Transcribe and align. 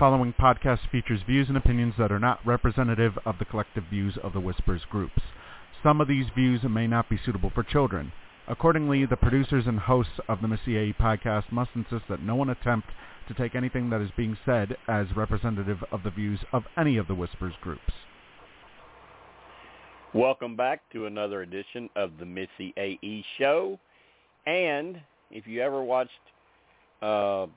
Following 0.00 0.32
podcast 0.32 0.88
features 0.90 1.20
views 1.26 1.48
and 1.48 1.58
opinions 1.58 1.92
that 1.98 2.10
are 2.10 2.18
not 2.18 2.40
representative 2.46 3.18
of 3.26 3.38
the 3.38 3.44
collective 3.44 3.84
views 3.90 4.16
of 4.22 4.32
the 4.32 4.40
Whispers 4.40 4.80
groups. 4.88 5.20
Some 5.82 6.00
of 6.00 6.08
these 6.08 6.24
views 6.34 6.62
may 6.62 6.86
not 6.86 7.10
be 7.10 7.20
suitable 7.22 7.52
for 7.54 7.62
children. 7.62 8.10
Accordingly, 8.48 9.04
the 9.04 9.18
producers 9.18 9.64
and 9.66 9.78
hosts 9.78 10.14
of 10.26 10.40
the 10.40 10.48
Missy 10.48 10.78
AE 10.78 10.94
podcast 10.94 11.52
must 11.52 11.72
insist 11.74 12.04
that 12.08 12.22
no 12.22 12.34
one 12.34 12.48
attempt 12.48 12.88
to 13.28 13.34
take 13.34 13.54
anything 13.54 13.90
that 13.90 14.00
is 14.00 14.08
being 14.16 14.38
said 14.46 14.74
as 14.88 15.06
representative 15.14 15.84
of 15.92 16.02
the 16.02 16.10
views 16.10 16.40
of 16.54 16.62
any 16.78 16.96
of 16.96 17.06
the 17.06 17.14
Whispers 17.14 17.52
groups. 17.60 17.92
Welcome 20.14 20.56
back 20.56 20.80
to 20.94 21.04
another 21.04 21.42
edition 21.42 21.90
of 21.94 22.12
the 22.18 22.24
Missy 22.24 22.72
AE 22.78 23.22
show. 23.36 23.78
And 24.46 24.98
if 25.30 25.46
you 25.46 25.60
ever 25.60 25.84
watched 25.84 26.10
uh, 27.02 27.48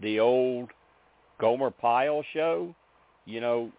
the 0.00 0.18
old 0.18 0.68
Gomer 1.42 1.72
Pyle 1.72 2.24
show, 2.32 2.72
you 3.26 3.40
know, 3.40 3.72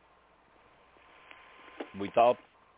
we 1.98 2.12
thought 2.14 2.36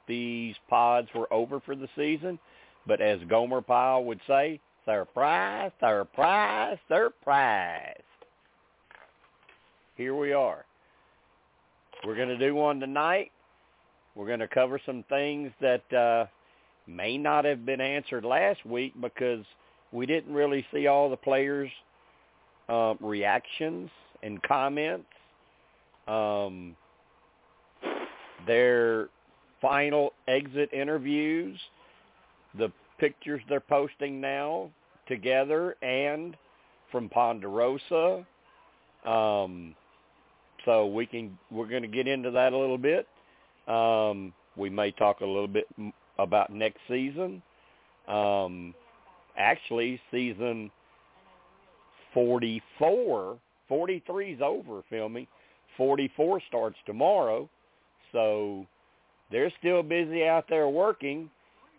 these 0.07 0.53
pods 0.69 1.07
were 1.15 1.31
over 1.33 1.59
for 1.59 1.75
the 1.75 1.87
season, 1.95 2.37
but 2.85 3.01
as 3.01 3.19
Gomer 3.27 3.61
Pyle 3.61 4.03
would 4.03 4.21
say, 4.27 4.59
surprise, 4.85 5.71
surprise, 5.79 6.77
surprise. 6.87 8.03
Here 9.95 10.15
we 10.15 10.33
are. 10.33 10.65
We're 12.05 12.15
going 12.15 12.29
to 12.29 12.37
do 12.37 12.53
one 12.53 12.79
tonight. 12.79 13.31
We're 14.13 14.27
going 14.27 14.39
to 14.39 14.47
cover 14.47 14.79
some 14.85 15.03
things 15.09 15.51
that 15.61 15.93
uh, 15.93 16.27
may 16.85 17.17
not 17.17 17.43
have 17.43 17.65
been 17.65 17.81
answered 17.81 18.23
last 18.23 18.63
week 18.67 18.93
because 19.01 19.45
we 19.91 20.05
didn't 20.05 20.35
really 20.35 20.63
see 20.71 20.85
all 20.85 21.09
the 21.09 21.17
players' 21.17 21.71
uh, 22.69 22.93
reactions 22.99 23.89
and 24.25 24.41
comments. 24.43 25.05
Um, 26.07 26.75
their 28.45 29.09
final 29.61 30.13
exit 30.27 30.71
interviews, 30.73 31.59
the 32.57 32.71
pictures 32.99 33.41
they're 33.47 33.59
posting 33.59 34.19
now 34.19 34.69
together 35.07 35.75
and 35.81 36.35
from 36.91 37.09
Ponderosa. 37.09 38.25
Um, 39.05 39.75
so 40.65 40.87
we 40.87 41.05
can 41.05 41.37
we're 41.51 41.67
going 41.67 41.83
to 41.83 41.87
get 41.87 42.07
into 42.07 42.31
that 42.31 42.53
a 42.53 42.57
little 42.57 42.77
bit. 42.77 43.07
Um, 43.67 44.33
we 44.55 44.69
may 44.69 44.91
talk 44.91 45.21
a 45.21 45.25
little 45.25 45.47
bit 45.47 45.67
about 46.17 46.51
next 46.51 46.79
season. 46.87 47.41
Um, 48.07 48.73
actually, 49.37 49.99
season 50.11 50.71
44, 52.13 53.37
43 53.67 54.33
is 54.33 54.41
over 54.41 54.81
filming. 54.89 55.27
44 55.77 56.41
starts 56.47 56.77
tomorrow. 56.85 57.49
So 58.11 58.65
they're 59.31 59.51
still 59.59 59.83
busy 59.83 60.25
out 60.25 60.45
there 60.47 60.69
working, 60.69 61.29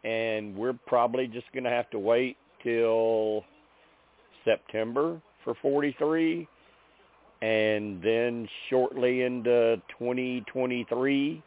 and 0.04 0.54
we're 0.56 0.78
probably 0.86 1.26
just 1.26 1.50
going 1.52 1.64
to 1.64 1.70
have 1.70 1.90
to 1.90 1.98
wait 1.98 2.36
till 2.62 3.44
September 4.44 5.20
for 5.44 5.54
43 5.62 6.48
and 7.42 8.02
then 8.02 8.48
shortly 8.70 9.22
into 9.22 9.80
2023 9.98 11.42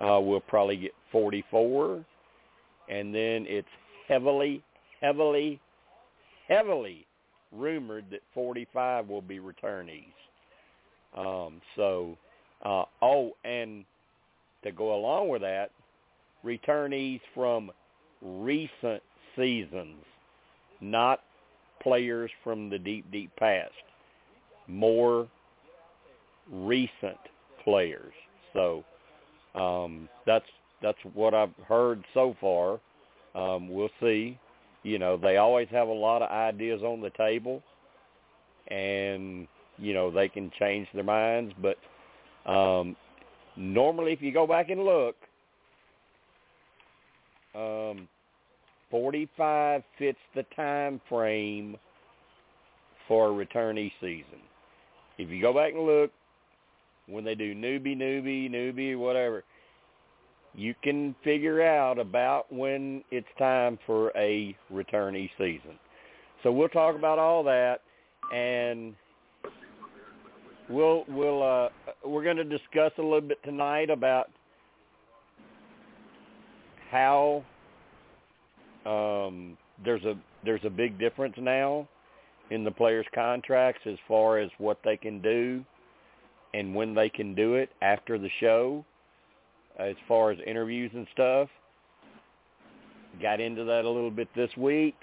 uh, 0.00 0.18
we'll 0.20 0.40
probably 0.40 0.76
get 0.76 0.92
44 1.12 2.04
and 2.88 3.14
then 3.14 3.44
it's 3.46 3.68
heavily 4.08 4.62
heavily 5.00 5.60
heavily 6.48 7.06
rumored 7.52 8.04
that 8.10 8.20
45 8.34 9.08
will 9.08 9.22
be 9.22 9.38
returnees 9.38 10.04
um, 11.16 11.60
so 11.76 12.16
uh, 12.64 12.84
oh 13.02 13.32
and 13.44 13.84
to 14.62 14.72
go 14.72 14.94
along 14.94 15.28
with 15.28 15.42
that 15.42 15.70
returnees 16.44 17.20
from 17.34 17.70
recent 18.22 19.02
seasons 19.36 20.04
not 20.80 21.20
players 21.82 22.30
from 22.44 22.68
the 22.68 22.78
deep 22.78 23.10
deep 23.10 23.34
past 23.36 23.72
more 24.68 25.28
recent 26.50 27.18
players. 27.64 28.12
So 28.52 28.84
um, 29.54 30.08
that's 30.26 30.44
that's 30.82 30.98
what 31.14 31.34
I've 31.34 31.54
heard 31.66 32.04
so 32.14 32.36
far. 32.40 32.78
Um, 33.34 33.68
we'll 33.68 33.90
see. 34.00 34.38
You 34.88 34.98
know, 34.98 35.16
they 35.16 35.36
always 35.36 35.68
have 35.70 35.88
a 35.88 35.92
lot 35.92 36.22
of 36.22 36.30
ideas 36.30 36.82
on 36.82 37.00
the 37.00 37.10
table, 37.10 37.62
and 38.68 39.46
you 39.76 39.94
know 39.94 40.10
they 40.10 40.28
can 40.28 40.50
change 40.58 40.88
their 40.94 41.04
minds. 41.04 41.54
But 41.60 42.50
um, 42.50 42.96
normally, 43.56 44.12
if 44.12 44.22
you 44.22 44.32
go 44.32 44.46
back 44.46 44.70
and 44.70 44.84
look, 44.84 45.16
um, 47.54 48.08
45 48.90 49.82
fits 49.98 50.18
the 50.34 50.44
time 50.56 51.00
frame 51.08 51.76
for 53.06 53.28
a 53.28 53.46
returnee 53.46 53.92
season 54.00 54.40
if 55.18 55.28
you 55.28 55.42
go 55.42 55.52
back 55.52 55.72
and 55.74 55.84
look, 55.84 56.12
when 57.06 57.24
they 57.24 57.34
do 57.34 57.54
newbie, 57.54 57.96
newbie, 57.96 58.50
newbie, 58.50 58.96
whatever, 58.96 59.44
you 60.54 60.74
can 60.82 61.14
figure 61.22 61.62
out 61.62 61.98
about 61.98 62.52
when 62.52 63.02
it's 63.10 63.28
time 63.38 63.78
for 63.86 64.10
a 64.16 64.56
returnee 64.72 65.30
season. 65.38 65.78
So 66.42 66.52
we'll 66.52 66.68
talk 66.68 66.94
about 66.96 67.18
all 67.18 67.42
that, 67.44 67.80
and 68.34 68.94
we'll 70.68 71.04
we'll 71.08 71.42
uh, 71.42 71.68
we're 72.04 72.24
going 72.24 72.36
to 72.36 72.44
discuss 72.44 72.92
a 72.98 73.02
little 73.02 73.20
bit 73.20 73.42
tonight 73.44 73.90
about 73.90 74.30
how 76.90 77.44
um, 78.86 79.56
there's 79.84 80.04
a 80.04 80.14
there's 80.44 80.64
a 80.64 80.70
big 80.70 80.98
difference 80.98 81.34
now 81.38 81.88
in 82.50 82.64
the 82.64 82.70
players' 82.70 83.06
contracts 83.14 83.82
as 83.86 83.96
far 84.06 84.38
as 84.38 84.50
what 84.58 84.78
they 84.84 84.96
can 84.96 85.20
do 85.20 85.64
and 86.54 86.74
when 86.74 86.94
they 86.94 87.08
can 87.08 87.34
do 87.34 87.54
it 87.54 87.70
after 87.82 88.18
the 88.18 88.30
show, 88.40 88.84
as 89.78 89.94
far 90.06 90.30
as 90.30 90.38
interviews 90.46 90.90
and 90.94 91.06
stuff. 91.12 91.48
Got 93.20 93.40
into 93.40 93.64
that 93.64 93.84
a 93.84 93.90
little 93.90 94.10
bit 94.10 94.28
this 94.34 94.50
week. 94.56 94.96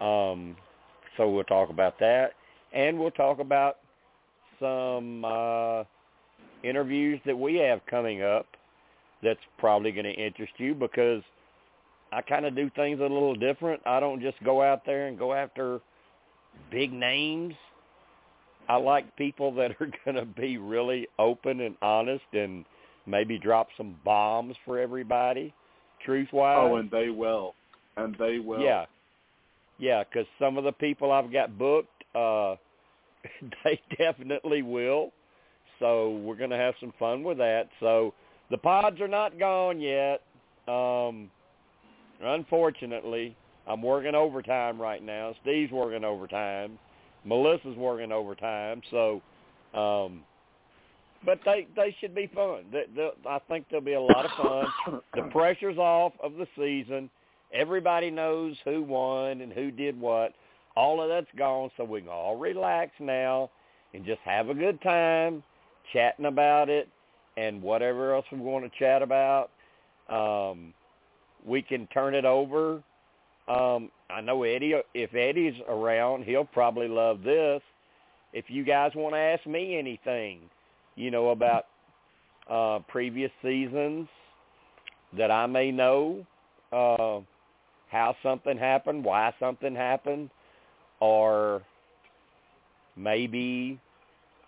Um, 0.00 0.56
so 1.16 1.30
we'll 1.30 1.44
talk 1.44 1.70
about 1.70 1.98
that. 2.00 2.32
And 2.72 2.98
we'll 2.98 3.10
talk 3.10 3.38
about 3.38 3.76
some 4.58 5.24
uh, 5.24 5.84
interviews 6.62 7.20
that 7.26 7.38
we 7.38 7.56
have 7.56 7.80
coming 7.86 8.22
up 8.22 8.46
that's 9.22 9.40
probably 9.58 9.92
going 9.92 10.04
to 10.04 10.12
interest 10.12 10.52
you 10.58 10.74
because 10.74 11.22
I 12.12 12.22
kind 12.22 12.44
of 12.44 12.56
do 12.56 12.70
things 12.74 12.98
a 13.00 13.02
little 13.02 13.34
different. 13.34 13.80
I 13.86 14.00
don't 14.00 14.20
just 14.20 14.42
go 14.44 14.62
out 14.62 14.84
there 14.84 15.06
and 15.06 15.18
go 15.18 15.32
after– 15.32 15.80
big 16.70 16.92
names. 16.92 17.54
I 18.68 18.76
like 18.76 19.16
people 19.16 19.52
that 19.54 19.72
are 19.80 19.90
going 20.04 20.16
to 20.16 20.24
be 20.24 20.58
really 20.58 21.06
open 21.18 21.60
and 21.60 21.76
honest 21.82 22.24
and 22.32 22.64
maybe 23.06 23.38
drop 23.38 23.68
some 23.76 23.96
bombs 24.04 24.56
for 24.64 24.78
everybody, 24.78 25.54
truth-wise. 26.04 26.58
Oh, 26.60 26.76
and 26.76 26.90
they 26.90 27.08
will. 27.08 27.54
And 27.96 28.14
they 28.18 28.38
will. 28.38 28.60
Yeah. 28.60 28.86
Yeah, 29.78 30.04
because 30.04 30.26
some 30.38 30.56
of 30.56 30.64
the 30.64 30.72
people 30.72 31.10
I've 31.10 31.32
got 31.32 31.58
booked, 31.58 32.04
uh, 32.14 32.56
they 33.64 33.80
definitely 33.98 34.62
will. 34.62 35.12
So 35.78 36.16
we're 36.18 36.36
going 36.36 36.50
to 36.50 36.56
have 36.56 36.74
some 36.80 36.92
fun 36.98 37.22
with 37.22 37.38
that. 37.38 37.68
So 37.80 38.14
the 38.50 38.58
pods 38.58 39.00
are 39.00 39.08
not 39.08 39.38
gone 39.38 39.80
yet. 39.80 40.22
Um, 40.68 41.30
unfortunately, 42.22 43.36
I'm 43.66 43.82
working 43.82 44.14
overtime 44.14 44.80
right 44.80 45.02
now. 45.02 45.34
Steve's 45.42 45.72
working 45.72 46.04
overtime. 46.04 46.78
Melissa's 47.24 47.76
working 47.76 48.12
overtime. 48.12 48.82
So, 48.90 49.22
um, 49.78 50.22
but 51.24 51.40
they 51.44 51.66
they 51.76 51.94
should 52.00 52.14
be 52.14 52.30
fun. 52.34 52.64
They, 52.72 52.84
they, 52.94 53.10
I 53.28 53.38
think 53.48 53.66
there'll 53.70 53.84
be 53.84 53.94
a 53.94 54.00
lot 54.00 54.24
of 54.24 54.30
fun. 54.32 55.00
the 55.14 55.22
pressure's 55.32 55.78
off 55.78 56.12
of 56.22 56.34
the 56.34 56.46
season. 56.56 57.10
Everybody 57.52 58.10
knows 58.10 58.56
who 58.64 58.82
won 58.82 59.40
and 59.40 59.52
who 59.52 59.70
did 59.70 59.98
what. 60.00 60.32
All 60.76 61.00
of 61.00 61.08
that's 61.08 61.26
gone, 61.38 61.70
so 61.76 61.84
we 61.84 62.00
can 62.00 62.10
all 62.10 62.36
relax 62.36 62.90
now 62.98 63.50
and 63.92 64.04
just 64.04 64.20
have 64.24 64.48
a 64.48 64.54
good 64.54 64.82
time 64.82 65.42
chatting 65.92 66.24
about 66.26 66.68
it 66.68 66.88
and 67.36 67.62
whatever 67.62 68.14
else 68.14 68.24
we 68.32 68.38
want 68.38 68.64
to 68.64 68.78
chat 68.78 69.02
about. 69.02 69.50
Um, 70.08 70.74
we 71.46 71.62
can 71.62 71.86
turn 71.88 72.14
it 72.14 72.24
over 72.24 72.82
um, 73.48 73.90
I 74.08 74.20
know 74.20 74.42
Eddie. 74.42 74.74
If 74.94 75.14
Eddie's 75.14 75.60
around, 75.68 76.24
he'll 76.24 76.44
probably 76.44 76.88
love 76.88 77.22
this. 77.22 77.60
If 78.32 78.46
you 78.48 78.64
guys 78.64 78.92
want 78.94 79.14
to 79.14 79.18
ask 79.18 79.46
me 79.46 79.78
anything, 79.78 80.40
you 80.96 81.10
know 81.10 81.30
about 81.30 81.66
uh, 82.50 82.80
previous 82.88 83.30
seasons 83.42 84.08
that 85.16 85.30
I 85.30 85.46
may 85.46 85.70
know, 85.70 86.26
uh, 86.72 87.20
how 87.88 88.16
something 88.22 88.58
happened, 88.58 89.04
why 89.04 89.32
something 89.38 89.74
happened, 89.74 90.30
or 91.00 91.62
maybe 92.96 93.80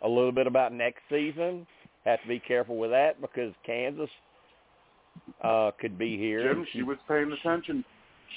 a 0.03 0.09
little 0.09 0.33
bit 0.33 0.47
about 0.47 0.73
next 0.73 1.01
season. 1.09 1.67
Have 2.05 2.23
to 2.23 2.29
be 2.29 2.39
careful 2.39 2.77
with 2.77 2.91
that 2.91 3.21
because 3.21 3.53
Kansas 3.65 4.11
uh, 5.43 5.71
could 5.81 5.99
be 5.99 6.17
here. 6.17 6.55
Jim, 6.55 6.67
she 6.73 6.83
was 6.83 6.99
paying 7.09 7.33
attention. 7.33 7.85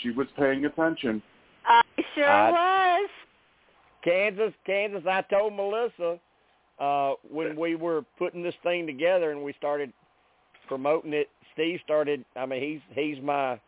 She 0.02 0.12
was 0.12 0.28
paying 0.38 0.66
attention. 0.66 1.22
I 1.66 1.82
sure 2.16 2.26
I- 2.26 2.52
was. 2.52 3.10
Kansas, 4.04 4.54
Kansas. 4.66 5.04
I 5.06 5.22
told 5.24 5.54
Melissa 5.54 6.20
uh, 6.80 7.14
when 7.30 7.60
we 7.60 7.76
were 7.76 8.04
putting 8.18 8.42
this 8.42 8.56
thing 8.64 8.86
together 8.88 9.32
and 9.32 9.44
we 9.44 9.54
started 9.54 9.92
promoting 10.68 11.14
it. 11.14 11.30
Steve 11.54 11.80
started. 11.84 12.24
I 12.36 12.46
mean, 12.46 12.62
he's 12.62 12.96
he's 12.96 13.22
my 13.24 13.60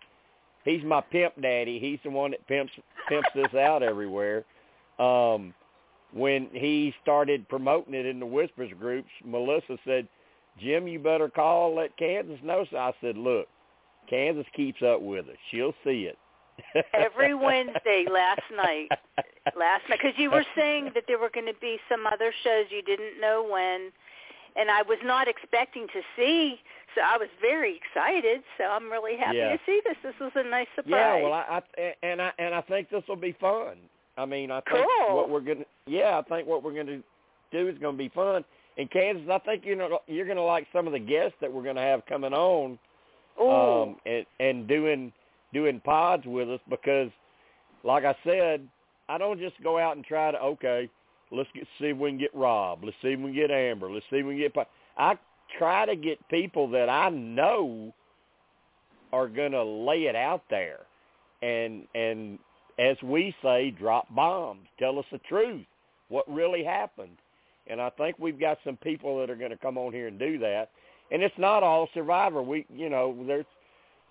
he's 0.63 0.83
my 0.83 1.01
pimp 1.01 1.41
daddy. 1.41 1.79
He's 1.79 1.99
the 2.03 2.09
one 2.09 2.31
that 2.31 2.47
pimps 2.47 2.71
pimps 3.09 3.29
this 3.35 3.53
out 3.53 3.83
everywhere. 3.83 4.45
Um, 4.99 5.53
when 6.13 6.47
he 6.53 6.93
started 7.01 7.47
promoting 7.49 7.93
it 7.93 8.05
in 8.05 8.19
the 8.19 8.25
Whispers 8.25 8.71
groups, 8.79 9.09
Melissa 9.25 9.77
said, 9.85 10.07
"Jim, 10.59 10.87
you 10.87 10.99
better 10.99 11.29
call 11.29 11.75
let 11.75 11.95
Kansas 11.97 12.39
know." 12.43 12.65
So 12.69 12.77
I 12.77 12.93
said, 13.01 13.17
"Look, 13.17 13.47
Kansas 14.09 14.45
keeps 14.55 14.81
up 14.81 15.01
with 15.01 15.27
us. 15.27 15.37
She'll 15.49 15.73
see 15.83 16.03
it." 16.03 16.17
Every 16.93 17.33
Wednesday 17.33 18.05
last 18.11 18.41
night. 18.55 18.89
Last 19.57 19.83
night, 19.89 19.99
because 20.01 20.17
you 20.17 20.31
were 20.31 20.45
saying 20.55 20.91
that 20.95 21.05
there 21.07 21.17
were 21.19 21.29
going 21.33 21.47
to 21.47 21.59
be 21.59 21.77
some 21.89 22.05
other 22.05 22.31
shows 22.43 22.65
you 22.69 22.81
didn't 22.81 23.19
know 23.19 23.45
when, 23.49 23.91
and 24.55 24.69
I 24.69 24.81
was 24.83 24.99
not 25.03 25.27
expecting 25.27 25.87
to 25.87 26.01
see. 26.15 26.59
So 26.95 27.01
I 27.01 27.17
was 27.17 27.29
very 27.39 27.77
excited. 27.77 28.41
So 28.57 28.65
I'm 28.65 28.91
really 28.91 29.15
happy 29.17 29.37
Yeah. 29.37 29.53
to 29.53 29.59
see 29.65 29.81
this. 29.85 29.95
This 30.03 30.13
was 30.19 30.31
a 30.35 30.43
nice 30.43 30.67
surprise. 30.75 31.19
Yeah, 31.19 31.23
well, 31.23 31.33
I, 31.33 31.61
I 31.77 31.95
and 32.03 32.21
I 32.21 32.31
and 32.37 32.53
I 32.53 32.61
think 32.61 32.89
this 32.89 33.03
will 33.07 33.15
be 33.15 33.31
fun. 33.39 33.77
I 34.17 34.25
mean, 34.25 34.51
I 34.51 34.59
think 34.61 34.85
Cool. 34.85 35.15
what 35.15 35.29
we're 35.29 35.39
gonna 35.39 35.65
yeah, 35.87 36.19
I 36.19 36.21
think 36.23 36.47
what 36.47 36.63
we're 36.63 36.73
gonna 36.73 36.99
do 37.51 37.67
is 37.67 37.77
gonna 37.79 37.97
be 37.97 38.09
fun. 38.09 38.43
In 38.77 38.87
Kansas, 38.87 39.27
I 39.31 39.39
think 39.39 39.63
you're 39.65 39.77
gonna 39.77 39.97
you're 40.07 40.27
gonna 40.27 40.43
like 40.43 40.67
some 40.73 40.85
of 40.85 40.93
the 40.93 40.99
guests 40.99 41.35
that 41.41 41.51
we're 41.51 41.63
gonna 41.63 41.81
have 41.81 42.05
coming 42.07 42.33
on, 42.33 42.77
Ooh. 43.41 43.49
um, 43.49 43.95
and 44.05 44.25
and 44.39 44.67
doing 44.67 45.13
doing 45.53 45.81
pods 45.81 46.23
with 46.25 46.49
us 46.49 46.59
because, 46.69 47.09
like 47.83 48.05
I 48.05 48.15
said, 48.23 48.67
I 49.09 49.17
don't 49.17 49.39
just 49.39 49.61
go 49.63 49.77
out 49.77 49.95
and 49.95 50.05
try 50.05 50.31
to 50.31 50.39
okay, 50.39 50.89
let's 51.31 51.49
get 51.53 51.65
see 51.79 51.87
if 51.87 51.97
we 51.97 52.09
can 52.09 52.19
get 52.19 52.33
Rob, 52.33 52.83
let's 52.83 52.97
see 53.01 53.09
if 53.09 53.19
we 53.19 53.25
can 53.25 53.35
get 53.35 53.51
Amber, 53.51 53.91
let's 53.91 54.05
see 54.09 54.17
if 54.17 54.25
we 54.25 54.33
can 54.33 54.51
get. 54.51 54.67
I 54.97 55.17
try 55.57 55.85
to 55.85 55.95
get 55.95 56.17
people 56.29 56.69
that 56.71 56.89
I 56.89 57.09
know 57.09 57.93
are 59.11 59.27
gonna 59.27 59.63
lay 59.63 60.03
it 60.03 60.15
out 60.15 60.43
there, 60.49 60.79
and 61.41 61.87
and 61.95 62.39
as 62.79 62.97
we 63.03 63.35
say, 63.43 63.71
drop 63.71 64.13
bombs, 64.15 64.67
tell 64.79 64.97
us 64.97 65.05
the 65.11 65.19
truth, 65.19 65.65
what 66.09 66.31
really 66.31 66.63
happened. 66.63 67.17
And 67.67 67.79
I 67.79 67.89
think 67.91 68.17
we've 68.17 68.39
got 68.39 68.57
some 68.63 68.77
people 68.77 69.19
that 69.19 69.29
are 69.29 69.35
going 69.35 69.51
to 69.51 69.57
come 69.57 69.77
on 69.77 69.93
here 69.93 70.07
and 70.07 70.17
do 70.17 70.39
that. 70.39 70.69
And 71.11 71.21
it's 71.21 71.37
not 71.37 71.63
all 71.63 71.87
Survivor. 71.93 72.41
We, 72.41 72.65
you 72.73 72.89
know, 72.89 73.15
there's 73.27 73.45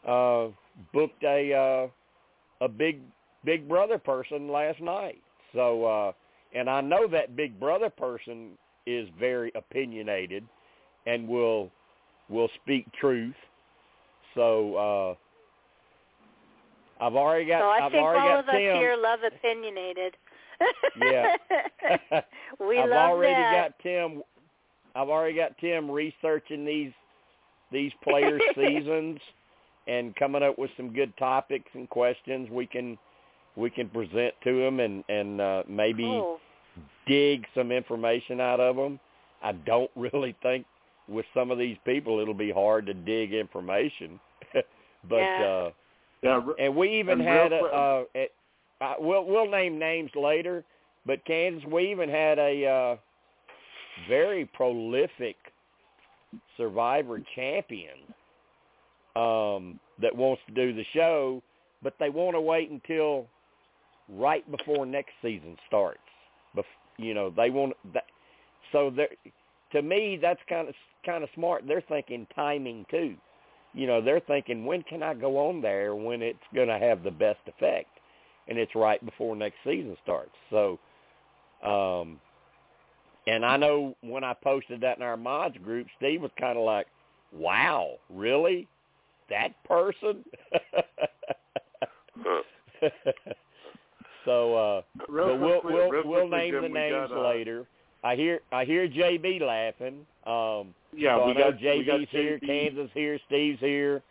uh, 0.06 0.54
booked 0.92 1.22
a 1.24 1.52
uh, 1.52 2.64
a 2.64 2.68
big 2.68 3.00
Big 3.44 3.68
Brother 3.68 3.98
person 3.98 4.48
last 4.48 4.80
night. 4.80 5.22
So, 5.54 5.84
uh, 5.84 6.12
and 6.54 6.68
I 6.68 6.80
know 6.80 7.08
that 7.08 7.36
Big 7.36 7.58
Brother 7.58 7.90
person 7.90 8.50
is 8.86 9.08
very 9.18 9.52
opinionated 9.54 10.44
and 11.06 11.26
will 11.26 11.70
will 12.28 12.48
speak 12.62 12.86
truth. 13.00 13.34
So 14.34 14.76
uh, 17.00 17.04
I've 17.04 17.14
already 17.14 17.46
got 17.46 17.60
so 17.60 17.66
I 17.66 17.86
I've 17.86 17.92
think 17.92 18.04
already 18.04 18.20
all 18.20 18.28
got 18.28 18.38
of 18.40 18.48
us 18.48 18.54
here 18.54 18.96
love 19.00 19.20
opinionated. 19.26 20.16
Yeah. 21.00 21.36
we 22.60 22.78
I've 22.78 22.90
love 22.90 23.10
already 23.10 23.32
that. 23.32 23.72
got 23.78 23.82
Tim. 23.82 24.22
I've 24.94 25.08
already 25.08 25.36
got 25.36 25.56
Tim 25.58 25.90
researching 25.90 26.64
these 26.64 26.92
these 27.72 27.92
players' 28.02 28.42
seasons 28.54 29.18
and 29.90 30.14
coming 30.16 30.42
up 30.42 30.56
with 30.58 30.70
some 30.76 30.92
good 30.92 31.12
topics 31.18 31.68
and 31.74 31.90
questions 31.90 32.48
we 32.50 32.66
can 32.66 32.96
we 33.56 33.68
can 33.68 33.88
present 33.88 34.32
to 34.44 34.60
them 34.60 34.80
and 34.80 35.04
and 35.08 35.40
uh, 35.40 35.62
maybe 35.68 36.04
Cool. 36.04 36.38
dig 37.06 37.44
some 37.54 37.72
information 37.72 38.40
out 38.40 38.60
of 38.60 38.76
them. 38.76 39.00
I 39.42 39.52
don't 39.52 39.90
really 39.96 40.36
think 40.42 40.64
with 41.08 41.26
some 41.34 41.50
of 41.50 41.58
these 41.58 41.76
people 41.84 42.20
it'll 42.20 42.34
be 42.34 42.52
hard 42.52 42.86
to 42.86 42.94
dig 42.94 43.32
information, 43.34 44.20
but 45.08 45.16
Yeah. 45.16 45.44
uh, 45.44 45.70
Yeah, 46.22 46.40
and 46.58 46.76
we 46.76 47.00
even 47.00 47.20
And 47.20 47.28
had 47.28 47.52
real 47.52 47.64
a, 47.64 47.76
uh, 47.76 48.04
a 48.14 48.28
uh, 48.82 48.94
we'll 48.98 49.24
we'll 49.24 49.50
name 49.50 49.78
names 49.78 50.10
later, 50.14 50.64
but 51.04 51.24
Kansas 51.24 51.64
we 51.70 51.90
even 51.90 52.08
had 52.08 52.38
a 52.38 52.66
uh, 52.66 52.96
very 54.08 54.46
prolific 54.46 55.36
survivor 56.56 57.20
champion 57.34 57.98
um, 59.16 59.80
that 60.00 60.14
wants 60.14 60.42
to 60.46 60.54
do 60.54 60.72
the 60.74 60.84
show, 60.92 61.42
but 61.82 61.94
they 61.98 62.10
want 62.10 62.34
to 62.36 62.40
wait 62.40 62.70
until 62.70 63.26
right 64.08 64.48
before 64.50 64.86
next 64.86 65.12
season 65.22 65.56
starts. 65.66 65.98
Bef- 66.56 66.64
you 66.98 67.14
know, 67.14 67.30
they 67.30 67.50
want 67.50 67.74
that. 67.92 68.04
So 68.72 68.90
they 68.90 69.08
to 69.72 69.82
me, 69.82 70.18
that's 70.20 70.40
kind 70.48 70.68
of 70.68 70.74
kind 71.04 71.24
of 71.24 71.30
smart. 71.34 71.64
They're 71.66 71.82
thinking 71.82 72.26
timing 72.34 72.84
too. 72.90 73.16
You 73.72 73.86
know, 73.86 74.00
they're 74.00 74.20
thinking 74.20 74.64
when 74.64 74.82
can 74.82 75.02
I 75.02 75.14
go 75.14 75.38
on 75.48 75.62
there 75.62 75.94
when 75.94 76.22
it's 76.22 76.38
going 76.54 76.68
to 76.68 76.78
have 76.78 77.02
the 77.02 77.10
best 77.10 77.40
effect, 77.46 77.88
and 78.48 78.58
it's 78.58 78.74
right 78.74 79.04
before 79.04 79.36
next 79.36 79.56
season 79.64 79.96
starts. 80.02 80.34
So, 80.50 80.78
um, 81.64 82.20
and 83.26 83.44
I 83.44 83.56
know 83.56 83.96
when 84.00 84.24
I 84.24 84.34
posted 84.34 84.80
that 84.80 84.96
in 84.96 85.02
our 85.04 85.16
mods 85.16 85.56
group, 85.58 85.86
Steve 85.98 86.20
was 86.20 86.32
kind 86.38 86.58
of 86.58 86.64
like, 86.64 86.86
"Wow, 87.32 87.98
really? 88.08 88.66
That 89.30 89.54
person?" 89.64 90.24
so, 94.24 94.54
uh, 94.56 94.82
real 95.08 95.26
but 95.28 95.40
we'll 95.40 95.60
quickly- 95.60 95.74
we'll 95.74 95.90
real 95.90 96.02
we'll 96.06 96.20
quickly, 96.28 96.38
name 96.38 96.52
Jim, 96.54 96.62
the 96.62 96.68
names 96.68 97.08
got, 97.10 97.16
uh, 97.18 97.28
later. 97.28 97.66
I 98.02 98.16
hear 98.16 98.40
I 98.52 98.64
hear 98.64 98.88
JB 98.88 99.40
laughing. 99.40 100.06
Um, 100.26 100.74
Yeah, 100.92 101.16
so 101.18 101.26
we 101.26 101.32
I 101.32 101.34
know 101.34 101.52
got 101.52 101.60
we 101.60 101.84
got 101.84 101.96
JB's 102.00 102.10
here, 102.10 102.38
JB. 102.38 102.46
Kansas 102.46 102.90
here, 102.94 103.18
Steve's 103.26 103.60
here. 103.60 104.02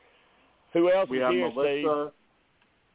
Who 0.73 0.91
else 0.91 1.09
We 1.09 1.17
is 1.17 1.23
have 1.23 1.33
here, 1.33 1.49
Steve? 1.51 1.83
Melissa. 1.85 2.11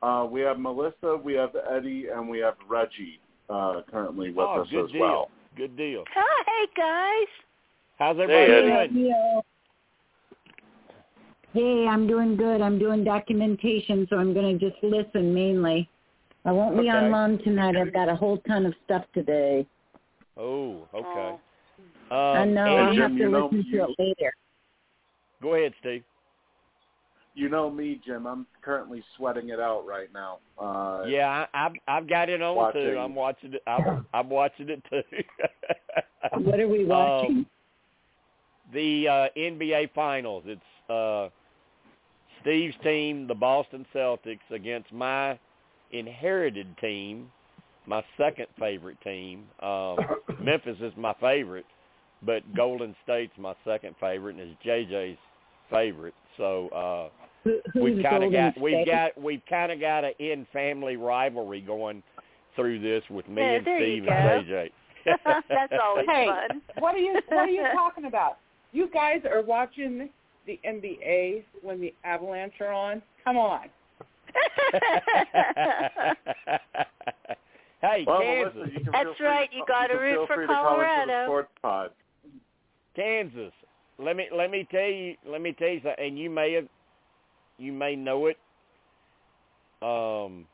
Uh, 0.02 0.24
we 0.30 0.40
have 0.42 0.58
Melissa, 0.58 1.16
we 1.22 1.32
have 1.34 1.50
Eddie, 1.70 2.06
and 2.14 2.28
we 2.28 2.38
have 2.38 2.54
Reggie 2.68 3.18
uh, 3.50 3.80
currently 3.90 4.30
with 4.30 4.46
oh, 4.46 4.62
us 4.62 4.68
good 4.70 4.84
as 4.86 4.90
deal. 4.92 5.00
well. 5.00 5.30
Good 5.56 5.76
deal. 5.76 6.04
Hi, 6.14 6.66
guys. 6.76 7.28
How's 7.98 8.18
everybody 8.20 8.52
Eddie. 8.52 8.92
doing? 8.92 9.40
Hey, 11.54 11.86
I'm 11.88 12.08
doing 12.08 12.36
good. 12.36 12.60
I'm 12.60 12.80
doing 12.80 13.04
documentation, 13.04 14.08
so 14.10 14.16
I'm 14.16 14.34
going 14.34 14.58
to 14.58 14.70
just 14.70 14.82
listen 14.82 15.32
mainly. 15.32 15.88
I 16.44 16.50
won't 16.50 16.74
be 16.76 16.88
Okay. 16.90 16.98
on 16.98 17.12
long 17.12 17.38
tonight. 17.38 17.76
I've 17.76 17.92
got 17.92 18.08
a 18.08 18.16
whole 18.16 18.38
ton 18.38 18.66
of 18.66 18.74
stuff 18.84 19.04
today. 19.14 19.64
Oh, 20.36 20.88
okay. 20.92 21.06
Oh. 21.06 21.40
Um, 22.10 22.36
I 22.36 22.44
know. 22.44 22.76
I'll 22.76 22.96
have 22.96 23.12
to 23.12 23.16
you 23.16 23.30
know, 23.30 23.46
listen 23.46 23.64
to 23.70 23.84
it 23.84 23.90
later. 24.00 24.32
go 25.40 25.54
ahead, 25.54 25.72
Steve. 25.78 26.02
You 27.36 27.48
know 27.48 27.70
me, 27.70 28.00
Jim. 28.04 28.26
I'm 28.26 28.46
currently 28.60 29.04
sweating 29.16 29.50
it 29.50 29.60
out 29.60 29.86
right 29.86 30.08
now. 30.12 30.40
Uh, 30.58 31.04
Yeah, 31.06 31.46
I, 31.54 31.66
I've 31.66 31.72
I've 31.86 32.08
got 32.08 32.28
it 32.28 32.42
on 32.42 32.72
too. 32.72 32.96
I'm 32.98 33.14
watching 33.14 33.54
it. 33.54 33.62
I'm, 33.66 34.06
I'm 34.12 34.28
watching 34.28 34.68
it 34.70 34.82
too. 34.90 35.02
What 36.32 36.58
are 36.60 36.68
we 36.68 36.84
watching? 36.84 37.30
Um, 37.38 37.46
the 38.72 39.08
uh, 39.08 39.28
NBA 39.36 39.92
Finals. 39.94 40.44
It's 40.46 40.90
uh, 40.90 41.28
Steve's 42.44 42.76
team, 42.82 43.26
the 43.26 43.34
Boston 43.34 43.86
Celtics, 43.94 44.38
against 44.50 44.92
my 44.92 45.38
inherited 45.92 46.66
team, 46.78 47.30
my 47.86 48.04
second 48.18 48.46
favorite 48.58 48.98
team. 49.02 49.44
Um, 49.60 49.96
Memphis 50.42 50.76
is 50.80 50.92
my 50.96 51.14
favorite, 51.20 51.64
but 52.22 52.42
Golden 52.54 52.94
State's 53.02 53.32
my 53.38 53.54
second 53.64 53.94
favorite, 54.00 54.36
and 54.36 54.50
is 54.50 54.56
JJ's 54.64 55.18
favorite. 55.70 56.14
So 56.36 56.68
uh, 56.68 57.50
we've 57.80 58.02
kind 58.02 58.24
of 58.24 58.32
got 58.32 58.60
we've 58.60 58.74
State? 58.82 58.86
got 58.86 59.20
we've 59.22 59.42
kind 59.48 59.72
of 59.72 59.80
got 59.80 60.04
an 60.04 60.12
in 60.18 60.46
family 60.52 60.96
rivalry 60.96 61.60
going 61.62 62.02
through 62.56 62.80
this 62.80 63.02
with 63.10 63.26
me 63.28 63.42
Yeah, 63.42 63.54
and 63.54 63.62
Steve 63.64 64.04
and 64.08 64.46
JJ. 64.46 64.70
That's 65.48 65.72
always 65.82 66.06
Hey, 66.08 66.26
fun. 66.26 66.60
what 66.78 66.94
are 66.94 66.98
you 66.98 67.14
what 67.28 67.48
are 67.48 67.50
you 67.50 67.64
talking 67.74 68.04
about? 68.06 68.38
You 68.72 68.88
guys 68.92 69.20
are 69.30 69.42
watching 69.42 70.08
the 70.46 70.58
NBA 70.66 71.44
when 71.62 71.80
the 71.80 71.94
Avalanche 72.04 72.54
are 72.60 72.72
on? 72.72 73.02
Come 73.24 73.36
on. 73.36 73.68
hey, 77.80 78.04
Well, 78.06 78.20
Kansas, 78.20 78.54
Melissa, 78.56 78.90
That's 78.92 79.04
feel 79.04 79.14
free, 79.18 79.26
right, 79.26 79.48
you 79.52 79.64
gotta 79.66 79.96
root 79.98 80.26
for 80.26 80.34
free 80.36 80.46
to 80.46 80.52
call 80.52 80.74
into 80.74 80.84
Colorado. 80.84 81.12
the 81.12 81.24
sports 81.26 81.50
pod. 81.62 81.90
Kansas. 82.96 83.52
Let 83.98 84.16
me 84.16 84.26
let 84.36 84.50
me 84.50 84.66
tell 84.70 84.80
you 84.88 85.14
let 85.26 85.40
me 85.40 85.52
tell 85.52 85.68
you 85.68 85.80
something, 85.82 86.04
and 86.04 86.18
you 86.18 86.30
may 86.30 86.52
have 86.54 86.66
you 87.58 87.72
may 87.72 87.94
know 87.96 88.26
it. 88.26 88.36
Um, 89.82 90.46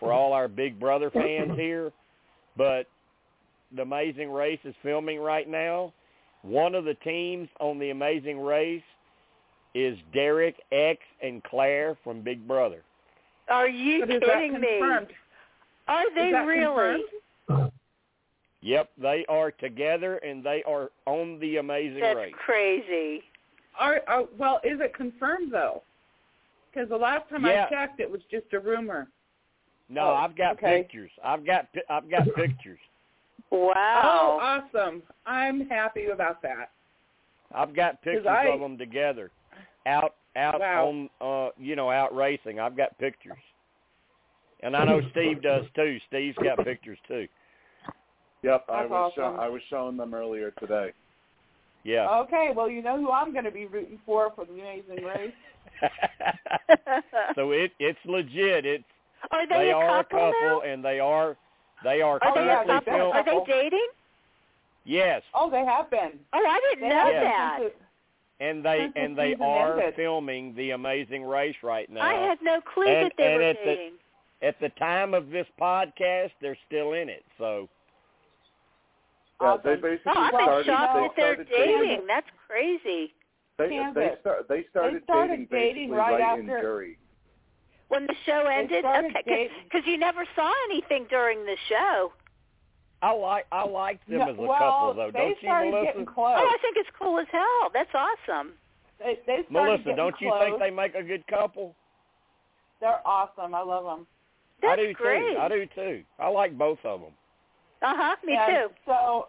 for 0.00 0.12
all 0.12 0.32
our 0.32 0.48
Big 0.48 0.78
Brother 0.80 1.10
fans 1.10 1.52
here, 1.56 1.92
but 2.56 2.86
The 3.74 3.82
Amazing 3.82 4.30
Race 4.30 4.58
is 4.64 4.74
filming 4.82 5.20
right 5.20 5.48
now. 5.48 5.92
One 6.44 6.74
of 6.74 6.84
the 6.84 6.94
teams 6.94 7.48
on 7.58 7.78
The 7.78 7.88
Amazing 7.90 8.40
Race 8.40 8.82
is 9.74 9.96
Derek 10.12 10.56
X 10.70 11.00
and 11.22 11.42
Claire 11.44 11.96
from 12.04 12.20
Big 12.20 12.46
Brother. 12.46 12.82
Are 13.48 13.68
you 13.68 14.00
But 14.00 14.10
is 14.16 14.20
that 14.26 14.34
kidding 14.34 14.60
me? 14.60 14.80
Are 15.88 16.14
they 16.14 16.32
really? 16.32 17.02
confirmed? 17.48 17.72
Yep, 18.60 18.90
they 19.00 19.26
are 19.28 19.50
together 19.50 20.16
and 20.18 20.42
they 20.44 20.62
are 20.66 20.90
on 21.06 21.38
The 21.40 21.56
Amazing 21.58 22.00
That's 22.00 22.16
Race. 22.16 22.34
crazy. 22.44 23.22
Are, 23.78 24.00
are 24.06 24.24
well, 24.38 24.60
is 24.64 24.80
it 24.80 24.94
confirmed 24.94 25.52
though? 25.52 25.82
Because 26.72 26.88
the 26.88 26.96
last 26.96 27.28
time 27.28 27.44
Yeah. 27.44 27.66
I 27.66 27.70
checked, 27.74 28.00
it 28.00 28.10
was 28.10 28.20
just 28.30 28.46
a 28.52 28.60
rumor. 28.60 29.08
No, 29.90 30.02
Oh, 30.10 30.14
I've 30.14 30.36
got 30.36 30.56
okay. 30.56 30.82
pictures. 30.82 31.10
I've 31.22 31.44
got 31.44 31.66
I've 31.90 32.10
got 32.10 32.26
pictures. 32.34 32.78
Oh, 33.54 34.38
awesome! 34.42 35.02
I'm 35.26 35.68
happy 35.68 36.06
about 36.06 36.42
that. 36.42 36.70
I've 37.54 37.74
got 37.74 38.02
pictures 38.02 38.26
I- 38.28 38.46
of 38.46 38.60
them 38.60 38.76
together, 38.78 39.30
out 39.86 40.14
out 40.36 40.60
Wow. 40.60 40.86
on 40.88 41.10
uh 41.20 41.50
you 41.56 41.76
know 41.76 41.90
out 41.90 42.14
racing. 42.14 42.58
I've 42.60 42.76
got 42.76 42.96
pictures, 42.98 43.38
and 44.62 44.76
I 44.76 44.84
know 44.84 45.00
Steve 45.12 45.42
does 45.42 45.64
too. 45.76 45.98
Steve's 46.08 46.36
got 46.38 46.64
pictures 46.64 46.98
too. 47.06 47.28
Yep, 48.42 48.64
I 48.68 48.82
was 48.86 48.90
awesome. 48.92 49.36
show- 49.36 49.40
I 49.40 49.48
was 49.48 49.62
showing 49.70 49.96
them 49.96 50.12
earlier 50.14 50.50
today. 50.58 50.92
Yeah. 51.84 52.08
Okay, 52.20 52.50
well, 52.54 52.68
you 52.68 52.82
know 52.82 52.98
who 52.98 53.10
I'm 53.10 53.32
going 53.32 53.44
to 53.44 53.50
be 53.50 53.66
rooting 53.66 53.98
for 54.06 54.30
for 54.34 54.46
the 54.46 54.52
Amazing 54.54 55.04
Race. 55.04 55.32
so 57.34 57.50
it 57.52 57.72
it's 57.78 57.98
legit. 58.06 58.64
It's 58.66 58.84
are 59.30 59.46
they, 59.48 59.54
they 59.66 59.70
a 59.70 59.74
are 59.76 60.02
couple 60.02 60.18
a 60.18 60.32
couple, 60.32 60.48
now? 60.48 60.60
and 60.60 60.84
they 60.84 60.98
are 61.00 61.36
they 61.84 62.00
are 62.02 62.18
Are 62.22 62.34
they 62.34 62.40
a 62.40 62.54
currently 62.64 62.74
couple? 62.74 62.92
film- 62.92 63.12
Are 63.12 63.24
they 63.24 63.52
dating? 63.52 63.88
Yes, 64.84 65.22
Oh, 65.34 65.48
they 65.50 65.64
have 65.64 65.88
been. 65.90 66.18
Oh, 66.32 66.44
I 66.46 66.60
didn't 66.70 66.82
They 66.82 66.94
know 66.94 67.00
have 67.00 67.12
been 67.12 67.70
that. 67.70 67.74
and 68.40 68.64
they 68.64 68.78
Since 68.80 68.92
and 68.96 69.16
they 69.16 69.34
are 69.40 69.78
ended. 69.78 69.94
filming 69.94 70.54
the 70.56 70.70
Amazing 70.72 71.24
Race 71.24 71.56
right 71.62 71.88
now. 71.88 72.02
I 72.02 72.14
had 72.14 72.42
no 72.42 72.60
clue 72.60 72.86
And- 72.86 73.06
that 73.06 73.12
they 73.16 73.26
and 73.26 73.36
were 73.36 73.42
at 73.42 73.58
the- 73.60 73.64
dating. 73.64 73.92
At 74.42 74.60
the 74.60 74.68
time 74.70 75.14
of 75.14 75.30
this 75.30 75.46
podcast, 75.58 76.32
they're 76.40 76.58
still 76.66 76.92
in 76.92 77.08
it. 77.08 77.24
So 77.38 77.68
Yeah, 79.40 79.56
they 79.62 79.76
basically 79.76 80.12
Oh, 80.16 80.20
I'm 80.20 80.28
started. 80.30 80.66
shocked 80.66 80.94
they 80.94 81.00
that 81.00 81.16
they're 81.16 81.34
started 81.34 81.48
dating. 81.48 82.06
That's 82.06 82.30
crazy. 82.46 83.14
They 83.56 83.68
Kansas. 83.68 83.94
they, 83.94 84.20
start, 84.20 84.48
they 84.48 84.64
started 84.64 85.00
They 85.00 85.04
started 85.04 85.30
dating, 85.30 85.46
dating 85.50 85.74
basically 85.90 85.96
right 85.96 86.20
right 86.20 86.38
in 86.40 86.50
after- 86.50 86.60
jury. 86.60 86.98
When 87.88 88.06
the 88.06 88.14
show 88.26 88.46
ended, 88.50 88.84
okay, 88.84 89.48
because 89.64 89.86
you 89.86 89.98
never 89.98 90.24
saw 90.34 90.52
anything 90.70 91.06
during 91.10 91.44
the 91.44 91.56
show. 91.68 92.12
I 93.02 93.12
like 93.12 93.46
I 93.52 93.64
like 93.66 94.04
them 94.06 94.18
No, 94.18 94.30
as 94.32 94.38
a 94.38 94.40
well, 94.40 94.58
couple 94.58 94.94
though, 94.94 95.10
don't 95.10 95.28
you, 95.30 95.36
started 95.42 95.70
Melissa? 95.70 95.86
getting 95.92 96.06
close. 96.06 96.36
Oh, 96.38 96.48
I 96.48 96.56
think 96.62 96.76
it's 96.78 96.88
cool 96.98 97.18
as 97.18 97.26
hell. 97.30 97.70
That's 97.74 97.90
awesome. 97.94 98.52
They, 98.98 99.18
they 99.26 99.42
started 99.44 99.52
Melissa, 99.52 99.78
getting 99.84 99.96
don't 99.96 100.14
you 100.20 100.30
close. 100.30 100.42
think 100.44 100.58
they 100.58 100.70
make 100.70 100.94
a 100.94 101.02
good 101.02 101.26
couple? 101.26 101.74
They're 102.80 103.06
awesome. 103.06 103.54
I 103.54 103.60
love 103.62 103.84
them. 103.84 104.06
That's 104.62 104.80
I 104.80 104.86
do 104.86 104.92
great. 104.94 105.34
too. 105.34 105.38
I 105.38 105.48
do 105.48 105.66
too. 105.74 106.02
I 106.18 106.28
like 106.28 106.56
both 106.56 106.78
of 106.84 107.00
them. 107.00 107.12
Uh 107.82 107.92
huh. 107.94 108.16
Me 108.24 108.34
and 108.34 108.50
too. 108.70 108.74
So, 108.86 109.28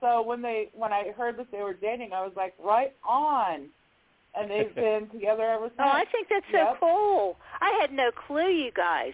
so 0.00 0.20
when 0.22 0.42
they 0.42 0.68
when 0.74 0.92
I 0.92 1.12
heard 1.16 1.38
that 1.38 1.50
they 1.50 1.62
were 1.62 1.74
dating, 1.74 2.12
I 2.12 2.22
was 2.22 2.32
like, 2.36 2.52
right 2.62 2.92
on. 3.08 3.68
And 4.38 4.50
they've 4.50 4.74
been 4.74 5.08
together 5.10 5.42
ever 5.42 5.66
since. 5.68 5.78
Oh, 5.80 5.88
I 5.88 6.04
think 6.12 6.28
that's 6.30 6.46
so 6.52 6.74
cool. 6.78 7.36
I 7.60 7.76
had 7.80 7.92
no 7.92 8.10
clue, 8.26 8.48
you 8.48 8.70
guys. 8.70 9.12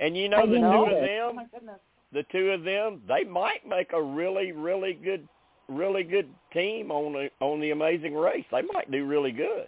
And 0.00 0.16
you 0.16 0.28
know 0.28 0.38
I 0.38 0.46
the 0.46 0.52
didn't 0.52 0.62
two 0.62 0.70
know 0.70 0.84
of 0.84 0.90
that. 0.90 1.20
Oh 1.22 1.36
them, 1.36 1.76
the 2.12 2.22
two 2.30 2.50
of 2.50 2.64
them, 2.64 3.00
they 3.08 3.24
might 3.24 3.66
make 3.66 3.92
a 3.92 4.02
really, 4.02 4.52
really 4.52 4.92
good, 4.94 5.26
really 5.68 6.02
good 6.02 6.28
team 6.52 6.90
on 6.90 7.12
the 7.12 7.30
on 7.44 7.60
the 7.60 7.70
Amazing 7.70 8.14
Race. 8.14 8.44
They 8.52 8.62
might 8.72 8.90
do 8.90 9.04
really 9.06 9.32
good. 9.32 9.66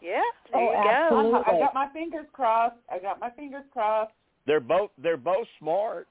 Yeah. 0.00 0.22
There 0.52 0.60
Oh, 0.60 0.70
you 0.70 0.82
go. 0.82 0.88
absolutely. 0.88 1.54
I 1.54 1.58
got 1.58 1.74
my 1.74 1.88
fingers 1.92 2.26
crossed. 2.32 2.76
I 2.90 2.98
got 2.98 3.20
my 3.20 3.30
fingers 3.30 3.64
crossed. 3.72 4.12
They're 4.46 4.60
both 4.60 4.90
they're 5.02 5.16
both 5.18 5.46
smart. 5.58 6.08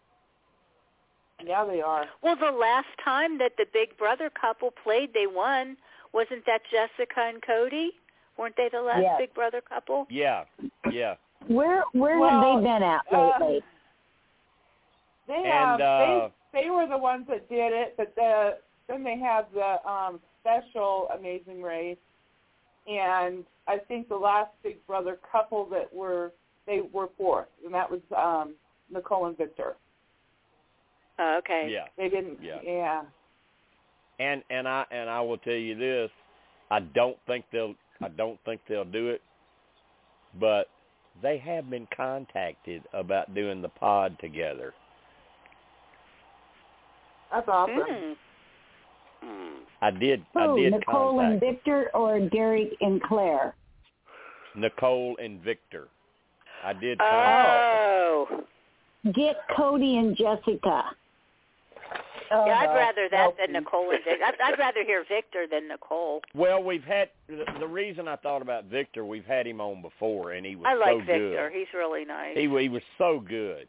Yeah, 1.45 1.65
they 1.65 1.81
are. 1.81 2.05
Well, 2.21 2.35
the 2.35 2.51
last 2.51 2.87
time 3.03 3.37
that 3.39 3.53
the 3.57 3.65
Big 3.71 3.97
Brother 3.97 4.29
couple 4.29 4.71
played, 4.83 5.13
they 5.13 5.25
won. 5.25 5.77
Wasn't 6.13 6.45
that 6.45 6.61
Jessica 6.71 7.21
and 7.21 7.41
Cody? 7.41 7.91
Weren't 8.37 8.55
they 8.55 8.69
the 8.71 8.81
last 8.81 9.01
Yes. 9.01 9.15
Big 9.19 9.33
Brother 9.33 9.61
couple? 9.61 10.07
Yeah, 10.09 10.45
yeah. 10.91 11.15
Where 11.47 11.83
where 11.91 12.19
Well, 12.19 12.29
have 12.29 12.61
they 12.61 12.67
been 12.67 12.83
at 12.83 13.01
uh, 13.11 13.31
lately? 13.39 13.63
They 15.27 15.43
And, 15.45 15.81
um, 15.81 15.81
uh, 15.81 16.29
they 16.51 16.61
they 16.63 16.69
were 16.69 16.87
the 16.87 16.97
ones 16.97 17.27
that 17.27 17.47
did 17.49 17.73
it, 17.73 17.95
but 17.97 18.15
the 18.15 18.59
then 18.87 19.03
they 19.03 19.17
have 19.19 19.45
the 19.53 19.85
um 19.87 20.19
special 20.41 21.09
Amazing 21.17 21.61
Race, 21.61 21.97
and 22.87 23.45
I 23.67 23.77
think 23.77 24.09
the 24.09 24.15
last 24.15 24.51
Big 24.63 24.85
Brother 24.87 25.19
couple 25.31 25.65
that 25.69 25.93
were 25.93 26.33
they 26.65 26.81
were 26.91 27.09
fourth, 27.17 27.49
and 27.63 27.73
that 27.73 27.89
was 27.89 28.01
um 28.17 28.55
Nicole 28.89 29.27
and 29.27 29.37
Victor. 29.37 29.75
Oh, 31.19 31.37
okay. 31.39 31.67
Yeah. 31.69 31.85
They 31.97 32.09
didn't. 32.09 32.39
Yeah. 32.41 32.59
yeah. 32.63 33.01
And 34.19 34.43
and 34.49 34.67
I 34.67 34.85
and 34.91 35.09
I 35.09 35.21
will 35.21 35.37
tell 35.37 35.53
you 35.53 35.75
this, 35.75 36.11
I 36.69 36.79
don't 36.81 37.17
think 37.27 37.45
they'll 37.51 37.75
I 38.01 38.09
don't 38.09 38.39
think 38.45 38.61
they'll 38.67 38.85
do 38.85 39.09
it, 39.09 39.21
but 40.39 40.67
they 41.21 41.37
have 41.37 41.69
been 41.69 41.87
contacted 41.95 42.83
about 42.93 43.33
doing 43.33 43.61
the 43.61 43.69
pod 43.69 44.17
together. 44.19 44.73
That's 47.31 47.47
awesome. 47.47 47.75
Hmm. 47.77 48.13
Hmm. 49.21 49.55
I 49.81 49.91
did 49.91 50.25
I 50.35 50.45
Who, 50.45 50.57
did 50.57 50.73
Nicole 50.73 51.19
and 51.19 51.39
Victor 51.39 51.89
or 51.93 52.19
Derek 52.19 52.75
and 52.81 53.01
Claire? 53.03 53.53
Nicole 54.55 55.15
and 55.21 55.41
Victor. 55.41 55.87
I 56.63 56.73
did 56.73 56.97
contact 56.97 57.49
Oh. 57.49 58.43
Get 59.13 59.37
Cody 59.55 59.97
and 59.97 60.15
Jessica. 60.17 60.83
Oh, 62.31 62.45
yeah, 62.45 62.59
I'd 62.59 62.65
no. 62.67 62.75
rather 62.75 63.09
that 63.09 63.17
No, 63.25 63.33
than 63.37 63.47
please. 63.47 63.53
Nicole 63.53 63.89
and 63.91 64.03
Victor. 64.03 64.23
I'd, 64.25 64.35
I'd 64.53 64.59
rather 64.59 64.83
hear 64.83 65.03
Victor 65.09 65.45
than 65.49 65.67
Nicole. 65.67 66.21
Well, 66.35 66.61
we've 66.63 66.83
had 66.83 67.09
the, 67.27 67.43
the 67.59 67.67
reason 67.67 68.07
I 68.07 68.15
thought 68.17 68.41
about 68.41 68.65
Victor. 68.65 69.05
We've 69.05 69.25
had 69.25 69.47
him 69.47 69.59
on 69.61 69.81
before, 69.81 70.33
and 70.33 70.45
he 70.45 70.55
was 70.55 70.65
I 70.67 70.75
like 70.75 70.93
so 70.93 70.97
Victor. 70.99 71.49
good. 71.49 71.57
He's 71.57 71.73
really 71.73 72.05
nice. 72.05 72.35
He 72.35 72.41
he 72.43 72.69
was 72.69 72.83
so 72.97 73.19
good, 73.27 73.67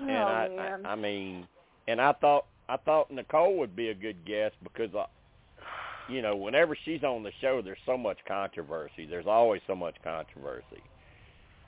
Oh, 0.00 0.02
and 0.04 0.12
I, 0.12 0.48
man. 0.48 0.86
I 0.86 0.92
I 0.92 0.94
mean, 0.96 1.46
and 1.86 2.00
I 2.00 2.12
thought 2.14 2.46
I 2.68 2.76
thought 2.78 3.10
Nicole 3.10 3.56
would 3.58 3.74
be 3.76 3.88
a 3.90 3.94
good 3.94 4.24
guest 4.26 4.54
because 4.62 4.90
I, 4.94 5.06
you 6.12 6.20
know, 6.22 6.34
whenever 6.36 6.76
she's 6.84 7.02
on 7.04 7.22
the 7.22 7.32
show, 7.40 7.62
there's 7.62 7.78
so 7.86 7.96
much 7.96 8.18
controversy. 8.26 9.06
There's 9.08 9.26
always 9.26 9.60
so 9.66 9.74
much 9.76 9.94
controversy. 10.02 10.82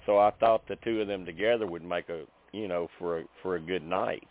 So 0.07 0.19
I 0.19 0.31
thought 0.41 0.67
the 0.67 0.77
two 0.77 1.01
of 1.03 1.09
them 1.09 1.25
together 1.25 1.67
would 1.67 1.85
make 1.85 2.09
a 2.09 2.25
you 2.53 2.67
know 2.69 2.89
for 2.99 3.21
a 3.21 3.25
for 3.43 3.57
a 3.57 3.61
good 3.61 3.87
night. 3.87 4.27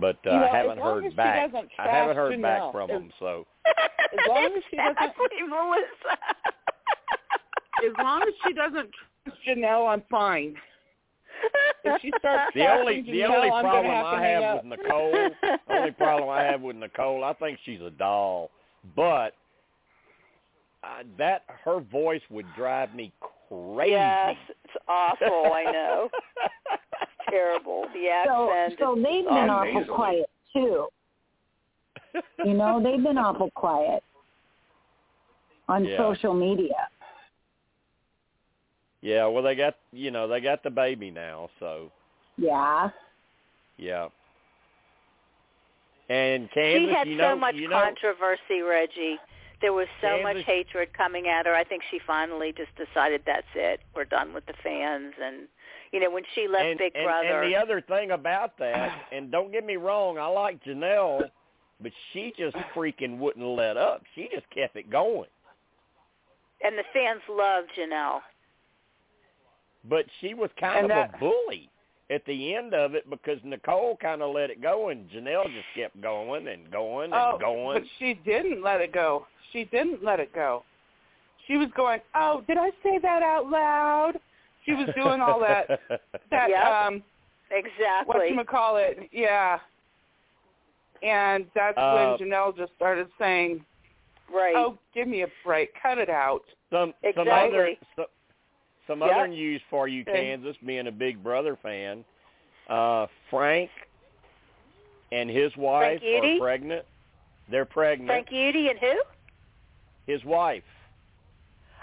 But 0.00 0.16
uh, 0.26 0.30
You 0.32 0.38
know, 0.40 0.44
I 0.46 0.56
haven't 0.56 0.78
heard 0.78 1.16
back. 1.16 1.52
doesn't 1.52 1.70
I 1.78 1.88
haven't 1.88 2.14
trash 2.14 2.16
heard 2.16 2.42
back 2.42 2.72
from 2.72 2.90
As- 2.90 2.96
them. 2.96 3.12
So 3.18 3.46
As 3.66 4.28
long 4.28 4.44
as 4.56 4.62
she 4.70 4.76
doesn't- 4.76 4.90
exactly, 4.92 5.42
Melissa. 5.48 6.18
as 7.86 7.92
long 7.98 8.22
as 8.22 8.34
she 8.46 8.52
doesn't 8.54 8.90
trust 9.24 9.38
Janelle, 9.46 9.88
I'm 9.92 10.02
fine. 10.10 10.54
If 11.84 12.02
she 12.02 12.12
starts 12.18 12.52
the 12.54 12.66
only 12.70 12.96
trashing 13.02 13.06
the 13.06 13.12
Janelle, 13.12 13.36
only 13.36 13.50
I'm 13.50 13.64
problem 13.64 13.92
have 13.92 14.06
I 14.06 14.26
have 14.26 14.42
up. 14.42 14.64
with 14.64 14.78
Nicole, 14.78 15.12
the 15.42 15.74
only 15.74 15.90
problem 15.92 16.28
I 16.28 16.42
have 16.42 16.60
with 16.60 16.76
Nicole, 16.76 17.24
I 17.24 17.32
think 17.34 17.58
she's 17.64 17.80
a 17.80 17.90
doll, 17.90 18.50
but 18.94 19.34
uh, 20.84 21.02
that 21.18 21.44
her 21.64 21.80
voice 21.80 22.20
would 22.30 22.46
drive 22.56 22.94
me 22.94 23.12
crazy. 23.48 23.92
yes, 23.92 24.36
it's 24.50 24.74
awful. 24.88 25.50
I 25.54 25.64
know. 25.72 26.08
Terrible. 27.30 27.86
The 27.94 28.08
So 28.26 28.50
accent. 28.52 28.78
so 28.80 28.96
is 28.96 29.04
they've 29.04 29.24
been 29.24 29.50
awful. 29.50 29.80
awful 29.82 29.94
quiet 29.94 30.30
too. 30.52 30.86
You 32.44 32.54
know, 32.54 32.80
they've 32.84 33.02
been 33.02 33.18
awful 33.18 33.50
quiet 33.54 34.02
on 35.68 35.84
Yeah. 35.84 35.96
social 35.98 36.34
media. 36.34 36.88
yeah, 39.02 39.26
well 39.26 39.42
they 39.42 39.54
got 39.54 39.76
you 39.92 40.10
know 40.10 40.28
they 40.28 40.40
got 40.40 40.62
the 40.62 40.70
baby 40.70 41.10
now, 41.10 41.48
so 41.58 41.90
Yeah. 42.36 42.90
yeah. 43.76 44.08
And 46.08 46.48
She 46.52 46.88
had 46.92 47.06
you 47.06 47.14
know, 47.16 47.30
so 47.34 47.36
much 47.36 47.54
you 47.54 47.68
know, 47.68 47.80
controversy, 47.80 48.62
Reggie. 48.62 49.16
There 49.60 49.72
was 49.72 49.86
so 50.00 50.20
much 50.22 50.38
hatred 50.44 50.88
coming 50.92 51.28
at 51.28 51.46
her. 51.46 51.54
I 51.54 51.62
think 51.64 51.82
she 51.90 52.00
finally 52.04 52.52
just 52.56 52.70
decided 52.76 53.22
that's 53.26 53.46
it. 53.54 53.80
We're 53.94 54.06
done 54.06 54.32
with 54.34 54.44
the 54.46 54.54
fans. 54.62 55.12
And 55.22 55.46
you 55.92 56.00
know, 56.00 56.10
when 56.10 56.22
she 56.34 56.46
left 56.48 56.64
and, 56.64 56.78
Big 56.78 56.92
and, 56.94 57.04
Brother, 57.04 57.42
and 57.42 57.52
the 57.52 57.56
other 57.56 57.80
thing 57.80 58.12
about 58.12 58.56
that, 58.58 59.02
and 59.12 59.30
don't 59.30 59.50
get 59.52 59.64
me 59.64 59.76
wrong, 59.76 60.18
I 60.18 60.26
like 60.26 60.62
Janelle, 60.64 61.22
but 61.82 61.92
she 62.12 62.32
just 62.38 62.56
freaking 62.74 63.18
wouldn't 63.18 63.44
let 63.46 63.76
up. 63.76 64.02
She 64.14 64.28
just 64.32 64.48
kept 64.50 64.76
it 64.76 64.90
going. 64.90 65.28
and 66.62 66.76
the 66.78 66.84
fans 66.92 67.22
loved 67.28 67.68
Janelle. 67.78 68.20
but 69.88 70.04
she 70.20 70.34
was 70.34 70.50
kind 70.60 70.84
And 70.84 70.92
of 70.92 71.10
that- 71.10 71.14
a 71.16 71.18
bully. 71.18 71.70
at 72.10 72.24
the 72.26 72.54
end 72.54 72.74
of 72.74 72.94
it 72.94 73.08
because 73.08 73.38
Nicole 73.44 73.96
kind 73.96 74.20
of 74.20 74.34
let 74.34 74.50
it 74.50 74.60
go 74.60 74.88
and 74.90 75.08
Janelle 75.10 75.44
just 75.46 75.66
kept 75.76 76.00
going 76.00 76.48
and 76.48 76.70
going 76.70 77.04
and 77.06 77.14
oh, 77.14 77.38
going. 77.40 77.80
but 77.80 77.88
she 77.98 78.14
didn't 78.14 78.62
let 78.62 78.80
it 78.80 78.92
go. 78.92 79.26
She 79.52 79.64
didn't 79.64 80.04
let 80.04 80.20
it 80.20 80.32
go. 80.34 80.64
She 81.46 81.56
was 81.56 81.68
going, 81.76 82.00
"Oh, 82.14 82.42
did 82.46 82.58
I 82.58 82.70
say 82.82 82.98
that 82.98 83.22
out 83.22 83.48
loud?" 83.48 84.20
She 84.64 84.72
was 84.72 84.88
doing 84.94 85.20
all 85.20 85.40
that. 85.40 85.68
That 86.30 86.50
Yep. 86.50 86.64
um, 86.66 87.02
Exactly. 87.50 88.06
what 88.06 88.30
you 88.30 88.44
call 88.44 88.76
it? 88.76 89.08
Yeah. 89.12 89.58
And 91.02 91.46
that's 91.54 91.76
Uh, 91.78 92.16
when 92.18 92.28
Janelle 92.28 92.56
just 92.56 92.72
started 92.76 93.08
saying, 93.18 93.64
right. 94.32 94.54
"Oh, 94.54 94.78
give 94.94 95.08
me 95.08 95.22
a 95.22 95.28
break. 95.44 95.70
Cut 95.80 95.98
it 95.98 96.08
out." 96.10 96.42
some 96.70 96.94
some 97.16 97.26
other 97.28 97.66
Exactly. 97.66 97.78
so, 97.96 98.06
some 98.86 99.00
Yep. 99.00 99.10
other 99.10 99.28
news 99.28 99.60
for 99.70 99.88
you, 99.88 100.04
Kansas, 100.04 100.56
being 100.58 100.86
a 100.86 100.92
Big 100.92 101.22
Brother 101.22 101.56
fan. 101.56 102.04
Uh, 102.68 103.06
Frank 103.30 103.70
and 105.10 105.28
his 105.28 105.56
wife 105.56 106.00
Frank 106.00 106.02
Eudy? 106.02 106.36
are 106.36 106.38
pregnant. 106.38 106.86
They're 107.48 107.64
pregnant. 107.64 108.08
Frank 108.08 108.28
Eudy 108.30 108.70
and 108.70 108.78
who? 108.78 109.02
His 110.06 110.24
wife. 110.24 110.62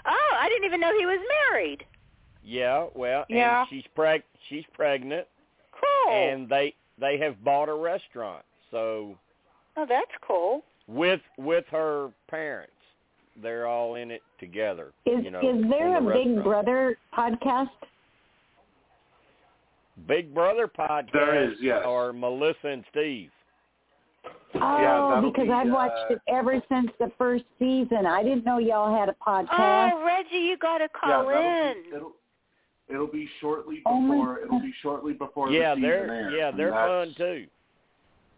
Oh, 0.06 0.36
I 0.40 0.48
didn't 0.48 0.64
even 0.66 0.80
know 0.80 0.98
he 0.98 1.06
was 1.06 1.20
married. 1.52 1.86
Yeah, 2.50 2.88
well, 2.96 3.26
Yeah. 3.28 3.62
and 3.62 3.70
she's 3.70 3.84
preg 3.96 4.24
she's 4.48 4.64
pregnant, 4.74 5.28
Cool. 5.74 6.14
and 6.14 6.48
they 6.48 6.74
they 6.98 7.18
have 7.18 7.44
bought 7.44 7.68
a 7.68 7.74
restaurant. 7.74 8.44
So 8.72 9.18
oh, 9.76 9.86
that's 9.88 10.12
cool. 10.26 10.64
with 10.88 11.20
with 11.38 11.66
her 11.72 12.10
parents, 12.30 12.72
they're 13.42 13.68
all 13.68 13.96
in 13.96 14.12
it 14.12 14.22
together. 14.40 14.94
Is 15.06 15.26
you 15.26 15.32
know, 15.32 15.40
is 15.40 15.70
there 15.70 15.98
a 15.98 16.02
Big. 16.02 16.42
Brother 16.42 16.98
podcast? 17.16 17.68
Big 20.08 20.34
Brother 20.34 20.68
podcast? 20.70 21.12
There 21.12 21.52
is, 21.52 21.58
yes. 21.62 21.84
Or 21.86 22.14
Melissa 22.14 22.68
and 22.68 22.86
Steve. 22.92 23.30
Oh, 24.56 24.60
that'll 24.60 25.32
because 25.32 25.48
be, 25.48 25.52
I've 25.52 25.68
uh, 25.68 25.72
watched 25.74 26.12
it 26.12 26.22
ever 26.30 26.62
since 26.70 26.90
the 27.00 27.12
first 27.18 27.44
season. 27.60 28.06
I 28.06 28.24
didn't 28.24 28.46
know 28.46 28.58
y'all 28.58 28.98
had 28.98 29.10
a 29.10 29.16
podcast. 29.26 29.92
Oh, 29.94 30.06
Reggie, 30.06 30.38
you 30.46 30.58
got 30.58 30.78
to 30.78 30.88
call 30.90 31.26
that'll 31.28 31.72
in. 31.72 31.84
Be, 31.92 31.98
it'll, 32.90 33.04
it'll 33.04 33.14
be 33.14 33.30
shortly 33.42 33.82
Oh 33.86 34.02
before. 34.02 34.40
it'll 34.40 34.60
be 34.60 34.74
shortly 34.82 35.14
before 35.14 35.52
yeah, 35.52 35.76
the 35.76 35.76
season 35.76 35.90
they're 35.90 36.22
ends, 36.26 36.36
yeah 36.38 36.52
they're 36.52 36.72
fun 36.72 37.14
too. 37.18 37.46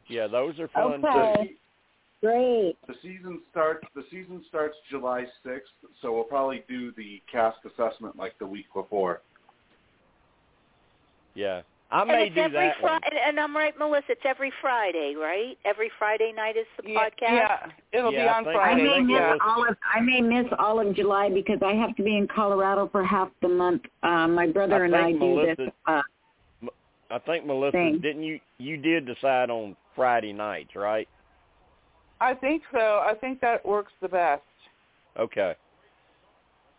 Yeah, 0.07 0.27
those 0.27 0.59
are 0.59 0.67
fun 0.69 1.05
Okay. 1.05 1.43
too. 1.43 1.55
Great. 2.21 2.75
the 2.87 2.95
season 3.01 3.41
starts. 3.49 3.85
The 3.95 4.03
season 4.11 4.43
starts 4.49 4.75
July 4.89 5.25
sixth, 5.45 5.71
so 6.01 6.13
we'll 6.13 6.23
probably 6.25 6.63
do 6.67 6.91
the 6.97 7.21
cast 7.31 7.59
assessment 7.65 8.17
like 8.17 8.37
the 8.39 8.47
week 8.47 8.65
before. 8.73 9.21
Yeah, 11.35 11.61
I 11.91 12.01
and 12.01 12.07
may 12.09 12.25
it's 12.27 12.35
do 12.35 12.41
every 12.41 12.57
that 12.67 12.81
one. 12.83 13.01
Friday, 13.01 13.17
and 13.25 13.39
I'm 13.39 13.55
right, 13.55 13.73
Melissa. 13.79 14.11
It's 14.11 14.21
every 14.23 14.51
Friday, 14.61 15.15
right? 15.17 15.57
Every 15.65 15.89
Friday 15.97 16.31
night 16.35 16.55
is 16.55 16.67
the 16.83 16.91
Yeah, 16.91 16.99
podcast. 16.99 17.11
yeah, 17.21 17.65
it'll 17.93 18.13
Yeah, 18.13 18.23
be 18.23 18.27
I 18.29 18.37
on 18.37 18.43
think- 18.43 18.55
I 18.55 18.59
Friday. 18.59 18.83
may 18.83 18.99
miss 18.99 19.09
yeah. 19.11 19.27
Melissa- 19.29 19.43
all 19.45 19.67
of 19.67 19.77
I 19.83 19.99
may 20.01 20.21
miss 20.21 20.45
all 20.59 20.79
of 20.79 20.93
July 20.95 21.29
because 21.29 21.57
I 21.63 21.73
have 21.73 21.95
to 21.95 22.03
be 22.03 22.15
in 22.15 22.27
Colorado 22.27 22.87
for 22.89 23.03
half 23.03 23.29
the 23.41 23.49
month. 23.49 23.83
Uh, 24.03 24.27
my 24.27 24.45
brother 24.45 24.83
I 24.83 24.85
and 24.85 24.95
I 24.95 25.03
think 25.05 25.19
do 25.19 25.55
this. 25.55 25.69
Uh, 25.87 26.01
I 27.11 27.17
think 27.19 27.45
Melissa, 27.47 27.71
Thing. 27.71 27.97
didn't 27.99 28.21
you? 28.21 28.39
You 28.59 28.77
did 28.77 29.07
decide 29.07 29.49
on 29.49 29.75
Friday 29.95 30.31
nights, 30.31 30.75
right? 30.75 31.09
I 32.21 32.35
think 32.35 32.61
so. 32.71 32.99
I 33.03 33.15
think 33.15 33.41
that 33.41 33.65
works 33.65 33.93
the 33.99 34.09
best. 34.09 34.43
Okay. 35.17 35.55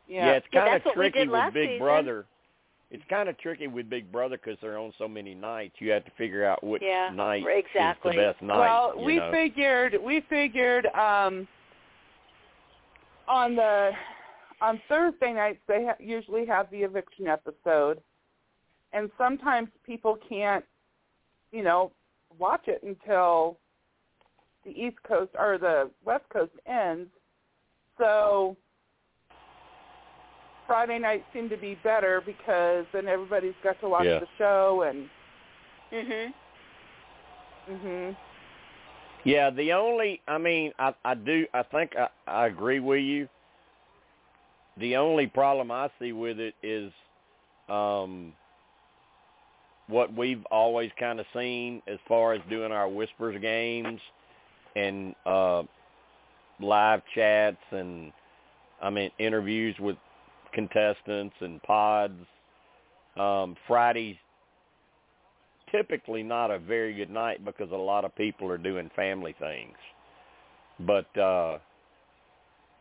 Yeah. 0.06 0.26
Yeah, 0.26 0.32
it's 0.34 0.46
kind 0.52 0.68
that's 0.68 0.86
of 0.86 0.92
tricky 0.92 1.26
with 1.26 1.52
Big 1.54 1.68
season. 1.70 1.78
Brother. 1.80 2.26
It's 2.90 3.02
kind 3.08 3.28
of 3.28 3.38
tricky 3.38 3.68
with 3.68 3.88
Big 3.88 4.10
Brother 4.10 4.36
because 4.36 4.58
they're 4.60 4.78
on 4.78 4.92
so 4.98 5.06
many 5.06 5.34
nights. 5.34 5.76
You 5.78 5.92
have 5.92 6.04
to 6.04 6.10
figure 6.18 6.44
out 6.44 6.64
which 6.64 6.82
Yeah, 6.84 7.10
night 7.14 7.44
exactly. 7.46 8.12
is 8.12 8.16
the 8.16 8.22
best 8.22 8.42
night. 8.42 8.58
well, 8.58 8.94
we 8.98 9.16
know? 9.16 9.30
figured 9.30 9.96
we 10.04 10.22
figured 10.28 10.86
um 10.86 11.46
on 13.28 13.54
the 13.54 13.90
on 14.60 14.80
Thursday 14.88 15.32
nights 15.32 15.60
they 15.68 15.84
ha- 15.86 15.96
usually 16.00 16.44
have 16.46 16.68
the 16.70 16.78
eviction 16.78 17.28
episode, 17.28 18.00
and 18.92 19.10
sometimes 19.16 19.68
people 19.86 20.18
can't, 20.28 20.64
you 21.52 21.62
know, 21.62 21.92
watch 22.38 22.66
it 22.66 22.82
until 22.82 23.56
the 24.64 24.70
East 24.70 24.96
Coast 25.06 25.30
or 25.38 25.58
the 25.58 25.90
West 26.04 26.24
Coast 26.32 26.52
ends. 26.66 27.08
So 27.98 28.56
Friday 30.70 31.00
nights 31.00 31.24
seem 31.32 31.48
to 31.48 31.56
be 31.56 31.76
better 31.82 32.22
because 32.24 32.86
then 32.92 33.08
everybody's 33.08 33.54
got 33.64 33.80
to 33.80 33.88
watch 33.88 34.06
Yeah. 34.06 34.20
the 34.20 34.26
show 34.38 34.82
and 34.88 35.10
Mhm. 35.92 36.32
mhm 37.68 38.16
Yeah, 39.24 39.50
the 39.50 39.72
only 39.72 40.20
I 40.28 40.38
mean, 40.38 40.72
I 40.78 40.94
I 41.04 41.14
do 41.14 41.44
I 41.52 41.64
think 41.64 41.96
I, 41.96 42.08
I 42.28 42.46
agree 42.46 42.78
with 42.78 43.00
you. 43.00 43.28
The 44.76 44.94
only 44.96 45.26
problem 45.26 45.72
I 45.72 45.90
see 45.98 46.12
with 46.12 46.38
it 46.38 46.54
is 46.62 46.92
um 47.68 48.32
what 49.88 50.14
we've 50.14 50.46
always 50.52 50.92
kind 51.00 51.18
of 51.18 51.26
seen 51.34 51.82
as 51.88 51.98
far 52.06 52.32
as 52.32 52.40
doing 52.48 52.70
our 52.70 52.88
whispers 52.88 53.40
games 53.40 54.00
and 54.76 55.16
uh 55.26 55.64
live 56.60 57.02
chats 57.12 57.58
and 57.72 58.12
I 58.80 58.90
mean 58.90 59.10
interviews 59.18 59.76
with 59.80 59.96
contestants 60.52 61.34
and 61.40 61.62
pods. 61.62 62.20
Um 63.16 63.56
Fridays 63.66 64.16
typically 65.70 66.22
not 66.22 66.50
a 66.50 66.58
very 66.58 66.94
good 66.94 67.10
night 67.10 67.44
because 67.44 67.70
a 67.70 67.76
lot 67.76 68.04
of 68.04 68.14
people 68.16 68.48
are 68.50 68.58
doing 68.58 68.90
family 68.96 69.34
things. 69.38 69.76
But 70.80 71.16
uh 71.18 71.58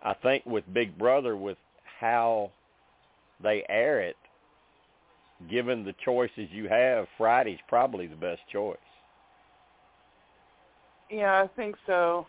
I 0.03 0.13
think 0.13 0.45
with 0.45 0.63
Big 0.73 0.97
Brother 0.97 1.36
with 1.36 1.58
how 1.99 2.51
they 3.43 3.63
air 3.69 4.01
it, 4.01 4.15
given 5.49 5.84
the 5.84 5.93
choices 6.03 6.49
you 6.51 6.67
have, 6.67 7.08
Friday's 7.17 7.60
probably 7.67 8.08
the 8.08 8.15
best 8.15 8.41
choice. 8.51 8.77
Yeah, 11.10 11.43
I 11.43 11.47
think 11.55 11.75
so. 11.86 12.27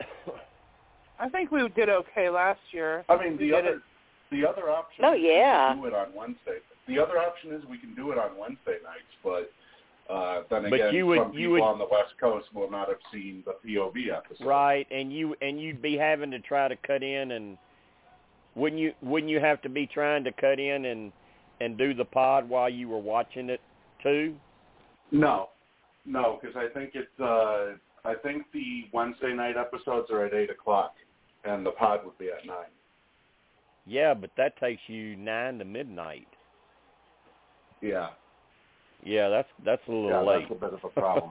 I 1.20 1.28
think 1.28 1.50
we 1.50 1.68
did 1.74 1.88
okay 1.88 2.28
last 2.30 2.60
year. 2.72 3.04
I 3.08 3.16
mean, 3.16 3.32
We 3.32 3.48
the 3.48 3.50
did 3.50 3.54
other 3.54 3.76
it. 3.76 3.82
The 4.30 4.46
other 4.46 4.70
option. 4.70 5.04
Oh, 5.04 5.14
is 5.14 5.20
we 5.20 5.28
yeah. 5.28 5.72
can 5.72 5.82
do 5.82 5.86
it 5.86 5.94
on 5.94 6.08
Wednesday. 6.14 6.58
The 6.88 6.98
other 6.98 7.18
option 7.18 7.52
is 7.52 7.64
we 7.68 7.78
can 7.78 7.94
do 7.94 8.12
it 8.12 8.18
on 8.18 8.36
Wednesday 8.38 8.78
nights, 8.82 9.14
but 9.24 9.50
uh, 10.12 10.42
then 10.50 10.70
But 10.70 10.74
again, 10.74 10.94
you 10.94 11.06
would- 11.06 11.18
some 11.18 11.32
you 11.32 11.48
people 11.48 11.52
would- 11.52 11.62
on 11.62 11.78
the 11.78 11.86
West 11.90 12.14
Coast 12.20 12.46
will 12.54 12.70
not 12.70 12.88
have 12.88 12.98
seen 13.12 13.42
the 13.44 13.54
POV 13.64 14.10
episode. 14.10 14.46
Right, 14.46 14.86
and 14.90 15.12
you 15.12 15.34
and 15.40 15.60
you'd 15.60 15.82
be 15.82 15.96
having 15.96 16.30
to 16.30 16.38
try 16.38 16.68
to 16.68 16.76
cut 16.76 17.02
in 17.02 17.32
and 17.32 17.58
wouldn't 18.54 18.80
you 18.80 18.92
wouldn't 19.02 19.30
you 19.30 19.40
have 19.40 19.60
to 19.62 19.68
be 19.68 19.86
trying 19.86 20.22
to 20.24 20.32
cut 20.32 20.60
in 20.60 20.84
and 20.86 21.12
and 21.60 21.76
do 21.76 21.92
the 21.94 22.04
pod 22.04 22.48
while 22.48 22.68
you 22.68 22.88
were 22.88 22.98
watching 22.98 23.50
it 23.50 23.60
too? 24.02 24.36
No, 25.10 25.48
no, 26.04 26.38
because 26.40 26.56
I 26.56 26.68
think 26.72 26.92
it's. 26.94 27.20
Uh, 27.20 27.74
I 28.04 28.14
think 28.22 28.44
the 28.52 28.84
Wednesday 28.92 29.32
night 29.32 29.56
episodes 29.56 30.10
are 30.12 30.24
at 30.24 30.34
eight 30.34 30.50
o'clock, 30.50 30.94
and 31.44 31.66
the 31.66 31.72
pod 31.72 32.04
would 32.04 32.16
be 32.18 32.28
at 32.28 32.46
nine. 32.46 32.70
Yeah, 33.86 34.14
but 34.14 34.30
that 34.36 34.58
takes 34.58 34.82
you 34.88 35.16
nine 35.16 35.58
to 35.58 35.64
midnight. 35.64 36.26
Yeah, 37.80 38.08
Yeah, 39.04 39.28
that's 39.28 39.48
that's 39.64 39.82
a 39.88 39.92
little 39.92 40.10
yeah, 40.10 40.20
late. 40.20 40.48
that's 40.48 40.58
a 40.62 40.64
bit 40.64 40.74
of 40.74 40.84
a 40.84 40.88
problem. 41.00 41.30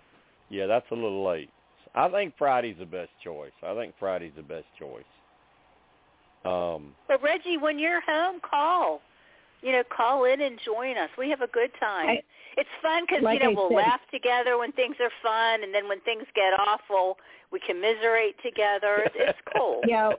yeah, 0.50 0.66
that's 0.66 0.86
a 0.90 0.94
little 0.94 1.24
late. 1.24 1.50
I 1.94 2.08
think 2.08 2.34
Friday's 2.38 2.76
the 2.78 2.86
best 2.86 3.10
choice. 3.22 3.52
I 3.62 3.74
think 3.74 3.94
Friday's 3.98 4.32
the 4.34 4.42
best 4.42 4.64
choice. 4.78 5.04
Um, 6.44 6.94
But 7.06 7.22
Reggie, 7.22 7.58
when 7.58 7.78
you're 7.78 8.00
home, 8.00 8.40
call. 8.40 9.00
You 9.62 9.70
know, 9.72 9.82
call 9.96 10.24
in 10.24 10.40
and 10.40 10.58
join 10.64 10.96
us. 10.98 11.08
We 11.16 11.30
have 11.30 11.40
a 11.42 11.46
good 11.46 11.70
time. 11.78 12.08
I- 12.08 12.22
it's 12.56 12.68
fun 12.82 13.04
because 13.06 13.22
like 13.22 13.40
you 13.40 13.46
know 13.46 13.52
I 13.52 13.54
we'll 13.54 13.68
said- 13.70 13.76
laugh 13.88 14.00
together 14.10 14.58
when 14.58 14.72
things 14.72 14.96
are 15.00 15.10
fun, 15.22 15.62
and 15.62 15.72
then 15.72 15.88
when 15.88 16.00
things 16.00 16.24
get 16.34 16.52
awful, 16.58 17.16
we 17.50 17.60
commiserate 17.60 18.34
together. 18.42 19.04
It's, 19.06 19.14
it's 19.18 19.38
cool. 19.56 19.80
yeah, 19.86 20.08
I'm 20.08 20.16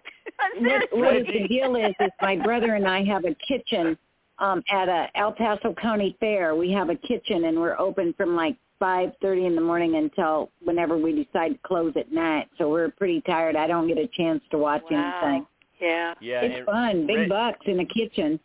what, 0.60 0.82
what 0.92 1.14
the 1.28 1.48
deal 1.48 1.76
is 1.76 1.94
is 2.00 2.10
my 2.22 2.36
brother 2.38 2.76
and 2.76 2.88
I 2.88 3.04
have 3.06 3.26
a 3.26 3.36
kitchen 3.48 3.98
um 4.40 4.64
at 4.72 4.90
a 4.90 5.08
El 5.16 5.32
Paso 5.32 5.74
County 5.80 6.16
Fair. 6.20 6.56
We 6.56 6.72
have 6.72 6.90
a 6.90 6.96
kitchen 6.96 7.46
and 7.46 7.58
we're 7.60 7.78
open 7.80 8.14
from 8.18 8.36
like 8.36 8.58
five 8.80 9.12
thirty 9.22 9.46
in 9.46 9.56
the 9.56 9.62
morning 9.62 9.96
until 9.96 10.50
whenever 10.64 10.98
we 10.98 11.24
decide 11.24 11.50
to 11.54 11.60
close 11.64 11.94
at 11.96 12.12
night. 12.12 12.50
So 12.58 12.70
we're 12.70 12.90
pretty 12.90 13.22
tired. 13.22 13.56
I 13.56 13.68
don't 13.68 13.88
get 13.88 13.98
a 13.98 14.08
chance 14.08 14.42
to 14.52 14.58
watch 14.58 14.84
Wow. 14.90 15.22
anything. 15.24 15.48
Yeah. 15.80 16.14
yeah, 16.22 16.42
It's 16.42 16.58
and 16.58 16.66
fun. 16.66 17.08
Big 17.08 17.18
Reg- 17.18 17.30
bucks 17.30 17.60
in 17.66 17.78
the 17.78 17.86
kitchen. 17.86 18.40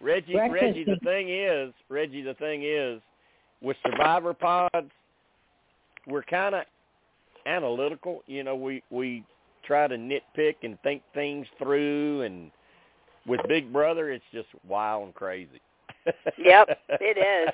Reggie, 0.00 0.34
breakfast 0.34 0.62
Reggie, 0.62 0.84
the 0.84 0.96
thing 1.04 1.30
is, 1.30 1.72
Reggie, 1.88 2.22
the 2.22 2.34
thing 2.34 2.62
is, 2.64 3.00
with 3.62 3.76
Survivor 3.84 4.34
pods, 4.34 4.90
we're 6.06 6.22
kind 6.22 6.54
of 6.54 6.64
analytical. 7.46 8.22
You 8.26 8.42
know, 8.44 8.56
we 8.56 8.82
we 8.90 9.24
try 9.66 9.86
to 9.88 9.96
nitpick 9.96 10.56
and 10.62 10.80
think 10.82 11.02
things 11.14 11.46
through, 11.58 12.22
and 12.22 12.50
with 13.26 13.40
Big 13.48 13.72
Brother, 13.72 14.10
it's 14.10 14.24
just 14.32 14.48
wild 14.66 15.06
and 15.06 15.14
crazy. 15.14 15.60
Yep, 16.38 16.78
it 17.00 17.18
is. 17.18 17.52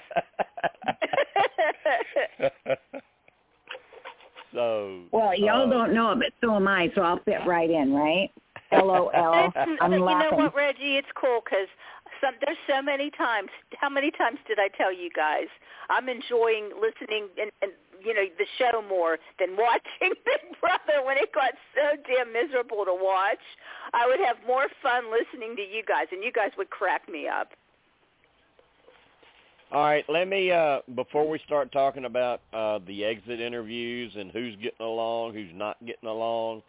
so. 4.54 5.02
Well, 5.10 5.38
y'all 5.38 5.66
uh, 5.66 5.70
don't 5.70 5.94
know 5.94 6.12
it, 6.12 6.18
but 6.18 6.32
so 6.46 6.56
am 6.56 6.68
I, 6.68 6.90
so 6.94 7.02
I'll 7.02 7.20
fit 7.24 7.38
right 7.46 7.70
in, 7.70 7.92
right? 7.92 8.30
LOL. 8.72 9.10
It's, 9.14 9.56
I'm 9.80 9.92
you 9.92 9.98
know 9.98 10.30
what, 10.32 10.54
Reggie? 10.54 10.96
It's 10.96 11.08
cool 11.14 11.40
because 11.44 11.68
some, 12.20 12.34
there's 12.44 12.58
so 12.68 12.80
many 12.80 13.10
times. 13.10 13.48
How 13.78 13.88
many 13.88 14.10
times 14.10 14.38
did 14.46 14.58
I 14.58 14.68
tell 14.76 14.92
you 14.92 15.10
guys? 15.14 15.48
I'm 15.90 16.08
enjoying 16.08 16.70
listening 16.80 17.28
and, 17.40 17.50
and 17.60 17.72
you 18.04 18.14
know 18.14 18.24
the 18.38 18.46
show 18.58 18.82
more 18.88 19.18
than 19.38 19.56
watching 19.56 19.82
Big 20.24 20.60
Brother 20.60 21.04
when 21.04 21.16
it 21.16 21.32
got 21.34 21.52
so 21.74 21.96
damn 22.06 22.32
miserable 22.32 22.84
to 22.84 22.94
watch. 22.94 23.42
I 23.92 24.06
would 24.06 24.20
have 24.20 24.36
more 24.46 24.66
fun 24.82 25.04
listening 25.10 25.56
to 25.56 25.62
you 25.62 25.82
guys, 25.86 26.06
and 26.12 26.22
you 26.22 26.32
guys 26.32 26.50
would 26.58 26.70
crack 26.70 27.08
me 27.08 27.28
up. 27.28 27.48
All 29.72 29.84
right, 29.84 30.04
let 30.08 30.28
me 30.28 30.50
uh 30.50 30.80
before 30.94 31.26
we 31.28 31.38
start 31.46 31.72
talking 31.72 32.04
about 32.04 32.42
uh 32.52 32.78
the 32.86 33.04
exit 33.04 33.40
interviews 33.40 34.12
and 34.16 34.30
who's 34.30 34.54
getting 34.56 34.84
along, 34.86 35.32
who's 35.32 35.50
not 35.54 35.78
getting 35.86 36.08
along. 36.08 36.62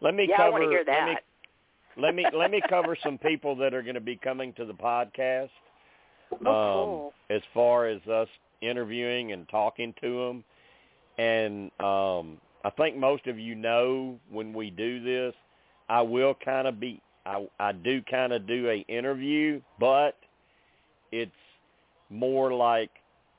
Let 0.00 0.14
me 0.14 0.26
yeah, 0.28 0.36
cover 0.36 0.62
I 0.62 0.68
hear 0.68 0.84
let 0.86 1.04
me 1.06 1.14
that. 1.14 1.22
let 2.02 2.14
me 2.14 2.26
let 2.36 2.50
me 2.50 2.60
cover 2.68 2.96
some 3.04 3.16
people 3.18 3.54
that 3.56 3.74
are 3.74 3.82
going 3.82 3.94
to 3.94 4.00
be 4.00 4.16
coming 4.16 4.52
to 4.54 4.64
the 4.64 4.74
podcast. 4.74 5.50
Oh, 6.32 6.36
um, 6.36 6.44
cool. 6.44 7.12
as 7.30 7.42
far 7.54 7.86
as 7.86 8.00
us 8.06 8.28
interviewing 8.60 9.32
and 9.32 9.48
talking 9.48 9.94
to 10.02 10.26
them. 10.26 10.44
And 11.18 11.70
um, 11.80 12.38
I 12.64 12.70
think 12.76 12.96
most 12.96 13.26
of 13.26 13.38
you 13.38 13.54
know 13.54 14.18
when 14.30 14.52
we 14.52 14.70
do 14.70 15.02
this, 15.02 15.34
I 15.88 16.02
will 16.02 16.34
kind 16.44 16.68
of 16.68 16.78
be, 16.78 17.00
I, 17.26 17.46
I 17.58 17.72
do 17.72 18.02
kind 18.02 18.32
of 18.32 18.46
do 18.46 18.68
a 18.68 18.84
interview, 18.88 19.60
but 19.80 20.16
it's 21.10 21.30
more 22.10 22.52
like 22.52 22.90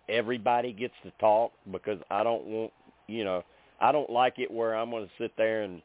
everybody 0.09 0.73
gets 0.73 0.93
to 1.03 1.11
talk 1.19 1.51
because 1.71 1.99
I 2.09 2.23
don't 2.23 2.45
want, 2.45 2.73
you 3.07 3.23
know, 3.23 3.43
I 3.79 3.91
don't 3.91 4.09
like 4.09 4.39
it 4.39 4.51
where 4.51 4.75
I'm 4.75 4.89
going 4.91 5.05
to 5.05 5.11
sit 5.17 5.31
there 5.37 5.63
and 5.63 5.81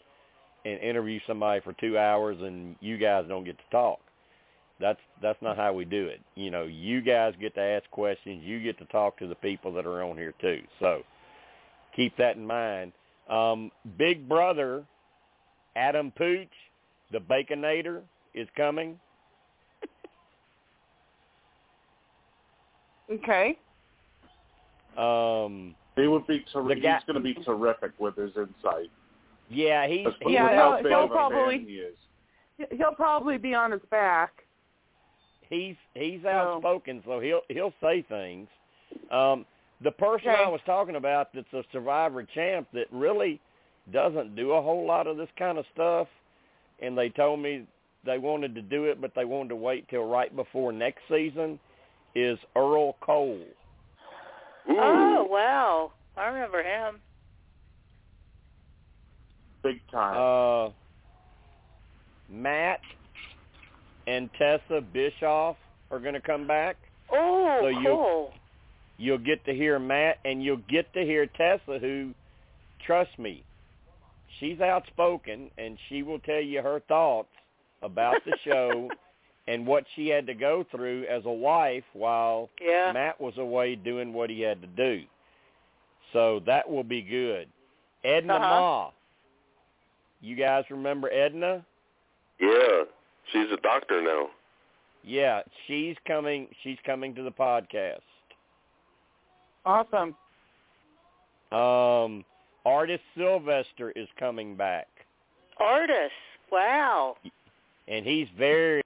and 0.67 0.81
interview 0.81 1.21
somebody 1.27 1.61
for 1.61 1.75
two 1.75 1.99
hours 1.99 2.39
and 2.41 2.75
you 2.81 2.97
guys 2.97 3.27
don't 3.29 3.45
get 3.45 3.59
to 3.59 3.65
talk 3.71 4.01
that's 4.81 4.99
that's 5.23 5.41
not 5.41 5.57
how 5.57 5.73
we 5.73 5.85
do 5.85 6.07
it. 6.07 6.21
You 6.35 6.51
know, 6.51 6.65
you 6.65 7.01
guys 7.01 7.35
get 7.41 7.55
to 7.55 7.61
ask 7.61 7.89
questions, 7.91 8.43
you 8.45 8.63
get 8.63 8.79
to 8.79 8.85
talk 8.87 9.19
to 9.19 9.27
the 9.27 9.35
people 9.35 9.73
that 9.75 9.87
are 9.87 10.03
on 10.03 10.17
here 10.17 10.35
too. 10.41 10.61
So 10.81 11.03
keep 11.97 12.17
that 12.17 12.37
in 12.37 12.47
mind. 12.47 12.93
Um, 13.29 13.71
Big 13.97 14.29
Brother, 14.29 14.85
Adam 15.77 16.11
Pooch, 16.17 16.49
the 17.13 17.19
Baconator, 17.19 18.03
is 18.35 18.49
coming. 18.57 18.99
Okay. 23.11 23.59
Um, 24.97 25.75
He 25.97 26.07
would 26.07 26.27
be. 26.27 26.41
Ter- 26.53 26.63
The 26.67 26.75
guy- 26.77 26.95
he's 26.97 27.05
going 27.05 27.15
to 27.15 27.21
be 27.21 27.35
terrific 27.35 27.93
with 27.99 28.17
his 28.17 28.31
insight. 28.37 28.91
yeah, 29.49 29.87
he's, 29.87 30.07
Yeah, 30.27 30.49
he'll- 30.49 30.57
how 30.57 30.77
big 30.83 30.87
he'll 30.93 31.09
probably- 31.09 31.59
he 31.65 31.79
is. 31.79 31.97
He'll 32.71 32.95
probably 32.95 33.37
be 33.37 33.53
on 33.55 33.73
his 33.73 33.83
back. 33.91 34.45
he's 35.51 35.77
he's 35.95 36.25
outspoken, 36.25 37.03
so 37.05 37.21
he'll 37.21 37.43
he'll 37.49 37.75
say 37.81 38.03
things. 38.03 38.49
Um, 39.11 39.45
the 39.85 39.91
person 39.93 40.29
Okay. 40.31 40.43
I 40.45 40.49
was 40.49 40.61
talking 40.67 40.97
about 40.97 41.29
that's 41.35 41.53
a 41.53 41.63
Survivor 41.73 42.25
champ 42.35 42.67
that 42.73 42.87
really 42.91 43.41
doesn't 43.93 44.35
do 44.35 44.53
a 44.53 44.63
whole 44.63 44.87
lot 44.87 45.07
of 45.07 45.17
this 45.17 45.29
kind 45.39 45.59
of 45.59 45.65
stuff, 45.73 46.09
and 46.81 46.97
they 46.97 47.11
told 47.11 47.39
me 47.41 47.67
they 48.05 48.19
wanted 48.19 48.55
to 48.55 48.63
do 48.63 48.85
it, 48.85 49.01
but 49.01 49.13
they 49.15 49.25
wanted 49.25 49.51
to 49.51 49.57
wait 49.57 49.89
till 49.89 50.05
right 50.05 50.35
before 50.35 50.73
next 50.73 51.03
season, 51.09 51.59
is 52.15 52.39
Earl 52.57 52.95
Cole. 53.01 53.41
Ooh. 54.71 54.77
Oh 54.79 55.27
wow, 55.31 55.93
I 56.17 56.27
remember 56.27 56.63
him. 56.63 57.01
Big 59.63 59.81
time. 59.91 60.17
Uh, 60.17 60.73
Matt 62.31 62.81
and 64.07 64.31
Tessa 64.39 64.81
Bischoff 64.93 65.57
are 65.91 65.99
going 65.99 66.15
to 66.15 66.21
come 66.21 66.47
back. 66.47 66.77
Oh, 67.13 67.59
So 67.63 67.69
you- 67.69 67.87
cool. 67.87 68.33
You'll 68.97 69.19
get 69.19 69.45
to 69.47 69.55
hear 69.55 69.79
Matt 69.79 70.19
and 70.25 70.43
you'll 70.43 70.63
get 70.69 70.93
to 70.95 71.01
hear 71.03 71.27
Tessa 71.27 71.79
who 71.81 72.13
trust 72.87 73.19
me 73.19 73.43
she's 74.41 74.61
outspoken 74.61 75.51
and 75.59 75.79
she 75.89 76.03
will 76.03 76.19
tell 76.21 76.41
you 76.41 76.61
her 76.63 76.81
thoughts 76.89 77.29
about 77.83 78.17
the 78.25 78.37
show 78.45 78.89
and 79.47 79.67
what 79.67 79.85
she 79.95 80.09
had 80.09 80.27
to 80.27 80.35
go 80.35 80.65
through 80.71 81.05
as 81.05 81.23
a 81.25 81.31
wife 81.33 81.85
while 81.93 82.49
Yeah. 82.61 82.93
Matt 82.93 83.21
was 83.21 83.37
away 83.39 83.75
doing 83.77 84.13
what 84.13 84.31
he 84.31 84.41
had 84.41 84.61
to 84.63 84.67
do. 84.69 85.03
So 86.13 86.41
that 86.47 86.69
will 86.71 86.85
be 86.85 87.03
good. 87.03 87.49
Edna 88.05 88.35
Uh-huh. 88.35 88.49
Ma. 88.61 88.91
You 90.21 90.37
guys 90.37 90.65
remember 90.71 91.11
Edna? 91.13 91.65
Yeah, 92.41 92.85
she's 93.33 93.51
a 93.53 93.57
doctor 93.63 94.01
now. 94.03 94.29
Yeah, 95.03 95.43
she's 95.67 95.97
coming 96.07 96.49
she's 96.63 96.79
coming 96.87 97.15
to 97.15 97.23
the 97.23 97.31
podcast. 97.31 98.01
Awesome. 99.65 100.15
Um 101.53 102.25
Artis 102.67 103.01
Silvester 103.17 103.91
is 103.95 104.09
coming 104.19 104.57
back. 104.57 104.89
Artis. 105.61 106.11
Wow. 106.51 107.17
and 107.89 108.05
he's 108.07 108.29
very 108.39 108.83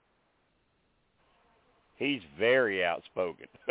he's 1.96 2.20
very 2.38 2.84
outspoken. 2.84 3.46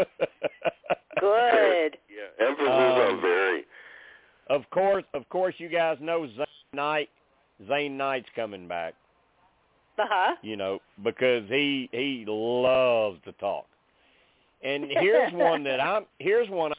Good. 1.19 1.97
Yeah, 2.09 2.47
emphasis 2.47 2.69
Um, 2.69 3.21
very. 3.21 3.65
of 4.49 4.69
course, 4.69 5.03
of 5.13 5.27
course, 5.29 5.55
you 5.57 5.67
guys 5.69 5.97
know 5.99 6.27
Zane 6.27 6.45
Knight. 6.73 7.09
Zane 7.67 7.97
Knight's 7.97 8.27
coming 8.35 8.67
back. 8.67 8.93
Uh 9.97 10.03
huh. 10.07 10.35
You 10.43 10.55
know 10.57 10.79
because 11.03 11.43
he 11.49 11.89
he 11.91 12.23
loves 12.27 13.19
to 13.25 13.31
talk. 13.33 13.65
And 14.63 14.85
here's 14.89 15.33
one 15.33 15.63
that 15.63 15.79
I'm 15.79 16.05
here's 16.19 16.49
one 16.49 16.71
I 16.71 16.75
look 16.75 16.76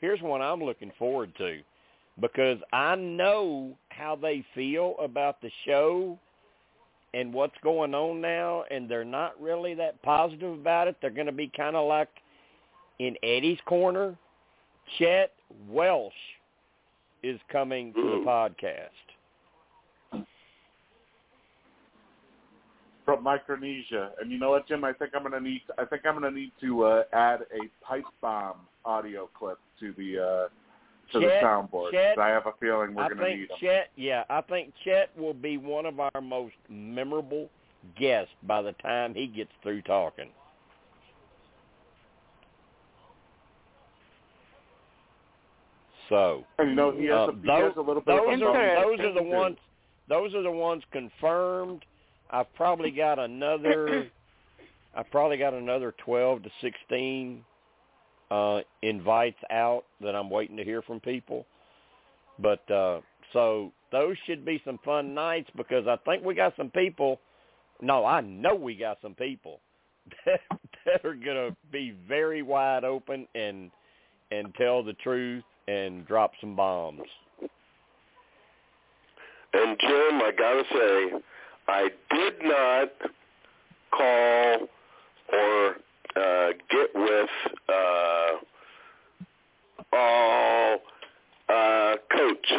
here's 0.00 0.20
one 0.22 0.42
I'm 0.42 0.62
looking 0.62 0.92
forward 0.98 1.32
to 1.38 1.60
because 2.20 2.58
I 2.72 2.96
know 2.96 3.72
how 3.90 4.16
they 4.16 4.44
feel 4.54 4.94
about 5.00 5.40
the 5.40 5.50
show 5.66 6.18
and 7.14 7.32
what's 7.32 7.54
going 7.62 7.94
on 7.94 8.20
now 8.20 8.64
and 8.70 8.88
they're 8.88 9.04
not 9.04 9.40
really 9.40 9.74
that 9.74 10.00
positive 10.02 10.52
about 10.52 10.88
it. 10.88 10.96
They're 11.00 11.10
going 11.10 11.26
to 11.26 11.32
be 11.32 11.50
kind 11.56 11.76
of 11.76 11.88
like 11.88 12.08
in 12.98 13.16
Eddie's 13.22 13.58
corner. 13.66 14.16
Chet 14.98 15.32
Welch 15.68 16.12
is 17.22 17.40
coming 17.50 17.92
to 17.94 18.02
the 18.02 18.16
hmm. 18.18 18.28
podcast. 18.28 19.09
From 23.14 23.24
Micronesia. 23.24 24.12
And 24.20 24.30
you 24.30 24.38
know 24.38 24.50
what, 24.50 24.68
Jim? 24.68 24.84
I 24.84 24.92
think 24.92 25.12
I'm 25.14 25.22
gonna 25.22 25.40
need. 25.40 25.62
I 25.78 25.84
think 25.84 26.02
I'm 26.06 26.14
gonna 26.14 26.30
need 26.30 26.52
to 26.60 26.84
uh, 26.84 27.02
add 27.12 27.40
a 27.52 27.84
pipe 27.84 28.04
bomb 28.20 28.56
audio 28.84 29.28
clip 29.36 29.58
to 29.80 29.92
the 29.96 30.18
uh, 30.18 31.12
to 31.12 31.20
the 31.20 31.26
Chet- 31.26 31.42
soundboard. 31.42 31.90
Chet- 31.92 32.18
I 32.18 32.28
have 32.28 32.46
a 32.46 32.52
feeling 32.60 32.94
we're 32.94 33.04
I 33.04 33.08
gonna 33.08 33.22
think 33.22 33.40
need 33.40 33.48
them. 33.50 33.56
Chet, 33.60 33.90
yeah, 33.96 34.24
I 34.30 34.40
think 34.42 34.72
Chet 34.84 35.10
will 35.18 35.34
be 35.34 35.56
one 35.56 35.86
of 35.86 35.98
our 35.98 36.20
most 36.22 36.54
memorable 36.68 37.48
guests 37.98 38.32
by 38.44 38.62
the 38.62 38.72
time 38.72 39.14
he 39.14 39.26
gets 39.26 39.50
through 39.62 39.82
talking. 39.82 40.30
So 46.08 46.44
and 46.58 46.70
you 46.70 46.74
know 46.74 46.90
he 46.90 47.06
has, 47.06 47.14
uh, 47.14 47.32
a, 47.32 47.34
he 47.34 47.46
those, 47.46 47.62
has 47.62 47.76
a 47.76 47.80
little 47.80 48.02
bit 48.02 48.06
those 48.06 48.42
of 48.42 48.48
are 48.48 48.84
those 48.84 49.00
are 49.00 49.14
the 49.14 49.22
ones 49.22 49.56
those 50.08 50.34
are 50.34 50.42
the 50.42 50.50
ones 50.50 50.82
confirmed. 50.92 51.84
I've 52.30 52.52
probably 52.54 52.90
got 52.90 53.18
another 53.18 54.06
I've 54.94 55.10
probably 55.10 55.36
got 55.36 55.54
another 55.54 55.94
twelve 56.04 56.42
to 56.42 56.50
sixteen 56.60 57.44
uh 58.30 58.60
invites 58.82 59.38
out 59.50 59.84
that 60.00 60.14
I'm 60.14 60.30
waiting 60.30 60.56
to 60.56 60.64
hear 60.64 60.82
from 60.82 61.00
people. 61.00 61.46
But 62.38 62.68
uh 62.70 63.00
so 63.32 63.72
those 63.92 64.16
should 64.26 64.44
be 64.44 64.60
some 64.64 64.78
fun 64.84 65.14
nights 65.14 65.50
because 65.56 65.86
I 65.86 65.96
think 66.04 66.24
we 66.24 66.34
got 66.34 66.54
some 66.56 66.70
people 66.70 67.20
no, 67.82 68.04
I 68.04 68.20
know 68.20 68.54
we 68.54 68.74
got 68.74 68.98
some 69.00 69.14
people 69.14 69.60
that, 70.26 70.40
that 70.86 71.04
are 71.04 71.14
gonna 71.14 71.56
be 71.72 71.94
very 72.08 72.42
wide 72.42 72.84
open 72.84 73.26
and 73.34 73.70
and 74.30 74.54
tell 74.54 74.82
the 74.82 74.92
truth 74.94 75.44
and 75.66 76.06
drop 76.06 76.32
some 76.40 76.54
bombs. 76.54 77.02
And 79.52 79.76
Jim, 79.80 80.22
I 80.22 80.32
gotta 80.36 80.62
say, 80.72 81.20
I 81.70 81.88
did 82.10 82.34
not 82.42 82.90
call 83.92 84.68
or 85.32 85.76
uh, 86.16 86.48
get 86.68 86.90
with 86.96 87.30
uh, 87.68 88.32
oh 89.92 90.76
uh, 91.48 91.96
Coach. 92.10 92.52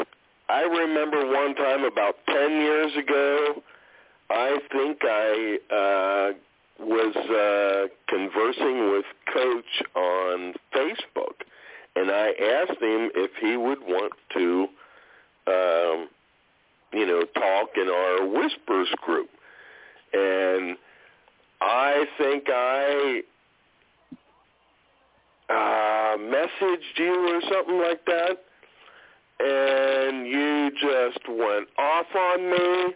I 0.47 0.61
remember 0.61 1.27
one 1.27 1.55
time 1.55 1.83
about 1.83 2.15
ten 2.25 2.51
years 2.61 2.91
ago. 2.97 3.61
I 4.29 4.57
think 4.71 4.99
I 5.03 5.57
uh, 5.69 6.85
was 6.85 7.15
uh, 7.17 7.87
conversing 8.07 8.91
with 8.91 9.05
Coach 9.33 9.83
on 9.93 10.53
Facebook, 10.73 11.43
and 11.97 12.09
I 12.09 12.29
asked 12.29 12.81
him 12.81 13.11
if 13.13 13.31
he 13.41 13.57
would 13.57 13.79
want 13.81 14.13
to, 14.35 14.67
um, 15.47 16.07
you 16.93 17.05
know, 17.05 17.21
talk 17.35 17.69
in 17.75 17.87
our 17.89 18.25
Whispers 18.27 18.89
group, 19.01 19.29
and 20.13 20.77
I 21.61 22.05
think 22.17 22.45
I 22.49 23.21
uh, 25.49 26.17
messaged 26.17 26.97
you 26.97 27.35
or 27.35 27.41
something 27.51 27.77
like 27.79 28.05
that, 28.05 28.37
and 29.39 30.27
you 30.27 30.71
just 30.71 31.27
went 31.27 31.67
off 31.77 32.07
on 32.15 32.49
me. 32.49 32.93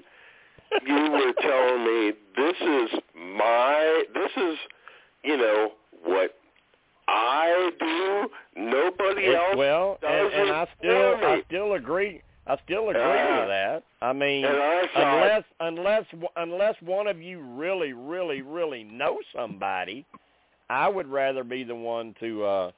You 0.85 1.11
were 1.11 1.33
telling 1.41 1.85
me 1.85 2.13
this 2.35 2.55
is 2.61 2.99
my, 3.37 4.03
this 4.13 4.31
is, 4.35 4.57
you 5.23 5.37
know, 5.37 5.71
what 6.03 6.35
I 7.07 7.71
do. 7.79 8.29
Nobody 8.61 9.27
It- 9.27 9.35
else 9.35 9.55
well, 9.55 9.97
does 10.01 10.31
and, 10.33 10.49
and 10.49 10.51
I 10.51 10.67
still, 10.77 11.15
I 11.21 11.41
still 11.47 11.73
agree. 11.73 12.21
I 12.47 12.57
still 12.63 12.89
agree 12.89 13.01
Uh, 13.01 13.39
with 13.39 13.49
that. 13.49 13.83
I 14.01 14.13
mean, 14.13 14.45
I 14.45 14.83
unless 14.95 15.43
unless 15.59 16.05
unless 16.35 16.75
one 16.81 17.07
of 17.07 17.21
you 17.21 17.39
really 17.39 17.93
really 17.93 18.41
really 18.41 18.83
know 18.83 19.19
somebody 19.35 20.05
i 20.69 20.87
would 20.89 21.07
rather 21.07 21.43
be 21.43 21.63
the 21.63 21.75
one 21.75 22.15
to 22.19 22.43
uh 22.43 22.71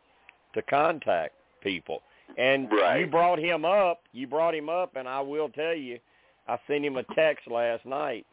to 0.54 0.62
contact 0.64 1.34
people 1.62 2.02
and 2.38 2.70
Right. 2.72 3.00
you 3.00 3.08
brought 3.08 3.40
him 3.40 3.64
up 3.66 4.02
you 4.12 4.28
brought 4.28 4.54
him 4.54 4.68
up 4.70 4.96
and 4.98 5.08
i 5.08 5.22
will 5.22 5.48
tell 5.50 5.74
you 5.74 5.98
i 6.50 6.58
sent 6.68 6.84
him 6.86 6.98
a 6.98 7.04
text 7.16 7.48
last 7.48 7.86
night 7.86 8.26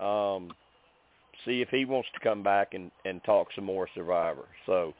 um 0.00 0.50
see 1.44 1.60
if 1.60 1.68
he 1.68 1.84
wants 1.84 2.08
to 2.14 2.20
come 2.20 2.42
back 2.42 2.72
and 2.74 2.90
and 3.04 3.22
talk 3.24 3.48
some 3.54 3.64
more 3.64 3.88
survivor 3.94 4.46
so 4.64 4.94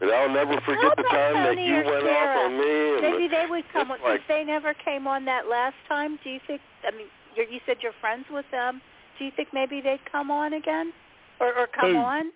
and 0.00 0.10
I'll 0.10 0.28
never 0.32 0.60
forget 0.62 0.94
the 0.96 1.02
about 1.02 1.10
time 1.10 1.34
that 1.44 1.58
you 1.62 1.74
went 1.74 2.04
Sarah? 2.04 2.38
off 2.38 2.44
on 2.46 2.58
me. 2.58 2.94
And 2.94 3.02
Maybe 3.02 3.28
they 3.28 3.46
would 3.48 3.64
come 3.72 3.90
it's 3.90 4.00
on 4.02 4.08
like- 4.10 4.20
since 4.20 4.28
they 4.28 4.44
never 4.44 4.74
came 4.74 5.06
on 5.06 5.24
that 5.26 5.48
last 5.48 5.76
time. 5.88 6.18
Do 6.22 6.30
you 6.30 6.40
think? 6.46 6.60
I 6.86 6.90
mean, 6.96 7.06
you're, 7.36 7.46
you 7.46 7.60
said 7.66 7.76
you're 7.82 7.92
friends 8.00 8.24
with 8.30 8.46
them. 8.50 8.80
Do 9.18 9.24
you 9.24 9.32
think 9.34 9.48
maybe 9.52 9.80
they'd 9.80 10.00
come 10.10 10.30
on 10.30 10.52
again, 10.54 10.92
or 11.40 11.48
or 11.58 11.66
come 11.66 11.92
Who? 11.92 11.96
on? 11.98 12.30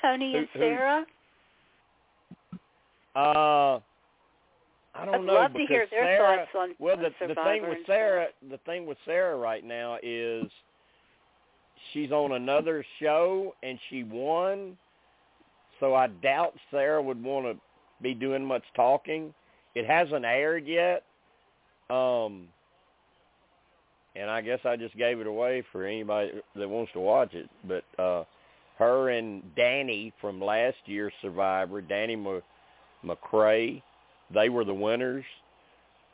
Tony 0.00 0.36
and 0.36 0.48
Who- 0.52 0.58
who? 0.58 0.64
Sarah. 0.64 1.06
uh 3.16 3.80
I 4.92 5.04
don't 5.04 5.14
I'd 5.14 5.24
know 5.24 5.34
love 5.34 5.52
to 5.52 5.66
hear 5.68 5.86
their 5.90 6.04
Sarah, 6.16 6.36
thoughts 6.38 6.50
on 6.58 6.74
Well, 6.78 6.96
on 6.96 7.02
the 7.02 7.26
the 7.28 7.34
thing 7.34 7.68
with 7.68 7.78
Sarah, 7.86 8.26
the 8.50 8.58
thing 8.58 8.86
with 8.86 8.98
Sarah 9.04 9.36
right 9.36 9.64
now 9.64 9.98
is 10.02 10.44
she's 11.92 12.10
on 12.10 12.32
another 12.32 12.84
show 13.00 13.54
and 13.62 13.78
she 13.88 14.02
won, 14.02 14.76
so 15.80 15.94
I 15.94 16.06
doubt 16.06 16.54
Sarah 16.70 17.02
would 17.02 17.22
want 17.22 17.46
to 17.46 17.60
be 18.02 18.14
doing 18.14 18.44
much 18.44 18.64
talking. 18.76 19.34
It 19.74 19.86
hasn't 19.86 20.24
aired 20.24 20.66
yet, 20.66 21.04
um, 21.90 22.48
and 24.16 24.30
I 24.30 24.40
guess 24.40 24.60
I 24.64 24.76
just 24.76 24.96
gave 24.96 25.20
it 25.20 25.26
away 25.26 25.62
for 25.72 25.84
anybody 25.84 26.32
that 26.56 26.68
wants 26.68 26.92
to 26.92 27.00
watch 27.00 27.34
it. 27.34 27.48
But 27.66 27.84
uh, 28.02 28.24
her 28.78 29.10
and 29.10 29.42
Danny 29.54 30.12
from 30.20 30.40
last 30.40 30.76
year's 30.86 31.12
Survivor, 31.22 31.80
Danny 31.80 32.14
M- 32.14 32.42
McCray, 33.04 33.82
they 34.32 34.48
were 34.48 34.64
the 34.64 34.74
winners. 34.74 35.24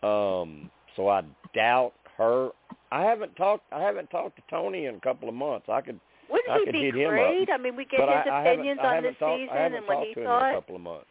Um, 0.03 0.71
so 0.97 1.09
I 1.09 1.23
doubt 1.55 1.93
her. 2.19 2.51
I 2.93 3.03
haven't 3.03 3.35
talked. 3.37 3.65
I 3.73 3.81
haven't 3.81 4.11
talked 4.11 4.37
to 4.37 4.43
Tony 4.51 4.87
in 4.87 4.97
a 4.97 5.01
couple 5.01 5.29
of 5.29 5.35
months. 5.35 5.67
I 5.69 5.81
could, 5.81 6.01
Wouldn't 6.31 6.51
I 6.51 6.59
he 6.67 6.73
be 6.73 6.81
hit 6.87 6.95
him 6.95 7.07
up. 7.07 7.11
great? 7.11 7.49
I 7.51 7.57
mean, 7.59 7.77
we 7.77 7.85
get 7.85 8.01
his 8.01 8.09
I, 8.09 8.43
opinions 8.43 8.81
I 8.83 8.87
on 8.87 8.95
haven't 8.97 9.17
the 9.21 9.37
season 9.39 9.57
and 9.57 9.87
what 9.87 10.07
he 10.07 10.15
to 10.15 10.21
him 10.21 10.27
in 10.27 10.29
thought. 10.29 10.51
a 10.51 10.55
couple 10.55 10.77
of 10.77 10.83
months. 10.83 11.07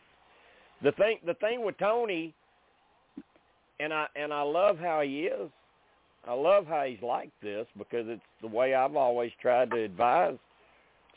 The 0.84 0.92
thing, 0.94 1.20
the 1.26 1.34
thing 1.36 1.64
with 1.64 1.78
Tony, 1.78 2.34
and 3.80 3.94
I 3.94 4.08
and 4.16 4.34
I 4.34 4.42
love 4.42 4.78
how 4.78 5.02
he 5.02 5.22
is. 5.22 5.50
I 6.28 6.34
love 6.34 6.66
how 6.66 6.84
he's 6.84 7.02
like 7.02 7.30
this 7.42 7.68
because 7.78 8.06
it's 8.08 8.22
the 8.42 8.48
way 8.48 8.74
I've 8.74 8.96
always 8.96 9.32
tried 9.42 9.72
to 9.72 9.84
advise 9.84 10.38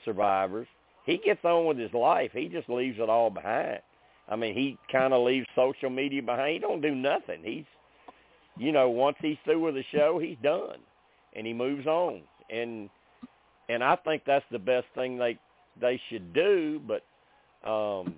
survivors. 0.04 0.68
He 1.06 1.18
gets 1.24 1.42
on 1.44 1.66
with 1.66 1.78
his 1.78 1.92
life. 1.94 2.30
He 2.34 2.48
just 2.48 2.68
leaves 2.68 2.98
it 2.98 3.08
all 3.08 3.30
behind. 3.30 3.80
I 4.28 4.36
mean, 4.36 4.54
he 4.54 4.76
kind 4.92 5.14
of 5.14 5.24
leaves 5.24 5.46
social 5.54 5.88
media 5.88 6.22
behind. 6.22 6.52
He 6.52 6.58
don't 6.58 6.82
do 6.82 6.94
nothing. 6.94 7.40
He's, 7.42 7.64
you 8.58 8.72
know, 8.72 8.90
once 8.90 9.16
he's 9.22 9.38
through 9.44 9.64
with 9.64 9.74
the 9.74 9.84
show, 9.90 10.18
he's 10.18 10.36
done, 10.42 10.76
and 11.34 11.46
he 11.46 11.54
moves 11.54 11.86
on. 11.86 12.20
And 12.50 12.90
and 13.68 13.84
I 13.84 13.96
think 13.96 14.22
that's 14.26 14.44
the 14.50 14.58
best 14.58 14.86
thing 14.94 15.18
they 15.18 15.38
they 15.80 16.00
should 16.08 16.32
do. 16.32 16.80
But 16.86 17.02
um, 17.68 18.14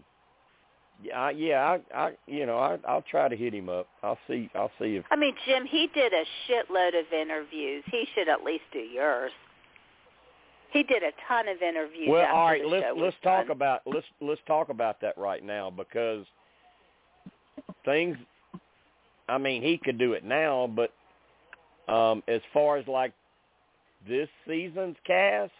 yeah, 1.03 1.19
I, 1.19 1.31
yeah, 1.31 1.79
I, 1.95 1.99
I, 1.99 2.13
you 2.27 2.47
know, 2.47 2.59
I, 2.59 2.79
I'll 2.87 3.05
try 3.11 3.29
to 3.29 3.37
hit 3.37 3.55
him 3.55 3.69
up. 3.69 3.89
I'll 4.03 4.19
see. 4.29 4.51
I'll 4.55 4.73
see 4.79 4.97
if 4.97 5.05
I 5.11 5.17
mean, 5.17 5.35
Jim, 5.47 5.67
he 5.67 5.89
did 5.95 6.13
a 6.13 6.25
shitload 6.47 6.99
of 6.99 7.13
interviews. 7.13 7.85
He 7.91 8.07
should 8.15 8.29
at 8.29 8.45
least 8.45 8.65
do 8.73 8.81
yours. 8.81 9.33
He 10.73 10.85
did 10.85 11.03
a 11.03 11.11
ton 11.27 11.49
of 11.49 11.61
interviews. 11.63 12.09
Well, 12.09 12.27
all 12.33 12.47
right. 12.47 12.65
Let's 12.65 12.87
let's 12.97 13.17
talk 13.23 13.47
done. 13.47 13.57
about 13.57 13.81
let's 13.87 14.07
let's 14.21 14.41
talk 14.47 14.69
about 14.69 15.01
that 15.01 15.19
right 15.19 15.45
now 15.45 15.71
because 15.71 16.25
things. 17.85 18.17
I 19.29 19.39
mean, 19.39 19.63
he 19.63 19.79
could 19.79 19.97
do 19.97 20.13
it 20.15 20.25
now, 20.25 20.69
but 20.75 20.93
um, 21.93 22.23
as 22.29 22.41
far 22.53 22.77
as 22.77 22.87
like 22.89 23.13
this 24.09 24.29
season's 24.47 24.97
cast, 25.07 25.53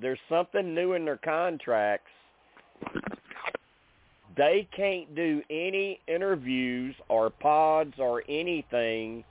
there's 0.00 0.18
something 0.28 0.74
new 0.74 0.94
in 0.94 1.04
their 1.04 1.18
contracts. 1.18 2.10
They 4.36 4.66
can't 4.74 5.14
do 5.14 5.42
any 5.50 6.00
interviews 6.06 6.94
or 7.08 7.30
pods 7.30 7.94
or 7.98 8.22
anything 8.28 9.24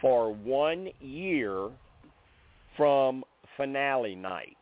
for 0.00 0.32
one 0.32 0.88
year 1.00 1.70
from 2.76 3.24
finale 3.56 4.14
night. 4.14 4.56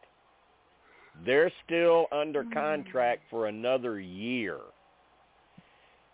They're 1.27 1.53
still 1.65 2.07
under 2.13 2.43
mm-hmm. 2.43 2.53
contract 2.53 3.23
for 3.31 3.47
another 3.47 4.01
year, 4.01 4.59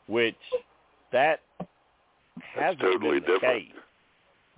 which 0.06 0.34
that 1.12 1.40
hasn't 2.54 2.80
totally 2.80 3.20
been 3.20 3.34
the 3.34 3.38
different. 3.38 3.64
case. 3.66 3.72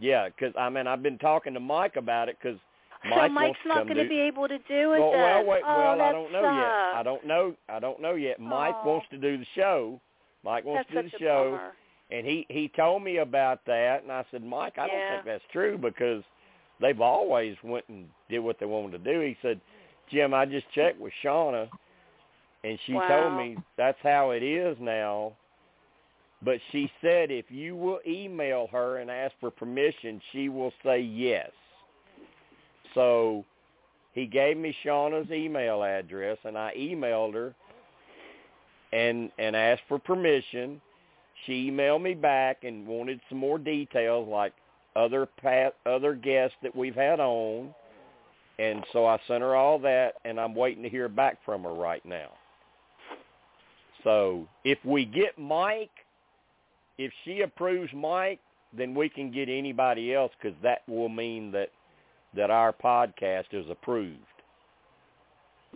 Yeah, 0.01 0.29
because 0.29 0.55
I 0.59 0.69
mean 0.71 0.87
I've 0.87 1.03
been 1.03 1.19
talking 1.19 1.55
to 1.55 1.61
Mike 1.61 1.97
about 1.97 2.29
it 2.29 2.37
because 2.43 2.59
Mike 3.09 3.31
so 3.31 3.35
Mike's 3.35 3.59
not 3.67 3.85
going 3.87 3.97
to 3.99 4.09
be 4.09 4.19
able 4.21 4.49
to 4.49 4.59
do 4.59 4.93
it 4.95 4.99
well, 5.01 5.13
well, 5.13 5.45
wait, 5.47 5.63
oh, 5.67 5.79
well, 5.79 6.01
I 6.03 6.13
don't 6.13 6.33
know 6.33 6.43
yet. 6.43 6.99
I 6.99 7.03
don't 7.03 7.27
know. 7.27 7.55
I 7.69 7.79
don't 7.79 8.01
know 8.03 8.15
yet. 8.15 8.41
Mike 8.41 8.75
Oh. 8.83 8.89
wants 8.89 9.07
to 9.11 9.17
do 9.19 9.39
the 9.39 9.47
show. 9.55 10.01
Mike 10.43 10.65
wants 10.65 10.89
That's 10.93 11.05
to 11.05 11.11
do 11.11 11.19
the 11.19 11.25
show, 11.25 11.51
bummer. 11.53 11.73
and 12.11 12.27
he 12.27 12.47
he 12.49 12.69
told 12.69 13.03
me 13.03 13.19
about 13.19 13.65
that, 13.67 14.03
and 14.03 14.11
I 14.13 14.25
said, 14.31 14.43
Mike, 14.43 14.79
I 14.79 14.87
Yeah. 14.87 14.93
don't 14.93 15.11
think 15.13 15.25
that's 15.27 15.53
true 15.53 15.79
because 15.79 16.25
they've 16.81 17.01
always 17.01 17.57
went 17.63 17.85
and 17.89 18.09
did 18.29 18.41
what 18.41 18.59
they 18.59 18.67
wanted 18.67 19.03
to 19.05 19.13
do. 19.13 19.21
He 19.21 19.37
said, 19.43 19.61
Jim, 20.11 20.33
I 20.35 20.45
just 20.47 20.71
checked 20.73 20.99
with 20.99 21.13
Shauna, 21.23 21.69
and 22.65 22.79
she 22.87 22.93
told 22.93 23.35
me 23.35 23.57
that's 23.77 23.99
how 24.03 24.31
it 24.31 24.43
is 24.43 24.77
now. 24.81 25.33
But 26.43 26.59
she 26.73 26.91
said 27.03 27.31
if 27.31 27.51
you 27.51 27.77
will 27.77 28.01
email 28.07 28.67
her 28.73 28.99
and 28.99 29.11
ask 29.11 29.35
for 29.41 29.51
permission, 29.51 30.21
she 30.33 30.49
will 30.49 30.73
say 30.83 31.01
yes. 31.01 31.51
So 32.95 33.45
he 34.13 34.27
gave 34.27 34.57
me 34.57 34.75
Shauna's 34.85 35.31
email 35.31 35.83
address, 35.83 36.39
and 36.45 36.57
I 36.57 36.73
emailed 36.77 37.35
her 37.35 37.55
and 38.93 39.31
and 39.39 39.55
asked 39.55 39.83
for 39.89 39.99
permission. 39.99 40.81
She 41.47 41.71
emailed 41.71 42.03
me 42.03 42.15
back 42.15 42.65
and 42.65 42.87
wanted 42.87 43.21
some 43.29 43.39
more 43.39 43.59
details, 43.59 44.29
like 44.29 44.53
other 44.97 45.27
pat 45.27 45.75
other 45.87 46.15
guests 46.15 46.57
that 46.63 46.75
we've 46.75 46.95
had 46.95 47.21
on, 47.21 47.75
and 48.59 48.85
so 48.93 49.07
I 49.07 49.19
sent 49.29 49.43
her 49.43 49.55
all 49.55 49.79
that, 49.81 50.15
and 50.25 50.41
I'm 50.41 50.55
waiting 50.55 50.83
to 50.83 50.89
hear 50.89 51.09
back 51.09 51.39
from 51.45 51.63
her 51.63 51.73
right 51.73 52.05
now. 52.05 52.31
So 54.05 54.49
if 54.65 54.79
we 54.85 55.05
get 55.05 55.39
Mike, 55.39 55.91
if 57.01 57.13
she 57.25 57.41
approves 57.41 57.91
Mike, 57.95 58.41
then 58.77 58.95
we 58.95 59.09
can 59.09 59.33
get 59.33 59.49
anybody 59.49 60.15
else 60.15 60.31
because 60.41 60.57
that 60.63 60.83
will 60.87 61.09
mean 61.09 61.51
that 61.53 61.71
that 62.37 62.51
our 62.51 62.73
podcast 62.73 63.47
is 63.53 63.67
approved. 63.71 64.19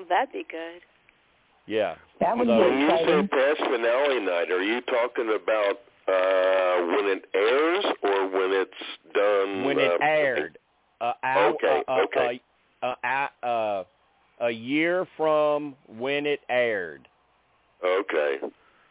That'd 0.09 0.33
be 0.33 0.45
good. 0.51 0.81
Yeah. 1.67 1.95
That 2.21 2.37
would 2.37 2.47
So- 2.47 2.59
be 2.59 2.61
When 2.71 2.79
you 2.81 2.89
say 2.91 2.95
exciting. 3.03 3.29
past 3.29 3.61
finale 3.61 4.21
night, 4.21 4.51
are 4.53 4.63
you 4.63 4.81
talking 4.83 5.31
about 5.35 5.81
uh, 6.07 6.83
when 6.95 7.07
it 7.07 7.25
airs 7.35 7.85
or 8.03 8.27
when 8.29 8.53
it's 8.53 8.83
done? 9.15 9.65
when 9.65 9.79
it 9.79 9.91
uh, 9.93 10.05
aired. 10.05 10.59
Uh, 11.01 11.13
hour, 11.23 11.53
Okay, 11.55 11.83
uh, 11.89 11.93
uh, 11.93 12.01
okay. 12.05 12.41
Uh, 12.83 12.95
uh, 13.03 13.47
uh, 13.47 13.85
a 14.41 14.51
year 14.51 15.07
from 15.17 15.75
when 15.89 16.27
it 16.27 16.41
aired, 16.51 17.09
Okay. 17.83 18.39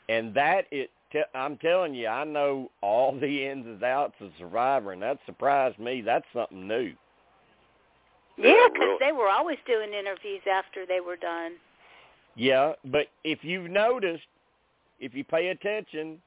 and 0.10 0.34
that 0.34 0.66
it. 0.72 0.90
Te- 1.14 1.22
I'm 1.36 1.58
telling 1.58 1.94
you, 1.94 2.08
I 2.08 2.24
know 2.26 2.72
all 2.82 3.18
the 3.18 3.46
ins 3.46 3.66
and 3.66 3.82
outs 3.84 4.16
of 4.20 4.32
Survivor, 4.38 4.92
and 4.92 5.02
that 5.04 5.20
surprised 5.26 5.80
me. 5.80 6.02
That's 6.02 6.26
something 6.34 6.68
new. 6.68 6.94
Yeah, 8.36 8.68
because 8.68 8.80
really. 8.80 8.98
they 9.00 9.12
were 9.12 9.30
always 9.30 9.60
doing 9.68 9.94
interviews 9.94 10.42
after 10.52 10.86
they 10.88 11.00
were 11.00 11.16
done. 11.16 11.54
Yeah, 12.36 12.74
but 12.86 13.08
if 13.24 13.44
you've 13.44 13.70
noticed, 13.70 14.24
if 15.00 15.14
you 15.14 15.24
pay 15.24 15.50
attention, 15.50 16.20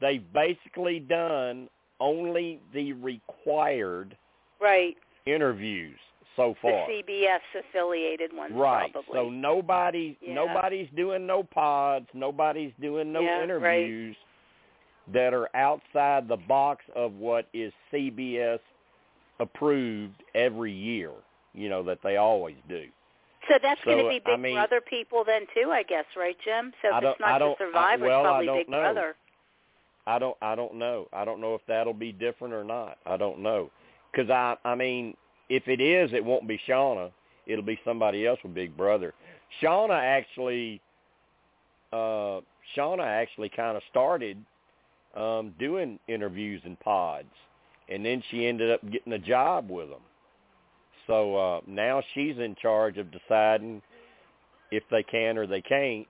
they've 0.00 0.24
basically 0.32 0.98
done 0.98 1.68
only 2.00 2.60
the 2.74 2.92
required 2.94 4.16
Right. 4.60 4.96
interviews 5.24 5.98
so 6.36 6.54
far. 6.62 6.86
The 6.86 7.02
CBS 7.02 7.40
affiliated 7.68 8.32
ones 8.36 8.52
right. 8.54 8.92
probably. 8.92 9.12
So 9.14 9.30
nobody 9.30 10.16
Yeah. 10.20 10.34
nobody's 10.34 10.88
doing 10.94 11.26
no 11.26 11.42
pods, 11.42 12.06
nobody's 12.14 12.72
doing 12.80 13.12
no 13.12 13.20
Yeah, 13.22 13.34
right. 13.38 13.42
interviews 13.44 14.16
that 15.08 15.32
are 15.34 15.48
outside 15.56 16.28
the 16.28 16.36
box 16.36 16.84
of 16.94 17.14
what 17.14 17.46
is 17.52 17.72
CBS 17.92 18.60
approved 19.38 20.22
every 20.34 20.72
year, 20.72 21.12
you 21.54 21.68
know, 21.68 21.82
that 21.84 21.98
they 22.02 22.16
always 22.16 22.56
do. 22.68 22.86
So 23.48 23.54
that's 23.62 23.80
going 23.84 23.98
to 23.98 24.08
be 24.08 24.20
I 24.26 24.30
Big 24.34 24.40
mean- 24.40 24.54
Brother 24.54 24.80
people 24.80 25.22
then 25.24 25.46
too, 25.54 25.70
I 25.70 25.84
guess, 25.84 26.04
right, 26.16 26.36
Jim? 26.44 26.72
So 26.82 26.88
if 26.96 27.04
it's 27.04 27.20
not 27.20 27.28
just 27.28 27.38
don't- 27.38 27.52
I- 27.60 27.64
Survivor, 27.66 28.06
well, 28.06 28.20
it's 28.20 28.26
probably 28.26 28.46
Big 28.58 28.68
know. 28.68 28.80
Brother. 28.80 29.16
I 30.08 30.18
don't 30.20 30.36
I 30.40 30.54
don't 30.54 30.74
know. 30.74 31.08
I 31.12 31.24
don't 31.24 31.40
know 31.40 31.54
if 31.56 31.66
that'll 31.66 31.92
be 31.92 32.12
different 32.12 32.54
or 32.54 32.62
not. 32.64 32.98
I 33.06 33.16
don't 33.16 33.40
know. 33.40 33.70
Cuz 34.14 34.30
I 34.30 34.56
I 34.64 34.74
mean, 34.76 35.16
if 35.48 35.68
it 35.68 35.80
is, 35.80 36.12
it 36.12 36.24
won't 36.24 36.48
be 36.48 36.60
Shauna. 36.68 37.10
It'll 37.46 37.64
be 37.64 37.78
somebody 37.84 38.26
else 38.26 38.38
with 38.42 38.54
Big 38.54 38.76
Brother. 38.76 39.14
Shauna 39.62 40.00
actually 40.00 40.80
uh 41.92 42.40
Shauna 42.76 43.04
actually 43.04 43.48
kind 43.48 43.76
of 43.76 43.82
started 43.90 44.44
um 45.16 45.54
doing 45.58 45.98
interviews 46.08 46.60
in 46.64 46.76
pods 46.76 47.28
and 47.88 48.04
then 48.04 48.22
she 48.30 48.46
ended 48.46 48.72
up 48.72 48.80
getting 48.90 49.12
a 49.12 49.18
job 49.18 49.70
with 49.70 49.88
them. 49.88 50.00
So 51.06 51.36
uh 51.36 51.60
now 51.66 52.02
she's 52.14 52.36
in 52.38 52.56
charge 52.60 52.98
of 52.98 53.06
deciding 53.12 53.82
if 54.72 54.82
they 54.90 55.04
can 55.04 55.38
or 55.38 55.46
they 55.46 55.62
can't. 55.62 56.08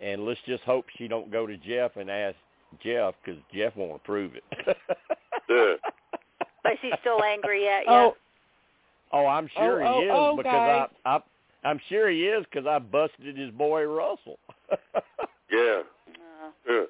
And 0.00 0.24
let's 0.24 0.40
just 0.46 0.62
hope 0.64 0.86
she 0.96 1.08
don't 1.08 1.30
go 1.30 1.46
to 1.46 1.56
Jeff 1.56 1.96
and 1.96 2.10
ask 2.10 2.36
Jeff 2.82 3.14
because 3.24 3.40
Jeff 3.54 3.76
won't 3.76 3.96
approve 3.96 4.32
it. 4.34 4.76
Yeah. 5.50 5.76
But 6.62 6.72
is 6.72 6.78
he 6.82 6.92
still 7.00 7.22
angry 7.22 7.68
at 7.68 7.80
you? 7.80 7.92
Oh, 7.92 8.16
oh, 9.12 9.26
I'm 9.26 9.48
sure 9.56 9.84
Oh, 9.84 9.98
he 9.98 10.04
is 10.04 10.10
oh, 10.12 10.30
oh, 10.32 10.36
because 10.36 10.44
guys. 10.44 10.88
I, 11.04 11.16
I, 11.16 11.20
I'm 11.68 11.80
sure 11.88 12.10
he 12.10 12.24
is 12.24 12.44
because 12.50 12.66
I 12.66 12.78
busted 12.78 13.36
his 13.36 13.50
boy 13.52 13.84
Russell. 13.84 14.38
Yeah. 15.50 15.80
Uh, 16.44 16.50
Yeah. 16.68 16.82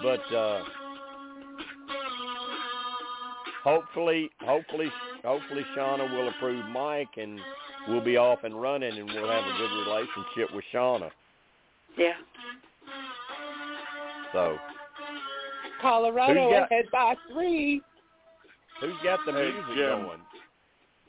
but 0.00 0.34
uh, 0.34 0.62
hopefully, 3.64 4.30
hopefully, 4.40 4.88
hopefully, 5.24 5.66
Shauna 5.76 6.10
will 6.12 6.28
approve 6.28 6.64
Mike 6.66 7.08
and 7.16 7.40
we'll 7.88 8.04
be 8.04 8.16
off 8.16 8.44
and 8.44 8.60
running 8.60 8.96
and 8.98 9.06
we'll 9.12 9.28
have 9.28 9.44
a 9.44 9.58
good 9.58 9.84
relationship 9.86 10.54
with 10.54 10.64
Shauna. 10.72 11.10
yeah. 11.96 12.12
So, 14.32 14.56
Colorado 15.80 16.50
got- 16.50 16.70
ahead 16.70 16.86
by 16.92 17.14
three. 17.32 17.80
who's 18.80 18.94
got 19.02 19.20
the 19.26 19.32
Hey, 19.32 19.50
music 19.52 19.64
Jim. 19.74 20.02
going? 20.02 20.20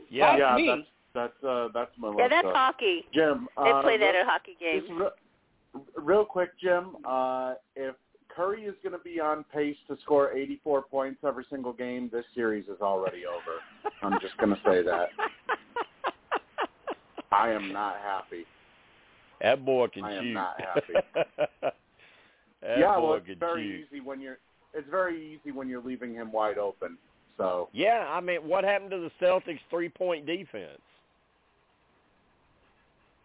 Yeah, 0.10 0.32
That's 0.32 0.40
yeah, 0.40 0.56
me. 0.56 0.68
that's 0.68 0.88
that's 1.14 1.44
uh 1.44 1.68
that's 1.74 1.92
Yeah, 1.96 2.02
Melissa. 2.02 2.28
that's 2.30 2.48
hockey. 2.48 3.06
Jim, 3.14 3.48
They 3.64 3.72
uh, 3.72 3.82
play 3.82 3.98
that 3.98 4.16
at 4.16 4.26
hockey 4.26 4.56
games. 4.60 4.88
Re- 4.90 5.82
real 5.98 6.26
quick, 6.26 6.50
Jim. 6.60 6.96
Uh, 7.06 7.56
if 7.76 7.96
Curry 8.28 8.64
is 8.64 8.76
going 8.84 8.94
to 8.94 9.00
be 9.04 9.20
on 9.20 9.44
pace 9.54 9.76
to 9.88 9.98
score 10.02 10.32
84 10.34 10.84
points 10.84 11.20
every 11.26 11.46
single 11.50 11.74
game, 11.74 12.10
this 12.12 12.26
series 12.34 12.66
is 12.66 12.80
already 12.82 13.24
over. 13.26 13.60
I'm 14.02 14.20
just 14.22 14.38
going 14.38 14.52
to 14.56 14.62
say 14.66 14.82
that. 14.84 15.10
I 17.32 17.50
am 17.50 17.72
not 17.72 17.98
happy. 17.98 18.46
That 19.42 19.64
boy 19.66 19.88
can 19.88 20.04
I 20.06 20.14
am 20.16 20.24
shoot. 20.24 20.34
not 20.34 20.56
happy. 20.62 20.94
that 21.62 21.74
yeah, 22.80 22.96
boy 22.96 23.04
well, 23.04 23.14
it's 23.16 23.26
can 23.28 23.40
very 23.40 23.64
shoot. 23.90 23.96
easy 23.96 24.02
when 24.02 24.20
you're. 24.20 24.40
It's 24.74 24.90
very 24.90 25.40
easy 25.42 25.52
when 25.52 25.68
you're 25.68 25.82
leaving 25.82 26.14
him 26.14 26.32
wide 26.32 26.58
open. 26.58 26.98
So 27.38 27.70
Yeah, 27.74 28.06
I 28.10 28.20
mean, 28.20 28.48
what 28.48 28.64
happened 28.64 28.92
to 28.92 29.00
the 29.00 29.12
Celtics' 29.26 29.60
three-point 29.70 30.26
defense? 30.26 30.80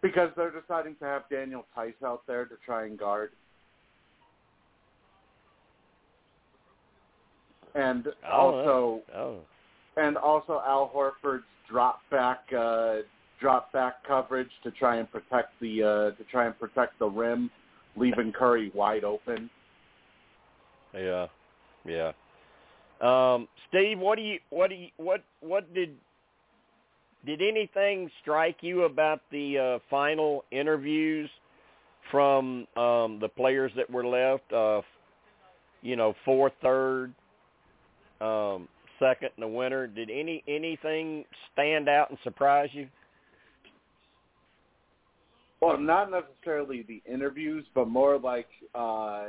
because 0.05 0.29
they're 0.37 0.51
deciding 0.51 0.95
to 0.97 1.05
have 1.07 1.23
Daniel 1.31 1.65
Theis 1.75 1.95
out 2.05 2.21
there 2.27 2.45
to 2.45 2.57
try 2.63 2.85
and 2.85 2.99
guard, 2.99 3.31
and 7.75 8.09
Oh, 8.31 8.31
also 8.31 9.03
Oh, 9.17 9.39
and 9.97 10.19
also 10.19 10.61
Al 10.67 10.93
Horford's 10.95 11.45
drop 11.71 12.01
back 12.11 12.41
uh, 12.57 12.97
drop 13.41 13.73
back 13.73 14.05
coverage 14.07 14.51
to 14.63 14.71
try 14.73 14.97
and 14.97 15.11
protect 15.11 15.59
the 15.61 15.83
uh, 15.83 16.11
to 16.19 16.25
try 16.31 16.45
and 16.45 16.59
protect 16.61 16.99
the 16.99 17.07
rim, 17.09 17.51
leaving 17.97 18.31
Curry 18.31 18.71
wide 18.75 19.05
open. 19.05 19.49
Yeah, 20.95 21.27
yeah. 21.85 22.13
Um, 23.01 23.49
Steve, 23.69 23.99
what 23.99 24.17
do 24.17 24.23
you, 24.23 24.39
what 24.51 24.71
do 24.71 24.77
you, 24.77 24.89
what, 24.97 25.23
what 25.41 25.73
did, 25.75 25.97
did 27.27 27.43
anything 27.43 28.11
strike 28.23 28.59
you 28.61 28.85
about 28.85 29.21
the 29.31 29.59
uh, 29.59 29.79
final 29.91 30.45
interviews 30.51 31.29
from 32.11 32.67
um, 32.77 33.19
the 33.21 33.29
players 33.35 33.73
that 33.77 33.91
were 33.91 34.07
left? 34.07 34.53
Uh, 34.53 34.83
you 35.83 35.97
know, 35.97 36.15
fourth, 36.25 36.53
third, 36.63 37.13
um, 38.21 38.69
second 38.99 39.31
in 39.37 39.41
the 39.41 39.49
winter. 39.49 39.87
Did 39.87 40.11
any 40.11 40.43
anything 40.49 41.25
stand 41.53 41.89
out 41.89 42.11
and 42.11 42.19
surprise 42.25 42.71
you? 42.73 42.89
Well, 45.61 45.79
not 45.79 46.11
necessarily 46.11 46.83
the 46.83 47.03
interviews, 47.11 47.65
but 47.75 47.89
more 47.89 48.19
like, 48.19 48.49
uh, 48.75 49.25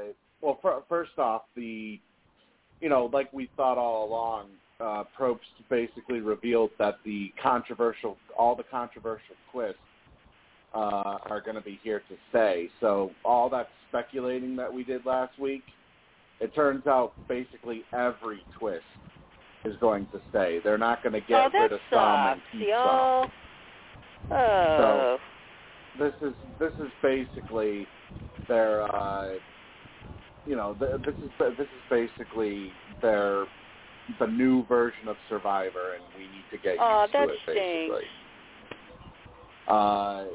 well, 0.45 0.59
fir- 0.61 0.83
first 0.87 1.17
off, 1.17 1.41
the, 1.55 1.99
you 2.79 2.87
know, 2.87 3.09
like 3.11 3.33
we 3.33 3.49
thought 3.57 3.79
all 3.79 4.07
along, 4.07 4.49
uh, 4.79 5.03
Probst 5.17 5.39
basically 5.69 6.19
revealed 6.19 6.69
that 6.77 6.99
the 7.03 7.33
controversial, 7.41 8.15
all 8.37 8.55
the 8.55 8.63
controversial 8.63 9.35
twists 9.51 9.79
uh, 10.75 11.17
are 11.29 11.41
going 11.43 11.55
to 11.55 11.63
be 11.63 11.79
here 11.83 12.03
to 12.09 12.15
stay. 12.29 12.69
So 12.79 13.11
all 13.23 13.49
that 13.49 13.69
speculating 13.89 14.55
that 14.57 14.71
we 14.71 14.83
did 14.83 15.05
last 15.05 15.39
week, 15.39 15.63
it 16.39 16.53
turns 16.53 16.85
out 16.85 17.13
basically 17.27 17.83
every 17.93 18.41
twist 18.59 18.83
is 19.63 19.75
going 19.81 20.05
to 20.11 20.21
stay. 20.29 20.59
They're 20.63 20.77
not 20.77 21.01
going 21.01 21.13
to 21.13 21.21
get 21.21 21.51
oh, 21.55 21.59
rid 21.59 21.71
of 21.71 21.79
some 21.89 21.99
and 22.01 22.41
keep 22.51 22.67
y'all. 22.69 23.27
Oh. 24.31 25.17
this 25.99 26.13
is 26.21 26.33
this 26.59 26.71
is 26.79 26.91
basically 27.01 27.87
their 28.47 28.83
uh 28.93 29.35
you 30.45 30.55
know 30.55 30.75
th- 30.79 31.01
this 31.05 31.15
is 31.23 31.31
this 31.57 31.67
is 31.67 31.83
basically 31.89 32.71
their 33.01 33.45
the 34.19 34.27
new 34.27 34.65
version 34.67 35.07
of 35.07 35.15
Survivor, 35.29 35.95
and 35.95 36.03
we 36.15 36.23
need 36.23 36.45
to 36.51 36.57
get 36.57 36.77
Aw, 36.79 37.01
used 37.03 37.13
to 37.13 37.23
it 37.23 37.29
basically. 37.47 38.07
Uh, 39.67 40.25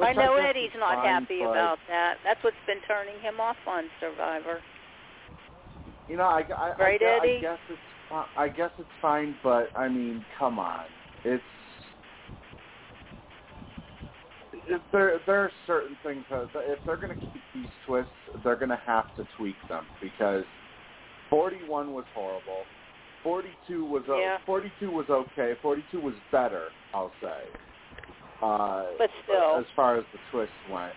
I 0.00 0.12
know 0.12 0.36
guess 0.36 0.46
Eddie's 0.50 0.70
not 0.78 0.94
fine, 0.94 1.22
happy 1.22 1.40
about 1.42 1.78
that. 1.88 2.14
That's 2.24 2.42
what's 2.44 2.56
been 2.66 2.80
turning 2.86 3.20
him 3.20 3.40
off 3.40 3.56
on 3.66 3.84
Survivor. 4.00 4.60
You 6.08 6.16
know, 6.16 6.24
I, 6.24 6.42
I, 6.56 6.72
Right, 6.78 6.94
I, 6.94 6.98
gue- 6.98 7.08
Eddie? 7.08 7.38
I 7.38 7.40
guess 7.40 7.58
it's 7.68 7.80
I 8.36 8.48
guess 8.48 8.70
it's 8.78 8.88
fine, 9.00 9.34
but 9.42 9.70
I 9.74 9.88
mean, 9.88 10.24
come 10.38 10.58
on, 10.58 10.84
it's 11.24 11.42
if 14.51 14.51
there 14.92 15.18
there 15.26 15.40
are 15.44 15.50
certain 15.66 15.96
things 16.02 16.24
that 16.30 16.48
if 16.54 16.78
they're 16.86 16.96
going 16.96 17.08
to 17.10 17.14
keep 17.32 17.42
these 17.54 17.70
twists, 17.86 18.10
they're 18.44 18.56
going 18.56 18.68
to 18.70 18.80
have 18.86 19.14
to 19.16 19.24
tweak 19.36 19.56
them 19.68 19.84
because 20.00 20.44
41 21.30 21.92
was 21.92 22.04
horrible. 22.14 22.62
42 23.22 23.84
was 23.84 24.02
Yeah. 24.08 24.38
42 24.44 24.90
was 24.90 25.06
okay. 25.08 25.54
42 25.62 26.00
was 26.00 26.14
better, 26.30 26.68
I'll 26.92 27.12
say. 27.22 27.42
Uh, 28.42 28.86
But 28.98 29.10
still. 29.24 29.58
as 29.58 29.64
far 29.76 29.96
as 29.98 30.04
the 30.12 30.18
twists 30.30 30.54
went, 30.70 30.92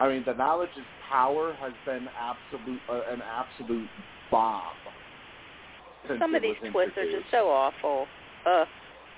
I 0.00 0.08
mean, 0.08 0.24
the 0.26 0.34
knowledge 0.34 0.70
is 0.76 0.84
power 1.08 1.52
has 1.60 1.72
been 1.86 2.08
absolute 2.18 2.80
uh, 2.88 3.02
an 3.12 3.22
absolute 3.22 3.88
bomb. 4.30 4.62
Some 6.18 6.34
of 6.34 6.42
these 6.42 6.56
twists 6.72 6.96
are 6.96 7.04
just 7.04 7.30
so 7.30 7.48
awful. 7.48 8.06
Ugh. 8.46 8.66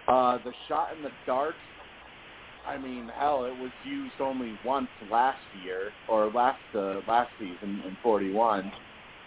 Uh, 0.09 0.39
the 0.45 0.53
shot 0.69 0.89
in 0.97 1.03
the 1.03 1.11
dark. 1.27 1.55
I 2.67 2.79
mean, 2.79 3.11
hell, 3.19 3.45
it 3.45 3.57
was 3.59 3.71
used 3.85 4.21
only 4.21 4.57
once 4.65 4.89
last 5.11 5.41
year 5.65 5.93
or 6.09 6.31
last 6.31 6.61
uh, 6.75 7.01
last 7.09 7.31
season 7.39 7.83
in 7.85 7.97
41, 8.03 8.71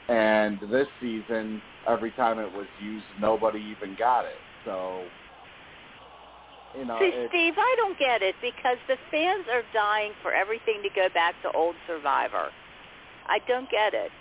and 0.07 0.59
this 0.71 0.87
season, 1.01 1.61
every 1.87 2.11
time 2.11 2.39
it 2.39 2.51
was 2.53 2.67
used, 2.81 3.05
nobody 3.19 3.59
even 3.59 3.95
got 3.97 4.25
it. 4.25 4.37
So, 4.63 5.03
you 6.77 6.85
know, 6.85 6.97
See, 6.99 7.11
it, 7.13 7.29
Steve, 7.29 7.53
I 7.57 7.75
don't 7.77 7.99
get 7.99 8.21
it 8.21 8.35
because 8.41 8.77
the 8.87 8.97
fans 9.11 9.45
are 9.51 9.63
dying 9.73 10.13
for 10.21 10.33
everything 10.33 10.81
to 10.83 10.89
go 10.95 11.07
back 11.13 11.35
to 11.43 11.51
old 11.51 11.75
Survivor. 11.87 12.49
I 13.27 13.39
don't 13.47 13.69
get 13.69 13.93
it. 13.93 14.11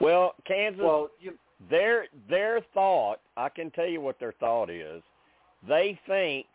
Well, 0.00 0.34
Kansas. 0.46 0.82
well, 0.82 1.08
you, 1.20 1.34
their 1.70 2.06
their 2.28 2.60
thought, 2.74 3.20
I 3.36 3.48
can 3.48 3.70
tell 3.70 3.86
you 3.86 4.00
what 4.00 4.20
their 4.20 4.34
thought 4.38 4.68
is. 4.68 5.02
They 5.66 5.98
think 6.06 6.46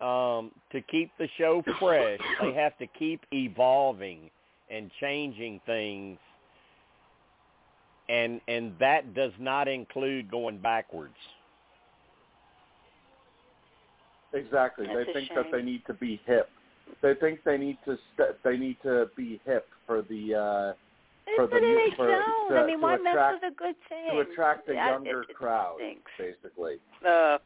um, 0.00 0.50
to 0.72 0.80
keep 0.82 1.10
the 1.18 1.28
show 1.38 1.62
fresh, 1.78 2.20
they 2.40 2.52
have 2.54 2.76
to 2.78 2.86
keep 2.86 3.20
evolving 3.32 4.30
and 4.70 4.90
changing 5.00 5.60
things, 5.66 6.18
and 8.08 8.40
and 8.48 8.72
that 8.78 9.14
does 9.14 9.32
not 9.38 9.68
include 9.68 10.30
going 10.30 10.58
backwards. 10.58 11.14
Exactly. 14.32 14.86
That's 14.86 15.06
they 15.06 15.12
think 15.12 15.28
shame. 15.28 15.36
that 15.36 15.46
they 15.52 15.62
need 15.62 15.82
to 15.86 15.94
be 15.94 16.20
hip. 16.24 16.48
They 17.02 17.14
think 17.14 17.40
they 17.44 17.58
need 17.58 17.78
to 17.84 17.96
st- 18.16 18.36
they 18.44 18.56
need 18.56 18.76
to 18.82 19.06
be 19.16 19.40
hip 19.44 19.66
for 19.86 20.02
the 20.02 20.34
uh 20.34 20.72
for 21.36 21.46
but 21.46 21.54
the 21.56 21.60
new- 21.60 21.90
they 21.90 21.96
for- 21.96 22.06
don't. 22.06 22.48
to- 22.50 22.56
I 22.58 22.66
mean, 22.66 22.78
to 22.78 22.82
why 22.82 22.94
attract- 22.94 23.14
mess 23.16 23.42
with 23.42 23.52
a 23.52 23.56
good 23.56 23.74
thing? 23.88 24.10
to 24.12 24.20
attract 24.20 24.68
a 24.68 24.74
Yeah, 24.74 24.90
younger 24.90 25.22
it, 25.22 25.30
it 25.30 25.36
crowd, 25.36 25.76
stinks. 25.78 26.10
basically. 26.18 26.76
Uh, 27.06 27.38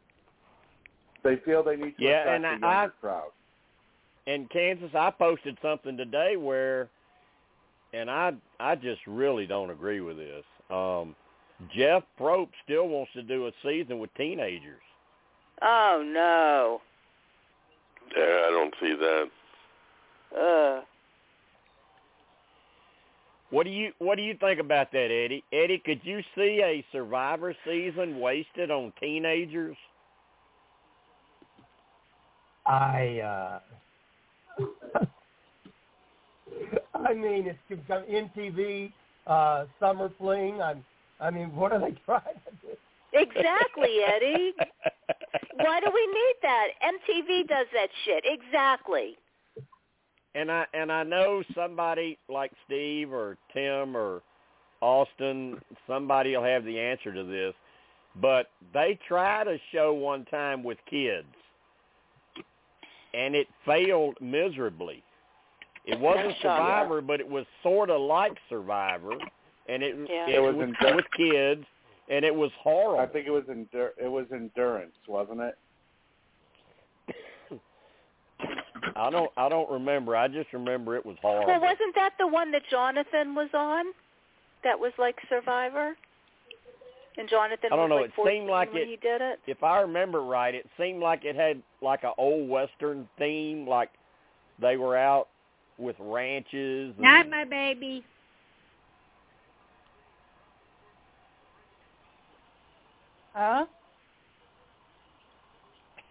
They 1.25 1.37
feel 1.45 1.63
they 1.65 1.77
need 1.77 1.97
to 1.97 2.03
Yeah, 2.03 2.21
attract 2.21 2.37
and 2.37 2.45
a 2.45 2.49
I- 2.49 2.51
younger 2.53 2.67
I- 2.95 3.01
crowd. 3.01 3.33
in 4.27 4.47
Kansas, 4.49 4.95
I 4.95 5.11
posted 5.11 5.59
something 5.61 5.97
today 5.97 6.37
where, 6.37 6.89
and 7.93 8.11
I 8.11 8.35
I 8.61 8.75
just 8.77 9.05
really 9.07 9.47
don't 9.47 9.71
agree 9.71 10.01
with 10.01 10.17
this. 10.19 10.45
Um, 10.71 11.17
Jeff 11.75 12.03
Probst 12.19 12.51
still 12.63 12.89
wants 12.89 13.13
to 13.15 13.23
do 13.23 13.47
a 13.47 13.53
season 13.63 13.99
with 13.99 14.13
teenagers. 14.15 14.83
oh 15.63 16.03
no. 16.07 16.83
Yeah, 18.15 18.45
I 18.47 18.51
don't 18.51 18.75
see 18.81 18.95
that. 18.95 19.31
Uh. 20.37 20.83
What 23.51 23.65
do 23.65 23.71
you 23.71 23.93
What 23.99 24.17
do 24.17 24.23
you 24.23 24.35
think 24.35 24.59
about 24.61 24.91
that, 24.93 25.11
Eddie? 25.11 25.45
Eddie, 25.53 25.79
could 25.79 26.05
you 26.05 26.23
see 26.35 26.61
a 26.63 26.85
Survivor 26.93 27.55
season 27.65 28.19
wasted 28.21 28.71
on 28.71 28.93
teenagers? 29.01 29.77
I 32.67 33.21
uh 33.21 33.61
I 36.95 37.15
mean 37.15 37.47
it's 37.49 37.59
MTV 37.91 38.93
uh 39.27 39.67
summer 39.81 40.11
fling. 40.19 40.61
I'm 40.63 40.85
I 41.21 41.31
mean 41.31 41.55
what 41.55 41.73
are 41.73 41.81
they 41.81 41.93
trying 42.05 42.23
to 42.47 42.53
do? 42.63 42.77
Exactly, 43.13 44.01
Eddie. 44.07 44.55
Why 45.57 45.81
do 45.81 45.91
we 45.95 46.07
need 46.07 46.35
that? 46.43 46.69
MTV 46.83 47.47
does 47.49 47.67
that 47.73 47.89
shit. 48.05 48.25
Exactly. 48.27 49.17
and 50.35 50.51
I 50.51 50.67
and 50.75 50.91
I 50.91 51.05
know 51.05 51.43
somebody 51.55 52.19
like 52.29 52.53
Steve 52.67 53.13
or 53.13 53.37
Tim 53.53 53.97
or 53.97 54.23
Austin, 54.81 55.61
somebody 55.87 56.37
will 56.37 56.45
have 56.45 56.65
the 56.65 56.79
answer 56.79 57.13
to 57.15 57.25
this, 57.25 57.55
but 58.21 58.49
they 58.75 58.99
tried 59.09 59.49
a 59.49 59.59
show 59.73 59.95
one 59.95 60.25
time 60.27 60.63
with 60.63 60.79
kids, 60.91 61.27
and 63.15 63.35
it 63.35 63.47
failed 63.65 64.17
miserably. 64.21 65.03
It 65.85 65.99
wasn't 66.01 66.35
Survivor, 66.41 67.01
but 67.01 67.21
it 67.21 67.29
was 67.29 67.45
sort 67.63 67.91
of 67.91 68.01
like 68.01 68.33
Survivor, 68.49 69.13
and 69.69 69.83
it 69.83 69.97
Yeah. 70.09 70.27
it, 70.29 70.35
It 70.37 70.41
was 70.41 70.55
was 70.57 70.69
in- 70.81 70.97
with 70.97 71.11
kids, 71.17 71.67
and 72.09 72.25
it 72.25 72.35
was 72.35 72.51
horrible. 72.59 73.01
I 73.01 73.07
think 73.07 73.27
it 73.27 73.31
was 73.31 73.45
endur- 73.45 73.93
it 73.99 74.09
was 74.09 74.27
endurance, 74.33 74.97
wasn't 75.07 75.41
it? 75.41 75.59
I 78.97 79.11
don't 79.11 79.31
I 79.37 79.49
don't 79.49 79.71
remember. 79.71 80.17
I 80.17 80.29
just 80.29 80.53
remember 80.53 80.97
it 80.97 81.05
was 81.05 81.17
horrible. 81.21 81.47
Well, 81.49 81.61
wasn't 81.61 81.95
that 81.97 82.13
the 82.19 82.27
one 82.27 82.51
that 82.53 82.63
Jonathan 82.71 83.35
was 83.35 83.49
on? 83.55 83.87
That 84.63 84.79
was 84.79 84.93
like 84.99 85.17
Survivor. 85.29 85.97
And 87.17 87.29
Jonathan 87.29 87.71
I 87.73 87.77
don't 87.77 87.91
was 87.91 87.91
know, 87.91 87.97
like 88.03 88.11
it 88.11 88.33
seemed 88.35 88.51
like 88.51 88.69
it- 88.75 88.89
he 88.89 88.97
did 88.97 89.21
it. 89.21 89.41
if 89.47 89.63
I 89.63 89.81
remember 89.81 90.23
right, 90.23 90.55
it 90.55 90.67
seemed 90.79 91.01
like 91.01 91.25
it 91.25 91.37
had 91.37 91.63
like 91.81 92.03
a 92.03 92.13
old 92.19 92.49
western 92.49 93.09
theme, 93.19 93.67
like 93.69 93.91
they 94.61 94.77
were 94.77 94.97
out 94.97 95.29
with 95.79 95.97
ranches. 96.01 96.93
And, 96.97 96.99
Not 96.99 97.29
my 97.31 97.45
baby. 97.45 98.05
Huh? 103.33 103.67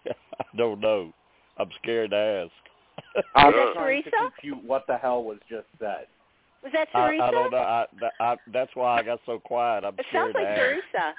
I 0.09 0.57
don't 0.57 0.79
know. 0.79 1.13
I'm 1.57 1.69
scared 1.81 2.11
to 2.11 2.17
ask. 2.17 2.51
I'm 3.35 3.47
Was 3.47 3.53
that 3.55 3.73
trying 3.79 4.03
to 4.03 4.09
Teresa? 4.11 4.31
compute 4.41 4.63
what 4.65 4.85
the 4.87 4.97
hell 4.97 5.23
was 5.23 5.37
just 5.49 5.67
said. 5.79 6.07
Was 6.63 6.71
that 6.71 6.87
I, 6.93 7.07
Teresa? 7.07 7.23
I 7.23 7.31
don't 7.31 7.51
know. 7.51 7.57
I, 7.57 7.85
that- 7.99 8.13
I, 8.21 8.37
that's 8.53 8.71
why 8.73 8.99
I 8.99 9.03
got 9.03 9.19
so 9.25 9.37
quiet. 9.37 9.83
I'm 9.83 9.95
It 9.99 10.05
scared 10.09 10.33
sounds 10.33 10.35
like. 10.35 10.55
Teresa. 10.55 11.13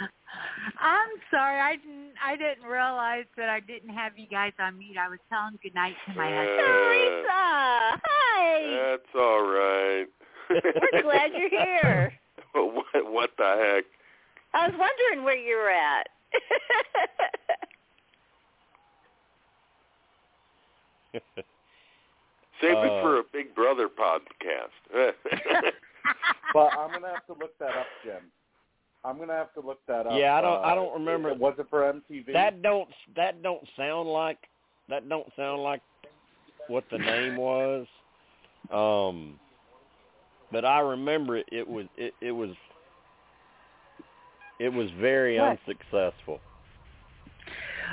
I'm 0.80 1.10
sorry. 1.30 1.60
I 1.60 1.76
didn't. 1.76 2.14
I 2.24 2.36
didn't 2.36 2.64
realize 2.64 3.26
that 3.36 3.50
I 3.50 3.60
didn't 3.60 3.90
have 3.90 4.16
you 4.16 4.26
guys 4.26 4.52
on 4.58 4.78
mute. 4.78 4.96
I 4.96 5.08
was 5.08 5.18
telling 5.28 5.58
good 5.62 5.74
night 5.74 5.94
to 6.06 6.14
my 6.14 6.30
husband. 6.30 6.60
Uh, 6.60 6.72
Teresa, 6.88 8.00
hi. 8.04 8.90
That's 8.90 9.14
all 9.14 9.42
right. 9.44 10.06
We're 10.48 11.02
glad 11.02 11.32
you're 11.36 11.50
here. 11.50 12.12
what, 12.54 13.12
what 13.12 13.30
the 13.36 13.56
heck? 13.60 13.84
I 14.54 14.68
was 14.68 14.76
wondering 14.78 15.24
where 15.24 15.36
you 15.36 15.56
were 15.56 15.70
at. 15.70 16.08
Save 22.60 22.76
Uh, 22.76 22.80
it 22.82 23.02
for 23.02 23.18
a 23.18 23.22
Big 23.32 23.54
Brother 23.54 23.88
podcast. 23.88 24.72
But 26.52 26.70
I'm 26.78 26.92
gonna 26.92 27.08
have 27.08 27.26
to 27.26 27.32
look 27.32 27.56
that 27.58 27.70
up, 27.70 27.86
Jim. 28.04 28.30
I'm 29.04 29.18
gonna 29.18 29.32
have 29.32 29.52
to 29.54 29.60
look 29.60 29.80
that 29.86 30.06
up. 30.06 30.12
Yeah, 30.14 30.36
I 30.36 30.40
don't- 30.40 30.58
Uh, 30.64 30.66
I 30.66 30.74
don't 30.74 30.92
remember. 30.92 31.34
Was 31.34 31.54
it 31.58 31.66
for 31.68 31.82
MTV? 31.82 32.32
that 32.32 32.62
don't 32.62 32.88
that 33.16 33.42
don't 33.42 33.66
sound 33.76 34.08
like 34.08 34.38
that 34.88 35.08
don't 35.08 35.26
sound 35.34 35.62
like 35.62 35.80
what 36.68 36.84
the 36.90 36.98
name 36.98 37.36
was. 37.36 37.86
Um, 38.70 39.38
but 40.52 40.64
I 40.64 40.80
remember 40.80 41.38
it. 41.38 41.46
It 41.50 41.66
was 41.66 41.86
it, 41.96 42.14
it 42.20 42.32
was 42.32 42.50
it 44.58 44.68
was 44.68 44.88
very 45.00 45.40
What? 45.40 45.58
unsuccessful. 45.66 46.40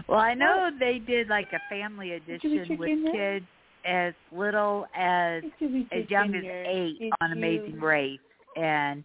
Well, 0.07 0.19
I 0.19 0.33
know 0.33 0.69
they 0.79 0.99
did 0.99 1.27
like 1.29 1.51
a 1.53 1.59
family 1.69 2.11
edition 2.11 2.77
with 2.77 3.11
kids 3.11 3.45
as 3.85 4.13
little 4.31 4.85
as 4.95 5.43
as 5.91 6.09
young 6.09 6.33
as 6.35 6.43
eight 6.43 6.99
Did 6.99 7.13
on 7.21 7.31
Amazing 7.31 7.75
you- 7.75 7.79
Race, 7.85 8.19
and 8.55 9.03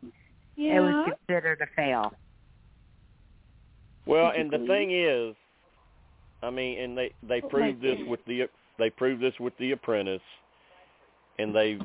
Yeah. 0.56 0.76
it 0.76 0.80
was 0.80 1.14
considered 1.26 1.60
a 1.60 1.66
fail. 1.74 2.12
Well, 4.06 4.30
and 4.30 4.50
the 4.50 4.58
thing 4.66 4.92
is, 4.92 5.34
I 6.42 6.50
mean, 6.50 6.78
and 6.78 6.96
they 6.98 7.12
they 7.22 7.40
Oh, 7.42 7.48
proved 7.48 7.82
my 7.82 7.88
this 7.88 7.98
goodness. 7.98 8.08
with 8.08 8.24
the 8.26 8.48
they 8.78 8.90
proved 8.90 9.20
this 9.22 9.38
with 9.40 9.56
the 9.58 9.72
Apprentice, 9.72 10.22
and 11.38 11.54
they 11.54 11.78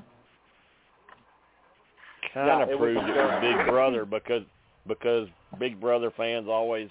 kind 2.33 2.47
Yeah, 2.47 2.63
of 2.63 2.69
it 2.69 2.77
proved 2.77 3.09
it 3.09 3.15
with. 3.15 3.41
Big 3.41 3.65
Brother 3.67 4.05
because 4.05 4.43
because 4.87 5.29
Big 5.59 5.79
Brother 5.79 6.11
fans 6.11 6.47
always 6.47 6.89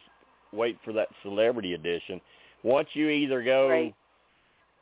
wait 0.52 0.78
for 0.84 0.92
that 0.94 1.08
celebrity 1.22 1.74
edition. 1.74 2.20
Once 2.62 2.88
you 2.94 3.08
either 3.08 3.42
go 3.42 3.68
Right. 3.68 3.94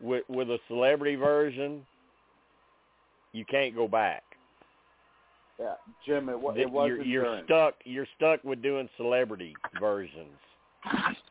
With 0.01 0.25
with 0.29 0.51
a 0.51 0.59
celebrity 0.69 1.17
version, 1.17 1.85
you 3.33 3.45
can't 3.45 3.75
go 3.75 3.89
back. 3.89 4.23
Yeah, 5.59 5.75
Jim. 6.07 6.29
It, 6.29 6.39
wa- 6.41 6.53
That 6.53 6.61
it 6.61 6.71
was 6.71 6.89
you're, 6.89 7.03
you're 7.03 7.23
endurance. 7.25 7.47
stuck. 7.47 7.75
You're 7.85 8.07
stuck 8.17 8.45
with 8.45 8.63
doing 8.63 8.89
celebrity 8.97 9.55
versions. 9.81 10.29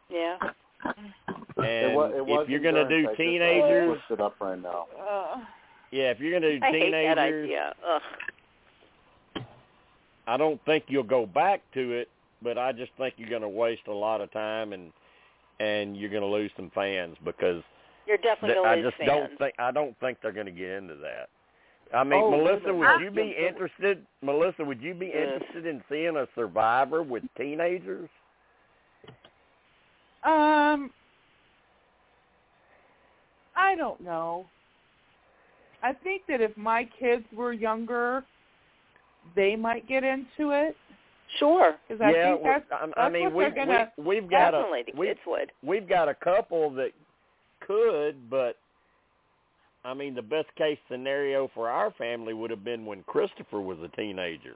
yeah. 0.09 0.37
And 0.83 1.65
It 1.65 1.95
wa- 1.95 2.05
it 2.15 2.25
was 2.25 2.43
if 2.43 2.49
you're 2.49 2.59
gonna 2.59 2.87
do 2.87 2.99
I 2.99 3.03
just- 3.05 3.17
teenagers, 3.17 3.99
it 4.09 4.19
up 4.21 4.35
right 4.41 4.61
now. 4.61 4.87
Uh, 4.99 5.37
yeah, 5.91 6.11
if 6.11 6.19
you're 6.19 6.33
gonna 6.37 6.59
do 6.59 6.65
I 6.65 6.69
hate 6.71 6.91
that 6.91 7.15
teenagers, 7.15 7.45
idea. 7.45 7.73
I 10.27 10.35
don't 10.37 10.63
think 10.65 10.85
you'll 10.87 11.03
go 11.03 11.25
back 11.25 11.61
to 11.73 11.93
it, 11.93 12.09
but 12.41 12.57
I 12.57 12.73
just 12.73 12.91
think 12.97 13.13
you're 13.17 13.29
gonna 13.29 13.47
waste 13.49 13.87
a 13.87 13.93
lot 13.93 14.21
of 14.21 14.31
time 14.31 14.73
and 14.73 14.91
and 15.59 15.97
you're 15.97 16.09
gonna 16.11 16.25
lose 16.25 16.51
some 16.55 16.69
fans 16.75 17.15
because 17.23 17.63
You're 18.07 18.17
definitely 18.17 18.55
going 18.55 18.67
I 18.69 18.75
to 18.75 18.81
lose 18.81 18.91
just 18.91 18.97
fans. 18.97 19.09
don't 19.09 19.37
think 19.37 19.53
I 19.59 19.71
don't 19.71 19.99
think 19.99 20.17
they're 20.21 20.31
gonna 20.31 20.51
get 20.51 20.69
into 20.71 20.95
that. 20.95 21.29
I 21.93 22.03
mean, 22.03 22.21
Oh, 22.23 22.31
Melissa, 22.31 22.67
minute. 22.73 22.77
would 22.77 23.01
you 23.01 23.11
be 23.11 23.23
Jim, 23.23 23.33
so- 23.37 23.47
interested? 23.47 24.05
Melissa, 24.21 24.63
would 24.65 24.81
you 24.81 24.93
be 24.93 25.07
Yeah. 25.07 25.33
interested 25.35 25.65
in 25.65 25.83
seeing 25.89 26.17
a 26.17 26.27
Survivor 26.35 27.01
with 27.03 27.23
teenagers? 27.37 28.09
um, 30.23 30.91
I 33.55 33.75
don't 33.75 34.01
know. 34.01 34.45
I 35.83 35.93
think 35.93 36.23
that 36.27 36.41
if 36.41 36.55
my 36.57 36.85
kids 36.99 37.25
were 37.33 37.53
younger, 37.53 38.23
they 39.35 39.55
might 39.55 39.87
get 39.87 40.03
into 40.03 40.51
it. 40.51 40.75
Sure. 41.39 41.75
Because 41.87 42.01
I 42.01 42.11
yeah, 42.11 42.31
think 42.33 42.43
that's, 42.43 42.65
I, 42.71 42.85
that's 42.87 42.93
I 42.97 43.09
mean, 43.09 43.25
what 43.25 43.33
we, 43.35 43.43
they're 43.45 43.65
gonna. 43.65 43.91
we 43.97 44.03
we've 44.21 44.29
got 44.29 44.53
a 44.53 44.57
Definitely 44.63 44.83
the 44.93 44.99
we, 44.99 45.15
would. 45.25 45.51
we've 45.63 45.87
got 45.87 46.07
a 46.09 46.15
couple 46.15 46.69
that 46.71 46.91
could, 47.67 48.29
but 48.29 48.55
I 49.83 49.93
mean, 49.93 50.15
the 50.15 50.21
best 50.21 50.47
case 50.57 50.77
scenario 50.89 51.49
for 51.53 51.69
our 51.69 51.91
family 51.91 52.33
would 52.33 52.49
have 52.49 52.63
been 52.63 52.85
when 52.85 53.03
Christopher 53.03 53.61
was 53.61 53.77
a 53.79 53.95
teenager. 53.95 54.55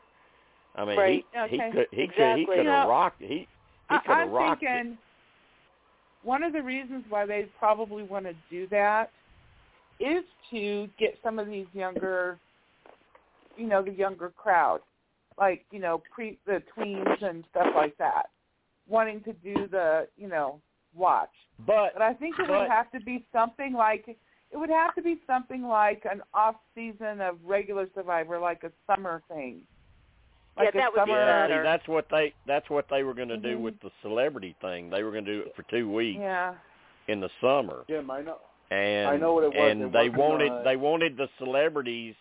I 0.75 0.85
mean, 0.85 0.97
Right. 0.97 1.25
he 1.33 1.39
Okay. 1.39 1.67
he 1.67 1.71
could 1.71 1.87
he 1.91 1.97
could 1.97 2.01
he 2.01 2.01
Exactly. 2.11 2.41
could 2.45 2.57
You 2.57 2.63
know, 2.63 2.79
have 2.79 2.89
rocked. 2.89 3.21
He 3.21 3.47
he 3.89 3.97
could 3.99 4.09
have 4.09 4.17
I'm 4.17 4.31
rocked 4.31 4.63
it. 4.63 4.67
thinking 4.67 4.97
one 6.23 6.43
of 6.43 6.53
the 6.53 6.61
reasons 6.61 7.03
why 7.09 7.25
they 7.25 7.47
probably 7.59 8.03
want 8.03 8.25
to 8.25 8.35
do 8.49 8.67
that 8.67 9.11
is 9.99 10.23
to 10.51 10.87
get 10.99 11.17
some 11.23 11.39
of 11.39 11.47
these 11.47 11.65
younger, 11.73 12.37
you 13.57 13.67
know, 13.67 13.81
the 13.81 13.91
younger 13.91 14.31
crowd, 14.35 14.81
like 15.37 15.65
you 15.71 15.79
know, 15.79 16.01
pre 16.13 16.37
the 16.45 16.61
tweens 16.77 17.23
and 17.23 17.43
stuff 17.51 17.67
like 17.75 17.97
that, 17.97 18.27
wanting 18.87 19.21
to 19.23 19.33
do 19.33 19.67
the 19.67 20.07
you 20.17 20.27
know 20.27 20.59
watch. 20.95 21.29
But 21.65 21.93
But 21.93 22.01
I 22.01 22.13
think 22.13 22.37
it 22.39 22.47
But- 22.47 22.59
would 22.61 22.69
have 22.69 22.89
to 22.91 22.99
be 22.99 23.25
something 23.31 23.73
like 23.73 24.07
it 24.07 24.57
would 24.57 24.69
have 24.69 24.93
to 24.95 25.01
be 25.01 25.17
something 25.25 25.63
like 25.63 26.05
an 26.09 26.21
off 26.33 26.55
season 26.75 27.21
of 27.21 27.37
regular 27.45 27.87
Survivor, 27.95 28.37
like 28.37 28.63
a 28.65 28.71
summer 28.85 29.21
thing. 29.29 29.61
Yeah, 30.57 30.63
Like 30.65 30.75
a 30.75 30.77
that 30.79 30.91
would 30.93 31.05
be 31.05 31.11
summer, 31.11 31.47
yeah, 31.47 31.47
see, 31.47 31.63
that's 31.63 31.87
what 31.87 32.09
they 32.09 32.33
that's 32.45 32.69
what 32.69 32.89
they 32.89 33.03
were 33.03 33.13
going 33.13 33.29
to 33.29 33.37
do 33.37 33.57
Mhm. 33.57 33.61
with 33.61 33.79
the 33.79 33.91
celebrity 34.01 34.55
thing. 34.59 34.89
They 34.89 35.03
were 35.03 35.11
going 35.11 35.23
to 35.25 35.33
do 35.35 35.41
it 35.47 35.55
for 35.55 35.63
two 35.63 35.89
weeks 35.89 36.19
Yeah. 36.19 36.55
in 37.07 37.21
the 37.21 37.29
summer, 37.39 37.85
Yeah, 37.87 38.01
I 38.09 38.21
know. 38.21 38.39
and 38.71 39.07
I 39.09 39.15
know 39.17 39.33
what 39.35 39.43
it 39.45 39.53
was. 39.53 39.71
and 39.71 39.83
It 39.83 39.91
they 39.93 40.09
wasn't, 40.09 40.17
wanted 40.49 40.63
they 40.65 40.75
wanted 40.75 41.15
the 41.17 41.29
celebrities 41.37 42.15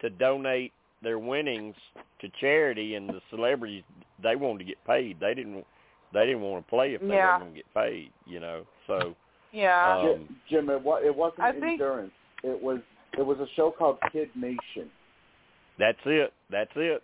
to 0.00 0.10
donate 0.10 0.72
their 1.00 1.18
winnings 1.18 1.76
to 2.18 2.28
charity, 2.28 2.94
and 2.96 3.08
the 3.08 3.22
celebrities 3.30 3.84
they 4.18 4.36
wanted 4.36 4.58
to 4.58 4.64
get 4.64 4.84
paid. 4.84 5.18
They 5.20 5.32
didn't 5.34 5.66
they 6.14 6.24
didn't 6.26 6.40
want 6.40 6.64
to 6.64 6.70
play 6.70 6.94
if 6.94 7.00
they 7.02 7.08
Yeah. 7.08 7.38
weren't 7.38 7.42
going 7.42 7.52
to 7.54 7.56
get 7.58 7.74
paid. 7.74 8.10
You 8.26 8.40
know, 8.40 8.62
so 8.86 9.14
Yeah. 9.52 9.98
Um, 9.98 10.06
Jim, 10.06 10.36
Jim, 10.48 10.70
it, 10.70 10.82
wa- 10.82 10.96
it 11.04 11.14
wasn't 11.14 11.40
I 11.42 11.52
think- 11.52 11.64
endurance. 11.80 12.12
It 12.42 12.60
was 12.62 12.80
it 13.18 13.24
was 13.24 13.38
a 13.38 13.46
show 13.54 13.70
called 13.70 13.98
Kid 14.12 14.30
Nation. 14.34 14.90
that's 15.78 15.98
it. 16.06 16.32
That's 16.50 16.70
it. 16.76 17.02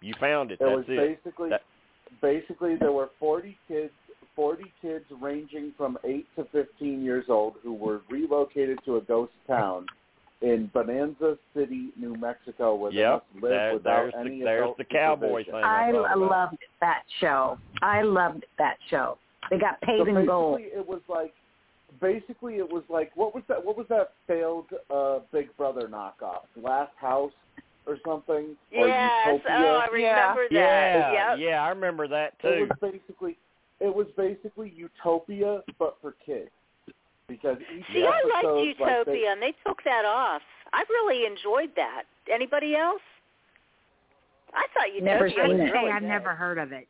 You 0.00 0.14
found 0.20 0.50
it. 0.50 0.54
It 0.54 0.58
That's 0.60 0.76
was 0.76 0.84
it. 0.88 0.96
basically 1.22 1.50
That- 1.50 1.62
basically 2.22 2.76
there 2.76 2.92
were 2.92 3.10
40 3.18 3.58
kids 3.66 3.92
40 4.36 4.72
kids 4.80 5.04
ranging 5.20 5.72
from 5.76 5.98
8 6.04 6.24
to 6.36 6.44
15 6.52 7.02
years 7.02 7.24
old 7.28 7.54
who 7.62 7.74
were 7.74 8.02
relocated 8.08 8.78
to 8.84 8.96
a 8.96 9.00
ghost 9.00 9.32
town 9.48 9.84
in 10.40 10.70
Bonanza 10.72 11.36
City, 11.54 11.90
New 11.96 12.14
Mexico 12.16 12.74
where 12.76 12.92
they 12.92 12.98
Yep, 12.98 13.24
must 13.34 13.42
live 13.42 13.50
there- 13.50 13.74
without 13.74 13.82
there's 14.02 14.12
the- 14.12 14.18
any 14.20 14.40
there's 14.42 14.76
the 14.76 14.84
cowboy 14.84 15.44
thing. 15.44 15.54
I 15.54 15.90
thought 15.92 16.04
about. 16.04 16.18
loved 16.18 16.58
that 16.80 17.02
show. 17.20 17.58
I 17.82 18.02
loved 18.02 18.44
that 18.58 18.78
show. 18.88 19.18
They 19.50 19.58
got 19.58 19.80
paid 19.80 19.98
so 19.98 20.04
in 20.04 20.14
basically 20.14 20.26
gold. 20.26 20.60
it 20.60 20.86
was 20.86 21.00
like 21.08 21.34
basically 22.00 22.56
it 22.58 22.70
was 22.70 22.84
like 22.88 23.10
what 23.16 23.34
was 23.34 23.42
that 23.48 23.64
what 23.64 23.76
was 23.76 23.86
that 23.88 24.12
failed 24.26 24.66
uh 24.90 25.20
Big 25.32 25.54
Brother 25.56 25.88
knockoff? 25.88 26.42
Glass 26.60 26.90
House 26.96 27.32
or 27.86 27.98
something? 28.06 28.56
Or 28.76 28.86
yes. 28.86 29.26
Utopia? 29.26 29.56
Oh, 29.58 29.76
I 29.78 29.86
remember 29.86 30.42
that. 30.50 30.52
Yeah, 30.52 31.12
Yep. 31.30 31.38
yeah, 31.40 31.64
I 31.64 31.68
remember 31.70 32.06
that 32.08 32.38
too. 32.40 32.48
It 32.48 32.68
was 32.68 32.78
basically 32.92 33.36
it 33.80 33.92
was 33.94 34.06
basically 34.16 34.70
Utopia 34.70 35.62
but 35.78 35.96
for 36.00 36.12
kids. 36.24 36.50
Because 37.28 37.58
each 37.76 37.84
See, 37.92 38.04
I 38.04 38.22
liked 38.34 38.66
Utopia, 38.66 38.96
like 38.96 39.06
they, 39.06 39.24
and 39.30 39.42
they 39.42 39.54
took 39.66 39.82
that 39.84 40.04
off. 40.06 40.42
I 40.72 40.82
really 40.88 41.26
enjoyed 41.26 41.70
that. 41.76 42.04
Anybody 42.32 42.74
else? 42.74 43.02
I 44.54 44.66
thought 44.74 44.88
Utopia 44.94 45.04
Never 45.04 45.24
was 45.24 45.32
seen 45.32 45.40
I 45.60 45.64
it. 45.64 45.68
say 45.68 45.78
really 45.78 45.92
I've 45.92 46.02
never 46.02 46.34
heard 46.34 46.58
of 46.58 46.72
it. 46.72 46.88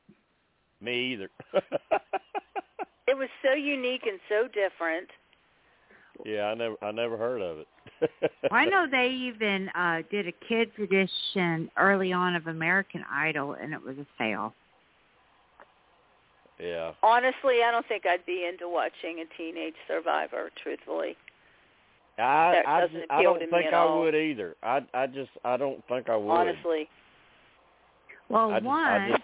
Me 0.81 1.13
either. 1.13 1.29
It 3.09 3.17
was 3.17 3.29
so 3.43 3.55
unique 3.55 4.03
and 4.07 4.21
so 4.29 4.47
different. 4.49 5.09
yeah, 6.27 6.45
I 6.45 6.55
never 6.55 6.77
I 6.83 6.91
never 6.93 7.17
heard 7.17 7.41
of 7.41 7.59
it. 7.59 7.67
Well, 8.51 8.53
I 8.53 8.65
know 8.67 8.87
they 8.89 9.09
even 9.09 9.69
uh 9.75 10.03
did 10.11 10.29
a 10.29 10.33
kids 10.47 10.71
edition 10.79 11.71
early 11.77 12.13
on 12.13 12.37
of 12.37 12.47
American 12.49 13.03
Idol, 13.11 13.55
and 13.61 13.73
it 13.73 13.83
was 13.83 13.97
a 13.99 14.07
fail. 14.19 14.53
Yeah. 16.61 16.93
Honestly, 17.03 17.63
I 17.63 17.71
don't 17.71 17.87
think 17.87 18.05
I'd 18.07 18.27
be 18.27 18.45
into 18.51 18.69
watching 18.69 19.21
a 19.21 19.37
teenage 19.37 19.75
survivor. 19.87 20.51
Truthfully, 20.63 21.17
I 22.19 22.53
That 22.53 22.69
I, 22.69 22.81
doesn't 22.81 23.01
just- 23.01 23.11
I 23.13 23.17
appeal 23.19 23.33
don't 23.35 23.41
to 23.41 23.47
me 23.47 23.53
think 23.63 23.73
I 23.73 23.77
all. 23.77 24.01
would 24.01 24.15
either. 24.15 24.57
I 24.63 24.85
I 24.93 25.07
just 25.07 25.31
I 25.45 25.57
don't 25.57 25.87
think 25.87 26.09
I 26.09 26.17
would. 26.17 26.31
honestly, 26.31 26.89
Well, 28.29 28.51
I 28.51 28.55
just, 28.59 28.65
one, 28.67 28.85
I 28.85 29.09
just 29.11 29.23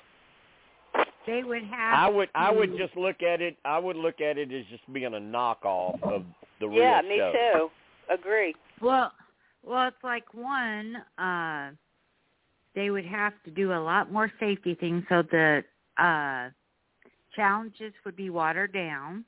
they 1.27 1.43
would 1.43 1.65
have. 1.65 1.99
I 1.99 2.09
would 2.09 2.29
I 2.35 2.51
would 2.53 2.77
just 2.77 2.97
look 2.97 3.23
at 3.23 3.41
it 3.41 3.57
I 3.65 3.79
would 3.79 3.97
look 3.97 4.21
at 4.21 4.39
it 4.39 4.53
as 4.53 4.65
just 4.71 4.91
being 4.93 5.07
a 5.07 5.11
knockoff 5.19 6.01
of 6.05 6.25
the 6.61 6.69
real 6.69 6.79
yeah, 6.79 7.01
me 7.03 7.17
show. 7.19 7.33
too. 8.09 8.15
Agree. 8.15 8.55
Well, 8.81 9.11
well, 9.65 9.89
it's 9.89 10.05
like 10.05 10.33
one. 10.35 10.97
uh 11.19 11.71
They 12.77 12.91
would 12.91 13.07
have 13.07 13.33
to 13.45 13.51
do 13.51 13.73
a 13.73 13.81
lot 13.83 14.13
more 14.13 14.31
safety 14.39 14.75
things, 14.77 15.03
so 15.09 15.23
the 15.23 15.65
uh 15.99 16.51
challenges 17.35 17.93
would 18.05 18.17
be 18.17 18.31
watered 18.31 18.73
down. 18.73 19.25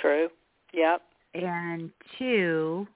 True. 0.00 0.28
Yep. 0.72 1.02
And 1.34 1.90
two, 2.18 2.86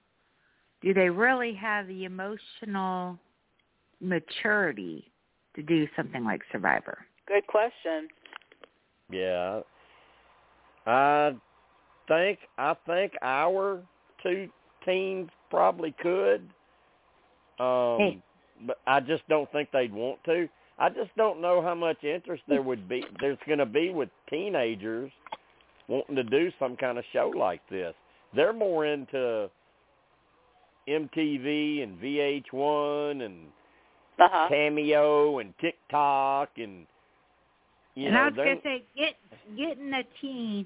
do 0.81 0.93
they 0.93 1.09
really 1.09 1.53
have 1.53 1.87
the 1.87 2.05
emotional 2.05 3.17
maturity 4.01 5.11
to 5.55 5.61
do 5.61 5.87
something 5.95 6.23
like 6.23 6.41
Survivor? 6.51 6.99
Good 7.27 7.45
question. 7.47 8.07
Yeah. 9.11 9.61
I 10.85 11.35
think 12.07 12.39
I 12.57 12.75
think 12.85 13.13
our 13.21 13.81
two 14.23 14.49
teams 14.85 15.29
probably 15.49 15.93
could. 16.01 16.41
Um 17.59 17.97
Hey. 17.97 18.21
but 18.65 18.79
I 18.87 18.99
just 18.99 19.27
don't 19.27 19.51
think 19.51 19.69
they'd 19.71 19.93
want 19.93 20.23
to. 20.25 20.47
I 20.79 20.89
just 20.89 21.15
don't 21.17 21.41
know 21.41 21.61
how 21.61 21.75
much 21.75 22.03
interest 22.03 22.43
there 22.47 22.61
would 22.61 22.87
be 22.87 23.03
there's 23.19 23.37
going 23.45 23.59
to 23.59 23.65
be 23.65 23.89
with 23.89 24.09
teenagers 24.29 25.11
wanting 25.87 26.15
to 26.15 26.23
do 26.23 26.51
some 26.59 26.77
kind 26.77 26.97
of 26.97 27.03
show 27.11 27.31
like 27.35 27.61
this. 27.69 27.93
They're 28.35 28.53
more 28.53 28.85
into 28.85 29.49
MTV 30.87 31.83
and 31.83 31.99
VH1 31.99 33.25
and 33.25 33.47
Uh 34.19 34.27
huh. 34.31 34.47
Cameo 34.49 35.39
and 35.39 35.53
TikTok 35.59 36.49
and 36.57 36.85
you 37.95 38.05
and 38.05 38.13
know 38.13 38.21
I 38.21 38.25
was 38.25 38.35
gonna 38.35 38.55
say, 38.63 38.83
get 38.95 39.15
getting 39.57 39.91
the 39.91 40.03
teen 40.21 40.65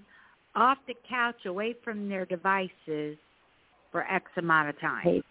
off 0.55 0.77
the 0.87 0.93
couch, 1.09 1.45
away 1.45 1.75
from 1.83 2.07
their 2.09 2.25
devices 2.25 3.17
for 3.91 4.03
X 4.09 4.25
amount 4.37 4.69
of 4.69 4.79
time. 4.79 5.23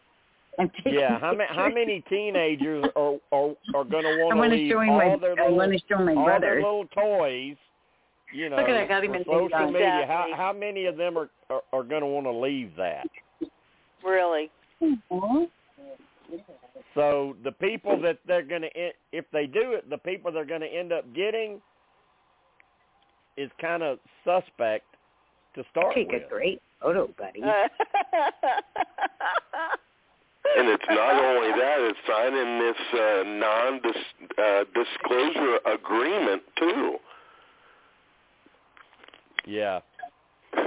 Hey, 0.56 0.62
I'm 0.62 0.70
taking 0.76 0.94
Yeah, 0.98 1.18
how 1.18 1.32
many 1.32 1.48
how 1.54 1.68
many 1.68 2.00
teenagers 2.08 2.84
are 2.96 3.16
are, 3.32 3.54
are 3.74 3.84
going 3.84 4.04
to 4.04 4.18
want 4.22 4.32
to 4.32 4.36
going 4.36 4.50
to 4.50 4.56
leave 4.56 4.70
show 4.70 4.78
all 4.80 4.98
my. 4.98 5.16
their 5.16 5.32
I'm 5.32 5.38
little 5.38 5.56
going 5.56 5.70
to 5.70 5.78
show 5.88 5.98
my 5.98 6.14
all 6.14 6.40
their 6.40 6.56
little 6.56 6.86
toys? 6.86 7.56
You 8.34 8.48
know, 8.48 8.56
Look 8.56 8.68
at 8.68 8.72
that, 8.72 8.88
got 8.88 9.04
him 9.04 9.12
for 9.12 9.16
in 9.18 9.24
social 9.24 9.70
media. 9.70 9.88
on. 9.88 10.08
How 10.08 10.26
how 10.34 10.52
many 10.52 10.86
of 10.86 10.96
them 10.96 11.18
are 11.18 11.30
are, 11.50 11.62
are 11.72 11.82
going 11.82 12.00
to 12.00 12.06
want 12.06 12.26
to 12.26 12.32
leave 12.32 12.74
that? 12.76 13.06
Really. 14.04 14.50
So 16.94 17.36
the 17.44 17.52
people 17.52 18.00
that 18.02 18.18
they're 18.26 18.42
going 18.42 18.62
to 18.62 18.68
if 19.12 19.24
they 19.32 19.46
do 19.46 19.72
it, 19.72 19.88
the 19.88 19.98
people 19.98 20.32
they're 20.32 20.44
going 20.44 20.60
to 20.60 20.66
end 20.66 20.92
up 20.92 21.04
getting 21.14 21.60
is 23.36 23.50
kind 23.60 23.82
of 23.82 23.98
suspect 24.24 24.84
to 25.54 25.64
start 25.70 25.94
Take 25.94 26.12
with. 26.12 26.22
a 26.24 26.28
great 26.28 26.60
photo, 26.80 27.08
buddy. 27.18 27.40
Uh, 30.56 30.60
And 30.60 30.68
it's 30.68 30.84
not 30.88 31.14
only 31.22 31.50
that; 31.60 31.78
it's 31.80 31.98
signing 32.06 32.58
this 32.58 32.76
uh, 33.00 33.22
non-disclosure 34.36 35.58
agreement 35.72 36.42
too. 36.58 36.98
Yeah. 39.46 39.80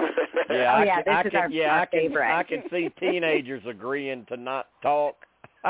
Oh, 0.48 0.54
Yeah, 0.54 0.74
I 0.76 0.84
yeah, 0.86 1.02
can, 1.02 1.14
I 1.16 1.24
this 1.24 1.32
can, 1.32 1.42
our- 1.42 1.50
yeah, 1.50 1.74
our 1.74 1.82
I 1.82 1.86
can. 1.88 2.18
I 2.18 2.44
can 2.44 2.64
see 2.70 2.90
teenagers 3.00 3.64
agreeing 3.68 4.26
to 4.26 4.38
not 4.38 4.68
talk. 4.84 5.16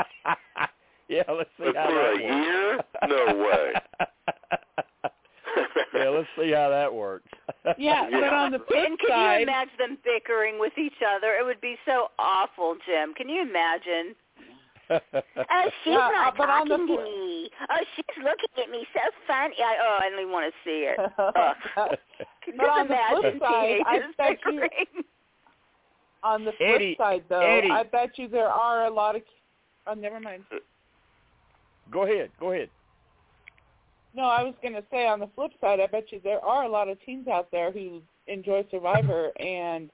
yeah, 1.08 1.22
let's 1.30 1.48
see 1.58 1.64
how 1.64 1.72
For 1.72 1.72
that 1.72 1.90
a 1.90 1.94
works. 1.94 2.20
year? 2.22 2.84
No 3.08 3.24
way. 3.48 3.72
Yeah, 5.94 6.08
let's 6.08 6.28
see 6.38 6.52
how 6.52 6.68
that 6.70 6.92
works. 6.92 7.28
Yeah, 7.78 8.08
but 8.10 8.32
on 8.32 8.52
the 8.52 8.58
flip 8.58 8.86
and 8.86 8.98
can 8.98 9.08
you 9.38 9.42
imagine 9.42 9.74
them 9.78 9.98
bickering 10.04 10.58
with 10.60 10.72
each 10.78 11.00
other? 11.02 11.34
It 11.34 11.44
would 11.44 11.60
be 11.60 11.76
so 11.84 12.08
awful, 12.18 12.76
Jim. 12.86 13.12
Can 13.14 13.28
you 13.28 13.42
imagine? 13.42 14.14
Oh, 14.88 14.98
she's 15.82 15.92
Yeah, 15.92 16.08
not 16.14 16.28
uh, 16.28 16.36
but 16.38 16.48
on 16.48 16.68
the 16.68 16.76
talking 16.76 16.96
to 16.96 17.02
me. 17.02 17.50
Oh, 17.68 17.82
she's 17.96 18.22
looking 18.22 18.62
at 18.62 18.70
me 18.70 18.86
so 18.94 19.00
funny. 19.26 19.56
I, 19.58 19.74
oh, 19.82 19.98
I 20.00 20.08
don't 20.10 20.20
even 20.20 20.32
want 20.32 20.52
to 20.52 20.58
see 20.64 20.86
it. 20.86 20.98
Ugh. 21.18 21.96
Can 22.44 22.56
But 22.56 22.62
you 22.62 22.70
on 22.70 22.86
the 22.88 22.94
imagine 22.94 23.20
flip 23.20 23.38
side, 23.40 23.80
I 23.84 23.92
teenagers 23.98 24.14
bet 24.16 24.38
you- 24.46 24.52
bickering? 24.60 25.04
on 26.22 26.44
the 26.44 26.52
flip 26.52 26.70
Eddie, 26.76 26.94
side 26.98 27.24
though, 27.28 27.40
Eddie. 27.40 27.70
I 27.70 27.82
bet 27.82 28.10
you 28.16 28.28
there 28.28 28.48
are 28.48 28.86
a 28.86 28.90
lot 28.90 29.16
of. 29.16 29.22
Oh, 29.88 29.94
never 29.94 30.20
mind. 30.20 30.44
Uh, 30.52 30.56
go 31.90 32.04
ahead, 32.04 32.30
go 32.38 32.52
ahead. 32.52 32.68
No, 34.16 34.22
I 34.24 34.42
was 34.42 34.54
going 34.62 34.72
to 34.74 34.82
say 34.90 35.06
on 35.06 35.20
the 35.20 35.28
flip 35.34 35.52
side, 35.60 35.78
I 35.78 35.86
bet 35.86 36.10
you 36.10 36.20
there 36.24 36.42
are 36.42 36.64
a 36.64 36.68
lot 36.68 36.88
of 36.88 36.98
teens 37.04 37.28
out 37.28 37.48
there 37.52 37.70
who 37.70 38.00
enjoy 38.26 38.64
Survivor 38.70 39.30
and 39.38 39.90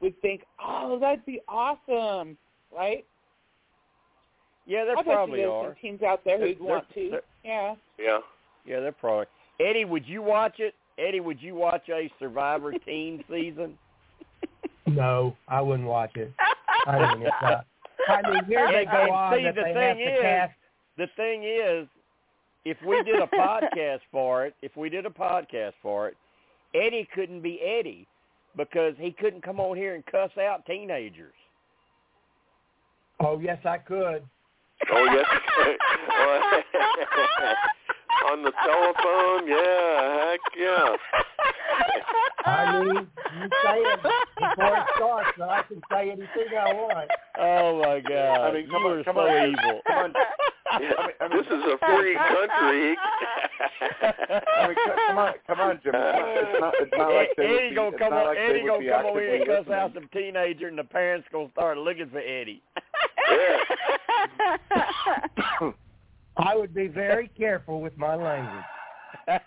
would 0.00 0.18
think, 0.22 0.42
"Oh, 0.62 0.98
that'd 0.98 1.24
be 1.26 1.40
awesome," 1.46 2.36
right? 2.74 3.04
Yeah, 4.66 4.84
there 4.84 4.94
I 4.98 5.02
bet 5.02 5.14
probably 5.14 5.40
you 5.40 5.46
there's 5.46 5.52
are. 5.52 5.64
some 5.66 5.74
teams 5.82 6.02
out 6.02 6.24
there 6.24 6.40
who'd 6.40 6.58
There- 6.58 6.66
want 6.66 6.86
there- 6.94 7.10
to. 7.10 7.20
Yeah. 7.44 7.74
Yeah. 7.98 8.18
Yeah, 8.64 8.80
they're 8.80 8.92
probably. 8.92 9.26
Eddie, 9.60 9.84
would 9.84 10.06
you 10.08 10.22
watch 10.22 10.58
it? 10.58 10.74
Eddie, 10.98 11.20
would 11.20 11.40
you 11.40 11.54
watch 11.54 11.88
a 11.90 12.10
Survivor 12.18 12.72
teen 12.84 13.22
season? 13.30 13.78
No, 14.86 15.36
I 15.48 15.60
wouldn't 15.60 15.86
watch 15.88 16.16
it. 16.16 16.32
I 16.86 17.14
mean, 17.14 17.26
it's 17.26 17.32
uh, 17.42 17.60
I 18.08 18.30
mean, 18.30 18.44
here 18.48 18.66
they 18.72 18.82
And- 18.84 18.90
go 18.90 19.02
and 19.02 19.10
on 19.10 19.36
see, 19.38 19.44
that 19.44 19.54
the 19.54 19.62
they 19.62 19.72
thing 19.74 19.82
have 19.88 19.96
to 19.98 20.14
is- 20.16 20.22
cast. 20.22 20.52
The 20.96 21.06
thing 21.16 21.44
is, 21.44 21.86
if 22.66 22.76
we 22.84 23.00
did 23.04 23.22
a 23.22 23.28
podcast 23.28 24.00
for 24.10 24.44
it, 24.44 24.56
if 24.60 24.76
we 24.76 24.90
did 24.90 25.06
a 25.06 25.10
podcast 25.10 25.74
for 25.80 26.08
it, 26.08 26.16
Eddie 26.74 27.08
couldn't 27.14 27.40
be 27.40 27.60
Eddie 27.62 28.08
because 28.56 28.94
he 28.98 29.12
couldn't 29.12 29.42
come 29.42 29.60
on 29.60 29.76
here 29.76 29.94
and 29.94 30.04
cuss 30.06 30.32
out 30.36 30.66
teenagers. 30.66 31.32
Oh 33.20 33.38
yes, 33.38 33.64
I 33.64 33.78
could. 33.78 34.24
Oh 34.90 35.04
yes. 35.14 35.24
On 38.32 38.42
the 38.42 38.50
telephone, 38.64 39.46
yeah, 39.46 40.30
heck 40.30 40.40
yeah. 40.58 40.96
I 42.44 42.80
mean, 42.80 42.96
you 42.96 43.06
say 43.62 43.78
it 43.78 44.02
before 44.02 44.76
it 44.76 44.82
starts, 44.96 45.28
so 45.38 45.44
I 45.44 45.62
can 45.62 45.80
say 45.92 46.10
anything 46.10 46.48
I 46.58 46.72
want. 46.72 47.08
Oh 47.38 47.78
my 47.80 48.00
God! 48.00 48.40
I 48.40 48.50
mean, 48.52 48.66
come 48.68 48.82
you 48.82 48.88
on, 48.88 48.98
are 48.98 49.04
come 49.04 49.14
so 49.16 49.20
on. 49.20 49.50
evil. 49.50 49.80
Come 49.86 49.98
on. 49.98 50.12
Yeah, 50.80 50.92
I 50.98 51.06
mean- 51.06 51.16
I 51.20 51.28
mean- 51.28 51.38
this 51.38 51.46
is 51.46 51.64
a 51.64 51.78
free 51.86 52.16
country. 52.16 52.96
I 53.80 54.66
mean, 54.68 54.76
come 55.06 55.18
on, 55.18 55.34
come 55.46 55.60
on, 55.60 55.80
Jim. 55.82 55.92
It's 55.94 56.60
not, 56.60 56.74
it's 56.80 56.92
not 56.96 57.12
like 57.12 57.28
they 57.36 57.46
would 57.46 57.56
Eddie 57.56 57.68
be, 57.70 57.74
gonna 57.74 57.88
it's 57.88 57.98
come 57.98 58.12
on. 58.12 58.26
like 58.26 58.38
Eddie 58.38 58.66
gonna 58.66 58.88
come 58.90 59.06
over 59.06 59.20
here 59.20 59.34
and 59.34 59.42
actively 59.42 59.64
cuss 59.64 59.72
out 59.72 59.94
some 59.94 60.08
teenager, 60.12 60.68
and 60.68 60.78
the 60.78 60.84
parents 60.84 61.26
gonna 61.32 61.50
start 61.52 61.78
looking 61.78 62.08
for 62.10 62.18
Eddie. 62.18 62.62
I 66.38 66.54
would 66.54 66.74
be 66.74 66.86
very 66.88 67.28
careful 67.36 67.80
with 67.80 67.96
my 67.96 68.14
language. 68.14 68.64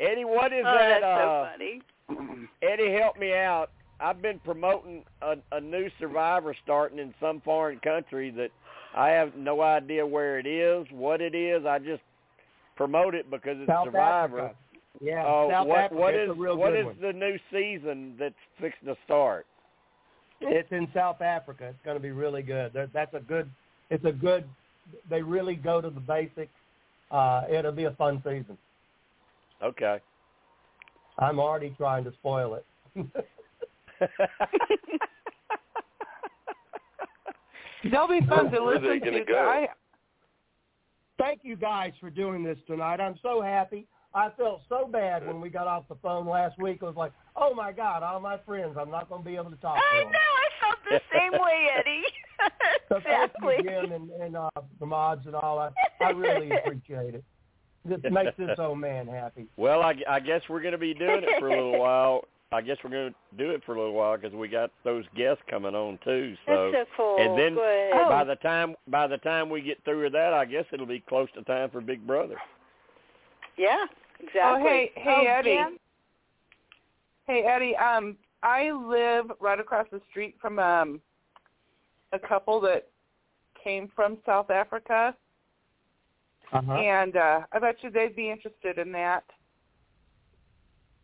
Eddie, 0.00 0.24
what 0.24 0.52
is 0.52 0.64
oh, 0.66 0.74
that? 0.74 1.00
that's 1.00 1.04
uh, 1.04 1.18
so 1.18 1.48
funny. 1.52 1.82
Eddie, 2.62 2.92
help 2.92 3.18
me 3.18 3.34
out. 3.34 3.70
I've 4.00 4.22
been 4.22 4.38
promoting 4.40 5.04
a, 5.22 5.36
a 5.52 5.60
new 5.60 5.88
Survivor 5.98 6.54
starting 6.62 6.98
in 6.98 7.12
some 7.20 7.40
foreign 7.44 7.78
country 7.80 8.30
that 8.30 8.50
I 8.96 9.08
have 9.10 9.34
no 9.36 9.60
idea 9.60 10.06
where 10.06 10.38
it 10.38 10.46
is, 10.46 10.86
what 10.90 11.20
it 11.20 11.34
is. 11.34 11.64
I 11.66 11.78
just 11.78 12.02
promote 12.76 13.14
it 13.14 13.30
because 13.30 13.56
it's 13.58 13.68
South 13.68 13.86
Survivor. 13.86 14.40
Africa. 14.40 14.54
Yeah, 15.00 15.24
Uh, 15.24 15.48
South 15.50 15.66
what 15.68 15.78
Africa. 15.78 16.00
what 16.00 16.38
real 16.38 16.56
what 16.56 16.74
is 16.76 16.86
one. 16.86 16.96
the 17.00 17.12
new 17.12 17.38
season 17.52 18.16
that's 18.18 18.34
fixing 18.60 18.88
to 18.88 18.96
start? 19.04 19.46
It's 20.40 20.70
in 20.72 20.88
South 20.94 21.20
Africa. 21.20 21.66
It's 21.68 21.84
going 21.84 21.96
to 21.96 22.02
be 22.02 22.10
really 22.12 22.42
good. 22.42 22.72
That- 22.72 22.92
That's 22.92 23.14
a 23.14 23.20
good. 23.20 23.48
It's 23.90 24.04
a 24.04 24.12
good. 24.12 24.44
They 25.10 25.22
really 25.22 25.54
go 25.54 25.80
to 25.80 25.90
the 25.90 26.00
basics. 26.00 26.52
Uh, 27.10 27.42
it'll 27.50 27.72
be 27.72 27.84
a 27.84 27.90
fun 27.92 28.22
season. 28.24 28.56
Okay. 29.62 29.98
I'm 31.18 31.38
already 31.40 31.70
trying 31.76 32.04
to 32.04 32.12
spoil 32.12 32.54
it. 32.54 32.64
They'll 37.84 38.08
be 38.08 38.20
fun 38.26 38.50
to 38.50 38.60
Where 38.62 38.76
are 38.76 38.80
they 38.80 38.86
listen 38.94 39.04
gonna 39.04 39.24
go? 39.24 39.38
I, 39.38 39.68
Thank 41.18 41.40
you 41.42 41.56
guys 41.56 41.92
for 42.00 42.10
doing 42.10 42.44
this 42.44 42.58
tonight. 42.66 43.00
I'm 43.00 43.16
so 43.22 43.42
happy. 43.42 43.86
I 44.14 44.30
felt 44.38 44.62
so 44.68 44.88
bad 44.90 45.26
when 45.26 45.40
we 45.40 45.50
got 45.50 45.66
off 45.66 45.84
the 45.88 45.96
phone 45.96 46.26
last 46.26 46.58
week. 46.58 46.78
I 46.82 46.86
was 46.86 46.96
like, 46.96 47.12
oh 47.36 47.52
my 47.54 47.72
God, 47.72 48.02
all 48.02 48.20
my 48.20 48.38
friends, 48.46 48.76
I'm 48.80 48.90
not 48.90 49.08
going 49.08 49.22
to 49.22 49.28
be 49.28 49.34
able 49.34 49.50
to 49.50 49.56
talk 49.56 49.76
to 49.76 49.82
I 49.82 50.02
them. 50.04 50.12
know. 50.12 50.18
I 50.18 50.64
felt 50.64 50.78
the 50.88 51.18
same 51.18 51.32
way, 51.32 51.66
Eddie. 51.78 52.02
So 52.88 53.00
thank 53.04 53.32
exactly. 53.36 53.56
you, 53.58 53.80
Jim, 53.82 53.92
and, 53.92 54.10
and 54.22 54.36
uh, 54.36 54.48
the 54.80 54.86
mods 54.86 55.26
and 55.26 55.34
all. 55.34 55.58
I, 55.58 55.70
I 56.02 56.10
really 56.10 56.50
appreciate 56.50 57.14
it. 57.16 57.24
This 57.84 57.98
makes 58.10 58.34
this 58.38 58.58
old 58.58 58.78
man 58.78 59.06
happy. 59.06 59.46
Well, 59.58 59.82
I, 59.82 59.94
I 60.08 60.20
guess 60.20 60.40
we're 60.48 60.62
going 60.62 60.72
to 60.72 60.78
be 60.78 60.94
doing 60.94 61.22
it 61.22 61.28
for 61.38 61.48
a 61.48 61.50
little 61.50 61.78
while. 61.78 62.22
I 62.50 62.62
guess 62.62 62.78
we're 62.82 62.90
going 62.90 63.12
to 63.12 63.44
do 63.44 63.50
it 63.50 63.62
for 63.66 63.74
a 63.74 63.78
little 63.78 63.92
while 63.94 64.16
because 64.16 64.34
we 64.34 64.48
got 64.48 64.70
those 64.82 65.04
guests 65.14 65.42
coming 65.50 65.74
on 65.74 65.98
too. 66.02 66.34
So, 66.46 66.70
That's 66.72 66.88
so 66.88 66.94
cool. 66.96 67.16
and 67.20 67.38
then 67.38 67.54
Good. 67.54 68.08
by 68.08 68.24
the 68.24 68.36
time 68.36 68.74
by 68.86 69.06
the 69.06 69.18
time 69.18 69.50
we 69.50 69.60
get 69.60 69.82
through 69.84 70.04
with 70.04 70.12
that, 70.14 70.32
I 70.32 70.46
guess 70.46 70.64
it'll 70.72 70.86
be 70.86 71.00
close 71.08 71.28
to 71.34 71.42
time 71.42 71.68
for 71.70 71.80
Big 71.82 72.06
Brother. 72.06 72.36
yeah, 73.58 73.84
exactly. 74.18 74.42
Oh, 74.44 74.58
hey, 74.64 74.90
hey, 74.94 75.24
Oh, 75.26 75.26
Eddie. 75.38 75.56
Jim? 75.56 75.78
Hey, 77.26 77.42
Eddie. 77.42 77.76
Um, 77.76 78.16
I 78.42 78.70
live 78.70 79.26
right 79.40 79.60
across 79.60 79.86
the 79.92 80.00
street 80.10 80.36
from 80.40 80.58
um 80.58 81.00
a 82.14 82.18
couple 82.18 82.60
that 82.62 82.88
came 83.62 83.90
from 83.94 84.16
South 84.24 84.48
Africa, 84.50 85.14
Uh-huh. 86.52 86.72
and 86.72 87.14
uh 87.16 87.40
I 87.52 87.58
bet 87.58 87.76
you 87.82 87.90
they'd 87.90 88.16
be 88.16 88.30
interested 88.30 88.78
in 88.78 88.90
that. 88.92 89.24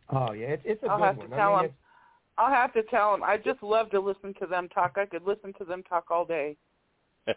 Oh 0.09 0.33
yeah, 0.33 0.47
it's, 0.47 0.63
it's 0.65 0.83
a 0.83 0.87
I'll 0.89 0.97
good 0.97 1.03
have 1.05 1.17
one. 1.17 1.29
to 1.29 1.33
I 1.35 1.37
tell 1.37 1.49
mean, 1.49 1.55
them. 1.57 1.65
it's- 1.65 1.79
I'll 2.37 2.51
have 2.51 2.73
to 2.73 2.83
tell 2.83 3.13
them. 3.13 3.23
I 3.23 3.37
just 3.37 3.63
love 3.63 3.89
to 3.91 3.99
listen 3.99 4.33
to 4.41 4.45
them 4.45 4.67
talk. 4.67 4.97
I 4.97 5.05
could 5.05 5.25
listen 5.25 5.53
to 5.57 5.63
them 5.63 5.83
talk 5.83 6.11
all 6.11 6.25
day. 6.25 6.57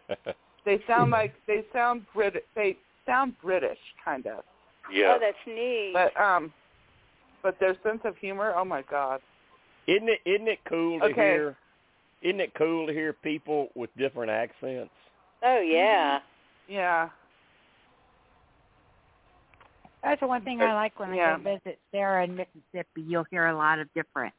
They 0.65 0.81
sound 0.87 1.11
like 1.11 1.33
they 1.47 1.63
sound 1.73 2.05
Brit. 2.13 2.45
They 2.55 2.77
sound 3.05 3.33
British, 3.41 3.79
kind 4.03 4.27
of. 4.27 4.43
Yeah. 4.93 5.15
Oh, 5.15 5.17
that's 5.19 5.37
neat. 5.47 5.93
But 5.93 6.19
um, 6.21 6.51
but 7.41 7.59
their 7.59 7.75
sense 7.81 8.01
of 8.03 8.17
humor. 8.17 8.53
Oh 8.55 8.65
my 8.65 8.83
God. 8.83 9.21
Isn't 9.87 10.09
it 10.09 10.19
isn't 10.25 10.47
it 10.47 10.59
cool 10.67 10.99
to 10.99 11.05
Okay. 11.05 11.15
hear? 11.15 11.55
Isn't 12.21 12.41
it 12.41 12.53
cool 12.55 12.87
to 12.87 12.93
hear 12.93 13.13
people 13.13 13.69
with 13.75 13.89
different 13.97 14.29
accents? 14.29 14.91
oh 15.43 15.59
yeah. 15.61 16.19
Yeah. 16.67 17.09
That's 20.03 20.19
the 20.21 20.27
one 20.27 20.43
thing 20.43 20.61
I 20.61 20.73
like 20.73 20.97
when 20.99 21.13
Yeah. 21.13 21.33
I 21.33 21.37
go 21.37 21.43
visit 21.57 21.79
Sarah 21.91 22.23
in 22.23 22.35
Mississippi. 22.35 23.01
You'll 23.01 23.25
hear 23.29 23.47
a 23.47 23.55
lot 23.55 23.79
of 23.79 23.91
different 23.93 24.33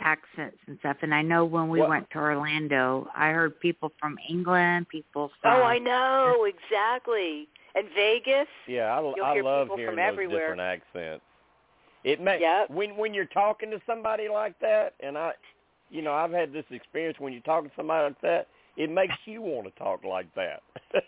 accents 0.00 0.56
and 0.66 0.78
stuff. 0.78 0.96
And 1.02 1.14
I 1.14 1.22
know 1.22 1.44
when 1.44 1.68
we 1.68 1.80
What- 1.80 1.88
went 1.88 2.10
to 2.10 2.18
Orlando, 2.18 3.10
I 3.14 3.30
heard 3.32 3.58
people 3.60 3.90
from 4.00 4.18
England, 4.28 4.88
people 4.88 5.24
oh, 5.24 5.34
from 5.42 5.60
Oh, 5.60 5.62
I 5.64 5.78
know 5.78 6.44
exactly. 6.44 7.48
And 7.74 7.88
Vegas. 7.90 8.48
Yeah, 8.66 8.96
I, 8.96 9.00
You'll 9.00 9.24
I 9.24 9.34
hear 9.34 9.42
love 9.44 9.68
hearing 9.74 9.86
from 9.88 9.96
those 9.96 10.02
everywhere. 10.04 10.38
different 10.40 10.60
accents. 10.60 11.24
It 12.04 12.20
makes 12.20 12.40
Yep. 12.40 12.70
when 12.70 12.96
when 12.96 13.12
you're 13.12 13.24
talking 13.26 13.70
to 13.72 13.80
somebody 13.86 14.28
like 14.28 14.58
that, 14.60 14.94
and 15.00 15.18
I, 15.18 15.34
you 15.90 16.00
know, 16.00 16.12
I've 16.14 16.32
had 16.32 16.52
this 16.52 16.64
experience 16.70 17.18
when 17.18 17.32
you're 17.32 17.42
talking 17.42 17.70
to 17.70 17.76
somebody 17.76 18.04
like 18.08 18.20
that, 18.22 18.48
it 18.76 18.88
makes 18.90 19.14
you 19.26 19.42
want 19.42 19.66
to 19.66 19.72
talk 19.78 20.04
like 20.04 20.32
that. 20.34 20.62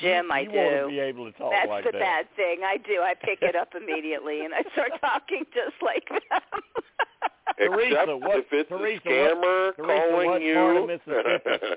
Jim, 0.00 0.26
you, 0.26 0.32
I 0.32 0.40
you 0.40 0.50
do. 0.50 0.56
want 0.56 0.76
to 0.84 0.88
be 0.88 0.98
able 1.00 1.24
to 1.30 1.38
talk 1.38 1.52
That's 1.52 1.68
like 1.68 1.84
the 1.84 1.92
that. 1.92 2.00
bad 2.00 2.26
thing. 2.36 2.60
I 2.64 2.76
do. 2.78 3.00
I 3.02 3.14
pick 3.14 3.38
it 3.42 3.54
up 3.56 3.68
immediately 3.80 4.44
and 4.44 4.52
I 4.54 4.62
start 4.72 4.90
talking 5.00 5.44
just 5.54 5.76
like 5.82 6.08
them. 6.08 6.20
Teresa, 7.58 8.02
Except 8.02 8.20
what- 8.22 8.38
if 8.38 8.46
it's 8.52 8.68
Teresa, 8.68 9.00
a 9.04 9.08
scammer 9.08 9.66
what- 9.66 9.76
Teresa, 9.76 10.08
calling 10.10 10.26
what 10.30 10.42
you. 10.42 10.54
part 10.54 10.76
of 10.76 10.86
Mississippi? 10.86 11.76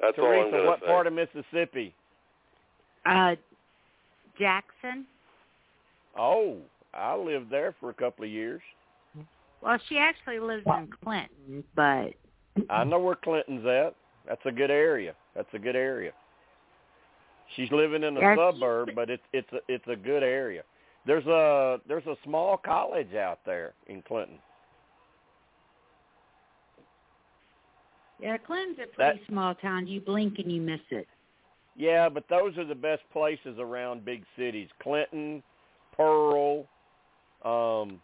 That's 0.00 0.18
all 0.18 0.24
I'm 0.26 0.32
Teresa, 0.32 0.50
gonna 0.50 0.66
what 0.66 0.80
say. 0.80 0.86
part 0.86 1.06
of 1.06 1.12
Mississippi? 1.12 1.94
uh 3.06 3.34
Jackson. 4.38 5.06
Oh, 6.18 6.58
I 6.94 7.14
lived 7.16 7.50
there 7.50 7.74
for 7.80 7.90
a 7.90 7.94
couple 7.94 8.24
of 8.24 8.30
years. 8.30 8.60
Well, 9.62 9.78
she 9.88 9.98
actually 9.98 10.38
lives 10.38 10.64
in 10.66 10.88
Clinton, 11.02 11.64
but 11.74 12.10
I 12.70 12.84
know 12.84 12.98
where 13.00 13.16
Clinton's 13.16 13.66
at. 13.66 13.94
That's 14.26 14.40
a 14.44 14.52
good 14.52 14.70
area. 14.70 15.14
That's 15.34 15.48
a 15.54 15.58
good 15.58 15.74
area. 15.76 16.12
She's 17.56 17.70
living 17.72 18.02
in 18.04 18.16
a 18.16 18.20
Yeah, 18.20 18.34
she- 18.34 18.38
suburb, 18.58 18.90
but 18.94 19.08
it's 19.10 19.22
it's 19.32 19.52
a, 19.52 19.60
it's 19.68 19.86
a 19.88 19.96
good 19.96 20.22
area. 20.22 20.62
There's 21.06 21.26
a 21.26 21.80
there's 21.88 22.06
a 22.06 22.16
small 22.24 22.56
college 22.56 23.14
out 23.14 23.40
there 23.46 23.72
in 23.86 24.02
Clinton. 24.02 24.38
yeah, 28.20 28.36
Clinton's 28.36 28.78
a 28.82 28.86
pretty 28.94 29.18
That- 29.20 29.26
small 29.28 29.54
town. 29.54 29.86
You 29.86 30.00
blink 30.00 30.38
and 30.38 30.50
you 30.50 30.60
miss 30.60 30.80
it. 30.90 31.06
Yeah, 31.76 32.08
but 32.08 32.24
those 32.28 32.58
are 32.58 32.64
the 32.64 32.74
best 32.74 33.02
places 33.12 33.56
around 33.60 34.04
big 34.04 34.24
cities. 34.36 34.68
Clinton, 34.82 35.42
Pearl, 35.96 36.66
um, 37.44 38.00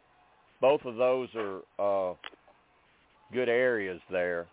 both 0.61 0.85
of 0.85 0.95
those 0.95 1.29
are 1.35 1.61
uh, 1.81 2.15
good 3.33 3.49
areas 3.49 4.01
there. 4.11 4.47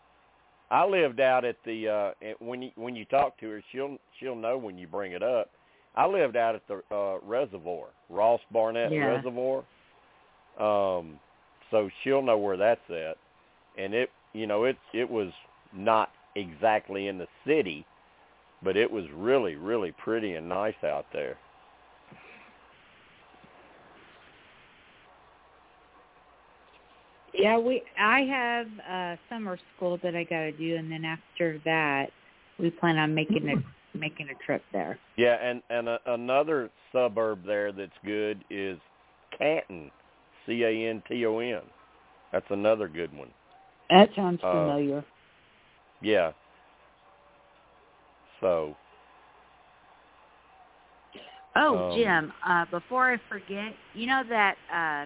I 0.72 0.86
lived 0.86 1.20
out 1.20 1.44
at 1.44 1.58
the 1.66 1.88
uh, 2.24 2.34
when 2.40 2.62
you 2.62 2.72
when 2.76 2.96
you 2.96 3.04
talk 3.06 3.38
to 3.40 3.50
her, 3.50 3.64
she'll 3.72 3.98
she'll 4.20 4.36
know 4.38 4.58
when 4.58 4.78
you 4.78 4.88
bring 4.88 5.12
it 5.12 5.22
up. 5.22 5.50
I 5.96 6.08
lived 6.08 6.38
out 6.38 6.56
at 6.56 6.62
the 6.70 6.82
uh, 6.96 7.20
reservoir, 7.28 7.88
Ross 8.10 8.40
Barnett 8.52 8.92
Yeah. 8.92 9.08
Reservoir. 9.18 9.64
Um, 10.58 11.20
so 11.70 11.90
she'll 12.04 12.22
know 12.22 12.38
where 12.38 12.56
that's 12.56 12.90
at, 12.90 13.18
and 13.78 13.94
it 13.94 14.10
you 14.34 14.48
know 14.48 14.64
it 14.64 14.78
it 14.94 15.10
was 15.10 15.32
not 15.74 16.10
exactly 16.38 17.08
in 17.08 17.18
the 17.18 17.28
city, 17.46 17.86
but 18.64 18.78
it 18.78 18.90
was 18.90 19.04
really 19.14 19.56
really 19.56 19.92
pretty 19.92 20.36
and 20.36 20.48
nice 20.48 20.82
out 20.86 21.06
there. 21.12 21.38
Yeah, 27.34 27.58
we. 27.58 27.82
I 28.00 28.22
have 28.22 28.68
uh 28.90 29.16
summer 29.30 29.58
school 29.76 30.00
that 30.04 30.16
I 30.16 30.24
got 30.24 30.42
to 30.42 30.52
do, 30.52 30.76
and 30.76 30.92
then 30.92 31.06
after 31.06 31.60
that, 31.66 32.08
we 32.60 32.70
plan 32.70 32.98
on 32.98 33.14
making 33.14 33.48
a 33.50 33.98
making 33.98 34.28
a 34.30 34.46
trip 34.46 34.64
there. 34.74 34.98
Yeah, 35.18 35.36
and 35.42 35.62
and 35.70 35.88
a, 35.90 36.00
another 36.08 36.70
suburb 36.92 37.46
there 37.46 37.72
that's 37.72 37.92
good 38.06 38.44
is 38.50 38.78
Canton, 39.38 39.92
C 40.46 40.64
A 40.64 40.90
N 40.90 41.02
T 41.08 41.26
O 41.26 41.40
N. 41.40 41.62
That's 42.32 42.46
another 42.50 42.88
good 42.88 43.16
one. 43.18 43.30
That 43.90 44.10
sounds 44.16 44.42
Uh, 44.44 44.52
familiar. 44.52 45.04
Yeah. 46.02 46.32
So 48.40 48.76
oh, 51.56 51.92
um, 51.92 51.98
Jim. 51.98 52.34
Uh, 52.46 52.66
before 52.72 53.14
I 53.14 53.18
forget, 53.30 53.74
you 53.94 54.08
know 54.08 54.24
that 54.30 54.56
uh 54.74 55.06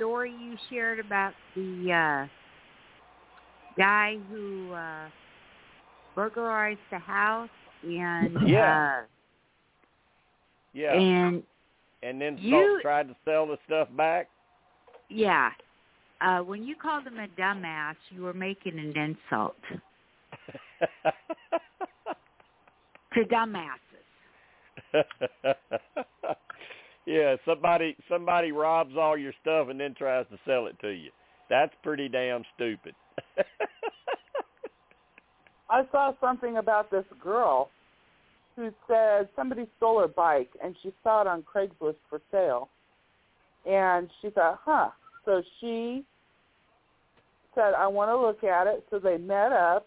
story 0.00 0.30
you 0.32 0.56
shared 0.70 0.98
about 0.98 1.34
the 1.54 1.92
uh 1.92 2.26
guy 3.76 4.16
who 4.30 4.72
uh 4.72 5.08
burglarized 6.14 6.80
the 6.90 6.98
house 6.98 7.50
and 7.82 8.36
Yeah. 8.48 9.02
uh 9.02 9.06
yeah, 10.72 10.94
and 10.94 11.42
and 12.02 12.20
then 12.20 12.38
you- 12.40 12.76
so- 12.78 12.80
tried 12.82 13.08
to 13.08 13.16
sell 13.26 13.46
the 13.46 13.58
stuff 13.66 13.88
back. 13.96 14.28
yeah. 15.10 15.50
Uh 16.22 16.38
when 16.38 16.62
you 16.62 16.74
called 16.76 17.06
him 17.06 17.18
a 17.18 17.28
dumbass, 17.38 17.96
you 18.10 18.22
were 18.22 18.32
making 18.32 18.78
an 18.78 18.96
insult 18.96 19.56
to 23.14 23.24
dumbasses. 23.24 23.76
yeah, 27.10 27.34
somebody 27.44 27.96
somebody 28.08 28.52
robs 28.52 28.94
all 28.96 29.18
your 29.18 29.32
stuff 29.40 29.66
and 29.68 29.80
then 29.80 29.94
tries 29.98 30.26
to 30.28 30.38
sell 30.46 30.66
it 30.66 30.78
to 30.80 30.90
you. 30.90 31.10
That's 31.48 31.72
pretty 31.82 32.08
damn 32.08 32.44
stupid. 32.54 32.94
I 35.70 35.82
saw 35.90 36.12
something 36.20 36.58
about 36.58 36.88
this 36.90 37.04
girl 37.20 37.70
who 38.54 38.70
said 38.86 39.28
somebody 39.34 39.66
stole 39.76 40.00
her 40.00 40.08
bike 40.08 40.50
and 40.62 40.76
she 40.82 40.92
saw 41.02 41.22
it 41.22 41.26
on 41.26 41.42
Craigslist 41.42 41.96
for 42.08 42.20
sale. 42.30 42.68
And 43.66 44.08
she 44.22 44.30
thought, 44.30 44.60
huh. 44.64 44.90
So 45.24 45.42
she 45.60 46.04
said, 47.56 47.74
I 47.76 47.88
want 47.88 48.10
to 48.10 48.18
look 48.18 48.44
at 48.44 48.68
it. 48.68 48.86
So 48.90 49.00
they 49.00 49.18
met 49.18 49.52
up 49.52 49.86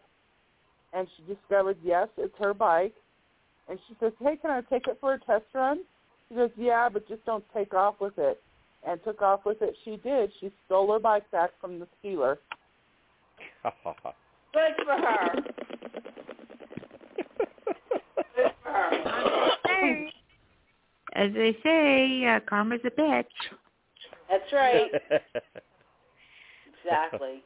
and 0.92 1.08
she 1.16 1.34
discovered, 1.34 1.78
yes, 1.84 2.10
it's 2.18 2.36
her 2.40 2.54
bike. 2.54 2.94
And 3.70 3.80
she 3.88 3.96
says, 4.02 4.12
hey, 4.20 4.38
can 4.42 4.52
I 4.52 4.62
take 4.62 4.88
it 4.88 4.98
for 5.00 5.14
a 5.14 5.20
test 5.20 5.46
run? 5.54 5.80
She 6.34 6.38
goes, 6.38 6.50
yeah, 6.58 6.90
but 6.92 7.08
just 7.08 7.24
don't 7.26 7.44
take 7.54 7.76
off 7.76 7.96
with 8.00 8.18
it. 8.18 8.42
And 8.88 9.00
took 9.04 9.22
off 9.22 9.42
with 9.46 9.62
it. 9.62 9.76
She 9.86 9.98
did. 9.98 10.32
She 10.40 10.52
stole 10.66 10.92
her 10.92 11.00
bike 11.00 11.30
back 11.32 11.52
from 11.62 11.80
the 11.80 11.88
stealer. 12.00 12.40
Good 13.64 13.72
for 13.84 13.96
her. 14.04 15.36
Good 18.36 18.52
for 18.64 18.72
her. 18.72 20.10
As 21.14 21.32
they 21.34 21.56
say, 21.64 22.26
uh, 22.26 22.40
karma's 22.50 22.82
a 22.84 22.90
bitch. 22.90 23.26
That's 24.30 24.52
right. 24.52 24.92
Exactly. 26.86 27.42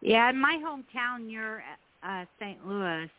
Yeah, 0.00 0.30
in 0.30 0.40
my 0.40 0.58
hometown 0.64 1.26
near 1.26 1.62
uh 2.02 2.24
St. 2.40 2.66
Louis, 2.66 3.10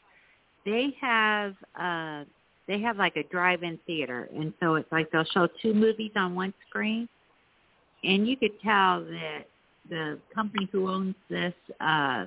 they 0.66 0.88
have 0.99 1.53
uh 1.80 2.24
they 2.68 2.80
have 2.82 2.97
like 2.97 3.16
a 3.18 3.24
drive-in 3.24 3.78
theater, 3.86 4.30
and 4.36 4.53
so 4.59 4.76
it's 4.76 4.91
like 4.91 5.11
they'll 5.11 5.26
show 5.26 5.47
two 5.61 5.74
movies 5.74 6.11
on 6.16 6.36
one 6.36 6.53
screen, 6.70 7.07
and 8.03 8.28
you 8.28 8.38
could 8.38 8.59
tell 8.61 9.03
that 9.03 9.43
the 9.89 10.18
company 10.34 10.70
who 10.72 10.89
owns 10.89 11.16
this 11.30 11.53
uh 11.82 12.26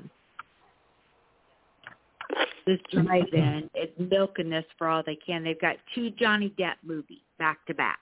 this 2.66 2.80
drive-in 2.92 3.70
is 3.74 3.88
milking 4.10 4.50
this 4.50 4.64
for 4.76 4.88
all 4.88 5.02
they 5.06 5.16
can. 5.16 5.44
They've 5.44 5.60
got 5.60 5.76
two 5.94 6.10
Johnny 6.10 6.52
Depp 6.58 6.74
movies 6.82 7.20
back 7.38 7.64
to 7.66 7.74
back. 7.74 8.00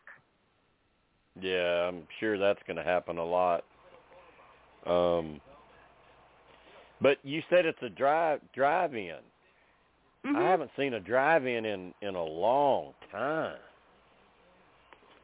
yeah, 1.40 1.88
I'm 1.88 2.06
sure 2.18 2.38
that's 2.38 2.62
going 2.66 2.76
to 2.78 2.82
happen 2.82 3.18
a 3.18 3.24
lot. 3.24 3.64
Um, 4.86 5.40
but 7.00 7.18
you 7.22 7.42
said 7.50 7.66
it's 7.66 7.82
a 7.82 7.90
drive 7.90 8.40
drive-in. 8.54 9.18
Mhm. 10.24 10.36
I 10.36 10.42
haven't 10.42 10.70
seen 10.76 10.94
a 10.94 11.00
drive-in 11.00 11.64
in 11.64 11.94
in 12.00 12.14
a 12.14 12.22
long 12.24 12.94
time. 13.10 13.58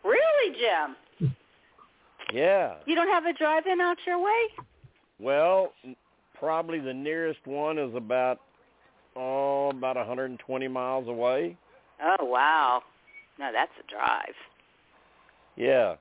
Really, 0.05 0.57
Jim? 0.59 1.32
Yeah. 2.32 2.74
You 2.86 2.94
don't 2.94 3.09
have 3.09 3.26
a 3.26 3.32
drive-in 3.32 3.80
out 3.80 3.98
your 4.07 4.18
way? 4.18 4.46
Well, 5.18 5.72
probably 6.38 6.78
the 6.80 6.94
nearest 6.94 7.40
one 7.46 7.78
is 7.78 7.94
about 7.94 8.40
oh 9.16 9.70
about 9.70 9.96
120 9.96 10.68
miles 10.68 11.09
away. 11.09 11.57
Oh 12.03 12.24
wow. 12.24 12.82
No, 13.38 13.51
that's 13.53 13.72
a 13.78 13.90
drive. 13.90 14.34
Yeah. 15.57 15.96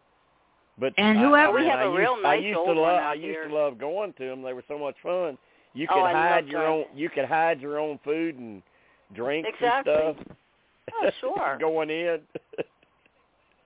But 0.77 0.93
And 0.97 1.17
I- 1.19 1.21
whoever- 1.21 1.57
I, 1.57 1.61
mean, 1.61 1.63
We 1.65 1.69
have 1.69 1.79
I 1.79 1.83
a 1.83 1.87
used, 1.87 1.97
real 1.99 2.13
I 2.13 2.21
nice 2.21 2.43
used 2.43 2.57
old 2.57 2.67
to 2.69 2.73
one 2.75 2.83
love 2.93 2.99
out 3.01 3.03
I 3.11 3.13
used 3.15 3.23
here. 3.25 3.47
to 3.47 3.53
love 3.53 3.77
going 3.77 4.13
to 4.13 4.25
them. 4.25 4.41
They 4.41 4.53
were 4.53 4.63
so 4.67 4.77
much 4.77 4.95
fun. 5.01 5.37
You 5.73 5.87
Oh, 5.89 5.93
could 5.95 6.03
I 6.03 6.11
hide 6.13 6.35
love 6.45 6.47
your 6.51 6.61
driving. 6.61 6.85
own 6.91 6.97
you 6.97 7.09
could 7.09 7.25
hide 7.25 7.59
your 7.61 7.79
own 7.79 7.97
food 7.99 8.35
and 8.37 8.61
drinks 9.15 9.49
Exactly. 9.53 9.93
and 9.93 10.15
stuff. 10.15 10.37
Oh, 10.93 11.09
sure. 11.19 11.57
going 11.59 11.89
in. 11.89 12.19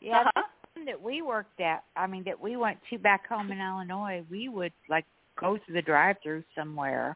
Yeah, 0.01 0.19
Uh-huh. 0.19 0.41
the 0.75 0.79
one 0.81 0.85
that 0.85 1.01
we 1.01 1.21
worked 1.21 1.61
at, 1.61 1.83
I 1.95 2.07
mean, 2.07 2.23
that 2.25 2.37
we 2.39 2.57
went 2.57 2.77
to 2.89 2.97
back 2.97 3.25
home 3.27 3.51
in 3.53 3.59
Illinois, 3.61 4.25
we 4.29 4.49
would 4.49 4.73
like 4.89 5.05
go 5.39 5.55
to 5.55 5.71
the 5.73 5.81
drive-through 5.81 6.43
somewhere, 6.55 7.15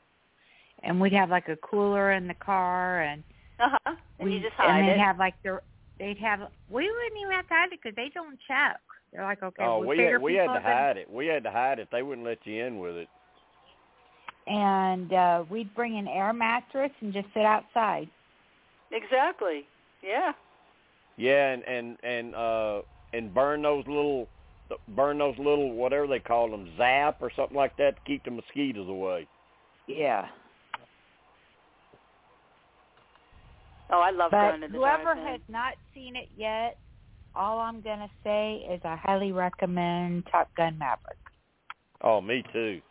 and 0.84 1.02
we'd 1.02 1.12
have 1.12 1.30
like 1.30 1.50
a 1.50 1.58
cooler 1.58 2.14
in 2.14 2.30
the 2.30 2.34
car, 2.36 3.02
and 3.02 3.24
Uh-huh. 3.60 3.96
And 4.20 4.30
we, 4.30 4.36
you 4.36 4.40
just 4.40 4.54
and 4.60 4.72
hide 4.72 4.84
they'd 4.86 4.94
it. 4.94 5.00
have 5.00 5.18
like 5.20 5.34
their, 5.44 5.62
they'd 6.00 6.18
have. 6.20 6.40
We 6.70 6.84
wouldn't 6.90 7.20
even 7.20 7.34
have 7.34 7.48
to 7.50 7.54
hide 7.54 7.74
it 7.74 7.80
because 7.84 7.96
they 7.98 8.10
don't 8.14 8.40
check. 8.48 8.78
They're 9.12 9.24
like, 9.24 9.44
okay, 9.44 9.64
oh, 9.64 9.80
we 9.80 9.98
we 9.98 10.04
had, 10.04 10.22
we 10.22 10.36
had 10.36 10.54
to 10.54 10.62
hide 10.62 10.96
it. 10.98 11.10
We 11.12 11.28
had 11.28 11.44
to 11.44 11.52
hide 11.52 11.80
it. 11.80 11.90
They 11.92 12.04
wouldn't 12.04 12.26
let 12.26 12.38
you 12.46 12.64
in 12.64 12.80
with 12.80 12.96
it. 12.96 13.10
and 14.48 15.12
uh 15.12 15.44
we'd 15.50 15.74
bring 15.76 15.98
an 15.98 16.08
air 16.08 16.32
mattress 16.34 16.92
and 17.02 17.12
just 17.14 17.28
sit 17.34 17.44
outside. 17.44 18.08
Exactly. 18.92 19.66
Yeah. 20.04 20.32
Yeah, 21.18 21.52
and 21.54 21.64
and 21.64 21.98
and 22.04 22.36
uh 22.36 22.82
and 23.14 23.34
burn 23.34 23.62
those 23.64 23.86
little 23.88 24.28
burn 24.90 25.18
those 25.18 25.38
little 25.38 25.74
whatever 25.74 26.08
they 26.08 26.20
call 26.20 26.50
them 26.52 26.70
zap 26.78 27.18
or 27.22 27.32
something 27.36 27.58
like 27.58 27.76
that 27.78 27.96
to 27.96 28.02
keep 28.06 28.24
the 28.24 28.32
mosquitoes 28.32 28.88
away. 28.88 29.28
Yeah. 29.88 30.28
Oh, 33.90 34.00
I 34.02 34.12
love 34.12 34.32
But 34.32 34.50
going 34.50 34.62
to 34.62 34.68
the 34.68 34.74
whoever 34.74 35.14
drive-in. 35.16 35.26
has 35.26 35.42
not 35.48 35.74
seen 35.94 36.16
it 36.16 36.28
yet, 36.38 36.78
all 37.36 37.60
I'm 37.60 37.82
gonna 37.82 38.10
say 38.24 38.66
is 38.70 38.82
I 38.84 38.98
highly 38.98 39.32
recommend 39.32 40.28
Top 40.32 40.50
Gun 40.58 40.78
Maverick. 40.78 41.18
Oh, 42.02 42.20
me 42.22 42.44
too. 42.54 42.82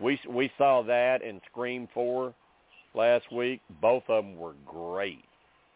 We 0.00 0.18
we 0.28 0.50
saw 0.58 0.82
that 0.82 1.22
in 1.22 1.40
Scream 1.50 1.86
4 1.92 2.34
last 2.94 3.30
week. 3.32 3.60
Both 3.80 4.04
of 4.08 4.24
them 4.24 4.36
were 4.36 4.54
great, 4.66 5.24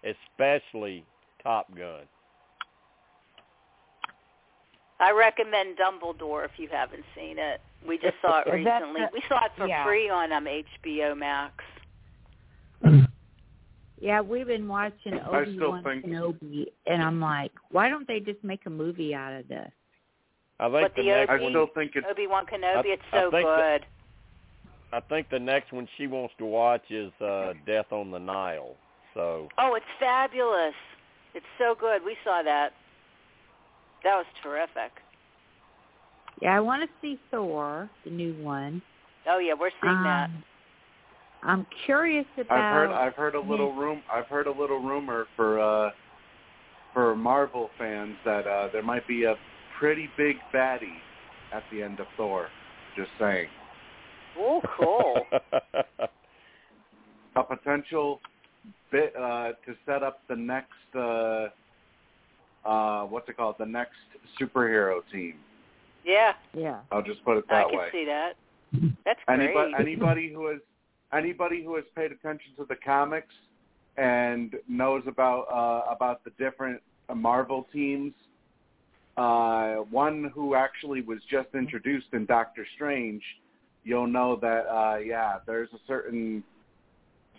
especially 0.05 1.05
Top 1.43 1.75
Gun. 1.77 2.03
I 4.99 5.11
recommend 5.13 5.77
Dumbledore 5.77 6.45
if 6.45 6.53
you 6.57 6.69
haven't 6.71 7.05
seen 7.15 7.39
it. 7.39 7.61
We 7.87 7.99
just 7.99 8.15
saw 8.23 8.41
it 8.41 8.47
recently. 8.53 9.03
the- 9.03 9.11
we 9.13 9.23
saw 9.29 9.45
it 9.45 9.53
for 9.57 9.67
yeah. 9.67 9.85
free 9.85 10.09
on 10.09 10.33
um 10.33 10.47
HBO 10.47 11.17
Max. 11.17 11.65
Yeah, 13.99 14.21
we've 14.21 14.47
been 14.47 14.69
watching 14.69 15.15
I 15.15 15.39
Obi 15.41 15.59
Wan 15.59 15.83
think- 15.83 16.05
Kenobi, 16.05 16.67
and 16.87 17.03
I'm 17.03 17.19
like, 17.19 17.51
why 17.71 17.89
don't 17.89 18.07
they 18.07 18.21
just 18.21 18.45
make 18.45 18.61
a 18.67 18.71
movie 18.71 19.15
out 19.15 19.33
of 19.33 19.49
this? 19.49 19.71
I 20.61 20.65
think 20.65 20.73
What, 20.75 20.95
the 20.97 21.03
the 21.03 21.09
next 21.09 21.31
I 21.31 21.39
still 21.39 21.67
think 21.75 21.93
it's 21.95 22.07
Obi 22.09 22.27
Wan 22.27 22.45
Kenobi, 22.45 22.77
I- 22.77 22.93
it's 22.93 23.03
so 23.11 23.31
think 23.31 23.47
that- 23.49 23.81
good. 23.81 23.87
I 24.93 25.01
think 25.01 25.29
the 25.31 25.39
next 25.39 25.73
one 25.73 25.89
she 25.97 26.07
wants 26.07 26.35
to 26.39 26.45
watch 26.45 26.83
is 26.91 27.13
uh 27.21 27.53
Death 27.67 27.93
on 27.93 28.11
the 28.11 28.19
Nile. 28.19 28.75
So 29.15 29.49
Oh, 29.59 29.75
it's 29.75 29.85
fabulous. 29.99 30.75
It's 31.35 31.47
so 31.59 31.75
good. 31.79 32.03
We 32.05 32.17
saw 32.25 32.43
that. 32.43 32.71
That 34.05 34.17
was 34.17 34.27
terrific. 34.43 34.93
Yeah, 36.41 36.57
I 36.57 36.61
want 36.61 36.83
to 36.83 36.89
see 37.01 37.19
Thor, 37.31 37.89
the 38.05 38.11
new 38.11 38.35
one. 38.43 38.83
Oh 39.29 39.39
yeah, 39.39 39.55
we're 39.59 39.71
seeing 39.83 40.03
that. 40.03 40.31
Um, 40.31 40.45
I'm 41.43 41.67
curious 41.85 42.27
about. 42.39 42.59
I've 42.59 42.73
heard 42.75 42.91
I've 42.91 43.15
heard 43.15 43.35
a 43.35 43.41
little 43.41 43.73
room 43.75 44.03
I've 44.13 44.27
heard 44.27 44.47
a 44.47 44.51
little 44.51 44.79
rumor 44.79 45.27
for 45.35 45.61
uh 45.61 45.91
for 46.95 47.17
Marvel 47.17 47.71
fans 47.79 48.17
that 48.25 48.47
uh 48.47 48.69
there 48.73 48.83
might 48.83 49.07
be 49.09 49.25
a 49.25 49.35
pretty 49.79 50.09
big 50.17 50.37
baddie 50.55 51.01
at 51.53 51.63
the 51.73 51.83
end 51.83 52.01
of 52.01 52.07
Thor. 52.17 52.49
Just 52.97 53.11
saying. 53.19 53.49
Oh, 54.39 54.61
cool. 54.79 55.27
A 57.37 57.43
potential 57.43 58.21
bit 58.91 59.15
uh 59.17 59.53
to 59.67 59.75
set 59.85 60.03
up 60.03 60.21
the 60.29 60.37
next 60.37 60.71
uh 60.95 61.49
uh 62.65 63.05
what's 63.05 63.29
it 63.29 63.37
called? 63.37 63.57
The 63.59 63.67
next 63.67 63.97
superhero 64.41 65.01
team. 65.13 65.35
Yeah, 66.05 66.33
Yeah. 66.55 66.81
I'll 66.93 67.03
just 67.03 67.23
put 67.25 67.37
it 67.37 67.45
that 67.49 67.53
way. 67.53 67.59
I 67.59 67.63
that 67.65 67.71
can 67.71 67.79
way. 67.79 67.89
see 67.93 68.05
that. 68.07 68.33
That's 69.05 69.21
great. 69.27 69.41
Anybody, 69.41 69.73
anybody 69.79 70.33
who 70.33 70.47
has 70.49 70.61
anybody 71.13 71.63
who 71.65 71.75
has 71.77 71.85
paid 71.95 72.13
attention 72.13 72.53
to 72.59 72.65
the 72.69 72.77
comics 72.77 73.35
and 73.97 74.55
knows 74.69 75.03
about 75.07 75.47
uh, 75.53 75.93
about 75.93 76.23
the 76.25 76.31
different 76.39 76.81
uh, 77.09 77.15
Marvel 77.15 77.67
teams, 77.73 78.13
uh, 79.17 79.77
one 79.91 80.31
who 80.35 80.55
actually 80.55 81.01
was 81.01 81.19
just 81.31 81.49
introduced 81.55 82.09
in 82.13 82.27
Doctor 82.27 82.67
Strange, 82.75 83.23
you'll 83.87 84.09
know 84.09 84.37
that 84.43 84.67
uh, 84.67 84.99
yeah, 84.99 85.39
there's 85.47 85.71
a 85.73 85.79
certain 85.87 86.43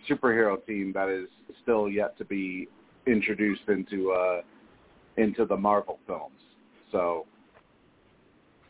superhero 0.08 0.64
team 0.66 0.92
that 0.94 1.08
is 1.08 1.28
still 1.62 1.88
yet 1.88 2.16
to 2.18 2.24
be 2.24 2.66
introduced 3.06 3.68
into 3.68 4.10
uh, 4.12 4.40
into 5.18 5.44
the 5.44 5.56
Marvel 5.56 5.98
films. 6.06 6.40
So 6.90 7.26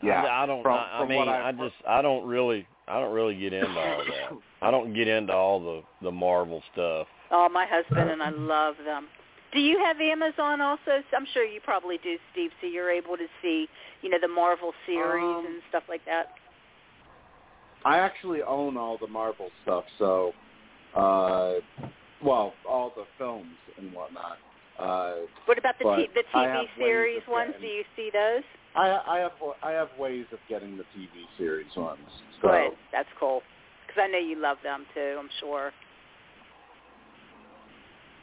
yeah, 0.02 0.24
I, 0.24 0.42
I 0.42 0.46
don't. 0.46 0.62
from- 0.62 0.74
I, 0.74 0.90
I 0.92 0.98
from 1.00 1.08
mean, 1.08 1.28
I 1.28 1.48
I've- 1.48 1.58
just 1.58 1.76
I 1.86 2.02
don't 2.02 2.26
really 2.26 2.66
I 2.88 3.00
don't 3.00 3.14
really 3.14 3.38
get 3.38 3.52
into 3.52 3.78
all 3.78 4.04
that. 4.04 4.38
I 4.66 4.70
don't 4.72 4.92
get 4.92 5.06
into 5.06 5.32
all 5.32 5.60
the 5.60 5.82
the 6.02 6.12
Marvel 6.12 6.62
stuff. 6.72 7.06
Oh, 7.30 7.48
my 7.48 7.66
husband 7.68 8.10
and 8.10 8.22
I 8.22 8.30
love 8.30 8.74
them. 8.84 9.06
Do 9.52 9.60
you 9.60 9.78
have 9.78 9.96
Amazon 10.00 10.60
also? 10.60 11.00
I'm 11.16 11.26
sure 11.32 11.42
you 11.44 11.60
probably 11.64 11.98
do, 12.02 12.16
Steve. 12.32 12.50
So 12.60 12.66
you're 12.66 12.90
able 12.90 13.16
to 13.16 13.26
see, 13.40 13.66
you 14.02 14.10
know, 14.10 14.18
the 14.20 14.28
Marvel 14.28 14.72
series 14.84 15.24
Um, 15.24 15.46
and 15.46 15.62
stuff 15.70 15.84
like 15.88 16.04
that. 16.04 16.32
I 17.84 17.98
actually 17.98 18.42
own 18.42 18.76
all 18.76 18.98
the 18.98 19.06
Marvel 19.06 19.50
stuff, 19.62 19.84
so 19.98 20.32
uh 20.94 21.54
well, 22.22 22.54
all 22.68 22.92
the 22.96 23.04
films 23.16 23.54
and 23.76 23.92
whatnot. 23.92 24.38
Uh 24.78 25.14
What 25.46 25.58
about 25.58 25.78
the 25.78 25.84
but 25.84 25.96
t- 25.96 26.08
the 26.14 26.24
TV 26.34 26.66
series 26.76 27.22
ones? 27.28 27.52
getting- 27.52 27.68
Do 27.68 27.74
you 27.74 27.84
see 27.96 28.10
those? 28.12 28.42
I 28.74 29.00
I 29.06 29.18
have 29.18 29.32
I 29.62 29.70
have 29.72 29.88
ways 29.98 30.26
of 30.32 30.38
getting 30.48 30.76
the 30.76 30.84
TV 30.84 31.26
series 31.36 31.74
ones. 31.76 32.00
So 32.42 32.48
Good. 32.48 32.70
That's 32.92 33.08
cool. 33.18 33.42
Because 33.86 34.02
I 34.04 34.06
know 34.08 34.18
you 34.18 34.36
love 34.36 34.58
them 34.62 34.84
too. 34.94 35.16
I'm 35.18 35.30
sure. 35.40 35.72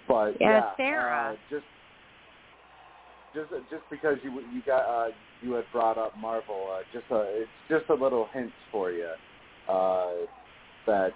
but 0.07 0.39
Yeah, 0.39 0.49
yeah, 0.49 0.75
Sarah. 0.77 1.33
Uh, 1.33 1.35
just 1.49 1.65
just 3.33 3.51
just 3.69 3.83
because 3.89 4.17
you 4.23 4.31
you 4.53 4.61
got 4.65 4.85
uh 4.85 5.11
you 5.41 5.53
had 5.53 5.65
brought 5.71 5.97
up 5.97 6.15
Marvel, 6.17 6.69
uh, 6.71 6.81
just 6.93 7.05
a 7.11 7.41
it's 7.41 7.49
just 7.69 7.89
a 7.89 7.93
little 7.93 8.27
hint 8.33 8.51
for 8.71 8.91
you 8.91 9.09
uh 9.69 10.11
that 10.85 11.11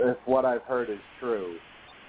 if 0.00 0.16
what 0.24 0.44
I've 0.44 0.62
heard 0.62 0.90
is 0.90 0.98
true, 1.20 1.56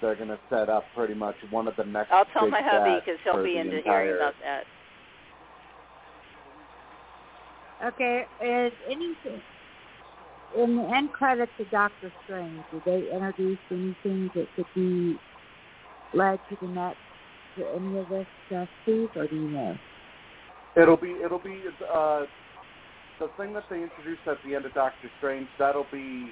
they're 0.02 0.16
going 0.16 0.30
to 0.30 0.40
set 0.50 0.70
up 0.70 0.84
pretty 0.96 1.14
much 1.14 1.36
one 1.52 1.68
of 1.68 1.76
the 1.76 1.86
next 1.86 2.12
I'll 2.12 2.26
tell 2.26 2.44
big 2.44 2.52
my 2.52 2.62
hubby 2.64 3.00
because 3.00 3.20
he'll 3.24 3.34
for 3.34 3.44
be 3.44 3.54
the 3.54 3.60
into 3.60 3.78
entire, 3.78 4.06
hearing 4.06 4.18
about 4.18 4.34
that. 4.44 4.64
Okay, 7.88 8.26
is 8.44 8.74
anything 8.86 9.42
in 10.58 10.78
the 10.78 10.96
end 10.96 11.12
credits 11.12 11.52
of 11.60 11.70
Doctor 11.70 12.12
Strange? 12.24 12.64
Did 12.72 12.82
they 12.86 13.12
introduce 13.14 13.60
anything 13.70 14.30
that 14.36 14.48
could 14.56 14.66
be 14.74 15.18
led 16.14 16.40
to 16.50 16.58
the 16.62 16.68
next 16.68 16.98
to 17.58 17.68
any 17.76 17.98
of 18.00 18.10
this 18.10 18.26
stuff, 18.48 18.68
Steve, 18.84 19.10
or 19.16 19.28
do 19.28 19.36
you 19.36 19.50
know? 19.50 19.78
It'll 20.76 20.98
be 20.98 21.12
it'll 21.24 21.40
be 21.40 21.60
uh, 21.94 22.26
the 23.20 23.30
thing 23.38 23.54
that 23.54 23.64
they 23.70 23.84
introduced 23.84 24.22
at 24.28 24.38
the 24.46 24.56
end 24.56 24.66
of 24.66 24.74
Doctor 24.74 25.10
Strange. 25.18 25.48
That'll 25.60 25.86
be 25.92 26.30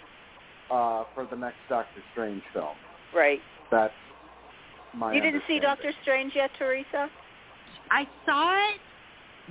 uh, 0.69 1.03
for 1.13 1.27
the 1.29 1.35
next 1.35 1.57
Doctor 1.69 2.01
Strange 2.13 2.41
film. 2.53 2.75
Right. 3.15 3.39
That's 3.71 3.93
my. 4.95 5.13
you 5.13 5.21
didn't 5.21 5.43
see. 5.47 5.59
Doctor 5.59 5.91
Strange 6.01 6.33
yet, 6.35 6.49
Teresa? 6.57 7.09
I 7.91 8.05
saw 8.25 8.53
it, 8.55 8.79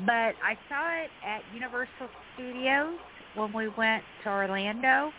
but 0.07 0.35
I 0.43 0.57
saw 0.68 1.03
it 1.03 1.11
at 1.26 1.43
Universal 1.55 2.09
Studios 2.35 2.99
when 3.35 3.53
we 3.53 3.68
went 3.76 4.03
to 4.24 4.31
Orlando, 4.31 5.12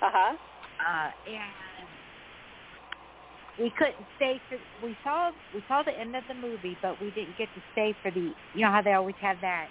Uh 0.00 0.10
huh. 0.12 0.36
uh, 0.80 1.10
and 1.28 1.88
we 3.60 3.70
couldn't 3.76 4.06
stay 4.16 4.40
for. 4.48 4.58
We 4.86 4.96
saw 5.04 5.30
we 5.54 5.62
saw 5.68 5.82
the 5.82 5.92
end 5.98 6.14
of 6.16 6.24
the 6.28 6.34
movie, 6.34 6.76
but 6.80 7.00
we 7.00 7.10
didn't 7.10 7.36
get 7.36 7.48
to 7.54 7.62
stay 7.72 7.94
for 8.02 8.10
the. 8.10 8.32
You 8.54 8.64
know 8.64 8.70
how 8.70 8.82
they 8.82 8.92
always 8.92 9.16
have 9.20 9.36
that 9.42 9.66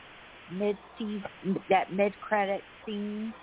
mid 0.49 0.77
season, 0.97 1.57
that 1.69 1.91
mid 1.91 2.19
credit 2.19 2.63
scene 2.85 3.33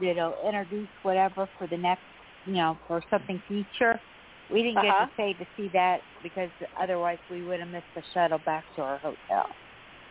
that'll 0.00 0.36
introduce 0.46 0.88
whatever 1.02 1.48
for 1.58 1.66
the 1.66 1.76
next, 1.76 2.04
you 2.46 2.54
know, 2.54 2.78
for 2.86 3.02
something 3.10 3.42
future. 3.46 4.00
We 4.48 4.62
didn't 4.62 4.82
get 4.82 4.90
Uh-huh. 4.90 5.06
to 5.06 5.12
stay 5.14 5.34
to 5.34 5.46
see 5.56 5.68
that 5.74 6.02
because 6.22 6.50
otherwise 6.80 7.18
we 7.28 7.42
would 7.42 7.60
have 7.60 7.68
missed 7.68 7.92
the 7.94 8.02
shuttle 8.14 8.38
back 8.38 8.64
to 8.76 8.82
our 8.82 8.98
hotel. 8.98 9.46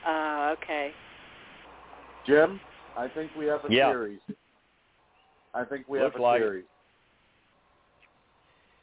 Uh, 0.06 0.54
okay. 0.54 0.94
Jim, 2.26 2.60
I 2.96 3.08
think 3.08 3.32
we 3.36 3.46
have 3.46 3.66
a 3.66 3.72
Yeah. 3.72 3.90
series. 3.90 4.22
I 5.54 5.64
think 5.64 5.88
we 5.88 6.00
Looks 6.00 6.14
have 6.14 6.20
a 6.20 6.24
like 6.24 6.42
it. 6.42 6.44
series. 6.44 6.66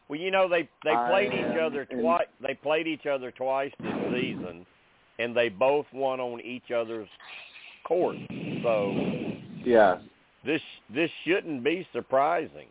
Well, 0.09 0.21
you 0.21 0.31
know 0.31 0.49
they 0.49 0.69
they 0.85 0.91
I 0.91 1.09
played 1.11 1.33
each 1.33 1.57
am 1.57 1.59
other 1.63 1.85
twice. 1.87 2.27
They 2.41 2.55
played 2.55 2.87
each 2.87 3.07
other 3.07 3.31
twice 3.31 3.73
this 3.81 3.95
season, 4.13 4.67
and 5.19 5.37
they 5.37 5.49
both 5.49 5.87
won 5.93 6.21
on 6.21 6.41
each 6.41 6.71
other's 6.75 7.09
court. 7.85 8.17
So 8.63 8.93
Yes. 9.65 10.01
this 10.45 10.61
this 10.95 11.11
shouldn't 11.25 11.63
be 11.65 11.87
surprising. 11.93 12.69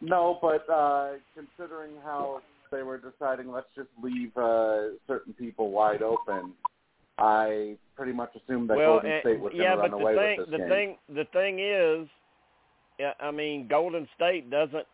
No, 0.00 0.38
but 0.42 0.68
uh, 0.68 1.12
considering 1.34 1.92
how 2.04 2.40
they 2.70 2.82
were 2.82 2.98
deciding, 2.98 3.50
let's 3.50 3.68
just 3.74 3.88
leave 4.02 4.36
uh, 4.36 4.88
certain 5.06 5.32
people 5.34 5.70
wide 5.70 6.02
open. 6.02 6.52
I 7.16 7.76
pretty 7.96 8.12
much 8.12 8.30
assumed 8.34 8.68
that 8.70 8.76
well, 8.76 8.94
Golden 8.94 9.10
and- 9.12 9.20
State 9.22 9.40
was 9.40 9.52
going 9.52 9.62
yeah, 9.62 9.76
to 9.76 9.80
run 9.82 9.90
but 9.92 10.00
away 10.00 10.14
the 10.14 10.20
thing 10.20 10.38
with 10.38 10.50
the 10.50 10.56
this 10.58 10.60
game. 10.60 10.68
thing 10.68 10.98
the 11.14 11.24
thing 11.32 11.58
is, 11.60 12.08
I 13.20 13.30
mean, 13.30 13.68
Golden 13.68 14.08
State 14.16 14.50
doesn't. 14.50 14.86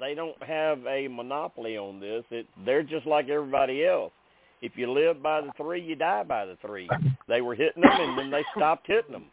They 0.00 0.14
don't 0.16 0.40
have 0.42 0.84
a 0.86 1.06
monopoly 1.06 1.76
on 1.76 2.00
this. 2.00 2.24
It 2.30 2.46
they're 2.64 2.82
just 2.82 3.06
like 3.06 3.28
everybody 3.28 3.86
else. 3.86 4.12
If 4.64 4.72
you 4.76 4.90
live 4.90 5.22
by 5.22 5.42
the 5.42 5.52
three, 5.58 5.82
you 5.82 5.94
die 5.94 6.22
by 6.22 6.46
the 6.46 6.56
three. 6.62 6.88
They 7.28 7.42
were 7.42 7.54
hitting 7.54 7.82
them, 7.82 7.92
and 7.92 8.18
then 8.18 8.30
they 8.30 8.42
stopped 8.56 8.86
hitting 8.86 9.12
them. 9.12 9.26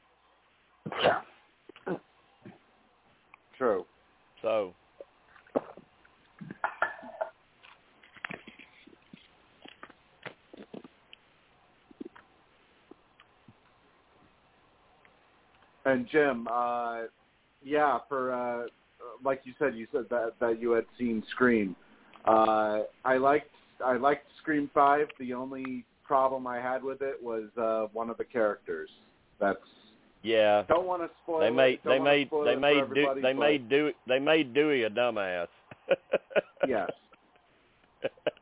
True. 3.57 3.85
So 4.41 4.73
And 15.85 16.07
Jim, 16.11 16.45
uh, 16.51 17.03
yeah, 17.63 17.99
for 18.09 18.33
uh, 18.33 18.67
like 19.23 19.41
you 19.45 19.53
said, 19.57 19.75
you 19.75 19.87
said 19.93 20.07
that 20.09 20.33
that 20.41 20.61
you 20.61 20.71
had 20.71 20.85
seen 20.97 21.23
Scream. 21.31 21.73
Uh, 22.25 22.81
I 23.05 23.15
liked 23.15 23.55
I 23.85 23.97
liked 23.97 24.25
Scream 24.41 24.69
Five. 24.73 25.07
The 25.19 25.33
only 25.33 25.85
problem 26.05 26.45
I 26.47 26.57
had 26.59 26.83
with 26.83 27.01
it 27.01 27.15
was 27.21 27.45
uh, 27.57 27.87
one 27.93 28.09
of 28.09 28.17
the 28.17 28.23
characters. 28.25 28.89
That's 29.39 29.57
yeah, 30.23 30.63
don't 30.67 30.85
want 30.85 31.01
to 31.01 31.09
spoil. 31.23 31.39
they 31.39 31.47
it, 31.47 31.51
made 31.51 31.79
don't 31.83 31.93
they 31.93 31.99
made 31.99 32.29
they 32.45 32.55
made 32.55 32.93
do, 32.93 33.07
they 33.15 33.21
but 33.33 33.35
made 33.37 33.69
do 33.69 33.91
they 34.07 34.19
made 34.19 34.53
Dewey 34.53 34.83
a 34.83 34.89
dumbass. 34.89 35.47
yes. 36.67 36.89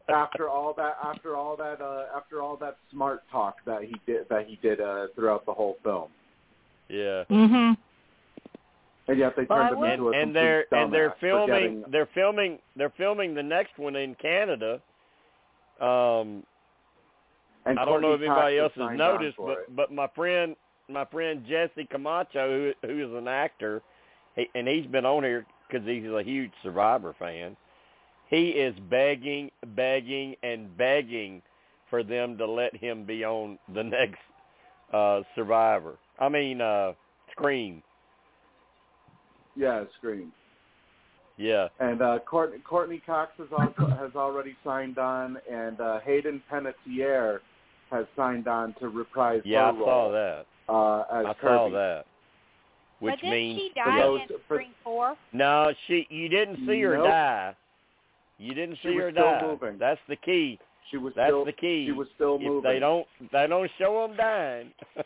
After 0.08 0.50
all 0.50 0.74
that, 0.78 0.98
after 1.04 1.36
all 1.36 1.56
that, 1.58 1.82
uh, 1.82 2.06
after 2.16 2.42
all 2.42 2.56
that 2.58 2.78
smart 2.92 3.22
talk 3.32 3.58
that 3.66 3.84
he 3.84 3.96
did 4.06 4.28
that 4.30 4.48
he 4.48 4.58
did 4.62 4.82
uh, 4.82 5.08
throughout 5.16 5.46
the 5.46 5.54
whole 5.54 5.78
film, 5.84 6.10
yeah. 6.90 7.24
Mhm. 7.30 7.78
and 9.08 9.20
yet 9.20 9.36
they 9.36 9.44
Well, 9.44 9.60
turned 9.60 9.74
him 9.74 9.80
will- 9.80 9.92
into 9.92 10.10
a 10.10 10.12
and 10.14 10.36
they're 10.36 10.66
and 10.74 10.92
they're 10.94 11.16
filming 11.20 11.48
forgetting- 11.48 11.84
they're 11.92 12.10
filming 12.16 12.60
they're 12.76 12.90
filming 12.98 13.34
the 13.36 13.44
next 13.44 13.78
one 13.78 13.96
in 13.96 14.16
Canada. 14.16 14.82
Um 15.82 16.44
And 17.66 17.80
I 17.80 17.86
don't 17.86 18.02
know 18.02 18.14
if 18.14 18.22
anybody 18.22 18.58
else 18.60 18.74
has 18.76 18.98
noticed, 18.98 19.38
but 19.38 19.60
it. 19.60 19.76
but 19.76 19.92
my 19.92 20.08
friend 20.16 20.56
my 20.90 21.06
friend 21.06 21.46
Jesse 21.48 21.88
Camacho, 21.92 22.74
who 22.82 22.88
who 22.88 23.06
is 23.10 23.14
an 23.18 23.28
actor, 23.28 23.82
he, 24.36 24.48
and 24.56 24.68
he's 24.68 24.88
been 24.88 25.06
on 25.06 25.24
here 25.24 25.46
because 25.68 25.88
he's 25.88 26.06
a 26.06 26.24
huge 26.24 26.52
Survivor 26.64 27.16
fan. 27.20 27.56
He 28.30 28.50
is 28.50 28.76
begging, 28.90 29.50
begging, 29.76 30.36
and 30.44 30.76
begging 30.78 31.42
for 31.90 32.04
them 32.04 32.38
to 32.38 32.46
let 32.46 32.76
him 32.76 33.06
be 33.06 33.24
on 33.26 33.58
the 33.74 33.84
next 33.98 34.20
uh 34.94 35.22
Survivor. 35.36 35.98
I 36.20 36.30
mean, 36.30 36.62
uh 36.62 36.94
Scream. 37.32 37.82
yeah, 39.56 39.84
Scream. 39.98 40.32
Yeah. 41.40 41.70
And 41.80 42.02
uh, 42.02 42.20
Courtney, 42.30 42.60
Courteney 42.60 43.02
Cox 43.06 43.32
has 43.38 43.48
also 43.52 43.90
has 43.96 44.12
already 44.16 44.56
signed 44.64 44.98
on, 44.98 45.38
and 45.50 45.80
uh, 45.80 46.00
Hayden 46.02 46.44
Panettiere 46.52 47.40
has 47.92 48.06
signed 48.18 48.48
on 48.50 48.76
to 48.82 48.90
reprise 48.90 49.42
Yeah, 49.46 49.72
her 49.72 49.78
I 49.78 49.80
role 49.80 49.86
saw 49.86 50.12
that. 50.12 50.46
uh, 50.72 51.20
as 51.22 51.26
I 51.28 51.34
Kirby. 51.40 51.56
saw 51.56 51.70
that. 51.72 52.06
Which 53.00 53.14
but 53.14 53.22
didn't 53.22 53.32
means 53.32 53.60
she 53.62 53.70
for 53.74 53.90
die 53.90 54.00
those- 54.02 54.20
in 54.22 54.28
for- 54.28 54.56
Scream 54.56 54.72
Four? 54.84 55.16
No, 55.32 55.72
she. 55.88 56.06
You 56.10 56.28
didn't 56.28 56.58
see 56.68 56.82
her 56.82 56.98
Nope. 56.98 57.08
die. 57.08 57.56
You 58.38 58.54
didn't 58.54 58.76
She 58.82 58.90
see 58.90 58.96
was 58.96 59.04
her 59.06 59.12
still 59.12 59.24
die. 59.24 59.42
moving. 59.48 59.78
That's 59.80 60.02
the 60.10 60.18
key. 60.18 60.60
She 60.92 60.98
was 60.98 61.14
That's 61.16 61.30
still 61.30 61.46
the 61.46 61.54
key. 61.54 61.86
she 61.86 61.92
was 61.94 62.08
still 62.16 62.36
if 62.36 62.42
moving. 62.42 62.70
they 62.70 62.80
don't 62.80 63.08
they 63.32 63.48
don't 63.48 63.72
show 63.78 64.06
them 64.08 64.18
dying. 64.18 64.72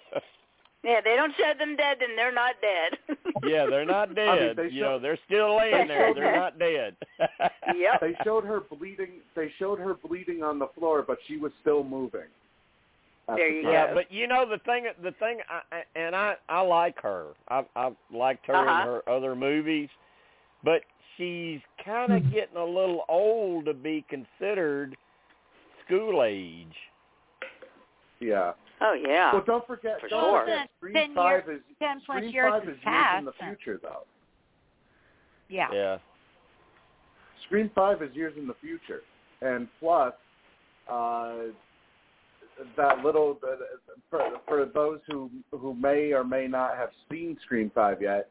Yeah, 0.83 0.99
they 1.03 1.15
don't 1.15 1.33
show 1.37 1.53
them 1.57 1.75
dead, 1.77 1.97
then 2.01 2.15
they're 2.17 2.33
not 2.33 2.55
dead. 2.59 3.17
yeah, 3.47 3.65
they're 3.69 3.85
not 3.85 4.13
dead. 4.15 4.57
they 4.57 4.63
you 4.69 4.81
show- 4.81 4.97
know, 4.97 4.99
they're 4.99 5.19
still 5.25 5.55
laying 5.57 5.87
there. 5.87 6.13
They're 6.13 6.35
not 6.39 6.59
dead. 6.59 6.95
Yep. 7.75 8.01
They 8.01 8.13
showed 8.23 8.43
her 8.43 8.59
bleeding. 8.59 9.21
They 9.35 9.49
showed 9.57 9.79
her 9.79 9.93
bleeding 9.95 10.43
on 10.43 10.59
the 10.59 10.67
floor, 10.77 11.03
but 11.07 11.17
she 11.27 11.37
was 11.37 11.51
still 11.61 11.83
moving. 11.83 12.27
at 13.29 13.35
There 13.37 13.49
you 13.49 13.63
time. 13.63 13.71
Yeah, 13.71 13.87
go. 13.87 13.93
but 13.95 14.11
you 14.11 14.27
know 14.27 14.45
the 14.47 14.59
thing. 14.59 14.85
The 15.01 15.11
thing, 15.13 15.39
I, 15.49 15.75
I- 15.77 15.99
and 15.99 16.15
I 16.15 16.35
I 16.49 16.61
like 16.61 17.01
her. 17.01 17.27
I've, 17.47 17.65
I've 17.75 17.95
liked 18.13 18.45
her 18.47 18.55
Uh-huh. 18.55 18.81
in 18.81 18.87
her 18.87 19.09
other 19.09 19.35
movies, 19.35 19.89
but 20.63 20.81
she's 21.17 21.61
kind 21.83 22.11
Hmm. 22.11 22.17
of 22.17 22.33
getting 22.33 22.57
a 22.57 22.65
little 22.65 23.05
old 23.07 23.65
to 23.65 23.73
be 23.73 24.05
considered 24.09 24.95
school 25.85 26.23
age. 26.23 26.75
Yeah. 28.19 28.53
Oh 28.81 28.93
yeah. 28.93 29.31
Well, 29.33 29.43
don't 29.45 29.65
forget. 29.67 29.99
For 30.01 30.09
don't 30.09 30.23
sure. 30.23 30.41
forget 30.41 30.57
Ten 30.57 30.67
Scream 30.77 30.95
years- 30.95 31.15
Five 31.15 31.49
is 31.49 31.61
ten 31.79 32.01
plus 32.05 32.17
Scream 32.17 32.33
years 32.33 32.51
Five 32.51 32.63
has 32.63 32.69
is 32.69 32.75
years 32.75 32.83
passed. 32.83 33.19
in 33.19 33.25
the 33.25 33.31
future, 33.33 33.79
though. 33.81 34.03
Yeah. 35.49 35.67
Yeah. 35.73 35.97
Scream 37.45 37.69
Five 37.75 38.01
is 38.01 38.13
years 38.15 38.33
in 38.37 38.47
the 38.47 38.55
future, 38.61 39.01
and 39.41 39.67
plus, 39.79 40.13
uh, 40.89 41.33
that 42.77 43.03
little 43.03 43.39
for 44.09 44.21
for 44.47 44.65
those 44.65 44.99
who 45.07 45.29
who 45.51 45.73
may 45.73 46.13
or 46.13 46.23
may 46.23 46.47
not 46.47 46.75
have 46.77 46.89
seen 47.11 47.37
Scream 47.43 47.71
Five 47.73 48.01
yet, 48.01 48.29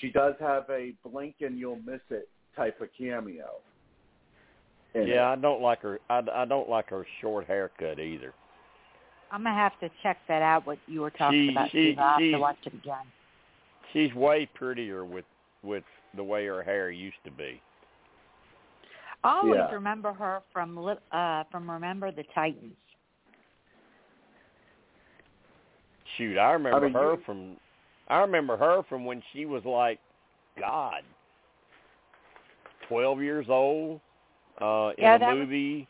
she 0.00 0.10
does 0.10 0.34
have 0.40 0.64
a 0.70 0.92
blink 1.08 1.36
and 1.40 1.58
you'll 1.58 1.80
miss 1.84 2.00
it 2.10 2.28
type 2.56 2.80
of 2.80 2.88
cameo. 2.96 3.50
Yeah, 4.94 5.02
it. 5.02 5.18
I 5.18 5.36
don't 5.36 5.60
like 5.60 5.80
her. 5.82 5.98
I, 6.08 6.22
I 6.32 6.44
don't 6.44 6.68
like 6.68 6.88
her 6.90 7.04
short 7.20 7.46
haircut 7.46 7.98
either. 7.98 8.32
I'm 9.34 9.42
gonna 9.42 9.56
have 9.56 9.78
to 9.80 9.90
check 10.04 10.18
that 10.28 10.42
out. 10.42 10.64
What 10.64 10.78
you 10.86 11.00
were 11.00 11.10
talking 11.10 11.48
She- 11.48 11.52
about. 11.52 11.70
she- 11.70 11.70
Steve. 11.92 11.98
I'll 11.98 12.08
have 12.10 12.18
to 12.20 12.36
watch 12.38 12.56
it 12.66 12.74
again. 12.74 13.04
She's 13.92 14.14
way 14.14 14.46
prettier 14.46 15.04
with 15.04 15.24
with 15.64 15.82
the 16.14 16.22
way 16.22 16.46
her 16.46 16.62
hair 16.62 16.90
used 16.90 17.16
to 17.24 17.30
be. 17.32 17.60
I 19.24 19.38
always 19.38 19.56
Yeah. 19.56 19.72
remember 19.72 20.12
her 20.12 20.42
from 20.52 20.76
Li- 20.76 20.96
uh 21.10 21.42
from 21.50 21.68
Remember 21.68 22.12
the 22.12 22.22
Titans. 22.34 22.76
Shoot, 26.16 26.38
I 26.38 26.52
remember 26.52 26.82
mean, 26.82 26.92
her 26.92 27.14
you- 27.14 27.22
from 27.26 27.56
I 28.06 28.18
remember 28.20 28.56
her 28.56 28.82
from 28.84 29.04
when 29.04 29.20
she 29.32 29.46
was 29.46 29.64
like 29.64 29.98
God. 30.60 31.02
Twelve 32.86 33.20
years 33.20 33.46
old, 33.48 34.00
uh 34.60 34.92
in 34.96 35.02
Yeah, 35.02 35.16
a 35.16 35.18
that 35.18 35.28
was- 35.30 35.38
movie 35.38 35.88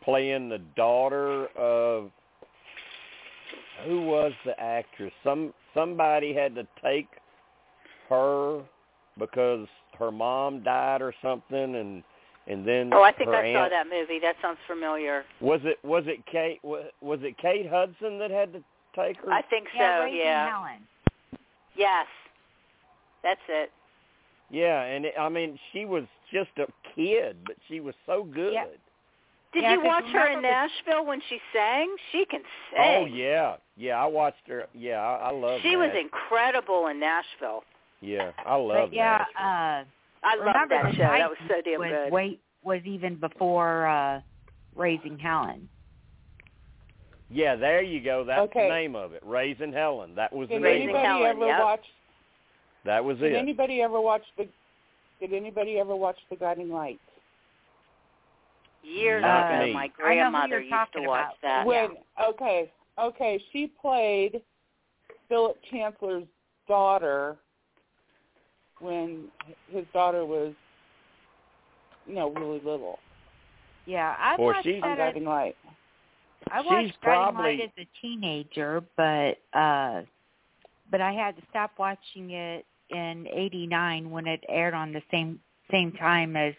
playing 0.00 0.48
the 0.48 0.58
daughter 0.58 1.48
of 1.48 2.10
who 3.86 4.02
was 4.02 4.32
the 4.44 4.58
actress? 4.60 5.12
Some 5.24 5.52
somebody 5.74 6.34
had 6.34 6.54
to 6.54 6.66
take 6.82 7.08
her 8.08 8.62
because 9.18 9.66
her 9.98 10.10
mom 10.10 10.62
died 10.62 11.02
or 11.02 11.14
something 11.22 11.76
and 11.76 12.02
and 12.48 12.66
then 12.66 12.90
Oh, 12.92 13.02
I 13.02 13.12
think 13.12 13.30
her 13.30 13.36
I 13.36 13.52
saw 13.52 13.68
that 13.68 13.86
movie. 13.86 14.18
That 14.18 14.36
sounds 14.42 14.58
familiar. 14.66 15.24
Was 15.40 15.60
it 15.64 15.78
was 15.84 16.04
it 16.06 16.24
Kate 16.26 16.58
was, 16.62 16.84
was 17.00 17.20
it 17.22 17.36
Kate 17.38 17.68
Hudson 17.68 18.18
that 18.18 18.30
had 18.30 18.52
to 18.52 18.62
take 18.96 19.16
her? 19.24 19.30
I 19.32 19.42
think 19.42 19.68
so. 19.72 19.78
yeah, 19.78 20.06
yeah. 20.06 20.48
Helen. 20.50 20.80
Yes. 21.76 22.06
That's 23.22 23.40
it. 23.48 23.70
Yeah, 24.50 24.82
and 24.82 25.06
it, 25.06 25.14
I 25.18 25.28
mean 25.28 25.58
she 25.72 25.84
was 25.84 26.04
just 26.32 26.50
a 26.58 26.66
kid, 26.94 27.36
but 27.46 27.56
she 27.68 27.80
was 27.80 27.94
so 28.06 28.24
good. 28.24 28.52
Yeah. 28.52 28.64
Did 29.52 29.62
Yeah, 29.64 29.72
you 29.74 29.80
'cause 29.80 29.86
watch 29.86 30.06
her 30.12 30.28
in 30.28 30.42
Nashville 30.42 31.04
when 31.04 31.20
she 31.28 31.38
sang? 31.52 31.94
She 32.10 32.24
can 32.24 32.40
oh, 32.42 32.76
sing. 32.76 33.02
Oh 33.02 33.04
yeah, 33.04 33.56
yeah. 33.76 34.02
I 34.02 34.06
watched 34.06 34.46
her. 34.48 34.66
Yeah, 34.74 35.00
I, 35.00 35.28
I 35.28 35.32
love. 35.32 35.60
She 35.62 35.76
was 35.76 35.90
incredible 35.98 36.86
in 36.88 37.00
Nashville. 37.00 37.62
Yeah, 38.00 38.32
I 38.44 38.56
love 38.56 38.90
But 38.90 38.94
yeah, 38.96 39.24
Nashville. 39.36 39.84
uh 39.84 39.84
I 40.24 40.34
loved 40.36 40.46
Remember 40.46 40.74
that 40.82 40.90
the 40.90 40.96
show. 40.96 41.02
That 41.02 41.28
was 41.28 41.38
Titans 41.48 41.64
so 41.64 41.70
damn 41.70 41.80
was 41.80 41.88
good. 41.90 42.12
Wait 42.12 42.40
was 42.64 42.80
even 42.84 43.16
before 43.16 43.86
uh 43.86 44.20
Raising 44.76 45.18
Helen. 45.18 45.68
yeah, 47.30 47.56
there 47.56 47.82
you 47.82 48.00
go. 48.02 48.24
That's 48.24 48.40
Okay. 48.42 48.68
the 48.68 48.74
name 48.74 48.94
of 48.96 49.12
it. 49.12 49.22
Raising 49.24 49.72
Helen. 49.72 50.14
That 50.14 50.32
was 50.32 50.48
the 50.48 50.54
name. 50.58 50.64
of 50.64 50.94
anybody. 50.96 51.04
Helen, 51.06 51.26
ever 51.26 51.46
yep. 51.46 51.60
watch? 51.60 51.84
That 52.84 53.04
was 53.04 53.18
Did 53.18 53.32
it. 53.32 53.36
anybody 53.36 53.80
ever 53.82 54.00
watch 54.00 54.22
the? 54.36 54.48
Did 55.20 55.32
anybody 55.32 55.78
ever 55.78 55.94
watch 55.94 56.16
The 56.30 56.36
Guiding 56.36 56.70
Light? 56.70 56.98
Years 58.82 59.22
Not 59.22 59.54
ago, 59.54 59.66
me. 59.66 59.72
my 59.74 59.82
I 59.82 59.86
know 59.86 59.92
who 59.96 60.02
grandmother 60.02 60.60
used 60.60 60.74
to 60.94 61.02
watch 61.02 61.20
about. 61.20 61.34
that. 61.42 61.66
when 61.66 61.90
okay, 62.30 62.70
okay, 62.98 63.42
she 63.52 63.66
played 63.80 64.42
Philip 65.28 65.56
Chancellor's 65.70 66.24
daughter 66.68 67.36
when 68.80 69.24
his 69.70 69.84
daughter 69.92 70.24
was, 70.24 70.52
you 72.06 72.14
know, 72.14 72.30
really 72.32 72.60
little. 72.64 72.98
Yeah, 73.86 74.14
I 74.18 74.36
Boy, 74.36 74.46
watched 74.46 74.64
she's- 74.64 74.82
that 74.82 74.92
as, 74.98 75.12
Guiding 75.12 75.24
Light. 75.24 75.56
I 76.50 76.58
she's 76.62 76.66
watched 76.66 77.00
Guiding 77.02 77.34
probably- 77.34 77.42
Light 77.58 77.60
as 77.60 77.70
a 77.78 77.84
teenager, 78.00 78.82
but 78.96 79.38
uh 79.52 80.02
but 80.90 81.00
I 81.00 81.12
had 81.12 81.36
to 81.36 81.42
stop 81.48 81.72
watching 81.78 82.30
it 82.32 82.66
in 82.90 83.26
'89 83.28 84.10
when 84.10 84.26
it 84.26 84.44
aired 84.48 84.74
on 84.74 84.92
the 84.92 85.02
same 85.10 85.40
same 85.70 85.92
time 85.92 86.36
as 86.36 86.54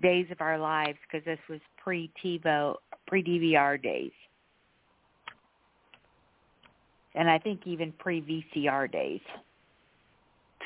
Days 0.00 0.30
of 0.30 0.40
Our 0.40 0.58
Lives 0.58 0.98
because 1.02 1.24
this 1.24 1.40
was 1.48 1.60
pre 1.76 2.10
TiVo 2.22 2.76
pre 3.06 3.22
DVR 3.22 3.76
days, 3.76 4.12
and 7.18 7.28
I 7.28 7.38
think 7.38 7.66
even 7.66 7.92
pre 7.98 8.22
VCR 8.22 8.90
days. 8.90 9.20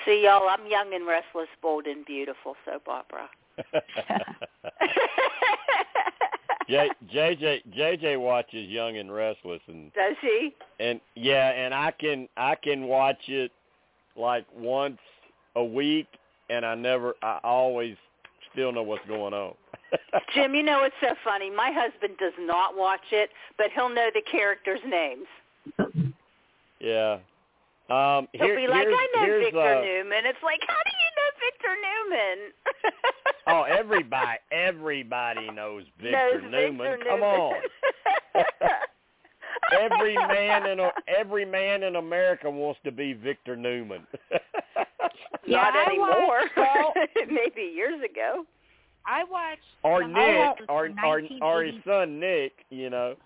See, 0.04 0.22
y'all, 0.24 0.48
I'm 0.48 0.66
young 0.70 0.94
and 0.94 1.06
restless, 1.06 1.48
bold 1.60 1.86
and 1.86 2.04
beautiful 2.04 2.54
soap 2.64 2.88
opera. 2.88 3.28
J, 6.68 6.90
JJ 7.12 7.62
JJ 7.76 8.20
watches 8.20 8.68
Young 8.68 8.96
and 8.96 9.12
Restless, 9.12 9.60
and 9.66 9.92
Does 9.94 10.16
he? 10.20 10.54
and 10.78 11.00
yeah, 11.16 11.50
and 11.50 11.74
I 11.74 11.90
can 11.90 12.28
I 12.36 12.54
can 12.54 12.84
watch 12.84 13.28
it 13.28 13.50
like 14.16 14.46
once 14.56 14.98
a 15.56 15.64
week, 15.64 16.06
and 16.50 16.64
I 16.64 16.74
never 16.74 17.14
I 17.22 17.40
always 17.42 17.96
still 18.52 18.72
know 18.72 18.82
what's 18.82 19.06
going 19.08 19.34
on. 19.34 19.54
Jim, 20.34 20.54
you 20.54 20.62
know 20.62 20.84
it's 20.84 20.94
so 21.00 21.14
funny. 21.24 21.50
My 21.50 21.72
husband 21.72 22.14
does 22.18 22.32
not 22.38 22.76
watch 22.76 23.00
it, 23.10 23.30
but 23.58 23.66
he'll 23.74 23.88
know 23.88 24.10
the 24.14 24.22
characters' 24.30 24.80
names. 24.86 25.26
Yeah. 26.82 27.18
Um, 27.90 28.26
He'll 28.32 28.56
be 28.56 28.68
like, 28.68 28.86
here's, 28.86 28.94
"I 28.94 29.06
know 29.16 29.38
Victor 29.40 29.58
uh, 29.60 29.80
Newman." 29.82 30.24
It's 30.26 30.42
like, 30.42 30.60
how 30.66 30.80
do 30.84 30.92
you 31.02 31.10
know 31.18 31.30
Victor 31.44 31.74
Newman? 31.86 32.52
Oh, 33.48 33.62
everybody, 33.64 34.38
everybody 34.52 35.50
knows 35.50 35.82
Victor 36.00 36.40
Knows 36.42 36.52
Newman. 36.52 36.90
Victor 36.92 37.06
Come 37.10 37.22
on, 37.24 37.54
every 39.80 40.14
man 40.14 40.66
in 40.66 40.78
every 41.08 41.44
man 41.44 41.82
in 41.82 41.96
America 41.96 42.48
wants 42.48 42.78
to 42.84 42.92
be 42.92 43.14
Victor 43.14 43.56
Newman. 43.56 44.06
Yeah, 45.44 45.56
Not 45.56 45.74
I 45.74 45.86
anymore. 45.86 46.42
watched- 46.56 47.30
Maybe 47.32 47.62
years 47.74 48.00
ago. 48.08 48.44
I 49.04 49.24
watched 49.24 49.60
or 49.82 50.02
some 50.02 50.12
Nick, 50.12 50.38
episodes 50.38 50.66
or 50.68 50.90
or 51.04 51.22
or 51.42 51.64
his 51.64 51.74
son 51.84 52.20
Nick. 52.20 52.52
You 52.70 52.90
know. 52.90 53.16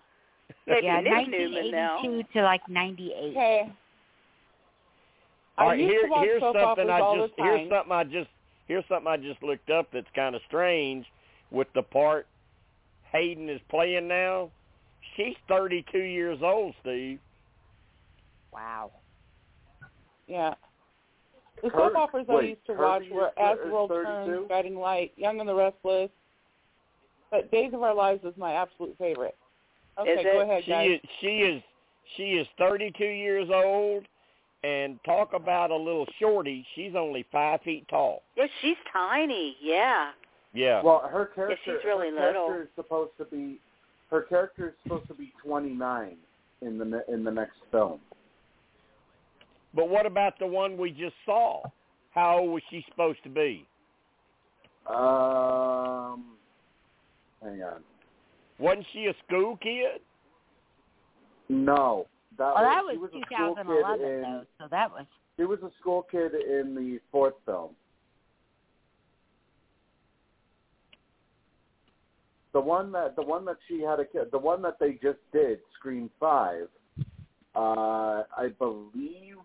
Maybe 0.65 0.85
yeah, 0.85 0.99
Nick 1.01 1.29
Newman 1.29 1.71
now. 1.71 1.95
1982 1.95 2.39
to 2.39 2.43
like 2.43 2.61
98. 2.69 3.13
Okay. 3.31 3.71
All 5.57 5.69
I 5.69 5.71
right, 5.71 5.79
used 5.79 5.91
here, 5.91 6.09
here's 6.19 6.41
something 6.41 6.89
I 6.89 7.15
just 7.17 7.33
here's 7.37 7.69
something 7.69 7.91
I 7.91 8.03
just 8.03 8.29
here's 8.67 8.83
something 8.87 9.07
I 9.07 9.17
just 9.17 9.41
looked 9.41 9.69
up 9.69 9.87
that's 9.91 10.07
kind 10.13 10.35
of 10.35 10.41
strange 10.47 11.05
with 11.51 11.67
the 11.73 11.81
part 11.81 12.27
Hayden 13.11 13.49
is 13.49 13.61
playing 13.69 14.07
now. 14.07 14.51
She's 15.15 15.35
32 15.47 15.97
years 15.97 16.39
old, 16.43 16.75
Steve. 16.81 17.19
Wow. 18.51 18.91
Yeah. 20.27 20.53
The 21.63 21.69
Her- 21.69 21.89
soap 21.89 21.95
operas 21.95 22.25
I 22.29 22.41
used 22.41 22.65
to 22.67 22.73
Herbie 22.73 23.09
watch 23.09 23.33
were 23.37 23.39
As 23.39 23.57
the 23.63 23.71
World 23.71 23.89
Turns, 23.89 24.47
Guiding 24.49 24.75
Light, 24.75 25.13
Young 25.15 25.39
and 25.39 25.49
the 25.49 25.55
Restless. 25.55 26.11
But 27.31 27.49
Days 27.51 27.73
of 27.73 27.81
Our 27.81 27.95
Lives 27.95 28.23
is 28.23 28.33
my 28.37 28.53
absolute 28.53 28.95
favorite. 28.97 29.35
Okay, 29.99 30.11
Is 30.11 30.23
go 30.23 30.39
it? 30.39 30.43
ahead, 30.43 30.63
She 30.65 30.71
guys. 30.71 30.89
is 30.91 30.99
she 31.21 31.27
is 31.39 31.63
she 32.15 32.23
is 32.33 32.47
32 32.57 33.03
years 33.03 33.49
old, 33.51 34.05
and 34.63 34.99
talk 35.05 35.33
about 35.33 35.71
a 35.71 35.75
little 35.75 36.05
shorty. 36.19 36.65
She's 36.75 36.93
only 36.95 37.25
five 37.31 37.61
feet 37.61 37.87
tall. 37.89 38.21
Yeah, 38.35 38.47
she's 38.61 38.77
tiny. 38.93 39.57
Yeah. 39.61 40.11
Yeah. 40.53 40.81
Well, 40.81 40.99
her 41.11 41.25
character, 41.35 41.57
Yeah, 41.65 41.77
she's 41.77 41.85
really 41.85 42.09
her 42.11 42.15
character 42.17 42.39
little. 42.41 42.61
is 42.61 42.67
supposed 42.75 43.11
to 43.17 43.25
be 43.25 43.59
her 44.09 44.21
character 44.21 44.69
is 44.69 44.73
supposed 44.83 45.07
to 45.09 45.13
be 45.13 45.33
29 45.43 46.15
in 46.61 46.77
the 46.77 46.85
ne- 46.85 47.13
in 47.13 47.23
the 47.23 47.31
next 47.31 47.57
film. 47.71 47.99
but 49.75 49.89
what 49.89 50.05
about 50.05 50.39
the 50.39 50.47
one 50.47 50.77
we 50.77 50.91
just 50.91 51.15
saw? 51.25 51.61
How 52.11 52.39
old 52.39 52.51
was 52.51 52.63
she 52.69 52.83
supposed 52.89 53.21
to 53.23 53.29
be? 53.29 53.65
Um, 54.87 56.23
hang 57.43 57.61
on. 57.61 57.83
Wasn't 58.59 58.85
she 58.93 59.05
a 59.05 59.13
school 59.25 59.57
kid? 59.57 60.01
No, 61.49 62.07
that 62.37 62.53
Well, 62.55 62.63
that 62.63 62.83
was, 62.83 62.97
was 62.99 63.09
she 63.13 63.19
was 63.19 63.55
2011 63.55 64.05
in, 64.05 64.21
though, 64.21 64.43
so 64.59 64.67
that 64.69 64.91
was 64.91 65.05
She 65.37 65.45
was 65.45 65.59
a 65.63 65.71
school 65.79 66.05
kid 66.09 66.33
in 66.33 66.75
the 66.75 66.99
fourth 67.11 67.35
film. 67.45 67.71
The 72.53 72.61
one 72.61 72.91
that 72.93 73.15
the 73.15 73.21
one 73.21 73.45
that 73.45 73.57
she 73.67 73.81
had 73.81 73.99
a 73.99 74.05
kid, 74.05 74.31
the 74.31 74.39
one 74.39 74.61
that 74.63 74.79
they 74.79 74.93
just 74.93 75.19
did, 75.31 75.59
Scream 75.77 76.09
Five. 76.19 76.67
Uh, 77.55 78.23
I 78.37 78.49
believe 78.59 79.37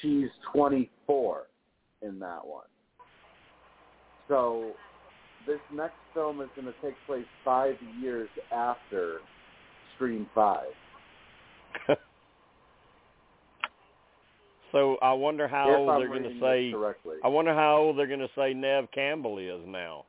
she's 0.00 0.28
24 0.52 1.46
in 2.02 2.18
that 2.18 2.46
one. 2.46 2.64
So 4.28 4.72
this 5.46 5.60
next 5.72 5.94
film 6.14 6.40
is 6.40 6.48
going 6.54 6.66
to 6.66 6.74
take 6.82 6.94
place 7.06 7.24
five 7.44 7.74
years 8.00 8.28
after 8.52 9.18
Scream 9.96 10.26
Five. 10.34 10.68
So 14.72 14.96
I 15.02 15.12
wonder 15.12 15.48
how 15.48 15.72
if 15.72 15.78
old 15.78 16.00
they're 16.00 16.08
going 16.08 16.22
to 16.22 16.40
say. 16.40 16.70
correctly. 16.72 17.16
I 17.24 17.28
wonder 17.28 17.52
how 17.52 17.78
old 17.78 17.98
they're 17.98 18.06
going 18.06 18.20
to 18.20 18.28
say 18.36 18.54
Neve 18.54 18.88
Campbell 18.94 19.38
is 19.38 19.60
now. 19.66 20.04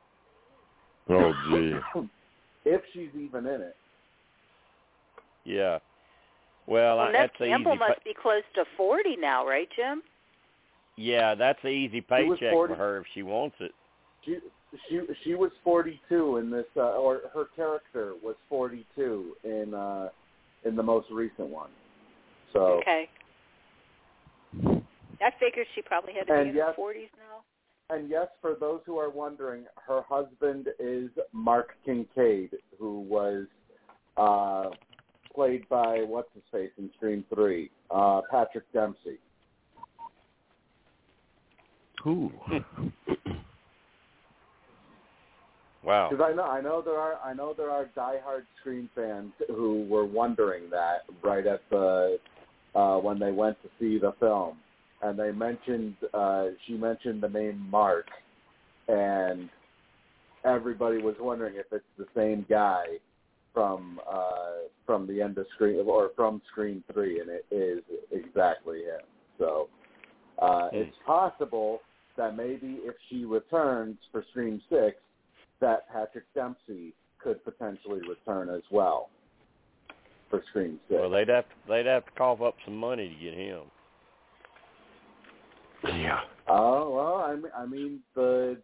Oh, 1.10 1.32
gee. 1.50 1.74
if 2.64 2.80
she's 2.92 3.08
even 3.18 3.46
in 3.46 3.60
it. 3.60 3.76
Yeah. 5.44 5.78
Well, 6.68 6.98
Well, 6.98 7.00
I, 7.00 7.06
Neve 7.06 7.20
that's 7.22 7.36
Campbell 7.38 7.72
easy. 7.72 7.78
pa- 7.80 7.88
must 7.88 8.04
be 8.04 8.14
close 8.20 8.42
to 8.54 8.64
40 8.76 9.16
now, 9.20 9.44
right, 9.46 9.68
Jim? 9.74 10.02
yeah, 10.96 11.34
that's 11.34 11.58
an 11.64 11.70
easy 11.70 12.00
paycheck 12.00 12.52
for 12.52 12.68
her 12.68 12.98
if 12.98 13.06
she 13.14 13.22
wants 13.24 13.56
it. 13.60 13.72
She 14.24 14.38
she 14.88 15.00
she 15.24 15.34
was 15.34 15.50
42 15.64 16.36
in 16.38 16.50
this, 16.50 16.64
uh, 16.76 16.80
or 16.96 17.22
her 17.34 17.46
character 17.56 18.14
was 18.22 18.36
42 18.48 19.36
in 19.44 19.74
uh, 19.74 20.08
in 20.64 20.76
the 20.76 20.82
most 20.82 21.08
recent 21.10 21.48
one. 21.48 21.70
So 22.52 22.80
Okay. 22.80 23.08
I 25.20 25.30
figured 25.38 25.66
she 25.74 25.82
probably 25.82 26.12
had 26.14 26.26
to 26.26 26.32
And 26.34 26.44
be 26.46 26.50
in 26.50 26.56
yes- 26.56 26.74
her 26.76 26.82
40s 26.82 27.08
now. 27.16 27.94
and 27.96 28.08
yes, 28.10 28.28
for 28.40 28.54
those 28.58 28.80
who 28.86 28.98
are 28.98 29.10
wondering, 29.10 29.64
her 29.86 30.02
husband 30.02 30.68
is 30.80 31.10
Mark 31.32 31.74
Kincaid, 31.84 32.50
who 32.78 33.00
was 33.00 33.46
uh, 34.16 34.70
played 35.34 35.68
by 35.68 36.02
what's 36.06 36.28
his 36.34 36.42
face 36.52 36.70
in 36.78 36.90
Scream 36.96 37.24
Three, 37.34 37.70
uh, 37.90 38.22
Patrick 38.30 38.70
Dempsey. 38.72 39.18
Ooh. 42.06 42.32
Wow. 45.84 46.08
Because 46.10 46.24
I 46.30 46.34
know 46.34 46.44
I 46.44 46.60
know 46.60 46.82
there 46.82 46.98
are 46.98 47.18
I 47.24 47.34
know 47.34 47.54
there 47.56 47.70
are 47.70 47.86
diehard 47.96 48.44
Scream 48.60 48.88
fans 48.94 49.32
who 49.48 49.84
were 49.88 50.06
wondering 50.06 50.70
that 50.70 51.02
right 51.22 51.46
at 51.46 51.62
the 51.70 52.18
uh, 52.74 52.98
when 52.98 53.18
they 53.18 53.32
went 53.32 53.60
to 53.62 53.68
see 53.78 53.98
the 53.98 54.12
film, 54.20 54.58
and 55.02 55.18
they 55.18 55.32
mentioned 55.32 55.96
uh, 56.14 56.46
she 56.66 56.74
mentioned 56.74 57.22
the 57.22 57.28
name 57.28 57.66
Mark, 57.70 58.06
and 58.88 59.48
everybody 60.44 60.98
was 60.98 61.16
wondering 61.18 61.56
if 61.56 61.66
it's 61.72 61.84
the 61.98 62.06
same 62.14 62.46
guy 62.48 62.84
from 63.52 64.00
uh, 64.10 64.68
from 64.86 65.06
the 65.06 65.20
end 65.20 65.38
of 65.38 65.46
Scream 65.54 65.88
or 65.88 66.10
from 66.14 66.40
Scream 66.50 66.84
Three, 66.92 67.20
and 67.20 67.28
it 67.28 67.44
is 67.50 67.82
exactly 68.10 68.78
him. 68.78 69.00
So 69.38 69.68
uh, 70.38 70.68
Hmm. 70.68 70.76
it's 70.76 70.96
possible 71.04 71.80
that 72.16 72.36
maybe 72.36 72.78
if 72.82 72.94
she 73.08 73.24
returns 73.24 73.96
for 74.10 74.24
Scream 74.30 74.60
Six, 74.68 74.96
that 75.62 75.88
Patrick 75.90 76.24
Dempsey 76.34 76.92
could 77.18 77.42
potentially 77.44 78.00
return 78.06 78.50
as 78.50 78.62
well 78.70 79.08
for 80.28 80.42
Scream 80.50 80.78
Six. 80.88 81.00
Well, 81.00 81.08
they'd 81.08 81.28
have 81.28 81.44
to, 81.44 81.54
they'd 81.68 81.86
have 81.86 82.04
to 82.04 82.10
cough 82.12 82.42
up 82.42 82.56
some 82.66 82.76
money 82.76 83.08
to 83.08 83.24
get 83.24 83.34
him. 83.34 83.62
Yeah. 85.84 86.20
Oh 86.48 86.90
well, 86.90 87.16
I 87.16 87.34
mean, 87.34 87.52
I 87.56 87.66
mean 87.66 88.00
the 88.14 88.58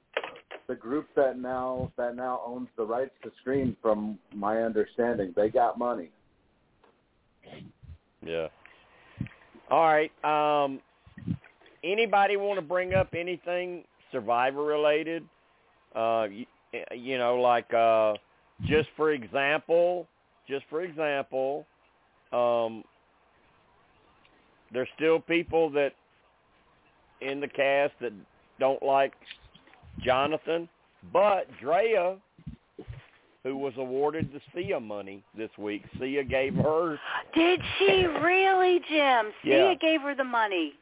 the 0.68 0.74
group 0.74 1.08
that 1.16 1.38
now 1.38 1.90
that 1.96 2.14
now 2.14 2.42
owns 2.44 2.68
the 2.76 2.84
rights 2.84 3.12
to 3.24 3.30
Scream, 3.40 3.76
from 3.80 4.18
my 4.34 4.58
understanding, 4.58 5.32
they 5.34 5.48
got 5.48 5.78
money. 5.78 6.10
Yeah. 8.24 8.48
All 9.70 9.84
right. 9.84 10.12
Um, 10.24 10.80
anybody 11.82 12.36
want 12.36 12.58
to 12.58 12.62
bring 12.62 12.94
up 12.94 13.14
anything 13.16 13.84
Survivor 14.12 14.62
related? 14.62 15.24
Uh, 15.94 16.26
you, 16.72 16.82
you 16.96 17.18
know, 17.18 17.36
like 17.36 17.72
uh, 17.74 18.14
just 18.66 18.88
for 18.96 19.12
example, 19.12 20.06
just 20.48 20.64
for 20.70 20.82
example, 20.82 21.66
um, 22.32 22.82
there's 24.72 24.88
still 24.96 25.18
people 25.20 25.70
that 25.70 25.92
in 27.20 27.40
the 27.40 27.48
cast 27.48 27.92
that 28.00 28.12
don't 28.60 28.82
like 28.82 29.12
Jonathan, 30.04 30.68
but 31.12 31.46
Drea, 31.60 32.16
who 33.44 33.56
was 33.56 33.72
awarded 33.76 34.30
the 34.32 34.40
Sia 34.54 34.78
money 34.78 35.22
this 35.36 35.50
week, 35.58 35.84
Sia 35.98 36.22
gave 36.24 36.54
her 36.54 36.98
Did 37.34 37.60
she 37.78 38.04
really, 38.22 38.80
Jim? 38.88 39.32
Yeah. 39.42 39.70
Sia 39.72 39.76
gave 39.80 40.00
her 40.02 40.14
the 40.14 40.24
money. 40.24 40.74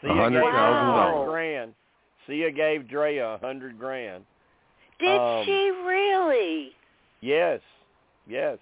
Sia 0.00 0.10
A 0.10 0.14
hundred 0.14 0.42
gave 0.42 0.52
her 0.52 0.56
thousand 0.56 0.88
a 0.88 0.92
dollars. 0.92 1.14
hundred 1.14 1.30
grand. 1.30 1.74
Sia 2.26 2.50
gave 2.50 2.88
Drea 2.88 3.34
a 3.34 3.38
hundred 3.38 3.78
grand. 3.78 4.24
Did 4.98 5.18
Um, 5.20 5.44
she 5.44 5.70
really? 5.84 6.72
Yes, 7.20 7.60
yes. 8.26 8.58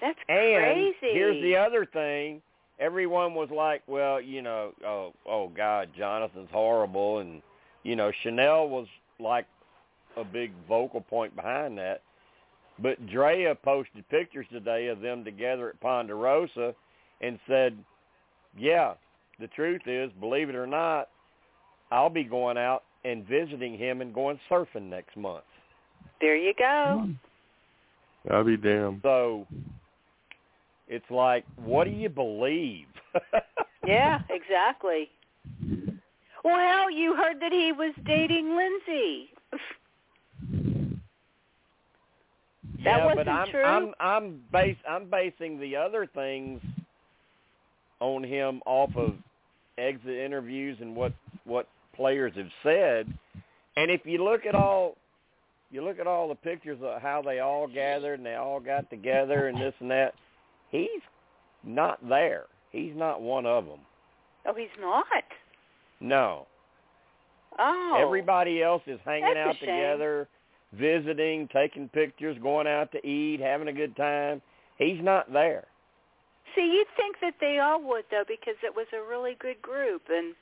That's 0.00 0.18
And 0.28 0.62
crazy. 0.62 1.12
here's 1.12 1.42
the 1.42 1.56
other 1.56 1.84
thing. 1.84 2.40
Everyone 2.78 3.34
was 3.34 3.50
like, 3.50 3.82
well, 3.86 4.20
you 4.20 4.42
know, 4.42 4.72
oh, 4.84 5.12
oh 5.26 5.48
God, 5.48 5.90
Jonathan's 5.96 6.50
horrible, 6.52 7.18
and 7.18 7.42
you 7.82 7.96
know, 7.96 8.12
Chanel 8.22 8.68
was 8.68 8.86
like 9.18 9.46
a 10.16 10.24
big 10.24 10.52
vocal 10.68 11.00
point 11.00 11.34
behind 11.34 11.76
that. 11.78 12.02
But 12.78 13.04
Drea 13.06 13.56
posted 13.56 14.08
pictures 14.08 14.46
today 14.52 14.86
of 14.86 15.00
them 15.00 15.24
together 15.24 15.70
at 15.70 15.80
Ponderosa, 15.80 16.74
and 17.20 17.40
said, 17.48 17.76
yeah, 18.56 18.94
the 19.40 19.48
truth 19.48 19.82
is, 19.86 20.12
believe 20.20 20.48
it 20.48 20.54
or 20.54 20.66
not, 20.66 21.08
I'll 21.90 22.10
be 22.10 22.22
going 22.24 22.56
out 22.56 22.84
and 23.04 23.26
visiting 23.26 23.78
him 23.78 24.00
and 24.00 24.14
going 24.14 24.38
surfing 24.50 24.88
next 24.88 25.16
month. 25.16 25.44
There 26.20 26.36
you 26.36 26.52
go. 26.58 27.04
Hmm. 27.04 28.32
I'll 28.32 28.44
be 28.44 28.56
damned. 28.56 29.00
So 29.02 29.46
it's 30.88 31.10
like, 31.10 31.44
what 31.56 31.84
do 31.84 31.90
you 31.90 32.08
believe? 32.08 32.86
Yeah, 33.86 34.18
exactly. 34.28 35.08
Well, 36.44 36.58
hell, 36.58 36.90
you 36.90 37.16
heard 37.16 37.40
that 37.40 37.52
he 37.52 37.72
was 37.72 37.94
dating 38.04 38.54
Lindsay. 38.54 39.30
That 42.84 42.98
yeah, 42.98 43.04
wasn't 43.06 43.26
but 43.26 43.32
I'm 43.32 43.50
true? 43.50 43.64
I'm 43.64 43.94
I'm 43.98 44.40
base 44.52 44.76
I'm 44.88 45.10
basing 45.10 45.58
the 45.58 45.74
other 45.74 46.06
things 46.06 46.60
on 48.00 48.22
him 48.22 48.60
off 48.66 48.90
of 48.94 49.14
exit 49.78 50.16
interviews 50.16 50.78
and 50.80 50.94
what 50.94 51.12
what 51.44 51.66
players 51.98 52.32
have 52.36 52.48
said. 52.62 53.12
And 53.76 53.90
if 53.90 54.00
you 54.04 54.24
look 54.24 54.46
at 54.46 54.54
all 54.54 54.96
you 55.70 55.84
look 55.84 55.98
at 55.98 56.06
all 56.06 56.28
the 56.28 56.34
pictures 56.34 56.78
of 56.82 57.02
how 57.02 57.20
they 57.22 57.40
all 57.40 57.66
gathered 57.66 58.14
and 58.14 58.24
they 58.24 58.36
all 58.36 58.60
got 58.60 58.88
together 58.88 59.48
and 59.48 59.60
this 59.60 59.74
and 59.80 59.90
that, 59.90 60.14
he's 60.70 61.02
not 61.62 61.98
there. 62.08 62.44
He's 62.72 62.94
not 62.96 63.20
one 63.20 63.44
of 63.44 63.66
them. 63.66 63.80
Oh, 64.46 64.54
he's 64.54 64.68
not. 64.80 65.04
No. 66.00 66.46
Oh. 67.58 67.98
Everybody 68.00 68.62
else 68.62 68.82
is 68.86 69.00
hanging 69.04 69.36
out 69.36 69.56
together, 69.60 70.28
visiting, 70.72 71.48
taking 71.52 71.88
pictures, 71.88 72.38
going 72.42 72.66
out 72.66 72.90
to 72.92 73.06
eat, 73.06 73.40
having 73.40 73.68
a 73.68 73.72
good 73.72 73.96
time. 73.96 74.40
He's 74.78 75.02
not 75.02 75.32
there. 75.32 75.66
See, 76.54 76.62
you'd 76.62 76.86
think 76.96 77.16
that 77.20 77.34
they 77.40 77.58
all 77.58 77.82
would 77.88 78.04
though, 78.10 78.24
because 78.26 78.54
it 78.62 78.74
was 78.74 78.86
a 78.94 79.06
really 79.06 79.36
good 79.38 79.60
group, 79.60 80.02
and 80.08 80.34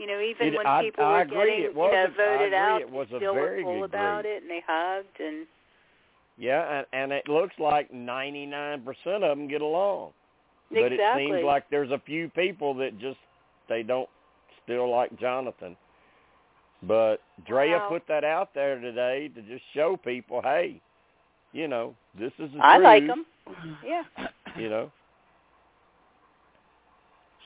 you 0.00 0.06
know, 0.06 0.18
even 0.20 0.48
It- 0.48 0.56
when 0.56 0.66
I- 0.66 0.82
people 0.82 1.04
I 1.04 1.12
were 1.12 1.20
agree. 1.20 1.36
getting 1.36 1.64
It 1.64 1.68
you 1.68 1.74
know 1.74 2.06
voted 2.16 2.54
out, 2.54 2.80
It 2.80 2.90
was 2.90 3.08
they 3.10 3.18
still 3.18 3.34
were 3.34 3.60
cool 3.62 3.84
about 3.84 4.22
group. 4.24 4.34
it, 4.34 4.42
and 4.42 4.50
they 4.50 4.60
hugged, 4.66 5.20
and 5.20 5.46
Yeah, 6.38 6.78
and, 6.78 6.86
and 6.92 7.12
it 7.12 7.28
looks 7.28 7.58
like 7.58 7.90
99% 7.92 9.22
of 9.22 9.36
them 9.36 9.46
get 9.46 9.60
along. 9.60 10.14
But 10.70 10.92
exactly. 10.92 11.24
it 11.24 11.28
seems 11.28 11.44
like 11.44 11.68
there's 11.68 11.90
a 11.90 11.98
few 11.98 12.30
people 12.30 12.72
that 12.74 12.98
just 12.98 13.18
they 13.68 13.82
don't 13.82 14.08
still 14.62 14.88
like 14.88 15.14
Jonathan. 15.18 15.76
But 16.82 17.20
Drea 17.44 17.76
Wow. 17.78 17.88
put 17.90 18.06
that 18.06 18.24
out 18.24 18.54
there 18.54 18.78
today 18.80 19.28
to 19.28 19.42
just 19.42 19.62
show 19.74 19.96
people, 19.98 20.40
hey, 20.40 20.80
you 21.52 21.68
know, 21.68 21.94
this 22.14 22.32
is 22.38 22.50
the 22.52 22.60
I 22.64 22.76
truth. 22.76 22.84
like 22.84 23.02
him. 23.04 23.26
Yeah. 23.84 24.04
You 24.56 24.70
know. 24.70 24.92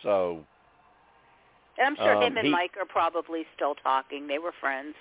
So 0.03 0.45
And 1.79 1.87
I'm 1.87 1.97
sure 1.97 2.17
Um, 2.17 2.23
him 2.23 2.37
and 2.39 2.47
he- 2.47 2.53
Mike 2.53 2.77
are 2.81 2.85
probably 2.87 3.47
still 3.55 3.75
talking. 3.75 4.27
They 4.27 4.39
were 4.39 4.53
friends. 4.53 4.95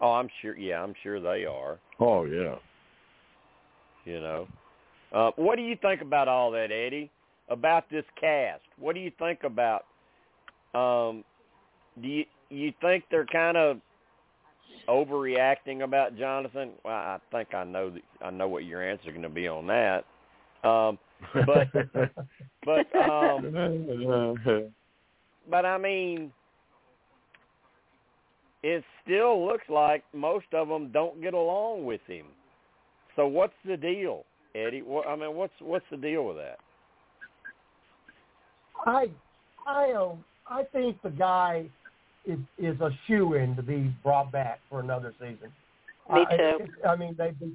Oh, 0.00 0.12
I'm 0.12 0.28
sure. 0.40 0.56
Yeah, 0.56 0.82
I'm 0.82 0.94
sure 1.02 1.20
they 1.20 1.44
are. 1.44 1.78
Oh 1.98 2.24
yeah. 2.24 2.56
You 4.04 4.20
know, 4.20 4.48
uh, 5.12 5.30
what 5.36 5.56
do 5.56 5.62
you 5.62 5.76
think 5.76 6.00
about 6.02 6.28
all 6.28 6.50
that, 6.52 6.70
Eddie? 6.70 7.10
About 7.48 7.88
this 7.90 8.04
cast? 8.20 8.62
What 8.78 8.94
do 8.94 9.00
you 9.00 9.10
think 9.18 9.42
about? 9.42 9.84
Um, 10.74 11.24
do 12.00 12.08
you 12.08 12.24
you 12.50 12.72
think 12.80 13.04
they're 13.10 13.26
kind 13.26 13.56
of 13.56 13.80
overreacting 14.88 15.82
about 15.82 16.16
Jonathan? 16.16 16.70
Well, 16.84 16.94
I 16.94 17.18
think 17.30 17.54
I 17.54 17.64
know 17.64 17.90
that 17.90 18.02
I 18.22 18.30
know 18.30 18.48
what 18.48 18.64
your 18.64 18.82
answer 18.82 19.08
is 19.08 19.10
going 19.10 19.22
to 19.22 19.28
be 19.28 19.48
on 19.48 19.66
that. 19.66 20.04
Um, 20.62 20.98
but 21.46 21.68
but 22.64 22.96
um, 22.96 23.52
but 25.50 25.64
I 25.64 25.78
mean, 25.78 26.32
it 28.62 28.84
still 29.04 29.46
looks 29.46 29.68
like 29.68 30.04
most 30.14 30.46
of 30.52 30.68
them 30.68 30.90
don't 30.92 31.20
get 31.22 31.34
along 31.34 31.84
with 31.84 32.00
him. 32.06 32.26
So 33.16 33.26
what's 33.26 33.54
the 33.64 33.76
deal, 33.76 34.24
Eddie? 34.54 34.82
What, 34.82 35.06
I 35.06 35.16
mean, 35.16 35.34
what's 35.34 35.54
what's 35.60 35.84
the 35.90 35.96
deal 35.96 36.26
with 36.26 36.36
that? 36.36 36.58
I 38.86 39.10
I 39.66 39.92
um 39.92 40.24
I 40.46 40.64
think 40.64 41.00
the 41.02 41.10
guy 41.10 41.66
is 42.24 42.38
is 42.58 42.80
a 42.80 42.90
shoe 43.06 43.34
in 43.34 43.56
to 43.56 43.62
be 43.62 43.92
brought 44.02 44.30
back 44.32 44.60
for 44.68 44.80
another 44.80 45.14
season. 45.18 45.52
Me 46.12 46.24
I, 46.28 46.36
too. 46.36 46.58
I 46.88 46.96
mean, 46.96 47.14
they'd 47.18 47.38
be 47.38 47.52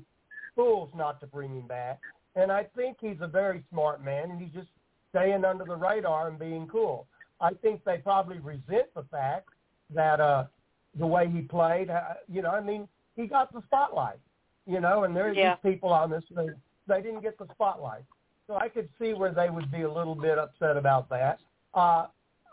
fools 0.56 0.90
not 0.96 1.20
to 1.22 1.28
bring 1.28 1.50
him 1.50 1.68
back. 1.68 2.00
And 2.36 2.52
I 2.52 2.66
think 2.76 2.98
he's 3.00 3.18
a 3.22 3.28
very 3.28 3.64
smart 3.72 4.04
man, 4.04 4.32
and 4.32 4.42
he's 4.42 4.54
just 4.54 4.68
staying 5.10 5.46
under 5.46 5.66
the 5.66 5.76
radar 5.76 6.28
and 6.28 6.40
being 6.40 6.68
cool. 6.68 7.08
I 7.42 7.52
think 7.62 7.84
they 7.84 7.98
probably 7.98 8.40
resent 8.40 8.94
the 8.96 9.04
fact 9.12 9.50
that 9.94 10.20
uh 10.20 10.46
the 11.00 11.08
way 11.08 11.28
he 11.28 11.42
played, 11.42 11.90
uh, 11.90 12.02
you 12.32 12.42
know, 12.44 12.52
I 12.52 12.62
mean, 12.62 12.88
he 13.16 13.26
got 13.26 13.52
the 13.52 13.62
spotlight, 13.64 14.20
you 14.68 14.80
know, 14.80 15.04
and 15.06 15.16
there's 15.16 15.36
Yeah. 15.36 15.56
these 15.64 15.74
people 15.74 15.92
on 15.92 16.12
this, 16.12 16.24
they, 16.36 16.50
they 16.88 17.02
didn't 17.02 17.22
get 17.22 17.38
the 17.40 17.48
spotlight. 17.52 18.04
So 18.46 18.56
I 18.58 18.70
could 18.70 18.88
see 19.02 19.14
where 19.14 19.32
they 19.32 19.50
would 19.50 19.72
be 19.72 19.82
a 19.82 19.92
little 19.92 20.14
bit 20.14 20.38
upset 20.38 20.78
about 20.78 21.10
that. 21.10 21.40
Uh, 21.74 22.06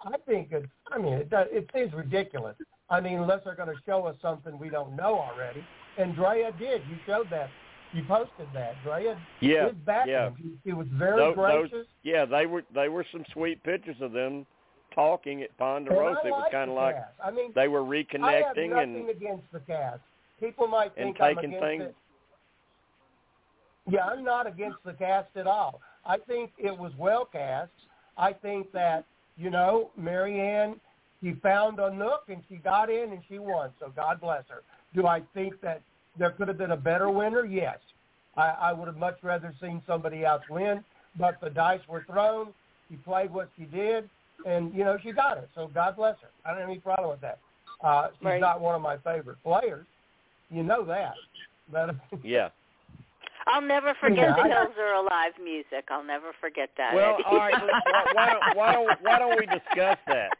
I 0.06 0.16
think 0.26 0.52
it's, 0.52 0.66
I 0.90 0.96
mean, 0.96 1.12
it, 1.12 1.28
does, 1.28 1.48
it 1.50 1.68
seems 1.74 1.92
ridiculous. 1.92 2.56
I 2.88 3.00
mean, 3.02 3.18
unless 3.18 3.44
they're 3.44 3.54
going 3.54 3.68
to 3.76 3.82
show 3.84 4.06
us 4.06 4.16
something 4.22 4.58
we 4.58 4.70
don't 4.70 4.96
know 4.96 5.18
already. 5.18 5.62
And 5.98 6.14
Drea 6.14 6.50
did. 6.58 6.80
You 6.88 6.96
showed 7.04 7.28
that. 7.30 7.50
You 7.92 8.04
posted 8.04 8.46
that. 8.54 8.76
Drea 8.82 9.18
Yeah, 9.40 9.66
did 9.66 9.84
back 9.84 10.06
yeah. 10.06 10.28
him. 10.28 10.36
He, 10.64 10.70
he 10.70 10.72
was 10.72 10.86
very 10.92 11.16
Those- 11.18 11.36
those- 11.36 11.68
gracious. 11.70 11.86
Yeah, 12.04 12.24
they 12.24 12.46
were 12.46 12.62
they 12.74 12.88
were 12.88 13.04
some 13.12 13.24
sweet 13.34 13.62
pictures 13.64 13.96
of 14.00 14.12
them 14.12 14.46
talking 14.94 15.42
at 15.42 15.56
Ponderosa. 15.58 16.20
It 16.24 16.30
was 16.30 16.48
kind 16.50 16.70
of 16.70 16.76
like 16.76 16.96
cast. 16.96 17.14
I 17.24 17.30
mean, 17.30 17.52
they 17.54 17.68
were 17.68 17.80
I 17.80 17.82
have 17.82 18.06
reconnecting 18.06 18.70
nothing 18.70 19.00
and 19.00 19.10
against 19.10 19.50
the 19.52 19.60
cast. 19.60 20.00
People 20.40 20.66
might 20.66 20.94
think 20.94 21.20
I'm 21.20 21.34
taking 21.34 21.54
against 21.54 21.64
things. 21.64 21.82
it. 21.84 21.96
Yeah, 23.90 24.06
I'm 24.06 24.24
not 24.24 24.46
against 24.46 24.78
the 24.84 24.92
cast 24.92 25.28
at 25.36 25.46
all. 25.46 25.80
I 26.06 26.16
think 26.18 26.50
it 26.58 26.76
was 26.76 26.92
well 26.98 27.24
cast. 27.24 27.70
I 28.16 28.32
think 28.32 28.72
that, 28.72 29.04
you 29.36 29.50
know, 29.50 29.90
Maryanne, 30.00 30.76
she 31.22 31.32
found 31.42 31.78
a 31.78 31.92
nook 31.92 32.24
and 32.28 32.42
she 32.48 32.56
got 32.56 32.90
in 32.90 33.12
and 33.12 33.22
she 33.28 33.38
won. 33.38 33.70
So 33.80 33.92
God 33.94 34.20
bless 34.20 34.44
her. 34.48 34.62
Do 34.94 35.06
I 35.06 35.22
think 35.34 35.60
that 35.62 35.82
there 36.18 36.30
could 36.30 36.48
have 36.48 36.58
been 36.58 36.72
a 36.72 36.76
better 36.76 37.10
winner? 37.10 37.44
Yes. 37.44 37.78
I, 38.36 38.48
I 38.48 38.72
would 38.72 38.86
have 38.86 38.96
much 38.96 39.18
rather 39.22 39.54
seen 39.60 39.82
somebody 39.86 40.24
else 40.24 40.42
win, 40.48 40.84
but 41.18 41.40
the 41.40 41.50
dice 41.50 41.80
were 41.88 42.04
thrown. 42.04 42.52
She 42.88 42.96
played 42.96 43.32
what 43.32 43.50
she 43.56 43.64
did, 43.64 44.08
and, 44.46 44.72
you 44.74 44.84
know, 44.84 44.96
she 45.02 45.12
got 45.12 45.38
it. 45.38 45.48
So 45.54 45.68
God 45.72 45.96
bless 45.96 46.16
her. 46.22 46.28
I 46.44 46.50
don't 46.50 46.60
have 46.60 46.68
any 46.70 46.78
problem 46.78 47.10
with 47.10 47.20
that. 47.20 47.38
Uh, 47.82 48.08
she's 48.18 48.24
Right. 48.26 48.40
not 48.40 48.60
one 48.60 48.74
of 48.74 48.82
my 48.82 48.96
favorite 48.98 49.38
players. 49.42 49.86
You 50.50 50.62
know 50.62 50.84
that. 50.84 51.14
But 51.70 51.94
Yeah. 52.24 52.48
I'll 53.46 53.62
never 53.62 53.94
forget 54.00 54.18
Yeah, 54.28 54.34
the 54.36 54.42
I- 54.42 54.48
Hills 54.48 54.74
Are 54.78 54.94
Alive 54.94 55.32
music. 55.42 55.86
I'll 55.90 56.04
never 56.04 56.32
forget 56.40 56.68
that. 56.76 56.94
Well, 56.94 57.14
Eddie. 57.14 57.24
all 57.26 57.36
right. 57.38 57.54
Why, 57.62 58.04
why 58.14 58.26
don't 58.32 58.56
why 58.56 58.72
don't 58.72 59.00
why 59.02 59.18
don't 59.18 59.38
we 59.38 59.46
discuss 59.46 59.98
that? 60.06 60.30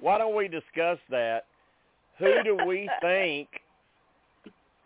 Why 0.00 0.18
don't 0.18 0.36
we 0.36 0.48
discuss 0.48 0.98
that? 1.10 1.46
Who 2.18 2.42
do 2.44 2.56
we 2.66 2.90
think? 3.00 3.48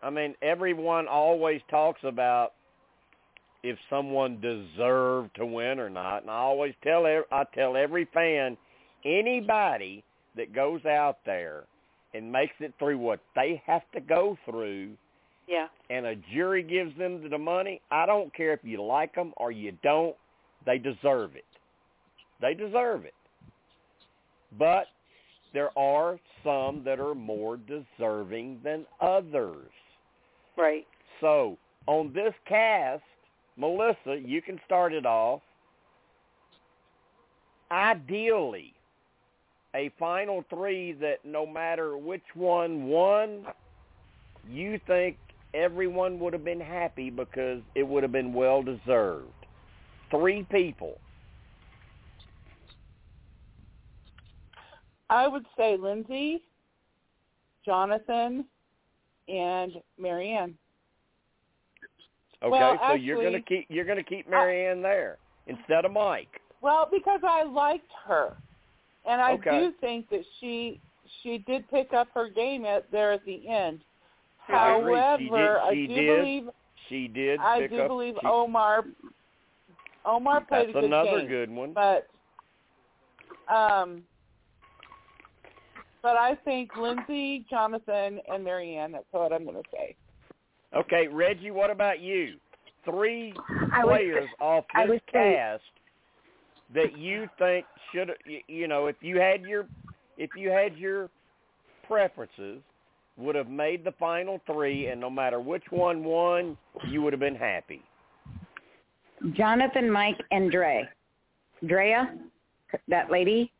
I 0.02 0.10
mean, 0.10 0.34
everyone 0.42 1.08
always 1.08 1.60
talks 1.70 2.00
about 2.04 2.52
if 3.68 3.78
someone 3.90 4.40
deserved 4.40 5.34
to 5.36 5.44
win 5.44 5.80
or 5.80 5.90
not, 5.90 6.22
and 6.22 6.30
I 6.30 6.36
always 6.36 6.74
tell 6.84 7.04
I 7.04 7.44
tell 7.54 7.76
every 7.76 8.06
fan, 8.14 8.56
anybody 9.04 10.04
that 10.36 10.54
goes 10.54 10.84
out 10.84 11.18
there 11.26 11.64
and 12.14 12.30
makes 12.30 12.54
it 12.60 12.72
through 12.78 12.98
what 12.98 13.20
they 13.34 13.60
have 13.66 13.82
to 13.94 14.00
go 14.00 14.38
through 14.44 14.96
Yeah. 15.48 15.68
and 15.90 16.06
a 16.06 16.16
jury 16.32 16.62
gives 16.62 16.96
them 16.96 17.28
the 17.28 17.38
money, 17.38 17.80
I 17.90 18.06
don't 18.06 18.32
care 18.34 18.52
if 18.52 18.60
you 18.62 18.82
like 18.82 19.14
them 19.14 19.32
or 19.36 19.50
you 19.50 19.72
don't, 19.82 20.16
they 20.64 20.78
deserve 20.78 21.36
it. 21.36 21.44
They 22.40 22.54
deserve 22.54 23.04
it. 23.04 23.14
But 24.58 24.86
there 25.52 25.76
are 25.76 26.18
some 26.44 26.84
that 26.84 27.00
are 27.00 27.14
more 27.14 27.56
deserving 27.56 28.60
than 28.62 28.86
others. 29.00 29.70
Right. 30.56 30.86
So 31.20 31.58
on 31.86 32.12
this 32.12 32.34
cast, 32.46 33.02
Melissa, 33.56 34.20
you 34.22 34.42
can 34.42 34.60
start 34.64 34.92
it 34.92 35.06
off. 35.06 35.40
Ideally, 37.70 38.74
a 39.74 39.90
final 39.98 40.44
three 40.48 40.92
that 40.92 41.24
no 41.24 41.46
matter 41.46 41.96
which 41.96 42.24
one 42.34 42.84
won, 42.86 43.46
you 44.48 44.80
think 44.86 45.16
everyone 45.54 46.18
would 46.20 46.32
have 46.32 46.44
been 46.44 46.60
happy 46.60 47.10
because 47.10 47.62
it 47.74 47.82
would 47.82 48.02
have 48.02 48.12
been 48.12 48.32
well 48.32 48.62
deserved. 48.62 49.32
Three 50.10 50.44
people. 50.44 50.98
I 55.08 55.28
would 55.28 55.46
say 55.56 55.76
Lindsay, 55.76 56.42
Jonathan, 57.64 58.44
and 59.28 59.72
Maryanne. 60.00 60.54
Okay, 62.42 62.50
Well, 62.50 62.78
so 62.88 62.94
you're 62.94 63.22
gonna 63.22 63.40
keep 63.40 63.66
you're 63.68 63.84
gonna 63.84 64.02
keep 64.02 64.28
Maryanne 64.30 64.82
there 64.82 65.16
instead 65.46 65.84
of 65.84 65.92
Mike. 65.92 66.40
Well, 66.60 66.88
because 66.92 67.20
I 67.26 67.44
liked 67.44 67.90
her, 68.06 68.36
and 69.08 69.20
I 69.20 69.32
Okay. 69.34 69.50
do 69.58 69.72
think 69.80 70.08
that 70.10 70.22
she 70.40 70.80
she 71.22 71.38
did 71.38 71.68
pick 71.70 71.92
up 71.94 72.08
her 72.14 72.28
game 72.28 72.64
at 72.66 72.90
there 72.90 73.12
at 73.12 73.24
the 73.24 73.46
end. 73.48 73.80
I. 74.48 74.52
However, 74.52 75.16
She 75.18 75.28
did- 75.28 75.34
I 75.34 75.74
do 75.74 75.86
did. 75.86 76.16
believe 76.18 76.50
She 76.88 77.08
did. 77.08 77.40
I 77.40 77.66
do 77.66 77.80
up, 77.80 77.88
believe 77.88 78.14
she- 78.20 78.26
Omar 78.26 78.84
Omar 80.04 80.40
played 80.42 80.68
That's 80.68 80.70
a 80.70 80.72
good 80.80 80.84
another 80.84 81.18
game, 81.20 81.28
good 81.28 81.50
one. 81.50 81.72
but 81.72 82.08
um, 83.48 84.04
but 86.02 86.16
I 86.16 86.34
think 86.44 86.76
Lindsay, 86.76 87.44
Jonathan, 87.50 88.20
and 88.28 88.44
Maryanne. 88.44 88.92
That's 88.92 89.04
what 89.10 89.32
I'm 89.32 89.44
going 89.44 89.56
to 89.56 89.68
say. 89.72 89.96
Okay, 90.74 91.08
Reggie, 91.08 91.50
what 91.50 91.70
about 91.70 92.00
you? 92.00 92.36
Three 92.84 93.32
I 93.72 93.84
would- 93.84 93.92
players 93.92 94.28
off 94.40 94.64
I 94.74 94.82
this 94.82 94.90
would 94.90 95.06
cast 95.06 95.62
that 96.74 96.96
you 96.96 97.28
think 97.38 97.64
should 97.92 98.10
you 98.48 98.66
know 98.66 98.86
if 98.86 98.96
you 99.00 99.20
had 99.20 99.42
your 99.42 99.66
if 100.18 100.30
you 100.36 100.50
had 100.50 100.76
your 100.76 101.08
preferences 101.86 102.60
would 103.16 103.34
have 103.34 103.48
made 103.48 103.84
the 103.84 103.92
final 103.92 104.40
three 104.46 104.88
and 104.88 105.00
no 105.00 105.08
matter 105.08 105.40
which 105.40 105.62
one 105.70 106.02
won 106.04 106.56
you 106.88 107.02
would 107.02 107.12
have 107.12 107.20
been 107.20 107.36
happy 107.36 107.82
Jonathan, 109.32 109.90
Mike, 109.90 110.20
and 110.30 110.50
Dre. 110.50 110.86
Drea, 111.66 112.18
that 112.88 113.10
lady, 113.10 113.50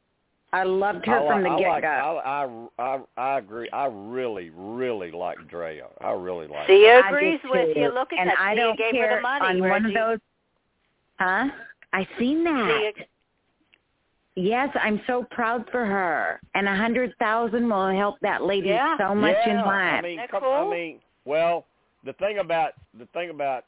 I 0.57 0.63
loved 0.65 1.05
her 1.07 1.21
I, 1.21 1.27
from 1.29 1.43
the 1.43 1.51
get 1.59 1.83
go. 1.83 1.89
I, 1.89 2.45
I 2.79 2.83
I 2.83 3.01
I 3.17 3.39
agree 3.39 3.69
I 3.73 3.87
really 3.87 4.51
really 4.55 5.11
like 5.11 5.39
Drea 5.49 5.87
I 6.01 6.11
really 6.13 6.47
like 6.47 6.67
Sia 6.67 7.01
I 7.05 7.09
agrees 7.09 7.41
with 7.45 7.77
you. 7.77 7.93
Look 7.93 8.13
at 8.13 8.19
and 8.21 8.31
that. 8.31 8.39
I 8.41 8.55
Sia 8.55 8.63
don't 8.65 8.79
gave 8.79 8.93
care 8.93 9.11
her 9.11 9.17
the 9.17 9.23
money, 9.23 9.45
on 9.45 9.63
Reggie. 9.63 9.71
one 9.71 9.87
of 9.87 9.95
those. 9.95 10.19
Huh? 11.19 11.45
I 11.93 12.09
seen 12.19 12.45
that. 12.45 12.93
Sia, 12.97 13.05
Yes, 14.39 14.69
I'm 14.83 15.01
so 15.07 15.27
proud 15.31 15.65
for 15.73 15.87
her. 15.87 16.41
And 16.55 16.69
a 16.69 16.77
hundred 16.77 17.15
thousand 17.19 17.69
will 17.69 17.89
help 17.89 18.17
that 18.21 18.43
lady 18.43 18.69
Yeah. 18.69 18.97
so 18.99 19.15
much 19.15 19.35
yeah, 19.47 19.51
in 19.53 19.59
I 19.59 19.67
life. 19.95 20.03
mean, 20.05 20.17
That 20.19 20.31
come, 20.31 20.43
cool? 20.43 20.53
I 20.53 20.71
mean, 20.71 21.01
well, 21.25 21.65
the 22.05 22.13
thing 22.15 22.39
about 22.39 22.73
the 22.99 23.07
thing 23.15 23.31
about, 23.31 23.65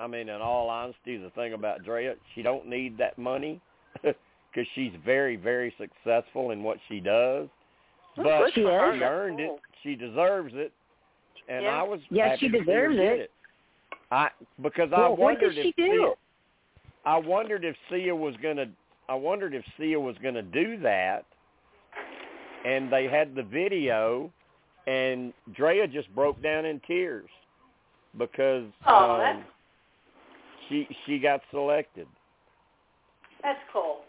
I 0.00 0.06
mean, 0.08 0.28
in 0.28 0.40
all 0.40 0.68
honesty, 0.68 1.16
the 1.16 1.30
thing 1.30 1.52
about 1.52 1.84
Drea, 1.84 2.14
she 2.34 2.42
don't 2.42 2.66
need 2.68 2.98
that 2.98 3.16
money 3.18 3.60
because 4.54 4.68
she's 4.74 4.92
very, 5.04 5.36
very 5.36 5.74
successful 5.78 6.50
in 6.50 6.62
what 6.62 6.78
she 6.88 7.00
does. 7.00 7.48
But 8.16 8.24
good 8.38 8.54
She 8.54 8.60
is. 8.60 8.66
she 8.94 9.00
That's 9.00 9.02
earned 9.02 9.40
it. 9.40 9.60
She 9.82 9.96
deserves 9.96 10.52
it, 10.54 10.72
and 11.48 11.64
Yeah. 11.64 11.80
I 11.80 11.82
was 11.82 12.00
Yes, 12.10 12.30
happy 12.30 12.40
she 12.40 12.48
to 12.48 12.64
see 12.64 12.70
her 12.70 12.88
deserves 12.88 12.96
get 12.96 13.18
it. 13.18 13.30
I 14.10 14.30
because 14.62 14.92
I 14.92 15.00
Well, 15.00 15.10
what 15.10 15.18
wondered 15.18 15.54
did 15.54 15.62
she 15.62 15.68
if 15.70 15.76
do? 15.76 15.82
Sia, 15.84 16.14
I 17.04 17.16
wondered 17.16 17.64
if 17.64 17.76
Sia 17.90 18.14
was 18.14 18.36
gonna. 18.36 18.70
I 19.08 19.14
wondered 19.14 19.54
if 19.54 19.64
Sia 19.76 19.98
was 19.98 20.16
gonna 20.22 20.42
do 20.42 20.78
that, 20.78 21.26
and 22.64 22.90
they 22.90 23.08
had 23.08 23.34
the 23.34 23.42
video, 23.42 24.32
and 24.86 25.34
Drea 25.54 25.88
just 25.88 26.14
broke 26.14 26.40
down 26.42 26.64
in 26.64 26.80
tears 26.80 27.28
because 28.16 28.70
Oh, 28.86 29.20
um, 29.20 29.44
she 30.68 30.88
she 31.04 31.18
got 31.18 31.42
selected. 31.50 32.06
That's 33.42 33.60
cool. 33.72 34.04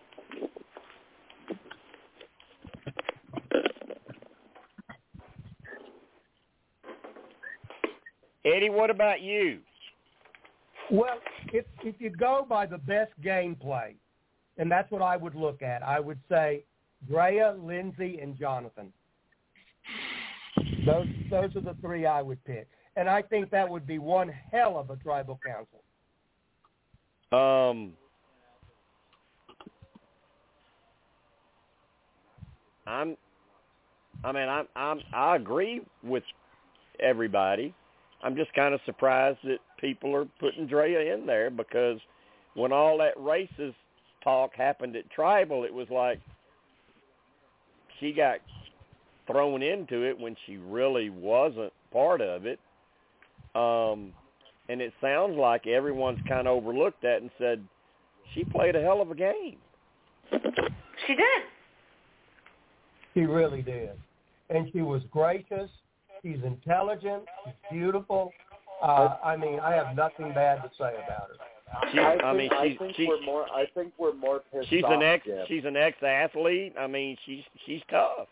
Eddie, 8.46 8.70
what 8.70 8.90
about 8.90 9.22
you? 9.22 9.60
Well, 10.92 11.18
if 11.52 11.66
if 11.84 11.96
you 12.00 12.12
go 12.12 12.46
by 12.48 12.68
the 12.68 12.78
best 12.78 13.12
gameplay, 13.24 13.96
and 14.58 14.72
that's 14.72 14.90
what 14.92 15.02
I 15.02 15.18
would 15.18 15.34
look 15.34 15.64
at, 15.64 15.82
I 15.82 16.00
would 16.00 16.20
say 16.30 16.64
Drea, 17.08 17.56
Lindsay, 17.60 18.20
and 18.22 18.38
Jonathan. 18.38 18.94
Those 20.86 21.08
those 21.32 21.56
are 21.56 21.62
the 21.62 21.76
three 21.82 22.06
I 22.06 22.22
would 22.22 22.44
pick, 22.46 22.68
and 22.96 23.10
I 23.10 23.24
think 23.24 23.50
that 23.50 23.68
would 23.68 23.88
be 23.88 23.98
one 23.98 24.32
hell 24.52 24.78
of 24.78 24.92
a 24.92 24.96
tribal 24.98 25.40
council. 25.44 25.82
Um, 27.32 27.94
I'm, 32.88 33.18
I 34.24 34.32
mean, 34.32 34.48
I'm, 34.48 34.68
I'm, 34.76 35.02
I 35.14 35.36
agree 35.36 35.82
with 36.04 36.24
everybody. 37.00 37.74
I'm 38.24 38.36
just 38.36 38.54
kind 38.54 38.74
of 38.74 38.80
surprised 38.86 39.40
that 39.44 39.60
people 39.80 40.16
are 40.16 40.26
putting 40.40 40.68
Drea 40.68 41.14
in 41.14 41.26
there 41.26 41.50
because 41.50 42.00
when 42.56 42.72
all 42.72 42.98
that 43.00 43.18
racist 43.18 43.76
talk 44.24 44.56
happened 44.56 44.96
at 44.96 45.10
Tribal, 45.12 45.64
it 45.64 45.74
was 45.74 45.88
like 45.90 46.20
she 48.00 48.12
got 48.14 48.40
thrown 49.28 49.62
into 49.62 50.04
it 50.04 50.20
when 50.20 50.36
she 50.46 50.58
really 50.58 51.10
wasn't 51.10 51.74
part 51.92 52.22
of 52.22 52.46
it. 52.46 52.60
Um, 53.56 54.12
and 54.70 54.82
it 54.82 54.94
sounds 55.02 55.38
like 55.38 55.68
everyone's 55.68 56.20
kind 56.28 56.48
of 56.48 56.58
overlooked 56.58 57.02
that 57.04 57.22
and 57.22 57.30
said 57.38 57.64
she 58.34 58.44
played 58.44 58.76
a 58.76 58.82
hell 58.82 59.02
of 59.02 59.12
a 59.12 59.16
game. 59.16 59.58
She 60.32 61.14
did. 61.14 61.44
She 63.16 63.22
really 63.22 63.62
did, 63.62 63.92
and 64.50 64.70
she 64.72 64.82
was 64.82 65.02
gracious. 65.10 65.70
She's 66.22 66.38
intelligent. 66.44 67.24
She's 67.46 67.54
beautiful. 67.72 68.32
Uh, 68.84 69.16
I 69.24 69.38
mean, 69.38 69.60
I 69.60 69.74
have 69.74 69.96
nothing 69.96 70.34
bad 70.34 70.62
to 70.64 70.70
say 70.78 70.94
about 71.06 71.30
her. 71.30 71.90
She, 71.92 72.00
I, 72.00 72.18
I 72.18 72.34
mean, 72.34 72.50
she's 72.62 72.76
I 72.76 72.78
think 72.78 72.96
she's 72.96 73.08
we're 73.08 73.26
more. 73.26 73.46
I 73.52 73.66
think 73.74 73.94
we're 73.98 74.14
more 74.14 74.42
pissed 74.52 74.70
she's 74.70 74.84
off. 74.84 74.92
an 74.94 75.02
ex 75.02 75.26
Jim. 75.26 75.46
she's 75.48 75.66
an 75.66 75.76
ex 75.76 75.98
athlete. 76.04 76.74
I 76.78 76.88
mean, 76.88 77.18
she's 77.26 77.44
she's 77.66 77.82
tough. 77.90 78.28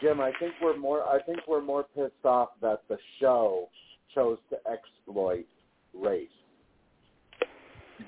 Jim, 0.00 0.20
I 0.20 0.32
think 0.38 0.52
we're 0.62 0.76
more. 0.76 1.02
I 1.08 1.20
think 1.22 1.40
we're 1.48 1.62
more 1.62 1.86
pissed 1.96 2.24
off 2.24 2.50
that 2.60 2.82
the 2.88 2.98
show 3.20 3.68
chose 4.14 4.38
to 4.50 4.56
exploit 4.70 5.46
race 5.94 6.28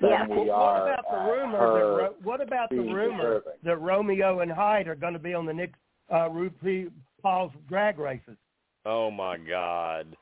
than 0.01 0.09
Yeah. 0.09 0.27
we 0.27 0.35
Well, 0.47 0.51
are 0.51 0.83
what 0.83 0.93
about 0.93 1.11
the 1.11 1.31
rumor? 1.31 2.01
That 2.01 2.21
what 2.23 2.41
about 2.41 2.69
the 2.69 2.77
rumor 2.79 3.17
deserving. 3.39 3.53
that 3.63 3.77
Romeo 3.81 4.39
and 4.39 4.51
Hai 4.51 4.81
are 4.81 4.95
going 4.95 5.13
to 5.13 5.19
be 5.19 5.33
on 5.33 5.45
the 5.45 5.53
Nick 5.53 5.73
uh, 6.09 6.29
RuPaul 6.29 6.91
Paul's 7.21 7.51
drag 7.67 7.99
races? 7.99 8.37
Oh 8.85 9.11
my 9.11 9.37
God. 9.37 10.15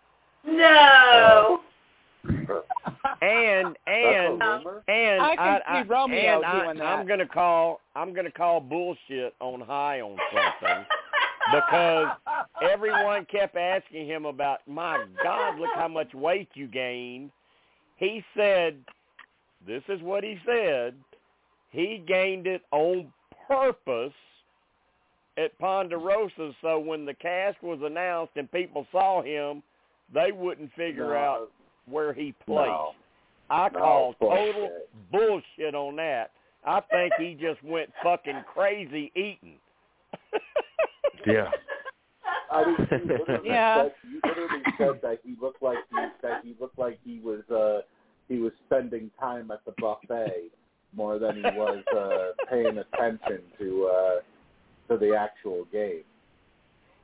No. 0.46 1.62
And 3.22 3.76
and 3.88 4.40
That's 4.42 4.64
a 4.64 4.68
rumor? 4.68 4.84
and 4.88 5.22
I 5.22 5.36
can 5.36 5.62
I, 5.68 5.82
see 5.84 5.88
Romeo 5.88 6.36
and 6.38 6.46
I, 6.46 6.64
doing 6.66 6.78
that. 6.78 6.84
I'm 6.86 7.08
gonna 7.08 7.28
call 7.28 7.80
I'm 7.96 8.14
gonna 8.14 8.32
call 8.32 8.60
bullshit 8.60 9.34
on 9.40 9.62
high 9.62 10.02
on 10.02 10.18
something 10.34 10.86
because 11.54 12.08
everyone 12.62 13.26
kept 13.26 13.56
asking 13.56 14.06
him 14.08 14.26
about 14.26 14.60
my 14.68 15.04
God, 15.24 15.58
look 15.60 15.70
how 15.76 15.88
much 15.88 16.14
weight 16.14 16.50
you 16.54 16.68
gained. 16.68 17.32
He 17.96 18.24
said, 18.36 18.78
this 19.66 19.84
is 19.90 20.02
what 20.02 20.24
he 20.24 20.38
said. 20.46 20.94
He 21.72 22.04
gained 22.08 22.48
it 22.48 22.64
on 22.72 23.12
purpose 23.48 24.14
at 25.38 25.58
Ponderosa, 25.60 26.52
so 26.62 26.80
when 26.80 27.06
the 27.06 27.14
cast 27.14 27.62
was 27.62 27.80
announced 27.84 28.34
and 28.36 28.52
people 28.52 28.88
saw 28.92 29.22
him, 29.22 29.62
they 30.14 30.32
wouldn't 30.32 30.72
figure 30.74 31.10
No, 31.10 31.16
out 31.16 31.52
where 31.86 32.14
he 32.14 32.34
placed. 32.46 32.70
No. 32.70 32.92
I 33.50 33.70
No, 33.70 33.80
call 33.80 34.14
total 34.20 34.72
bullshit 35.12 35.76
on 35.76 35.96
that. 35.98 36.32
I 36.66 36.82
think 36.92 37.14
he 37.20 37.34
just 37.40 37.64
went 37.64 37.90
fucking 38.04 38.44
crazy 38.54 39.12
eating. 39.16 39.58
Yeah. 41.26 41.52
I 42.50 42.66
mean, 42.66 42.78
he 42.90 42.96
literally 43.10 43.50
Yeah. 43.50 43.84
said, 43.84 43.92
he 44.04 44.20
literally 44.30 44.64
said 44.78 45.02
that 45.02 45.20
he 45.26 45.36
looked 45.42 45.62
like 45.62 45.80
he 45.90 45.98
that 46.22 46.44
he 46.44 46.56
looked 46.60 46.80
like 46.80 47.00
he 47.04 47.20
was 47.20 47.42
uh 47.50 47.82
he 48.28 48.40
was 48.40 48.52
spending 48.66 49.10
time 49.20 49.52
at 49.52 49.64
the 49.66 49.74
buffet 49.80 50.50
more 50.96 51.20
than 51.20 51.36
he 51.38 51.42
was 51.42 51.84
uh 51.96 52.46
paying 52.50 52.78
attention 52.78 53.42
to 53.60 53.90
uh 53.94 54.16
to 54.92 54.98
the 54.98 55.14
actual 55.16 55.66
game. 55.72 56.04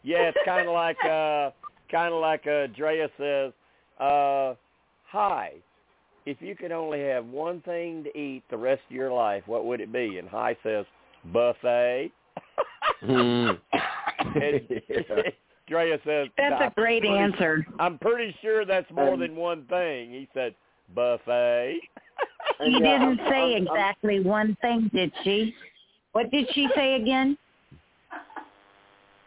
Yeah, 0.04 0.30
it's 0.30 0.38
kind 0.46 0.68
of 0.68 0.74
like 0.74 0.98
uh 1.06 1.52
kind 1.92 2.14
of 2.14 2.22
like 2.22 2.46
uh 2.48 2.68
Drea 2.76 3.10
says, 3.18 3.52
uh 4.00 4.56
hi, 5.06 5.52
if 6.26 6.38
you 6.42 6.56
could 6.56 6.72
only 6.72 7.02
have 7.02 7.26
one 7.26 7.62
thing 7.62 8.04
to 8.06 8.18
eat 8.18 8.44
the 8.50 8.58
rest 8.58 8.82
of 8.90 8.96
your 8.96 9.12
life, 9.12 9.44
what 9.46 9.66
would 9.66 9.82
it 9.82 9.92
be? 9.92 10.18
And 10.18 10.28
Hai 10.30 10.56
says, 10.64 10.86
buffet. 11.32 12.12
Mm. 13.04 13.58
And 14.36 14.62
Drea 15.68 16.00
says, 16.06 16.28
That's 16.38 16.62
a 16.62 16.72
great 16.76 17.02
pretty- 17.02 17.10
answer. 17.18 17.66
I'm 17.80 17.98
pretty 18.00 18.36
sure 18.42 18.66
that's 18.66 18.90
more 18.92 19.14
And- 19.14 19.22
than 19.22 19.36
one 19.36 19.66
thing. 19.66 20.12
He 20.12 20.28
said, 20.34 20.56
buffet. 20.96 21.80
And 22.60 22.76
She 22.76 22.84
yeah, 22.84 23.00
didn't 23.00 23.20
I'm- 23.20 23.30
say 23.30 23.54
I'm- 23.56 23.68
I'm- 23.68 23.68
exactly 23.68 24.20
one 24.20 24.56
thing, 24.62 24.90
did 24.94 25.12
she? 25.24 25.56
What 26.14 26.30
did 26.32 26.48
she 26.54 26.68
say 26.76 26.96
again? 26.96 27.38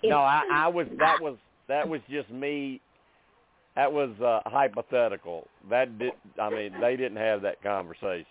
No, 0.05 0.19
I, 0.19 0.43
I 0.53 0.69
was 0.69 0.87
that 0.99 1.21
was 1.21 1.37
that 1.69 1.89
was 1.89 2.01
just 2.09 2.31
me. 2.31 2.81
That 3.75 3.93
was 3.93 4.11
uh, 4.21 4.41
hypothetical. 4.49 5.49
That 5.69 5.99
did. 5.99 6.13
I 6.41 6.49
mean, 6.49 6.73
they 6.81 6.97
didn't 6.97 7.19
have 7.19 7.43
that 7.43 7.61
conversation. 7.63 8.25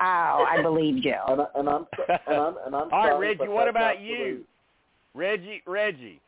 Oh, 0.00 0.44
I 0.48 0.60
believed 0.62 1.04
you. 1.04 1.14
And, 1.26 1.40
I, 1.40 1.46
and 1.54 1.68
I'm 1.68 1.86
and 2.26 2.36
I'm 2.36 2.54
and 2.66 2.76
I'm 2.76 2.82
All 2.92 3.00
right, 3.00 3.10
sorry, 3.12 3.28
Reggie. 3.36 3.48
What 3.48 3.68
about 3.68 3.96
absolute- 3.96 4.08
you? 4.18 4.44
Reggie, 5.14 5.62
Reggie. 5.66 6.20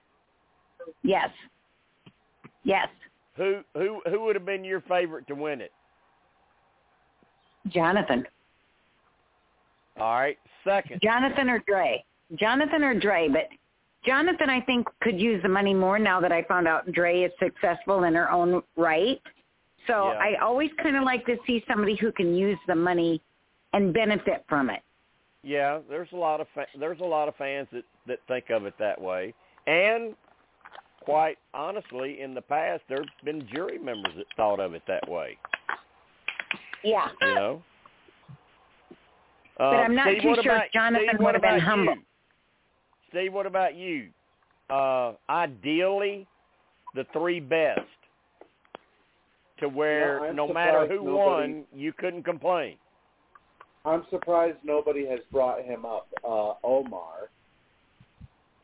Yes. 1.03 1.29
Yes. 2.65 2.89
Who 3.37 3.61
who 3.75 4.01
who 4.09 4.21
would 4.23 4.37
have 4.37 4.47
been 4.47 4.65
your 4.65 4.81
favorite 4.83 5.27
to 5.27 5.35
win 5.35 5.61
it? 5.61 5.73
Jonathan. 7.69 8.25
All 9.99 10.15
right, 10.15 10.39
second. 10.65 11.01
Jonathan 11.03 11.49
or 11.49 11.63
Dre? 11.67 12.05
Jonathan 12.35 12.83
or 12.83 12.99
Dre, 12.99 13.29
but 13.29 13.49
Jonathan 14.05 14.51
I 14.51 14.61
think 14.61 14.87
could 15.01 15.21
use 15.21 15.43
the 15.43 15.49
money 15.49 15.75
more 15.75 15.99
now 15.99 16.21
that 16.21 16.33
I 16.33 16.43
found 16.45 16.69
out 16.69 16.91
Dre 16.93 17.23
is 17.23 17.33
successful 17.39 18.05
in 18.05 18.15
her 18.15 18.31
own 18.31 18.63
right. 18.77 19.21
So 19.87 20.13
Yeah. 20.13 20.19
I 20.19 20.35
always 20.43 20.71
kind 20.83 20.97
of 20.97 21.05
like 21.05 21.25
to 21.27 21.37
see 21.47 21.65
somebody 21.69 21.97
who 21.97 22.13
can 22.13 22.35
use 22.35 22.59
the 22.67 22.75
money 22.75 23.21
and 23.73 23.93
benefit 23.95 24.45
from 24.49 24.71
it. 24.71 24.83
Yeah, 25.43 25.81
there's 25.89 26.11
a 26.13 26.17
lot 26.17 26.41
of 26.41 26.49
fa- 26.55 26.67
there's 26.79 27.01
a 27.01 27.05
lot 27.05 27.29
of 27.29 27.37
fans 27.37 27.69
that 27.73 27.85
that 28.07 28.19
think 28.27 28.51
of 28.51 28.67
it 28.67 28.75
that 28.79 29.01
way, 29.01 29.33
and 29.67 30.17
quite 31.01 31.39
honestly, 31.55 32.21
in 32.21 32.35
the 32.35 32.43
past, 32.43 32.83
there've 32.89 33.07
been 33.25 33.47
jury 33.55 33.79
members 33.79 34.13
that 34.17 34.27
thought 34.37 34.59
of 34.59 34.75
it 34.75 34.83
that 34.89 35.09
way. 35.09 35.39
Yeah. 36.87 37.09
You 37.21 37.35
know. 37.35 37.63
But 39.59 39.65
I'm 39.65 39.95
not 39.95 40.09
Steve, 40.09 40.23
too 40.23 40.35
sure 40.43 40.53
about- 40.55 40.71
Jonathan 40.73 41.09
Steve, 41.09 41.21
would 41.21 41.35
have 41.35 41.43
been 41.43 41.59
humble. 41.61 41.95
you? 41.95 42.03
Steve, 43.11 43.33
what 43.33 43.47
about 43.47 43.75
you? 43.75 44.11
Uh, 44.69 45.15
ideally, 45.31 46.27
the 46.95 47.05
three 47.13 47.41
best, 47.41 47.81
to 49.59 49.69
where 49.69 50.27
Yeah, 50.27 50.33
no 50.33 50.49
matter 50.49 50.87
who 50.87 50.97
nobody- 51.05 51.13
won, 51.13 51.67
you 51.73 51.93
couldn't 51.95 52.25
complain. 52.25 52.77
I'm 53.87 54.05
surprised 54.11 54.59
nobody 54.65 55.07
has 55.07 55.21
brought 55.33 55.63
him 55.63 55.87
up. 55.87 56.09
Uh, 56.23 56.55
Omar, 56.65 57.31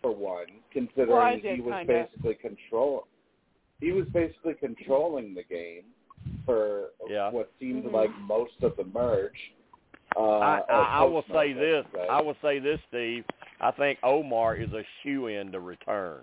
for 0.02 0.10
one, 0.10 0.46
considering 0.72 1.10
Well, 1.10 1.20
I 1.22 1.36
he 1.36 1.60
was 1.60 1.72
kinda. 1.74 1.84
basically 2.04 2.34
control. 2.34 3.06
He 3.80 3.92
was 3.92 4.06
basically 4.10 4.54
controlling 4.54 5.32
the 5.34 5.44
game 5.44 5.84
for 6.44 6.90
Yeah. 7.08 7.30
what 7.30 7.50
seemed 7.58 7.84
Mhm. 7.84 7.92
like 7.92 8.10
most 8.18 8.62
of 8.62 8.76
the 8.76 8.84
merge. 8.84 9.52
Uh, 10.16 10.38
I, 10.38 10.58
I, 10.68 10.82
I 11.00 11.04
will 11.04 11.22
say 11.32 11.52
this. 11.52 11.84
should 11.86 11.94
say. 11.94 12.08
I 12.08 12.20
will 12.20 12.36
say 12.42 12.58
this, 12.58 12.80
Steve. 12.88 13.24
I 13.60 13.70
think 13.70 13.98
Omar 14.02 14.56
is 14.56 14.72
a 14.72 14.84
shoe 15.02 15.28
in 15.28 15.52
to 15.52 15.60
return. 15.60 16.22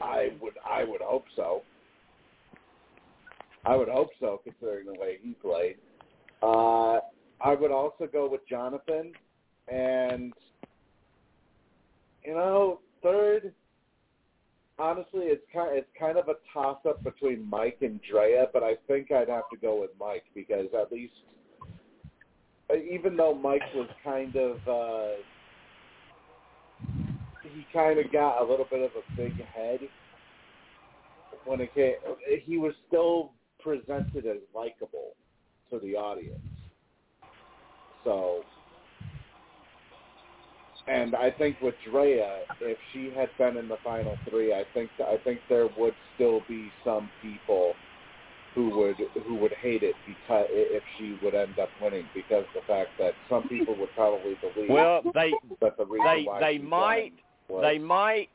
I 0.00 0.32
would 0.40 0.54
I 0.64 0.84
would 0.84 1.00
hope 1.00 1.26
so. 1.34 1.62
I 3.64 3.74
would 3.74 3.88
hope 3.88 4.10
so, 4.20 4.40
considering 4.44 4.86
the 4.86 4.94
way 4.94 5.18
he 5.22 5.32
played. 5.34 5.76
Uh, 6.42 7.00
I 7.40 7.54
would 7.54 7.72
also 7.72 8.06
go 8.06 8.28
with 8.28 8.46
Jonathan, 8.48 9.12
and 9.68 10.32
you 12.24 12.34
know, 12.34 12.80
third. 13.02 13.52
Honestly, 14.78 15.24
it's 15.26 15.44
kind 15.52 15.76
it's 15.76 15.88
kind 15.98 16.18
of 16.18 16.28
a 16.28 16.34
toss 16.52 16.78
up 16.88 17.02
between 17.02 17.48
Mike 17.48 17.78
and 17.80 18.00
Drea, 18.10 18.46
but 18.52 18.62
I 18.62 18.74
think 18.86 19.10
I'd 19.10 19.28
have 19.28 19.48
to 19.52 19.56
go 19.60 19.80
with 19.80 19.90
Mike 19.98 20.24
because 20.34 20.66
at 20.78 20.92
least, 20.92 21.12
uh, 22.70 22.76
even 22.76 23.16
though 23.16 23.34
Mike 23.34 23.62
was 23.74 23.88
kind 24.04 24.36
of, 24.36 24.56
uh, 24.68 25.20
he 27.42 27.66
kind 27.72 27.98
of 27.98 28.12
got 28.12 28.42
a 28.42 28.44
little 28.44 28.66
bit 28.70 28.82
of 28.82 28.90
a 28.90 29.16
big 29.16 29.32
head 29.44 29.80
when 31.44 31.60
it 31.60 31.74
came. 31.74 31.94
He 32.44 32.58
was 32.58 32.74
still 32.88 33.32
presented 33.60 34.26
as 34.26 34.38
likable 34.54 35.14
to 35.70 35.78
the 35.80 35.96
audience. 35.96 36.40
So 38.04 38.42
and 40.88 41.16
I 41.16 41.30
think 41.30 41.60
with 41.60 41.74
Drea, 41.90 42.40
if 42.60 42.78
she 42.92 43.10
had 43.16 43.28
been 43.38 43.56
in 43.56 43.68
the 43.68 43.78
final 43.82 44.16
three, 44.28 44.52
I 44.52 44.64
think 44.72 44.90
I 45.00 45.16
think 45.24 45.40
there 45.48 45.68
would 45.76 45.94
still 46.14 46.42
be 46.48 46.70
some 46.84 47.10
people 47.22 47.74
who 48.54 48.70
would 48.78 48.96
who 49.26 49.34
would 49.36 49.52
hate 49.60 49.82
it 49.82 49.94
because 50.06 50.46
if 50.50 50.82
she 50.98 51.18
would 51.22 51.34
end 51.34 51.58
up 51.58 51.68
winning 51.82 52.06
because 52.14 52.44
the 52.54 52.62
fact 52.66 52.90
that 52.98 53.12
some 53.28 53.48
people 53.48 53.76
would 53.76 53.90
probably 53.94 54.36
believe 54.40 54.70
Well, 54.70 55.02
they 55.12 55.32
that 55.60 55.76
the 55.76 55.84
reason 55.84 56.06
they 56.06 56.22
why 56.24 56.40
they 56.40 56.58
might 56.58 57.12
was, 57.48 57.62
they 57.62 57.78
might, 57.78 58.28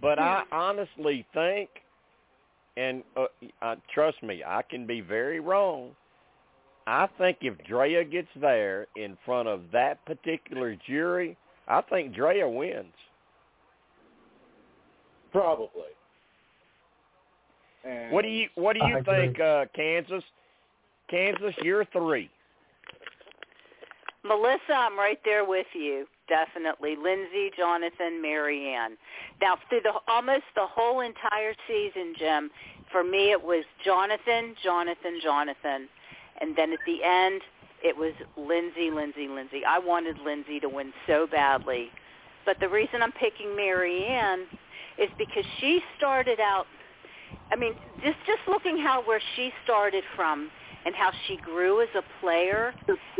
but 0.00 0.18
I 0.18 0.44
honestly 0.50 1.26
think, 1.34 1.68
and 2.76 3.02
uh, 3.16 3.26
uh, 3.60 3.76
trust 3.92 4.22
me, 4.22 4.42
I 4.46 4.62
can 4.62 4.86
be 4.86 5.00
very 5.00 5.40
wrong. 5.40 5.90
I 6.86 7.08
think 7.18 7.38
if 7.40 7.54
Drea 7.66 8.04
gets 8.04 8.28
there 8.40 8.86
in 8.96 9.18
front 9.26 9.48
of 9.48 9.62
that 9.72 10.04
particular 10.06 10.76
jury, 10.86 11.36
I 11.68 11.80
think 11.82 12.14
Drea 12.14 12.48
wins. 12.48 12.94
probably. 15.32 15.68
And 17.84 18.12
What 18.12 18.22
do 18.22 18.28
you 18.28 18.48
What 18.54 18.74
do 18.74 18.86
you 18.86 18.98
I 18.98 19.02
think, 19.02 19.38
uh, 19.40 19.66
Kansas? 19.74 20.24
Kansas, 21.08 21.54
you're 21.62 21.84
three. 21.86 22.30
Melissa, 24.24 24.72
I'm 24.72 24.98
right 24.98 25.20
there 25.24 25.44
with 25.44 25.66
you. 25.72 26.06
Definitely. 26.28 26.96
Lindsay, 26.96 27.52
Jonathan, 27.56 28.20
Maryanne. 28.20 28.96
Now, 29.40 29.56
through 29.68 29.82
the 29.82 29.92
almost 30.08 30.42
the 30.56 30.66
whole 30.66 31.00
entire 31.00 31.54
season, 31.68 32.14
Jim, 32.18 32.50
for 32.90 33.04
me 33.04 33.30
it 33.30 33.40
was 33.42 33.64
Jonathan, 33.84 34.56
Jonathan, 34.62 35.20
Jonathan. 35.22 35.88
And 36.40 36.56
then 36.56 36.72
at 36.72 36.80
the 36.86 37.04
end, 37.04 37.40
it 37.82 37.96
was 37.96 38.14
Lindsay, 38.36 38.90
Lindsay, 38.90 39.28
Lindsay. 39.28 39.62
I 39.66 39.78
wanted 39.78 40.18
Lindsay 40.24 40.60
to 40.60 40.68
win 40.68 40.92
so 41.06 41.26
badly. 41.30 41.88
But 42.44 42.58
the 42.60 42.68
reason 42.68 43.02
I'm 43.02 43.12
picking 43.12 43.48
Maryanne 43.48 44.44
is 44.98 45.10
because 45.18 45.44
she 45.60 45.80
started 45.96 46.40
out 46.40 46.66
I 47.50 47.56
mean, 47.56 47.74
just 48.02 48.18
just 48.26 48.40
looking 48.48 48.78
how 48.78 49.02
where 49.04 49.20
she 49.34 49.52
started 49.64 50.04
from 50.14 50.50
and 50.84 50.94
how 50.94 51.10
she 51.26 51.36
grew 51.36 51.82
as 51.82 51.88
a 51.96 52.02
player 52.20 52.72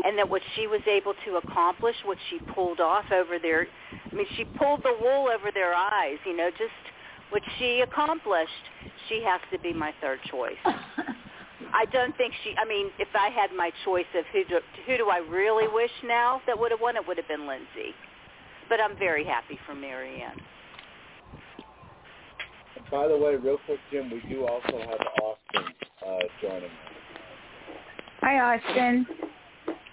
and 0.04 0.18
that 0.18 0.28
what 0.28 0.42
she 0.54 0.66
was 0.66 0.80
able 0.86 1.14
to 1.24 1.36
accomplish, 1.36 1.96
what 2.04 2.18
she 2.30 2.38
pulled 2.54 2.80
off 2.80 3.04
over 3.12 3.38
their 3.38 3.66
I 3.92 4.14
mean, 4.14 4.26
she 4.36 4.44
pulled 4.58 4.82
the 4.82 4.94
wool 5.00 5.28
over 5.28 5.50
their 5.52 5.74
eyes, 5.74 6.18
you 6.24 6.36
know, 6.36 6.50
just 6.50 6.72
what 7.30 7.42
she 7.58 7.80
accomplished. 7.80 8.50
She 9.08 9.22
has 9.24 9.40
to 9.52 9.58
be 9.58 9.72
my 9.72 9.92
third 10.00 10.20
choice. 10.30 10.58
I 11.72 11.84
don't 11.86 12.16
think 12.16 12.32
she 12.44 12.54
I 12.58 12.66
mean, 12.66 12.90
if 12.98 13.08
I 13.14 13.28
had 13.28 13.50
my 13.56 13.70
choice 13.84 14.06
of 14.16 14.24
who 14.32 14.44
do, 14.44 14.60
who 14.86 14.96
do 14.96 15.08
I 15.08 15.18
really 15.18 15.68
wish 15.72 15.90
now 16.04 16.40
that 16.46 16.58
would 16.58 16.70
have 16.70 16.80
won, 16.80 16.96
it 16.96 17.06
would 17.06 17.16
have 17.16 17.28
been 17.28 17.46
Lindsay. 17.46 17.94
But 18.68 18.80
I'm 18.80 18.96
very 18.98 19.24
happy 19.24 19.58
for 19.66 19.74
Maryanne. 19.74 20.40
by 22.90 23.08
the 23.08 23.16
way, 23.16 23.36
real 23.36 23.58
quick, 23.64 23.78
Jim, 23.90 24.10
we 24.10 24.22
do 24.28 24.44
also 24.46 24.78
have 24.78 25.00
Austin 25.22 25.74
uh, 26.06 26.18
joining 26.42 26.64
us. 26.64 26.70
Hi, 28.22 28.56
Austin. 28.56 29.06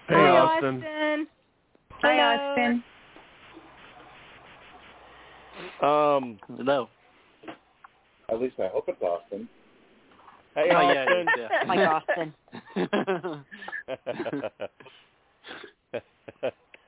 Hey, 0.08 0.14
Hi, 0.14 0.28
Austin. 0.30 0.76
Austin. 0.76 1.26
Hi, 2.02 2.16
Hello. 2.16 2.50
Austin. 2.50 2.84
Um, 5.82 6.38
Hello. 6.56 6.88
At 8.30 8.40
least 8.40 8.56
I 8.58 8.68
hope 8.68 8.84
it's 8.88 9.00
Austin. 9.00 9.48
Hey, 10.54 10.70
Oh, 10.70 10.76
Austin. 10.76 11.28
yeah. 11.36 11.48
Like 11.66 11.88
Austin. 11.88 12.34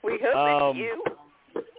We 0.02 0.18
hope 0.22 0.36
Um, 0.36 0.76
it's 0.76 0.78
you. 0.78 1.04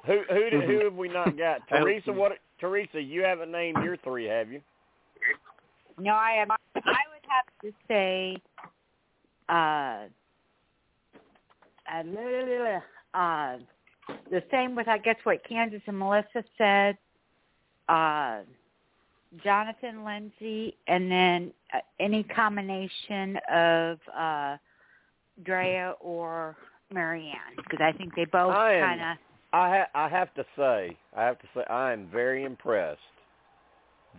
who 0.05 0.23
who 0.34 0.49
do, 0.49 0.61
who 0.61 0.84
have 0.84 0.95
we 0.95 1.07
not 1.07 1.38
got? 1.38 1.65
Teresa, 1.69 2.11
what? 2.11 2.34
Teresa, 2.59 3.01
you 3.01 3.22
haven't 3.23 3.51
named 3.51 3.81
your 3.84 3.95
three, 3.97 4.26
have 4.26 4.51
you? 4.51 4.61
No, 5.97 6.14
I 6.14 6.31
have. 6.39 6.49
I 6.49 7.03
would 7.14 7.26
have 7.30 7.45
to 7.61 7.72
say, 7.88 8.35
uh, 9.47 10.07
uh, 11.89 12.03
uh, 13.18 13.57
the 14.30 14.43
same 14.51 14.76
with 14.76 14.88
I 14.88 14.97
guess 14.97 15.15
what 15.23 15.38
Kansas 15.47 15.81
and 15.88 15.97
Melissa 15.97 16.43
said. 16.57 16.97
Uh, 17.88 18.41
Jonathan 19.43 20.03
Lindsay, 20.03 20.75
and 20.87 21.11
then 21.11 21.51
uh, 21.73 21.79
any 21.99 22.23
combination 22.23 23.37
of 23.51 23.99
uh, 24.17 24.57
Drea 25.43 25.95
or 25.99 26.55
Maryanne, 26.93 27.55
because 27.57 27.79
I 27.81 27.91
think 27.91 28.15
they 28.15 28.25
both 28.25 28.53
kind 28.53 29.01
of. 29.01 29.17
I 29.53 29.77
ha- 29.77 29.89
I 30.05 30.09
have 30.09 30.33
to 30.35 30.45
say, 30.57 30.97
I 31.15 31.23
have 31.23 31.39
to 31.39 31.47
say, 31.55 31.63
I 31.69 31.93
am 31.93 32.07
very 32.11 32.43
impressed, 32.43 32.99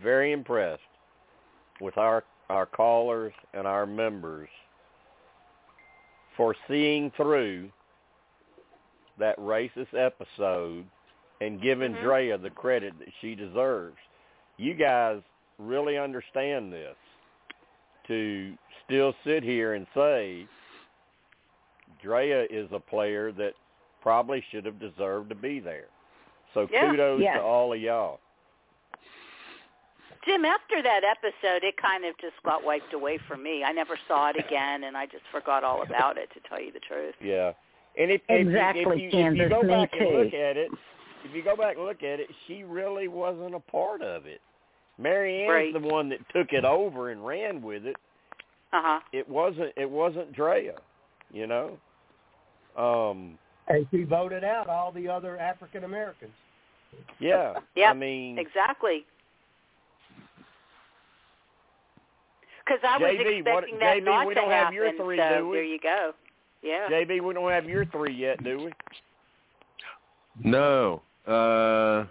very 0.01 0.31
impressed 0.31 0.81
with 1.81 1.97
our 1.97 2.23
our 2.49 2.65
callers 2.65 3.33
and 3.53 3.67
our 3.67 3.85
members 3.85 4.49
for 6.35 6.55
seeing 6.67 7.11
through 7.17 7.69
that 9.19 9.37
racist 9.37 9.93
episode 9.93 10.85
and 11.41 11.61
giving 11.61 11.93
Mhm. 11.93 12.01
Drea 12.01 12.37
the 12.37 12.49
credit 12.49 12.97
that 12.99 13.09
she 13.21 13.35
deserves. 13.35 13.97
You 14.59 14.73
guys 14.73 15.21
really 15.57 15.97
understand 15.97 16.71
this. 16.71 16.95
To 18.07 18.53
still 18.85 19.13
sit 19.23 19.41
here 19.43 19.75
and 19.75 19.87
say 19.95 20.47
Drea 22.03 22.45
is 22.49 22.67
a 22.73 22.79
player 22.79 23.31
that 23.33 23.53
probably 24.01 24.43
should 24.51 24.65
have 24.65 24.79
deserved 24.79 25.29
to 25.29 25.35
be 25.35 25.59
there. 25.59 25.87
So 26.53 26.67
Yeah. 26.71 26.89
kudos 26.89 27.21
Yes. 27.21 27.37
to 27.37 27.43
all 27.43 27.71
of 27.71 27.79
y'all. 27.79 28.19
Jim, 30.25 30.43
after 30.43 30.81
that 30.81 31.03
episode, 31.05 31.63
it 31.63 31.77
kind 31.77 32.03
of 32.03 32.17
just 32.17 32.41
got 32.43 32.63
wiped 32.63 32.93
away 32.93 33.17
from 33.19 33.41
me. 33.41 33.63
I 33.63 33.71
never 33.71 33.95
saw 34.07 34.29
it 34.29 34.35
again, 34.37 34.83
and 34.83 34.97
I 34.97 35.05
just 35.05 35.25
forgot 35.31 35.63
all 35.63 35.81
about 35.83 36.17
it, 36.17 36.29
to 36.31 36.39
tell 36.41 36.59
you 36.59 36.71
the 36.71 36.79
truth. 36.81 37.15
Yeah. 37.21 37.53
And 37.95 38.11
if, 38.11 38.21
if 38.27 38.41
you- 38.41 38.49
Exactly, 38.49 39.05
if 39.05 39.13
you, 39.13 39.19
if 39.27 39.35
you 39.35 39.49
go 39.49 39.61
me 39.61 39.69
back 39.69 39.93
and 39.93 40.09
look 40.09 40.33
at 40.33 40.57
it, 40.57 40.71
if 41.23 41.33
you 41.33 41.41
go 41.41 41.55
back 41.55 41.77
and 41.77 41.85
look 41.85 42.03
at 42.03 42.19
it, 42.19 42.29
she 42.47 42.63
really 42.63 43.07
wasn't 43.07 43.55
a 43.55 43.59
part 43.59 44.01
of 44.01 44.25
it. 44.25 44.41
Maryanne's 44.99 45.49
Right. 45.49 45.73
the 45.73 45.79
one 45.79 46.09
that 46.09 46.19
took 46.35 46.51
it 46.51 46.65
over 46.65 47.09
and 47.11 47.25
ran 47.25 47.61
with 47.61 47.85
it. 47.85 47.95
Uh 48.73 48.81
huh. 48.83 48.99
It 49.13 49.27
wasn't 49.27 49.71
it 49.77 49.89
wasn't 49.89 50.33
Drea, 50.33 50.75
you 51.31 51.47
know. 51.47 51.77
Um 52.77 53.39
And 53.67 53.87
she 53.91 54.03
voted 54.03 54.43
out 54.43 54.67
all 54.67 54.91
the 54.91 55.07
other 55.07 55.37
African 55.37 55.83
Americans. 55.85 56.33
yeah. 57.19 57.53
yeah. 57.75 57.91
I 57.91 57.93
mean 57.93 58.37
Exactly. 58.37 59.05
Because 62.65 62.81
I 62.87 62.97
was 62.97 63.11
JB, 63.11 63.45
what- 63.45 63.63
expecting 63.63 63.79
that 63.79 63.97
JB, 63.97 64.05
not 64.05 64.27
we 64.27 64.33
to 64.35 64.41
don't 64.41 64.51
have 64.51 64.59
happen. 64.65 64.75
your 64.75 64.91
three, 64.93 65.17
so 65.17 65.37
do 65.39 65.47
we? 65.49 65.57
there 65.57 65.63
you 65.65 65.79
go. 65.79 66.13
Yeah. 66.61 66.87
JB, 66.89 67.21
we 67.21 67.33
don't 67.33 67.49
have 67.51 67.65
your 67.67 67.85
three 67.85 68.13
yet, 68.13 68.43
do 68.43 68.65
we? 68.65 68.73
No. 70.43 71.01
Uh, 71.25 72.05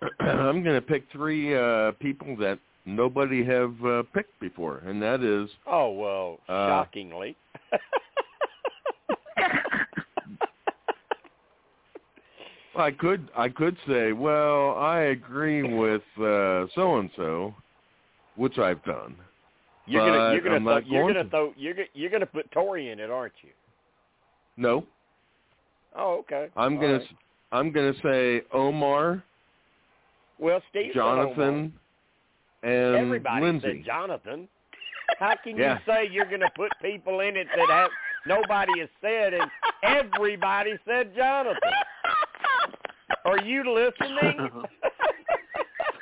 I'm 0.20 0.62
going 0.62 0.76
to 0.76 0.80
pick 0.86 1.04
three 1.12 1.56
uh, 1.56 1.92
people 1.92 2.36
that 2.36 2.58
nobody 2.84 3.44
have 3.44 3.74
uh, 3.84 4.02
picked 4.14 4.38
before, 4.40 4.78
and 4.86 5.00
that 5.02 5.22
is 5.22 5.48
Oh 5.66 5.90
well, 5.92 6.38
Uh, 6.48 6.68
shockingly. 6.68 7.36
I 12.76 12.90
could 12.92 13.28
I 13.36 13.48
could 13.48 13.76
say, 13.88 14.12
well, 14.12 14.76
I 14.76 15.00
agree 15.00 15.62
with 15.64 16.02
uh, 16.18 16.66
so 16.74 16.98
and 16.98 17.10
so, 17.16 17.54
which 18.36 18.58
I've 18.58 18.82
done. 18.84 19.16
You're 19.86 20.06
gonna 20.06 20.32
you're 20.32 20.42
gonna 20.42 20.56
I'm 20.56 20.64
not 20.64 20.86
you're 20.86 21.02
going 21.02 21.14
gonna 21.14 21.24
to. 21.24 21.30
throw 21.30 21.52
you're 21.56 21.74
gonna 21.74 21.88
you're 21.94 22.10
gonna 22.10 22.26
put 22.26 22.48
Tori 22.52 22.90
in 22.90 23.00
it, 23.00 23.10
aren't 23.10 23.32
you? 23.42 23.50
No, 24.56 24.84
Oh, 25.96 26.18
okay. 26.20 26.48
I'm 26.56 26.74
All 26.76 26.80
gonna 26.80 26.98
right. 26.98 27.08
I'm 27.50 27.72
gonna 27.72 27.94
say 28.02 28.42
Omar, 28.52 29.24
Well, 30.38 30.62
Steve. 30.70 30.90
Oh, 30.94 30.94
Jonathan, 30.94 31.72
and 32.62 32.96
Everybody 32.96 33.44
Lindsay. 33.44 33.68
said 33.78 33.84
Jonathan. 33.86 34.48
How 35.18 35.34
can 35.42 35.56
Yeah. 35.56 35.74
you 35.74 35.80
say 35.92 36.08
you're 36.10 36.26
going 36.26 36.40
to 36.40 36.50
put 36.56 36.70
people 36.82 37.20
in 37.20 37.36
it 37.36 37.46
that 37.56 37.68
have 37.70 37.90
nobody 38.26 38.80
has 38.80 38.88
said, 39.00 39.34
and 39.34 39.50
everybody 39.82 40.74
said 40.86 41.14
Jonathan? 41.16 41.58
Are 43.24 43.40
you 43.42 43.64
listening? 43.72 44.50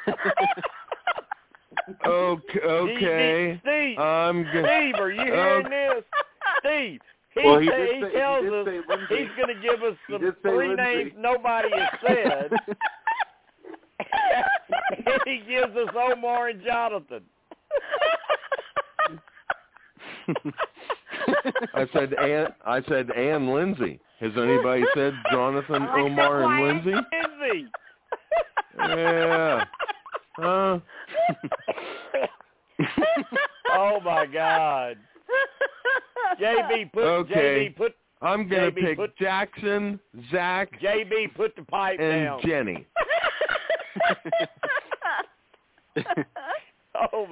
Okay, 2.05 2.59
okay. 2.61 3.61
Steve, 3.63 3.99
I'm 3.99 4.43
good. 4.45 4.65
Steve, 4.65 4.95
are 4.99 5.11
you 5.11 5.23
hearing 5.23 5.69
this? 5.71 6.05
Steve, 6.61 7.01
he, 7.35 7.41
Well, 7.45 7.61
he 7.61 7.69
say- 7.69 7.95
he 7.95 8.01
say- 8.03 8.11
he 8.11 8.17
tells 8.19 8.43
did 8.45 8.53
us 8.53 8.67
he's 9.09 9.29
going 9.37 9.55
to 9.55 9.63
give 9.63 9.83
us 9.85 9.97
some 10.11 10.35
three 10.43 10.69
Lindsay. 10.69 10.83
names 10.83 11.13
nobody 11.17 11.69
has 11.75 11.89
said. 12.05 12.51
He 15.25 15.43
gives 15.49 15.77
us 15.77 15.89
Omar 15.95 16.49
and 16.49 16.63
Jonathan. 16.65 17.23
I 21.75 21.87
said 21.93 22.15
Ann. 22.15 22.47
I 22.65 22.83
said 22.89 23.11
Ann 23.13 23.53
Lindsay. 23.53 24.01
Has 24.21 24.33
anybody 24.37 24.83
said 24.95 25.13
Jonathan, 25.31 25.83
Omar, 25.95 26.45
and 26.45 26.63
Lindsay? 26.85 26.91
Lindsay. 26.91 27.69
Yeah. 28.79 29.65
Huh? 30.37 30.79
oh 33.73 34.01
my 34.01 34.27
God. 34.27 34.97
JB 36.41 36.93
put 36.93 37.03
Okay. 37.05 37.69
JB 37.73 37.77
put 37.77 37.95
I'm 38.23 38.49
gonna 38.49 38.71
JB, 38.71 38.81
pick 38.81 38.97
put- 38.99 39.17
Jackson, 39.19 40.01
Zach, 40.31 40.71
JB 40.81 41.35
put 41.35 41.55
the 41.57 41.63
pipe 41.63 41.99
and 42.01 42.25
down. 42.25 42.41
Jenny. 42.45 42.87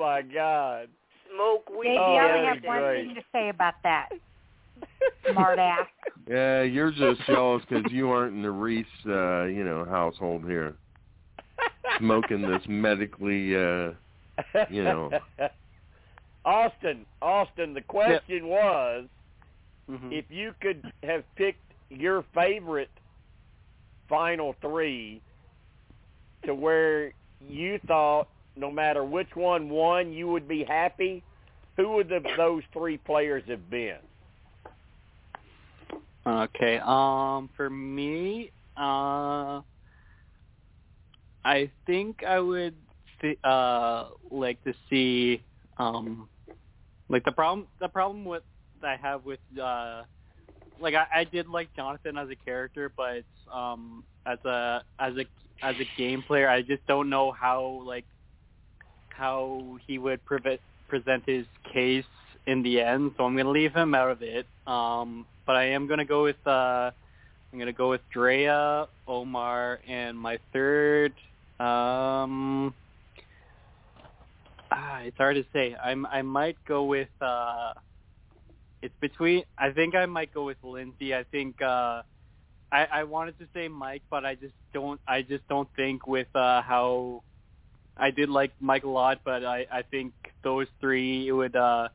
oh 0.05 0.07
my 0.07 0.23
God. 0.23 0.89
Smoke 1.35 1.69
weed. 1.71 1.89
JB, 1.89 1.99
Oh, 1.99 2.15
I 2.17 2.23
that'd 2.23 2.37
only 2.37 2.47
have 2.49 2.63
be 2.63 2.69
one 2.69 2.79
great. 2.81 3.07
thing 3.07 3.15
to 3.17 3.23
say 3.33 3.49
about 3.49 3.75
that. 3.83 4.09
Smart 5.31 5.59
ass. 5.59 5.87
Yeah, 6.27 6.63
you're 6.63 6.91
just 6.91 7.21
jealous 7.27 7.63
because 7.69 7.93
you 7.93 8.09
aren't 8.09 8.35
in 8.35 8.41
the 8.41 8.51
Reese, 8.51 8.87
uh, 9.07 9.43
you 9.45 9.63
know, 9.63 9.85
household 9.85 10.45
here, 10.47 10.75
smoking 11.99 12.41
this 12.41 12.63
medically. 12.67 13.55
uh 13.55 13.91
You 14.71 14.85
know. 14.85 15.11
Austin, 16.47 17.05
Austin, 17.21 17.75
the 17.75 17.83
question 17.83 18.49
was 18.49 19.05
Mhm. 19.91 20.13
if 20.13 20.25
you 20.31 20.55
could 20.63 20.91
have 21.03 21.25
picked 21.37 21.75
your 21.91 22.23
favorite 22.35 22.91
final 24.09 24.55
three 24.63 25.21
to 26.47 26.55
where 26.55 27.13
you 27.47 27.79
thought 27.87 28.29
no 28.57 28.71
matter 28.71 29.05
which 29.05 29.35
one 29.35 29.69
won 29.69 30.13
you 30.13 30.29
would 30.29 30.49
be 30.49 30.65
happy, 30.65 31.23
who 31.77 31.93
would 31.93 32.09
the, 32.09 32.21
those 32.37 32.63
three 32.73 32.99
players 32.99 33.43
have 33.49 33.69
been? 33.71 33.99
Okay. 36.27 36.81
Um, 36.85 37.51
for 37.57 37.69
me, 37.69 38.53
uh, 38.77 39.61
I 41.45 41.71
think 41.87 42.25
I 42.25 42.41
would 42.41 42.75
th- 43.21 43.39
uh 43.45 44.09
like 44.31 44.63
to 44.65 44.75
see 44.89 45.43
um 45.79 46.29
like 47.09 47.25
the 47.25 47.33
problem 47.33 47.69
the 47.81 47.89
problem 47.89 48.25
with 48.25 48.43
that 48.81 48.89
I 48.89 48.97
have 48.97 49.25
with 49.25 49.41
uh 49.61 50.03
like 50.81 50.95
I, 50.95 51.07
I 51.15 51.25
did 51.25 51.49
like 51.49 51.69
Jonathan 51.77 52.17
as 52.17 52.29
a 52.31 52.37
character, 52.37 52.93
but 52.97 53.25
um 53.53 54.05
as 54.27 54.39
a 54.45 54.83
as 54.99 55.15
a 55.17 55.25
as 55.65 55.77
a 55.81 55.89
game 55.99 56.23
player, 56.23 56.49
I 56.49 56.63
just 56.63 56.87
don't 56.87 57.11
know 57.11 57.33
how 57.33 57.83
like 57.87 58.07
how 59.17 59.79
he 59.87 59.99
would 59.99 60.25
prevent 60.25 60.61
present 60.89 61.23
his 61.27 61.47
case 61.73 62.05
in 62.47 62.63
the 62.63 62.81
end. 62.81 63.13
So 63.17 63.25
I'm 63.25 63.37
gonna 63.37 63.51
leave 63.51 63.75
him 63.75 63.95
out 63.95 64.11
of 64.11 64.23
it. 64.23 64.47
Um, 64.67 65.27
but 65.47 65.57
I 65.57 65.65
am 65.65 65.87
gonna 65.87 66.05
go 66.05 66.25
with 66.25 66.47
uh, 66.47 66.91
I'm 67.53 67.59
gonna 67.59 67.73
go 67.73 67.91
with 67.91 68.01
Drea, 68.13 68.89
Omar, 69.07 69.81
and 69.87 70.19
my 70.19 70.39
third. 70.53 71.13
Um, 71.61 72.75
ah, 74.71 74.99
it's 75.01 75.17
hard 75.17 75.37
to 75.37 75.45
say. 75.53 75.77
I'm 75.83 76.07
I 76.07 76.23
might 76.23 76.57
go 76.67 76.85
with. 76.85 77.09
Uh, 77.21 77.75
it's 78.83 78.95
between. 79.01 79.45
I 79.57 79.71
think 79.71 79.95
I 79.95 80.07
might 80.07 80.35
go 80.35 80.45
with 80.45 80.59
Lindsay. 80.63 81.15
I 81.15 81.25
think. 81.25 81.63
Uh, 81.63 82.03
I, 82.73 82.87
I 82.91 83.05
wanted 83.05 83.39
to 83.39 83.47
say 83.55 83.69
Mike, 83.69 84.03
but 84.11 84.25
I 84.25 84.35
just 84.35 84.55
don't. 84.73 85.01
I 85.07 85.23
just 85.23 85.47
don't 85.49 85.69
think 85.77 86.09
with 86.09 86.35
uh, 86.35 86.61
how 86.63 87.23
I 87.97 88.11
did 88.11 88.29
like 88.29 88.53
Mike 88.61 88.85
a 88.85 88.89
lot, 88.89 89.21
but 89.25 89.45
I 89.45 89.67
I 89.71 89.83
think 89.83 90.13
those 90.43 90.67
three 90.81 91.29
it 91.29 91.33
would 91.33 91.57
uh 91.57 91.89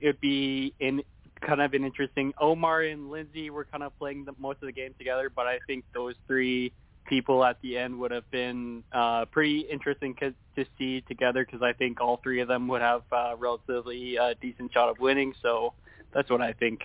it 0.00 0.06
would 0.06 0.20
be 0.20 0.74
in 0.80 1.02
kind 1.46 1.60
of 1.60 1.72
an 1.74 1.84
interesting. 1.84 2.32
Omar 2.40 2.82
and 2.82 3.10
Lindsay 3.10 3.50
were 3.50 3.64
kind 3.64 3.82
of 3.82 3.96
playing 3.98 4.24
the, 4.24 4.32
most 4.38 4.58
of 4.62 4.66
the 4.66 4.72
game 4.72 4.94
together, 4.98 5.30
but 5.34 5.46
I 5.46 5.58
think 5.66 5.84
those 5.94 6.14
three 6.26 6.72
people 7.08 7.42
at 7.44 7.56
the 7.62 7.78
end 7.78 7.98
would 7.98 8.10
have 8.10 8.30
been 8.30 8.84
uh 8.92 9.24
pretty 9.26 9.60
interesting 9.70 10.14
to 10.20 10.34
see 10.76 11.00
together 11.02 11.44
because 11.44 11.62
I 11.62 11.72
think 11.72 12.00
all 12.00 12.20
three 12.22 12.40
of 12.40 12.48
them 12.48 12.68
would 12.68 12.82
have 12.82 13.02
uh, 13.12 13.34
relatively 13.38 14.18
uh, 14.18 14.34
decent 14.42 14.72
shot 14.72 14.88
of 14.88 14.98
winning. 14.98 15.32
So 15.40 15.72
that's 16.12 16.28
what 16.30 16.40
I 16.42 16.52
think. 16.52 16.80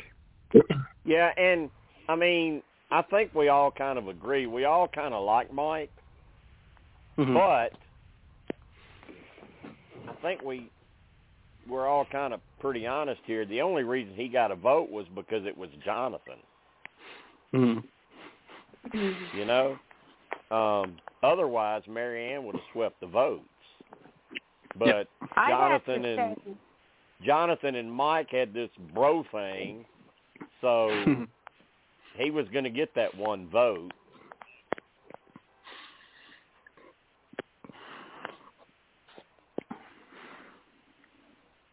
Yeah, 1.05 1.31
and 1.37 1.69
I 2.07 2.15
mean, 2.15 2.61
I 2.91 3.01
think 3.01 3.33
we 3.33 3.49
all 3.49 3.71
kind 3.71 3.97
of 3.97 4.07
agree. 4.07 4.45
We 4.45 4.65
all 4.65 4.87
kind 4.87 5.13
of 5.13 5.25
like 5.25 5.51
Mike, 5.51 5.91
Mhm. 7.17 7.33
but 7.33 7.77
I 10.07 10.13
think 10.21 10.41
we 10.41 10.69
we're 11.67 11.87
all 11.87 12.05
kind 12.11 12.33
of 12.33 12.41
pretty 12.59 12.85
honest 12.85 13.21
here. 13.25 13.45
The 13.45 13.61
only 13.61 13.83
reason 13.83 14.13
he 14.15 14.27
got 14.27 14.51
a 14.51 14.55
vote 14.55 14.89
was 14.89 15.05
because 15.15 15.45
it 15.45 15.57
was 15.57 15.69
Jonathan. 15.83 16.39
Mhm. 17.53 17.83
You 19.33 19.45
know, 19.45 19.79
um, 20.51 20.97
otherwise 21.21 21.83
Maryanne 21.87 22.43
would 22.43 22.55
have 22.55 22.63
swept 22.73 22.99
the 22.99 23.07
votes. 23.07 23.43
But 24.77 25.07
I 25.35 25.49
have 25.49 25.85
Jonathan 25.85 26.05
and 26.05 26.37
say, 26.37 26.53
Jonathan 27.23 27.75
and 27.75 27.91
Mike 27.91 28.29
had 28.29 28.53
this 28.53 28.69
bro 28.93 29.23
thing, 29.31 29.85
so 30.61 30.89
he 32.17 32.31
was 32.31 32.47
going 32.49 32.63
to 32.63 32.69
get 32.69 32.93
that 32.95 33.15
one 33.15 33.47
vote. 33.49 33.91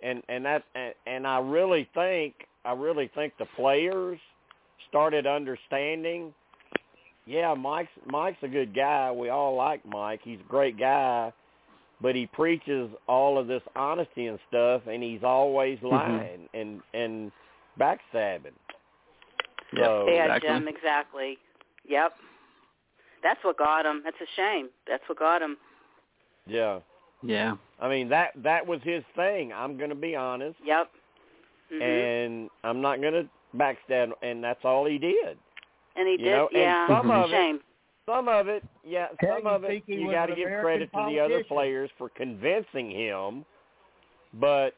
And 0.03 0.23
and 0.29 0.45
that 0.45 0.65
and, 0.75 0.95
and 1.07 1.27
I 1.27 1.39
really 1.39 1.89
think 1.95 2.35
I 2.65 2.73
really 2.73 3.11
think 3.15 3.35
the 3.39 3.47
players 3.57 4.19
started 4.89 5.27
understanding. 5.27 6.35
Yeah, 7.27 7.55
Mike's 7.55 7.91
Mike's 8.07 8.43
a 8.43 8.49
good 8.49 8.75
guy. 8.75 9.13
We 9.13 9.29
all 9.29 9.55
like 9.55 9.85
Mike. 9.87 10.21
He's 10.23 10.41
a 10.41 10.49
great 10.49 10.79
guy, 10.79 11.33
but 12.01 12.15
he 12.15 12.27
preaches 12.27 12.91
all 13.07 13.39
of 13.39 13.47
this 13.47 13.63
honesty 13.77 14.27
and 14.27 14.39
stuff, 14.49 14.83
and 14.87 15.03
he's 15.03 15.23
always 15.23 15.79
mm-hmm. 15.79 15.89
lying 15.89 16.49
and 16.55 16.81
and 16.95 17.33
backstabbing. 17.79 18.53
Yeah. 19.73 19.85
So 19.85 20.07
yeah, 20.09 20.35
exactly. 20.35 20.49
Jim, 20.49 20.69
exactly. 20.69 21.39
Yep. 21.89 22.13
That's 23.23 23.41
what 23.45 23.59
got 23.59 23.87
him. 23.87 24.03
That's 24.05 24.17
a 24.21 24.31
shame. 24.37 24.69
That's 24.89 25.03
what 25.07 25.19
got 25.19 25.43
him. 25.43 25.57
yeah, 26.47 26.81
Yeah. 27.23 27.57
I 27.81 27.89
mean 27.89 28.09
that 28.11 28.33
that 28.37 28.67
was 28.67 28.81
his 28.83 29.03
thing. 29.17 29.53
I'm 29.53 29.77
going 29.77 29.91
to 29.91 29.97
be 29.97 30.15
honest, 30.17 30.57
Yep. 30.65 30.91
Mhm. 31.73 31.81
and 31.83 32.51
I'm 32.65 32.81
not 32.81 33.01
going 33.01 33.15
to 33.15 33.29
backstab, 33.57 34.13
and 34.23 34.43
that's 34.45 34.65
all 34.65 34.85
he 34.85 34.99
did. 34.99 35.39
And 35.97 36.07
he 36.07 36.13
you 36.13 36.19
did. 36.19 36.31
know, 36.31 36.49
and 36.49 36.57
yeah. 36.59 36.87
some 36.89 37.11
of 37.11 37.31
it- 37.33 37.61
Some 38.07 38.29
of 38.29 38.49
it, 38.49 38.65
yeah, 38.85 39.09
some 39.23 39.47
of 39.47 39.63
it 39.65 39.83
you 39.87 40.11
got 40.11 40.27
to 40.27 40.35
give 40.35 40.47
American 40.49 40.89
credit 40.89 40.93
to 40.93 41.07
the 41.11 41.21
other 41.21 41.45
players 41.45 41.91
for 41.97 42.09
convincing 42.09 42.91
him, 42.91 43.45
but 44.35 44.75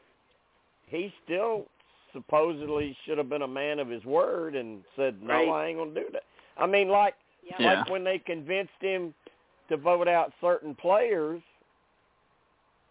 he 0.87 1.11
still 1.23 1.65
supposedly 2.11 2.95
should 3.05 3.17
have 3.17 3.29
been 3.29 3.41
a 3.41 3.47
man 3.47 3.79
of 3.79 3.87
his 3.89 4.03
word 4.05 4.55
and 4.55 4.83
said, 4.95 5.19
"No, 5.23 5.33
Right. 5.33 5.49
I 5.49 5.65
ain't 5.67 5.77
going 5.79 5.95
to 5.95 6.01
do 6.03 6.09
that." 6.11 6.23
I 6.57 6.67
mean, 6.67 6.89
like 6.89 7.15
Yeah. 7.59 7.79
like 7.79 7.89
when 7.89 8.03
they 8.03 8.19
convinced 8.19 8.79
him 8.79 9.15
to 9.69 9.77
vote 9.77 10.07
out 10.07 10.31
certain 10.39 10.75
players. 10.75 11.41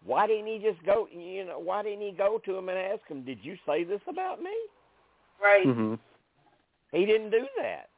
Why 0.05 0.27
didn't 0.27 0.47
he 0.47 0.59
just 0.59 0.83
go? 0.85 1.07
You 1.11 1.45
know, 1.45 1.59
why 1.59 1.83
didn't 1.83 2.01
he 2.01 2.11
go 2.11 2.39
to 2.45 2.57
him 2.57 2.69
and 2.69 2.77
ask 2.77 3.05
him, 3.07 3.23
"Did 3.23 3.39
you 3.43 3.57
say 3.65 3.83
this 3.83 4.01
about 4.07 4.41
me?" 4.41 4.55
Right. 5.41 5.65
Mhm. 5.65 5.99
He 6.91 7.05
didn't 7.05 7.31
do 7.31 7.47
that. 7.57 7.89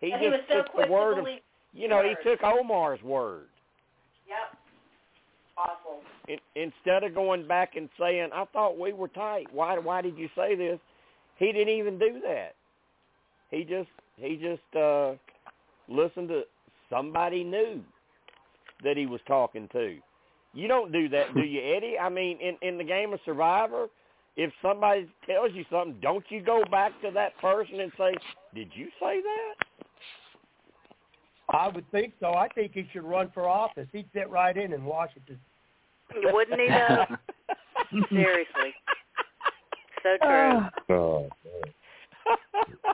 He 0.00 0.12
and 0.12 0.20
just 0.20 0.24
he 0.24 0.30
was 0.30 0.40
so 0.48 0.62
took 0.62 0.72
quick 0.72 0.86
the 0.86 0.92
word 0.92 1.14
to 1.16 1.20
of, 1.22 1.38
you 1.72 1.88
know, 1.88 2.02
he 2.02 2.14
took 2.22 2.42
Omar's 2.42 3.02
word. 3.02 3.48
Yep. 4.28 4.56
Awful. 5.56 6.02
in, 6.28 6.38
instead 6.54 7.04
of 7.04 7.14
going 7.14 7.46
back 7.46 7.76
and 7.76 7.88
saying, 7.98 8.30
"I 8.32 8.44
thought 8.46 8.78
we 8.78 8.92
were 8.92 9.08
tight. 9.08 9.52
Why? 9.52 9.78
Why 9.78 10.00
did 10.00 10.18
you 10.18 10.28
say 10.34 10.54
this?" 10.54 10.80
He 11.36 11.52
didn't 11.52 11.74
even 11.74 11.98
do 11.98 12.20
that. 12.20 12.54
He 13.50 13.64
just 13.64 13.90
he 14.16 14.36
just 14.36 14.76
uh 14.76 15.14
listened 15.88 16.28
to 16.28 16.46
somebody 16.88 17.44
new 17.44 17.82
that 18.82 18.96
he 18.96 19.06
was 19.06 19.20
talking 19.26 19.68
to. 19.68 19.98
You 20.54 20.68
don't 20.68 20.92
do 20.92 21.08
that, 21.08 21.34
do 21.34 21.40
you, 21.40 21.60
Eddie? 21.76 21.98
I 21.98 22.08
mean, 22.08 22.38
in 22.40 22.56
in 22.66 22.78
the 22.78 22.84
game 22.84 23.12
of 23.12 23.20
Survivor, 23.24 23.88
if 24.36 24.52
somebody 24.62 25.08
tells 25.26 25.52
you 25.52 25.64
something, 25.70 25.98
don't 26.00 26.24
you 26.28 26.42
go 26.42 26.62
back 26.70 26.92
to 27.02 27.10
that 27.12 27.36
person 27.38 27.80
and 27.80 27.92
say, 27.98 28.14
"Did 28.54 28.70
you 28.74 28.88
say 29.00 29.20
that?" 29.20 29.66
I 31.50 31.68
would 31.68 31.90
think 31.90 32.14
so. 32.20 32.34
I 32.34 32.48
think 32.48 32.72
he 32.72 32.88
should 32.92 33.04
run 33.04 33.30
for 33.34 33.48
office. 33.48 33.86
He'd 33.92 34.08
fit 34.12 34.30
right 34.30 34.56
in 34.56 34.72
in 34.72 34.84
Washington. 34.84 35.38
Wouldn't 36.14 36.60
he 36.60 36.68
though? 36.68 37.06
Seriously. 38.08 38.74
So 40.02 40.16
true. 40.22 40.96
Oh, 40.96 41.28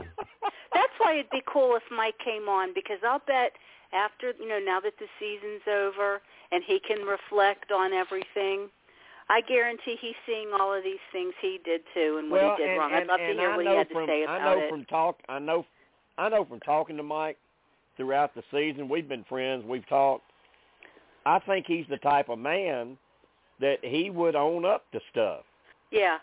That's 0.74 0.92
why 0.98 1.14
it'd 1.14 1.30
be 1.30 1.42
cool 1.52 1.76
if 1.76 1.82
Mike 1.94 2.18
came 2.24 2.48
on 2.48 2.72
because 2.74 2.98
I'll 3.06 3.22
bet 3.26 3.52
after 3.92 4.32
you 4.38 4.48
know 4.48 4.58
now 4.58 4.80
that 4.80 4.94
the 4.98 5.06
season's 5.18 5.62
over 5.66 6.20
and 6.52 6.62
he 6.66 6.80
can 6.80 7.06
reflect 7.06 7.72
on 7.72 7.92
everything, 7.92 8.68
I 9.28 9.40
guarantee 9.42 9.96
he's 10.00 10.16
seeing 10.26 10.50
all 10.58 10.72
of 10.72 10.82
these 10.84 11.02
things 11.12 11.34
he 11.40 11.60
did 11.64 11.82
too 11.94 12.16
and 12.18 12.30
what 12.30 12.42
well, 12.42 12.56
he 12.56 12.62
did 12.62 12.70
and, 12.70 12.78
wrong. 12.78 12.90
and, 12.92 13.00
I'd 13.02 13.06
love 13.06 13.20
and 13.20 13.36
to 13.36 13.40
hear 13.40 13.50
I 13.50 13.56
what 13.56 13.66
he 13.66 13.76
had 13.76 13.88
from, 13.88 14.06
to 14.06 14.12
say 14.12 14.22
about 14.24 14.40
it. 14.40 14.40
I 14.40 14.54
know 14.54 14.60
it. 14.60 14.70
from 14.70 14.84
talk. 14.86 15.18
I 15.28 15.38
know. 15.38 15.66
I 16.16 16.28
know 16.28 16.44
from 16.44 16.60
talking 16.60 16.96
to 16.96 17.02
Mike 17.02 17.38
throughout 17.96 18.34
the 18.34 18.42
season. 18.50 18.88
We've 18.88 19.08
been 19.08 19.24
friends. 19.28 19.64
We've 19.66 19.86
talked. 19.88 20.24
I 21.26 21.38
think 21.40 21.66
he's 21.66 21.86
the 21.90 21.98
type 21.98 22.28
of 22.28 22.38
man 22.38 22.96
that 23.60 23.78
he 23.82 24.10
would 24.10 24.34
own 24.36 24.64
up 24.64 24.84
to 24.92 25.00
stuff. 25.10 25.42
yeah. 25.90 26.18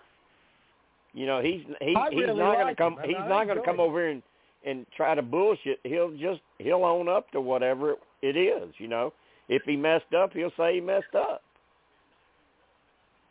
You 1.14 1.26
know, 1.26 1.42
he's 1.42 1.62
he, 1.80 1.96
I 1.96 2.10
he's 2.10 2.20
really 2.20 2.38
not 2.38 2.56
going 2.56 2.68
to 2.68 2.76
come. 2.76 2.98
him, 3.00 3.08
He's 3.08 3.16
not 3.30 3.46
going 3.46 3.58
to 3.58 3.64
come 3.64 3.80
over 3.80 4.00
here 4.00 4.10
and 4.10 4.24
and 4.66 4.86
try 4.96 5.16
to 5.16 5.22
bullshit. 5.22 5.80
He'll 5.84 6.12
just 6.12 6.42
he'll 6.58 6.84
own 6.84 7.08
up 7.08 7.32
to 7.32 7.42
whatever 7.42 7.96
it, 8.22 8.36
is. 8.36 8.74
You 8.78 8.88
know, 8.88 9.14
if 9.48 9.62
he 9.64 9.76
messed 9.76 10.14
up, 10.18 10.34
he'll 10.34 10.52
say 10.58 10.76
he 10.76 10.82
messed 10.82 11.16
up. 11.16 11.42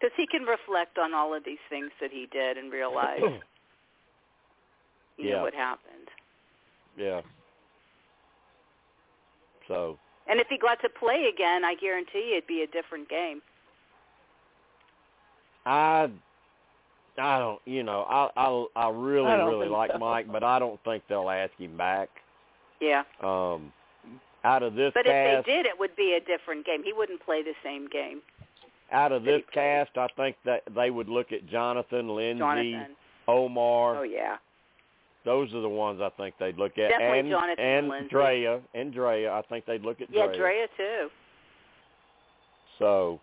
Because 0.01 0.15
he 0.17 0.27
can 0.27 0.43
reflect 0.43 0.99
on 0.99 1.15
all 1.15 1.35
of 1.35 1.45
these 1.45 1.63
things 1.71 1.91
that 2.01 2.11
he 2.11 2.27
did 2.31 2.57
and 2.59 2.71
realize, 2.73 3.19
you 5.19 5.25
Yeah. 5.25 5.37
know, 5.37 5.43
what 5.43 5.55
happened. 5.55 6.09
yeah. 6.97 7.21
So 9.67 9.99
And 10.29 10.41
if 10.41 10.47
he 10.49 10.59
got 10.59 10.81
to 10.83 10.89
play 10.89 11.31
again, 11.33 11.65
I 11.65 11.75
guarantee 11.75 12.33
it'd 12.33 12.47
be 12.47 12.63
a 12.63 12.67
different 12.67 13.09
game. 13.09 13.41
I 15.67 16.11
I 17.19 17.39
don't. 17.39 17.61
You 17.65 17.83
know, 17.83 18.03
I 18.09 18.29
I 18.37 18.67
I 18.87 18.91
really 18.91 19.27
I 19.31 19.45
really 19.45 19.69
like 19.69 19.93
so. 19.93 19.99
Mike, 19.99 20.31
but 20.31 20.43
I 20.43 20.59
don't 20.59 20.83
think 20.85 21.05
they'll 21.09 21.31
ask 21.31 21.53
him 21.59 21.77
back. 21.77 22.09
Yeah. 22.81 23.05
Um, 23.23 23.73
out 24.45 24.63
of 24.63 24.75
this 24.75 24.93
cast 24.93 24.95
But 24.95 25.07
cast, 25.07 25.39
if 25.41 25.47
they 25.47 25.53
did, 25.53 25.67
it 25.67 25.79
would 25.79 25.95
be 25.97 26.19
a 26.21 26.21
different 26.21 26.67
game. 26.67 26.83
He 26.83 26.93
wouldn't 26.93 27.25
play 27.25 27.43
the 27.43 27.55
same 27.63 27.87
game. 27.89 28.21
out 28.93 29.13
of 29.13 29.25
this 29.25 29.43
cast, 29.53 29.97
I 29.97 30.07
think 30.17 30.37
that 30.45 30.63
they 30.75 30.91
would 30.91 31.09
look 31.09 31.33
at 31.33 31.47
Jonathan, 31.49 32.15
Lindsay, 32.15 32.41
Jonathan. 32.41 32.97
Omar. 33.29 33.97
Oh 33.99 34.03
yeah. 34.03 34.37
Those 35.25 35.55
are 35.55 35.63
the 35.63 35.69
ones 35.69 36.01
I 36.03 36.11
think 36.21 36.35
they'd 36.39 36.59
look 36.59 36.77
at. 36.77 36.91
Definitely 36.91 37.21
and 37.21 37.31
Jonathan 37.31 37.65
and 37.65 37.79
and 37.79 37.89
Lindsay. 37.89 38.09
Drea 38.11 38.61
and 38.75 38.93
Drea. 38.93 39.33
I 39.33 39.43
think 39.49 39.65
they'd 39.65 39.81
look 39.83 40.03
at 40.03 40.09
Yeah, 40.13 40.27
Drea. 40.27 40.37
Drea 40.39 40.67
too. 40.77 41.09
So 42.79 43.21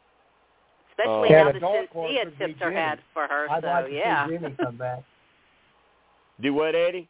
Especially 0.92 1.30
Uh, 1.36 1.44
now 1.46 1.52
that 1.52 1.60
dark 1.62 1.90
horse 1.90 2.12
Cynthia 2.12 2.26
would 2.26 2.38
tipped 2.38 2.60
her 2.62 2.72
hat 2.72 3.00
for 3.14 3.28
her. 3.28 3.50
I'd 3.50 3.64
so 3.64 3.68
like 3.68 3.86
to 3.88 3.94
yeah. 3.94 4.28
see 4.28 4.34
Jimmy 4.38 4.56
come 4.62 4.78
back. 4.78 5.04
do 6.42 6.54
what, 6.54 6.76
Eddie? 6.76 7.08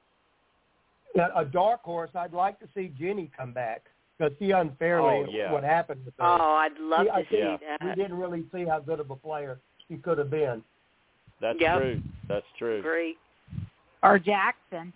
A 1.36 1.44
dark 1.44 1.82
horse, 1.84 2.12
I'd 2.16 2.32
like 2.34 2.58
to 2.60 2.68
see 2.74 2.92
Jenny 2.98 3.30
come 3.36 3.52
back 3.52 3.84
because 4.18 4.32
she 4.40 4.52
unfairly 4.52 5.26
Oh, 5.28 5.30
yeah. 5.30 5.52
what 5.52 5.64
happened 5.64 6.06
with 6.06 6.14
her. 6.18 6.24
Oh, 6.26 6.54
I'd 6.56 6.78
love 6.80 7.06
See, 7.06 7.10
I 7.12 7.22
to 7.24 7.30
see 7.30 7.36
think 7.36 7.62
that. 7.62 7.84
we 7.86 7.96
didn't 8.02 8.18
really 8.18 8.46
see 8.54 8.64
how 8.66 8.80
good 8.80 9.02
of 9.02 9.10
a 9.12 9.16
player 9.18 9.60
she 9.90 9.98
could 9.98 10.18
have 10.20 10.30
been. 10.30 10.64
That's 11.42 11.60
Yep. 11.60 11.78
true. 11.80 12.02
That's 12.30 12.46
true. 12.58 12.80
Agree. 12.80 13.18
Or 14.04 14.20
Jackson. 14.20 14.94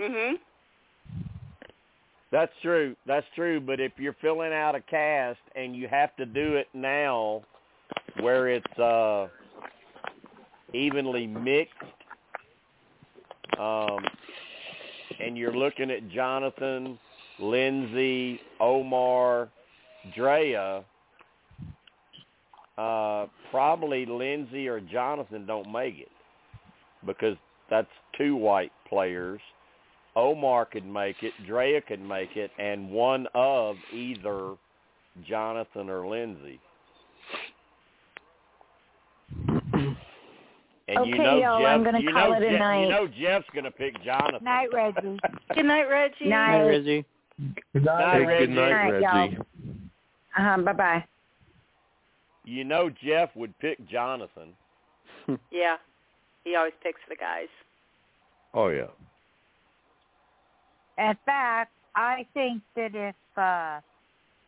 Mhm. 0.00 0.38
That's 2.32 2.52
true. 2.62 2.96
That's 3.06 3.26
true. 3.36 3.60
But 3.60 3.78
if 3.78 3.92
you're 3.98 4.16
filling 4.22 4.52
out 4.52 4.74
a 4.74 4.80
cast 4.80 5.38
and 5.54 5.76
you 5.76 5.86
have 5.88 6.16
to 6.16 6.24
do 6.26 6.56
it 6.56 6.66
now, 6.72 7.42
where 8.20 8.48
it's 8.48 8.78
uh, 8.78 9.28
evenly 10.72 11.26
mixed, 11.26 11.74
um, 13.58 13.98
and 15.20 15.36
you're 15.36 15.54
looking 15.54 15.90
at 15.90 16.08
Jonathan, 16.08 16.98
Lindsay, 17.38 18.40
Omar, 18.60 19.50
Drea, 20.16 20.84
uh, 22.78 23.26
probably 23.50 24.06
Lindsay 24.06 24.68
or 24.68 24.80
Jonathan 24.80 25.44
don't 25.44 25.70
make 25.70 25.98
it 25.98 26.08
because 27.06 27.36
that's 27.68 27.88
two 28.16 28.34
white 28.36 28.72
players. 28.88 29.40
Omar 30.14 30.66
could 30.66 30.86
make 30.86 31.22
it, 31.22 31.32
Drea 31.46 31.80
could 31.80 32.00
make 32.00 32.36
it, 32.36 32.50
and 32.58 32.90
one 32.90 33.26
of 33.34 33.76
either 33.92 34.54
Jonathan 35.26 35.88
or 35.88 36.06
Lindsay. 36.06 36.60
And 40.88 41.06
you 41.06 41.14
Okay, 41.14 41.22
know 41.22 41.38
y'all, 41.38 41.60
Jeff, 41.60 41.68
I'm 41.68 41.84
gonna 41.84 42.12
call 42.12 42.32
it 42.34 42.42
a 42.42 42.50
Jeff, 42.50 42.58
night. 42.58 42.82
You 42.84 42.88
know 42.90 43.06
Jeff's 43.08 43.46
gonna 43.54 43.70
pick 43.70 44.02
Jonathan. 44.04 44.44
Night, 44.44 44.68
Reggie. 44.72 45.18
Good 45.54 45.64
night, 45.64 45.84
Reggie. 45.88 46.28
Night. 46.28 46.50
Hi, 46.50 46.62
Reggie. 46.62 47.04
Good 47.72 47.84
night, 47.84 47.98
Night, 47.98 48.12
Hey, 48.20 48.26
Reggie. 48.26 48.46
good 48.46 48.54
night, 48.54 48.72
All 48.72 48.92
right, 48.92 49.02
y'all. 49.02 49.28
Reggie. 49.28 49.38
Uh-huh, 50.38 50.56
bye-bye. 50.62 51.04
You 52.44 52.64
know 52.64 52.90
Jeff 53.02 53.30
would 53.36 53.56
pick 53.60 53.78
Jonathan. 53.88 54.54
Yeah. 55.52 55.76
He 56.44 56.56
always 56.56 56.72
picks 56.82 57.00
the 57.08 57.14
guys. 57.14 57.46
Oh 58.52 58.68
yeah. 58.68 58.88
In 60.98 61.16
fact, 61.24 61.72
I 61.94 62.26
think 62.34 62.62
that 62.76 62.94
if 62.94 63.14
uh, 63.36 63.80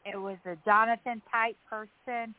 it 0.05 0.17
was 0.17 0.37
a 0.45 0.57
Jonathan 0.65 1.23
type 1.31 1.57
person, 1.69 2.35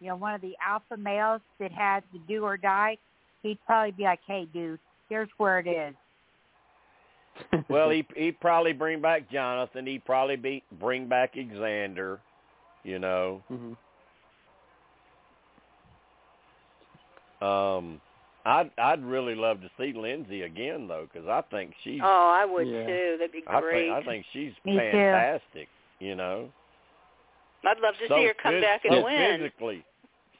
you 0.00 0.08
know, 0.08 0.16
one 0.16 0.34
of 0.34 0.40
the 0.40 0.54
alpha 0.66 0.96
males 0.96 1.40
that 1.58 1.72
had 1.72 2.02
to 2.12 2.18
do 2.26 2.44
or 2.44 2.56
die, 2.56 2.96
he'd 3.42 3.58
probably 3.66 3.92
be 3.92 4.04
like, 4.04 4.20
"Hey, 4.26 4.46
dude, 4.52 4.78
here's 5.08 5.28
where 5.36 5.58
it 5.58 5.66
is." 5.66 5.94
Well, 7.68 7.90
he 7.90 8.04
he'd 8.16 8.40
probably 8.40 8.72
bring 8.72 9.00
back 9.00 9.30
Jonathan. 9.30 9.86
He'd 9.86 10.04
probably 10.04 10.36
be 10.36 10.62
bring 10.78 11.06
back 11.06 11.34
Xander. 11.34 12.18
You 12.82 12.98
know. 12.98 13.42
Mhm. 13.50 13.76
Um, 17.42 18.00
I'd 18.44 18.70
I'd 18.78 19.04
really 19.04 19.34
love 19.34 19.60
to 19.60 19.70
see 19.78 19.92
Lindsay 19.94 20.42
again 20.42 20.88
though, 20.88 21.06
because 21.12 21.28
I 21.28 21.42
think 21.50 21.74
she's 21.84 22.00
Oh, 22.02 22.30
I 22.34 22.44
would 22.44 22.66
Yeah. 22.68 22.86
too. 22.86 23.16
That'd 23.18 23.32
be 23.32 23.42
I 23.46 23.60
great. 23.60 23.88
think 23.88 23.92
I 23.92 24.02
think 24.08 24.26
she's 24.32 24.52
Me 24.64 24.72
too. 24.72 24.78
fantastic. 24.90 25.68
You 25.98 26.14
know, 26.16 26.50
I'd 27.64 27.78
love 27.80 27.94
to 28.00 28.08
so 28.08 28.16
see 28.16 28.24
her 28.26 28.34
come 28.42 28.54
phys- 28.54 28.62
back 28.62 28.82
so 28.86 28.94
and 28.94 29.04
win. 29.04 29.38
physically, 29.40 29.84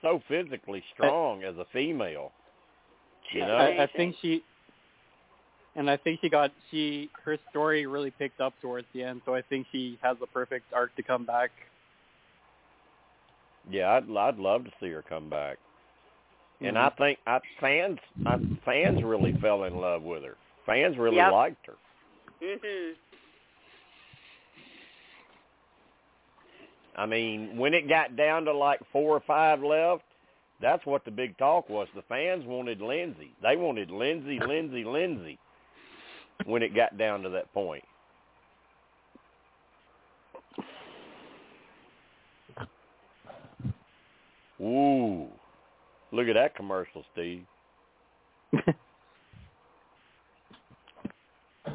so 0.00 0.22
physically 0.28 0.82
strong 0.94 1.44
as 1.44 1.56
a 1.58 1.66
female. 1.72 2.32
You 3.32 3.40
know, 3.40 3.56
I, 3.58 3.82
I 3.84 3.86
think 3.94 4.16
she, 4.22 4.42
and 5.76 5.88
I 5.90 5.96
think 5.98 6.20
she 6.20 6.30
got 6.30 6.50
she 6.70 7.10
her 7.24 7.36
story 7.50 7.86
really 7.86 8.10
picked 8.10 8.40
up 8.40 8.54
towards 8.62 8.86
the 8.94 9.04
end. 9.04 9.20
So 9.26 9.34
I 9.34 9.42
think 9.42 9.66
she 9.70 9.98
has 10.02 10.16
the 10.18 10.26
perfect 10.26 10.72
arc 10.72 10.96
to 10.96 11.02
come 11.02 11.26
back. 11.26 11.50
yeah, 13.70 13.90
I'd 13.92 14.10
I'd 14.16 14.38
love 14.38 14.64
to 14.64 14.70
see 14.80 14.88
her 14.88 15.02
come 15.06 15.28
back. 15.28 15.58
And 16.62 16.76
Mhm. 16.76 16.80
I 16.80 16.90
think 16.90 17.18
I, 17.26 17.40
fans 17.58 17.98
I, 18.26 18.38
fans 18.64 19.02
really 19.02 19.32
fell 19.40 19.64
in 19.64 19.76
love 19.80 20.02
with 20.02 20.22
her. 20.24 20.36
Fans 20.66 20.96
really 20.98 21.16
Yep. 21.16 21.32
liked 21.32 21.66
her. 21.66 21.76
Mhm. 22.40 22.96
I 26.96 27.06
mean, 27.06 27.56
when 27.56 27.72
it 27.72 27.88
got 27.88 28.16
down 28.16 28.44
to 28.44 28.52
like 28.52 28.80
four 28.92 29.16
or 29.16 29.20
five 29.20 29.62
left, 29.62 30.04
that's 30.60 30.84
what 30.84 31.04
the 31.04 31.10
big 31.10 31.36
talk 31.38 31.68
was. 31.70 31.88
The 31.94 32.02
fans 32.02 32.44
wanted 32.44 32.82
Lindsay. 32.82 33.30
They 33.42 33.56
wanted 33.56 33.90
Lindsay, 33.90 34.38
Lindsay, 34.38 34.84
Lindsay. 34.84 35.38
When 36.44 36.62
it 36.62 36.74
got 36.74 36.98
down 36.98 37.22
to 37.22 37.28
that 37.30 37.52
point. 37.52 37.84
Ooh, 44.60 45.28
look 46.12 46.28
at 46.28 46.34
that 46.34 46.54
commercial, 46.54 47.04
Steve. 47.12 47.44
Uh, 48.54 48.60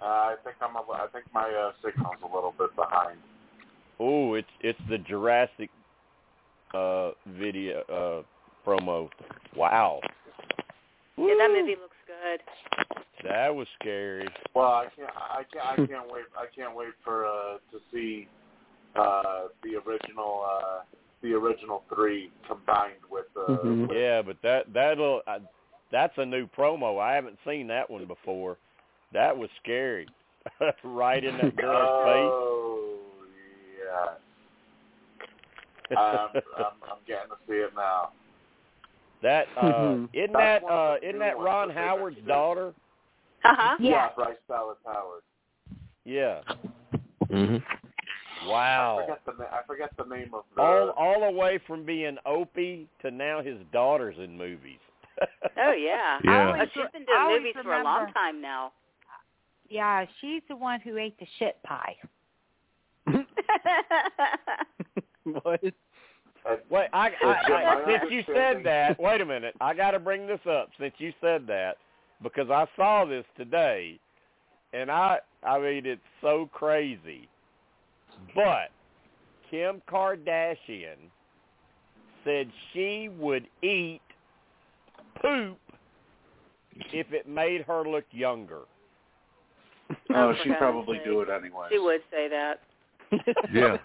I 0.00 0.34
think 0.44 0.56
I'm. 0.60 0.76
A, 0.76 0.80
I 0.80 1.06
think 1.12 1.26
my 1.34 1.48
uh, 1.48 1.72
signal's 1.84 2.16
a 2.22 2.34
little 2.34 2.54
bit 2.58 2.74
behind. 2.76 3.18
Oh, 4.00 4.34
it's 4.34 4.48
it's 4.60 4.80
the 4.88 4.98
Jurassic 4.98 5.70
uh 6.74 7.10
video 7.38 7.80
uh 7.82 8.22
promo. 8.66 9.08
Wow. 9.56 10.00
Yeah, 11.18 11.34
that 11.38 11.50
movie 11.50 11.76
looks 11.80 11.96
good. 12.06 12.40
That 13.28 13.54
was 13.54 13.66
scary. 13.78 14.26
Well, 14.54 14.66
I 14.66 14.86
can't. 14.96 15.10
I 15.14 15.42
can't. 15.52 15.66
I 15.66 15.76
can't 15.86 16.10
wait. 16.10 16.24
I 16.36 16.46
can't 16.54 16.74
wait 16.74 16.88
for 17.04 17.26
uh, 17.26 17.58
to 17.70 17.78
see 17.92 18.26
uh, 18.96 19.48
the 19.62 19.76
original. 19.86 20.44
Uh, 20.44 20.80
the 21.22 21.32
original 21.32 21.84
three 21.92 22.30
combined 22.46 23.02
with. 23.10 23.26
Uh, 23.36 23.52
Mhm. 23.52 23.88
with 23.88 23.96
Yeah, 23.96 24.22
but 24.22 24.40
that 24.42 24.72
that'll 24.72 25.22
uh, 25.26 25.38
that's 25.90 26.16
a 26.18 26.26
new 26.26 26.46
promo. 26.46 27.00
I 27.00 27.14
haven't 27.14 27.38
seen 27.44 27.66
that 27.68 27.88
one 27.88 28.04
before. 28.06 28.58
That 29.12 29.36
was 29.36 29.50
scary. 29.62 30.08
right 30.84 31.22
in 31.22 31.36
that 31.38 31.54
girl's 31.56 31.88
oh, 31.88 32.98
yeah. 33.78 34.14
I'm, 35.96 36.30
I'm, 36.56 36.64
I'm 36.82 36.98
getting 37.06 37.28
to 37.28 37.36
see 37.46 37.54
it 37.54 37.72
now. 37.76 38.10
That 39.22 39.46
uh, 39.56 39.98
isn't 40.12 40.32
that 40.32 40.64
uh, 40.64 40.96
isn't 41.02 41.20
that 41.20 41.38
Ron 41.38 41.70
Howard's 41.70 42.18
daughter? 42.26 42.74
Uh-huh. 43.44 43.76
Yeah. 43.78 44.08
Bryce 44.16 44.36
Dallas 44.48 44.78
Howard. 44.84 45.22
Yeah. 46.04 46.40
Hmm 48.42 48.48
I 48.48 48.52
Wow. 48.52 49.00
forget 49.00 49.20
the 49.26 49.32
na- 49.42 49.50
I 49.50 49.62
forget 49.66 49.90
the 49.96 50.04
name 50.04 50.34
of 50.34 50.44
the. 50.54 50.62
All 50.62 50.90
all 50.90 51.20
the 51.20 51.30
way 51.30 51.58
from 51.66 51.84
being 51.84 52.16
Opie 52.26 52.88
to 53.02 53.10
now 53.10 53.42
his 53.42 53.58
daughter's 53.72 54.16
in 54.18 54.36
movies. 54.36 54.80
Oh 55.56 55.72
yeah. 55.72 56.18
Yeah. 56.24 56.52
Oh, 56.56 56.64
she's 56.74 56.82
been 56.92 57.04
doing 57.04 57.18
I 57.18 57.22
always 57.22 57.40
movies 57.42 57.54
for 57.62 57.74
a 57.74 57.82
long 57.84 58.12
time 58.12 58.40
now. 58.40 58.72
Yeah, 59.68 60.04
she's 60.20 60.42
the 60.48 60.56
one 60.56 60.80
who 60.80 60.98
ate 60.98 61.18
the 61.18 61.26
shit 61.38 61.62
pie. 61.62 61.96
what? 65.24 65.62
Wait, 66.70 66.88
I, 66.92 67.08
I, 67.08 67.08
It's 67.10 67.50
I 67.50 67.84
since 67.86 68.12
you 68.12 68.22
said 68.34 68.62
that, 68.64 68.98
wait 69.00 69.20
a 69.20 69.24
minute. 69.24 69.54
I 69.60 69.74
got 69.74 69.92
to 69.92 69.98
bring 69.98 70.26
this 70.26 70.40
up 70.48 70.70
since 70.78 70.94
you 70.98 71.12
said 71.20 71.46
that 71.46 71.76
because 72.22 72.50
I 72.50 72.66
saw 72.76 73.04
this 73.04 73.24
today, 73.36 73.98
and 74.72 74.90
I, 74.90 75.18
I 75.42 75.58
mean, 75.58 75.86
it's 75.86 76.00
so 76.20 76.50
crazy. 76.52 77.28
But 78.34 78.70
Kim 79.50 79.82
Kardashian 79.90 81.10
said 82.24 82.50
she 82.72 83.10
would 83.18 83.46
eat 83.62 84.00
poop 85.20 85.58
if 86.92 87.12
it 87.12 87.28
made 87.28 87.62
her 87.62 87.82
look 87.82 88.04
younger. 88.10 88.60
Oh, 90.14 90.32
for 90.32 90.36
she'd 90.42 90.56
probably 90.58 91.00
do 91.04 91.20
it 91.20 91.28
anyway. 91.28 91.68
She 91.70 91.78
would 91.78 92.00
say 92.10 92.28
that. 92.28 92.60
Yeah. 93.52 93.76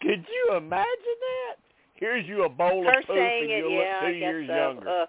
Could 0.00 0.24
you 0.26 0.56
imagine 0.56 0.88
that? 1.20 1.56
Here's 1.94 2.26
you 2.26 2.44
a 2.44 2.48
bowl 2.48 2.82
Her 2.84 2.98
of 3.00 3.06
poop 3.06 3.16
saying 3.16 3.44
and 3.44 3.52
it, 3.52 3.70
you 3.70 3.70
yeah, 3.70 4.00
look 4.02 4.10
two 4.10 4.16
years 4.18 4.48
so. 4.48 4.54
younger. 4.54 4.88
Uh, 4.88 5.06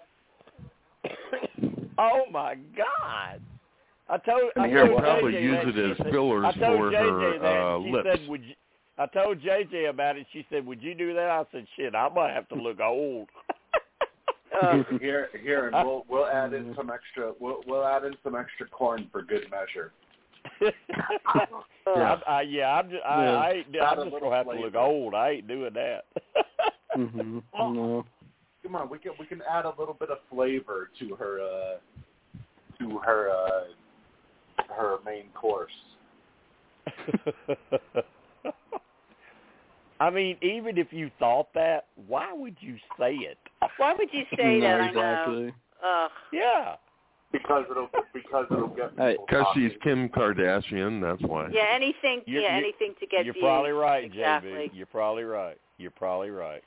oh 1.98 2.24
my 2.30 2.54
God! 2.76 3.40
I 4.14 4.18
told 4.18 4.52
And 4.54 4.64
I 4.64 4.68
here, 4.68 4.78
told 4.86 4.90
we'll 4.90 5.00
probably 5.00 5.32
JJ 5.32 5.42
use 5.42 5.74
it 5.76 5.90
as 5.90 5.96
said- 5.98 6.10
fillers 6.12 6.44
I 6.46 6.52
for 6.52 6.90
JJ 6.90 7.38
her, 7.40 7.74
uh, 7.74 7.78
lips. 7.78 8.08
said, 8.08 8.28
"Would 8.28 8.44
you?" 8.44 8.54
I 8.96 9.06
told 9.06 9.40
JJ 9.42 9.88
about 9.90 10.16
it. 10.16 10.26
She 10.32 10.46
said, 10.50 10.64
"Would 10.66 10.80
you 10.82 10.94
do 10.94 11.14
that?" 11.14 11.28
I 11.30 11.44
said, 11.50 11.66
"Shit, 11.76 11.94
I 11.96 12.08
might 12.10 12.32
have 12.32 12.48
to 12.50 12.54
look 12.54 12.78
old." 12.80 13.28
uh, 14.62 14.82
Here, 15.00 15.28
here, 15.42 15.66
and 15.68 15.86
we'll 15.86 16.04
we'll 16.08 16.26
add 16.26 16.52
in 16.52 16.72
some 16.76 16.90
extra. 16.90 17.32
We'll 17.40 17.62
we'll 17.66 17.84
add 17.84 18.04
in 18.04 18.14
some 18.22 18.36
extra 18.36 18.68
corn 18.68 19.08
for 19.10 19.22
good 19.22 19.50
measure. 19.50 19.92
I, 21.86 22.20
I, 22.26 22.42
yeah, 22.42 22.70
I'm 22.78 22.90
just, 22.90 23.02
I, 23.04 23.24
Yeah. 23.24 23.36
I 23.38 23.50
ain't, 23.50 23.66
Add 23.68 23.74
a 23.74 23.84
I'm 23.84 23.96
just 23.96 24.04
little 24.12 24.20
gonna 24.30 24.36
have 24.36 24.46
to 24.50 24.60
look 24.60 24.74
old. 24.76 25.14
I 25.14 25.30
ain't 25.30 25.48
doing 25.48 25.72
that. 25.74 26.04
hmm 26.94 27.38
Oh. 27.58 27.72
No. 27.72 28.04
Come 28.62 28.76
on, 28.76 28.88
we 28.88 28.98
can 28.98 29.12
we 29.18 29.26
can 29.26 29.42
add 29.50 29.64
a 29.64 29.74
little 29.78 29.94
bit 29.94 30.10
of 30.10 30.18
flavor 30.30 30.88
to 31.00 31.14
her 31.16 31.40
uh 31.40 32.38
to 32.78 32.98
her 32.98 33.30
uh 33.30 33.64
her 34.76 34.96
main 35.04 35.28
course. 35.34 35.72
I 40.00 40.10
mean, 40.10 40.36
even 40.42 40.76
if 40.76 40.92
you 40.92 41.10
thought 41.18 41.48
that, 41.54 41.86
why 42.08 42.32
would 42.32 42.56
you 42.60 42.76
say 42.98 43.14
it? 43.14 43.38
why 43.78 43.94
would 43.96 44.08
you 44.12 44.24
say 44.36 44.58
no, 44.58 44.60
that? 44.60 44.80
I 44.80 44.90
know. 44.90 45.00
exactly. 45.00 45.54
Ugh. 45.86 46.10
Yeah. 46.32 46.74
Because 47.32 47.64
it'll 47.70 47.88
because 48.12 48.46
it'll 48.50 48.68
get 48.68 48.92
Hey, 48.96 49.16
Because 49.26 49.44
talking. 49.44 49.68
she's 49.70 49.78
Kim 49.82 50.08
Kardashian, 50.08 51.00
that's 51.00 51.22
why. 51.28 51.48
Yeah, 51.52 51.66
anything. 51.74 52.22
You- 52.26 52.40
yeah, 52.40 52.58
you- 52.58 52.64
anything 52.64 52.94
to 53.00 53.06
get 53.06 53.24
You're 53.24 53.34
views. 53.34 53.42
probably 53.42 53.72
right, 53.72 54.04
exactly. 54.04 54.50
JB. 54.50 54.70
You're 54.74 54.86
probably 54.86 55.24
right. 55.24 55.56
You're 55.78 55.90
probably 55.90 56.30
right. 56.30 56.62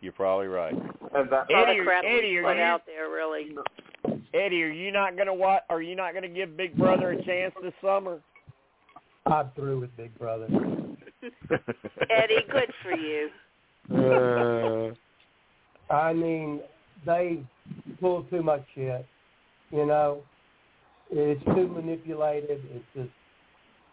You're 0.00 0.12
probably 0.12 0.46
right. 0.48 0.72
and 0.74 1.30
that 1.30 1.50
A 1.50 1.52
lot 1.52 1.68
Eddie, 1.68 1.78
of 1.80 1.86
crap 1.86 2.04
Eddie, 2.04 2.36
are 2.38 2.42
put 2.44 2.56
you- 2.56 2.62
out 2.62 2.82
there, 2.86 3.08
really. 3.10 3.50
Eddie, 4.36 4.62
are 4.62 4.70
you 4.70 4.92
not 4.92 5.16
gonna 5.16 5.34
what? 5.34 5.64
Are 5.70 5.80
you 5.80 5.96
not 5.96 6.14
gonna 6.14 6.28
give 6.28 6.56
Big 6.56 6.76
Brother 6.76 7.12
a 7.12 7.24
chance 7.24 7.54
this 7.62 7.72
summer? 7.82 8.20
I'm 9.24 9.50
through 9.54 9.80
with 9.80 9.96
Big 9.96 10.16
Brother. 10.18 10.46
Eddie, 12.10 12.44
good 12.50 12.72
for 12.82 12.92
you. 12.92 13.30
Uh, 13.90 14.92
I 15.92 16.12
mean, 16.12 16.60
they 17.04 17.42
pull 18.00 18.24
too 18.24 18.42
much 18.42 18.64
shit. 18.74 19.06
You 19.70 19.86
know, 19.86 20.22
it's 21.10 21.44
too 21.44 21.68
manipulated. 21.68 22.62
It's 22.70 22.84
just, 22.94 23.10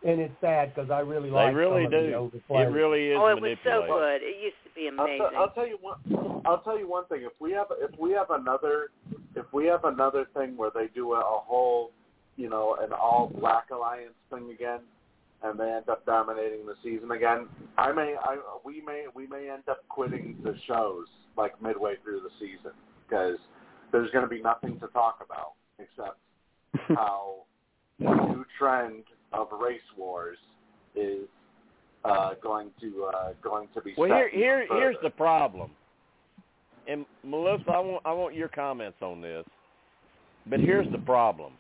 and 0.06 0.20
it's 0.20 0.34
sad 0.42 0.76
because 0.76 0.92
I 0.92 1.00
really 1.00 1.30
like. 1.30 1.46
They 1.46 1.48
like 1.48 1.56
really 1.56 1.86
some 1.86 1.94
of 1.94 2.32
the 2.32 2.42
do. 2.48 2.56
It 2.56 2.66
really 2.66 3.10
is 3.10 3.18
oh, 3.20 3.28
it 3.28 3.42
was 3.42 3.58
so 3.64 3.86
good. 3.88 4.22
It 4.22 4.44
used 4.44 4.58
to 4.66 4.70
be 4.76 4.88
I'll, 4.88 5.06
amazing. 5.06 5.30
t- 5.30 5.36
I'll 5.38 5.52
tell 5.52 5.68
you 5.68 5.78
one. 5.80 6.42
I'll 6.46 6.62
tell 6.62 6.78
you 6.78 6.90
one 6.90 7.06
thing. 7.06 7.24
If 7.24 7.32
we 7.40 7.54
have 7.54 7.68
if 7.80 7.98
we 7.98 8.12
have 8.12 8.30
another 8.30 8.90
if 9.36 9.46
we 9.52 9.66
have 9.68 9.86
another 9.86 10.26
thing 10.36 10.56
where 10.58 10.72
they 10.74 10.88
do 10.94 11.14
a, 11.14 11.20
a 11.20 11.40
whole, 11.40 11.92
you 12.38 12.50
know, 12.50 12.78
an 12.82 12.92
all 12.94 13.32
black 13.40 13.70
alliance 13.72 14.14
thing 14.30 14.52
again, 14.52 14.80
and 15.44 15.60
they 15.60 15.70
end 15.70 15.90
up 15.90 16.06
dominating 16.06 16.66
the 16.66 16.76
season 16.84 17.12
again, 17.12 17.48
I 17.78 17.92
may 17.92 18.16
I 18.22 18.38
we 18.64 18.82
may 18.82 19.06
we 19.14 19.28
may 19.28 19.50
end 19.50 19.64
up 19.70 19.80
quitting 19.90 20.38
the 20.44 20.56
shows 20.68 21.08
like 21.38 21.62
midway 21.62 21.96
through 22.04 22.22
the 22.22 22.30
season 22.40 22.72
because 23.08 23.38
there's 23.92 24.10
going 24.12 24.24
to 24.24 24.30
be 24.30 24.42
nothing 24.42 24.80
to 24.80 24.88
talk 24.88 25.20
about 25.24 25.54
except 25.80 26.18
how 26.96 27.44
the 28.00 28.14
new 28.14 28.46
trend 28.58 29.04
of 29.34 29.48
race 29.62 29.82
wars 29.98 30.38
is 30.96 31.28
uh, 32.06 32.32
going 32.42 32.70
to 32.80 33.10
uh, 33.14 33.34
going 33.42 33.68
to 33.74 33.82
be 33.82 33.94
Well, 33.98 34.10
here, 34.10 34.30
here, 34.30 34.66
here's 34.70 34.98
the 35.04 35.10
problem. 35.10 35.72
And 36.88 37.06
Melissa, 37.24 37.72
I 37.72 37.80
want, 37.80 38.02
I 38.06 38.12
want 38.12 38.36
your 38.36 38.50
comments 38.50 38.98
on 39.02 39.22
this. 39.22 39.46
But 40.48 40.60
here's 40.60 40.92
the 40.92 40.98
problem. 40.98 41.54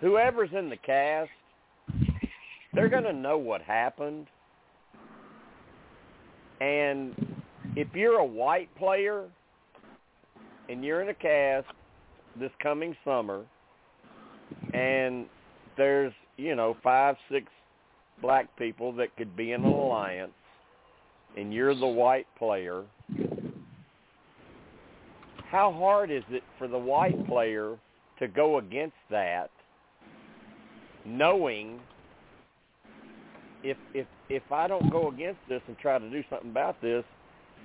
Whoever's 0.00 0.50
in 0.56 0.70
the 0.70 0.76
cast, 0.76 1.30
they're 2.72 2.88
going 2.88 3.04
to 3.04 3.12
know 3.12 3.38
what 3.38 3.60
happened. 3.62 4.26
And 6.60 7.14
if 7.76 7.88
you're 7.94 8.18
a 8.18 8.24
white 8.24 8.74
player 8.76 9.24
and 10.68 10.84
you're 10.84 11.02
in 11.02 11.08
a 11.08 11.14
cast 11.14 11.66
this 12.38 12.50
coming 12.62 12.96
summer, 13.04 13.44
and 14.72 15.26
there's 15.76 16.12
you 16.36 16.56
know 16.56 16.76
five, 16.82 17.16
six 17.30 17.46
black 18.22 18.48
people 18.56 18.92
that 18.92 19.14
could 19.16 19.36
be 19.36 19.52
in 19.52 19.64
an 19.64 19.70
alliance, 19.70 20.32
and 21.36 21.52
you're 21.52 21.74
the 21.74 21.86
white 21.86 22.26
player, 22.38 22.84
how 25.54 25.72
hard 25.72 26.10
is 26.10 26.24
it 26.30 26.42
for 26.58 26.66
the 26.66 26.76
white 26.76 27.28
player 27.28 27.76
to 28.18 28.26
go 28.26 28.58
against 28.58 28.96
that, 29.08 29.50
knowing 31.06 31.78
if 33.62 33.76
if 33.94 34.08
if 34.28 34.42
I 34.50 34.66
don't 34.66 34.90
go 34.90 35.10
against 35.10 35.38
this 35.48 35.60
and 35.68 35.78
try 35.78 35.96
to 35.96 36.10
do 36.10 36.24
something 36.28 36.50
about 36.50 36.82
this, 36.82 37.04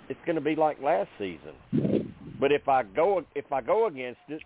it's 0.08 0.20
going 0.28 0.36
to 0.36 0.42
be 0.42 0.56
like 0.56 0.80
last 0.80 1.10
season. 1.18 2.14
But 2.40 2.52
if 2.52 2.68
I 2.68 2.84
go 2.84 3.26
if 3.34 3.52
I 3.52 3.62
go 3.62 3.88
against 3.88 4.22
it, 4.28 4.44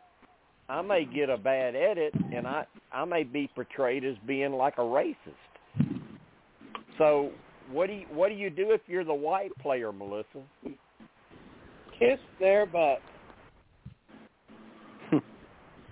I 0.70 0.82
may 0.82 1.04
get 1.04 1.30
a 1.30 1.38
bad 1.38 1.76
edit, 1.76 2.14
and 2.34 2.48
I 2.48 2.66
I 2.94 3.04
may 3.04 3.24
be 3.24 3.50
portrayed 3.54 4.06
as 4.06 4.16
being 4.26 4.54
like 4.54 4.78
a 4.78 4.82
racist. 4.82 5.18
So 6.98 7.32
what 7.74 7.88
do 7.88 7.94
you 7.94 8.06
what 8.10 8.30
do 8.30 8.36
you 8.36 8.50
do 8.50 8.72
if 8.72 8.80
you're 8.88 9.04
the 9.04 9.14
white 9.14 9.52
player, 9.62 9.92
Melissa? 9.92 10.44
Kiss 12.00 12.20
their 12.40 12.66
butt. 12.66 13.02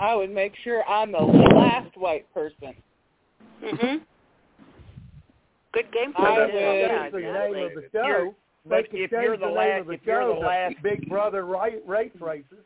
I 0.01 0.15
would 0.15 0.31
make 0.31 0.53
sure 0.63 0.83
I'm 0.89 1.11
the 1.11 1.19
last 1.19 1.95
white 1.95 2.25
person. 2.33 2.73
Mhm. 3.61 4.01
Good 5.73 5.91
game 5.91 6.09
I 6.17 6.21
plan. 6.21 6.39
would- 6.41 6.53
Yeah, 6.55 7.09
the 7.09 7.19
name 7.19 7.55
of 7.65 7.73
the 7.75 7.89
show. 7.93 8.05
You're- 8.05 8.35
but 8.65 8.87
if 8.93 9.11
you're 9.11 9.37
the 9.37 9.45
name 9.45 9.55
last- 9.55 9.87
the 9.87 9.93
if 9.93 10.05
you're 10.05 10.25
the 10.25 10.33
last- 10.33 10.81
Big 10.81 11.07
Brother 11.07 11.45
right, 11.45 11.81
race 11.87 12.15
races. 12.19 12.65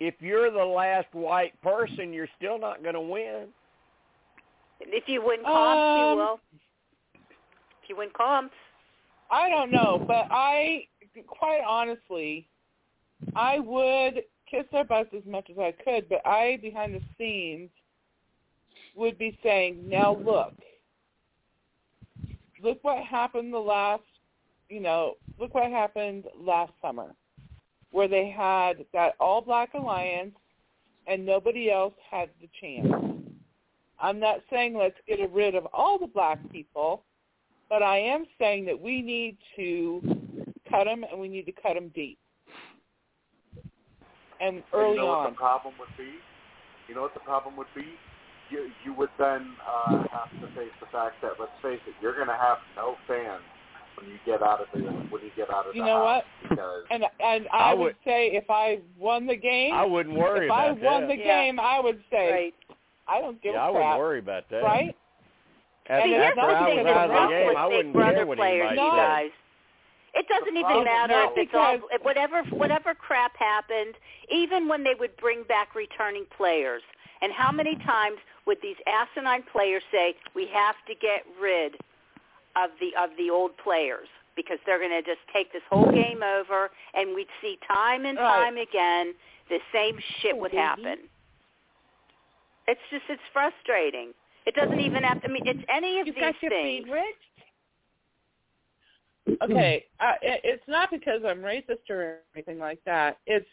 If 0.00 0.20
you're 0.20 0.50
the 0.50 0.64
last 0.64 1.14
white 1.14 1.58
person, 1.62 2.12
you're 2.12 2.28
still 2.36 2.58
not 2.58 2.82
going 2.82 2.94
to 2.94 3.00
win. 3.00 3.54
If 4.80 5.08
you 5.08 5.22
win 5.22 5.44
comps, 5.44 5.78
Um, 5.78 6.10
you 6.10 6.16
will. 6.16 6.40
If 7.82 7.88
you 7.88 7.96
win 7.96 8.10
comps, 8.10 8.56
I 9.30 9.48
don't 9.48 9.70
know, 9.70 9.98
but 10.00 10.26
I, 10.30 10.88
quite 11.28 11.62
honestly, 11.62 12.48
I 13.36 13.60
would 13.60 14.24
kiss 14.52 14.64
their 14.70 14.84
butts 14.84 15.10
as 15.16 15.24
much 15.24 15.48
as 15.50 15.58
I 15.58 15.74
could, 15.82 16.08
but 16.08 16.24
I, 16.26 16.58
behind 16.60 16.94
the 16.94 17.00
scenes, 17.18 17.70
would 18.94 19.18
be 19.18 19.38
saying, 19.42 19.88
now 19.88 20.14
look, 20.14 20.52
look 22.62 22.78
what 22.82 23.02
happened 23.02 23.52
the 23.52 23.58
last, 23.58 24.02
you 24.68 24.80
know, 24.80 25.14
look 25.40 25.54
what 25.54 25.70
happened 25.70 26.24
last 26.38 26.72
summer, 26.82 27.14
where 27.90 28.08
they 28.08 28.28
had 28.28 28.84
that 28.92 29.14
all-black 29.18 29.72
alliance 29.72 30.36
and 31.06 31.24
nobody 31.24 31.70
else 31.70 31.94
had 32.10 32.28
the 32.40 32.48
chance. 32.60 32.92
I'm 33.98 34.20
not 34.20 34.40
saying 34.50 34.76
let's 34.76 34.98
get 35.08 35.18
rid 35.32 35.54
of 35.54 35.66
all 35.72 35.98
the 35.98 36.06
black 36.06 36.38
people, 36.50 37.04
but 37.70 37.82
I 37.82 37.98
am 37.98 38.26
saying 38.38 38.66
that 38.66 38.78
we 38.78 39.00
need 39.00 39.38
to 39.56 40.02
cut 40.68 40.84
them, 40.84 41.04
and 41.10 41.18
we 41.18 41.28
need 41.28 41.46
to 41.46 41.52
cut 41.52 41.74
them 41.74 41.90
deep 41.94 42.18
and 44.42 44.62
early 44.74 44.94
you 44.94 45.00
know 45.00 45.08
on. 45.10 45.24
what 45.24 45.30
the 45.30 45.36
problem 45.36 45.74
would 45.78 45.94
be? 45.96 46.10
You 46.88 46.94
know 46.94 47.02
what 47.02 47.14
the 47.14 47.20
problem 47.20 47.56
would 47.56 47.70
be? 47.74 47.86
You 48.50 48.68
you 48.84 48.92
would 48.94 49.08
then 49.18 49.54
uh, 49.64 50.02
have 50.12 50.28
to 50.42 50.46
face 50.58 50.74
the 50.80 50.86
fact 50.92 51.22
that 51.22 51.32
let's 51.40 51.52
face 51.62 51.80
it, 51.86 51.94
you're 52.02 52.14
going 52.14 52.28
to 52.28 52.36
have 52.36 52.58
no 52.76 52.96
fans 53.06 53.40
when 53.96 54.10
you 54.10 54.16
get 54.26 54.42
out 54.42 54.60
of 54.60 54.66
the 54.74 54.80
when 55.08 55.22
you 55.22 55.30
get 55.36 55.48
out 55.48 55.66
of 55.68 55.74
You 55.74 55.82
the 55.82 55.86
know 55.88 56.04
house 56.04 56.24
what? 56.42 56.50
because 56.50 56.82
And 56.90 57.04
and 57.20 57.46
I, 57.52 57.70
I 57.70 57.74
would, 57.74 57.84
would- 57.94 57.96
say 58.04 58.28
if 58.34 58.44
I 58.50 58.80
won 58.98 59.26
the 59.26 59.36
game, 59.36 59.72
I 59.72 59.84
wouldn't 59.84 60.16
worry 60.16 60.46
if 60.46 60.52
I 60.52 60.72
won 60.72 60.80
that. 60.80 61.08
the 61.08 61.16
Yeah. 61.16 61.24
game, 61.42 61.60
I 61.60 61.80
would 61.80 62.02
say 62.10 62.30
Right. 62.32 62.54
I 63.08 63.20
don't 63.20 63.40
give 63.42 63.54
yeah, 63.54 63.64
I 63.64 63.68
a 63.68 63.72
wouldn't 63.72 63.98
worry 63.98 64.18
about 64.20 64.48
that. 64.50 64.62
right? 64.62 64.94
After, 65.88 66.06
See, 66.08 66.14
that's 66.14 66.38
after 66.38 66.46
the 66.46 66.56
I 66.58 66.64
thing 66.66 66.76
was 66.78 66.86
that's 66.86 66.98
out 66.98 67.10
of 67.10 67.28
the 67.28 67.34
game, 67.34 67.56
I 67.56 67.66
wouldn't 67.66 67.94
Brother 67.94 68.14
care 68.14 68.26
what 68.26 68.38
players, 68.38 68.70
anybody 68.70 68.76
No. 68.76 68.86
you 68.86 68.92
said. 69.02 69.32
It 70.14 70.28
doesn't 70.28 70.56
even 70.56 70.84
matter 70.84 71.24
if 71.24 71.30
it's 71.36 71.54
all 71.54 71.78
whatever 72.02 72.42
whatever 72.50 72.94
crap 72.94 73.32
happened. 73.38 73.94
Even 74.30 74.68
when 74.68 74.84
they 74.84 74.94
would 74.98 75.16
bring 75.16 75.42
back 75.44 75.74
returning 75.74 76.26
players, 76.36 76.82
and 77.22 77.32
how 77.32 77.50
many 77.50 77.76
times 77.76 78.18
would 78.46 78.58
these 78.62 78.76
asinine 78.86 79.42
players 79.50 79.82
say, 79.90 80.14
"We 80.34 80.46
have 80.52 80.76
to 80.86 80.94
get 80.94 81.24
rid 81.40 81.76
of 82.56 82.70
the 82.78 82.94
of 82.96 83.10
the 83.16 83.30
old 83.30 83.56
players 83.56 84.08
because 84.36 84.58
they're 84.66 84.78
going 84.78 84.90
to 84.90 85.02
just 85.02 85.20
take 85.32 85.50
this 85.52 85.62
whole 85.70 85.90
game 85.90 86.22
over," 86.22 86.70
and 86.92 87.14
we'd 87.14 87.28
see 87.40 87.58
time 87.66 88.04
and 88.04 88.18
Right. 88.18 88.44
time 88.44 88.58
again 88.58 89.14
the 89.48 89.60
same 89.72 89.98
shit 90.20 90.34
oh, 90.34 90.38
would 90.40 90.52
happen. 90.52 91.08
It's 92.68 92.80
just 92.90 93.04
it's 93.08 93.22
frustrating. 93.32 94.12
It 94.44 94.54
doesn't 94.54 94.80
even 94.80 95.02
have 95.04 95.22
to. 95.22 95.28
I 95.28 95.32
mean, 95.32 95.46
it's 95.46 95.64
any 95.68 96.00
of 96.00 96.06
You've 96.06 96.16
these 96.16 96.24
got 96.24 96.42
your 96.42 96.50
things. 96.50 96.84
feed 96.84 96.92
rich. 96.92 97.16
Okay, 99.28 99.84
it, 100.00 100.40
it's 100.44 100.62
not 100.68 100.90
because 100.90 101.22
I'm 101.26 101.38
racist 101.38 101.88
or 101.90 102.18
anything 102.34 102.58
like 102.58 102.80
that. 102.86 103.18
It's 103.26 103.46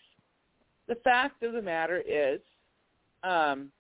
the 0.88 0.96
fact 1.04 1.44
of 1.44 1.54
the 1.54 1.62
matter 1.62 2.02
is, 2.08 2.40
um, 3.24 3.72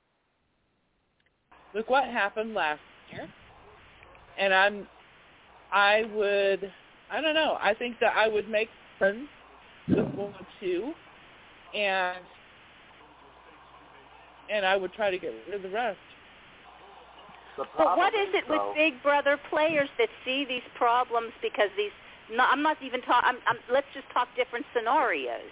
look 1.73 1.89
what 1.89 2.05
happened 2.05 2.53
last 2.53 2.81
year, 3.11 3.27
and 4.37 4.53
I'm, 4.53 4.87
I 5.71 6.03
would, 6.13 6.71
I 7.11 7.21
don't 7.21 7.35
know. 7.35 7.57
I 7.59 7.73
think 7.73 7.95
that 8.01 8.15
I 8.15 8.27
would 8.27 8.49
make 8.49 8.69
friends 8.97 9.27
with 9.87 10.05
one 10.15 10.33
or 10.33 10.47
two, 10.59 10.93
and 11.75 12.17
and 14.51 14.65
I 14.65 14.75
would 14.75 14.93
try 14.93 15.11
to 15.11 15.17
get 15.17 15.33
rid 15.47 15.55
of 15.55 15.61
the 15.61 15.69
rest. 15.69 15.97
The 17.59 17.67
But 17.77 17.97
what 17.99 18.15
is 18.15 18.31
it 18.31 18.47
with 18.47 18.63
Big 18.75 19.03
Brother 19.03 19.37
players 19.49 19.89
that 19.99 20.07
see 20.23 20.45
these 20.47 20.65
problems 20.75 21.35
because 21.41 21.69
these? 21.75 21.91
No, 22.31 22.45
I'm 22.47 22.63
not 22.63 22.77
even 22.81 23.01
talking. 23.01 23.27
I'm, 23.27 23.39
I'm, 23.47 23.59
let's 23.67 23.89
just 23.93 24.07
talk 24.13 24.27
different 24.35 24.65
scenarios. 24.73 25.51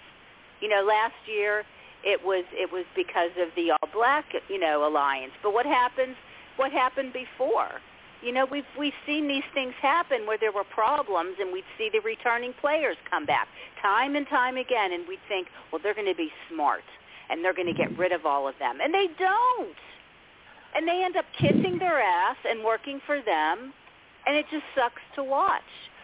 You 0.60 0.68
know, 0.68 0.82
last 0.82 1.18
year 1.28 1.64
it 2.02 2.24
was 2.24 2.44
it 2.52 2.72
was 2.72 2.86
because 2.96 3.30
of 3.36 3.52
the 3.54 3.76
All 3.76 3.88
Black, 3.92 4.24
you 4.48 4.58
know, 4.58 4.88
alliance. 4.88 5.32
But 5.42 5.52
what 5.52 5.66
happens? 5.66 6.16
What 6.56 6.72
happened 6.72 7.12
before? 7.12 7.84
You 8.22 8.32
know, 8.32 8.46
we've 8.50 8.66
we've 8.78 8.96
seen 9.06 9.28
these 9.28 9.46
things 9.52 9.74
happen 9.80 10.26
where 10.26 10.38
there 10.38 10.52
were 10.52 10.64
problems, 10.64 11.36
and 11.38 11.52
we'd 11.52 11.68
see 11.76 11.90
the 11.92 12.00
returning 12.00 12.54
players 12.60 12.96
come 13.10 13.26
back 13.26 13.48
time 13.82 14.16
and 14.16 14.26
time 14.26 14.56
again, 14.56 14.92
and 14.92 15.06
we'd 15.06 15.22
think, 15.28 15.48
well, 15.70 15.80
they're 15.82 15.94
going 15.94 16.10
to 16.10 16.18
be 16.18 16.30
smart, 16.50 16.82
and 17.30 17.44
they're 17.44 17.54
going 17.54 17.68
to 17.70 17.76
get 17.76 17.96
rid 17.96 18.10
of 18.10 18.26
all 18.26 18.48
of 18.48 18.54
them, 18.58 18.80
and 18.82 18.92
they 18.92 19.06
don't 19.18 19.78
and 20.74 20.86
they 20.86 21.02
end 21.04 21.16
up 21.16 21.24
kissing 21.38 21.78
their 21.78 22.00
ass 22.00 22.36
and 22.44 22.64
working 22.64 23.00
for 23.06 23.20
them, 23.22 23.72
and 24.26 24.36
it 24.36 24.46
just 24.50 24.64
sucks 24.74 25.02
to 25.16 25.24
watch. 25.24 25.62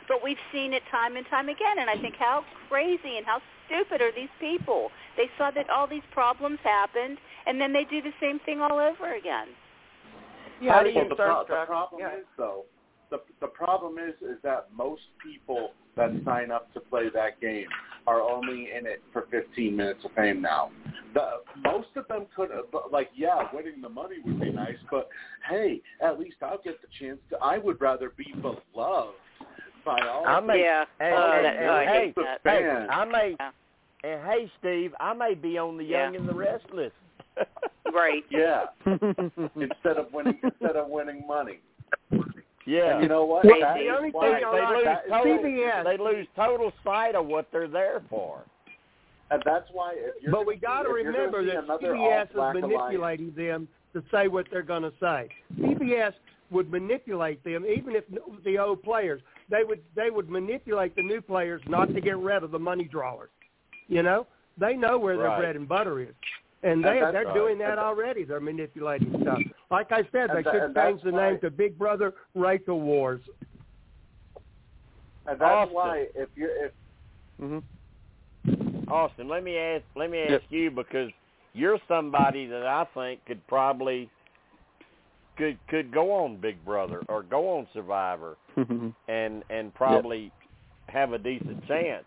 But 0.08 0.22
we've 0.22 0.40
seen 0.52 0.72
it 0.72 0.82
time 0.90 1.16
and 1.16 1.26
time 1.26 1.48
again, 1.48 1.78
and 1.78 1.88
I 1.88 1.96
think 2.00 2.16
how 2.16 2.44
crazy 2.68 3.16
and 3.16 3.24
how 3.24 3.40
stupid 3.66 4.02
are 4.02 4.12
these 4.12 4.32
people? 4.38 4.90
They 5.16 5.28
saw 5.38 5.50
that 5.52 5.70
all 5.70 5.86
these 5.86 6.04
problems 6.12 6.58
happened, 6.62 7.18
and 7.46 7.60
then 7.60 7.72
they 7.72 7.84
do 7.84 8.02
the 8.02 8.12
same 8.20 8.38
thing 8.40 8.60
all 8.60 8.78
over 8.78 9.14
again. 9.14 9.48
Yeah, 10.60 10.76
Well, 10.76 10.84
they 10.84 10.92
the, 10.92 11.00
get 11.08 11.16
pro- 11.16 11.44
the 11.48 11.64
problem 11.66 12.00
Yeah. 12.00 12.18
is 12.18 12.26
though, 12.36 12.64
the 13.10 13.20
the 13.40 13.48
problem 13.48 13.98
is 13.98 14.14
is 14.22 14.38
that 14.42 14.68
most 14.74 15.02
people 15.22 15.72
that 15.96 16.10
sign 16.24 16.50
up 16.50 16.72
to 16.74 16.80
play 16.80 17.08
that 17.10 17.40
game 17.40 17.68
are 18.06 18.20
only 18.20 18.68
in 18.76 18.86
it 18.86 19.02
for 19.12 19.26
15 19.30 19.76
minutes 19.76 20.04
of 20.04 20.12
fame 20.12 20.40
now. 20.42 20.70
The, 21.14 21.40
most 21.62 21.88
of 21.96 22.06
them 22.08 22.26
could 22.34 22.50
have, 22.50 22.64
but 22.72 22.92
like, 22.92 23.10
yeah, 23.14 23.48
winning 23.52 23.80
the 23.80 23.88
money 23.88 24.16
would 24.24 24.40
be 24.40 24.50
nice, 24.50 24.76
but 24.90 25.08
hey, 25.48 25.80
at 26.02 26.18
least 26.18 26.36
I'll 26.42 26.60
get 26.62 26.80
the 26.82 26.88
chance 27.00 27.18
to. 27.30 27.36
I 27.40 27.58
would 27.58 27.80
rather 27.80 28.10
be 28.16 28.26
beloved 28.40 29.14
by 29.84 30.00
all. 30.06 30.26
I 30.26 30.40
may, 30.40 30.60
Yeah. 30.62 30.84
Hey, 30.98 31.12
Oh, 31.16 31.32
hey, 31.36 31.42
that- 31.42 31.56
hey, 31.56 31.66
I 31.68 31.84
hey, 31.84 32.06
hate 32.06 32.14
hey. 32.44 32.86
I 32.90 33.04
may, 33.04 33.36
Yeah. 33.38 33.50
and 34.02 34.26
hey, 34.26 34.50
Steve, 34.58 34.94
I 34.98 35.12
may 35.14 35.34
be 35.34 35.56
on 35.56 35.76
the 35.76 35.84
Young 35.84 36.14
Yeah. 36.14 36.20
and 36.20 36.28
the 36.28 36.34
Restless. 36.34 36.92
Right. 37.92 38.24
Yeah, 38.30 38.64
instead 38.86 39.98
of 39.98 40.12
winning, 40.12 40.38
instead 40.42 40.76
of 40.76 40.88
winning 40.88 41.24
money. 41.28 41.60
Yeah. 42.66 42.94
And 42.94 43.02
you 43.02 43.08
know 43.08 43.24
what? 43.24 43.42
Crazy. 43.42 43.60
That 43.60 43.74
The 43.78 43.88
only 43.90 44.10
thing 44.10 44.20
they, 44.20 44.26
I 44.44 44.52
they 44.52 44.60
like- 44.60 44.74
lose 44.76 44.84
that 44.84 45.04
is- 45.04 45.10
total. 45.10 45.38
CBS. 45.38 45.84
They 45.84 45.96
lose 45.96 46.26
total 46.36 46.72
sight 46.82 47.14
of 47.14 47.26
what 47.26 47.46
they're 47.52 47.68
there 47.68 48.02
for. 48.10 48.40
And 49.30 49.42
that's 49.44 49.68
why 49.72 49.94
if 49.96 50.22
you're 50.22 50.32
But 50.32 50.46
we 50.46 50.56
got 50.56 50.82
to 50.82 50.88
see- 50.94 51.00
if 51.00 51.04
you're 51.04 51.12
gonna 51.12 51.24
remember 51.36 51.44
that 51.46 51.80
CBS 51.80 52.30
is 52.30 52.36
all-black 52.36 52.54
manipulating 52.56 53.32
them 53.36 53.68
to 53.94 54.02
say 54.10 54.28
what 54.28 54.46
they're 54.50 54.62
going 54.62 54.82
to 54.82 54.92
say. 55.00 55.28
CBS 55.58 56.12
would 56.50 56.70
manipulate 56.70 57.42
them, 57.42 57.64
even 57.64 57.96
if 57.96 58.04
the 58.44 58.58
old 58.58 58.82
players. 58.82 59.20
They 59.50 59.62
would 59.64 59.80
they 59.94 60.10
would 60.10 60.30
manipulate 60.30 60.94
the 60.96 61.02
new 61.02 61.20
players 61.20 61.60
not 61.68 61.92
to 61.94 62.00
get 62.00 62.16
rid 62.18 62.42
of 62.42 62.50
the 62.50 62.58
money 62.58 62.84
drawers. 62.84 63.30
You 63.88 64.02
know, 64.02 64.26
they 64.58 64.74
know 64.76 64.98
where 64.98 65.16
their 65.16 65.36
bread 65.36 65.56
and 65.56 65.68
butter 65.68 66.00
is, 66.00 66.14
and 66.62 66.72
And 66.72 66.84
they 66.84 67.00
that's 67.00 67.12
they're 67.12 67.24
right. 67.26 67.34
doing 67.34 67.58
that 67.58 67.72
And- 67.72 67.80
already. 67.80 68.24
They're 68.24 68.40
manipulating 68.40 69.20
stuff. 69.22 69.38
Like 69.70 69.92
I 69.92 70.02
said, 70.12 70.30
they 70.30 70.36
And 70.36 70.44
should 70.44 70.74
change 70.74 70.74
that's 70.74 71.04
the 71.04 71.10
name 71.12 71.38
to 71.40 71.50
Big 71.50 71.78
Brother 71.78 72.12
Rachel 72.34 72.80
Wars. 72.80 73.20
And 75.26 75.40
that's 75.40 75.42
Austin. 75.42 75.74
why 75.74 76.06
if 76.14 76.28
you're 76.36 76.66
if 76.66 76.72
Mm-hmm. 77.42 77.58
Austin, 78.92 79.28
let 79.28 79.42
me 79.42 79.56
ask 79.56 79.84
let 79.96 80.10
me 80.10 80.18
ask 80.18 80.32
Yep. 80.32 80.42
you 80.50 80.70
because 80.70 81.10
you're 81.54 81.78
somebody 81.88 82.46
that 82.46 82.66
I 82.66 82.86
think 82.94 83.24
could 83.26 83.44
probably 83.48 84.08
could 85.36 85.58
could 85.68 85.92
go 85.92 86.12
on 86.12 86.40
Big 86.40 86.64
Brother 86.64 87.02
or 87.08 87.22
go 87.22 87.58
on 87.58 87.66
Survivor 87.72 88.36
and 89.08 89.42
and 89.50 89.74
probably 89.74 90.30
have 90.88 91.12
a 91.12 91.18
decent 91.18 91.66
chance. 91.66 92.04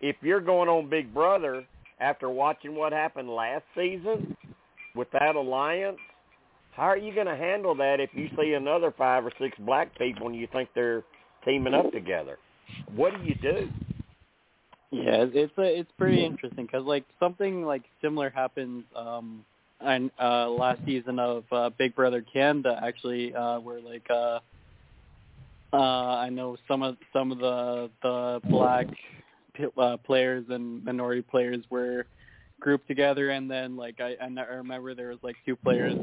If 0.00 0.16
you're 0.20 0.40
going 0.40 0.68
on 0.68 0.90
Big 0.90 1.14
Brother 1.14 1.64
after 2.00 2.28
watching 2.28 2.74
what 2.74 2.92
happened 2.92 3.30
last 3.30 3.64
season 3.74 4.36
with 4.94 5.08
that 5.12 5.36
alliance, 5.36 5.98
how 6.76 6.84
are 6.84 6.98
you 6.98 7.14
going 7.14 7.26
to 7.26 7.36
handle 7.36 7.74
that 7.76 8.00
if 8.00 8.10
you 8.12 8.28
see 8.38 8.52
another 8.52 8.92
five 8.96 9.24
or 9.24 9.32
six 9.40 9.56
black 9.60 9.96
people 9.98 10.26
and 10.26 10.36
you 10.36 10.46
think 10.52 10.68
they're 10.74 11.02
teaming 11.44 11.72
up 11.72 11.90
together? 11.90 12.38
What 12.94 13.14
do 13.16 13.26
you 13.26 13.34
do? 13.34 13.68
Yeah, 14.90 15.24
it's 15.24 15.32
it's, 15.34 15.58
a, 15.58 15.80
it's 15.80 15.90
pretty 15.98 16.24
interesting 16.24 16.66
because 16.66 16.84
like 16.84 17.04
something 17.18 17.64
like 17.64 17.82
similar 18.02 18.30
happened 18.30 18.84
um 18.94 19.44
on 19.80 20.10
uh 20.20 20.48
last 20.48 20.80
season 20.86 21.18
of 21.18 21.44
uh, 21.50 21.70
Big 21.76 21.94
Brother 21.94 22.24
Canada 22.32 22.78
actually 22.82 23.34
uh 23.34 23.58
where 23.58 23.80
like 23.80 24.06
uh 24.10 24.38
uh 25.72 25.76
I 25.76 26.28
know 26.30 26.56
some 26.68 26.82
of 26.82 26.96
some 27.12 27.32
of 27.32 27.38
the 27.38 27.90
the 28.02 28.40
black 28.48 28.86
uh, 29.76 29.96
players 29.98 30.44
and 30.50 30.84
minority 30.84 31.22
players 31.22 31.64
were 31.68 32.06
grouped 32.60 32.88
together 32.88 33.30
and 33.30 33.50
then 33.50 33.76
like 33.76 34.00
I 34.00 34.16
I 34.20 34.26
remember 34.26 34.94
there 34.94 35.08
was 35.08 35.18
like 35.22 35.36
two 35.44 35.56
players 35.56 35.94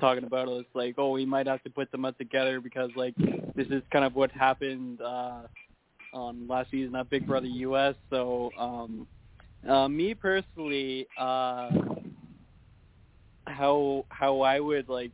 talking 0.00 0.24
about 0.24 0.48
it 0.48 0.50
was 0.50 0.64
like 0.74 0.94
oh 0.98 1.10
we 1.10 1.24
might 1.24 1.46
have 1.46 1.62
to 1.62 1.70
put 1.70 1.90
them 1.90 2.04
up 2.04 2.18
together 2.18 2.60
because 2.60 2.90
like 2.96 3.14
this 3.56 3.66
is 3.68 3.82
kind 3.92 4.04
of 4.04 4.14
what 4.14 4.30
happened 4.32 5.00
uh 5.00 5.42
on 6.12 6.46
last 6.46 6.70
season 6.70 6.94
at 6.94 7.08
Big 7.08 7.26
Brother 7.26 7.46
US. 7.46 7.94
So 8.10 8.50
um 8.58 9.06
uh 9.68 9.88
me 9.88 10.14
personally, 10.14 11.06
uh 11.18 11.70
how 13.46 14.04
how 14.10 14.40
I 14.42 14.60
would 14.60 14.88
like 14.88 15.12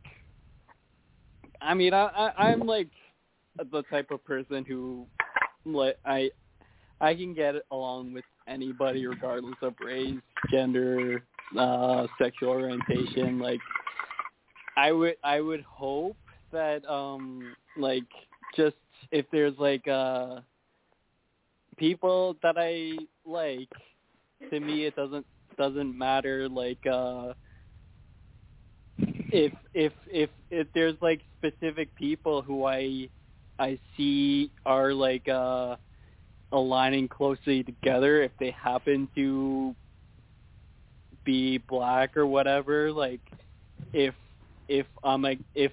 I 1.61 1.73
mean 1.73 1.93
I, 1.93 2.05
I 2.05 2.49
I'm 2.49 2.65
like 2.65 2.89
the 3.71 3.83
type 3.83 4.11
of 4.11 4.23
person 4.25 4.65
who 4.65 5.05
like 5.65 5.97
I 6.05 6.29
I 7.01 7.15
can 7.15 7.33
get 7.33 7.55
along 7.71 8.13
with 8.13 8.25
anybody 8.49 9.05
regardless 9.05 9.55
of 9.61 9.73
race, 9.83 10.19
gender, 10.51 11.23
uh 11.57 12.07
sexual 12.21 12.49
orientation. 12.49 13.39
Like 13.39 13.59
I 14.77 14.91
would 14.91 15.15
I 15.23 15.41
would 15.41 15.61
hope 15.61 16.17
that 16.51 16.87
um 16.89 17.55
like 17.77 18.03
just 18.55 18.75
if 19.11 19.25
there's 19.31 19.57
like 19.57 19.87
uh 19.87 20.41
people 21.77 22.35
that 22.43 22.55
I 22.57 22.97
like, 23.25 23.69
to 24.49 24.59
me 24.59 24.85
it 24.85 24.95
doesn't 24.95 25.25
doesn't 25.57 25.97
matter 25.97 26.47
like 26.47 26.85
uh 26.89 27.33
if 29.31 29.53
if 29.73 29.93
if 30.11 30.29
if 30.49 30.67
there's 30.73 30.95
like 31.01 31.21
specific 31.37 31.93
people 31.95 32.41
who 32.41 32.65
I 32.65 33.09
I 33.59 33.77
see 33.95 34.51
are 34.65 34.93
like 34.93 35.27
uh 35.27 35.75
aligning 36.51 37.07
closely 37.07 37.63
together 37.63 38.23
if 38.23 38.31
they 38.39 38.51
happen 38.51 39.07
to 39.15 39.75
be 41.25 41.57
black 41.57 42.17
or 42.17 42.25
whatever 42.25 42.91
like 42.91 43.19
if 43.93 44.15
if 44.67 44.85
I'm 45.03 45.25
a, 45.25 45.37
if 45.55 45.71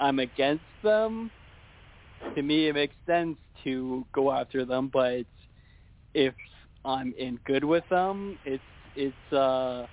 I'm 0.00 0.18
against 0.18 0.64
them 0.82 1.30
to 2.34 2.42
me 2.42 2.68
it 2.68 2.74
makes 2.74 2.94
sense 3.06 3.36
to 3.64 4.04
go 4.12 4.30
after 4.30 4.64
them 4.64 4.90
but 4.92 5.24
if 6.14 6.34
I'm 6.84 7.14
in 7.18 7.38
good 7.46 7.64
with 7.64 7.84
them 7.88 8.38
it's 8.44 8.62
it's 8.96 9.32
uh 9.32 9.86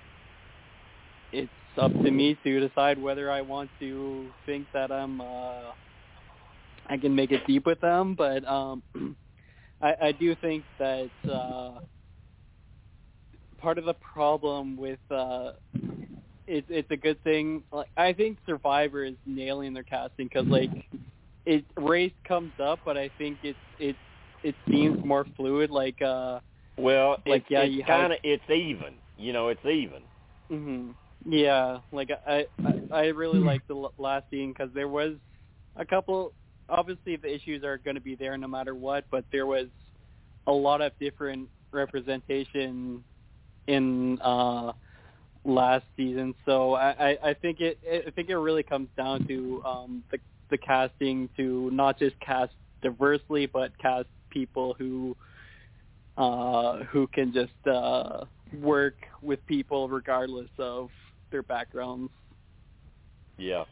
it's 1.32 1.50
up 1.78 1.92
to 1.92 2.10
me 2.10 2.36
to 2.44 2.68
decide 2.68 3.00
whether 3.00 3.30
I 3.30 3.40
want 3.42 3.70
to 3.80 4.26
think 4.44 4.66
that 4.72 4.90
I'm 4.90 5.20
uh 5.20 5.72
I 6.88 6.96
can 6.96 7.14
make 7.14 7.32
it 7.32 7.46
deep 7.46 7.66
with 7.66 7.80
them, 7.80 8.14
but 8.14 8.46
um 8.46 8.82
I, 9.80 9.94
I 10.02 10.12
do 10.12 10.34
think 10.36 10.64
that 10.78 11.10
uh 11.30 11.80
part 13.58 13.78
of 13.78 13.84
the 13.84 13.94
problem 13.94 14.76
with 14.76 14.98
uh 15.10 15.52
it's 16.46 16.66
it's 16.70 16.90
a 16.90 16.96
good 16.96 17.22
thing. 17.24 17.62
Like 17.72 17.90
I 17.96 18.12
think 18.12 18.38
Survivor 18.46 19.04
is 19.04 19.14
nailing 19.26 19.74
their 19.74 19.82
casting 19.82 20.26
because 20.28 20.46
like 20.46 20.70
it 21.44 21.64
race 21.76 22.12
comes 22.26 22.52
up, 22.62 22.80
but 22.84 22.96
I 22.96 23.10
think 23.18 23.38
it's 23.42 23.58
it 23.78 23.96
it 24.42 24.54
seems 24.70 25.02
more 25.04 25.26
fluid. 25.36 25.70
Like 25.70 26.00
uh 26.02 26.40
Well, 26.78 27.16
Like, 27.26 27.42
it's, 27.42 27.50
yeah, 27.50 27.62
it's 27.62 27.76
have- 27.80 27.86
kind 27.86 28.12
of 28.12 28.18
it's 28.22 28.48
even. 28.50 28.94
You 29.16 29.32
know, 29.32 29.48
it's 29.48 29.64
even. 29.64 30.02
hmm 30.50 30.90
Yeah, 31.24 31.78
like 31.92 32.10
I 32.26 32.46
I, 32.64 32.80
I 32.92 33.04
really 33.06 33.40
like 33.40 33.66
the 33.66 33.88
last 33.98 34.24
scene 34.30 34.52
because 34.52 34.72
there 34.74 34.88
was 34.88 35.14
a 35.76 35.84
couple. 35.84 36.32
Obviously, 36.68 37.16
the 37.16 37.32
issues 37.32 37.62
are 37.64 37.78
going 37.78 37.94
to 37.94 38.00
be 38.00 38.14
there 38.14 38.36
no 38.36 38.48
matter 38.48 38.74
what, 38.74 39.04
but 39.10 39.24
there 39.30 39.46
was 39.46 39.66
a 40.46 40.52
lot 40.52 40.80
of 40.80 40.92
different 41.00 41.48
representation 41.72 43.04
in 43.66 44.18
uh 44.22 44.72
last 45.44 45.84
season. 45.96 46.34
So 46.44 46.74
I 46.74 46.90
I, 46.90 47.18
I 47.30 47.34
think 47.34 47.60
it 47.60 47.78
I 48.06 48.10
think 48.10 48.28
it 48.28 48.36
really 48.36 48.62
comes 48.62 48.88
down 48.96 49.26
to 49.28 49.62
um 49.64 50.04
the 50.10 50.18
the 50.50 50.58
casting 50.58 51.28
to 51.36 51.70
not 51.72 51.98
just 51.98 52.18
cast 52.20 52.52
diversely, 52.82 53.46
but 53.46 53.76
cast 53.78 54.08
people 54.30 54.74
who 54.78 55.16
uh 56.16 56.84
who 56.84 57.06
can 57.08 57.32
just 57.32 57.66
uh 57.72 58.24
work 58.60 58.94
with 59.22 59.44
people 59.46 59.88
regardless 59.88 60.50
of 60.58 60.88
their 61.30 61.42
backgrounds. 61.42 62.10
Yeah. 63.38 63.64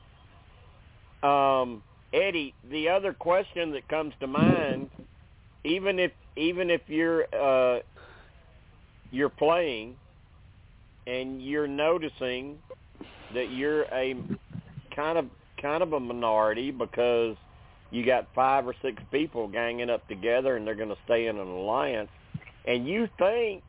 Um, 1.23 1.83
Eddie, 2.15 2.55
the 2.71 2.89
other 2.89 3.13
question 3.13 3.73
that 3.73 3.89
comes 3.89 4.15
to 4.21 4.27
mind, 4.29 4.89
even 5.65 5.99
if 5.99 6.13
even 6.37 6.71
if 6.71 6.83
you're 6.87 7.25
uh, 7.35 7.81
you're 9.11 9.29
playing 9.29 9.97
and 11.07 11.43
you're 11.43 11.67
noticing 11.67 12.59
that 13.35 13.51
you're 13.51 13.83
a 13.93 14.15
kind 14.95 15.19
of 15.19 15.27
kind 15.61 15.83
of 15.83 15.93
a 15.93 16.01
minority 16.01 16.71
because 16.71 17.37
you 17.91 18.07
got 18.07 18.29
five 18.35 18.67
or 18.67 18.75
six 18.81 19.03
people 19.11 19.49
ganging 19.49 19.91
up 19.91 20.07
together 20.07 20.57
and 20.57 20.67
they're 20.67 20.75
going 20.75 20.89
to 20.89 20.99
stay 21.05 21.27
in 21.27 21.37
an 21.37 21.49
alliance, 21.49 22.11
and 22.65 22.87
you 22.87 23.09
think 23.19 23.65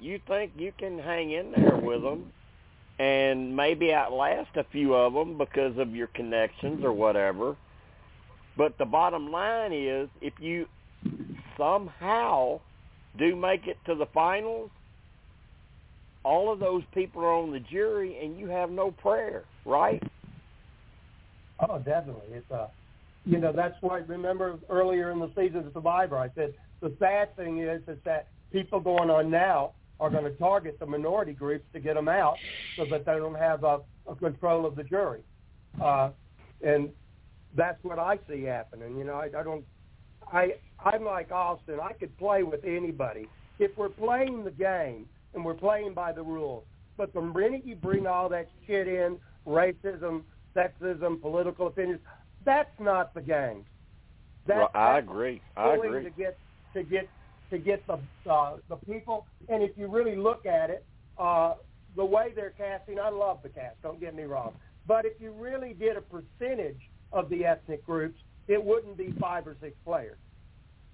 you 0.00 0.20
think 0.26 0.52
you 0.56 0.72
can 0.76 0.98
hang 0.98 1.30
in 1.30 1.52
there 1.52 1.76
with 1.76 2.02
them 2.02 2.32
and 2.98 3.54
maybe 3.54 3.92
outlast 3.92 4.56
a 4.56 4.64
few 4.64 4.94
of 4.94 5.12
them 5.12 5.36
because 5.36 5.76
of 5.78 5.94
your 5.94 6.06
connections 6.08 6.82
or 6.84 6.92
whatever. 6.92 7.56
But 8.56 8.78
the 8.78 8.86
bottom 8.86 9.30
line 9.30 9.72
is, 9.72 10.08
if 10.22 10.32
you 10.40 10.66
somehow 11.58 12.60
do 13.18 13.36
make 13.36 13.66
it 13.66 13.76
to 13.86 13.94
the 13.94 14.06
finals, 14.14 14.70
all 16.24 16.52
of 16.52 16.58
those 16.58 16.82
people 16.92 17.22
are 17.22 17.34
on 17.34 17.52
the 17.52 17.60
jury, 17.60 18.18
and 18.22 18.38
you 18.38 18.48
have 18.48 18.70
no 18.70 18.90
prayer, 18.90 19.44
right? 19.64 20.02
Oh, 21.68 21.78
definitely. 21.78 22.28
It's 22.32 22.50
uh, 22.50 22.68
you 23.24 23.38
know, 23.38 23.52
that's 23.52 23.76
why. 23.80 23.98
Remember 23.98 24.58
earlier 24.68 25.10
in 25.10 25.18
the 25.18 25.30
season 25.36 25.66
of 25.66 25.72
Survivor, 25.72 26.16
I 26.18 26.30
said 26.34 26.54
the 26.80 26.92
sad 26.98 27.34
thing 27.36 27.58
is 27.58 27.82
is 27.88 27.98
that 28.04 28.28
people 28.52 28.80
going 28.80 29.10
on 29.10 29.30
now 29.30 29.72
are 29.98 30.10
going 30.10 30.24
to 30.24 30.30
target 30.30 30.78
the 30.78 30.86
minority 30.86 31.32
groups 31.32 31.64
to 31.72 31.80
get 31.80 31.94
them 31.94 32.08
out, 32.08 32.36
so 32.76 32.84
that 32.90 33.04
they 33.04 33.16
don't 33.16 33.38
have 33.38 33.64
a, 33.64 33.80
a 34.06 34.14
control 34.14 34.66
of 34.66 34.76
the 34.76 34.84
jury, 34.84 35.20
uh, 35.82 36.10
and 36.62 36.90
that's 37.54 37.82
what 37.82 37.98
I 37.98 38.18
see 38.28 38.42
happening. 38.42 38.96
You 38.96 39.04
know, 39.04 39.14
I, 39.14 39.26
I 39.26 39.42
don't. 39.42 39.64
I 40.32 40.54
I'm 40.84 41.04
like 41.04 41.32
Austin. 41.32 41.78
I 41.82 41.92
could 41.92 42.16
play 42.18 42.42
with 42.42 42.64
anybody 42.64 43.28
if 43.58 43.76
we're 43.76 43.88
playing 43.88 44.44
the 44.44 44.50
game 44.50 45.06
and 45.34 45.44
we're 45.44 45.54
playing 45.54 45.94
by 45.94 46.12
the 46.12 46.22
rules. 46.22 46.64
But 46.96 47.12
the 47.12 47.22
minute 47.22 47.62
you 47.64 47.76
bring 47.76 48.06
all 48.06 48.28
that 48.30 48.48
shit 48.66 48.88
in, 48.88 49.18
racism, 49.46 50.22
sexism, 50.54 51.20
political 51.20 51.66
opinions, 51.68 52.00
that's 52.44 52.70
not 52.80 53.14
the 53.14 53.20
game. 53.20 53.64
That, 54.46 54.56
Well, 54.56 54.70
I 54.74 54.98
agree. 54.98 55.42
I 55.56 55.74
agree. 55.74 56.04
To 56.04 56.10
get 56.10 56.38
to 56.74 56.82
get 56.82 57.08
to 57.50 57.58
get 57.58 57.86
the 57.86 57.98
uh, 58.30 58.56
the 58.68 58.76
people, 58.76 59.26
and 59.48 59.62
if 59.62 59.76
you 59.76 59.86
really 59.86 60.16
look 60.16 60.46
at 60.46 60.70
it, 60.70 60.84
uh, 61.18 61.54
the 61.94 62.04
way 62.04 62.32
they're 62.34 62.54
casting, 62.56 62.98
I 62.98 63.08
love 63.08 63.38
the 63.42 63.48
cast. 63.48 63.80
Don't 63.82 64.00
get 64.00 64.14
me 64.14 64.24
wrong, 64.24 64.54
but 64.86 65.04
if 65.04 65.20
you 65.20 65.32
really 65.32 65.72
did 65.72 65.96
a 65.96 66.00
percentage 66.00 66.80
of 67.12 67.28
the 67.28 67.44
ethnic 67.44 67.84
groups, 67.86 68.18
it 68.48 68.62
wouldn't 68.62 68.96
be 68.96 69.14
five 69.20 69.46
or 69.46 69.56
six 69.60 69.76
players. 69.84 70.18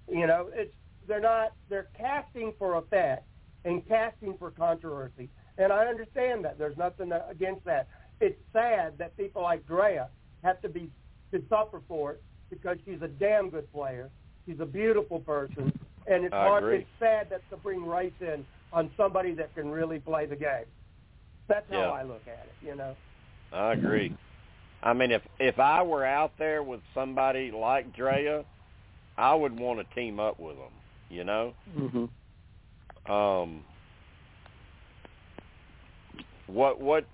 You 0.09 0.27
know, 0.27 0.49
it's 0.53 0.73
they're 1.07 1.19
not 1.19 1.53
they're 1.69 1.89
casting 1.97 2.53
for 2.57 2.77
effect 2.77 3.25
and 3.65 3.87
casting 3.87 4.37
for 4.37 4.51
controversy, 4.51 5.29
and 5.57 5.71
I 5.71 5.85
understand 5.85 6.45
that. 6.45 6.57
There's 6.57 6.77
nothing 6.77 7.11
against 7.29 7.65
that. 7.65 7.87
It's 8.19 8.39
sad 8.53 8.97
that 8.99 9.17
people 9.17 9.41
like 9.41 9.65
Drea 9.67 10.09
have 10.43 10.61
to 10.61 10.69
be 10.69 10.89
to 11.31 11.41
suffer 11.49 11.81
for 11.87 12.11
it 12.13 12.23
because 12.49 12.77
she's 12.85 13.01
a 13.01 13.07
damn 13.07 13.49
good 13.49 13.71
player. 13.73 14.09
She's 14.45 14.59
a 14.59 14.65
beautiful 14.65 15.19
person, 15.19 15.73
and 16.07 16.25
it's 16.25 16.33
I 16.33 16.47
hard. 16.47 16.63
agree. 16.63 16.77
It's 16.79 16.89
sad 16.99 17.29
that 17.29 17.41
to 17.49 17.57
bring 17.57 17.85
race 17.85 18.13
in 18.21 18.45
on 18.71 18.89
somebody 18.97 19.33
that 19.35 19.53
can 19.55 19.69
really 19.69 19.99
play 19.99 20.25
the 20.25 20.35
game. 20.35 20.65
That's 21.47 21.65
how 21.69 21.77
Yeah. 21.79 21.89
I 21.91 22.03
look 22.03 22.21
at 22.27 22.45
it. 22.47 22.65
You 22.65 22.75
know. 22.75 22.95
I 23.51 23.73
agree. 23.73 24.15
I 24.81 24.93
mean, 24.93 25.11
if 25.11 25.21
if 25.39 25.59
I 25.59 25.81
were 25.83 26.05
out 26.05 26.31
there 26.37 26.63
with 26.63 26.81
somebody 26.93 27.51
like 27.51 27.95
Drea, 27.95 28.43
I 29.17 29.33
would 29.35 29.57
want 29.59 29.79
to 29.79 29.95
team 29.95 30.19
up 30.19 30.39
with 30.39 30.57
them. 30.57 30.71
You 31.09 31.23
know. 31.23 31.53
Mm-hmm. 31.77 33.11
Um, 33.11 33.63
what 36.47 36.79
what? 36.79 37.05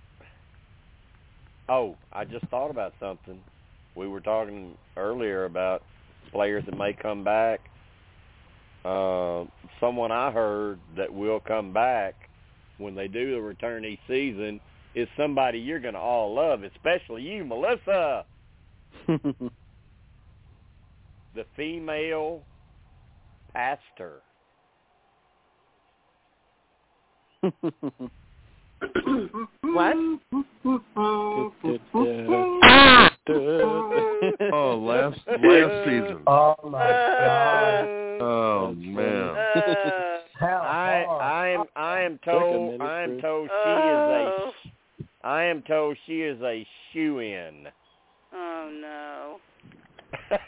Oh, 1.68 1.96
I 2.12 2.26
just 2.26 2.46
thought 2.48 2.72
about 2.72 2.94
something. 3.00 3.40
We 3.96 4.08
were 4.08 4.22
talking 4.22 4.76
earlier 4.98 5.46
about 5.46 5.84
players 6.32 6.64
that 6.66 6.78
may 6.78 6.94
come 6.94 7.24
back. 7.24 7.60
Uh, 8.86 9.46
someone 9.80 10.12
I 10.12 10.32
heard 10.32 10.80
that 10.98 11.14
will 11.14 11.40
come 11.40 11.74
back 11.74 12.16
when 12.78 12.96
they 12.96 13.08
do 13.08 13.36
the 13.36 13.42
return 13.42 13.86
each 13.86 14.00
season 14.08 14.60
is 14.96 15.08
somebody 15.18 15.60
you're 15.60 15.80
going 15.80 15.94
to 15.94 16.00
all 16.00 16.34
love, 16.34 16.64
especially 16.64 17.22
you, 17.24 17.46
Melissa, 17.46 18.26
the 19.08 19.46
female 21.56 22.42
pastor. 23.54 24.22
What? 29.62 29.96
Oh, 33.32 34.82
last 34.82 35.20
last 35.28 35.86
season. 35.86 36.24
Oh 36.28 36.56
my 36.64 36.90
God! 36.90 37.86
Oh 38.22 38.76
man. 38.76 39.30
Uh, 39.30 40.18
How 40.38 40.58
I. 40.58 41.06
I 41.22 41.48
am 41.48 41.64
I 41.78 42.02
am 42.02 42.20
told 42.26 42.82
oh. 42.82 42.84
I 42.84 43.02
am 43.04 43.22
told 43.22 43.48
she 43.48 43.70
is 43.70 44.54
a 45.24 45.26
I 45.26 45.44
am 45.44 45.62
told 45.62 45.98
she 46.06 46.22
is 46.24 46.42
a 46.42 46.68
shoe 46.92 47.20
in. 47.20 47.70
Oh 48.34 48.70
no. 48.82 49.40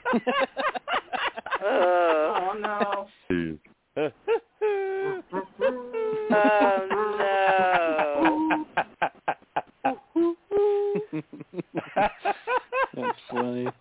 Oh 1.63 2.53
no. 2.59 3.07
Oh 3.95 4.11
That's 12.95 13.09
funny. 13.29 13.71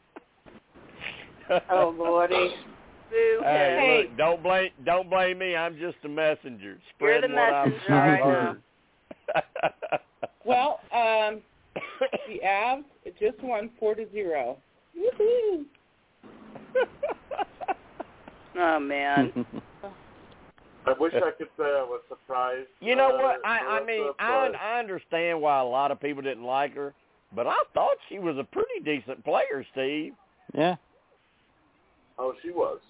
Oh 1.71 1.95
lordy. 1.99 2.55
Boo. 3.11 3.41
Hey, 3.43 3.77
Hey. 3.81 4.05
look, 4.09 4.17
don't 4.17 4.43
blame 4.43 4.71
don't 4.85 5.11
blame 5.11 5.39
me. 5.39 5.57
I'm 5.57 5.77
just 5.79 5.97
a 6.05 6.09
messenger. 6.09 6.79
You're 7.01 7.21
the 7.21 7.29
what 7.29 7.51
messenger, 7.51 7.93
I've 7.93 7.93
I 7.93 8.19
know. 8.19 8.25
heard. 8.25 8.63
Well, 10.45 10.81
um, 10.93 11.41
the 12.29 12.41
Avs 12.45 12.85
just 13.19 13.43
won 13.43 13.71
four 13.79 13.95
to 13.95 14.11
zero. 14.13 14.59
Woohoo! 14.97 15.65
oh 18.59 18.81
man. 18.81 19.33
I 20.87 20.93
wish 20.99 21.13
I 21.15 21.31
could 21.37 21.49
say 21.59 21.65
I 21.65 21.83
was 21.83 22.01
surprised. 22.09 22.69
You 22.81 22.97
know 22.97 23.11
uh, 23.17 23.23
what? 23.23 23.41
I 23.45 23.59
I 23.59 23.85
mean, 23.85 24.11
I 24.19 24.51
I 24.61 24.79
understand 24.79 25.41
why 25.41 25.61
a 25.61 25.65
lot 25.65 25.91
of 25.91 26.01
people 26.01 26.23
didn't 26.23 26.45
like 26.45 26.75
her, 26.75 26.95
but 27.35 27.47
I 27.47 27.57
thought 27.75 27.97
she 28.09 28.19
was 28.19 28.37
a 28.39 28.45
pretty 28.45 28.81
decent 28.85 29.25
player, 29.25 29.65
Steve. 29.73 30.15
Yeah. 30.55 30.77
Oh, 32.19 32.35
she 32.43 32.51
was. 32.51 32.81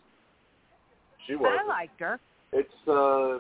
She 1.27 1.37
was. 1.37 1.59
I 1.63 1.67
liked 1.67 2.01
her. 2.01 2.19
It's 2.53 2.69
uh, 2.89 3.39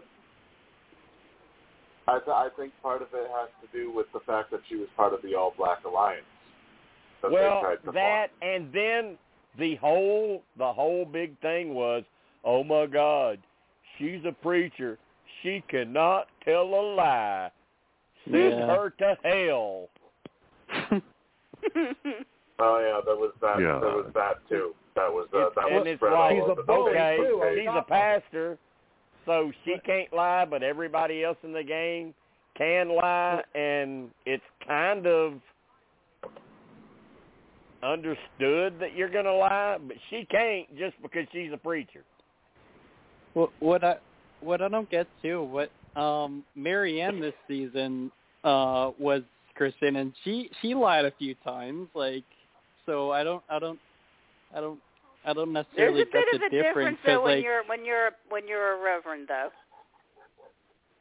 I 2.10 2.18
th- 2.18 2.28
I 2.28 2.48
think 2.56 2.72
part 2.82 3.02
of 3.02 3.08
it 3.12 3.28
has 3.30 3.48
to 3.62 3.76
do 3.76 3.92
with 3.92 4.06
the 4.12 4.20
fact 4.20 4.50
that 4.52 4.60
she 4.68 4.76
was 4.76 4.88
part 4.96 5.12
of 5.14 5.22
the 5.22 5.34
All 5.34 5.52
Black 5.56 5.84
Alliance. 5.84 6.24
That 7.22 7.30
well, 7.32 7.56
they 7.56 7.60
tried 7.60 7.76
to 7.76 7.82
form. 7.82 7.94
that 7.96 8.26
and 8.42 8.72
then 8.72 9.18
the 9.58 9.76
whole 9.76 10.42
the 10.58 10.72
whole 10.72 11.04
big 11.04 11.38
thing 11.40 11.74
was, 11.74 12.04
oh 12.44 12.62
my 12.62 12.86
God, 12.86 13.38
she's 13.98 14.20
a 14.26 14.32
preacher. 14.32 14.98
She 15.42 15.62
cannot 15.68 16.26
tell 16.44 16.62
a 16.64 16.94
lie. 16.94 17.50
Send 18.24 18.34
Yeah. 18.36 18.66
her 18.66 18.90
to 18.98 19.16
hell. 19.24 19.88
Oh 22.62 22.78
yeah, 22.78 23.00
there 23.06 23.16
was 23.16 23.32
that. 23.40 23.58
Yeah. 23.60 23.78
There 23.80 23.96
was 23.96 24.10
that 24.14 24.34
too. 24.48 24.74
That 24.94 25.10
was 25.10 25.28
uh, 25.32 25.38
It's- 25.38 25.52
that 25.56 25.66
and 25.66 25.74
was 25.76 25.84
it's 25.86 25.98
spread 25.98 26.12
like, 26.12 26.42
all 26.42 26.50
over 26.50 26.62
the 26.62 26.72
okay, 26.72 27.16
too, 27.16 27.40
on 27.42 27.56
she's 27.56 27.64
top 27.66 27.86
a 27.86 27.88
pastor, 27.88 28.58
so 29.24 29.52
she 29.64 29.76
can't 29.86 30.12
lie, 30.12 30.44
but 30.44 30.62
everybody 30.62 31.24
else 31.24 31.38
in 31.42 31.52
the 31.52 31.62
game 31.62 32.12
can 32.58 32.88
lie, 32.94 33.42
and 33.54 34.10
it's 34.26 34.44
kind 34.66 35.06
of 35.06 35.34
understood 37.82 38.74
that 38.78 38.94
you're 38.94 39.08
going 39.08 39.24
to 39.24 39.32
lie, 39.34 39.78
but 39.86 39.96
she 40.10 40.26
can't 40.30 40.68
just 40.76 41.00
because 41.02 41.26
she's 41.32 41.52
a 41.52 41.56
preacher. 41.56 42.04
What 43.34 43.50
what 43.60 43.84
I 43.84 43.96
what 44.40 44.60
I 44.60 44.68
don't 44.68 44.90
get 44.90 45.06
too, 45.22 45.42
what 45.44 45.70
um 46.00 46.44
Maryanne 46.58 47.20
this 47.20 47.34
season 47.48 48.10
uh 48.44 48.90
was 48.98 49.22
Kristen 49.60 49.96
and 49.96 50.14
she 50.24 50.48
she 50.62 50.74
lied 50.74 51.04
a 51.04 51.10
few 51.18 51.34
times, 51.44 51.88
like 51.92 52.24
so 52.86 53.10
I 53.12 53.22
don't 53.22 53.42
I 53.50 53.58
don't 53.58 53.78
I 54.56 54.60
don't 54.62 54.80
I 55.26 55.34
don't 55.34 55.52
necessarily 55.52 56.00
There's 56.00 56.00
necessarily 56.00 56.00
a 56.00 56.04
bit 56.06 56.12
get 56.12 56.34
of 56.34 56.40
the 56.40 56.46
a 56.46 56.62
difference 56.62 56.72
difference 56.72 56.98
though 57.04 57.16
'cause, 57.18 57.24
when 57.24 57.36
like 57.36 57.44
you're 57.44 57.62
when 57.66 57.84
you're 57.84 58.10
when 58.30 58.48
you're 58.48 58.72
a 58.80 58.82
reverend 58.82 59.28
though. 59.28 59.50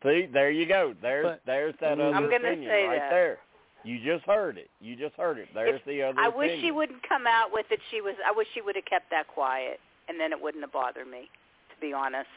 See, 0.04 0.28
there 0.32 0.52
you 0.52 0.66
go. 0.66 0.94
There's 1.02 1.26
But- 1.26 1.42
there's 1.46 1.74
that 1.80 1.94
other 1.94 2.14
I'm 2.14 2.24
gonna 2.30 2.36
opinion 2.52 2.70
say 2.70 2.84
right 2.86 3.00
that. 3.00 3.10
there. 3.10 3.38
You 3.86 3.98
just 4.04 4.26
heard 4.26 4.58
it. 4.58 4.70
You 4.82 4.98
just 4.98 5.16
heard 5.16 5.38
it. 5.38 5.48
There's 5.54 5.76
If- 5.80 5.86
the 5.86 6.04
other 6.04 6.20
I 6.20 6.28
opinion. 6.28 6.38
wish 6.52 6.62
she 6.62 6.72
wouldn't 6.72 7.02
come 7.08 7.26
out 7.28 7.54
with 7.54 7.72
it. 7.72 7.80
She 7.92 8.02
was. 8.02 8.16
I 8.26 8.32
wish 8.32 8.48
she 8.54 8.60
would 8.62 8.76
have 8.76 8.84
kept 8.86 9.10
that 9.12 9.28
quiet, 9.28 9.80
and 10.10 10.20
then 10.20 10.34
it 10.34 10.40
wouldn't 10.42 10.64
have 10.66 10.74
bothered 10.74 11.08
me. 11.08 11.30
To 11.74 11.80
be 11.80 11.94
honest. 11.94 12.28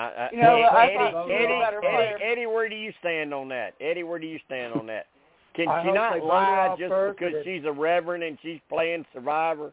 I, 0.00 0.26
I, 0.26 0.28
You 0.32 0.40
know, 0.42 0.54
Eddie, 0.56 0.64
I 0.64 0.70
thought 0.96 1.12
thought 1.12 1.26
she 1.26 1.32
was 1.32 1.70
Eddie, 1.82 1.86
Eddie. 2.14 2.24
Eddie, 2.24 2.46
where 2.46 2.68
do 2.68 2.76
you 2.76 2.92
stand 3.00 3.34
on 3.34 3.48
that? 3.48 3.74
Eddie, 3.80 4.02
where 4.02 4.18
do 4.18 4.26
you 4.26 4.38
stand 4.46 4.72
on 4.74 4.86
that? 4.86 5.06
Can 5.54 5.68
I 5.68 5.82
she 5.84 5.92
not 5.92 6.14
they 6.14 6.20
vote 6.20 6.26
her 6.26 6.32
lie 6.32 6.76
just 6.78 7.18
because 7.18 7.34
and- 7.34 7.44
she's 7.44 7.64
a 7.64 7.72
reverend 7.72 8.22
and 8.22 8.38
she's 8.42 8.60
playing 8.68 9.04
Survivor? 9.12 9.72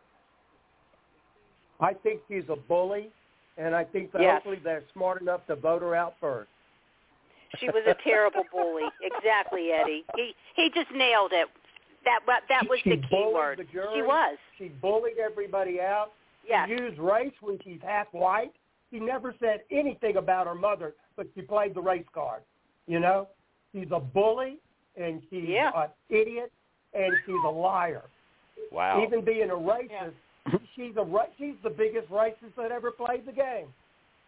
I 1.80 1.94
think 1.94 2.22
she's 2.28 2.44
a 2.50 2.56
bully, 2.56 3.10
and 3.58 3.76
I 3.76 3.84
think 3.84 4.12
that 4.14 4.22
Yes. 4.22 4.34
hopefully 4.36 4.60
they're 4.64 4.84
smart 4.94 5.22
enough 5.22 5.46
to 5.48 5.56
vote 5.56 5.82
her 5.84 5.94
out 5.96 6.16
first. 6.20 6.50
She 7.60 7.68
was 7.70 7.84
a 7.88 7.94
terrible 8.04 8.44
bully. 8.52 8.84
Exactly, 9.02 9.72
Eddie. 9.72 10.04
He 10.16 10.36
he 10.56 10.70
just 10.72 10.92
nailed 10.92 11.32
it. 11.34 11.48
That 12.04 12.20
wa- 12.28 12.42
that 12.50 12.68
was 12.68 12.80
she 12.80 12.90
the 12.92 12.98
key 13.08 13.32
word. 13.34 13.60
the 13.60 13.64
jury. 13.66 13.88
She 13.96 14.02
was. 14.02 14.38
She 14.58 14.68
bullied 14.70 15.18
everybody 15.20 15.80
out. 15.80 16.12
Yes. 16.48 16.68
She 16.68 16.76
used 16.76 16.98
race 17.00 17.34
when 17.42 17.60
she's 17.64 17.80
half 17.84 18.08
white. 18.14 18.52
She 18.92 19.00
never 19.00 19.36
said 19.40 19.62
anything 19.72 20.18
about 20.18 20.48
her 20.48 20.56
mother, 20.56 20.94
but 21.16 21.28
she 21.36 21.42
played 21.42 21.74
the 21.74 21.82
race 21.82 22.06
card. 22.14 22.42
You 22.88 23.00
know, 23.00 23.28
she's 23.74 23.88
a 23.92 24.00
bully 24.00 24.60
and 24.96 25.22
she's 25.30 25.50
Yeah. 25.50 25.72
an 25.76 25.90
idiot 26.10 26.52
and 26.94 27.16
she's 27.26 27.44
a 27.44 27.50
liar. 27.50 28.04
Wow. 28.72 29.04
Even 29.04 29.24
being 29.24 29.50
a 29.50 29.56
racist, 29.56 30.14
she's 30.76 30.96
a 30.96 31.06
she's 31.38 31.56
the 31.64 31.70
biggest 31.70 32.10
racist 32.10 32.56
that 32.58 32.72
ever 32.72 32.92
played 32.92 33.26
the 33.26 33.32
game. 33.32 33.74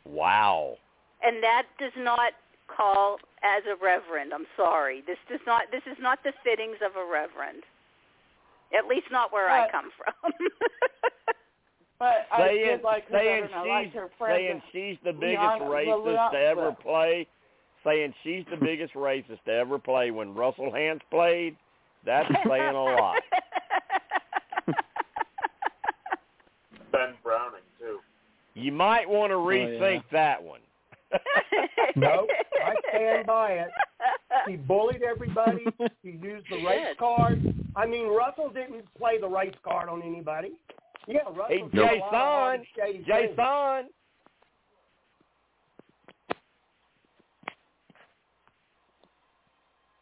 Wow. 0.06 0.78
And 1.24 1.42
that 1.44 1.64
does 1.80 1.94
not 1.98 2.34
call 2.68 3.20
as 3.44 3.64
a 3.66 3.76
reverend. 3.84 4.34
I'm 4.34 4.46
sorry. 4.56 5.02
This 5.06 5.18
does 5.30 5.42
not. 5.46 5.64
This 5.72 5.84
is 5.86 5.98
not 6.00 6.20
the 6.24 6.34
fittings 6.44 6.78
of 6.86 6.96
a 6.96 7.06
reverend. 7.06 7.64
At 8.78 8.88
least 8.88 9.08
not 9.12 9.34
where 9.34 9.50
I 9.50 9.70
come 9.72 9.90
from. 9.98 10.32
But 12.00 12.28
I 12.32 12.38
saying 12.48 12.66
did 12.66 12.82
like 12.84 13.08
her 13.10 13.18
saying 13.20 13.42
better, 13.44 13.54
and 13.60 13.70
I 13.70 13.76
liked 13.76 13.92
she's 13.92 14.00
her 14.00 14.10
friend. 14.18 14.38
saying 14.38 14.62
she's 14.72 14.98
the 15.04 15.12
biggest 15.12 15.42
Leon- 15.42 15.62
racist 15.62 16.06
Leon- 16.06 16.32
to 16.32 16.38
ever 16.40 16.62
well- 16.62 16.78
play. 16.82 17.28
Saying 17.86 18.14
she's 18.24 18.44
the 18.52 18.58
biggest 18.58 18.94
racist 18.94 19.42
to 19.46 19.52
ever 19.54 19.80
play 19.80 20.12
when 20.12 20.34
Russell 20.36 20.70
Hantz 20.72 21.00
played. 21.10 21.56
That's 22.06 22.28
saying 22.46 22.76
a 22.76 22.84
lot. 22.84 23.16
Ben 26.92 27.14
Browning 27.24 27.62
too. 27.80 28.00
You 28.56 28.72
might 28.72 29.08
want 29.08 29.32
to 29.32 29.36
Oh, 29.36 29.50
yeah. 29.50 29.68
rethink 29.80 30.04
that 30.12 30.42
one. 30.44 30.60
Nope, 31.96 32.28
I 32.64 32.74
stand 32.90 33.26
by 33.26 33.52
it. 33.54 33.70
She 34.48 34.56
bullied 34.58 35.02
everybody. 35.02 35.66
She 36.04 36.12
used 36.12 36.46
the 36.50 36.64
race 36.64 36.96
card. 37.00 37.42
I 37.76 37.86
mean, 37.88 38.08
Russell 38.08 38.50
didn't 38.50 38.86
play 38.98 39.18
the 39.20 39.28
race 39.28 39.56
card 39.64 39.90
on 39.90 40.02
anybody. 40.04 40.52
Yeah, 41.10 41.22
Russell 41.26 41.46
Hey, 41.50 41.62
did 41.74 41.74
a 41.74 41.82
lot 41.82 41.94
of 41.94 42.00
hard 42.02 42.62
Jaison, 42.78 42.96
and. 42.96 43.06
Jaison. 43.38 43.84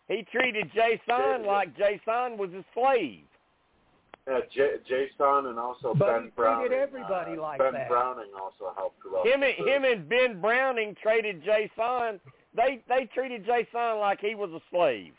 He 0.08 0.26
treated 0.32 0.72
Jaison 0.72 1.46
like 1.46 1.76
Jaison 1.76 2.38
was 2.38 2.50
a 2.54 2.64
slave. 2.74 3.24
Yeah, 4.28 4.40
J- 4.54 4.78
Jaison 4.90 5.50
and 5.50 5.60
also 5.60 5.94
But 5.94 6.06
Ben 6.08 6.16
he 6.16 6.20
treated 6.22 6.36
Browning. 6.36 6.74
everybody 6.74 7.38
uh, 7.38 7.42
like 7.42 7.60
ben 7.60 7.74
that. 7.74 7.90
Browning 7.90 8.32
also 8.42 8.74
helped 8.76 9.00
Russell. 9.06 9.24
Him 9.32 9.44
and 9.44 9.54
too. 9.58 9.66
him 9.66 9.84
and 9.86 10.10
Ben 10.10 10.42
Browning 10.42 10.96
traded 11.02 11.44
Jaison. 11.44 12.20
They 12.56 12.82
they 12.90 13.06
treated 13.14 13.46
Jaison 13.46 14.00
like 14.00 14.20
he 14.20 14.36
was 14.36 14.50
a 14.52 14.62
slave. 14.70 15.14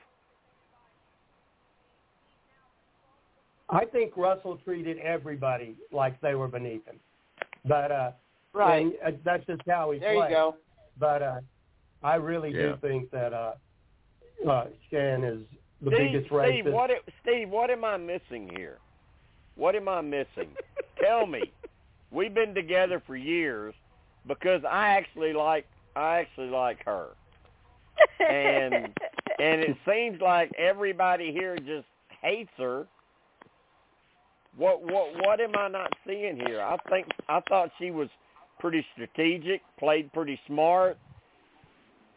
I 3.71 3.85
think 3.85 4.17
Russell 4.17 4.59
treated 4.65 4.99
everybody 4.99 5.77
like 5.93 6.21
they 6.21 6.35
were 6.35 6.49
beneath 6.49 6.85
him. 6.87 6.97
But 7.65 7.93
uh, 7.93 8.11
right. 8.55 8.83
and, 8.87 8.95
uh, 9.07 9.19
that's 9.25 9.45
just 9.47 9.63
how 9.69 9.91
he 9.91 9.99
There 9.99 10.15
played. 10.15 10.31
you 10.31 10.37
go. 10.37 10.57
But 10.99 11.23
uh, 11.23 11.41
I 12.03 12.15
really 12.17 12.51
Yeah. 12.51 12.69
do 12.73 12.79
think 12.81 13.11
that 13.11 13.33
uh, 13.35 13.53
uh, 14.49 14.67
Shan 14.91 15.25
is 15.25 15.41
the 15.83 15.91
Steve, 15.91 15.99
biggest 15.99 16.27
Steve, 16.27 16.35
racist. 16.65 16.73
what 16.73 16.91
it- 16.91 17.05
Steve, 17.23 17.51
what 17.51 17.71
am 17.71 17.85
I 17.85 17.97
missing 17.97 18.49
here? 18.57 18.79
What 19.57 19.75
am 19.75 19.89
I 19.89 20.01
missing? 20.01 20.49
Tell 21.03 21.27
me. 21.27 21.43
We've 22.11 22.33
been 22.35 22.55
together 22.55 23.03
for 23.07 23.17
years 23.17 23.75
because 24.27 24.63
I 24.65 24.89
actually 24.91 25.33
like 25.35 25.67
I 25.95 26.19
actually 26.21 26.49
like 26.49 26.83
her. 26.85 27.09
And 28.21 28.75
and 29.41 29.61
it 29.61 29.77
seems 29.89 30.21
like 30.21 30.51
everybody 30.57 31.33
here 31.33 31.57
just 31.57 31.87
hates 32.23 32.51
her. 32.57 32.87
What 34.59 34.83
what 34.83 35.15
what 35.25 35.41
am 35.41 35.53
I 35.57 35.69
not 35.69 35.93
seeing 36.05 36.37
here? 36.45 36.61
I 36.61 36.77
think 36.91 37.07
I 37.29 37.41
thought 37.49 37.71
she 37.79 37.93
was 37.93 38.09
pretty 38.59 38.85
strategic, 38.93 39.63
played 39.79 40.13
pretty 40.13 40.39
smart, 40.49 40.99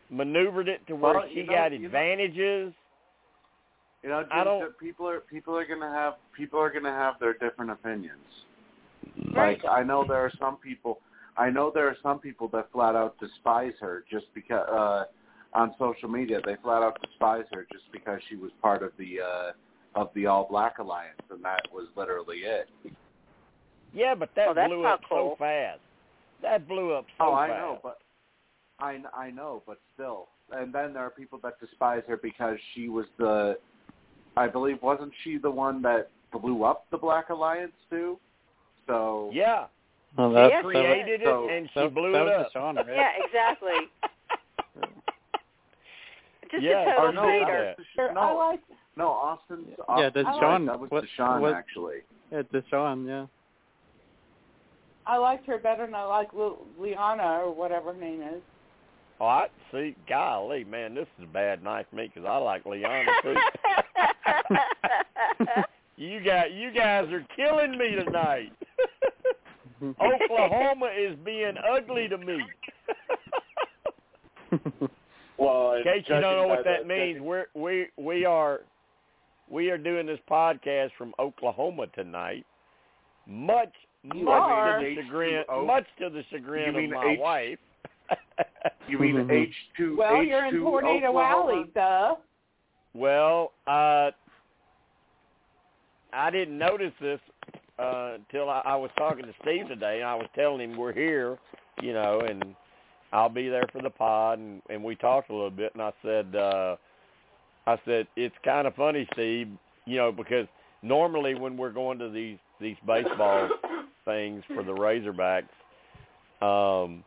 maneuvered 0.10 0.68
it 0.68 0.86
to 0.88 0.96
where 0.96 1.14
Well, 1.14 1.30
she 1.32 1.44
know- 1.44 1.54
got 1.54 1.72
advantages. 1.72 2.74
You 4.02 4.10
know, 4.10 4.26
I 4.32 4.44
don't- 4.44 4.76
people 4.80 5.08
are 5.08 5.20
people 5.20 5.56
are 5.56 5.66
gonna 5.66 5.92
have 5.92 6.16
people 6.34 6.60
are 6.60 6.72
gonna 6.72 6.92
have 6.92 7.20
their 7.20 7.34
different 7.34 7.70
opinions. 7.70 8.46
Right. 9.34 9.62
Like 9.64 9.72
I 9.72 9.84
know 9.84 10.04
there 10.04 10.18
are 10.26 10.32
some 10.40 10.58
people 10.58 11.00
I 11.38 11.52
know 11.52 11.70
there 11.70 11.88
are 11.88 11.98
some 12.02 12.20
people 12.20 12.48
that 12.50 12.72
flat 12.72 12.96
out 12.96 13.20
despise 13.20 13.74
her 13.80 14.04
just 14.10 14.34
because 14.34 14.68
uh 14.68 15.06
on 15.54 15.76
social 15.78 16.10
media 16.10 16.42
they 16.44 16.56
flat 16.64 16.82
out 16.82 17.00
despise 17.02 17.46
her 17.54 17.68
just 17.72 17.92
because 17.92 18.20
she 18.24 18.36
was 18.36 18.52
part 18.64 18.82
of 18.82 18.98
the 18.98 19.22
uh 19.22 19.52
of 19.96 20.10
the 20.16 20.26
All 20.26 20.48
Black 20.50 20.78
Alliance 20.80 21.20
and 21.30 21.44
that 21.44 21.62
was 21.74 21.88
literally 21.96 22.38
it. 22.40 22.70
Yeah, 23.94 24.16
but 24.16 24.30
that 24.36 24.48
Oh, 24.50 24.54
that's 24.54 24.70
blew 24.70 24.84
not 24.84 24.94
up 24.96 25.02
cool. 25.10 25.32
so 25.32 25.36
fast. 25.44 25.80
That 26.42 26.68
blew 26.68 26.94
up 26.94 27.06
so 27.18 27.26
fast. 27.26 27.30
oh, 27.30 27.34
I 27.34 27.48
fast. 27.50 27.60
know, 27.60 27.80
but 27.84 27.98
I 28.80 29.00
I 29.14 29.32
know, 29.32 29.64
but 29.68 29.80
still. 29.94 30.28
And 30.52 30.74
then 30.74 30.94
there 30.94 31.04
are 31.04 31.10
people 31.10 31.40
that 31.44 31.60
despise 31.60 32.04
her 32.08 32.18
because 32.18 32.58
she 32.74 32.90
was 32.90 33.06
the 33.18 33.58
I 34.38 34.48
believe 34.48 34.82
wasn't 34.82 35.12
she 35.24 35.38
the 35.38 35.52
one 35.52 35.82
that 35.84 36.10
blew 36.32 36.64
up 36.64 36.86
the 36.92 36.98
Black 36.98 37.30
Alliance 37.30 37.74
too? 37.90 38.18
So 38.88 39.30
Yeah, 39.34 39.66
Well, 40.18 40.32
Yes, 40.32 40.52
that's, 40.52 40.52
she 40.52 40.56
that, 40.56 40.64
created 40.64 41.22
so- 41.26 41.48
it 41.50 41.58
and 41.58 41.70
she 41.74 41.80
that, 41.82 41.94
blew 41.94 42.12
that 42.14 42.22
it 42.22 42.26
was 42.26 42.46
up. 42.48 42.54
Deshauna, 42.54 42.88
right? 42.88 42.96
yeah, 42.96 43.10
exactly. 43.26 43.90
Just 46.52 46.64
Yeah, 46.64 46.82
a 46.82 46.96
total 46.98 47.14
no, 47.14 47.22
say 47.24 47.40
that 47.40 47.46
traitor. 47.46 47.76
was 47.78 47.86
the 48.14 48.20
I 48.20 48.32
like 48.34 48.60
No, 48.98 49.08
Austin's. 49.10 49.68
Yeah, 49.98 50.10
that's 50.14 50.28
Austin's 50.28 50.40
Sean. 50.42 50.66
That 50.66 50.80
was 50.80 50.92
What- 50.92 51.04
Deshawn, 51.06 51.40
what- 51.42 51.54
actually. 51.54 52.02
Yeah, 52.32 52.42
Deshawn. 52.44 53.08
Yeah. 53.08 53.26
I 55.06 55.18
liked 55.18 55.46
her 55.48 55.58
better 55.58 55.86
than 55.86 55.96
I 55.96 56.04
like 56.04 56.34
Lu- 56.34 56.58
Liana 56.80 57.40
or 57.44 57.52
whatever 57.54 57.94
her 57.94 58.00
name 58.00 58.22
is. 58.22 58.42
Oh, 59.20 59.26
I 59.28 59.48
see. 59.72 59.96
Golly, 60.08 60.64
man, 60.64 60.94
this 60.96 61.08
is 61.18 61.24
a 61.24 61.28
bad 61.28 61.64
night 61.64 61.88
for 61.90 61.96
me 61.96 62.08
because 62.08 62.26
I 62.28 62.38
like 62.38 62.66
Liana 62.66 63.12
too. 63.24 63.36
you 65.98 66.24
got 66.24 66.52
you 66.52 66.72
guys 66.72 67.12
are 67.12 67.26
killing 67.36 67.78
me 67.78 67.96
tonight. 67.96 68.52
Oklahoma 69.84 70.90
is 70.98 71.16
being 71.26 71.56
ugly 71.72 72.08
to 72.08 72.18
me. 72.18 72.40
Well, 75.38 75.74
In 75.74 75.84
case 75.84 76.04
you 76.08 76.20
don't 76.20 76.22
know 76.22 76.48
what 76.48 76.64
that 76.66 76.84
the- 76.84 76.88
means, 76.88 77.20
we're 77.20 77.46
we 77.56 77.88
we 77.98 78.26
are 78.26 78.62
we 79.52 79.70
are 79.70 79.78
doing 79.78 80.06
this 80.08 80.20
podcast 80.30 80.90
from 80.98 81.14
Oklahoma 81.20 81.88
tonight. 81.94 82.46
Much 83.28 83.74
You 84.04 84.24
much 84.24 84.34
are. 84.42 84.80
to 84.80 84.86
the 84.96 85.02
chagrin 85.02 85.44
H2O? 85.50 85.66
much 85.68 85.86
to 86.00 86.10
the 86.10 86.24
chagrin 86.32 86.74
You 86.74 86.82
mean 86.82 86.94
of 86.94 87.04
my 87.04 87.12
H- 87.12 87.20
wife. 87.20 87.60
You 88.88 89.00
mean. 89.00 89.28
H 89.32 89.50
two? 89.78 89.96
Well, 89.98 90.14
H2 90.14 90.28
you're 90.28 90.46
in 90.48 90.60
Tornado 90.60 91.08
Oklahoma? 91.10 91.54
Alley, 91.54 91.66
duh. 91.74 92.16
Well, 92.94 93.54
uh, 93.68 94.12
I 96.14 96.30
didn't 96.30 96.58
notice 96.58 96.92
this 97.00 97.20
uh, 97.80 98.16
until 98.16 98.50
I, 98.50 98.62
I 98.66 98.76
was 98.76 98.90
talking 98.98 99.24
to 99.26 99.34
Steve 99.42 99.68
today, 99.70 99.98
and 100.02 100.06
I 100.10 100.16
was 100.16 100.28
telling 100.36 100.60
him 100.62 100.78
we're 100.78 100.92
here, 100.94 101.38
you 101.82 101.94
know, 101.94 102.22
and 102.28 102.44
I'll 103.14 103.30
be 103.30 103.48
there 103.48 103.66
for 103.72 103.82
the 103.82 103.90
pod, 103.90 104.40
and, 104.40 104.62
and 104.70 104.84
we 104.84 104.96
talked 104.96 105.30
a 105.30 105.34
little 105.34 105.50
bit, 105.52 105.72
and 105.74 105.82
I 105.82 105.92
said, 106.04 106.36
uh, 106.36 106.76
I 107.68 107.78
said 107.86 108.08
it's 108.16 108.36
kind 108.44 108.68
of 108.68 108.76
funny, 108.76 109.08
Steve, 109.14 109.50
you 109.86 109.98
know, 109.98 110.12
because 110.12 110.48
normally 110.82 111.36
when 111.36 111.58
we're 111.58 111.72
going 111.72 112.00
to 112.00 112.10
these 112.10 112.38
these 112.60 112.78
baseball 112.86 113.50
things 114.06 114.44
for 114.54 114.64
the 114.64 114.72
Razorbacks, 114.72 115.48
um, 116.42 117.04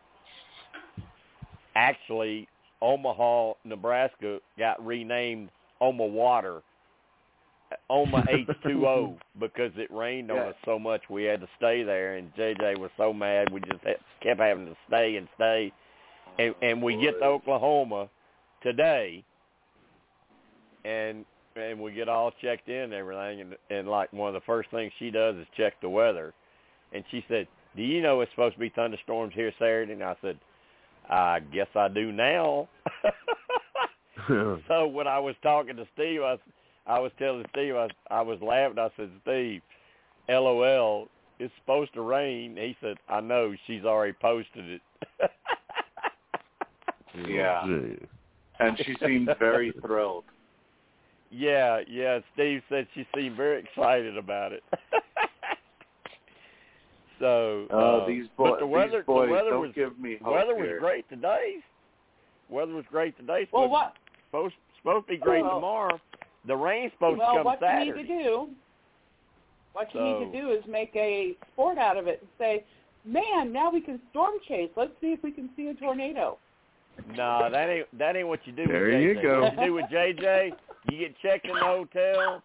actually 1.74 2.48
Omaha, 2.82 3.55
Nebraska 3.64 4.39
got 4.59 4.85
renamed 4.85 5.51
Oma 5.81 6.06
Water, 6.06 6.62
Oma 7.90 8.24
H2O 8.31 9.16
because 9.40 9.72
it 9.76 9.90
rained 9.90 10.31
on 10.31 10.36
Yeah. 10.36 10.43
us 10.48 10.55
so 10.64 10.78
much 10.78 11.02
we 11.09 11.24
had 11.24 11.40
to 11.40 11.48
stay 11.56 11.82
there 11.82 12.16
and 12.16 12.35
JJ 12.36 12.78
was 12.78 12.90
so 12.97 13.12
mad 13.12 13.51
we 13.51 13.60
just 13.60 13.82
kept 14.20 14.40
having 14.40 14.66
to 14.66 14.76
stay 14.86 15.16
and 15.16 15.28
stay 15.35 15.72
and 16.39 16.55
and 16.62 16.82
we 16.82 16.97
get 16.97 17.18
to 17.18 17.24
Oklahoma 17.24 18.09
today 18.62 19.24
and 20.85 21.24
and 21.56 21.81
we 21.81 21.93
get 21.93 22.09
all 22.09 22.32
checked 22.43 22.69
in 22.69 22.74
and 22.74 22.94
everything 22.94 23.40
and 23.40 23.56
and 23.70 23.89
like 23.89 24.12
one 24.12 24.28
of 24.28 24.35
the 24.35 24.44
first 24.47 24.70
things 24.70 24.93
she 24.98 25.11
does 25.11 25.36
is 25.36 25.47
check 25.56 25.74
the 25.81 25.89
weather 25.89 26.35
and 26.94 27.05
she 27.11 27.24
said, 27.28 27.47
"Do 27.77 27.82
you 27.82 28.01
know 28.01 28.20
it's 28.20 28.31
supposed 28.32 28.55
to 28.55 28.61
be 28.61 28.70
thunderstorms 28.70 29.35
here 29.35 29.52
Saturday?" 29.59 29.93
And 29.93 30.02
I 30.02 30.16
said, 30.23 30.39
"I 31.11 31.40
guess 31.40 31.66
I 31.74 31.89
do 31.89 32.12
now." 32.12 32.69
so 34.69 34.86
when 34.86 35.06
I 35.06 35.19
was 35.19 35.35
talking 35.43 35.77
to 35.77 35.86
Steve, 35.93 36.23
I 36.23 36.98
was 36.98 37.11
telling 37.19 37.44
Steve, 37.51 37.74
I, 37.74 37.89
I 38.11 38.23
was 38.23 38.39
laughing. 38.40 38.78
I 38.78 38.89
said, 38.97 39.11
"Steve, 39.23 39.61
LOL, 40.28 41.09
it's 41.39 41.52
supposed 41.61 41.93
to 41.94 42.02
rain." 42.02 42.56
He 42.56 42.77
said, 42.81 42.97
"I 43.09 43.20
know. 43.20 43.55
She's 43.66 43.85
already 43.85 44.15
posted 44.15 44.70
it." 44.70 44.81
Yeah. 47.28 47.65
And 48.59 48.77
she 48.78 48.97
seemed 49.05 49.28
very 49.39 49.73
thrilled. 49.81 50.24
Yeah, 51.36 51.81
yeah. 51.89 52.20
Steve 52.35 52.62
said 52.69 52.86
she 52.94 53.05
seemed 53.16 53.36
very 53.36 53.61
excited 53.61 54.16
about 54.16 54.52
it. 54.52 54.62
so, 57.19 57.66
Oh, 57.70 58.02
uh, 58.02 58.06
these 58.06 58.27
boys, 58.36 58.51
but 58.52 58.61
the 58.61 58.66
weather, 58.66 58.98
these 58.98 59.06
boys 59.06 59.27
the 59.28 59.32
weather 59.32 59.51
don't 59.51 59.61
was 59.62 59.73
give 59.74 59.98
me 59.98 60.19
hope 60.23 60.35
weather 60.35 60.55
was 60.55 60.77
great 60.78 61.09
today. 61.09 61.56
Weather 62.48 62.74
was 62.74 62.85
great 62.90 63.16
today. 63.16 63.48
Well, 63.52 63.65
Supposed, 63.65 63.73
what? 63.73 63.94
supposed 64.31 64.55
supposed 64.82 65.06
to 65.06 65.12
be 65.12 65.19
great 65.19 65.43
Well- 65.43 65.56
tomorrow. 65.56 66.01
The 66.47 66.55
rain's 66.55 66.93
supposed 66.93 67.19
well, 67.19 67.31
to 67.32 67.36
come 67.39 67.44
what 67.47 67.59
Saturday. 67.61 67.86
you 67.86 67.94
need 67.97 68.02
to 68.02 68.23
do, 68.23 68.48
what 69.73 69.94
you 69.94 70.01
need 70.02 70.31
to 70.31 70.40
do 70.40 70.51
is 70.51 70.62
make 70.69 70.94
a 70.94 71.35
sport 71.52 71.78
out 71.78 71.97
of 71.97 72.06
it 72.06 72.20
and 72.20 72.28
say, 72.39 72.65
"Man, 73.06 73.51
now 73.51 73.70
we 73.70 73.81
can 73.81 73.98
storm 74.11 74.35
chase. 74.47 74.70
Let's 74.77 74.93
see 75.01 75.12
if 75.12 75.23
we 75.23 75.31
can 75.32 75.48
see 75.56 75.69
a 75.69 75.74
tornado." 75.74 76.36
No, 77.16 77.48
that 77.51 77.70
ain't 77.70 77.98
that 77.98 78.15
ain't 78.15 78.28
what 78.28 78.47
you 78.47 78.52
do. 78.52 78.66
There 78.66 78.85
with 78.85 79.01
you 79.01 79.15
JJ. 79.15 79.23
go. 79.23 79.40
What 79.43 79.56
you 79.59 79.65
do 79.65 79.73
with 79.73 79.86
JJ, 79.86 80.52
you 80.90 80.98
get 80.98 81.15
checked 81.20 81.47
in 81.47 81.55
the 81.55 81.61
hotel, 81.61 82.43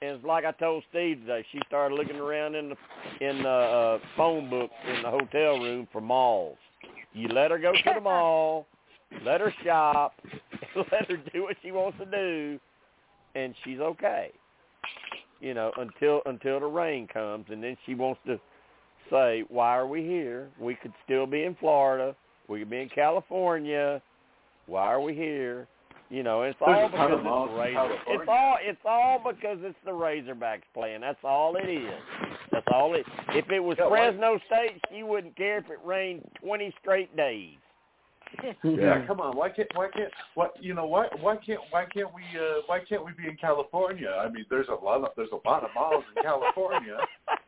and 0.00 0.16
it's 0.16 0.24
like 0.24 0.44
I 0.44 0.52
told 0.52 0.84
Steve 0.90 1.20
today. 1.20 1.44
She 1.52 1.60
started 1.66 1.94
looking 1.94 2.16
around 2.16 2.54
in 2.54 2.70
the 2.70 2.76
in 3.26 3.42
the 3.42 3.48
uh, 3.48 3.98
phone 4.16 4.50
book 4.50 4.70
in 4.88 5.02
the 5.02 5.10
hotel 5.10 5.58
room 5.58 5.88
for 5.92 6.00
malls. 6.00 6.58
You 7.12 7.28
let 7.28 7.50
her 7.50 7.58
go 7.58 7.72
to 7.72 7.92
the 7.94 8.00
mall, 8.02 8.66
let 9.24 9.40
her 9.40 9.54
shop, 9.64 10.14
let 10.76 11.10
her 11.10 11.16
do 11.32 11.42
what 11.42 11.56
she 11.62 11.72
wants 11.72 11.98
to 11.98 12.06
do, 12.06 12.58
and 13.34 13.54
she's 13.64 13.80
okay. 13.80 14.30
You 15.40 15.54
know, 15.54 15.72
until 15.78 16.22
until 16.26 16.60
the 16.60 16.66
rain 16.66 17.08
comes, 17.08 17.46
and 17.50 17.62
then 17.62 17.76
she 17.84 17.94
wants 17.94 18.20
to 18.26 18.40
say, 19.10 19.44
"Why 19.48 19.76
are 19.76 19.86
we 19.86 20.02
here? 20.02 20.48
We 20.60 20.74
could 20.76 20.92
still 21.04 21.26
be 21.26 21.44
in 21.44 21.54
Florida." 21.56 22.14
We 22.48 22.60
could 22.60 22.70
be 22.70 22.80
in 22.80 22.88
California. 22.88 24.02
Why 24.66 24.86
are 24.86 25.00
we 25.00 25.14
here? 25.14 25.66
You 26.12 26.22
know, 26.22 26.42
it's 26.42 26.58
all 26.60 26.66
There's 26.66 26.88
a 26.88 26.90
because 26.90 27.10
it's 27.14 27.24
the 27.24 27.58
Razor. 27.58 27.98
It's 28.06 28.28
all 28.28 28.56
it's 28.60 28.80
all 28.84 29.22
because 29.24 29.58
it's 29.62 29.78
the 29.86 29.90
Razorbacks 29.92 30.60
playing. 30.74 31.00
That's 31.00 31.18
all 31.24 31.56
it 31.56 31.66
is. 31.66 31.90
That's 32.52 32.66
all 32.70 32.94
it. 32.94 33.06
If 33.30 33.50
it 33.50 33.60
was 33.60 33.78
Yeah, 33.78 33.86
why- 33.86 34.10
Fresno 34.10 34.38
State, 34.46 34.78
she 34.92 35.04
wouldn't 35.04 35.34
care 35.36 35.56
if 35.56 35.70
it 35.70 35.78
rained 35.82 36.30
twenty 36.38 36.74
straight 36.82 37.16
days. 37.16 37.56
Yeah, 38.62 39.06
come 39.06 39.20
on. 39.20 39.34
Why 39.38 39.48
can't 39.48 39.68
why 39.74 39.88
can't 39.88 40.12
what 40.34 40.54
you 40.60 40.74
know 40.74 40.84
why 40.84 41.06
why 41.18 41.36
can't 41.36 41.60
why 41.70 41.86
can't 41.86 42.12
we 42.12 42.22
uh 42.38 42.60
why 42.66 42.80
can't 42.86 43.02
we 43.06 43.12
be 43.12 43.26
in 43.26 43.38
California? 43.38 44.10
I 44.10 44.28
mean, 44.28 44.44
there's 44.50 44.68
a 44.68 44.84
lot 44.84 45.02
of 45.02 45.12
there's 45.16 45.32
a 45.32 45.48
lot 45.48 45.64
of 45.64 45.70
malls 45.74 46.04
in 46.14 46.22
California. 46.22 46.98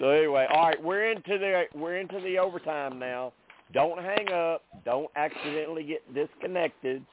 So 0.00 0.10
anyway, 0.10 0.46
all 0.52 0.66
right, 0.66 0.82
we're 0.82 1.12
into 1.12 1.38
the 1.38 1.64
we're 1.72 1.98
into 1.98 2.20
the 2.20 2.36
overtime 2.36 2.98
now. 2.98 3.32
Don't 3.74 3.98
hang 3.98 4.32
up. 4.32 4.62
Don't 4.84 5.10
accidentally 5.16 5.82
get 5.82 6.14
disconnected, 6.14 7.04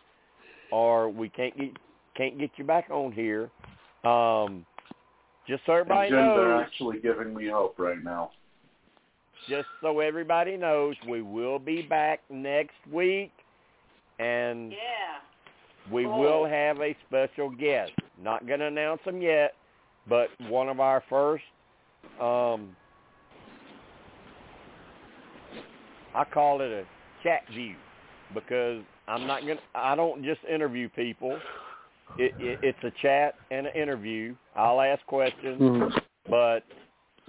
or 0.72 1.10
we 1.10 1.28
can't 1.30 1.58
get 1.58 1.72
can't 2.16 2.38
get 2.40 2.52
you 2.58 2.64
back 2.64 2.90
on 2.92 3.12
here. 3.12 3.50
Um, 4.04 4.66
just 5.48 5.64
so 5.66 5.74
everybody 5.74 6.08
and 6.08 6.16
Jim, 6.16 6.36
they're 6.36 6.50
knows, 6.50 6.64
actually 6.66 7.00
giving 7.00 7.34
me 7.34 7.48
hope 7.48 7.80
right 7.80 8.02
now. 8.04 8.32
just 9.50 9.68
so 9.82 10.00
everybody 10.02 10.56
knows, 10.56 10.96
we 11.08 11.24
will 11.24 11.58
be 11.58 11.82
back 11.82 12.22
next 12.30 12.76
week, 12.92 13.32
and 14.20 14.72
Yeah. 14.72 15.20
we 15.90 16.04
Cool. 16.04 16.20
will 16.20 16.46
have 16.46 16.80
a 16.80 16.96
special 17.08 17.50
guest. 17.50 17.92
Not 18.22 18.46
going 18.46 18.60
to 18.60 18.68
announce 18.68 19.02
them 19.04 19.20
yet, 19.20 19.56
but 20.08 20.30
one 20.42 20.70
of 20.70 20.80
our 20.80 21.02
first, 21.10 21.44
um, 22.20 22.76
I 26.14 26.24
call 26.26 26.62
it 26.62 26.72
a 26.72 26.84
chat 27.24 27.42
view 27.54 27.76
because 28.34 28.84
I'm 29.08 29.28
not 29.28 29.42
going 29.46 29.58
to, 29.58 29.64
I 29.76 29.96
don't 29.96 30.24
just 30.24 30.42
interview 30.44 30.90
people. 30.90 31.40
It, 32.18 32.34
it, 32.40 32.60
it's 32.62 32.84
a 32.84 32.92
chat 33.02 33.36
and 33.52 33.68
an 33.68 33.74
interview. 33.76 34.36
I'll 34.56 34.82
ask 34.82 35.06
questions, 35.06 35.62
Mhm. 35.62 36.02
but 36.30 36.64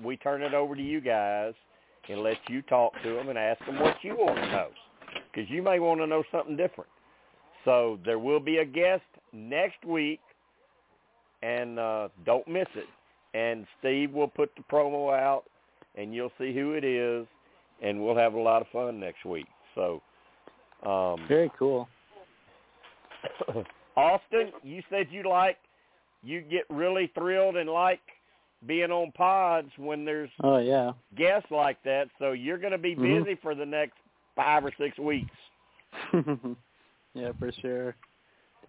we 0.02 0.16
turn 0.16 0.42
it 0.42 0.54
over 0.54 0.74
to 0.74 0.82
you 0.82 1.00
guys 1.00 1.54
and 2.08 2.22
let 2.22 2.38
you 2.48 2.62
talk 2.62 2.92
to 3.02 3.14
them 3.14 3.28
and 3.28 3.38
ask 3.38 3.64
them 3.64 3.78
what 3.78 3.96
you 4.02 4.16
want 4.16 4.36
to 4.36 4.50
know 4.50 4.68
because 5.30 5.48
you 5.50 5.62
may 5.62 5.78
want 5.78 6.00
to 6.00 6.06
know 6.06 6.24
something 6.30 6.56
different. 6.56 6.90
So 7.64 7.98
there 8.04 8.18
will 8.18 8.40
be 8.40 8.58
a 8.58 8.64
guest 8.64 9.04
next 9.32 9.84
week, 9.84 10.20
and 11.42 11.78
uh, 11.78 12.08
don't 12.26 12.46
miss 12.48 12.66
it. 12.74 12.88
And 13.34 13.66
Steve 13.78 14.12
will 14.12 14.28
put 14.28 14.50
the 14.56 14.62
promo 14.70 15.16
out, 15.16 15.44
and 15.94 16.14
you'll 16.14 16.32
see 16.38 16.52
who 16.52 16.72
it 16.72 16.84
is, 16.84 17.26
and 17.82 18.02
we'll 18.02 18.16
have 18.16 18.34
a 18.34 18.40
lot 18.40 18.62
of 18.62 18.68
fun 18.68 18.98
next 19.00 19.24
week. 19.24 19.46
So, 19.74 20.00
um, 20.86 21.26
Very 21.28 21.50
cool. 21.58 21.88
Austin, 23.96 24.52
you 24.62 24.82
said 24.88 25.08
you 25.10 25.28
like, 25.28 25.58
you 26.22 26.40
get 26.40 26.64
really 26.70 27.10
thrilled 27.14 27.56
and 27.56 27.68
like 27.68 28.00
being 28.66 28.90
on 28.90 29.12
pods 29.12 29.70
when 29.76 30.04
there's 30.04 30.30
Oh 30.42 30.58
yeah. 30.58 30.92
guests 31.16 31.50
like 31.50 31.82
that. 31.84 32.08
So 32.18 32.32
you're 32.32 32.58
going 32.58 32.72
to 32.72 32.78
be 32.78 32.94
Mhm. 32.94 33.24
busy 33.24 33.34
for 33.42 33.54
the 33.54 33.66
next 33.66 33.96
five 34.36 34.64
or 34.64 34.72
six 34.78 34.98
weeks. 34.98 35.30
yeah, 37.14 37.32
for 37.38 37.52
sure. 37.60 37.96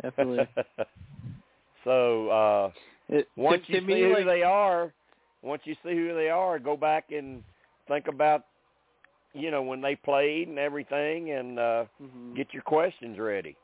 Definitely. 0.01 0.47
so 1.83 2.29
uh 2.29 2.71
It, 3.09 3.29
once 3.35 3.63
to, 3.67 3.73
you 3.73 3.81
to 3.81 3.87
see 3.87 4.01
who 4.01 4.13
like, 4.13 4.25
they 4.25 4.43
are, 4.43 4.93
once 5.41 5.61
you 5.65 5.75
see 5.83 5.95
who 5.95 6.13
they 6.15 6.29
are, 6.29 6.59
go 6.59 6.75
back 6.75 7.11
and 7.11 7.43
think 7.87 8.07
about 8.07 8.45
you 9.33 9.51
know 9.51 9.61
when 9.63 9.81
they 9.81 9.95
played 9.95 10.47
and 10.47 10.59
everything, 10.59 11.31
and 11.31 11.59
uh 11.59 11.85
Mhm. 12.01 12.35
get 12.35 12.53
your 12.53 12.63
questions 12.63 13.19
ready. 13.19 13.55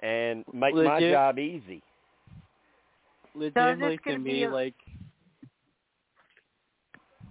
and 0.00 0.44
make 0.52 0.76
Legit- 0.76 0.92
my 0.92 1.00
job 1.02 1.38
easy. 1.38 1.82
legitimately 3.34 3.98
to 4.06 4.16
gonna 4.16 4.18
me, 4.18 4.44
a- 4.44 4.48
like 4.48 4.74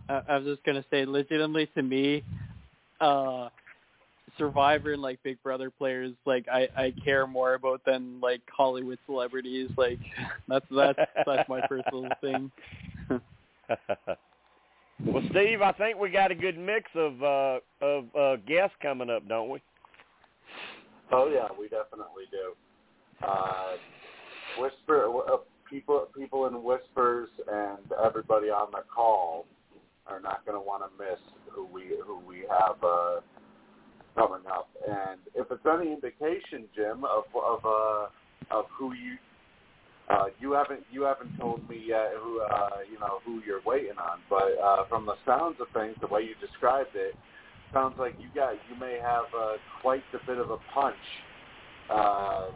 I, 0.10 0.22
I 0.30 0.38
was 0.38 0.46
just 0.46 0.64
gonna 0.64 0.86
say, 0.92 1.06
legitimately 1.06 1.68
to 1.76 1.84
me, 1.84 2.24
uh 3.00 3.50
Survivor 4.38 4.94
and 4.94 5.02
like 5.02 5.22
Big 5.24 5.42
Brother 5.44 5.70
players, 5.72 6.14
like 6.26 6.48
I 6.52 6.70
I 6.78 6.94
care 7.04 7.28
more 7.28 7.56
about 7.56 7.82
than 7.86 8.20
like 8.22 8.42
Hollywood 8.50 9.00
celebrities. 9.06 9.70
Like 9.78 10.00
that's 10.48 10.66
that's 10.72 11.00
that's 11.26 11.48
my 11.48 11.62
personal 11.62 12.16
thing. 12.22 12.52
well, 15.06 15.24
Steve, 15.32 15.62
I 15.62 15.72
think 15.74 15.98
we 15.98 16.10
got 16.10 16.32
a 16.32 16.36
good 16.36 16.58
mix 16.58 16.90
of 16.96 17.24
uh 17.24 17.60
of 17.82 18.06
uh 18.16 18.36
guests 18.48 18.76
coming 18.82 19.10
up, 19.10 19.28
don't 19.28 19.50
we? 19.50 19.62
Oh 21.12 21.30
yeah, 21.34 21.48
we 21.58 21.68
definitely 21.68 22.26
do. 22.32 22.54
Uh, 23.26 23.76
whisper 24.60 25.12
uh, 25.32 25.38
people 25.70 26.08
people 26.16 26.48
in 26.48 26.64
whispers 26.64 27.30
and 27.52 27.80
everybody 28.06 28.48
on 28.48 28.70
the 28.72 28.82
call 28.94 29.46
are 30.08 30.20
not 30.20 30.46
going 30.46 30.58
to 30.58 30.62
want 30.62 30.84
to 30.84 31.04
miss 31.04 31.20
who 31.50 31.66
we 31.66 31.92
who 32.06 32.20
we 32.28 32.44
have 32.50 32.84
uh, 32.84 33.20
coming 34.16 34.46
up. 34.48 34.70
And 34.88 35.20
if 35.36 35.48
it's 35.52 35.66
any 35.66 35.92
indication, 35.92 36.66
Jim, 36.76 37.04
of 37.06 37.24
of 37.36 37.66
uh, 37.66 38.56
of 38.58 38.66
who 38.78 38.94
you 38.94 39.18
uh, 40.10 40.26
you 40.40 40.54
haven't 40.54 40.84
you 40.92 41.04
haven't 41.04 41.38
told 41.38 41.68
me 41.70 41.82
yet 41.86 42.10
who 42.22 42.42
uh, 42.42 42.82
you 42.92 43.00
know 43.00 43.20
who 43.26 43.42
you're 43.46 43.62
waiting 43.66 43.98
on, 43.98 44.20
but 44.30 44.58
uh, 44.62 44.86
from 44.90 45.06
the 45.06 45.16
sounds 45.26 45.58
of 45.60 45.68
things, 45.74 45.96
the 46.02 46.08
way 46.08 46.22
you 46.22 46.34
described 46.46 46.96
it, 46.96 47.14
sounds 47.74 47.96
like 48.00 48.16
you 48.20 48.28
got 48.34 48.54
you 48.70 48.80
may 48.80 48.98
have 49.02 49.26
uh, 49.38 49.54
quite 49.82 50.04
a 50.14 50.26
bit 50.26 50.38
of 50.38 50.50
a 50.50 50.58
punch 50.74 50.96
uh, 51.90 52.48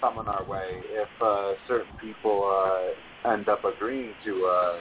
coming 0.00 0.26
our 0.28 0.48
way 0.48 0.80
if 0.90 1.08
uh, 1.22 1.52
certain 1.66 1.92
people 2.00 2.44
uh, 2.44 3.32
end 3.32 3.48
up 3.48 3.64
agreeing 3.64 4.12
to 4.24 4.46
uh, 4.46 4.76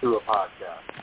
to 0.00 0.14
a 0.14 0.20
podcast. 0.20 0.95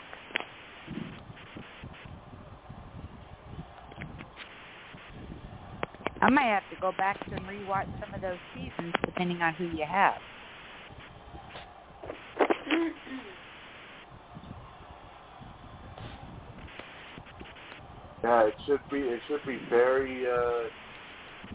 I 6.24 6.30
might 6.30 6.45
have 6.45 6.64
to 6.72 6.80
go 6.80 6.94
back 6.98 7.20
and 7.30 7.41
rewatch 7.41 7.91
some 8.00 8.14
of 8.16 8.22
those 8.22 8.40
seasons, 8.56 8.94
depending 9.04 9.41
on 9.41 9.54
who 9.56 9.66
you 9.66 9.84
have. 9.86 10.16
Yeah, 18.24 18.48
it 18.48 18.54
should 18.66 18.80
be 18.90 19.00
it 19.00 19.20
should 19.28 19.45
be 19.45 19.60
very 19.70 20.26
uh, 20.26 20.70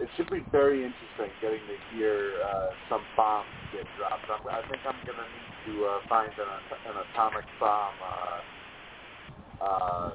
it 0.02 0.08
should 0.18 0.28
be 0.28 0.44
very 0.52 0.84
interesting 0.84 1.32
getting 1.40 1.60
to 1.60 1.96
hear 1.96 2.34
uh, 2.44 2.68
some 2.90 3.00
bombs 3.16 3.48
get 3.72 3.86
dropped. 3.96 4.28
I'm, 4.28 4.46
I 4.52 4.60
think 4.68 4.82
I'm 4.84 5.00
gonna 5.06 5.28
need 5.32 5.72
to 5.72 5.86
uh, 5.86 6.00
find 6.10 6.28
an, 6.28 6.92
an 6.92 6.96
atomic 7.10 7.44
bomb 7.58 7.94
uh, 8.04 9.64
uh, 9.64 10.10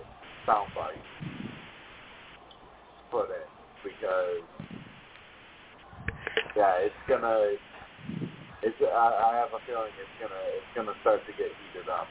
soundbite 0.45 1.01
put 3.09 3.29
in 3.31 3.62
because 3.83 4.41
yeah, 6.55 6.73
it's 6.79 7.03
gonna. 7.07 7.55
It's 8.63 8.75
I, 8.81 9.31
I 9.31 9.35
have 9.37 9.53
a 9.53 9.59
feeling 9.67 9.91
it's 9.99 10.17
gonna 10.21 10.41
it's 10.55 10.71
gonna 10.75 10.93
start 11.01 11.21
to 11.25 11.33
get 11.33 11.51
heated 11.71 11.89
up. 11.89 12.07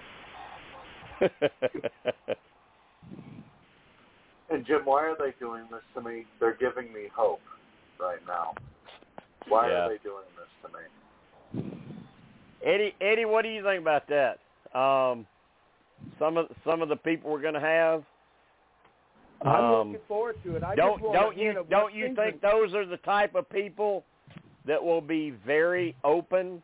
And 4.53 4.67
Jim, 4.67 4.83
why 4.85 5.07
are 5.07 5.17
they 5.19 5.33
doing 5.41 5.65
this 5.71 5.81
to 5.95 6.03
me? 6.03 6.27
They're 6.39 6.57
giving 6.57 6.93
me 6.93 7.09
hope 7.17 7.41
right 7.99 8.19
now. 8.27 8.53
Why 9.49 9.69
Yeah. 9.69 9.87
are 9.87 9.89
they 9.89 9.99
doing 10.05 10.25
this 10.37 10.51
to 10.63 10.69
me? 10.77 10.85
Eddie, 12.65 12.95
Eddie, 13.01 13.25
what 13.25 13.43
do 13.43 13.49
you 13.49 13.63
think 13.63 13.81
about 13.81 14.09
that? 14.09 14.39
Um, 14.79 15.27
some 16.19 16.37
of 16.37 16.49
some 16.65 16.83
of 16.83 16.91
the 16.91 16.97
people 16.97 17.31
we're 17.31 17.41
going 17.41 17.55
to 17.55 17.61
have. 17.61 18.05
I'm 19.45 19.65
Um, 19.65 19.89
looking 19.93 20.07
forward 20.07 20.37
to 20.45 20.57
it. 20.57 20.63
I 20.63 20.75
don't 20.75 21.01
just 21.01 21.13
don't 21.13 21.37
you 21.37 21.67
don't 21.69 21.95
you 21.95 22.15
think 22.15 22.41
those 22.41 22.75
are 22.75 22.87
the 22.87 22.99
type 22.99 23.35
of 23.35 23.49
people 23.51 24.05
that 24.67 24.83
will 24.83 25.01
be 25.01 25.31
very 25.45 25.97
open 26.05 26.63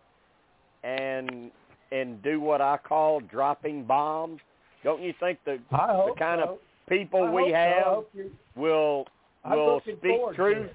and 0.85 1.51
and 1.91 2.23
do 2.23 2.41
what 2.41 2.61
I 2.61 2.77
call 2.77 3.21
dropping 3.21 3.85
bombs? 3.85 4.41
Don't 4.85 5.03
you 5.03 5.13
think 5.19 5.39
the 5.45 5.59
the 5.71 6.15
kind 6.19 6.41
so. 6.45 6.53
of 6.53 6.59
people 6.89 7.25
I 7.25 7.31
we 7.31 7.53
hope 7.53 8.11
so. 8.15 8.21
Have 8.23 8.31
will 8.55 9.07
will 9.45 9.81
speak 9.81 10.35
truth? 10.35 10.71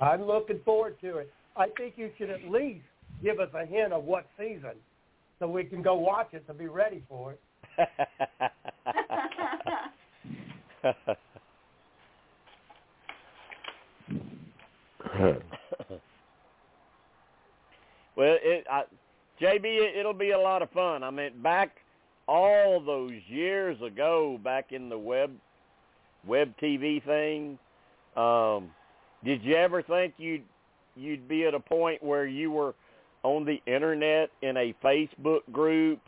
I'm 0.00 0.22
looking 0.26 0.60
forward 0.64 1.00
to 1.00 1.18
it. 1.18 1.32
I 1.56 1.68
think 1.76 1.94
you 1.96 2.10
should 2.18 2.28
at 2.28 2.44
least 2.50 2.84
give 3.22 3.40
us 3.40 3.48
a 3.54 3.64
hint 3.64 3.94
of 3.94 4.04
what 4.04 4.26
season, 4.38 4.72
so 5.38 5.48
we 5.48 5.64
can 5.64 5.80
go 5.80 5.94
watch 5.94 6.28
it 6.34 6.46
to 6.48 6.52
be 6.54 6.66
ready 6.66 7.02
for 7.08 7.32
it. 7.32 7.40
Well, 18.16 18.36
it, 18.42 18.66
I, 18.70 18.84
JB, 19.40 19.64
it, 19.64 19.96
it'll 19.96 20.14
be 20.14 20.30
a 20.30 20.38
lot 20.38 20.62
of 20.62 20.70
fun. 20.70 21.02
I 21.02 21.10
mean, 21.10 21.32
back 21.42 21.76
all 22.26 22.80
those 22.80 23.12
years 23.28 23.80
ago, 23.82 24.40
back 24.42 24.72
in 24.72 24.88
the 24.88 24.98
web 24.98 25.30
web 26.26 26.52
TV 26.60 27.04
thing, 27.04 27.58
um, 28.16 28.70
did 29.24 29.44
you 29.44 29.54
ever 29.54 29.82
think 29.82 30.14
you'd 30.16 30.44
you'd 30.96 31.28
be 31.28 31.44
at 31.44 31.54
a 31.54 31.60
point 31.60 32.02
where 32.02 32.26
you 32.26 32.50
were 32.50 32.74
on 33.22 33.44
the 33.44 33.60
internet 33.66 34.30
in 34.42 34.56
a 34.56 34.74
Facebook 34.82 35.40
group 35.52 36.00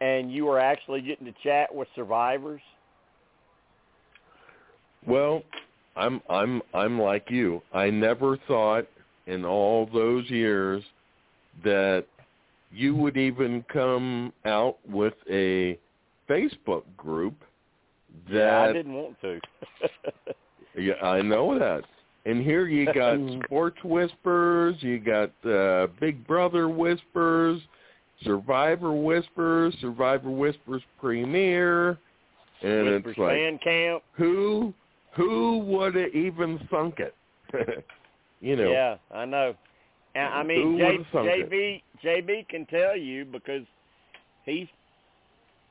and 0.00 0.32
you 0.32 0.44
were 0.44 0.60
actually 0.60 1.00
getting 1.00 1.26
to 1.26 1.34
chat 1.42 1.74
with 1.74 1.88
survivors? 1.96 2.60
Well, 5.08 5.42
I'm 5.96 6.20
I'm 6.28 6.62
I'm 6.74 7.00
like 7.00 7.30
you. 7.30 7.62
I 7.72 7.90
never 7.90 8.36
thought 8.46 8.86
in 9.26 9.44
all 9.44 9.88
those 9.92 10.28
years 10.30 10.84
that 11.64 12.04
you 12.70 12.94
would 12.94 13.16
even 13.16 13.64
come 13.72 14.32
out 14.44 14.76
with 14.86 15.14
a 15.30 15.78
Facebook 16.28 16.82
group 16.96 17.34
yeah, 18.30 18.62
I 18.62 18.72
didn't 18.72 18.94
want 18.94 19.20
to. 19.22 19.40
yeah, 20.78 20.94
I 21.02 21.22
know 21.22 21.58
that. 21.58 21.82
And 22.26 22.42
here 22.42 22.66
you 22.66 22.92
got 22.92 23.18
sports 23.44 23.78
whispers, 23.84 24.76
you 24.80 24.98
got 24.98 25.32
uh, 25.50 25.88
Big 26.00 26.26
Brother 26.26 26.68
whispers, 26.68 27.60
Survivor 28.22 28.92
whispers, 28.92 29.76
Survivor 29.80 30.30
whispers 30.30 30.82
premiere, 31.00 31.98
and 32.62 32.86
Whispers 32.86 33.04
it's 33.06 33.18
like 33.18 33.36
fan 33.36 33.58
camp. 33.62 34.02
who 34.12 34.74
who 35.18 35.58
would 35.58 35.96
have 35.96 36.14
even 36.14 36.60
thunk 36.70 37.00
it? 37.00 37.14
you 38.40 38.56
know. 38.56 38.70
Yeah, 38.70 38.96
I 39.10 39.24
know. 39.24 39.54
And 40.14 40.32
I 40.32 40.42
mean, 40.42 40.78
J, 40.78 40.98
it? 41.12 41.50
JB 41.50 41.82
JB 42.04 42.48
can 42.48 42.64
tell 42.66 42.96
you 42.96 43.24
because 43.24 43.64
he's 44.44 44.68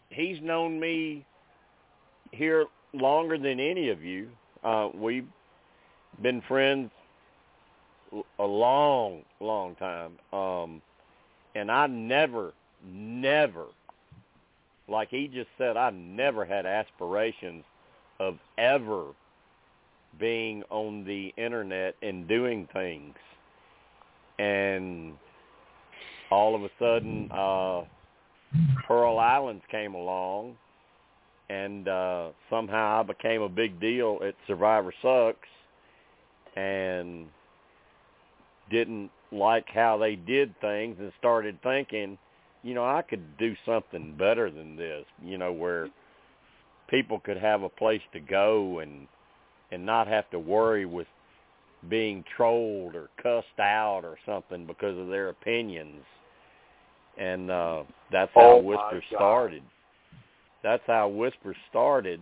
he's 0.10 0.41
known 0.41 0.80
me 0.80 1.26
here 2.32 2.65
longer 2.94 3.38
than 3.38 3.60
any 3.60 3.90
of 3.90 4.03
you. 4.03 4.28
Uh, 4.64 4.90
we've 4.94 5.28
been 6.22 6.41
friends 6.48 6.91
a 8.40 8.44
long, 8.44 9.22
long 9.40 9.76
time. 9.76 10.14
Um, 10.34 10.82
and 11.56 11.72
I 11.72 11.88
never, 11.88 12.53
never, 12.86 13.65
like 14.88 15.10
he 15.10 15.28
just 15.28 15.49
said, 15.57 15.78
I 15.78 15.90
never 15.91 16.45
had 16.45 16.65
aspirations 16.65 17.64
of 18.19 18.38
ever 18.57 19.07
being 20.19 20.64
on 20.69 21.03
the 21.06 21.34
internet 21.38 21.95
and 22.02 22.27
doing 22.27 22.68
things. 22.73 23.15
And 24.39 25.14
all 26.30 26.56
of 26.56 26.64
a 26.64 26.69
sudden, 26.80 27.30
uh, 27.31 27.81
Pearl 28.88 29.19
Islands 29.19 29.64
came 29.72 29.94
along, 29.94 30.56
and 31.49 31.88
uh, 31.88 32.30
somehow 32.49 33.02
I 33.02 33.03
became 33.03 33.41
a 33.41 33.49
big 33.49 33.80
deal 33.80 34.19
at 34.26 34.35
Survivor 34.45 34.94
Sucks, 35.02 35.48
and 36.56 37.27
didn't 38.69 39.11
like 39.31 39.65
how 39.73 39.98
they 39.98 40.15
did 40.15 40.60
things, 40.61 40.98
and 40.99 41.11
started 41.19 41.57
thinking, 41.64 42.18
you 42.64 42.73
know, 42.73 42.85
I 42.85 43.02
could 43.02 43.38
do 43.38 43.56
something 43.65 44.15
better 44.18 44.52
than 44.52 44.76
this. 44.76 45.06
You 45.23 45.38
know, 45.38 45.52
where 45.52 45.89
people 46.89 47.19
could 47.19 47.38
have 47.38 47.64
a 47.64 47.69
place 47.69 48.02
to 48.14 48.19
go 48.19 48.80
and 48.80 49.07
and 49.72 49.85
not 49.85 50.07
have 50.07 50.30
to 50.31 50.39
worry 50.39 50.85
with 50.85 51.07
being 51.89 52.23
trolled 52.35 52.95
or 52.95 53.10
cussed 53.22 53.60
out 53.60 54.02
or 54.03 54.18
something 54.26 54.65
because 54.65 54.98
of 54.98 55.07
their 55.07 55.30
opinions. 55.30 56.03
And 57.18 57.52
uh 57.52 57.84
that's 58.11 58.31
how 58.34 58.53
Oh, 58.53 58.57
Whisper 58.57 59.02
started. 59.10 59.64
That's 60.64 60.84
how 60.88 61.07
Whisper 61.07 61.56
started. 61.69 62.19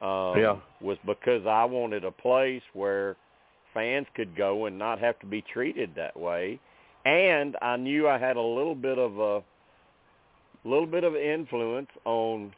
um, 0.00 0.38
Yeah. 0.38 0.56
was 0.80 0.98
because 1.06 1.46
I 1.46 1.64
wanted 1.64 2.04
a 2.04 2.10
place 2.10 2.62
where 2.72 3.16
fans 3.72 4.06
could 4.14 4.36
go 4.36 4.66
and 4.66 4.76
not 4.78 4.98
have 4.98 5.18
to 5.20 5.26
be 5.26 5.42
treated 5.42 5.94
that 5.94 6.16
way, 6.16 6.58
and 7.04 7.56
I 7.62 7.76
knew 7.76 8.08
I 8.08 8.18
had 8.18 8.36
a 8.36 8.40
little 8.40 8.74
bit 8.74 8.98
of 8.98 9.18
a 9.18 9.42
little 10.64 10.86
bit 10.86 11.04
of 11.04 11.14
influence 11.16 11.90
on 12.04 12.52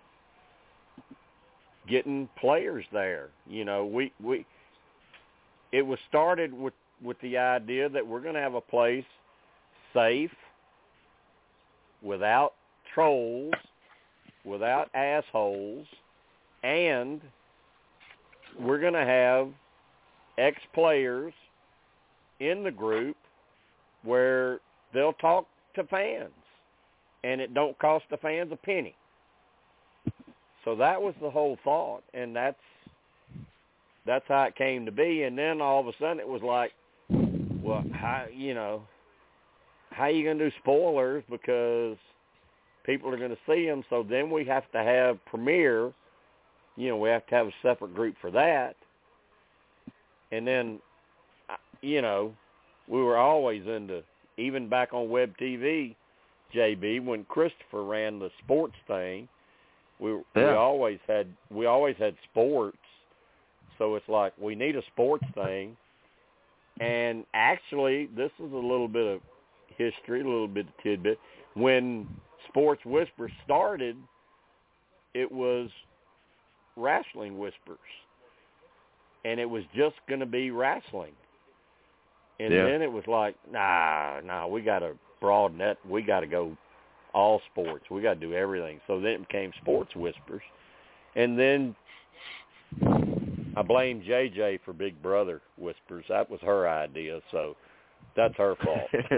getting 1.88 2.28
players 2.38 2.84
there. 2.92 3.28
You 3.46 3.64
know, 3.64 3.84
we 3.86 4.12
we 4.22 4.46
it 5.72 5.82
was 5.82 5.98
started 6.08 6.52
with 6.52 6.74
with 7.02 7.20
the 7.20 7.36
idea 7.36 7.88
that 7.88 8.06
we're 8.06 8.20
going 8.20 8.34
to 8.34 8.40
have 8.40 8.54
a 8.54 8.60
place 8.60 9.04
safe 9.92 10.30
without 12.02 12.54
trolls, 12.94 13.54
without 14.44 14.88
assholes, 14.94 15.86
and 16.62 17.20
we're 18.58 18.80
going 18.80 18.92
to 18.92 19.04
have 19.04 19.48
ex-players 20.38 21.32
in 22.40 22.62
the 22.62 22.70
group 22.70 23.16
where 24.02 24.60
they'll 24.92 25.12
talk 25.14 25.46
to 25.74 25.84
fans 25.84 26.30
and 27.24 27.40
it 27.40 27.54
don't 27.54 27.78
cost 27.78 28.04
the 28.10 28.16
fans 28.18 28.50
a 28.52 28.56
penny. 28.56 28.94
So 30.64 30.74
that 30.76 31.00
was 31.00 31.14
the 31.20 31.30
whole 31.30 31.58
thought 31.64 32.02
and 32.12 32.34
that's 32.34 32.56
that's 34.06 34.24
how 34.28 34.42
it 34.42 34.56
came 34.56 34.84
to 34.84 34.92
be. 34.92 35.22
And 35.22 35.36
then 35.36 35.60
all 35.60 35.80
of 35.80 35.86
a 35.86 35.92
sudden 35.98 36.18
it 36.18 36.28
was 36.28 36.42
like 36.42 36.72
well 37.62 37.84
how 37.92 38.26
you 38.34 38.54
know 38.54 38.82
how 39.90 40.06
you 40.06 40.24
going 40.24 40.38
to 40.38 40.50
do 40.50 40.56
spoilers 40.60 41.22
because 41.30 41.96
people 42.84 43.08
are 43.12 43.16
going 43.16 43.30
to 43.30 43.38
see 43.46 43.66
them 43.66 43.82
so 43.88 44.04
then 44.08 44.30
we 44.30 44.44
have 44.44 44.70
to 44.72 44.78
have 44.78 45.24
premiere 45.26 45.92
you 46.76 46.88
know 46.88 46.96
we 46.96 47.08
have 47.08 47.26
to 47.26 47.34
have 47.34 47.46
a 47.46 47.54
separate 47.62 47.94
group 47.94 48.16
for 48.20 48.30
that. 48.30 48.76
And 50.32 50.46
then 50.46 50.80
you 51.80 52.02
know 52.02 52.34
we 52.88 53.02
were 53.02 53.16
always 53.16 53.62
into 53.66 54.02
even 54.36 54.68
back 54.68 54.92
on 54.92 55.08
web 55.08 55.34
TV 55.40 55.94
JB 56.54 57.04
when 57.04 57.24
Christopher 57.24 57.84
ran 57.84 58.18
the 58.18 58.30
sports 58.42 58.76
thing 58.86 59.28
we 60.00 60.14
we 60.34 60.42
always 60.42 60.98
had 61.06 61.26
we 61.50 61.66
always 61.66 61.96
had 61.98 62.14
sports. 62.30 62.78
So 63.78 63.96
it's 63.96 64.08
like 64.08 64.32
we 64.40 64.54
need 64.54 64.76
a 64.76 64.82
sports 64.92 65.24
thing. 65.34 65.76
And 66.80 67.24
actually 67.34 68.06
this 68.16 68.30
is 68.38 68.52
a 68.52 68.56
little 68.56 68.88
bit 68.88 69.06
of 69.06 69.20
history 69.76 70.20
a 70.20 70.24
little 70.24 70.48
bit 70.48 70.66
of 70.66 70.82
tidbit. 70.82 71.18
When 71.54 72.08
sports 72.48 72.82
Whisper 72.84 73.30
started 73.44 73.96
it 75.14 75.30
was 75.30 75.70
wrestling 76.76 77.38
whispers. 77.38 77.78
And 79.24 79.40
it 79.40 79.48
was 79.48 79.62
just 79.74 79.96
going 80.08 80.20
to 80.20 80.26
be 80.26 80.50
wrestling. 80.50 81.12
And 82.40 82.52
Yeah. 82.52 82.66
then 82.66 82.82
it 82.82 82.90
was 82.92 83.06
like 83.06 83.36
nah 83.50 84.20
nah 84.24 84.46
we 84.46 84.60
got 84.62 84.80
to 84.80 84.92
broaden 85.20 85.58
that. 85.58 85.78
We 85.88 86.02
got 86.02 86.20
to 86.20 86.26
go 86.26 86.56
all 87.14 87.40
sports 87.52 87.84
we 87.90 88.02
got 88.02 88.14
to 88.14 88.20
do 88.20 88.34
everything 88.34 88.80
so 88.86 89.00
then 89.00 89.12
it 89.12 89.28
became 89.28 89.52
sports 89.62 89.94
whispers 89.96 90.42
and 91.16 91.38
then 91.38 91.74
I 93.56 93.62
blame 93.62 94.02
JJ 94.02 94.60
for 94.64 94.72
Big 94.72 95.00
Brother 95.00 95.40
whispers. 95.56 96.04
That 96.08 96.28
was 96.28 96.40
her 96.42 96.68
idea, 96.68 97.20
so 97.30 97.56
that's 98.16 98.34
her 98.36 98.56
fault. 98.64 98.90
give, 98.92 99.12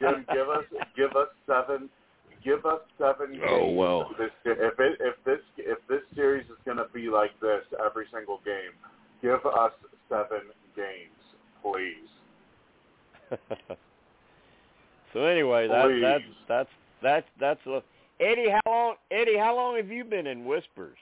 give 0.00 0.48
us 0.48 0.64
give 0.96 1.10
us 1.16 1.28
seven 1.46 1.90
give 2.42 2.64
us 2.64 2.80
seven 2.98 3.38
oh, 3.42 3.46
games. 3.46 3.48
Oh, 3.48 3.70
well. 3.72 4.10
If 4.12 4.18
this 4.18 4.30
if 4.44 4.80
it 4.80 4.98
if 5.00 5.24
this 5.24 5.40
if 5.58 5.78
this 5.88 6.00
series 6.14 6.46
is 6.46 6.56
going 6.64 6.78
to 6.78 6.86
be 6.92 7.08
like 7.08 7.38
this 7.40 7.62
every 7.84 8.06
single 8.12 8.40
game, 8.44 8.72
give 9.20 9.44
us 9.44 9.72
seven 10.08 10.48
games, 10.74 11.20
please. 11.62 12.08
so 15.12 15.24
anyway, 15.24 15.68
that, 15.68 15.84
Please. 15.86 16.02
that's 16.02 16.24
that's 16.48 16.68
that's 17.02 17.26
that's 17.38 17.66
a, 17.66 17.82
Eddie. 18.20 18.50
How 18.50 18.70
long, 18.70 18.94
Eddie? 19.10 19.38
How 19.38 19.54
long 19.54 19.76
have 19.76 19.88
you 19.88 20.04
been 20.04 20.26
in 20.26 20.44
whispers? 20.44 20.98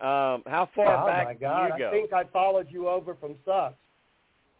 Um, 0.00 0.42
how 0.46 0.68
far 0.74 1.04
oh 1.04 1.06
back 1.06 1.26
my 1.26 1.34
God! 1.34 1.66
do 1.66 1.72
you 1.74 1.78
go? 1.78 1.88
I 1.88 1.92
think 1.92 2.12
I 2.12 2.24
followed 2.24 2.68
you 2.70 2.88
over 2.88 3.14
from 3.14 3.34
Sucks. 3.44 3.74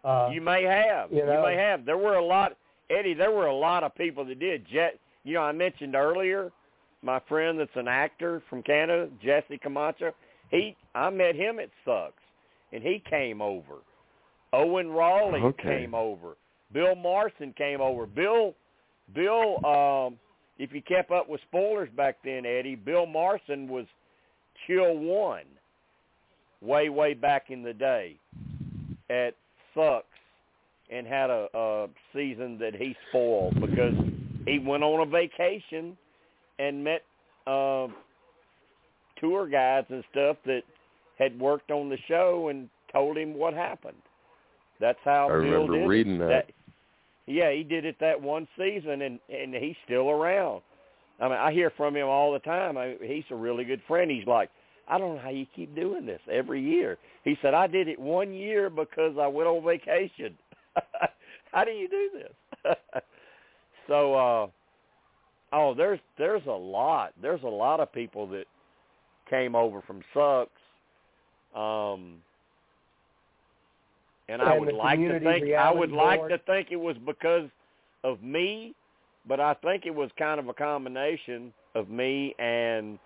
Uh, 0.04 0.30
you 0.32 0.40
may 0.40 0.62
have. 0.64 1.12
you 1.12 1.24
know. 1.24 1.42
may 1.42 1.56
have. 1.56 1.84
There 1.84 1.98
were 1.98 2.16
a 2.16 2.24
lot, 2.24 2.56
Eddie. 2.90 3.14
There 3.14 3.30
were 3.30 3.46
a 3.46 3.54
lot 3.54 3.84
of 3.84 3.94
people 3.94 4.24
that 4.26 4.38
did. 4.38 4.66
Jet. 4.70 4.98
You 5.24 5.34
know, 5.34 5.42
I 5.42 5.52
mentioned 5.52 5.94
earlier 5.94 6.50
my 7.02 7.20
friend 7.28 7.58
that's 7.58 7.70
an 7.76 7.88
actor 7.88 8.42
from 8.48 8.62
Canada, 8.62 9.08
Jesse 9.22 9.58
Camacho. 9.58 10.12
He, 10.50 10.76
I 10.94 11.10
met 11.10 11.34
him 11.34 11.58
at 11.58 11.70
Sucks, 11.84 12.22
and 12.72 12.82
he 12.82 13.02
came 13.08 13.40
over. 13.40 13.76
Owen 14.52 14.90
Rawley 14.90 15.40
Okay. 15.40 15.80
came 15.80 15.94
over. 15.94 16.36
Bill 16.72 16.94
Marson 16.94 17.52
came 17.56 17.80
over. 17.80 18.06
Bill, 18.06 18.54
Bill. 19.14 19.64
Um, 19.64 20.18
if 20.58 20.72
you 20.72 20.82
kept 20.82 21.10
up 21.10 21.28
with 21.28 21.40
spoilers 21.48 21.88
back 21.96 22.18
then, 22.22 22.44
Eddie, 22.44 22.74
Bill 22.74 23.06
Marson 23.06 23.66
was 23.66 23.86
Chill 24.66 24.96
One, 24.96 25.44
way 26.60 26.88
way 26.90 27.14
back 27.14 27.46
in 27.48 27.62
the 27.62 27.72
day, 27.72 28.16
at 29.08 29.34
Sucks, 29.74 30.04
and 30.90 31.06
had 31.06 31.30
a, 31.30 31.48
a 31.54 31.86
season 32.14 32.58
that 32.58 32.74
he 32.74 32.94
spoiled 33.08 33.58
because 33.60 33.94
he 34.46 34.58
went 34.58 34.82
on 34.82 35.06
a 35.06 35.10
vacation 35.10 35.96
and 36.58 36.84
met 36.84 37.02
uh, 37.46 37.86
tour 39.18 39.48
guides 39.48 39.86
and 39.90 40.04
stuff 40.10 40.36
that 40.44 40.62
had 41.18 41.38
worked 41.40 41.70
on 41.70 41.88
the 41.88 41.98
show 42.06 42.48
and 42.48 42.68
told 42.92 43.16
him 43.16 43.34
what 43.34 43.54
happened. 43.54 43.96
That's 44.80 44.98
how 45.04 45.26
I 45.26 45.28
Bill 45.28 45.38
remember 45.38 45.72
did 45.74 45.82
it. 45.84 45.86
reading 45.86 46.18
that. 46.18 46.50
Yeah, 47.30 47.52
he 47.52 47.62
did 47.62 47.84
it 47.84 47.96
that 48.00 48.20
one 48.20 48.48
season, 48.58 49.02
and 49.02 49.20
and 49.28 49.54
he's 49.54 49.76
still 49.84 50.10
around. 50.10 50.62
I 51.20 51.28
mean, 51.28 51.38
I 51.38 51.52
hear 51.52 51.70
from 51.76 51.94
him 51.94 52.08
all 52.08 52.32
the 52.32 52.38
time. 52.40 52.76
I, 52.76 52.96
he's 53.00 53.24
a 53.30 53.36
really 53.36 53.64
good 53.64 53.82
friend. 53.86 54.10
He's 54.10 54.26
like, 54.26 54.50
I 54.88 54.98
don't 54.98 55.16
know 55.16 55.22
how 55.22 55.30
you 55.30 55.46
keep 55.54 55.74
doing 55.76 56.06
this 56.06 56.20
every 56.30 56.62
year. 56.62 56.98
He 57.24 57.36
said, 57.42 57.54
I 57.54 57.66
did 57.66 57.88
it 57.88 57.98
one 57.98 58.32
year 58.32 58.70
because 58.70 59.16
I 59.20 59.26
went 59.26 59.46
on 59.46 59.64
vacation. 59.64 60.36
how 61.52 61.64
do 61.64 61.70
you 61.70 61.88
do 61.88 62.10
this? 62.14 62.74
so, 63.86 64.14
uh, 64.14 64.46
oh, 65.52 65.74
there's 65.74 66.00
there's 66.18 66.46
a 66.46 66.50
lot. 66.50 67.12
There's 67.22 67.42
a 67.44 67.48
lot 67.48 67.80
of 67.80 67.92
people 67.92 68.26
that 68.28 68.46
came 69.28 69.54
over 69.54 69.82
from 69.82 70.02
Sucks. 70.12 70.50
Um, 71.54 72.16
and 74.30 74.40
I 74.40 74.58
would 74.58 74.74
like 74.74 74.98
to 74.98 75.20
think 75.20 75.54
I 75.54 75.72
would 75.72 75.90
reality 75.90 76.20
like 76.22 76.28
to 76.28 76.38
think 76.46 76.68
it 76.70 76.76
was 76.76 76.96
because 77.04 77.48
of 78.04 78.22
me, 78.22 78.74
but 79.26 79.40
I 79.40 79.54
think 79.54 79.86
it 79.86 79.94
was 79.94 80.10
kind 80.18 80.38
of 80.38 80.48
a 80.48 80.54
combination 80.54 81.52
of 81.74 81.88
me 81.88 82.34
and 82.38 82.98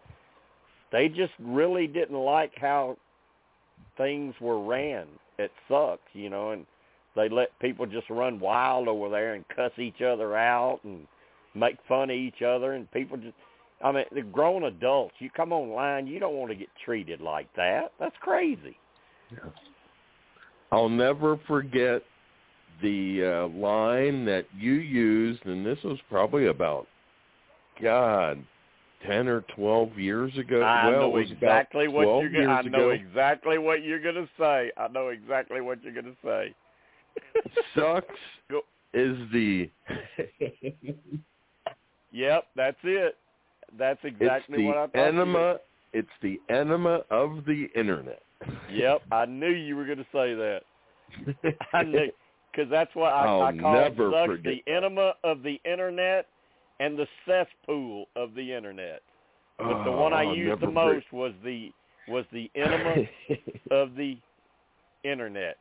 they 0.92 1.08
just 1.08 1.32
really 1.40 1.86
didn't 1.86 2.16
like 2.16 2.52
how 2.56 2.96
things 3.96 4.34
were 4.40 4.62
ran. 4.62 5.06
It 5.38 5.50
sucks, 5.68 6.02
you 6.12 6.30
know, 6.30 6.50
and 6.52 6.66
they 7.16 7.28
let 7.28 7.58
people 7.58 7.86
just 7.86 8.08
run 8.10 8.38
wild 8.38 8.86
over 8.86 9.08
there 9.08 9.34
and 9.34 9.44
cuss 9.48 9.72
each 9.78 10.02
other 10.02 10.36
out 10.36 10.80
and 10.84 11.06
make 11.54 11.76
fun 11.88 12.10
of 12.10 12.16
each 12.16 12.42
other 12.42 12.74
and 12.74 12.90
people 12.92 13.16
just 13.16 13.34
I 13.82 13.92
mean, 13.92 14.04
the 14.14 14.22
grown 14.22 14.64
adults, 14.64 15.14
you 15.18 15.30
come 15.30 15.52
online, 15.52 16.06
you 16.06 16.18
don't 16.18 16.36
want 16.36 16.50
to 16.50 16.56
get 16.56 16.68
treated 16.84 17.20
like 17.20 17.48
that. 17.56 17.92
That's 17.98 18.14
crazy. 18.20 18.78
I'll 20.74 20.88
never 20.88 21.38
forget 21.46 22.02
the 22.82 23.46
uh, 23.46 23.56
line 23.56 24.24
that 24.24 24.46
you 24.58 24.72
used, 24.72 25.46
and 25.46 25.64
this 25.64 25.78
was 25.84 25.98
probably 26.10 26.46
about, 26.48 26.88
God, 27.80 28.44
ten 29.06 29.28
or 29.28 29.42
twelve 29.54 29.96
years 29.96 30.36
ago. 30.36 30.62
I 30.62 30.90
well, 30.90 31.12
know 31.12 31.16
exactly 31.18 31.86
what 31.86 32.20
you're 32.20 32.28
gonna. 32.28 32.48
I 32.48 32.62
know 32.62 32.90
ago. 32.90 33.02
exactly 33.06 33.58
what 33.58 33.84
you're 33.84 34.02
gonna 34.02 34.28
say. 34.36 34.72
I 34.76 34.88
know 34.88 35.10
exactly 35.10 35.60
what 35.60 35.80
you're 35.84 35.94
gonna 35.94 36.16
say. 36.24 36.52
Sucks 37.76 38.06
is 38.94 39.16
the 39.32 39.70
Yep, 42.10 42.44
that's 42.56 42.76
it. 42.82 43.16
That's 43.78 44.00
exactly 44.02 44.64
what 44.64 44.76
I 44.76 44.86
thought. 44.88 44.96
enema. 44.96 45.56
It's 45.92 46.08
the 46.20 46.40
enema 46.50 47.02
of 47.12 47.44
the 47.46 47.68
internet. 47.76 48.23
Yep, 48.72 49.02
I 49.12 49.26
knew 49.26 49.50
you 49.50 49.76
were 49.76 49.86
gonna 49.86 50.06
say 50.12 50.34
that. 50.34 50.60
I 51.72 51.82
knew 51.82 52.10
because 52.50 52.70
that's 52.70 52.94
what 52.94 53.12
I, 53.12 53.26
I'll 53.26 53.42
I 53.42 53.56
call 53.56 53.74
never 53.74 54.10
sucks 54.10 54.42
the 54.42 54.62
enema 54.72 55.14
of 55.22 55.42
the 55.42 55.60
internet 55.64 56.26
and 56.80 56.98
the 56.98 57.06
cesspool 57.26 58.06
of 58.16 58.34
the 58.34 58.52
internet. 58.52 59.02
But 59.58 59.84
the 59.84 59.92
one 59.92 60.12
I 60.12 60.24
oh, 60.24 60.28
I'll 60.30 60.36
used 60.36 60.62
the 60.62 60.70
most 60.70 61.12
was 61.12 61.32
the 61.44 61.70
was 62.08 62.24
the 62.32 62.50
enema 62.54 63.04
of 63.70 63.94
the 63.94 64.18
internet. 65.04 65.56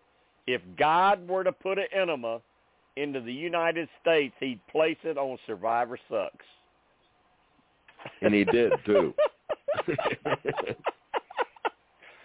If 0.48 0.62
God 0.78 1.28
were 1.28 1.44
to 1.44 1.52
put 1.52 1.78
an 1.78 1.86
enema 1.96 2.42
into 2.98 3.22
the 3.22 3.34
United 3.34 3.88
States, 4.02 4.34
he'd 4.40 4.60
place 4.68 4.98
it 5.04 5.18
on 5.18 5.38
Survivor 5.48 5.98
Sucks. 6.10 6.46
and 8.22 8.34
he 8.34 8.44
did 8.44 8.74
too. 8.86 9.14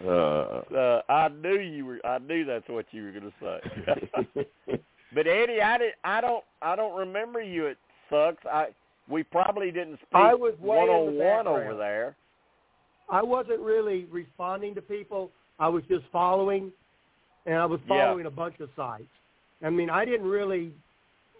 Uh, 0.03 0.61
uh, 0.75 1.01
I 1.09 1.27
knew 1.27 1.59
you 1.59 1.85
were. 1.85 2.05
I 2.05 2.19
knew 2.19 2.45
that's 2.45 2.67
what 2.69 2.85
you 2.91 3.03
were 3.03 3.11
going 3.11 3.31
to 3.31 3.33
say. 3.41 4.79
but 5.13 5.27
Eddie, 5.27 5.61
I 5.61 5.77
did. 5.77 5.93
I 6.03 6.21
don't. 6.21 6.43
I 6.61 6.75
don't 6.75 6.97
remember 6.97 7.41
you 7.41 7.67
at 7.67 7.77
Sucks. 8.09 8.45
I. 8.45 8.67
We 9.09 9.23
probably 9.23 9.71
didn't 9.71 9.95
speak 9.95 10.13
I 10.13 10.35
was 10.35 10.53
one 10.59 10.83
in 10.83 10.89
on 10.89 11.15
one 11.17 11.47
over 11.47 11.75
there. 11.75 12.15
I 13.09 13.23
wasn't 13.23 13.59
really 13.59 14.05
responding 14.11 14.75
to 14.75 14.81
people. 14.81 15.31
I 15.57 15.67
was 15.67 15.83
just 15.89 16.05
following, 16.11 16.71
and 17.47 17.55
I 17.55 17.65
was 17.65 17.79
Yeah. 17.81 18.05
following 18.05 18.27
a 18.27 18.31
bunch 18.31 18.59
of 18.59 18.69
sites. 18.75 19.03
I 19.63 19.69
mean, 19.71 19.89
I 19.89 20.05
didn't 20.05 20.27
really 20.27 20.73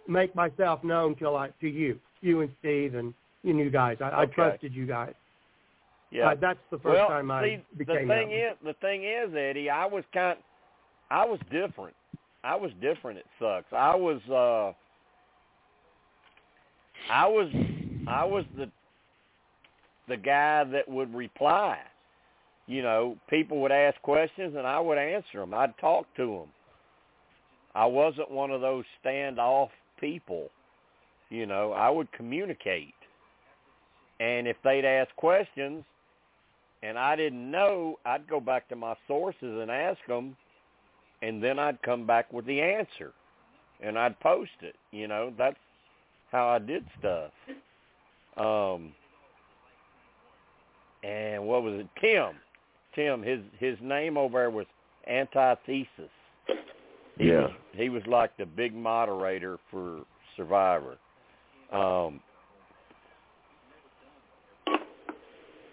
make 0.08 0.34
myself 0.34 0.82
known 0.82 1.14
till 1.14 1.36
I 1.36 1.50
to 1.60 1.68
you, 1.68 1.98
you 2.20 2.40
and 2.40 2.50
Steve, 2.58 2.96
and 2.96 3.14
you, 3.44 3.56
you 3.56 3.70
guys. 3.70 3.98
I, 4.00 4.22
I 4.22 4.26
trusted 4.26 4.74
you 4.74 4.86
guys. 4.86 5.14
Yeah. 6.10 6.30
Uh, 6.30 6.34
that's 6.40 6.58
the 6.70 6.78
first 6.78 6.94
well, 6.94 7.08
time 7.08 7.30
I 7.30 7.44
see, 7.44 7.58
became 7.76 8.08
the 8.08 8.14
thing 8.14 8.32
is, 8.32 8.56
the 8.64 8.74
thing 8.80 9.04
is, 9.04 9.34
Eddie, 9.36 9.70
I 9.70 9.86
was 9.86 10.04
kind, 10.12 10.38
I 11.10 11.24
was 11.24 11.38
different. 11.50 11.94
I 12.42 12.56
was 12.56 12.72
different. 12.80 13.18
It 13.18 13.26
sucks. 13.38 13.72
I 13.72 13.94
was, 13.94 14.20
uh 14.28 14.72
I 17.10 17.26
was, 17.26 17.48
I 18.08 18.24
was 18.24 18.44
the, 18.56 18.70
the 20.08 20.16
guy 20.16 20.64
that 20.64 20.88
would 20.88 21.14
reply. 21.14 21.78
You 22.66 22.82
know, 22.82 23.16
people 23.28 23.60
would 23.62 23.72
ask 23.72 24.00
questions 24.02 24.54
and 24.56 24.66
I 24.66 24.78
would 24.78 24.98
answer 24.98 25.38
them. 25.38 25.54
I'd 25.54 25.76
talk 25.78 26.06
to 26.16 26.26
them. 26.26 26.48
I 27.74 27.86
wasn't 27.86 28.30
one 28.30 28.50
of 28.50 28.60
those 28.60 28.84
standoff 29.04 29.70
people. 29.98 30.50
You 31.30 31.46
know, 31.46 31.72
I 31.72 31.88
would 31.90 32.10
communicate. 32.12 32.94
And 34.18 34.46
if 34.46 34.56
they'd 34.62 34.84
ask 34.84 35.14
questions, 35.16 35.84
and 36.82 36.98
I 36.98 37.16
didn't 37.16 37.50
know, 37.50 37.98
I'd 38.04 38.28
go 38.28 38.40
back 38.40 38.68
to 38.68 38.76
my 38.76 38.94
sources 39.06 39.60
and 39.60 39.70
ask 39.70 39.98
them, 40.08 40.36
and 41.22 41.42
then 41.42 41.58
I'd 41.58 41.80
come 41.82 42.06
back 42.06 42.32
with 42.32 42.46
the 42.46 42.60
answer, 42.60 43.12
and 43.82 43.98
I'd 43.98 44.18
post 44.20 44.50
it. 44.62 44.76
You 44.90 45.08
know, 45.08 45.32
that's 45.36 45.58
how 46.32 46.48
I 46.48 46.58
did 46.58 46.84
stuff. 46.98 47.32
Um, 48.36 48.92
and 51.02 51.44
what 51.44 51.62
was 51.62 51.80
it? 51.80 51.88
Tim. 52.00 52.36
Tim. 52.94 53.22
His 53.22 53.40
his 53.58 53.76
name 53.82 54.16
over 54.16 54.38
there 54.38 54.50
was 54.50 54.66
Antithesis. 55.06 56.10
He 57.18 57.28
Yeah. 57.28 57.42
was, 57.42 57.52
he 57.74 57.88
was 57.88 58.06
like 58.06 58.36
the 58.36 58.46
big 58.46 58.74
moderator 58.74 59.58
for 59.70 60.04
Survivor. 60.36 60.96
Um, 61.72 62.20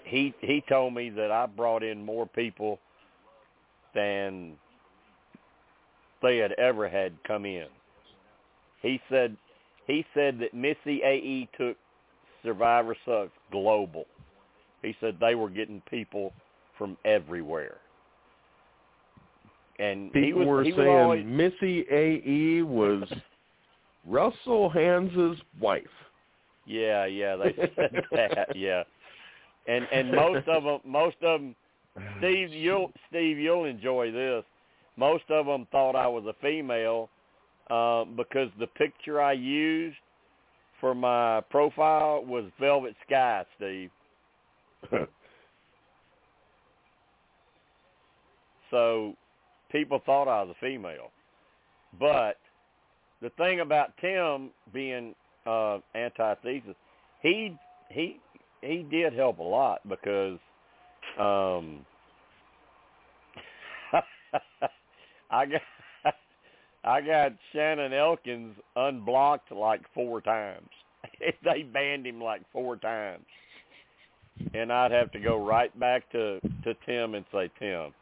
he 0.07 0.33
he 0.41 0.63
told 0.69 0.93
me 0.93 1.09
that 1.11 1.31
I 1.31 1.45
brought 1.45 1.83
in 1.83 2.03
more 2.03 2.25
people 2.25 2.79
than 3.93 4.53
they 6.21 6.37
had 6.37 6.53
ever 6.53 6.87
had 6.87 7.13
come 7.25 7.45
in. 7.45 7.67
He 8.81 8.99
said 9.09 9.35
he 9.85 10.05
said 10.13 10.39
that 10.39 10.53
Missy 10.53 11.01
AE 11.03 11.49
took 11.57 11.77
Survivor 12.43 12.95
Sucks 13.05 13.31
global. 13.51 14.05
He 14.81 14.95
said 14.99 15.17
they 15.19 15.35
were 15.35 15.49
getting 15.49 15.81
people 15.89 16.33
from 16.77 16.97
everywhere. 17.05 17.77
And 19.79 20.11
he 20.13 20.21
People 20.21 20.39
was 20.39 20.47
were 20.47 20.63
he 20.63 20.71
saying 20.71 20.87
always, 20.87 21.25
Missy 21.25 21.85
AE 21.91 22.61
was 22.63 23.03
Russell 24.05 24.69
Hantz's 24.69 25.41
wife. 25.59 25.83
Yeah, 26.69 27.05
yeah, 27.05 27.37
they 27.37 27.55
said 27.77 28.03
that. 28.11 28.53
Yeah, 28.53 28.83
and 29.67 29.85
and 29.91 30.11
most 30.15 30.47
of 30.47 30.63
them, 30.63 30.79
most 30.85 31.17
of 31.21 31.41
them, 31.41 31.55
Steve, 32.19 32.51
you'll 32.51 32.91
Steve, 33.09 33.37
you'll 33.37 33.65
enjoy 33.65 34.11
this. 34.11 34.43
Most 34.97 35.25
of 35.29 35.45
them 35.45 35.67
thought 35.71 35.95
I 35.95 36.07
was 36.07 36.25
a 36.25 36.33
female 36.41 37.09
uh, 37.69 38.05
because 38.05 38.49
the 38.59 38.67
picture 38.67 39.21
I 39.21 39.33
used 39.33 39.97
for 40.81 40.95
my 40.95 41.41
profile 41.49 42.23
was 42.25 42.45
Velvet 42.59 42.95
Sky, 43.05 43.45
Steve. 43.57 43.91
So 48.71 49.13
people 49.71 50.01
thought 50.05 50.27
I 50.27 50.43
was 50.43 50.55
a 50.57 50.65
female. 50.65 51.11
But 51.99 52.37
the 53.21 53.29
thing 53.31 53.61
about 53.61 53.91
Tim 54.01 54.51
being 54.73 55.15
uh 55.45 55.79
antithesis, 55.95 56.75
he 57.21 57.55
he 57.89 58.19
he 58.61 58.85
did 58.89 59.13
help 59.13 59.39
a 59.39 59.43
lot 59.43 59.81
because 59.87 60.39
um 61.19 61.85
I 65.31 65.45
got 65.45 65.61
I 66.83 67.01
got 67.01 67.33
Shannon 67.53 67.93
Elkins 67.93 68.55
unblocked 68.75 69.51
like 69.51 69.81
four 69.93 70.21
times. 70.21 70.69
they 71.43 71.63
banned 71.63 72.05
him 72.05 72.21
like 72.21 72.41
four 72.51 72.77
times. 72.77 73.25
And 74.53 74.71
I'd 74.71 74.91
have 74.91 75.11
to 75.13 75.19
go 75.19 75.43
right 75.43 75.77
back 75.79 76.09
to 76.11 76.39
to 76.63 76.73
Tim 76.85 77.15
and 77.15 77.25
say, 77.31 77.49
Tim, 77.59 77.93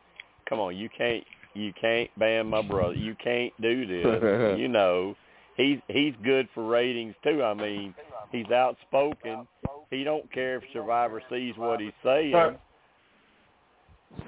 come 0.48 0.60
on, 0.60 0.76
you 0.76 0.90
can't 0.96 1.24
you 1.54 1.72
can't 1.80 2.10
ban 2.20 2.48
my 2.48 2.62
brother. 2.62 2.96
You 2.96 3.16
can't 3.24 3.54
do 3.62 3.86
this. 3.88 4.58
you 4.60 4.68
know, 4.68 5.16
he's 5.56 5.80
he's 5.88 6.14
good 6.24 6.48
for 6.54 6.68
ratings 6.68 7.16
too. 7.24 7.44
I 7.44 7.54
mean, 7.54 7.94
he's 8.32 8.50
outspoken. 8.52 9.48
He 9.92 10.04
don't 10.04 10.32
care 10.32 10.58
if 10.58 10.64
Survivor 10.74 11.22
sees 11.30 11.54
what 11.58 11.80
he's 11.80 11.94
saying. 12.04 12.32
Sorry, 12.32 12.58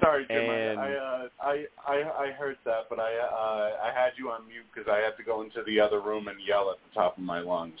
Sorry 0.00 0.26
Jim. 0.28 0.50
And- 0.50 0.80
I, 0.80 0.84
I, 0.84 0.94
uh, 0.94 1.28
I 1.40 1.64
I 1.86 2.24
I 2.26 2.32
heard 2.32 2.56
that, 2.64 2.86
but 2.88 2.98
I 2.98 3.12
uh, 3.16 3.86
I 3.86 3.92
had 3.94 4.12
you 4.16 4.30
on 4.30 4.46
mute 4.46 4.64
because 4.74 4.88
I 4.90 4.98
had 4.98 5.16
to 5.16 5.22
go 5.22 5.42
into 5.42 5.62
the 5.66 5.80
other 5.80 6.00
room 6.00 6.28
and 6.28 6.38
yell 6.46 6.70
at 6.70 6.76
the 6.88 7.00
top 7.00 7.18
of 7.18 7.24
my 7.24 7.40
lungs. 7.40 7.80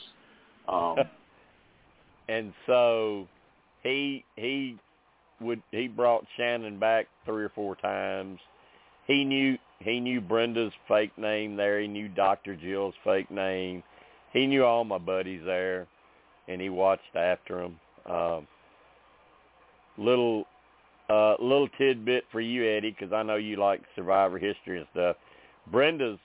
Um, 0.68 0.96
and 2.28 2.52
so 2.66 3.26
he 3.82 4.24
he 4.36 4.76
would 5.40 5.62
he 5.70 5.88
brought 5.88 6.24
Shannon 6.36 6.78
back 6.78 7.06
three 7.24 7.44
or 7.44 7.50
four 7.50 7.76
times. 7.76 8.40
He 9.06 9.24
knew 9.24 9.56
he 9.80 10.00
knew 10.00 10.20
Brenda's 10.20 10.72
fake 10.88 11.16
name 11.16 11.56
there. 11.56 11.80
He 11.80 11.86
knew 11.86 12.08
Dr. 12.08 12.56
Jill's 12.56 12.94
fake 13.04 13.30
name. 13.30 13.82
He 14.32 14.46
knew 14.46 14.64
all 14.64 14.84
my 14.84 14.98
buddies 14.98 15.42
there, 15.44 15.86
and 16.48 16.60
he 16.60 16.68
watched 16.68 17.14
after 17.14 17.62
them. 17.62 17.80
Um, 18.10 18.46
little 19.96 20.44
uh, 21.08 21.34
little 21.40 21.68
tidbit 21.78 22.24
for 22.30 22.40
you, 22.40 22.68
Eddie, 22.68 22.90
because 22.98 23.12
I 23.12 23.22
know 23.22 23.36
you 23.36 23.56
like 23.56 23.82
Survivor 23.96 24.38
history 24.38 24.78
and 24.78 24.86
stuff. 24.92 25.16
Brenda's 25.70 26.18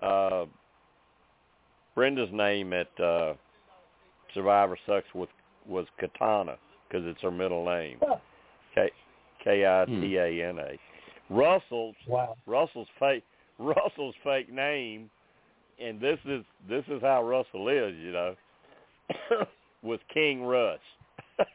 uh, 0.00 0.44
Brenda's 1.94 2.28
name 2.32 2.72
at 2.72 3.00
uh, 3.00 3.34
Survivor 4.34 4.78
Sucks 4.86 5.06
was 5.14 5.28
was 5.66 5.86
Katana 5.98 6.56
because 6.88 7.06
it's 7.06 7.22
her 7.22 7.30
middle 7.30 7.64
name. 7.64 7.98
K 8.74 8.90
K 9.42 9.66
I 9.66 9.84
T 9.86 10.16
A 10.16 10.48
N 10.48 10.58
A. 10.58 10.78
Russell's 11.30 11.96
Wow. 12.06 12.36
Russell's 12.46 12.88
fake 12.98 13.24
Russell's 13.58 14.14
fake 14.22 14.52
name, 14.52 15.10
and 15.78 16.00
this 16.00 16.18
is 16.26 16.44
this 16.68 16.84
is 16.88 17.00
how 17.00 17.22
Russell 17.22 17.68
is, 17.68 17.94
you 17.96 18.12
know, 18.12 18.34
was 19.82 20.00
King 20.12 20.44
Russ. 20.44 20.80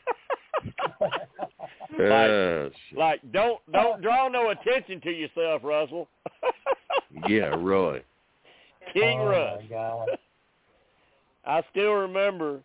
Uh, 2.00 2.70
like 2.96 3.20
don't 3.32 3.60
don't 3.72 4.02
draw 4.02 4.28
no 4.30 4.52
attention 4.52 5.02
to 5.02 5.12
yourself, 5.12 5.62
Russell. 5.64 6.08
yeah, 7.28 7.54
really. 7.58 8.02
King 8.94 9.20
oh 9.20 9.28
Russ. 9.28 9.62
My 9.64 9.68
God. 9.68 10.10
I 11.46 11.62
still 11.72 11.94
remember, 11.94 12.62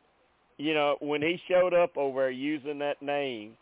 you 0.59 0.75
know, 0.75 0.97
when 1.01 1.23
he 1.23 1.41
showed 1.49 1.75
up 1.75 1.97
over 1.97 2.21
there 2.21 2.31
using 2.31 2.79
that 2.79 3.01
name, 3.03 3.57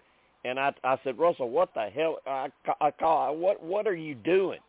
and 0.44 0.58
I 0.58 0.72
I 0.82 0.98
said, 1.04 1.18
Russell, 1.18 1.50
what 1.50 1.72
the 1.74 1.88
hell? 1.94 2.18
I 2.26 2.48
ca- 2.64 2.76
I 2.80 2.90
call 2.90 3.36
what 3.36 3.62
what 3.62 3.86
are 3.86 3.96
you 3.96 4.14
doing? 4.14 4.60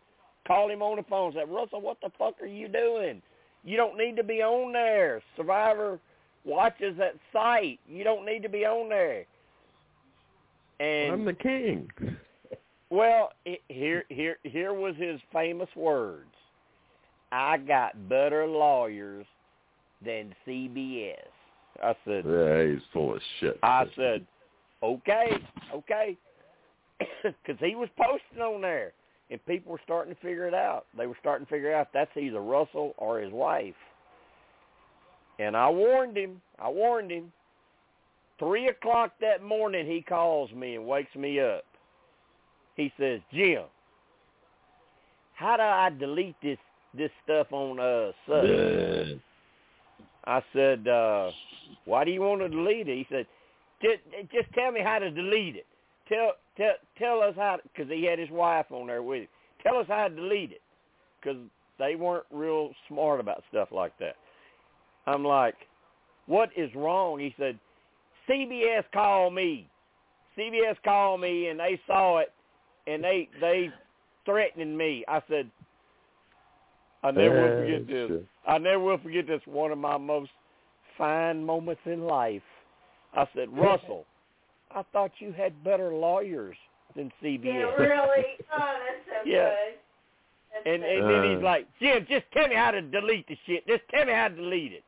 Called 0.47 0.71
him 0.71 0.81
on 0.81 0.97
the 0.97 1.03
phone. 1.03 1.33
Said, 1.33 1.49
Russell, 1.49 1.81
what 1.81 1.97
the 2.01 2.09
fuck 2.17 2.35
are 2.41 2.45
you 2.47 2.67
doing? 2.67 3.21
You 3.63 3.77
don't 3.77 3.97
need 3.97 4.15
to 4.17 4.23
be 4.23 4.43
on 4.43 4.73
there. 4.73 5.21
Survivor 5.35 5.99
watches 6.45 6.95
that 6.99 7.15
site. 7.33 7.79
You 7.87 8.03
don't 8.03 8.25
need 8.25 8.43
to 8.43 8.49
be 8.49 8.63
on 8.65 8.89
there. 8.89 9.25
And 10.79 11.13
I'm 11.13 11.25
the 11.25 11.33
king. 11.33 11.89
well, 12.89 13.31
it, 13.45 13.61
here 13.69 14.03
here 14.09 14.37
here 14.43 14.73
was 14.73 14.95
his 14.97 15.19
famous 15.33 15.69
words. 15.75 16.29
I 17.31 17.57
got 17.57 18.07
better 18.07 18.45
lawyers 18.45 19.25
than 20.05 20.33
CBS. 20.47 21.15
I 21.83 21.95
said, 22.05 22.23
Yeah, 22.25 22.63
he's 22.67 22.81
full 22.93 23.15
of 23.15 23.21
shit. 23.39 23.59
I 23.63 23.85
said, 23.95 24.25
okay, 24.85 25.37
okay, 25.73 26.17
because 27.23 27.59
he 27.59 27.75
was 27.75 27.89
posting 27.97 28.41
on 28.41 28.61
there, 28.61 28.93
and 29.29 29.43
people 29.45 29.71
were 29.71 29.81
starting 29.83 30.13
to 30.13 30.21
figure 30.21 30.47
it 30.47 30.53
out. 30.53 30.85
They 30.97 31.07
were 31.07 31.17
starting 31.19 31.45
to 31.45 31.49
figure 31.49 31.73
out 31.73 31.89
that's 31.93 32.15
either 32.15 32.41
Russell 32.41 32.93
or 32.97 33.19
his 33.19 33.31
wife. 33.31 33.75
And 35.39 35.57
I 35.57 35.69
warned 35.69 36.17
him. 36.17 36.41
I 36.59 36.69
warned 36.69 37.11
him. 37.11 37.31
Three 38.39 38.67
o'clock 38.67 39.13
that 39.21 39.43
morning, 39.43 39.85
he 39.85 40.01
calls 40.01 40.51
me 40.51 40.75
and 40.75 40.85
wakes 40.85 41.13
me 41.15 41.39
up. 41.39 41.63
He 42.75 42.91
says, 42.99 43.21
Jim, 43.33 43.63
how 45.35 45.57
do 45.57 45.63
I 45.63 45.89
delete 45.89 46.35
this 46.41 46.57
this 46.93 47.11
stuff 47.23 47.47
on 47.51 47.79
uh 47.79 48.11
Sudden? 48.27 49.21
I 50.27 50.41
said, 50.53 50.87
uh, 50.87 51.31
why 51.85 52.03
do 52.03 52.11
you 52.11 52.21
want 52.21 52.41
to 52.41 52.49
delete 52.49 52.87
it? 52.87 52.97
He 52.97 53.05
said, 53.09 53.27
just, 53.85 54.31
just 54.31 54.53
tell 54.53 54.71
me 54.71 54.81
how 54.83 54.99
to 54.99 55.11
delete 55.11 55.55
it. 55.55 55.65
Tell 56.07 56.33
tell 56.57 56.73
tell 56.97 57.21
us 57.21 57.33
how 57.35 57.57
because 57.63 57.91
he 57.91 58.05
had 58.05 58.19
his 58.19 58.29
wife 58.29 58.67
on 58.71 58.87
there 58.87 59.03
with 59.03 59.21
him. 59.21 59.27
Tell 59.63 59.77
us 59.77 59.85
how 59.87 60.07
to 60.07 60.15
delete 60.15 60.51
it 60.51 60.61
because 61.19 61.37
they 61.79 61.95
weren't 61.95 62.25
real 62.31 62.71
smart 62.87 63.19
about 63.19 63.43
stuff 63.49 63.69
like 63.71 63.97
that. 63.99 64.15
I'm 65.07 65.23
like, 65.23 65.55
what 66.27 66.49
is 66.55 66.69
wrong? 66.75 67.19
He 67.19 67.33
said, 67.37 67.59
CBS 68.29 68.83
called 68.93 69.33
me. 69.33 69.67
CBS 70.37 70.75
called 70.83 71.21
me 71.21 71.47
and 71.47 71.59
they 71.59 71.79
saw 71.87 72.19
it 72.19 72.31
and 72.87 73.03
they 73.03 73.29
they 73.39 73.69
threatening 74.25 74.75
me. 74.75 75.03
I 75.07 75.21
said, 75.29 75.49
I 77.03 77.11
never 77.11 77.41
will 77.41 77.61
forget 77.61 77.87
this. 77.87 78.21
I 78.47 78.57
never 78.57 78.79
will 78.79 78.97
forget 78.97 79.27
this. 79.27 79.41
One 79.45 79.71
of 79.71 79.77
my 79.77 79.97
most 79.97 80.31
fine 80.97 81.45
moments 81.45 81.81
in 81.85 82.03
life. 82.03 82.41
I 83.15 83.27
said, 83.35 83.49
Russell, 83.57 84.05
I 84.71 84.83
thought 84.91 85.11
you 85.19 85.31
had 85.31 85.63
better 85.63 85.93
lawyers 85.93 86.57
than 86.95 87.11
CBS. 87.21 87.43
Yeah, 87.45 87.75
really? 87.79 88.25
Oh, 88.55 88.75
that's 88.87 89.05
so 89.07 89.29
Yeah. 89.29 89.49
good. 89.49 89.79
That's 90.53 90.67
And 90.67 90.83
so 90.83 90.87
and 90.89 91.09
then 91.09 91.23
he's 91.23 91.41
Uh. 91.41 91.45
like, 91.45 91.67
Jim, 91.79 92.05
just 92.09 92.25
tell 92.33 92.47
me 92.47 92.55
how 92.55 92.71
to 92.71 92.81
delete 92.81 93.27
the 93.27 93.37
shit. 93.45 93.67
Just 93.67 93.83
tell 93.89 94.05
me 94.05 94.13
how 94.13 94.27
to 94.29 94.35
delete 94.35 94.73
it. 94.73 94.83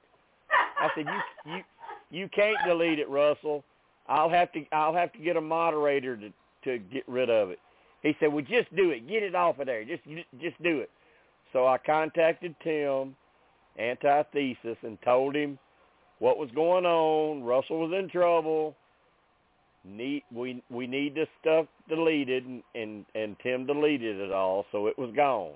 I 0.80 0.90
said, 0.96 1.06
you 1.08 1.22
you 1.46 1.64
you 2.10 2.30
can't 2.30 2.58
delete 2.66 3.00
it, 3.00 3.10
Russell. 3.10 3.64
I'll 4.08 4.30
have 4.30 4.52
to 4.54 4.66
I'll 4.72 4.94
have 4.94 5.12
to 5.14 5.20
get 5.20 5.36
a 5.38 5.42
moderator 5.42 6.16
to 6.18 6.32
to 6.64 6.80
get 6.80 7.08
rid 7.08 7.30
of 7.30 7.50
it. 7.50 7.60
He 8.04 8.16
said, 8.20 8.32
well, 8.32 8.46
just 8.48 8.74
do 8.76 8.92
it. 8.92 9.08
Get 9.08 9.24
it 9.24 9.36
off 9.36 9.60
of 9.60 9.66
there. 9.66 9.84
Just 9.84 10.04
just 10.40 10.62
do 10.64 10.80
it. 10.80 10.90
So 11.54 11.68
I 11.68 11.78
contacted 11.78 12.56
Tim, 12.64 13.16
antithesis, 13.80 14.78
and 14.84 14.98
told 15.04 15.36
him 15.36 15.58
what 16.20 16.38
was 16.38 16.50
going 16.56 16.86
on. 16.86 17.44
Russell 17.44 17.80
was 17.80 17.98
in 17.98 18.10
trouble. 18.10 18.76
Need 19.86 20.24
we 20.34 20.62
we 20.70 20.88
need 20.88 21.16
this 21.16 21.30
stuff 21.40 21.66
deleted, 21.88 22.46
and 22.46 22.64
and, 22.76 23.06
and 23.16 23.36
Tim 23.42 23.66
deleted 23.66 24.20
it 24.20 24.32
all, 24.32 24.66
so 24.72 24.88
it 24.88 24.98
was 24.98 25.12
gone. 25.16 25.54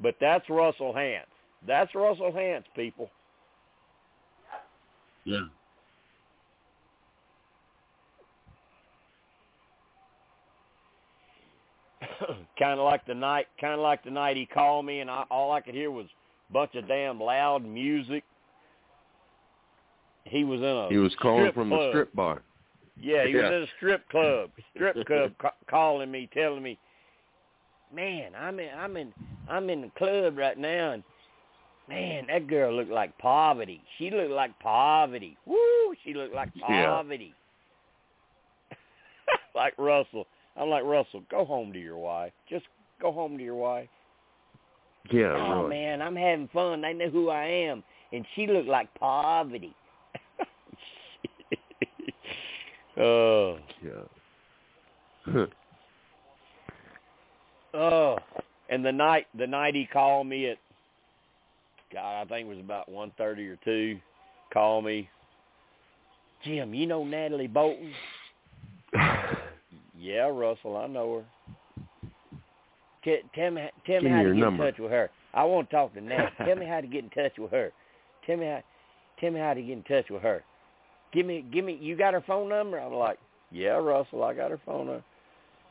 But 0.00 0.16
that's 0.20 0.48
Russell 0.48 0.94
Hantz. 0.94 1.26
That's 1.66 1.94
Russell 1.94 2.32
Hantz, 2.32 2.64
people. 2.74 3.10
Yeah. 5.24 5.46
kind 12.58 12.78
of 12.78 12.84
like 12.84 13.06
the 13.06 13.14
night, 13.14 13.46
kind 13.60 13.74
of 13.74 13.80
like 13.80 14.04
the 14.04 14.10
night 14.10 14.36
he 14.36 14.46
called 14.46 14.86
me, 14.86 15.00
and 15.00 15.10
I, 15.10 15.24
all 15.30 15.52
I 15.52 15.60
could 15.60 15.74
hear 15.74 15.90
was 15.90 16.06
a 16.50 16.52
bunch 16.52 16.74
of 16.74 16.86
damn 16.86 17.20
loud 17.20 17.64
music. 17.64 18.24
He 20.24 20.44
was 20.44 20.60
in 20.60 20.66
a 20.66 20.88
He 20.88 20.96
was 20.96 21.14
calling 21.20 21.42
strip 21.42 21.54
from 21.54 21.68
club. 21.68 21.80
the 21.80 21.90
strip 21.90 22.14
bar. 22.14 22.42
Yeah, 23.00 23.26
he 23.26 23.34
was 23.34 23.44
in 23.44 23.62
a 23.62 23.66
strip 23.76 24.08
club. 24.08 24.50
Strip 24.74 25.06
club 25.06 25.32
ca- 25.40 25.54
calling 25.68 26.10
me, 26.10 26.28
telling 26.32 26.62
me, 26.62 26.78
"Man, 27.92 28.32
I'm 28.36 28.58
in, 28.58 28.70
I'm 28.70 28.96
in, 28.96 29.12
I'm 29.48 29.70
in 29.70 29.82
the 29.82 29.90
club 29.96 30.36
right 30.38 30.56
now, 30.58 30.92
and 30.92 31.04
man, 31.88 32.26
that 32.28 32.46
girl 32.46 32.74
looked 32.74 32.90
like 32.90 33.16
poverty. 33.18 33.82
She 33.98 34.10
looked 34.10 34.30
like 34.30 34.58
poverty. 34.60 35.36
Woo, 35.46 35.94
she 36.04 36.14
looked 36.14 36.34
like 36.34 36.50
Yeah. 36.54 36.62
poverty." 36.64 37.34
like 39.54 39.74
Russell, 39.78 40.26
I'm 40.56 40.68
like 40.68 40.84
Russell. 40.84 41.22
Go 41.30 41.44
home 41.44 41.72
to 41.72 41.78
your 41.80 41.98
wife. 41.98 42.32
Just 42.48 42.66
go 43.00 43.12
home 43.12 43.36
to 43.38 43.44
your 43.44 43.56
wife. 43.56 43.88
Yeah, 45.10 45.34
oh 45.36 45.58
really. 45.58 45.68
man, 45.68 46.00
I'm 46.00 46.16
having 46.16 46.48
fun. 46.48 46.80
They 46.80 46.94
know 46.94 47.10
who 47.10 47.28
I 47.28 47.44
am, 47.44 47.82
and 48.12 48.24
she 48.34 48.46
looked 48.46 48.68
like 48.68 48.92
poverty. 48.94 49.74
Oh. 52.98 53.58
Yeah. 53.82 55.44
Oh, 57.76 58.18
and 58.70 58.84
the 58.84 58.92
night 58.92 59.26
the 59.36 59.48
night 59.48 59.74
he 59.74 59.84
called 59.92 60.28
me 60.28 60.48
at, 60.48 60.58
God, 61.92 62.22
I 62.22 62.24
think 62.26 62.46
it 62.46 62.50
was 62.50 62.60
about 62.60 62.88
one 62.88 63.10
thirty 63.18 63.48
or 63.48 63.56
two. 63.64 63.98
Call 64.52 64.80
me, 64.80 65.08
Jim. 66.44 66.72
You 66.72 66.86
know 66.86 67.04
Natalie 67.04 67.48
Bolton? 67.48 67.90
yeah, 69.98 70.28
Russell, 70.32 70.76
I 70.76 70.86
know 70.86 71.24
her. 71.24 71.24
T- 73.02 73.22
tell 73.34 73.50
me, 73.50 73.68
tell 73.86 74.00
me 74.02 74.08
Give 74.08 74.12
how 74.12 74.22
to 74.22 74.28
get 74.28 74.36
number. 74.36 74.66
in 74.66 74.72
touch 74.72 74.80
with 74.80 74.90
her. 74.92 75.10
I 75.34 75.42
want 75.44 75.68
to 75.68 75.76
talk 75.76 75.94
to 75.94 76.00
Nat. 76.00 76.30
tell 76.46 76.54
me 76.54 76.66
how 76.66 76.80
to 76.80 76.86
get 76.86 77.02
in 77.02 77.10
touch 77.10 77.32
with 77.38 77.50
her. 77.50 77.72
Tell 78.24 78.36
me 78.36 78.46
how, 78.46 78.62
tell 79.20 79.32
me 79.32 79.40
how 79.40 79.52
to 79.54 79.60
get 79.62 79.72
in 79.72 79.82
touch 79.82 80.10
with 80.10 80.22
her. 80.22 80.44
Give 81.14 81.24
me, 81.24 81.44
give 81.52 81.64
me. 81.64 81.78
You 81.80 81.96
got 81.96 82.12
her 82.12 82.24
phone 82.26 82.48
number? 82.48 82.78
I'm 82.78 82.92
like, 82.92 83.18
yeah, 83.52 83.70
Russell, 83.70 84.24
I 84.24 84.34
got 84.34 84.50
her 84.50 84.60
phone 84.66 84.86
number. 84.86 85.04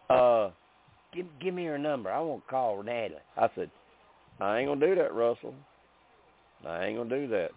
Uh, 0.09 0.51
give 1.13 1.25
give 1.41 1.53
me 1.53 1.65
her 1.65 1.77
number. 1.77 2.09
I 2.09 2.19
want 2.21 2.43
to 2.45 2.49
call 2.49 2.81
Natalie. 2.81 3.21
I 3.37 3.49
said, 3.55 3.69
I 4.39 4.59
ain't 4.59 4.69
gonna 4.69 4.85
do 4.87 4.95
that, 4.95 5.13
Russell. 5.13 5.53
I 6.65 6.85
ain't 6.85 6.97
gonna 6.97 7.09
do 7.09 7.27
that. 7.27 7.49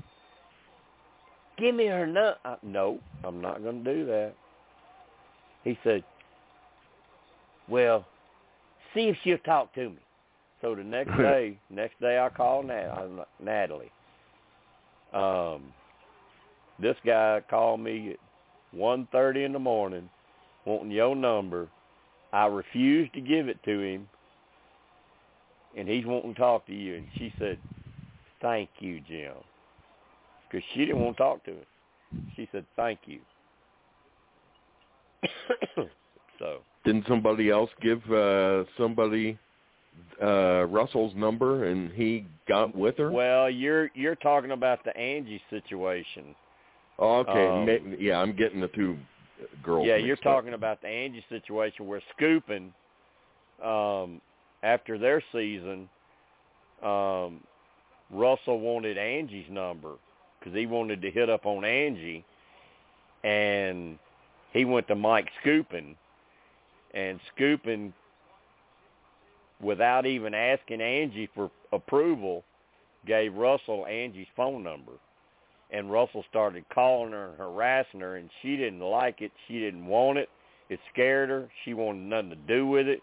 Give 1.59 1.75
me 1.75 1.87
her 1.87 2.07
number. 2.07 2.37
Uh, 2.45 2.57
no, 2.63 2.99
I'm 3.25 3.41
not 3.41 3.63
gonna 3.63 3.85
do 3.85 4.05
that. 4.07 4.35
He 5.63 5.79
said, 5.85 6.03
Well, 7.69 8.05
see 8.95 9.03
if 9.09 9.17
she'll 9.23 9.39
talk 9.39 9.73
to 9.75 9.91
me. 9.91 9.99
So 10.61 10.75
the 10.75 10.83
next 10.83 11.11
day, 11.19 11.59
next 11.71 12.01
day 12.01 12.19
I 12.19 12.29
called 12.31 12.67
Nat- 12.67 12.91
I'm 12.91 13.21
Natalie. 13.41 13.93
Um, 15.13 15.73
this 16.81 16.97
guy 17.05 17.43
called 17.49 17.81
me 17.81 18.13
at 18.13 18.19
one 18.77 19.09
thirty 19.13 19.45
in 19.45 19.53
the 19.53 19.59
morning, 19.59 20.09
wanting 20.65 20.91
your 20.91 21.17
number. 21.17 21.69
I 22.33 22.47
refused 22.47 23.15
to 23.15 23.21
give 23.21 23.49
it 23.49 23.63
to 23.65 23.81
him, 23.81 24.09
and 25.77 25.89
he's 25.89 26.05
wanting 26.05 26.35
to 26.35 26.41
talk 26.41 26.67
to 26.67 26.75
you. 26.75 26.97
And 26.97 27.07
she 27.17 27.33
said, 27.39 27.59
"Thank 28.43 28.69
you, 28.79 29.01
Jim," 29.09 29.35
because 30.49 30.65
she 30.75 30.81
didn't 30.81 31.01
want 31.01 31.17
to 31.17 31.23
talk 31.23 31.45
to 31.45 31.53
him. 31.53 31.67
She 32.37 32.49
said, 32.53 32.65
"Thank 32.77 33.01
you." 33.07 33.21
so 36.39 36.59
Didn't 36.85 37.07
somebody 37.09 37.51
else 37.51 37.71
give 37.81 38.03
uh 38.11 38.65
somebody 38.77 39.39
uh 40.23 40.65
Russell's 40.67 41.15
number 41.15 41.65
and 41.65 41.91
he 41.93 42.27
got 42.47 42.77
with 42.77 42.99
her? 42.99 43.11
Well, 43.11 43.49
you're 43.51 43.91
you're 43.95 44.17
talking 44.17 44.51
about 44.51 44.85
the 44.85 44.97
Angie 44.97 45.43
situation. 45.51 46.35
Oh, 46.99 47.19
okay, 47.19 47.47
um, 47.47 47.97
yeah, 47.99 48.19
I'm 48.19 48.35
getting 48.35 48.61
the 48.61 48.69
two 48.69 48.97
girls. 49.63 49.87
yeah, 49.87 49.97
you're 49.97 50.17
up. 50.17 50.23
talking 50.23 50.55
about 50.55 50.81
the 50.81 50.89
Angie 50.89 51.25
situation 51.29 51.87
where 51.87 52.01
Skupin, 52.19 52.73
um, 53.63 54.21
after 54.63 54.99
their 54.99 55.23
season, 55.33 55.89
um, 56.83 57.41
Russell 58.11 58.61
wanted 58.61 58.97
Angie's 58.97 59.49
number 59.51 59.93
because 60.39 60.55
he 60.55 60.65
wanted 60.67 61.03
to 61.03 61.11
hit 61.11 61.29
up 61.29 61.45
on 61.45 61.65
Angie, 61.65 62.25
and 63.25 63.99
he 64.53 64.65
went 64.65 64.89
to 64.89 64.95
Mike 64.95 65.29
Skupin, 65.45 65.97
and 66.95 67.21
Skupin, 67.37 67.93
without 69.61 70.07
even 70.07 70.33
asking 70.33 70.81
Angie 70.81 71.29
for 71.35 71.51
approval, 71.73 72.43
gave 73.07 73.35
Russell 73.35 73.85
Angie's 73.87 74.29
phone 74.35 74.63
number 74.63 74.93
and 75.71 75.91
Russell 75.91 76.25
started 76.29 76.65
calling 76.73 77.13
her 77.13 77.31
and 77.31 77.39
harassing 77.39 78.01
her, 78.01 78.17
and 78.17 78.31
she 78.43 78.57
didn't 78.57 78.81
like 78.81 79.21
it. 79.21 79.33
She 79.49 79.59
didn't 79.59 79.87
want 79.87 80.19
it. 80.19 80.29
It 80.69 80.81
scared 80.93 81.29
her. 81.29 81.49
She 81.65 81.75
wanted 81.75 82.03
nothing 82.03 82.31
to 82.31 82.37
do 82.37 82.67
with 82.67 82.89
it. 82.89 83.03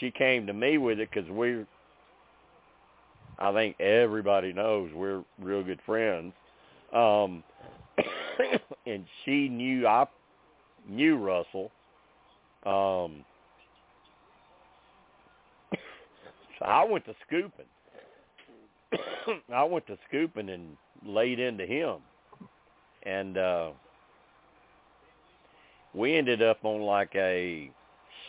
She 0.00 0.10
came 0.10 0.46
to 0.46 0.52
me 0.52 0.78
with 0.78 0.98
it 0.98 1.08
because 1.12 1.28
we're, 1.30 1.66
I 3.38 3.52
think 3.52 3.78
everybody 3.80 4.52
knows 4.52 4.90
we're 4.94 5.22
real 5.40 5.62
good 5.62 5.80
friends. 5.86 6.32
Um, 6.92 7.44
and 8.86 9.04
she 9.24 9.48
knew 9.48 9.86
I 9.86 10.06
knew 10.88 11.16
Russell. 11.16 11.70
Um, 12.64 13.24
so 16.58 16.64
I 16.64 16.84
went 16.84 17.04
to 17.06 17.14
Skupin. 17.30 17.66
I 19.52 19.64
went 19.64 19.86
to 19.86 19.98
Skupin 20.12 20.50
and 20.50 20.76
laid 21.04 21.40
into 21.40 21.66
him. 21.66 21.96
And 23.04 23.38
uh 23.38 23.70
we 25.94 26.16
ended 26.16 26.42
up 26.42 26.64
on 26.64 26.82
like 26.82 27.14
a 27.14 27.70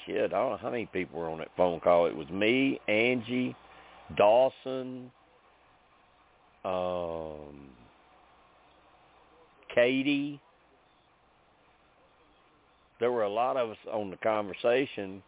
shit, 0.05 0.33
I 0.33 0.37
don't 0.37 0.51
know 0.51 0.57
how 0.57 0.71
many 0.71 0.85
people 0.87 1.19
were 1.19 1.29
on 1.29 1.39
that 1.39 1.51
phone 1.57 1.79
call. 1.79 2.05
It 2.05 2.15
was 2.15 2.29
me, 2.29 2.79
Angie, 2.87 3.55
Dawson, 4.17 5.11
um 6.65 7.69
Katie. 9.73 10.39
There 12.99 13.11
were 13.11 13.23
a 13.23 13.29
lot 13.29 13.57
of 13.57 13.71
us 13.71 13.77
on 13.91 14.09
the 14.11 14.17
conversation. 14.17 15.21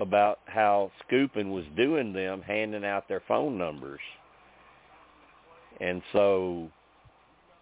about 0.00 0.40
how 0.46 0.90
Skupin 1.06 1.52
was 1.52 1.64
doing 1.76 2.12
them, 2.12 2.42
handing 2.42 2.84
out 2.84 3.08
their 3.08 3.22
phone 3.28 3.56
numbers. 3.56 4.00
And 5.80 6.02
so 6.12 6.68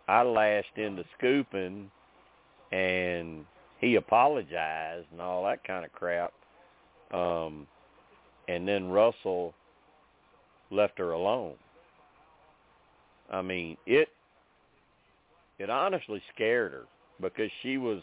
I 0.08 0.22
lashed 0.22 0.76
into 0.76 1.04
Skupin 1.20 1.86
and 2.72 3.44
he 3.80 3.96
apologized 3.96 5.06
and 5.12 5.20
all 5.20 5.44
that 5.44 5.64
kind 5.64 5.84
of 5.84 5.92
crap. 5.92 6.32
Um 7.12 7.66
and 8.48 8.66
then 8.66 8.88
Russell 8.90 9.54
left 10.70 10.98
her 10.98 11.12
alone. 11.12 11.54
I 13.30 13.42
mean, 13.42 13.76
it 13.86 14.08
it 15.58 15.70
honestly 15.70 16.22
scared 16.34 16.72
her 16.72 16.84
because 17.20 17.50
she 17.62 17.76
was 17.78 18.02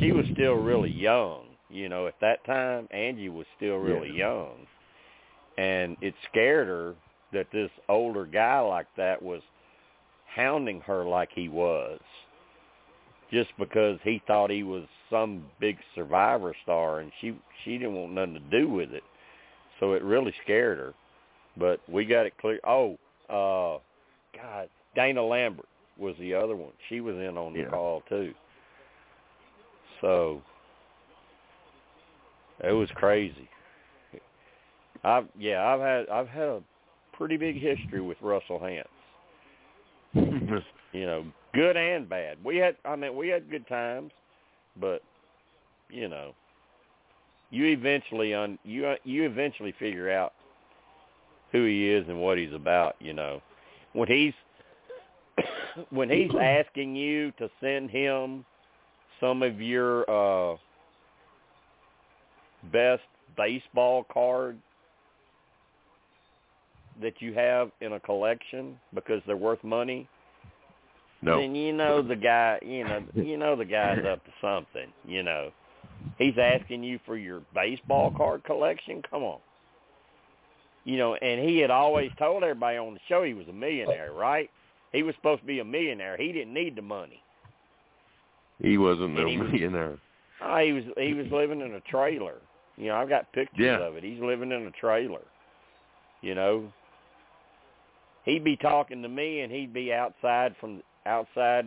she 0.00 0.12
was 0.12 0.26
still 0.32 0.54
really 0.54 0.90
young. 0.90 1.44
You 1.68 1.88
know, 1.88 2.06
at 2.06 2.14
that 2.20 2.44
time 2.44 2.88
Angie 2.90 3.28
was 3.28 3.46
still 3.56 3.76
really 3.76 4.10
Yeah. 4.10 4.28
young. 4.28 4.66
And 5.58 5.96
it 6.00 6.14
scared 6.30 6.68
her 6.68 6.94
that 7.32 7.46
this 7.52 7.70
older 7.88 8.24
guy 8.24 8.60
like 8.60 8.86
that 8.96 9.22
was 9.22 9.42
hounding 10.34 10.80
her 10.82 11.04
like 11.04 11.30
he 11.34 11.48
was 11.48 12.00
just 13.30 13.50
because 13.58 13.98
he 14.04 14.22
thought 14.26 14.50
he 14.50 14.62
was 14.62 14.84
some 15.10 15.44
big 15.60 15.76
survivor 15.94 16.54
star 16.62 17.00
and 17.00 17.10
she 17.20 17.36
she 17.64 17.78
didn't 17.78 17.94
want 17.94 18.12
nothing 18.12 18.34
to 18.34 18.60
do 18.60 18.68
with 18.68 18.92
it. 18.92 19.02
So 19.80 19.92
it 19.92 20.02
really 20.02 20.32
scared 20.44 20.78
her. 20.78 20.94
But 21.56 21.80
we 21.88 22.04
got 22.04 22.26
it 22.26 22.34
clear. 22.38 22.60
Oh, 22.66 22.98
uh 23.28 23.78
God, 24.40 24.68
Dana 24.94 25.22
Lambert 25.22 25.66
was 25.98 26.14
the 26.20 26.34
other 26.34 26.54
one. 26.54 26.72
She 26.88 27.00
was 27.00 27.16
in 27.16 27.36
on 27.36 27.52
the 27.54 27.60
Yeah. 27.60 27.70
call 27.70 28.02
too. 28.08 28.34
So 30.00 30.42
it 32.62 32.72
was 32.72 32.90
crazy. 32.94 33.48
I've 35.02 35.26
yeah, 35.38 35.64
I've 35.66 35.80
had 35.80 36.08
I've 36.08 36.28
had 36.28 36.48
a 36.48 36.62
pretty 37.16 37.36
big 37.36 37.60
history 37.60 38.00
with 38.00 38.18
Russell 38.20 38.60
Hantz. 38.60 38.84
You 40.92 41.04
know, 41.04 41.26
good 41.52 41.76
and 41.76 42.08
bad. 42.08 42.38
We 42.42 42.56
had 42.56 42.76
I 42.86 42.96
mean 42.96 43.14
we 43.14 43.28
had 43.28 43.50
good 43.50 43.68
times, 43.68 44.12
but 44.80 45.02
you 45.90 46.08
know, 46.08 46.32
you 47.50 47.66
eventually 47.66 48.32
un 48.32 48.58
you 48.64 48.94
you 49.04 49.24
eventually 49.24 49.74
figure 49.78 50.10
out 50.10 50.32
who 51.52 51.66
he 51.66 51.90
is 51.90 52.08
and 52.08 52.18
what 52.18 52.38
he's 52.38 52.52
about, 52.54 52.96
you 52.98 53.12
know. 53.12 53.42
When 53.92 54.08
he's 54.08 54.32
when 55.90 56.08
he's 56.08 56.30
asking 56.40 56.96
you 56.96 57.30
to 57.32 57.50
send 57.60 57.90
him 57.90 58.46
some 59.20 59.42
of 59.42 59.60
your 59.60 60.08
uh 60.08 60.56
best 62.72 63.02
baseball 63.36 64.06
card 64.10 64.56
that 67.02 67.20
you 67.20 67.34
have 67.34 67.70
in 67.80 67.92
a 67.94 68.00
collection 68.00 68.78
because 68.94 69.20
they're 69.26 69.36
worth 69.36 69.62
money, 69.62 70.08
No. 71.22 71.38
then 71.40 71.54
you 71.54 71.72
know 71.72 72.02
the 72.02 72.16
guy, 72.16 72.58
you 72.62 72.84
know, 72.84 73.02
you 73.14 73.36
know 73.36 73.56
the 73.56 73.64
guy's 73.64 74.04
up 74.04 74.24
to 74.24 74.30
something, 74.40 74.92
you 75.06 75.22
know. 75.22 75.50
He's 76.18 76.34
asking 76.38 76.82
you 76.84 76.98
for 77.06 77.16
your 77.16 77.42
baseball 77.54 78.12
card 78.16 78.44
collection. 78.44 79.02
Come 79.10 79.22
on. 79.22 79.38
You 80.84 80.98
know, 80.98 81.14
and 81.16 81.40
he 81.48 81.58
had 81.58 81.70
always 81.70 82.10
told 82.18 82.42
everybody 82.44 82.76
on 82.78 82.94
the 82.94 83.00
show 83.08 83.24
he 83.24 83.34
was 83.34 83.48
a 83.48 83.52
millionaire, 83.52 84.12
right? 84.12 84.48
He 84.92 85.02
was 85.02 85.14
supposed 85.16 85.40
to 85.40 85.46
be 85.46 85.58
a 85.58 85.64
millionaire. 85.64 86.16
He 86.16 86.32
didn't 86.32 86.54
need 86.54 86.76
the 86.76 86.82
money. 86.82 87.20
He 88.62 88.78
wasn't 88.78 89.14
no 89.14 89.26
he 89.26 89.36
was- 89.38 89.50
millionaire. 89.50 89.98
Oh, 90.40 90.58
he 90.58 90.72
was 90.72 90.84
he 90.98 91.14
was 91.14 91.26
living 91.32 91.60
in 91.62 91.72
a 91.74 91.80
trailer. 91.80 92.34
You 92.76 92.88
know, 92.88 92.96
I've 92.96 93.08
got 93.08 93.32
pictures 93.32 93.58
Yeah. 93.58 93.78
of 93.78 93.96
it. 93.96 94.04
He's 94.04 94.20
living 94.20 94.52
in 94.52 94.66
a 94.66 94.70
trailer. 94.72 95.22
You 96.20 96.34
know, 96.34 96.72
he'd 98.26 98.44
be 98.44 98.56
talking 98.56 99.00
to 99.00 99.08
me, 99.08 99.40
and 99.40 99.50
he'd 99.50 99.72
be 99.72 99.92
outside 99.92 100.54
from 100.60 100.82
outside 101.06 101.66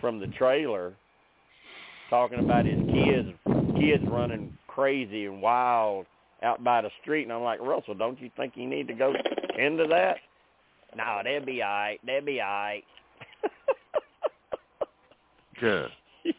from 0.00 0.18
the 0.18 0.26
trailer, 0.28 0.94
talking 2.10 2.40
about 2.40 2.66
his 2.66 2.80
kids 2.92 3.28
kids 3.78 4.02
running 4.08 4.56
crazy 4.66 5.26
and 5.26 5.40
wild 5.40 6.06
out 6.42 6.64
by 6.64 6.82
the 6.82 6.90
street. 7.02 7.22
And 7.22 7.32
I'm 7.32 7.42
like, 7.42 7.60
Russell, 7.60 7.94
don't 7.94 8.20
you 8.20 8.30
think 8.36 8.54
you 8.56 8.66
need 8.66 8.88
to 8.88 8.94
go 8.94 9.14
into 9.58 9.86
that? 9.88 10.16
No, 10.96 11.20
they'd 11.22 11.46
be 11.46 11.62
all 11.62 11.68
right. 11.68 12.00
They'll 12.04 12.24
be 12.24 12.40
all 12.40 12.48
right. 12.48 12.84
Yeah. 15.62 15.86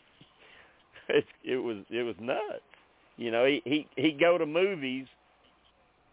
it, 1.09 1.25
it 1.43 1.57
was 1.57 1.77
it 1.89 2.03
was 2.03 2.15
nuts. 2.19 2.61
You 3.17 3.31
know, 3.31 3.45
he 3.45 3.61
he 3.65 3.87
he'd 3.95 4.19
go 4.19 4.37
to 4.37 4.45
movies. 4.45 5.07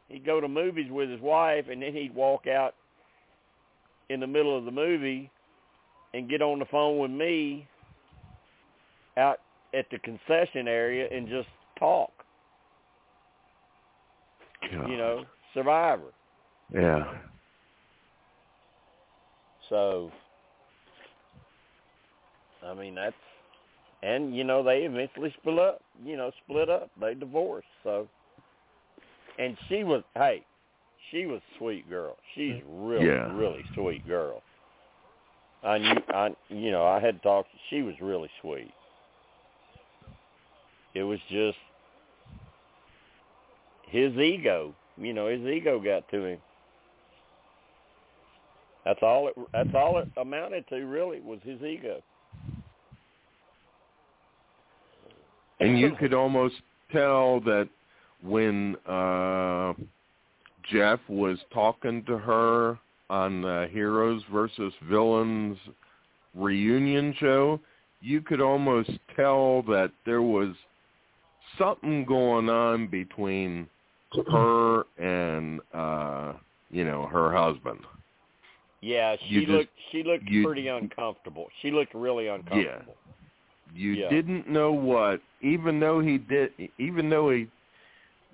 He'd 0.09 0.25
go 0.25 0.41
to 0.41 0.49
movies 0.49 0.91
with 0.91 1.11
his 1.11 1.21
wife, 1.21 1.67
and 1.71 1.83
then 1.83 1.93
he'd 1.93 2.15
walk 2.15 2.47
out 2.47 2.75
in 4.09 4.21
the 4.21 4.27
middle 4.27 4.57
of 4.57 4.65
the 4.65 4.71
movie 4.71 5.31
and 6.13 6.29
get 6.29 6.43
on 6.43 6.59
the 6.59 6.67
phone 6.67 6.99
with 6.99 7.11
me 7.11 7.67
out 9.17 9.41
at 9.73 9.87
the 9.91 9.99
concession 9.99 10.69
area 10.69 11.09
and 11.11 11.29
just 11.29 11.49
talk. 11.79 12.11
God. 14.71 14.89
You 14.89 14.97
know, 14.97 15.25
Survivor. 15.55 16.13
Yeah. 16.73 17.05
So, 19.71 20.11
I 22.67 22.75
mean 22.75 22.97
that's, 22.97 23.15
and 24.03 24.37
you 24.37 24.45
know 24.45 24.63
they 24.63 24.79
eventually 24.79 25.35
split 25.41 25.59
up. 25.59 25.81
You 26.05 26.17
know, 26.17 26.31
split 26.45 26.69
up. 26.69 26.91
They 27.01 27.15
divorced. 27.15 27.69
So, 27.83 28.09
and 29.39 29.57
she 29.69 29.85
was 29.85 30.03
hey, 30.15 30.45
she 31.15 31.27
was 31.27 31.41
a 31.41 31.59
sweet 31.59 31.89
girl. 31.89 32.17
She's 32.35 32.61
really 32.67 33.07
Yeah. 33.07 33.33
really 33.37 33.65
sweet 33.75 34.07
girl. 34.07 34.43
I 35.63 35.79
knew 35.79 36.03
I 36.13 36.35
you 36.49 36.73
know 36.73 36.85
I 36.85 36.99
had 36.99 37.23
talked. 37.23 37.49
She 37.71 37.83
was 37.83 37.95
really 38.01 38.31
sweet. 38.41 38.73
It 40.95 41.05
was 41.05 41.21
just 41.31 41.57
his 43.87 44.13
ego. 44.17 44.75
You 44.97 45.13
know, 45.13 45.29
his 45.29 45.41
ego 45.43 45.81
got 45.81 46.09
to 46.11 46.25
him. 46.25 46.39
That's 48.85 49.03
all 49.03 49.29
it. 49.29 49.35
That's 49.53 49.71
all 49.75 49.99
it 49.99 50.09
amounted 50.17 50.67
to. 50.69 50.77
Really, 50.77 51.21
was 51.21 51.39
his 51.45 51.63
ego. 51.63 52.03
And 55.61 55.79
you 55.79 55.93
could 55.93 56.13
almost 56.13 56.57
tell 56.91 57.41
that 57.41 57.69
when 58.23 58.77
uh 58.87 59.73
Jeff 60.71 61.01
was 61.09 61.39
talking 61.53 62.05
to 62.05 62.19
her 62.19 62.79
on 63.11 63.43
the 63.43 63.69
Heroes 63.71 64.23
versus 64.33 64.73
Villains 64.89 65.59
reunion 66.35 67.15
show, 67.19 67.61
you 68.01 68.21
could 68.21 68.41
almost 68.41 68.91
tell 69.15 69.63
that 69.63 69.91
there 70.05 70.23
was 70.23 70.55
something 71.59 72.05
going 72.05 72.49
on 72.49 72.87
between 72.89 73.69
her 74.31 74.85
and 74.99 75.61
uh 75.73 76.33
you 76.71 76.85
know, 76.85 77.07
her 77.07 77.33
husband. 77.33 77.79
Yeah, 78.81 79.17
she 79.29 79.41
just- 79.41 79.49
looked. 79.51 79.71
She 79.93 80.03
looked 80.03 80.25
you- 80.25 80.45
pretty 80.45 80.67
uncomfortable. 80.69 81.49
She 81.63 81.71
looked 81.71 81.95
really 81.95 82.27
uncomfortable. 82.27 82.97
Yeah. 82.97 83.77
You 83.77 83.93
Yeah. 83.93 84.09
didn't 84.09 84.49
know 84.49 84.73
what, 84.73 85.21
even 85.41 85.79
though 85.79 86.01
he 86.01 86.19
did, 86.19 86.53
even 86.79 87.09
though 87.11 87.31
he 87.31 87.49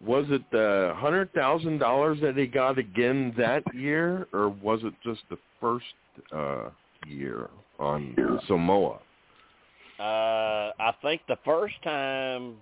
was 0.05 0.25
it 0.31 0.43
the 0.51 0.93
hundred 0.97 1.33
thousand 1.35 1.79
dollars 1.79 2.19
that 2.23 2.37
he 2.37 2.47
got 2.47 2.79
again 2.79 3.35
that 3.37 3.63
year, 3.75 4.27
or 4.33 4.49
was 4.49 4.81
it 4.83 4.95
just 5.05 5.21
the 5.31 5.39
first 5.61 5.85
uh 6.33 6.71
year 7.07 7.51
on 7.79 8.15
Samoa? 8.47 9.01
Uh, 9.99 10.73
I 10.79 10.93
think 11.03 11.21
the 11.29 11.37
first 11.45 11.75
time, 11.85 12.55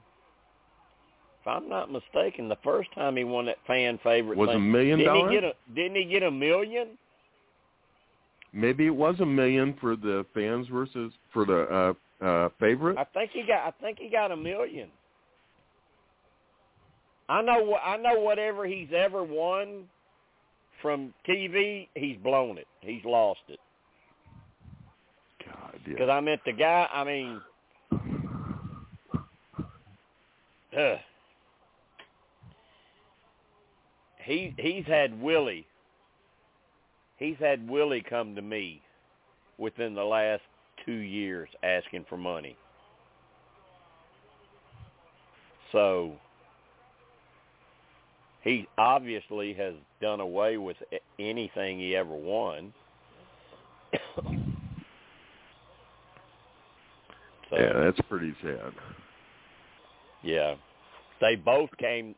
if 1.40 1.46
I'm 1.46 1.68
not 1.68 1.92
mistaken, 1.92 2.48
the 2.48 2.56
first 2.64 2.92
time 2.94 3.16
he 3.16 3.22
won 3.22 3.46
that 3.46 3.58
fan 3.66 4.00
favorite 4.02 4.36
Was 4.36 4.50
a 4.50 4.58
million 4.58 4.98
didn't 4.98 5.14
dollars? 5.14 5.30
He 5.30 5.40
get 5.40 5.44
a, 5.44 5.74
didn't 5.74 5.96
he 5.96 6.04
get 6.04 6.22
a 6.24 6.30
million? 6.30 6.88
Maybe 8.52 8.86
it 8.86 8.94
was 8.94 9.14
a 9.20 9.26
million 9.26 9.76
for 9.80 9.94
the 9.94 10.26
fans 10.34 10.66
versus 10.72 11.12
for 11.32 11.44
the 11.44 11.94
uh 12.20 12.24
uh 12.24 12.48
favorite. 12.58 12.98
I 12.98 13.04
think 13.04 13.30
he 13.32 13.44
got. 13.46 13.66
I 13.68 13.70
think 13.80 13.98
he 14.00 14.08
got 14.08 14.32
a 14.32 14.36
million. 14.36 14.88
I 17.28 17.42
know. 17.42 17.76
I 17.76 17.96
know. 17.96 18.20
Whatever 18.20 18.66
he's 18.66 18.88
ever 18.94 19.22
won 19.22 19.84
from 20.80 21.12
TV, 21.28 21.88
he's 21.94 22.16
blown 22.18 22.58
it. 22.58 22.66
He's 22.80 23.04
lost 23.04 23.40
it. 23.48 23.58
God, 25.44 25.78
Because. 25.84 26.08
I 26.08 26.20
meant 26.20 26.40
the 26.44 26.52
guy. 26.52 26.88
I 26.92 27.04
mean, 27.04 27.40
ugh. 30.78 30.98
he 34.24 34.54
he's 34.58 34.86
had 34.86 35.20
Willie. 35.20 35.66
He's 37.16 37.36
had 37.40 37.68
Willie 37.68 38.04
come 38.08 38.34
to 38.36 38.42
me 38.42 38.80
within 39.58 39.94
the 39.94 40.04
last 40.04 40.42
two 40.86 40.92
years 40.92 41.48
asking 41.62 42.06
for 42.08 42.16
money. 42.16 42.56
So 45.72 46.12
he 48.42 48.68
obviously 48.78 49.52
has 49.54 49.74
done 50.00 50.20
away 50.20 50.56
with 50.56 50.76
anything 51.18 51.78
he 51.78 51.96
ever 51.96 52.14
won. 52.14 52.72
so, 54.16 54.32
yeah, 57.52 57.72
that's 57.74 58.00
pretty 58.08 58.34
sad. 58.42 58.72
Yeah, 60.22 60.54
they 61.20 61.36
both 61.36 61.70
came. 61.78 62.14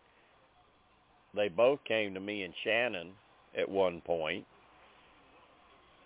They 1.35 1.49
both 1.49 1.79
came 1.85 2.15
to 2.15 2.21
me 2.21 2.43
and 2.43 2.53
Shannon 2.65 3.13
at 3.57 3.69
one 3.69 4.01
point, 4.01 4.45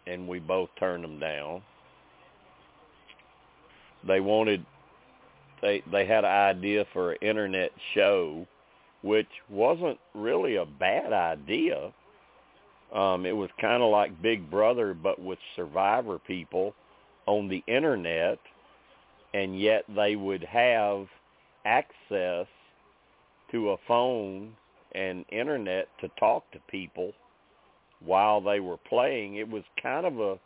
and 0.06 0.28
we 0.28 0.38
both 0.38 0.68
turned 0.78 1.02
them 1.02 1.18
down. 1.18 1.62
They 4.06 4.20
wanted. 4.20 4.64
They 5.62 5.82
they 5.90 6.06
had 6.06 6.24
an 6.24 6.30
idea 6.30 6.84
for 6.92 7.12
an 7.12 7.18
internet 7.22 7.70
show 7.94 8.46
which 9.04 9.28
wasn't 9.50 9.98
really 10.14 10.56
a 10.56 10.64
bad 10.64 11.12
idea. 11.12 11.92
Um, 12.92 13.26
it 13.26 13.36
was 13.36 13.50
kind 13.60 13.82
of 13.82 13.90
like 13.90 14.22
Big 14.22 14.50
Brother, 14.50 14.94
but 14.94 15.20
with 15.20 15.38
survivor 15.54 16.18
people 16.18 16.74
on 17.26 17.46
the 17.46 17.62
internet, 17.66 18.38
and 19.34 19.60
yet 19.60 19.84
they 19.94 20.16
would 20.16 20.42
have 20.44 21.06
access 21.66 22.46
to 23.52 23.70
a 23.70 23.76
phone 23.86 24.54
and 24.94 25.26
internet 25.30 25.86
to 26.00 26.08
talk 26.18 26.50
to 26.52 26.58
people 26.70 27.12
while 28.00 28.40
they 28.40 28.60
were 28.60 28.78
playing. 28.88 29.36
It 29.36 29.48
was 29.48 29.64
kind 29.82 30.06
of 30.06 30.18
a, 30.18 30.38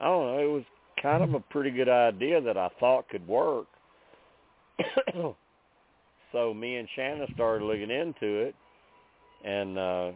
I 0.00 0.06
don't 0.06 0.26
know, 0.26 0.38
it 0.38 0.52
was 0.52 0.64
kind 1.00 1.22
of 1.22 1.34
a 1.34 1.40
pretty 1.40 1.70
good 1.70 1.88
idea 1.88 2.40
that 2.40 2.56
I 2.56 2.70
thought 2.80 3.08
could 3.08 3.26
work. 3.28 3.66
so 6.32 6.52
me 6.52 6.76
and 6.76 6.88
Shannon 6.94 7.26
started 7.34 7.64
looking 7.64 7.90
into 7.90 8.26
it 8.40 8.54
and 9.44 9.78
uh 9.78 10.10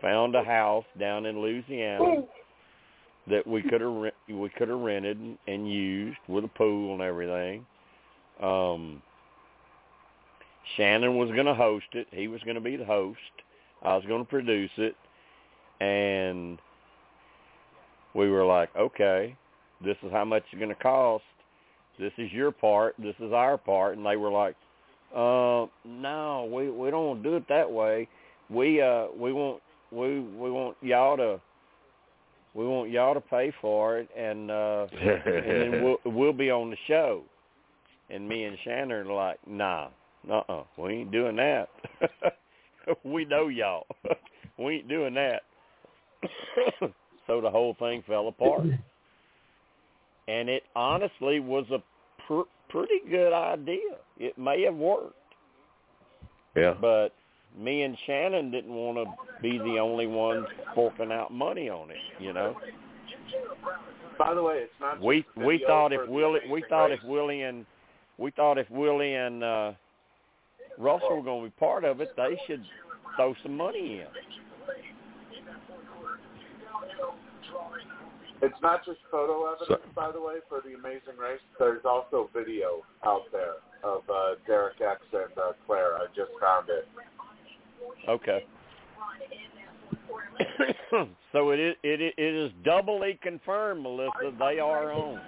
found 0.00 0.34
a 0.34 0.42
house 0.42 0.84
down 0.98 1.26
in 1.26 1.40
Louisiana 1.40 2.22
that 3.28 3.46
we 3.46 3.62
could 3.62 3.80
have 3.80 4.12
we 4.28 4.48
could 4.56 4.68
have 4.68 4.80
rented 4.80 5.38
and 5.46 5.70
used 5.70 6.18
with 6.28 6.44
a 6.44 6.48
pool 6.48 6.94
and 6.94 7.02
everything. 7.02 7.64
Um 8.42 9.02
Shannon 10.76 11.16
was 11.16 11.30
going 11.30 11.46
to 11.46 11.54
host 11.54 11.86
it. 11.92 12.06
He 12.12 12.28
was 12.28 12.40
going 12.42 12.54
to 12.54 12.60
be 12.60 12.76
the 12.76 12.84
host. 12.84 13.18
I 13.82 13.96
was 13.96 14.04
going 14.06 14.24
to 14.24 14.28
produce 14.28 14.70
it. 14.76 14.94
And 15.80 16.58
we 18.14 18.30
were 18.30 18.44
like, 18.44 18.74
okay, 18.76 19.36
this 19.84 19.96
is 20.02 20.12
how 20.12 20.24
much 20.24 20.44
it's 20.50 20.58
going 20.58 20.74
to 20.74 20.82
cost. 20.82 21.24
This 21.98 22.12
is 22.16 22.32
your 22.32 22.52
part. 22.52 22.94
This 22.98 23.16
is 23.20 23.32
our 23.32 23.58
part. 23.58 23.96
And 23.96 24.06
they 24.06 24.16
were 24.16 24.30
like, 24.30 24.56
uh, 25.14 25.66
no, 25.84 26.50
we 26.52 26.70
we 26.70 26.90
don't 26.90 27.06
want 27.06 27.22
to 27.22 27.30
do 27.30 27.36
it 27.36 27.44
that 27.48 27.70
way. 27.70 28.08
We 28.48 28.80
uh 28.80 29.06
we 29.16 29.32
want 29.32 29.62
we 29.90 30.20
we 30.20 30.50
want 30.50 30.76
y'all 30.80 31.16
to 31.16 31.40
we 32.54 32.66
want 32.66 32.90
y'all 32.90 33.14
to 33.14 33.20
pay 33.20 33.52
for 33.60 33.98
it 33.98 34.08
and 34.16 34.50
uh 34.50 34.86
and 34.92 35.72
then 35.74 35.82
we'll 35.82 35.96
we'll 36.06 36.32
be 36.32 36.50
on 36.50 36.70
the 36.70 36.76
show. 36.88 37.22
And 38.10 38.28
me 38.28 38.44
and 38.44 38.58
Shannon 38.64 38.90
are 38.90 39.12
like, 39.12 39.38
nah, 39.46 39.88
uh 40.30 40.40
uh 40.48 40.62
we 40.78 40.92
ain't 40.94 41.12
doing 41.12 41.36
that. 41.36 41.68
we 43.04 43.24
know 43.24 43.48
y'all. 43.48 43.86
we 44.58 44.76
ain't 44.76 44.88
doing 44.88 45.14
that. 45.14 45.42
so 47.26 47.40
the 47.40 47.50
whole 47.50 47.74
thing 47.78 48.02
fell 48.06 48.28
apart. 48.28 48.66
And 50.28 50.48
it 50.48 50.62
honestly 50.74 51.40
was 51.40 51.64
a 51.72 51.78
pr- 52.26 52.48
pretty 52.72 53.00
good 53.08 53.32
idea. 53.32 53.78
It 54.18 54.36
may 54.36 54.62
have 54.62 54.74
worked. 54.74 55.14
Yeah. 56.56 56.74
But 56.80 57.10
me 57.58 57.82
and 57.82 57.96
Shannon 58.06 58.50
didn't 58.50 58.72
want 58.74 58.96
to 58.98 59.42
be 59.42 59.58
the 59.58 59.78
only 59.78 60.06
ones 60.06 60.46
forking 60.74 61.12
out 61.12 61.32
money 61.32 61.68
on 61.68 61.90
it, 61.90 61.96
you 62.18 62.32
know. 62.32 62.56
By 64.18 64.34
the 64.34 64.42
way, 64.42 64.56
it's 64.58 64.72
not. 64.80 64.94
Just 64.94 65.04
We 65.04 65.24
we 65.36 65.64
thought 65.66 65.92
if 65.92 66.08
Willie 66.08 66.40
we 66.50 66.64
thought 66.68 66.86
Race. 66.86 66.98
if 67.02 67.08
Willie 67.08 67.42
and 67.42 67.64
we 68.18 68.30
thought 68.32 68.58
if 68.58 68.70
Willie 68.70 69.14
and 69.14 69.42
uh 69.42 69.72
Russell 70.78 71.16
were 71.16 71.22
going 71.22 71.44
to 71.44 71.50
be 71.50 71.54
part 71.58 71.84
of 71.84 72.00
it, 72.00 72.08
they 72.16 72.38
should 72.46 72.62
throw 73.16 73.34
some 73.42 73.56
money 73.56 74.00
in. 74.00 74.06
It's 78.42 78.60
not 78.60 78.84
just 78.84 78.98
photo 79.08 79.46
evidence, 79.52 79.88
by 79.94 80.10
the 80.10 80.20
way, 80.20 80.34
for 80.48 80.60
the 80.60 80.74
Amazing 80.74 81.16
Race. 81.16 81.40
There's 81.60 81.84
also 81.84 82.28
video 82.34 82.82
out 83.06 83.22
there 83.30 83.54
of 83.84 84.02
uh, 84.10 84.34
Derek 84.48 84.80
X 84.80 85.00
and 85.12 85.38
uh, 85.38 85.52
Claire. 85.64 85.94
I 85.94 86.06
just 86.08 86.32
found 86.40 86.68
it. 86.68 86.88
Okay. 88.08 88.44
so 91.32 91.50
it 91.50 91.60
is 91.60 91.76
it, 91.84 92.14
it 92.18 92.34
is 92.34 92.50
doubly 92.64 93.18
confirmed, 93.22 93.82
Melissa. 93.82 94.32
They 94.38 94.58
are 94.58 94.92
on. 94.92 95.20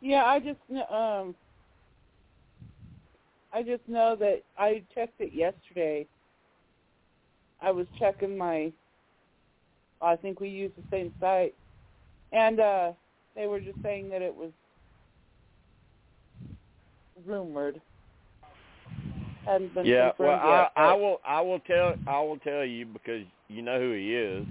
Yeah, 0.00 0.24
I 0.24 0.38
just 0.38 0.60
kn- 0.70 0.86
um 0.90 1.34
I 3.52 3.62
just 3.62 3.86
know 3.88 4.14
that 4.16 4.42
I 4.56 4.82
checked 4.94 5.20
it 5.20 5.32
yesterday. 5.34 6.06
I 7.60 7.72
was 7.72 7.86
checking 7.98 8.38
my 8.38 8.72
I 10.00 10.16
think 10.16 10.40
we 10.40 10.48
used 10.48 10.76
the 10.76 10.82
same 10.90 11.12
site. 11.20 11.54
And 12.32 12.60
uh 12.60 12.92
they 13.34 13.46
were 13.46 13.60
just 13.60 13.80
saying 13.82 14.08
that 14.10 14.22
it 14.22 14.34
was 14.34 14.50
rumored. 17.26 17.80
Hadn't 19.46 19.74
been 19.74 19.86
Yeah, 19.86 20.10
well, 20.18 20.38
confirmed 20.38 20.68
I, 20.76 20.90
I 20.90 20.94
will 20.94 21.20
I 21.26 21.40
will 21.40 21.60
tell 21.60 21.94
I 22.06 22.20
will 22.20 22.38
tell 22.38 22.64
you 22.64 22.86
because 22.86 23.24
you 23.48 23.62
know 23.62 23.78
who 23.78 23.92
he 23.92 24.14
is. 24.14 24.46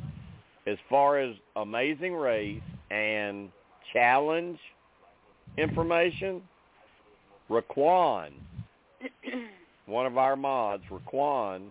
As 0.66 0.78
far 0.90 1.18
as 1.20 1.36
Amazing 1.56 2.14
Race 2.14 2.62
and 2.92 3.50
challenge 3.94 4.60
information, 5.58 6.42
Raquan, 7.50 8.32
one 9.86 10.06
of 10.06 10.18
our 10.18 10.36
mods, 10.36 10.84
Raquan, 10.92 11.68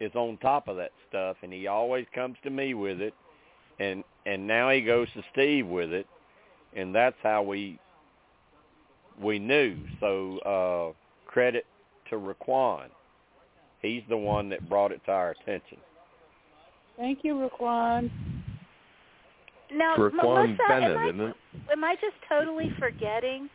is 0.00 0.14
on 0.14 0.36
top 0.38 0.68
of 0.68 0.76
that 0.76 0.92
stuff, 1.08 1.36
and 1.42 1.52
he 1.52 1.66
always 1.66 2.06
comes 2.14 2.36
to 2.42 2.50
me 2.50 2.74
with 2.74 3.00
it, 3.00 3.14
and 3.78 4.04
and 4.26 4.46
now 4.46 4.70
he 4.70 4.82
goes 4.82 5.08
to 5.14 5.22
Steve 5.32 5.66
with 5.66 5.92
it, 5.92 6.06
and 6.74 6.94
that's 6.94 7.16
how 7.22 7.42
we 7.42 7.78
we 9.20 9.38
knew. 9.38 9.76
So 10.00 10.38
uh, 10.38 11.30
credit 11.30 11.66
to 12.10 12.16
Raquan. 12.16 12.88
He's 13.80 14.02
the 14.08 14.16
one 14.16 14.48
that 14.50 14.68
brought 14.68 14.92
it 14.92 15.00
to 15.06 15.12
our 15.12 15.30
attention. 15.30 15.78
Thank 16.96 17.20
you, 17.22 17.34
Raquan. 17.34 18.10
Now, 19.72 19.96
Raquan 19.96 20.14
Melissa, 20.14 20.62
Bennett, 20.68 20.90
am 20.90 20.98
I, 20.98 21.08
isn't 21.08 21.20
it? 21.20 21.36
am 21.72 21.84
I 21.84 21.94
just 21.94 22.16
totally 22.28 22.70
forgetting, 22.78 23.48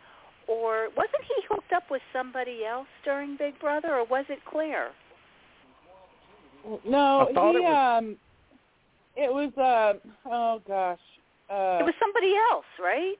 or 0.48 0.90
wasn't 0.96 1.24
he 1.28 1.36
hooked 1.50 1.72
up 1.74 1.84
with 1.90 2.02
somebody 2.14 2.66
else 2.66 2.88
during 3.04 3.38
Big 3.38 3.60
Brother, 3.60 3.96
or 3.96 4.06
was 4.06 4.26
it 4.30 4.40
Claire? 4.50 4.92
No, 6.86 7.28
I 7.30 7.34
thought 7.34 7.52
he 7.54 7.58
it 7.58 7.62
was- 7.64 8.00
um 8.00 8.18
it 9.16 9.34
was 9.34 9.52
uh 9.58 9.94
oh 10.30 10.62
gosh. 10.68 11.00
Uh 11.50 11.80
it 11.82 11.86
was 11.86 11.94
somebody 12.00 12.34
else, 12.52 12.66
right? 12.80 13.16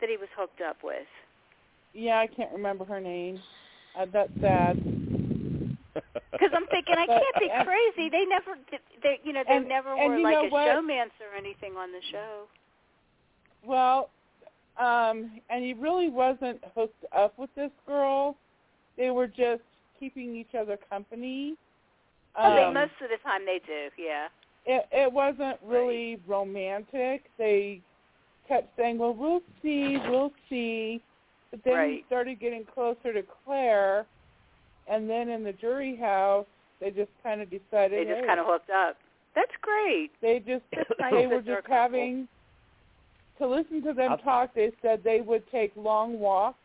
That 0.00 0.10
he 0.10 0.16
was 0.16 0.28
hooked 0.36 0.60
up 0.60 0.78
with. 0.82 1.06
yeah, 1.94 2.18
I 2.18 2.26
can't 2.26 2.52
remember 2.52 2.84
her 2.84 3.00
name. 3.00 3.40
Uh, 3.98 4.06
that's 4.12 4.30
sad. 4.40 4.82
Because 6.32 6.48
I'm 6.56 6.66
thinking 6.68 6.94
I 6.98 7.06
can't 7.06 7.38
be 7.38 7.48
crazy. 7.64 8.08
They 8.08 8.24
never, 8.24 8.56
did, 8.70 8.80
they 9.02 9.20
you 9.22 9.32
know, 9.34 9.44
they 9.46 9.56
And- 9.56 9.68
never 9.68 9.94
and 9.94 10.14
were 10.14 10.20
like 10.20 10.46
a 10.46 10.48
what? 10.48 10.66
showmance 10.66 11.12
or 11.20 11.36
anything 11.36 11.76
on 11.76 11.92
the 11.92 12.00
show. 12.10 12.44
Well, 13.64 14.08
um, 14.78 15.40
and 15.50 15.62
he 15.62 15.74
really 15.74 16.08
wasn't 16.08 16.60
hooked 16.74 17.04
up 17.14 17.38
with 17.38 17.50
this 17.54 17.70
girl. 17.86 18.36
They 18.96 19.10
were 19.10 19.26
just 19.28 19.62
keeping 20.02 20.34
each 20.34 20.54
other 20.58 20.76
company. 20.90 21.54
I 22.34 22.56
think 22.56 22.68
Um, 22.68 22.74
most 22.74 22.92
of 23.00 23.08
the 23.10 23.18
time 23.22 23.46
they 23.46 23.60
do. 23.64 23.88
Yeah. 23.96 24.28
it 24.66 24.86
it 24.90 25.12
wasn't 25.12 25.58
really 25.62 26.20
romantic. 26.26 27.30
They 27.38 27.80
kept 28.48 28.74
saying, 28.76 28.98
"Well, 28.98 29.14
we'll 29.14 29.42
see, 29.62 29.96
we'll 30.10 30.32
see," 30.48 31.00
but 31.52 31.62
then 31.62 31.90
he 31.90 32.04
started 32.06 32.40
getting 32.40 32.64
closer 32.64 33.12
to 33.12 33.22
Claire, 33.22 34.06
and 34.88 35.08
then 35.08 35.28
in 35.28 35.44
the 35.44 35.52
jury 35.52 35.94
house, 35.94 36.46
they 36.80 36.90
just 36.90 37.10
kind 37.22 37.40
of 37.40 37.48
decided 37.50 37.92
They 38.06 38.10
just 38.10 38.20
hey, 38.22 38.26
kind 38.26 38.40
of 38.40 38.46
hooked 38.46 38.70
up. 38.70 38.96
That's 39.34 39.56
great. 39.60 40.10
they 40.20 40.40
just 40.40 40.64
they 41.12 41.26
were 41.28 41.42
just 41.42 41.66
having 41.68 42.26
to 43.38 43.46
listen 43.46 43.82
to 43.82 43.92
them 43.92 44.12
I- 44.12 44.16
talk. 44.16 44.54
They 44.54 44.72
said 44.82 45.04
they 45.04 45.20
would 45.20 45.48
take 45.50 45.72
long 45.76 46.18
walks 46.18 46.58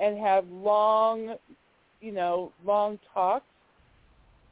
and 0.00 0.18
have 0.18 0.48
long, 0.48 1.36
you 2.02 2.12
know, 2.12 2.52
long 2.66 2.98
talks, 3.14 3.46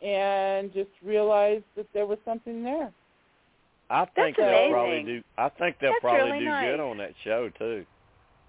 and 0.01 0.73
just 0.73 0.91
realized 1.05 1.65
that 1.77 1.87
there 1.93 2.07
was 2.07 2.19
something 2.25 2.65
there. 2.65 2.91
I 3.91 4.05
think 4.15 4.37
That's 4.37 4.49
they'll 4.51 4.71
probably 4.71 5.03
do. 5.03 5.23
I 5.37 5.49
think 5.51 5.77
they'll 5.81 5.91
That's 5.91 6.01
probably 6.01 6.31
really 6.31 6.39
do 6.39 6.45
nice. 6.47 6.71
good 6.71 6.81
on 6.81 6.97
that 6.99 7.13
show 7.25 7.51
too. 7.59 7.85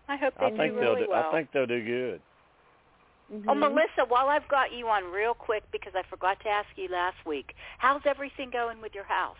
I 0.07 0.15
hope 0.15 0.33
they 0.39 0.45
I 0.45 0.49
think 0.51 0.73
do 0.73 0.79
they'll 0.79 0.93
really 0.93 1.05
do. 1.05 1.11
well. 1.11 1.27
I 1.27 1.31
think 1.31 1.49
they'll 1.51 1.65
do 1.65 1.83
good. 1.83 2.21
Mm-hmm. 3.33 3.49
Oh, 3.49 3.55
Melissa, 3.55 4.05
while 4.07 4.27
I've 4.27 4.47
got 4.49 4.73
you 4.73 4.87
on 4.87 5.11
real 5.11 5.33
quick 5.33 5.63
because 5.71 5.93
I 5.95 6.03
forgot 6.09 6.37
to 6.43 6.49
ask 6.49 6.67
you 6.75 6.89
last 6.89 7.15
week, 7.25 7.53
how's 7.79 8.01
everything 8.05 8.49
going 8.51 8.81
with 8.81 8.93
your 8.93 9.05
house? 9.05 9.35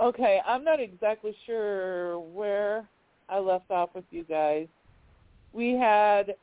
Okay, 0.00 0.40
I'm 0.46 0.64
not 0.64 0.80
exactly 0.80 1.34
sure 1.46 2.18
where 2.18 2.86
I 3.28 3.38
left 3.38 3.70
off 3.70 3.90
with 3.94 4.04
you 4.10 4.24
guys. 4.24 4.66
We 5.52 5.72
had 5.72 6.34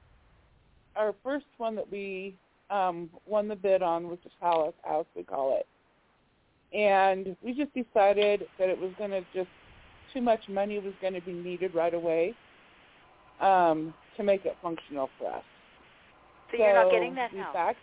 our 0.95 1.13
first 1.23 1.45
one 1.57 1.75
that 1.75 1.91
we 1.91 2.35
um, 2.69 3.09
won 3.27 3.47
the 3.47 3.55
bid 3.55 3.81
on 3.81 4.07
was 4.07 4.17
the 4.23 4.29
Palace 4.41 4.73
House, 4.83 5.05
we 5.15 5.23
call 5.23 5.57
it. 5.59 5.67
And 6.75 7.35
we 7.43 7.53
just 7.53 7.73
decided 7.73 8.47
that 8.57 8.69
it 8.69 8.79
was 8.79 8.91
going 8.97 9.11
to 9.11 9.21
just, 9.33 9.49
too 10.13 10.21
much 10.21 10.47
money 10.49 10.79
was 10.79 10.93
going 11.01 11.13
to 11.13 11.21
be 11.21 11.33
needed 11.33 11.73
right 11.73 11.93
away 11.93 12.35
um, 13.41 13.93
to 14.17 14.23
make 14.23 14.45
it 14.45 14.55
functional 14.61 15.09
for 15.17 15.31
us. 15.31 15.43
So, 16.51 16.57
you're 16.57 16.73
not 16.73 16.91
getting 16.91 17.15
that. 17.15 17.31
Backed, 17.53 17.79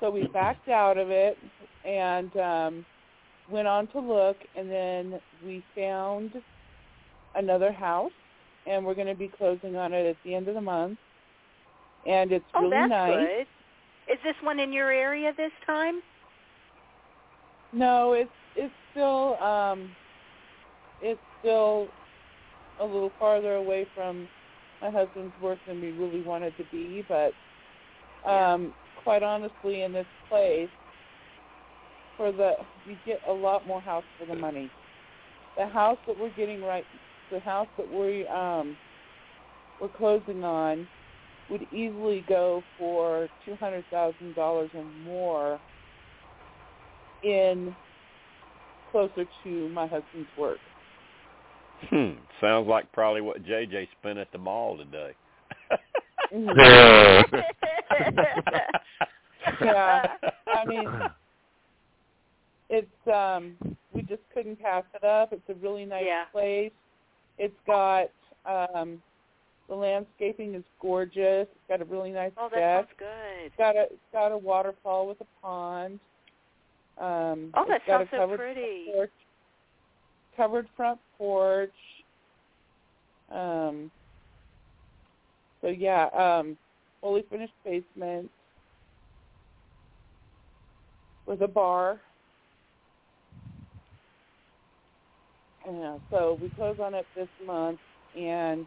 so 0.00 0.10
we 0.10 0.26
backed 0.26 0.68
out 0.68 0.98
of 0.98 1.10
it 1.10 1.38
and 1.86 2.36
um, 2.36 2.86
went 3.50 3.66
on 3.66 3.86
to 3.88 4.00
look, 4.00 4.36
and 4.56 4.70
then 4.70 5.20
we 5.44 5.64
found 5.74 6.32
another 7.34 7.72
house, 7.72 8.12
and 8.66 8.84
we're 8.84 8.94
going 8.94 9.06
to 9.06 9.14
be 9.14 9.28
closing 9.28 9.76
on 9.76 9.92
it 9.92 10.06
at 10.06 10.16
the 10.24 10.34
end 10.34 10.48
of 10.48 10.54
the 10.54 10.60
month. 10.60 10.98
And 12.06 12.32
it's 12.32 12.44
oh, 12.54 12.62
really 12.62 12.70
that's 12.70 12.90
nice. 12.90 13.16
good. 13.16 13.46
Is 14.12 14.18
this 14.24 14.34
one 14.42 14.58
in 14.58 14.72
your 14.72 14.90
area 14.90 15.32
this 15.36 15.52
time? 15.66 16.02
No, 17.72 18.12
it's 18.12 18.30
it's 18.56 18.72
still 18.90 19.36
um, 19.42 19.90
it's 21.00 21.20
still 21.40 21.88
a 22.80 22.84
little 22.84 23.12
farther 23.18 23.54
away 23.54 23.86
from 23.94 24.28
my 24.80 24.90
husband's 24.90 25.32
work 25.40 25.58
than 25.66 25.80
we 25.80 25.92
really 25.92 26.22
wanted 26.22 26.52
to 26.56 26.64
be, 26.72 27.04
but 27.08 27.32
um, 28.28 28.74
quite 29.04 29.22
honestly, 29.22 29.82
in 29.82 29.92
this 29.92 30.06
place, 30.28 30.68
for 32.16 32.32
the 32.32 32.54
you 32.86 32.96
get 33.06 33.20
a 33.28 33.32
lot 33.32 33.66
more 33.66 33.80
house 33.80 34.04
for 34.18 34.26
the 34.26 34.34
money. 34.34 34.70
The 35.56 35.66
house 35.66 35.98
that 36.06 36.18
we're 36.18 36.34
getting 36.34 36.62
right, 36.62 36.84
the 37.30 37.40
house 37.40 37.68
that 37.78 37.90
we 37.92 38.26
um, 38.26 38.76
we're 39.80 39.88
closing 39.88 40.44
on, 40.44 40.86
would 41.52 41.62
easily 41.72 42.24
go 42.28 42.64
for 42.78 43.28
two 43.44 43.54
hundred 43.56 43.84
thousand 43.90 44.34
dollars 44.34 44.70
or 44.74 44.84
more 45.04 45.60
in 47.22 47.74
closer 48.90 49.26
to 49.44 49.68
my 49.68 49.86
husband's 49.86 50.28
work. 50.38 50.58
Hmm. 51.90 52.12
Sounds 52.40 52.66
like 52.66 52.90
probably 52.92 53.20
what 53.20 53.44
JJ 53.44 53.88
spent 54.00 54.18
at 54.18 54.32
the 54.32 54.38
mall 54.38 54.78
today. 54.78 55.12
yeah, 59.60 60.06
I 60.46 60.64
mean, 60.66 60.88
it's 62.70 63.08
um, 63.12 63.56
we 63.92 64.02
just 64.02 64.22
couldn't 64.32 64.60
pass 64.60 64.84
it 64.94 65.04
up. 65.04 65.32
It's 65.32 65.42
a 65.48 65.54
really 65.54 65.84
nice 65.84 66.04
Yeah. 66.06 66.24
place. 66.32 66.72
It's 67.38 67.54
got 67.66 68.08
um, 68.46 69.02
the 69.68 69.74
landscaping 69.74 70.54
is 70.54 70.64
gorgeous. 70.80 71.46
It's 71.50 71.68
got 71.68 71.80
a 71.80 71.84
really 71.84 72.10
nice 72.10 72.32
Oh, 72.36 72.48
that 72.52 72.58
deck. 72.58 72.76
sounds 72.76 72.88
good. 72.98 73.46
It's 73.46 73.56
got 73.56 73.76
a 73.76 73.82
it's 73.84 74.12
got 74.12 74.32
a 74.32 74.38
waterfall 74.38 75.06
with 75.06 75.20
a 75.20 75.26
pond. 75.40 76.00
Um, 76.98 77.50
Oh, 77.54 77.64
that 77.68 77.80
sounds 77.86 78.08
so 78.10 78.36
pretty. 78.36 78.84
Front 78.86 78.96
porch, 78.96 79.10
covered 80.36 80.66
front 80.76 81.00
porch. 81.16 81.74
Um, 83.30 83.90
so 85.62 85.68
yeah, 85.68 86.06
um, 86.08 86.56
fully 87.00 87.24
finished 87.30 87.54
basement 87.64 88.30
with 91.26 91.40
a 91.42 91.48
bar. 91.48 92.00
Yeah, 95.64 95.98
so 96.10 96.38
we 96.42 96.48
close 96.50 96.76
on 96.82 96.92
it 96.94 97.06
this 97.16 97.28
month, 97.46 97.78
and 98.18 98.66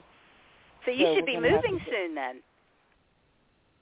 So 0.85 0.91
you 0.91 1.05
So 1.05 1.15
should 1.15 1.25
be 1.25 1.37
moving 1.39 1.79
to- 1.79 1.85
soon 1.91 2.15
then. 2.15 2.41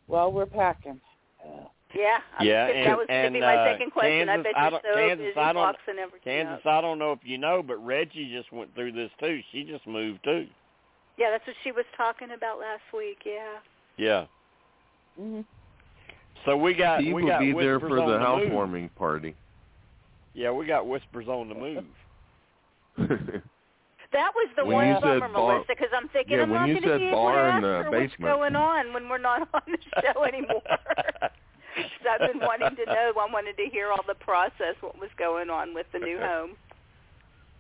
well, 0.08 0.32
we're 0.32 0.46
packing. 0.46 1.00
Uh, 1.44 1.66
Yeah. 1.94 2.20
I 2.40 2.44
Yeah, 2.44 2.68
and- 2.68 2.88
that 2.88 2.98
was 2.98 3.08
going 3.08 3.20
to 3.22 3.26
and, 3.26 3.34
be 3.34 3.40
my 3.42 3.56
uh, 3.56 3.66
second 3.74 3.92
question. 3.92 4.30
I 4.30 4.34
Kansas, 4.36 4.44
bet 4.44 4.58
I 4.58 4.62
you're 4.64 4.72
don't- 4.72 4.82
so 4.84 4.94
Kansas, 4.96 5.26
busy 5.28 5.38
I 5.40 5.54
don't- 5.54 5.62
boxing 5.64 6.00
everything 6.00 6.46
Kansas, 6.46 6.66
up. 6.66 6.72
I 6.74 6.82
don't 6.82 6.98
know 7.00 7.12
if 7.12 7.20
you 7.24 7.38
know, 7.38 7.62
but 7.62 7.78
Reggie 7.86 8.32
just 8.32 8.52
went 8.52 8.74
through 8.74 8.94
this 8.94 9.12
too. 9.20 9.42
She 9.52 9.64
just 9.64 9.86
moved 9.86 10.24
too. 10.24 10.48
Yeah, 11.18 11.30
that's 11.30 11.46
what 11.46 11.56
she 11.64 11.72
was 11.72 11.86
talking 11.96 12.32
about 12.32 12.60
last 12.60 12.82
week. 12.94 13.20
Yeah. 13.26 13.60
Yeah. 13.98 14.26
hmm 15.16 15.42
So 16.46 16.58
we 16.58 16.74
got 16.74 17.02
Steve 17.02 17.14
we 17.14 17.22
will 17.24 17.30
got 17.30 17.40
be 17.42 17.54
there 17.54 17.80
for 17.80 18.00
on 18.00 18.08
the 18.08 18.18
move. 18.18 18.22
housewarming 18.22 18.90
party. 18.90 19.36
Yeah, 20.34 20.50
we 20.52 20.66
got 20.66 20.88
whispers 20.88 21.28
on 21.28 21.48
the 21.50 21.56
move. 21.56 23.44
That 24.14 24.32
was 24.36 24.50
the 24.56 24.64
When 24.66 24.76
one 24.78 24.88
you 24.88 24.94
said 24.96 25.20
bummer, 25.20 25.34
bar- 25.34 25.58
Melissa, 25.58 25.66
because 25.76 25.90
I'm 25.96 26.08
thinking 26.10 26.38
Yeah, 26.38 26.44
I'm 26.44 26.50
when 26.52 26.62
not 26.62 26.68
you 26.70 26.74
going 26.80 26.84
to 26.86 26.90
said 26.90 27.00
be 27.00 27.08
able 27.08 27.18
bar 27.18 27.34
to 27.34 27.42
in 27.42 27.54
ask 27.54 27.62
the 27.62 27.68
her 27.68 27.92
what's 27.92 28.16
going 28.22 28.56
on 28.56 28.94
when 28.94 29.10
we're 29.10 29.18
not 29.18 29.48
on 29.54 29.62
the 29.68 29.78
show 30.02 30.24
anymore. 30.30 30.62
'Cause 30.66 32.06
I've 32.10 32.22
been 32.32 32.40
wanting 32.40 32.76
to 32.78 32.86
know. 32.86 33.12
I 33.18 33.28
wanted 33.34 33.58
to 33.58 33.66
hear 33.72 33.90
all 33.92 34.04
the 34.08 34.16
process, 34.16 34.76
what 34.82 34.98
was 35.00 35.10
going 35.18 35.50
on 35.50 35.74
with 35.74 35.88
the 35.92 36.00
new 36.00 36.20
home. 36.20 36.52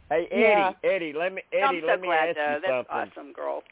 Hey 0.09 0.27
Eddie, 0.31 0.41
Yeah. 0.41 0.71
Eddie, 0.83 1.13
let 1.13 1.33
me 1.33 1.41
Eddie, 1.51 1.81
so 1.81 1.87
let 1.87 2.01
me 2.01 2.07
glad, 2.07 2.29
ask 2.29 2.37
though. 2.37 2.53
you 2.55 2.61
That's 2.61 2.87
something. 2.87 3.11
awesome, 3.17 3.33
girl. 3.33 3.63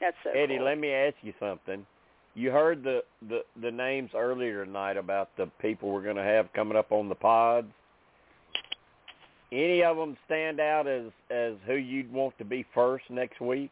That's 0.00 0.16
so 0.22 0.30
Eddie, 0.30 0.56
cool. 0.58 0.66
let 0.66 0.78
me 0.78 0.92
ask 0.92 1.14
you 1.22 1.32
something. 1.40 1.86
You 2.34 2.50
heard 2.50 2.82
the 2.84 3.02
the 3.28 3.40
the 3.62 3.70
names 3.70 4.10
earlier 4.14 4.64
tonight 4.66 4.96
about 4.98 5.30
the 5.36 5.46
people 5.60 5.90
we're 5.90 6.02
going 6.02 6.16
to 6.16 6.22
have 6.22 6.52
coming 6.52 6.76
up 6.76 6.92
on 6.92 7.08
the 7.08 7.14
pods. 7.14 7.72
Any 9.50 9.82
of 9.82 9.96
them 9.96 10.16
stand 10.26 10.60
out 10.60 10.86
as 10.86 11.04
as 11.30 11.54
who 11.66 11.74
you'd 11.74 12.12
want 12.12 12.36
to 12.38 12.44
be 12.44 12.66
first 12.74 13.04
next 13.08 13.40
week? 13.40 13.70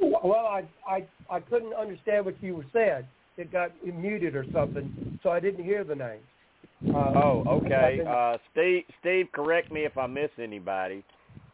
Well, 0.00 0.46
I 0.46 0.64
I 0.88 1.04
I 1.30 1.40
couldn't 1.40 1.74
understand 1.74 2.24
what 2.26 2.42
you 2.42 2.64
said. 2.72 3.06
It 3.36 3.52
got 3.52 3.70
muted 3.84 4.34
or 4.34 4.44
something, 4.52 5.18
so 5.22 5.30
I 5.30 5.40
didn't 5.40 5.64
hear 5.64 5.84
the 5.84 5.94
names. 5.94 6.24
Uh, 6.94 7.12
Oh, 7.14 7.44
okay. 7.46 7.98
Been- 7.98 8.06
Uh, 8.08 8.38
Steve, 8.50 8.84
Steve, 9.00 9.28
correct 9.32 9.70
me 9.70 9.84
if 9.84 9.96
I 9.96 10.06
miss 10.06 10.30
anybody. 10.38 11.04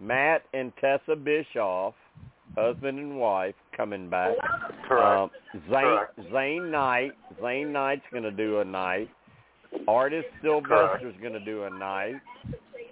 Matt 0.00 0.42
and 0.54 0.72
Tessa 0.76 1.14
Bischoff, 1.14 1.94
husband 2.56 2.98
and 2.98 3.18
wife, 3.18 3.54
coming 3.76 4.08
back. 4.08 4.34
Um, 4.90 5.30
Zane, 5.70 5.98
Zane 6.32 6.70
Knight, 6.70 7.12
Zane 7.40 7.72
Knight's 7.72 8.04
going 8.10 8.22
to 8.22 8.30
do 8.30 8.60
a 8.60 8.64
night. 8.64 9.10
Artis 9.86 10.24
Silvester's 10.42 11.14
going 11.20 11.32
to 11.32 11.44
do 11.44 11.64
a 11.64 11.70
night. 11.70 12.20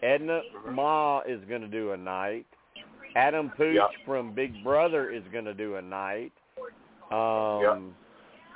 Edna 0.03 0.41
Ma 0.71 1.21
is 1.27 1.41
going 1.49 1.63
to 1.63 1.69
do 1.69 1.93
a 1.93 1.97
night. 1.97 2.47
Adam 3.17 3.51
Poch 3.59 3.89
from 4.05 4.35
Big 4.35 4.63
Brother 4.63 5.11
is 5.11 5.23
going 5.33 5.47
to 5.47 5.55
do 5.55 5.77
a 5.77 5.83
night. 5.83 6.33
Um, 7.11 7.95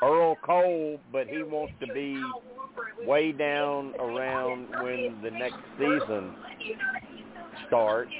Earl 0.02 0.36
Cole, 0.44 1.00
but 1.12 1.26
he 1.28 1.42
wants 1.42 1.72
to 1.80 1.92
be 1.92 2.22
way 3.06 3.32
down 3.32 3.94
around 3.98 4.68
when 4.82 5.20
the 5.22 5.30
next 5.30 5.58
season 5.78 6.34
starts. 7.66 8.10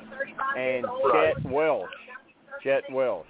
And 0.56 0.86
Chet 1.12 1.50
Welch. 1.50 1.88
Chet 2.62 2.84
Welch. 2.90 3.26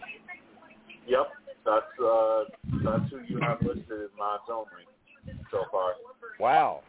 Yep, 1.06 1.26
that's 1.64 2.00
uh, 2.04 2.44
that's 2.84 3.10
who 3.10 3.20
you 3.28 3.40
have 3.40 3.60
listed 3.62 4.02
as 4.04 4.10
mine's 4.18 4.40
only 4.48 4.86
so 5.50 5.64
far. 5.70 5.94
Wow. 6.40 6.80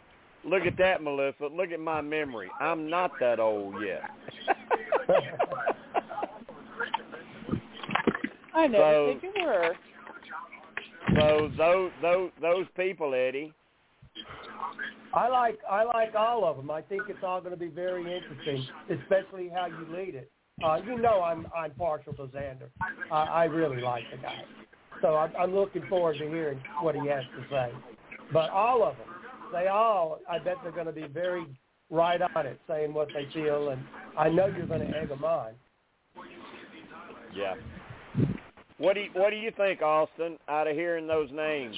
Look 0.44 0.64
at 0.66 0.78
that, 0.78 1.04
Melissa. 1.04 1.48
Look 1.48 1.72
at 1.72 1.80
my 1.80 2.02
memory. 2.02 2.50
I'm 2.60 2.90
not 2.90 3.12
that 3.20 3.40
old 3.40 3.76
yet. 3.86 4.02
I 8.56 8.68
never 8.68 8.84
So- 8.84 9.08
think 9.20 9.24
you 9.36 9.44
were. 9.44 9.76
So 11.20 11.52
those 11.58 11.92
those 12.02 12.32
those 12.42 12.66
people, 12.78 13.14
Eddie. 13.14 13.54
I 15.14 15.28
like 15.28 15.60
I 15.70 15.84
like 15.84 16.16
all 16.16 16.46
of 16.46 16.56
them. 16.56 16.72
I 16.72 16.82
think 16.82 17.04
it's 17.10 17.20
all 17.22 17.42
going 17.42 17.52
to 17.52 17.60
be 17.60 17.68
very 17.68 18.02
interesting, 18.16 18.66
especially 18.90 19.50
how 19.54 19.66
you 19.66 19.86
lead 19.94 20.16
it. 20.16 20.32
Uh, 20.64 20.80
you 20.86 20.98
know, 20.98 21.22
I'm 21.22 21.48
I'm 21.58 21.72
partial 21.72 22.14
to 22.14 22.24
Xander. 22.28 22.70
I, 23.12 23.24
I 23.24 23.44
really 23.46 23.82
like 23.82 24.04
the 24.12 24.18
guy, 24.18 24.42
so 25.02 25.16
I'm, 25.18 25.34
I'm 25.38 25.54
looking 25.54 25.84
forward 25.90 26.18
to 26.20 26.28
hearing 26.30 26.62
what 26.82 26.96
he 26.96 27.06
has 27.08 27.24
to 27.36 27.44
say. 27.50 27.72
But 28.32 28.50
all 28.52 28.84
of 28.84 28.96
them, 28.98 29.08
they 29.52 29.68
all, 29.68 30.20
I 30.30 30.40
bet 30.40 30.58
they're 30.64 30.72
going 30.72 30.86
to 30.86 30.92
be 30.92 31.08
very 31.08 31.46
right 31.90 32.22
on 32.36 32.46
it, 32.46 32.60
saying 32.68 32.94
what 32.94 33.10
they 33.14 33.28
feel, 33.34 33.70
and 33.70 33.84
I 34.18 34.30
know 34.30 34.48
you're 34.48 34.66
going 34.66 34.88
to 34.88 34.98
egg 34.98 35.10
them 35.10 35.24
on. 35.24 35.52
Yeah. 37.36 37.56
What 38.78 38.96
do 38.96 39.02
you, 39.02 39.10
what 39.14 39.30
do 39.30 39.36
you 39.36 39.52
think, 39.56 39.82
Austin? 39.82 40.38
Out 40.50 40.68
of 40.68 40.76
hearing 40.76 41.08
those 41.08 41.30
names, 41.32 41.76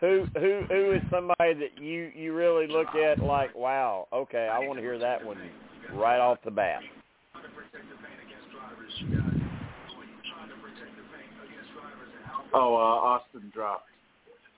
who 0.00 0.26
who 0.34 0.62
who 0.68 0.92
is 0.92 1.02
somebody 1.10 1.54
that 1.54 1.78
you 1.80 2.10
you 2.14 2.34
really 2.34 2.66
look 2.66 2.94
at 2.94 3.18
like, 3.18 3.54
wow, 3.54 4.08
okay, 4.12 4.48
I 4.50 4.58
want 4.60 4.78
to 4.78 4.82
hear 4.82 4.98
that 4.98 5.24
one 5.24 5.38
right 5.92 6.18
off 6.18 6.38
the 6.44 6.50
bat. 6.50 6.80
Oh, 12.54 12.74
uh, 12.74 12.78
Austin 12.78 13.50
dropped. 13.52 13.90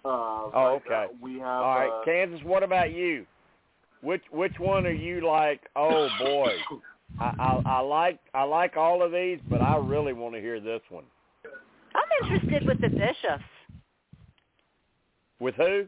Uh, 0.09 0.51
Oh, 0.55 0.81
okay. 0.85 1.05
uh, 1.05 1.07
we 1.21 1.35
have. 1.39 1.47
All 1.63 1.79
right, 1.79 2.01
uh, 2.01 2.05
Kansas. 2.05 2.41
What 2.45 2.63
about 2.63 2.93
you? 2.93 3.27
Which 4.03 4.23
which 4.31 4.59
one 4.59 4.87
are 4.87 4.91
you 4.91 5.27
like? 5.27 5.61
Oh 5.77 6.09
boy, 6.21 6.53
I, 7.21 7.33
I 7.39 7.63
I 7.67 7.81
like 7.81 8.19
I 8.35 8.45
like 8.45 8.77
all 8.77 9.03
of 9.03 9.13
these, 9.13 9.39
but 9.51 9.61
I 9.61 9.77
really 9.77 10.13
want 10.13 10.35
to 10.35 10.41
hear 10.41 10.61
this 10.61 10.81
one. 10.89 11.05
I'm 11.95 12.31
interested 12.31 12.67
with 12.67 12.81
the 12.81 12.89
bishops. 12.89 13.45
With 15.41 15.55
who? 15.57 15.87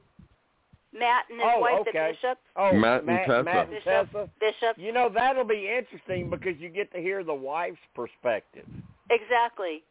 Matt 0.93 1.25
and 1.31 1.39
his 1.41 1.49
Oh, 1.55 1.61
wife, 1.61 1.79
okay. 1.83 1.91
the 1.93 2.13
bishop. 2.15 2.39
Oh, 2.57 2.73
Matt 2.73 3.05
and 3.05 3.09
Tessa. 3.09 3.43
Matt 3.45 3.57
and 3.69 3.71
Bishop. 3.71 3.85
Tessa. 4.13 4.31
Bishop. 4.41 4.77
You 4.77 4.93
know 4.93 5.09
that'll 5.13 5.45
be 5.45 5.69
interesting 5.69 6.29
because 6.31 6.59
you 6.59 6.69
get 6.69 6.93
to 6.93 6.99
hear 6.99 7.23
the 7.23 7.35
wife's 7.35 7.79
perspective. 7.95 8.67
Exactly. 9.09 9.85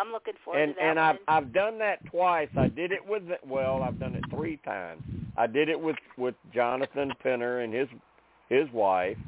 I'm 0.00 0.12
looking 0.12 0.34
forward 0.44 0.62
and 0.62 0.74
to 0.74 0.80
that 0.80 0.90
and. 0.90 0.98
I've 0.98 1.16
I've 1.28 1.52
done 1.52 1.78
that 1.78 2.04
twice. 2.06 2.48
I 2.56 2.68
did 2.68 2.92
it 2.92 3.06
with 3.06 3.22
well, 3.46 3.82
I've 3.82 3.98
done 3.98 4.14
it 4.14 4.24
three 4.30 4.56
times. 4.58 5.02
I 5.36 5.46
did 5.46 5.68
it 5.68 5.80
with 5.80 5.96
with 6.16 6.34
Jonathan 6.54 7.12
Penner 7.24 7.64
and 7.64 7.72
his 7.74 7.88
his 8.48 8.70
wife, 8.72 9.18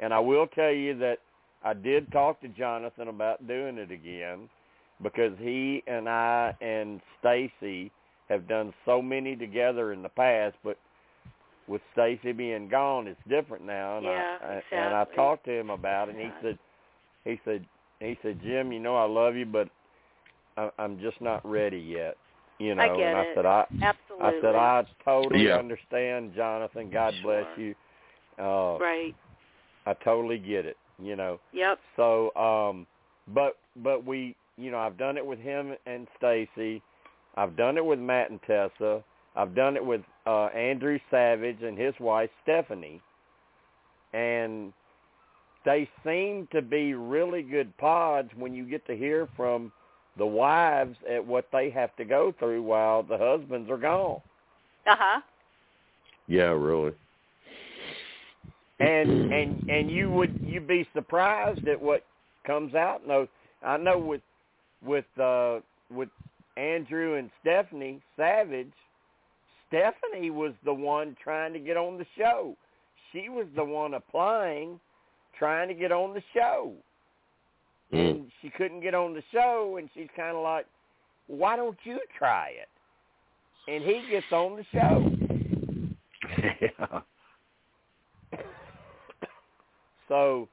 and 0.00 0.14
I 0.14 0.18
will 0.18 0.46
tell 0.46 0.72
you 0.72 0.96
that 0.98 1.18
I 1.64 1.74
did 1.74 2.10
talk 2.12 2.40
to 2.40 2.48
Jonathan 2.48 3.08
about 3.08 3.46
doing 3.46 3.78
it 3.78 3.90
again 3.90 4.48
because 5.02 5.32
he 5.38 5.82
and 5.86 6.08
I 6.08 6.54
and 6.60 7.00
Stacy 7.20 7.90
have 8.28 8.48
done 8.48 8.72
so 8.84 9.02
many 9.02 9.36
together 9.36 9.92
in 9.92 10.02
the 10.02 10.08
past, 10.08 10.56
but 10.64 10.78
with 11.68 11.82
Stacy 11.92 12.32
being 12.32 12.68
gone, 12.68 13.06
it's 13.06 13.20
different 13.28 13.64
now. 13.64 13.98
And 13.98 14.06
Yeah, 14.06 14.36
I, 14.42 14.46
I 14.46 14.62
and 14.72 14.94
I 14.94 15.04
talked 15.14 15.44
to 15.46 15.52
him 15.52 15.70
about 15.70 16.08
it, 16.08 16.16
and 16.16 16.20
he 16.20 16.30
said, 16.42 16.58
he 17.24 17.40
said, 17.44 17.64
he 18.00 18.18
said, 18.22 18.40
Jim, 18.42 18.72
you 18.72 18.80
know 18.80 18.96
I 18.96 19.06
love 19.06 19.34
you, 19.34 19.46
but 19.46 19.68
I, 20.56 20.70
I'm 20.78 20.98
just 21.00 21.20
not 21.20 21.44
ready 21.48 21.78
yet. 21.78 22.16
You 22.58 22.74
know, 22.74 22.82
I 22.82 22.96
get 22.96 23.08
and 23.08 23.16
I 23.16 23.22
it. 23.22 23.28
said 23.34 23.46
I 23.46 23.66
Absolutely. 23.82 24.38
I 24.38 24.40
said 24.40 24.54
I 24.54 24.84
totally 25.04 25.46
Yeah. 25.46 25.58
understand, 25.58 26.34
Jonathan. 26.34 26.90
God 26.90 27.14
bless 27.22 27.46
you. 27.56 27.74
Uh, 28.38 28.78
Right. 28.78 29.14
I 29.86 29.94
totally 29.94 30.38
get 30.38 30.66
it. 30.66 30.76
You 31.02 31.16
know. 31.16 31.40
Yep. 31.52 31.78
So, 31.96 32.34
um, 32.36 32.86
but 33.28 33.58
but 33.76 34.04
we, 34.04 34.36
you 34.56 34.70
know, 34.70 34.78
I've 34.78 34.96
done 34.96 35.16
it 35.16 35.26
with 35.26 35.38
him 35.38 35.76
and 35.86 36.06
Stacy. 36.16 36.80
I've 37.36 37.56
done 37.56 37.76
it 37.76 37.84
with 37.84 37.98
Matt 37.98 38.30
and 38.30 38.40
Tessa. 38.42 39.02
I've 39.34 39.54
done 39.56 39.76
it 39.76 39.84
with 39.84 40.02
uh, 40.26 40.46
Andrew 40.46 40.98
Savage 41.10 41.62
and 41.62 41.76
his 41.76 41.94
wife 41.98 42.30
Stephanie, 42.44 43.00
and 44.12 44.72
they 45.64 45.88
seem 46.04 46.46
to 46.52 46.62
be 46.62 46.94
really 46.94 47.42
good 47.42 47.76
pods 47.78 48.30
when 48.36 48.54
you 48.54 48.64
get 48.64 48.86
to 48.86 48.96
hear 48.96 49.28
from 49.36 49.72
the 50.16 50.26
wives 50.26 50.96
at 51.10 51.24
what 51.24 51.46
they 51.52 51.70
have 51.70 51.94
to 51.96 52.04
go 52.04 52.34
through 52.38 52.62
while 52.62 53.02
the 53.02 53.18
husbands 53.18 53.70
are 53.70 53.78
gone. 53.78 54.20
Uh 54.86 54.96
huh. 54.98 55.20
Yeah, 56.26 56.50
really. 56.50 56.92
and 58.80 59.32
and 59.32 59.68
and 59.68 59.90
you 59.90 60.10
would 60.10 60.38
you 60.42 60.60
be 60.60 60.86
surprised 60.94 61.66
at 61.68 61.80
what 61.80 62.04
comes 62.46 62.74
out. 62.74 63.06
No, 63.06 63.26
I 63.62 63.76
know 63.76 63.98
with 63.98 64.22
with 64.84 65.04
uh 65.20 65.60
with 65.90 66.08
Andrew 66.56 67.14
and 67.14 67.30
Stephanie 67.40 68.00
Savage, 68.16 68.72
Stephanie 69.68 70.30
was 70.30 70.52
the 70.64 70.74
one 70.74 71.16
trying 71.22 71.52
to 71.52 71.58
get 71.58 71.76
on 71.76 71.98
the 71.98 72.06
show. 72.16 72.56
She 73.12 73.28
was 73.28 73.46
the 73.56 73.64
one 73.64 73.94
applying, 73.94 74.80
trying 75.38 75.68
to 75.68 75.74
get 75.74 75.92
on 75.92 76.14
the 76.14 76.22
show, 76.32 76.72
Mm. 77.94 78.10
and 78.10 78.32
she 78.42 78.50
couldn't 78.50 78.80
get 78.80 78.94
on 78.94 79.14
the 79.14 79.22
show, 79.32 79.76
and 79.78 79.88
she's 79.94 80.08
kind 80.16 80.36
of 80.36 80.42
like, 80.42 80.66
"Why 81.26 81.56
don't 81.56 81.78
you 81.84 81.98
try 82.18 82.48
it?" 82.50 82.68
And 83.70 83.82
he 83.84 84.04
gets 84.10 84.30
on 84.32 84.56
the 84.56 84.64
show. 84.72 85.10
yeah. 86.60 87.00
So, 90.08 90.48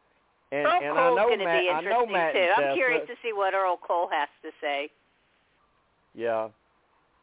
and 0.54 0.66
Earl 0.66 0.74
and 0.82 0.96
Cole's 0.96 0.98
I 0.98 1.16
know 1.16 1.28
going 1.28 1.40
to 1.40 1.46
Matt. 1.46 1.62
be 1.62 1.70
I 1.70 1.82
know 1.82 2.04
interesting 2.04 2.12
Matt 2.14 2.34
too. 2.34 2.50
I'm 2.56 2.64
Tessa. 2.64 2.74
curious 2.76 3.08
to 3.08 3.14
see 3.22 3.34
what 3.34 3.54
Earl 3.54 3.78
Cole 3.86 4.08
has 4.12 4.30
to 4.44 4.50
say. 4.62 4.90
Yeah, 6.16 6.48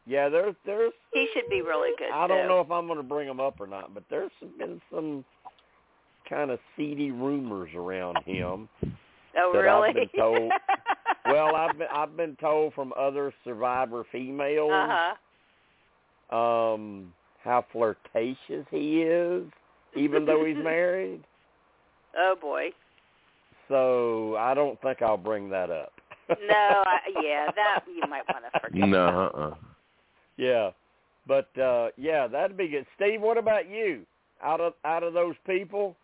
yeah. 0.05 0.29
There's 0.29 0.55
there's. 0.65 0.93
He 1.11 1.27
should 1.33 1.49
be 1.49 1.61
really 1.61 1.89
good. 1.97 2.11
I 2.13 2.27
too. 2.27 2.33
don't 2.35 2.47
know 2.47 2.61
if 2.61 2.69
I'm 2.71 2.85
going 2.85 2.97
to 2.97 3.03
bring 3.03 3.27
him 3.27 3.39
up 3.39 3.59
or 3.59 3.67
not, 3.67 3.93
but 3.95 4.03
there's 4.09 4.31
been 4.59 4.79
some 4.93 5.25
kind 6.29 6.51
of 6.51 6.59
seedy 6.77 7.09
rumors 7.11 7.71
around 7.75 8.17
him. 8.25 8.69
Oh, 9.37 9.51
that 9.53 9.59
really? 9.59 9.89
I've 9.89 9.95
been 9.95 10.09
told. 10.17 10.51
well, 11.25 11.55
I've 11.55 11.77
been 11.77 11.87
I've 11.93 12.17
been 12.17 12.35
told 12.37 12.73
from 12.73 12.93
other 12.97 13.33
survivor 13.43 14.03
females 14.11 14.71
Uh 14.73 15.15
huh. 16.31 16.35
um 16.35 17.13
how 17.43 17.65
flirtatious 17.71 18.65
he 18.69 19.01
is, 19.01 19.43
even 19.95 20.25
though 20.25 20.43
he's 20.45 20.57
married. 20.63 21.21
Oh 22.17 22.35
boy. 22.39 22.69
So 23.67 24.35
I 24.37 24.53
don't 24.53 24.81
think 24.81 25.01
I'll 25.01 25.17
bring 25.17 25.49
that 25.51 25.69
up. 25.69 25.93
No. 26.29 26.83
I, 26.85 26.97
yeah, 27.23 27.47
that 27.55 27.81
you 27.87 28.01
might 28.09 28.23
want 28.31 28.45
to 28.51 28.59
forget. 28.59 28.87
No, 28.89 29.31
uh-uh. 29.33 29.55
Yeah, 30.37 30.71
but 31.27 31.55
uh 31.59 31.89
yeah, 31.97 32.27
that'd 32.27 32.57
be 32.57 32.67
good. 32.67 32.85
Steve, 32.95 33.21
what 33.21 33.37
about 33.37 33.69
you? 33.69 34.05
Out 34.43 34.61
of 34.61 34.73
out 34.85 35.03
of 35.03 35.13
those 35.13 35.35
people, 35.45 35.95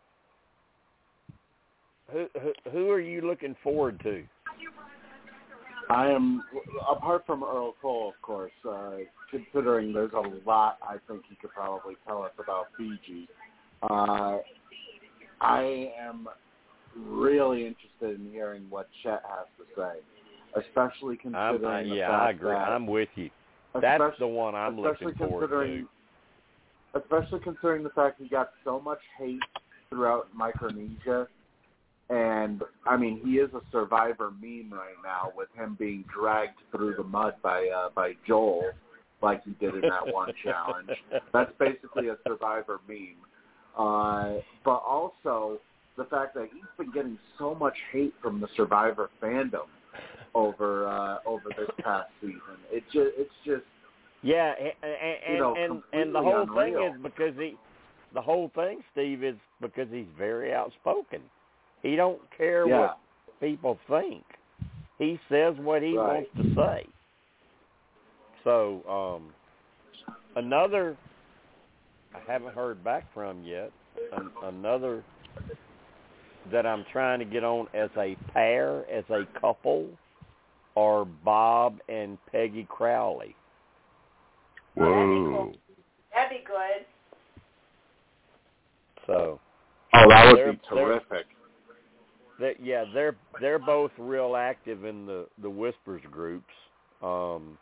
who 2.12 2.28
who, 2.42 2.72
who 2.72 2.90
are 2.90 3.00
you 3.00 3.22
looking 3.22 3.56
forward 3.64 4.00
to? 4.04 4.24
I 5.90 6.10
am, 6.10 6.44
apart 6.90 7.26
from 7.28 7.44
Earl 7.44 7.76
Cole, 7.80 8.10
of 8.10 8.20
course, 8.22 8.52
uh, 8.68 8.98
considering 9.30 9.94
there's 9.94 10.14
a 10.14 10.24
lot 10.48 10.78
I 10.82 10.96
think 11.08 11.24
he 11.30 11.36
could 11.36 11.52
probably 11.52 11.96
tell 12.08 12.24
us 12.24 12.32
about 12.40 12.68
Fiji. 12.76 13.28
Uh, 13.84 14.40
I 15.42 15.92
am 16.00 16.28
really 16.98 17.68
interested 17.68 18.20
in 18.20 18.32
hearing 18.32 18.66
what 18.70 18.88
Chet 19.04 19.22
has 19.28 19.46
to 19.60 19.66
say, 19.76 20.00
especially 20.60 21.20
I'm, 21.24 21.32
considering 21.34 21.66
I, 21.66 21.84
the 21.84 21.96
yeah, 21.96 22.10
I 22.10 22.30
agree. 22.32 22.52
that 22.52 22.70
I'm 22.70 22.88
with 22.88 23.10
you. 23.16 23.30
That's 23.80 24.18
the 24.20 24.28
one 24.28 24.56
I'm 24.56 24.80
looking 24.80 25.14
forward 25.16 25.50
to. 25.50 25.88
Especially 27.00 27.42
considering 27.44 27.84
the 27.84 27.90
fact 27.90 28.22
he 28.22 28.30
got 28.30 28.52
so 28.64 28.80
much 28.80 29.00
hate 29.20 29.40
throughout 29.90 30.30
Micronesia, 30.34 31.28
and 32.10 32.62
I 32.86 32.98
mean 32.98 33.20
he 33.24 33.38
is 33.38 33.50
a 33.54 33.62
survivor 33.72 34.32
meme 34.42 34.72
right 34.72 34.96
now 35.04 35.32
with 35.36 35.50
him 35.56 35.76
being 35.80 36.06
dragged 36.14 36.60
through 36.72 36.96
the 36.96 37.04
mud 37.04 37.34
by 37.42 37.68
uh, 37.68 37.90
by 37.96 38.14
Joel, 38.28 38.72
like 39.22 39.44
he 39.44 39.52
did 39.52 39.76
in 39.76 39.82
that 39.82 40.14
one 40.14 40.30
challenge. 40.44 40.90
That's 41.34 41.52
basically 41.60 42.10
a 42.10 42.18
survivor 42.28 42.80
meme. 42.88 43.18
Uh, 43.78 44.40
but 44.64 44.82
also 44.88 45.60
the 45.98 46.06
fact 46.06 46.36
that 46.36 46.50
he's 46.54 46.64
been 46.78 46.92
getting 46.92 47.18
so 47.38 47.56
much 47.56 47.76
hate 47.92 48.14
from 48.22 48.40
the 48.40 48.48
survivor 48.56 49.10
fandom 49.22 49.68
over 50.36 50.88
uh, 50.88 51.18
over 51.26 51.50
this 51.58 51.70
past 51.84 52.10
season. 52.22 52.60
It 52.72 52.84
just 52.94 53.10
it's 53.18 53.32
just 53.46 53.64
Yeah, 54.22 54.54
and 54.60 54.74
and, 54.84 55.34
You 55.34 55.40
know, 55.40 55.56
and, 55.56 55.82
and 55.94 56.14
the 56.14 56.22
whole 56.22 56.44
unreal. 56.44 56.56
thing 56.56 56.96
is 56.96 57.02
because 57.02 57.34
he, 57.38 57.56
the 58.14 58.22
whole 58.22 58.52
thing, 58.54 58.82
Steve, 58.92 59.24
is 59.24 59.36
because 59.60 59.88
he's 59.92 60.06
very 60.18 60.54
outspoken. 60.54 61.22
He 61.86 61.96
don't 61.96 62.20
care 62.36 62.68
yeah. 62.68 62.80
what 62.80 62.98
people 63.40 63.78
think. 63.88 64.24
He 64.98 65.20
says 65.30 65.54
what 65.60 65.84
he 65.84 65.96
Right. 65.96 66.26
wants 66.26 66.30
to 66.38 66.56
say. 66.56 66.88
So, 68.44 68.82
um, 68.90 69.34
another 70.36 70.98
I 72.16 72.32
haven't 72.32 72.56
heard 72.56 72.84
back 72.84 73.04
from 73.14 73.44
yet. 73.44 73.72
An, 74.14 74.32
another 74.42 75.04
that 76.52 76.66
I'm 76.66 76.86
trying 76.92 77.20
to 77.20 77.26
get 77.26 77.44
on 77.44 77.68
as 77.74 77.90
a 77.98 78.16
pair, 78.34 78.90
as 78.90 79.04
a 79.10 79.26
couple, 79.40 79.88
are 80.76 81.06
Bob 81.06 81.80
and 81.88 82.18
Peggy 82.32 82.66
Crowley. 82.70 83.36
Whoa. 84.74 85.54
That'd 86.14 86.40
be 86.40 86.44
good. 86.46 86.86
So 89.06 89.40
Oh, 89.94 90.10
that 90.10 90.34
would 90.34 90.52
be 90.52 90.68
terrific. 90.68 91.28
That 92.40 92.56
yeah, 92.62 92.86
they're 92.94 93.16
they're 93.40 93.60
both 93.60 93.92
real 93.98 94.36
active 94.36 94.86
in 94.86 95.06
the 95.06 95.28
the 95.42 95.50
whispers 95.50 96.02
groups. 96.12 96.54
Um, 97.02 97.58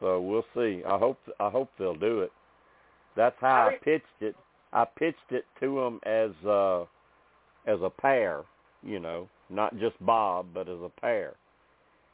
so 0.00 0.20
we'll 0.20 0.44
see. 0.54 0.82
I 0.86 0.98
hope 0.98 1.18
I 1.40 1.48
hope 1.50 1.70
they'll 1.78 1.94
do 1.94 2.20
it. 2.20 2.32
That's 3.16 3.36
how 3.40 3.68
I 3.68 3.78
pitched 3.82 4.04
it. 4.20 4.36
I 4.72 4.84
pitched 4.84 5.30
it 5.30 5.44
to 5.60 5.76
them 5.76 6.00
as 6.04 6.30
uh 6.46 6.82
as 7.66 7.80
a 7.82 7.90
pair, 7.90 8.42
you 8.82 9.00
know, 9.00 9.28
not 9.50 9.76
just 9.78 9.94
Bob, 10.04 10.46
but 10.54 10.68
as 10.68 10.78
a 10.80 11.00
pair. 11.00 11.34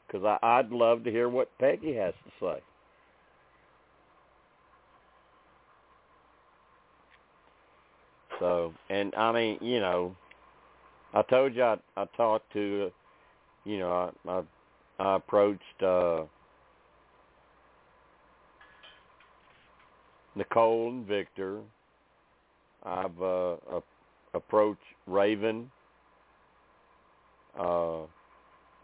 Because 0.07 0.37
I'd 0.41 0.69
love 0.69 1.03
to 1.03 1.11
hear 1.11 1.29
what 1.29 1.49
Peggy 1.59 1.95
has 1.95 2.13
to 2.25 2.31
say. 2.45 2.63
So, 8.39 8.73
and 8.89 9.13
I 9.15 9.31
mean, 9.31 9.57
you 9.61 9.79
know, 9.79 10.15
I 11.13 11.21
told 11.23 11.55
you 11.55 11.63
I, 11.63 11.77
I 11.95 12.05
talked 12.17 12.51
to 12.53 12.91
you 13.65 13.79
know, 13.79 14.11
I 14.27 14.29
I, 14.29 14.43
I 14.99 15.15
approached 15.15 15.83
uh 15.83 16.23
Nicole 20.35 20.89
and 20.89 21.05
Victor. 21.05 21.59
I've 22.83 23.21
uh, 23.21 23.55
approached 24.33 24.81
Raven. 25.07 25.69
Uh 27.57 28.01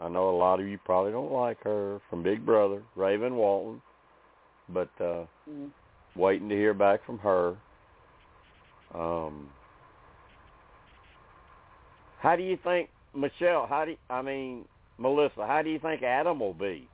I 0.01 0.07
know 0.07 0.29
a 0.29 0.37
lot 0.37 0.61
of 0.61 0.67
you 0.67 0.79
probably 0.85 1.11
don't 1.11 1.31
like 1.31 1.61
her 1.63 1.99
from 2.09 2.23
Big 2.23 2.45
Brother, 2.45 2.81
Raven 2.95 3.35
Walton, 3.35 3.81
but 4.69 4.89
uh 5.01 5.25
Mm. 5.49 5.71
waiting 6.15 6.47
to 6.49 6.55
hear 6.55 6.75
back 6.75 7.03
from 7.05 7.17
her. 7.19 7.55
Um 8.93 9.49
How 12.19 12.35
do 12.35 12.43
you 12.43 12.57
think 12.63 12.89
Michelle, 13.15 13.65
how 13.67 13.85
do 13.85 13.91
you, 13.91 13.97
I 14.09 14.21
mean 14.21 14.65
Melissa, 14.97 15.45
how 15.47 15.61
do 15.61 15.69
you 15.69 15.79
think 15.79 16.03
Adam 16.03 16.39
will 16.39 16.53
be? 16.53 16.87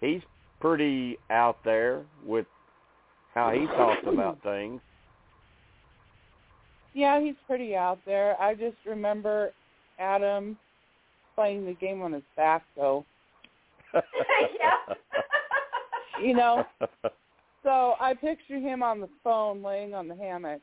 He's 0.00 0.22
pretty 0.60 1.18
out 1.30 1.58
there 1.64 2.02
with 2.24 2.46
how 3.34 3.50
he 3.50 3.66
talks 3.66 4.02
about 4.06 4.42
things. 4.42 4.80
Yeah, 6.94 7.20
he's 7.20 7.34
pretty 7.46 7.74
out 7.74 7.98
there. 8.06 8.40
I 8.40 8.54
just 8.54 8.76
remember 8.86 9.50
Adam 9.98 10.56
playing 11.34 11.66
the 11.66 11.74
game 11.74 12.00
on 12.02 12.12
his 12.12 12.22
back, 12.36 12.62
though. 12.76 13.04
yeah. 13.94 14.94
You 16.22 16.34
know, 16.34 16.64
so 17.64 17.94
I 18.00 18.14
picture 18.14 18.58
him 18.58 18.82
on 18.82 19.00
the 19.00 19.08
phone, 19.24 19.62
laying 19.62 19.94
on 19.94 20.06
the 20.06 20.14
hammock. 20.14 20.60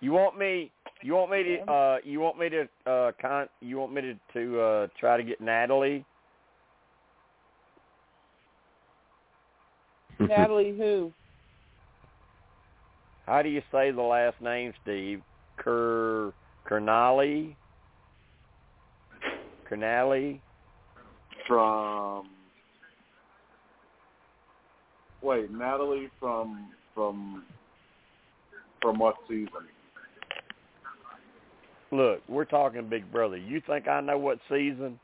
You 0.00 0.12
want 0.12 0.38
me? 0.38 0.70
You 1.02 1.14
want 1.14 1.30
me 1.30 1.42
to? 1.42 1.70
Uh, 1.70 1.98
you 2.04 2.20
want 2.20 2.38
me 2.38 2.48
to? 2.48 2.68
Uh, 2.90 3.12
con? 3.20 3.48
You 3.60 3.78
want 3.78 3.92
me 3.92 4.00
to 4.02 4.14
to 4.32 4.60
uh, 4.60 4.86
try 4.98 5.16
to 5.16 5.22
get 5.22 5.40
Natalie? 5.40 6.04
Natalie, 10.20 10.74
who? 10.76 11.12
How 13.26 13.42
do 13.42 13.48
you 13.48 13.62
say 13.72 13.90
the 13.90 14.02
last 14.02 14.40
name, 14.40 14.72
Steve? 14.82 15.20
Ker 15.58 16.32
Kernali? 16.68 17.56
Kernali? 19.70 20.40
From 21.46 22.30
wait, 25.22 25.50
Natalie 25.50 26.08
from 26.18 26.70
from 26.94 27.44
from 28.80 28.98
what 28.98 29.16
season? 29.28 29.68
Look, 31.96 32.20
we're 32.28 32.44
talking 32.44 32.88
Big 32.90 33.10
Brother. 33.10 33.38
You 33.38 33.62
think 33.66 33.88
I 33.88 34.02
know 34.02 34.18
what 34.18 34.38
season? 34.50 35.00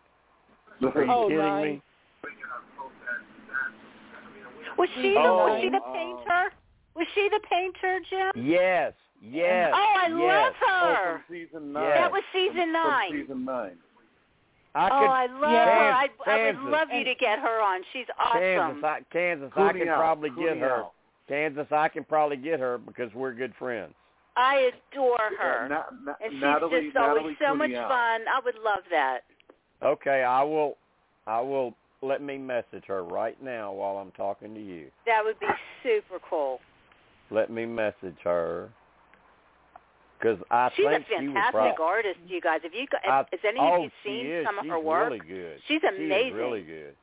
Are 0.82 1.04
you 1.04 1.10
Oh, 1.10 1.24
kidding 1.26 1.38
nine. 1.38 1.62
me? 1.62 1.82
Was 4.76 4.88
she 4.96 5.14
the 5.14 5.20
Oh, 5.20 5.36
was 5.48 5.60
she 5.62 5.68
the 5.70 5.80
painter? 5.80 6.52
Was 6.94 7.06
she 7.14 7.28
the 7.30 7.40
painter, 7.48 8.00
Jim? 8.10 8.32
Yes, 8.34 8.92
yes. 9.22 9.72
Oh, 9.74 9.94
I 9.96 10.06
yes. 10.08 10.10
love 10.10 10.54
Oh, 10.62 10.94
her. 10.94 11.12
from 11.12 11.34
season 11.34 11.72
nine. 11.72 11.82
Yes. 11.84 11.98
That 11.98 12.12
was 12.12 12.22
season 12.32 12.56
From 12.56 12.72
nine. 12.72 13.10
season 13.12 13.44
nine. 13.46 13.78
I 14.74 14.86
oh, 14.86 14.98
could, 15.00 15.06
I 15.10 15.26
love 15.26 15.52
Yeah. 15.52 15.64
her. 15.64 15.92
I, 15.92 16.08
I 16.26 16.42
would 16.52 16.70
love 16.70 16.88
you 16.92 17.04
to 17.04 17.14
get 17.14 17.38
her 17.38 17.60
on. 17.62 17.82
She's 17.92 18.06
awesome. 18.18 18.40
Kansas, 18.42 18.84
I, 18.84 19.00
Kansas, 19.10 19.52
I 19.56 19.60
Cooning 19.60 19.78
can 19.78 19.88
out, 19.88 19.98
probably 19.98 20.30
get 20.30 20.58
her. 20.58 20.76
out. 20.76 20.92
Kansas, 21.28 21.66
I 21.70 21.88
can 21.88 22.04
probably 22.04 22.36
get 22.36 22.60
her 22.60 22.76
because 22.78 23.12
we're 23.14 23.32
good 23.32 23.54
friends. 23.58 23.94
I 24.36 24.70
adore 24.92 25.18
her. 25.38 25.68
Na- 25.68 25.84
Na- 26.04 26.14
and 26.22 26.32
she's 26.32 26.40
Natalie, 26.40 26.82
just 26.86 26.96
always 26.96 27.16
Natalie 27.16 27.36
so 27.40 27.54
much 27.54 27.68
Cunial. 27.68 27.88
fun. 27.88 28.20
I 28.28 28.40
would 28.44 28.54
love 28.64 28.82
that. 28.90 29.20
Okay, 29.82 30.22
I 30.22 30.42
will. 30.42 30.76
I 31.26 31.40
will. 31.40 31.74
Let 32.04 32.20
me 32.22 32.36
message 32.36 32.84
her 32.88 33.04
right 33.04 33.40
now 33.42 33.72
while 33.72 33.96
I'm 33.98 34.10
talking 34.12 34.54
to 34.54 34.60
you. 34.60 34.86
That 35.06 35.20
would 35.24 35.38
be 35.38 35.46
super 35.82 36.18
cool. 36.28 36.60
Let 37.30 37.48
me 37.50 37.64
message 37.64 38.16
her 38.24 38.70
because 40.18 40.38
I 40.50 40.70
She's 40.76 40.86
a 40.86 40.90
think 40.90 41.06
she 41.08 41.14
would 41.28 41.34
fantastic 41.34 41.76
prob- 41.76 41.80
artist, 41.80 42.18
you 42.26 42.40
guys. 42.40 42.60
Have 42.62 42.74
you 42.74 42.86
got, 42.90 43.00
I- 43.06 43.26
has 43.30 43.40
any 43.46 43.60
oh, 43.60 43.76
of 43.76 43.82
you 43.84 43.90
seen 44.04 44.26
is. 44.26 44.44
some 44.46 44.58
of 44.58 44.64
She's 44.64 44.70
her 44.72 44.80
work? 44.80 45.10
Really 45.12 45.20
good. 45.28 45.58
She's 45.68 45.82
amazing. 45.82 46.28
is 46.28 46.34
really 46.34 46.62
good. 46.62 46.94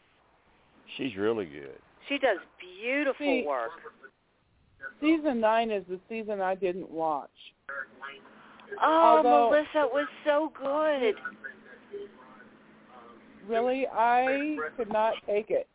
She's 0.97 1.15
really 1.15 1.45
good. 1.45 1.77
She 2.09 2.17
does 2.17 2.37
beautiful 2.59 3.25
See, 3.25 3.43
work. 3.47 3.69
Season 5.01 5.39
nine 5.39 5.71
is 5.71 5.83
the 5.89 5.99
season 6.09 6.41
I 6.41 6.55
didn't 6.55 6.89
watch. 6.89 7.29
Oh, 8.81 9.17
Although- 9.17 9.49
Melissa, 9.49 9.87
it 9.87 9.93
was 9.93 10.07
so 10.25 10.51
good. 10.59 11.15
Really, 13.47 13.87
I 13.87 14.57
could 14.77 14.91
not 14.91 15.15
take 15.25 15.49
it. 15.49 15.67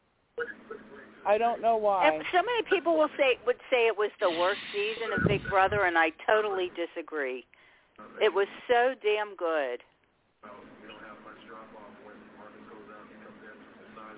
I 1.27 1.39
don't 1.39 1.61
know 1.61 1.77
why. 1.77 2.09
And 2.09 2.23
so 2.33 2.39
many 2.39 2.63
people 2.71 2.97
will 2.97 3.09
say 3.17 3.39
would 3.47 3.57
say 3.71 3.87
it 3.87 3.97
was 3.97 4.11
the 4.21 4.31
worst 4.31 4.61
season 4.73 5.13
of 5.17 5.27
Big 5.27 5.43
Brother, 5.49 5.87
and 5.87 5.97
I 5.99 6.11
totally 6.27 6.71
disagree. 6.77 7.45
It 8.21 8.33
was 8.33 8.47
so 8.69 8.95
damn 9.03 9.35
good. 9.35 9.81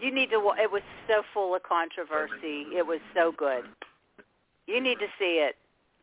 You 0.02 0.12
need 0.12 0.30
to. 0.30 0.36
It 0.60 0.70
was 0.70 0.82
so 1.06 1.22
full 1.32 1.54
of 1.54 1.62
controversy. 1.62 2.66
It 2.76 2.86
was 2.86 3.00
so 3.14 3.32
good. 3.32 3.64
You 4.66 4.80
need 4.82 4.98
to 4.98 5.06
see 5.18 5.42
it. 5.46 5.56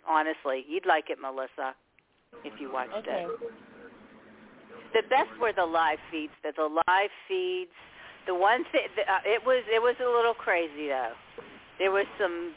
Honestly, 0.08 0.66
you'd 0.68 0.86
like 0.86 1.10
it, 1.10 1.18
Melissa, 1.22 1.76
if 2.44 2.60
you 2.60 2.72
watched 2.72 2.94
Okay. 3.08 3.28
it. 3.30 3.54
The 4.94 5.02
best 5.10 5.32
were 5.40 5.54
the 5.54 5.66
live 5.66 6.00
feeds. 6.12 6.34
The, 6.44 6.52
the 6.56 6.70
live 6.88 7.10
feeds. 7.28 7.72
The 8.28 8.36
one 8.36 8.64
thing 8.72 8.88
uh, 9.08 9.20
it 9.26 9.44
was 9.46 9.64
it 9.72 9.82
was 9.82 9.96
a 10.00 10.10
little 10.10 10.34
crazy 10.34 10.88
though. 10.88 11.14
There 11.80 11.92
was 11.92 12.06
some 12.20 12.54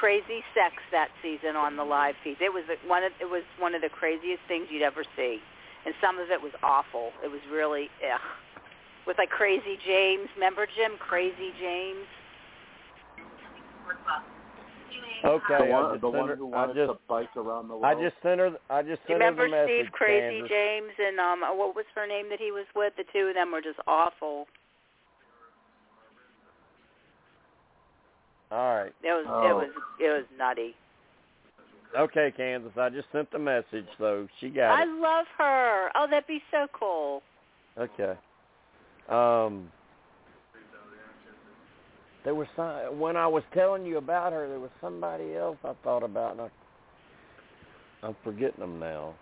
crazy 0.00 0.42
sex 0.54 0.76
that 0.90 1.08
season 1.22 1.56
on 1.56 1.76
the 1.76 1.84
live 1.84 2.14
feeds. 2.24 2.38
It 2.40 2.52
was 2.52 2.64
one 2.86 3.04
of 3.04 3.12
it 3.20 3.26
was 3.28 3.42
one 3.58 3.74
of 3.74 3.82
the 3.82 3.90
craziest 3.90 4.42
things 4.48 4.66
you'd 4.70 4.82
ever 4.82 5.04
see, 5.16 5.38
and 5.84 5.94
some 6.00 6.18
of 6.18 6.30
it 6.30 6.40
was 6.40 6.52
awful. 6.62 7.12
It 7.22 7.28
was 7.30 7.40
really 7.52 7.90
ugh. 8.02 8.20
with 9.06 9.18
like 9.18 9.30
Crazy 9.30 9.78
James. 9.84 10.28
Remember 10.34 10.66
Jim? 10.66 10.96
Crazy 10.98 11.52
James. 11.60 12.06
Okay, 15.24 15.56
the 15.58 15.64
one, 15.72 15.84
I 15.86 15.92
just 15.92 16.00
the 16.02 16.06
sent 16.08 16.18
one 16.20 16.28
her, 16.28 16.36
who 16.36 16.52
I 16.52 16.66
wanted 16.66 16.74
just, 16.86 16.92
to 16.92 16.98
bike 17.08 17.34
around 17.36 17.68
the 17.68 17.76
world. 17.76 17.84
I 17.86 17.94
just 18.02 18.16
sent 18.22 18.40
her. 18.40 18.50
I 18.68 18.82
just 18.82 19.00
You 19.08 19.16
sent 19.16 19.22
her 19.22 19.30
remember 19.32 19.44
the 19.46 19.50
message. 19.56 19.86
Steve 19.88 19.92
Crazy 19.92 20.20
Kansas. 20.40 20.50
James 20.50 20.92
and 20.98 21.18
um 21.18 21.40
what 21.56 21.74
was 21.74 21.86
her 21.94 22.06
name 22.06 22.28
that 22.28 22.38
he 22.38 22.52
was 22.52 22.66
with? 22.76 22.92
The 22.96 23.04
two 23.12 23.28
of 23.28 23.34
them 23.34 23.50
were 23.50 23.62
just 23.62 23.78
awful. 23.86 24.46
All 28.52 28.76
right. 28.76 28.92
It 29.02 29.12
was 29.12 29.26
Oh. 29.28 29.48
it 29.48 29.54
was 29.54 29.70
it 29.98 30.08
was 30.10 30.24
nutty. 30.38 30.74
Okay, 31.96 32.32
Kansas. 32.36 32.72
I 32.76 32.90
just 32.90 33.10
sent 33.12 33.30
the 33.30 33.38
message, 33.38 33.86
so 33.98 34.26
she 34.40 34.50
got 34.50 34.72
I 34.72 34.82
it. 34.82 34.88
I 34.88 35.00
love 35.00 35.26
her. 35.38 35.90
Oh, 35.94 36.06
that'd 36.10 36.26
be 36.26 36.42
so 36.50 36.66
cool. 36.72 37.22
Okay. 37.78 38.14
Um, 39.08 39.70
there 42.24 42.34
was 42.34 42.48
some 42.56 42.98
when 42.98 43.16
I 43.16 43.26
was 43.26 43.42
telling 43.52 43.84
you 43.84 43.98
about 43.98 44.32
her. 44.32 44.48
There 44.48 44.60
was 44.60 44.70
somebody 44.80 45.34
else 45.36 45.58
I 45.64 45.72
thought 45.84 46.02
about, 46.02 46.32
and 46.32 46.40
I, 46.42 46.48
I'm 48.02 48.16
forgetting 48.24 48.60
them 48.60 48.78
now. 48.80 49.14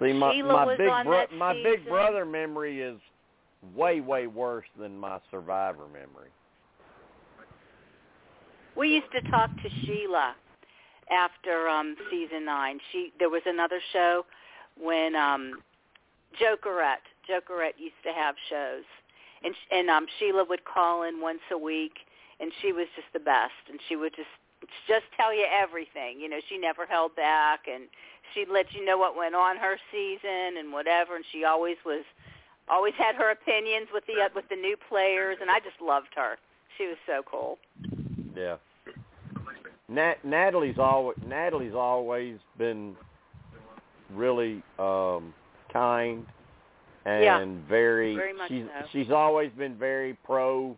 See, 0.00 0.12
my 0.12 0.32
Sheila 0.32 0.66
my 0.66 0.76
big 0.76 0.88
bro- 1.04 1.26
my 1.36 1.62
big 1.62 1.86
brother 1.86 2.24
memory 2.24 2.80
is 2.80 2.98
way 3.74 4.00
way 4.00 4.26
worse 4.26 4.64
than 4.78 4.96
my 4.96 5.18
survivor 5.30 5.86
memory. 5.92 6.30
We 8.76 8.88
used 8.88 9.12
to 9.12 9.20
talk 9.30 9.50
to 9.62 9.68
Sheila 9.84 10.34
after 11.10 11.68
um 11.68 11.96
season 12.10 12.46
nine. 12.46 12.78
She 12.92 13.12
there 13.18 13.28
was 13.28 13.42
another 13.44 13.80
show 13.92 14.24
when 14.80 15.14
um 15.14 15.60
Jokerette 16.40 17.04
Jokerette 17.28 17.78
used 17.78 18.00
to 18.04 18.12
have 18.12 18.34
shows, 18.48 18.84
and 19.44 19.54
and 19.70 19.90
um 19.90 20.06
Sheila 20.18 20.44
would 20.48 20.64
call 20.64 21.02
in 21.02 21.20
once 21.20 21.40
a 21.50 21.58
week, 21.58 21.98
and 22.40 22.52
she 22.60 22.72
was 22.72 22.86
just 22.96 23.08
the 23.12 23.20
best, 23.20 23.68
and 23.68 23.80
she 23.88 23.96
would 23.96 24.14
just 24.14 24.28
just 24.86 25.04
tell 25.16 25.34
you 25.34 25.46
everything. 25.50 26.20
You 26.20 26.28
know, 26.28 26.40
she 26.48 26.58
never 26.58 26.86
held 26.86 27.16
back, 27.16 27.60
and 27.66 27.84
she'd 28.34 28.48
let 28.48 28.72
you 28.74 28.84
know 28.84 28.98
what 28.98 29.16
went 29.16 29.34
on 29.34 29.56
her 29.56 29.78
season 29.90 30.58
and 30.58 30.72
whatever. 30.72 31.16
And 31.16 31.24
she 31.32 31.44
always 31.44 31.76
was 31.84 32.04
always 32.68 32.94
had 32.96 33.14
her 33.16 33.30
opinions 33.30 33.88
with 33.92 34.04
the 34.06 34.14
with 34.34 34.48
the 34.48 34.56
new 34.56 34.76
players, 34.88 35.38
and 35.40 35.50
I 35.50 35.58
just 35.60 35.80
loved 35.80 36.14
her. 36.16 36.36
She 36.78 36.86
was 36.86 36.96
so 37.06 37.22
cool. 37.28 37.58
Yeah. 38.36 38.56
Nat- 39.88 40.24
Natalie's 40.24 40.78
always 40.78 41.16
Natalie's 41.26 41.74
always 41.74 42.38
been 42.56 42.96
really 44.12 44.62
um 44.78 45.34
kind 45.72 46.26
and 47.04 47.24
Yeah, 47.24 47.44
very, 47.68 48.14
very 48.16 48.32
much 48.32 48.48
she's 48.48 48.64
so. 48.80 48.86
she's 48.92 49.10
always 49.10 49.50
been 49.58 49.76
very 49.76 50.14
pro 50.24 50.76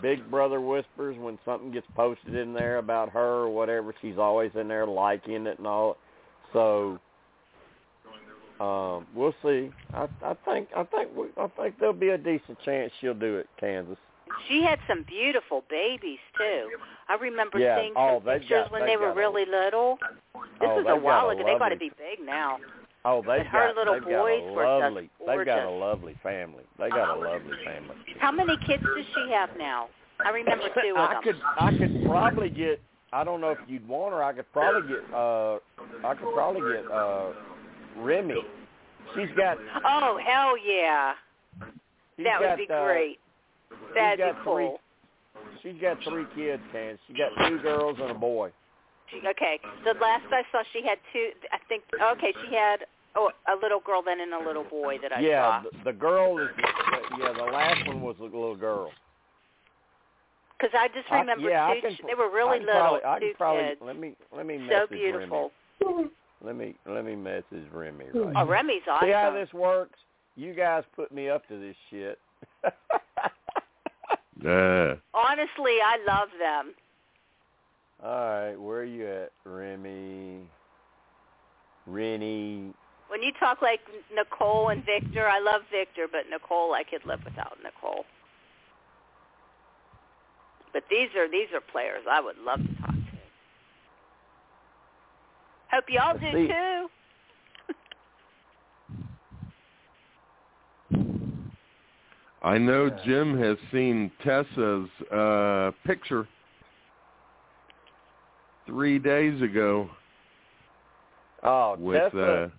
Big 0.00 0.30
Brother 0.30 0.60
whispers 0.60 1.16
when 1.18 1.38
something 1.44 1.72
gets 1.72 1.86
posted 1.96 2.34
in 2.36 2.52
there 2.54 2.78
about 2.78 3.08
her 3.10 3.42
or 3.44 3.50
whatever 3.50 3.92
she's 4.00 4.18
always 4.18 4.52
in 4.54 4.68
there 4.68 4.86
liking 4.86 5.46
it 5.46 5.58
and 5.58 5.66
all 5.66 5.96
so 6.52 6.98
Um, 8.60 9.06
we'll 9.14 9.34
see. 9.42 9.70
I, 9.94 10.06
I 10.22 10.34
think 10.44 10.68
I 10.76 10.84
think 10.84 11.08
we, 11.16 11.26
I 11.38 11.48
think 11.56 11.78
there'll 11.78 11.94
be 11.94 12.10
a 12.10 12.18
decent 12.18 12.58
chance 12.64 12.92
she'll 13.00 13.14
do 13.14 13.38
it, 13.38 13.48
Kansas. 13.58 13.96
She 14.48 14.62
had 14.62 14.78
some 14.86 15.02
beautiful 15.08 15.64
babies 15.70 16.18
too. 16.36 16.70
I 17.08 17.14
remember 17.14 17.58
Yeah, 17.58 17.80
seeing 17.80 17.94
oh, 17.96 18.18
some 18.18 18.32
pictures 18.34 18.50
got- 18.50 18.72
when 18.72 18.82
they've 18.82 18.98
they 18.98 19.04
were 19.04 19.14
really 19.14 19.44
little. 19.46 19.98
This 20.60 20.68
oh, 20.70 20.82
was 20.82 20.86
a 20.88 20.94
while 20.96 21.30
ago. 21.30 21.42
They 21.44 21.58
got 21.58 21.70
to 21.70 21.76
be 21.76 21.90
big 21.98 22.24
now. 22.24 22.58
Oh, 23.04 23.22
they've 23.22 23.40
And 23.40 23.48
her 23.48 23.68
got 23.68 23.76
little 23.76 23.94
they've 23.94 24.04
boys 24.04 24.12
got 24.12 24.50
a 24.50 24.52
were 24.52 24.64
just 24.64 24.82
lovely 24.82 25.10
they've 25.26 25.46
got 25.46 25.64
a 25.66 25.70
lovely 25.70 26.16
family. 26.22 26.64
They 26.78 26.90
got 26.90 27.16
a 27.16 27.18
lovely 27.18 27.56
family. 27.64 27.96
How 28.18 28.30
many 28.30 28.56
kids 28.66 28.82
does 28.82 29.06
she 29.14 29.32
have 29.32 29.50
now? 29.58 29.88
I 30.24 30.30
remember 30.30 30.64
two 30.82 30.94
of 30.96 30.98
I 30.98 31.14
them. 31.14 31.22
could 31.22 31.36
I 31.58 31.70
could 31.78 32.04
probably 32.06 32.50
get 32.50 32.80
I 33.12 33.24
don't 33.24 33.40
know 33.40 33.50
if 33.50 33.58
you'd 33.66 33.88
want 33.88 34.12
her. 34.14 34.22
I 34.22 34.32
could 34.34 34.52
probably 34.52 34.88
get 34.88 35.14
uh 35.14 35.58
I 36.04 36.14
could 36.14 36.34
probably 36.34 36.60
get 36.74 36.90
uh 36.90 37.32
Remy. 37.96 38.34
She's 39.14 39.34
got 39.36 39.56
Oh 39.84 40.20
hell 40.24 40.56
yeah! 40.58 41.14
she's 42.16 42.26
that 42.26 42.40
got, 42.40 42.58
would 42.58 42.68
be 42.68 42.72
uh, 42.72 42.84
great. 42.84 43.18
she's 43.70 43.94
That'd 43.94 44.18
got 44.18 44.36
be 44.36 44.40
cool. 44.44 44.78
Three, 45.62 45.72
she's 45.72 45.80
got 45.80 45.96
three 46.04 46.26
kids, 46.36 46.62
Can 46.70 46.98
she 47.08 47.14
got 47.14 47.48
two 47.48 47.58
girls 47.60 47.96
and 48.00 48.10
a 48.10 48.14
boy. 48.14 48.50
She, 49.10 49.18
okay, 49.28 49.58
the 49.84 49.94
last 50.00 50.24
I 50.30 50.42
saw, 50.52 50.62
she 50.72 50.82
had 50.86 50.98
two. 51.12 51.30
I 51.52 51.58
think. 51.68 51.82
Okay, 52.16 52.32
she 52.46 52.54
had 52.54 52.84
oh 53.16 53.30
a 53.48 53.56
little 53.60 53.80
girl 53.80 54.02
then 54.04 54.20
and 54.20 54.32
a 54.34 54.38
little 54.46 54.64
boy 54.64 54.98
that 55.02 55.12
I 55.12 55.20
yeah, 55.20 55.62
saw. 55.62 55.68
the, 55.70 55.84
the 55.84 55.92
girl 55.92 56.38
is 56.38 56.48
yeah, 57.18 57.32
the 57.32 57.44
last 57.44 57.86
one 57.86 58.02
was 58.02 58.16
a 58.20 58.22
little 58.22 58.56
girl. 58.56 58.92
Because 60.58 60.74
I 60.78 60.88
just 60.88 61.10
I- 61.10 61.20
remember 61.20 61.48
yeah, 61.48 61.66
I 61.66 61.74
two. 61.74 61.80
can- 61.80 61.96
ch- 61.96 62.00
they 62.06 62.14
were 62.14 62.30
really 62.30 62.56
I 62.56 62.58
can 62.58 62.66
little. 62.66 62.80
Probably, 62.80 63.04
I 63.04 63.18
two 63.18 63.26
can 63.26 63.34
probably 63.36 63.64
kids. 63.64 63.80
let 63.84 63.98
me 63.98 64.16
let 64.36 64.46
me 64.46 64.68
so 64.68 64.86
beautiful. 64.88 65.52
Remy. 65.80 66.10
Let 66.42 66.56
me 66.56 66.74
let 66.86 67.04
me 67.04 67.16
message 67.16 67.70
Remy. 67.72 68.04
Right 68.14 68.34
Oh, 68.36 68.46
Remy's 68.46 68.82
awesome. 68.90 69.08
See 69.08 69.12
how 69.12 69.32
this 69.32 69.52
works? 69.52 69.98
You 70.36 70.54
guys 70.54 70.84
put 70.94 71.12
me 71.12 71.28
up 71.28 71.46
to 71.48 71.58
this 71.58 71.76
shit. 71.90 72.18
Yeah. 74.42 74.94
Honestly, 75.12 75.76
I 75.84 75.98
love 76.06 76.28
them. 76.38 76.72
All 78.02 78.10
right, 78.10 78.56
where 78.56 78.78
are 78.78 78.84
you 78.84 79.06
at, 79.06 79.32
Remy? 79.44 80.46
Renny. 81.86 82.72
When 83.08 83.22
you 83.22 83.32
talk 83.38 83.60
like 83.60 83.80
Nicole 84.14 84.68
and 84.70 84.84
Victor, 84.84 85.26
I 85.26 85.40
love 85.40 85.62
Victor, 85.70 86.06
but 86.10 86.30
Nicole, 86.30 86.72
I 86.72 86.84
could 86.84 87.04
live 87.04 87.20
without 87.24 87.58
Nicole. 87.62 88.04
But 90.72 90.84
these 90.88 91.08
are 91.16 91.28
these 91.28 91.48
are 91.52 91.60
players 91.60 92.04
I 92.08 92.20
would 92.20 92.38
love 92.38 92.60
to 92.60 92.74
talk 92.80 92.94
to. 92.94 93.00
Hope 95.72 95.84
y'all 95.88 96.16
do 96.16 96.30
See- 96.32 96.46
too. 96.46 96.88
I 102.42 102.56
know 102.56 102.88
Jim 103.04 103.36
has 103.38 103.58
seen 103.72 104.12
Tessa's 104.22 104.88
uh 105.10 105.72
picture 105.84 106.28
three 108.70 108.98
days 108.98 109.40
ago 109.42 109.90
Oh, 111.42 111.76
with 111.78 112.00
Tessa. 112.12 112.52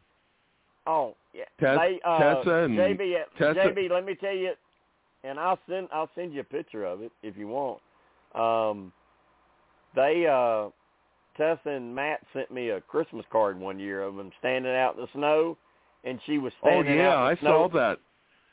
uh 0.86 0.90
oh, 0.90 1.16
yeah. 1.34 1.44
Tess- 1.60 1.78
they, 1.80 2.00
uh, 2.04 2.20
Tessa 2.20 2.50
and 2.66 2.78
JB, 2.78 3.16
uh, 3.16 3.38
Tessa- 3.38 3.60
JB, 3.70 3.90
let 3.92 4.06
me 4.06 4.16
tell 4.16 4.34
you, 4.34 4.54
and 5.24 5.40
I'll 5.40 5.60
send 5.70 5.88
I'll 5.94 6.10
send 6.16 6.34
you 6.34 6.42
a 6.42 6.44
picture 6.44 6.84
of 6.86 7.02
it 7.02 7.12
if 7.24 7.38
you 7.38 7.48
want. 7.48 7.80
Um, 8.36 8.92
they 9.96 10.26
uh, 10.28 10.70
Tessa 11.38 11.70
and 11.70 11.94
Matt 11.94 12.22
sent 12.34 12.52
me 12.52 12.70
a 12.70 12.82
Christmas 12.82 13.26
card 13.32 13.60
one 13.60 13.78
year 13.80 14.02
of 14.02 14.16
them 14.16 14.32
standing 14.40 14.74
out 14.74 14.96
in 14.96 15.02
the 15.02 15.08
snow, 15.14 15.58
and 16.04 16.20
she 16.26 16.38
was 16.40 16.52
Oh 16.64 16.68
standing 16.70 16.98
yeah, 16.98 17.10
out 17.10 17.18
I 17.18 17.30
in 17.32 17.36
the 17.36 17.40
snow. 17.42 17.70
saw 17.70 17.78
that. 17.78 18.00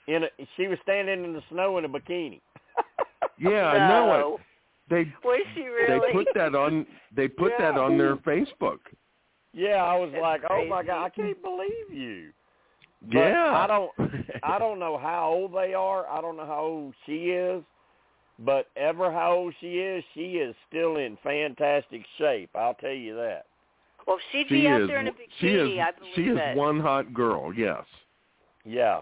In 0.08 0.24
a, 0.24 0.28
she 0.56 0.66
was 0.68 0.78
standing 0.82 1.24
in 1.24 1.32
the 1.32 1.42
snow 1.50 1.78
in 1.78 1.84
a 1.84 1.88
bikini. 1.88 2.40
Yeah, 3.40 3.66
I 3.68 3.88
know 3.88 4.36
it. 4.36 4.40
They 4.90 5.12
Was 5.24 5.40
she 5.54 5.62
really? 5.62 6.00
they 6.00 6.12
put 6.12 6.26
that 6.34 6.54
on 6.54 6.86
they 7.14 7.28
put 7.28 7.52
that 7.58 7.76
on 7.76 7.98
their 7.98 8.16
Facebook. 8.16 8.78
Yeah, 9.52 9.82
I 9.84 9.96
was 9.98 10.10
That's 10.12 10.22
like, 10.22 10.42
oh 10.50 10.64
my 10.66 10.82
god, 10.82 11.04
I 11.04 11.08
can't 11.10 11.40
believe 11.42 11.90
you. 11.92 12.30
But 13.02 13.18
yeah. 13.18 13.52
I 13.54 13.66
don't 13.66 13.90
I 14.42 14.58
don't 14.58 14.78
know 14.78 14.98
how 14.98 15.30
old 15.32 15.52
they 15.54 15.74
are. 15.74 16.06
I 16.06 16.20
don't 16.20 16.36
know 16.36 16.46
how 16.46 16.60
old 16.60 16.94
she 17.06 17.30
is. 17.30 17.62
But 18.40 18.68
ever 18.76 19.10
how 19.10 19.32
old 19.32 19.54
she 19.60 19.78
is, 19.78 20.04
she 20.14 20.34
is 20.36 20.54
still 20.68 20.96
in 20.96 21.18
fantastic 21.24 22.02
shape. 22.18 22.50
I'll 22.54 22.74
tell 22.74 22.92
you 22.92 23.16
that. 23.16 23.46
well, 24.06 24.18
she'd 24.30 24.46
she 24.48 24.60
be 24.62 24.66
out 24.68 24.86
there 24.86 25.00
in 25.00 25.08
a 25.08 25.12
she 25.40 25.46
bikini. 25.48 25.72
is 25.74 25.78
I 25.80 25.90
believe 25.98 26.12
she 26.14 26.22
is 26.22 26.38
it. 26.40 26.56
one 26.56 26.78
hot 26.78 27.12
girl, 27.12 27.52
yes. 27.52 27.82
Yeah, 28.64 29.00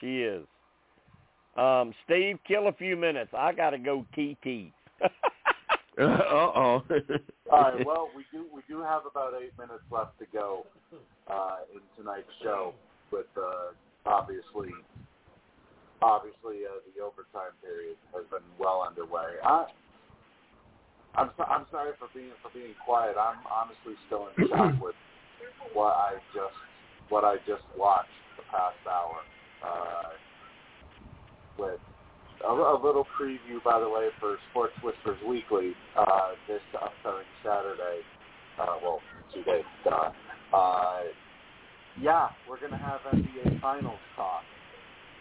she 0.00 0.22
is. 0.22 0.44
Um, 1.56 1.94
Steve, 2.04 2.38
kill 2.46 2.68
a 2.68 2.72
few 2.72 2.94
minutes. 2.96 3.30
I 3.36 3.52
got 3.52 3.70
to 3.70 3.78
go 3.78 4.04
TT. 4.14 4.72
uh 6.00 6.22
oh. 6.54 6.82
All 7.50 7.62
right. 7.62 7.84
Well, 7.84 8.08
we 8.14 8.24
do 8.30 8.46
we 8.54 8.62
do 8.68 8.82
have 8.82 9.02
about 9.10 9.34
eight 9.34 9.50
minutes 9.58 9.82
left 9.90 10.18
to 10.20 10.26
go 10.32 10.64
uh, 11.26 11.56
in 11.74 11.80
tonight's 11.96 12.30
show, 12.42 12.74
with 13.10 13.26
uh, 13.36 13.74
obviously 14.06 14.70
obviously 16.00 16.62
uh, 16.70 16.78
the 16.94 17.02
overtime 17.02 17.50
period 17.62 17.96
has 18.14 18.22
been 18.30 18.46
well 18.58 18.86
underway. 18.86 19.42
I, 19.42 19.66
I'm 21.16 21.30
so, 21.36 21.42
I'm 21.44 21.66
sorry 21.72 21.92
for 21.98 22.06
being 22.14 22.30
for 22.42 22.50
being 22.54 22.74
quiet. 22.86 23.16
I'm 23.18 23.42
honestly 23.50 23.98
still 24.06 24.28
in 24.30 24.48
shock 24.48 24.78
with 24.82 24.94
what 25.74 25.98
I 25.98 26.14
just 26.30 26.54
what 27.08 27.24
I 27.24 27.36
just 27.42 27.66
watched 27.76 28.14
the 28.36 28.44
past 28.50 28.78
hour. 28.86 29.18
Uh, 29.66 30.14
with 31.58 31.80
a, 32.44 32.52
a 32.52 32.78
little 32.82 33.06
preview, 33.18 33.62
by 33.64 33.80
the 33.80 33.88
way, 33.88 34.08
for 34.20 34.36
Sports 34.50 34.74
Whispers 34.82 35.18
Weekly 35.26 35.72
uh, 35.96 36.34
this 36.46 36.60
upcoming 36.74 37.26
Saturday. 37.42 38.00
Uh, 38.60 38.76
well, 38.82 39.00
two 39.34 39.42
days. 39.42 39.64
Uh, 39.86 40.10
uh, 40.56 41.00
yeah, 42.00 42.28
we're 42.48 42.60
going 42.60 42.72
to 42.72 42.78
have 42.78 43.00
NBA 43.12 43.60
Finals 43.60 43.98
talk 44.16 44.42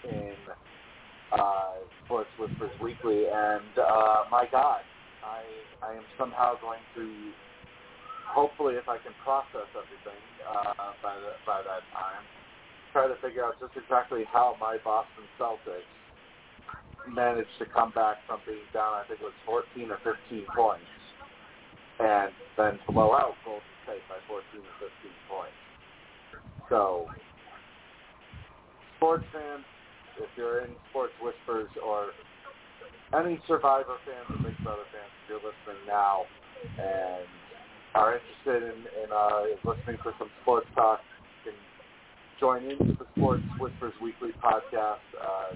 in 0.03 0.33
uh, 1.31 1.73
Sports 2.05 2.29
Whispers 2.39 2.71
Weekly, 2.81 3.25
and 3.25 3.73
uh, 3.77 4.23
my 4.31 4.45
God, 4.51 4.81
I 5.23 5.41
I 5.85 5.93
am 5.93 6.03
somehow 6.17 6.53
going 6.61 6.81
to, 6.95 7.05
hopefully, 8.25 8.75
if 8.75 8.87
I 8.89 8.97
can 8.97 9.13
process 9.23 9.69
everything 9.73 10.21
uh, 10.45 10.93
by 11.03 11.15
the, 11.15 11.33
by 11.45 11.61
that 11.61 11.85
time, 11.93 12.23
try 12.93 13.07
to 13.07 13.15
figure 13.21 13.45
out 13.45 13.59
just 13.59 13.73
exactly 13.77 14.23
how 14.31 14.55
my 14.59 14.77
Boston 14.83 15.25
Celtics 15.37 15.85
managed 17.13 17.55
to 17.59 17.65
come 17.65 17.91
back 17.91 18.17
from 18.27 18.39
being 18.45 18.65
down, 18.73 18.93
I 18.93 19.03
think 19.07 19.21
it 19.21 19.23
was 19.23 19.37
14 19.45 19.91
or 19.91 19.99
15 20.03 20.45
points, 20.55 20.91
and 21.99 22.31
then 22.57 22.79
blow 22.87 23.13
out 23.13 23.35
Golden 23.45 23.63
State 23.83 24.03
by 24.09 24.19
14 24.27 24.43
or 24.59 24.75
15 24.79 25.11
points. 25.29 25.59
So, 26.69 27.07
sports 28.97 29.25
fans, 29.31 29.63
if 30.19 30.29
you're 30.35 30.65
in 30.65 30.71
Sports 30.89 31.13
Whispers 31.21 31.69
or 31.83 32.11
any 33.15 33.39
Survivor 33.47 33.95
fans 34.03 34.27
or 34.29 34.37
Big 34.43 34.57
Brother 34.63 34.83
fans, 34.91 35.11
if 35.23 35.29
you're 35.29 35.43
listening 35.43 35.85
now 35.87 36.25
and 36.79 37.23
are 37.95 38.19
interested 38.19 38.73
in, 38.73 38.79
in 39.03 39.09
uh, 39.13 39.55
listening 39.63 39.97
to 40.03 40.11
some 40.19 40.29
sports 40.41 40.67
talk, 40.75 40.99
you 41.45 41.51
can 41.51 41.59
join 42.39 42.63
into 42.69 42.93
the 42.97 43.05
Sports 43.15 43.43
Whispers 43.59 43.93
Weekly 44.01 44.31
podcast 44.43 45.05
uh, 45.21 45.55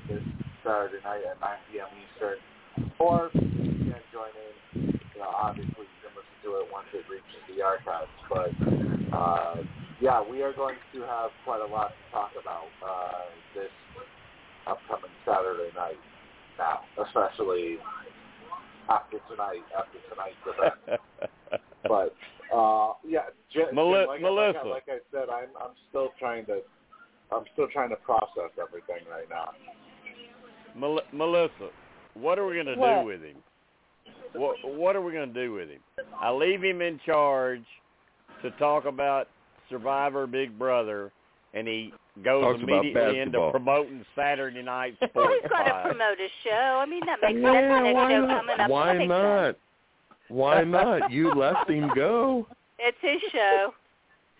Saturday 0.64 1.02
night 1.04 1.22
at 1.26 1.40
9 1.42 1.50
p.m. 1.72 1.90
Eastern. 1.98 2.38
Or 3.00 3.32
you 3.66 3.74
can't 3.90 4.06
join 4.14 4.30
in, 4.38 4.54
you 5.16 5.20
know, 5.22 5.30
obviously 5.30 5.90
you 5.90 5.98
can 6.06 6.14
listen 6.14 6.38
to 6.46 6.62
it 6.62 6.66
once 6.72 6.88
it 6.94 7.04
reaches 7.10 7.42
the 7.50 7.62
archives. 7.62 8.14
But 8.30 8.54
uh, 9.16 9.66
yeah, 10.00 10.22
we 10.22 10.42
are 10.42 10.54
going 10.54 10.78
to 10.94 11.02
have 11.02 11.32
quite 11.44 11.62
a 11.62 11.66
lot 11.66 11.94
to 11.98 12.04
talk 12.12 12.32
about 12.40 12.70
uh, 12.86 13.34
this 13.56 13.74
upcoming 14.68 15.12
Saturday 15.26 15.74
night 15.76 16.00
now, 16.58 16.82
especially 17.02 17.78
after 18.90 19.18
tonight, 19.30 19.66
after 19.78 19.98
tonight's 20.10 20.38
event. 20.46 21.02
But 21.88 22.14
uh, 22.54 22.94
yeah, 23.04 23.34
J- 23.52 23.74
Meli- 23.74 24.06
like, 24.06 24.22
Melissa. 24.22 24.62
Like, 24.64 24.66
I- 24.66 24.70
like 24.70 24.88
I 24.88 25.00
said, 25.12 25.28
I'm 25.34 25.50
I'm 25.58 25.74
still 25.90 26.10
trying 26.20 26.46
to 26.46 26.62
I'm 27.34 27.44
still 27.54 27.68
trying 27.74 27.90
to 27.90 27.96
process 27.98 28.54
everything 28.62 29.02
right 29.10 29.26
now. 29.30 29.50
Mel- 30.76 31.02
Melissa, 31.14 31.70
what 32.14 32.38
are 32.40 32.46
we 32.46 32.54
going 32.56 32.66
to 32.68 32.76
do 32.76 33.06
with 33.06 33.22
him? 33.22 33.36
What 34.34 34.56
What 34.64 34.96
are 34.96 35.02
we 35.02 35.12
going 35.12 35.34
to 35.34 35.44
do 35.46 35.54
with 35.54 35.70
him? 35.70 35.80
I 36.20 36.32
leave 36.32 36.64
him 36.64 36.82
in 36.82 37.00
charge 37.06 37.64
to 38.44 38.52
talk 38.52 38.86
about 38.86 39.28
Survivor 39.70 40.26
Big 40.28 40.58
Brother, 40.58 41.12
and 41.54 41.68
he 41.68 41.94
goes 42.24 42.44
Talks 42.44 42.60
immediately 42.62 43.20
into 43.20 43.50
promoting 43.52 44.06
Saturday 44.16 44.62
Night 44.62 44.96
Well, 45.02 45.10
Sports. 45.10 45.34
he's 45.42 45.50
got 45.50 45.64
to 45.64 45.90
promote 45.90 46.18
his 46.20 46.32
show. 46.44 46.80
I 46.82 46.86
mean, 46.86 47.02
that 47.06 47.20
makes 47.22 47.40
Yeah, 47.42 47.52
sense. 47.54 47.86
That's 47.86 47.94
why 47.96 48.10
show 48.12 48.26
not? 48.26 48.38
coming 48.46 48.60
up. 48.60 48.70
Why 48.70 49.06
not? 49.06 49.56
Why 50.30 50.64
not? 50.64 51.12
You 51.12 51.34
let 51.34 51.70
him 51.70 51.90
go. 51.94 52.48
It's 52.80 52.98
his 53.02 53.22
show. 53.32 53.74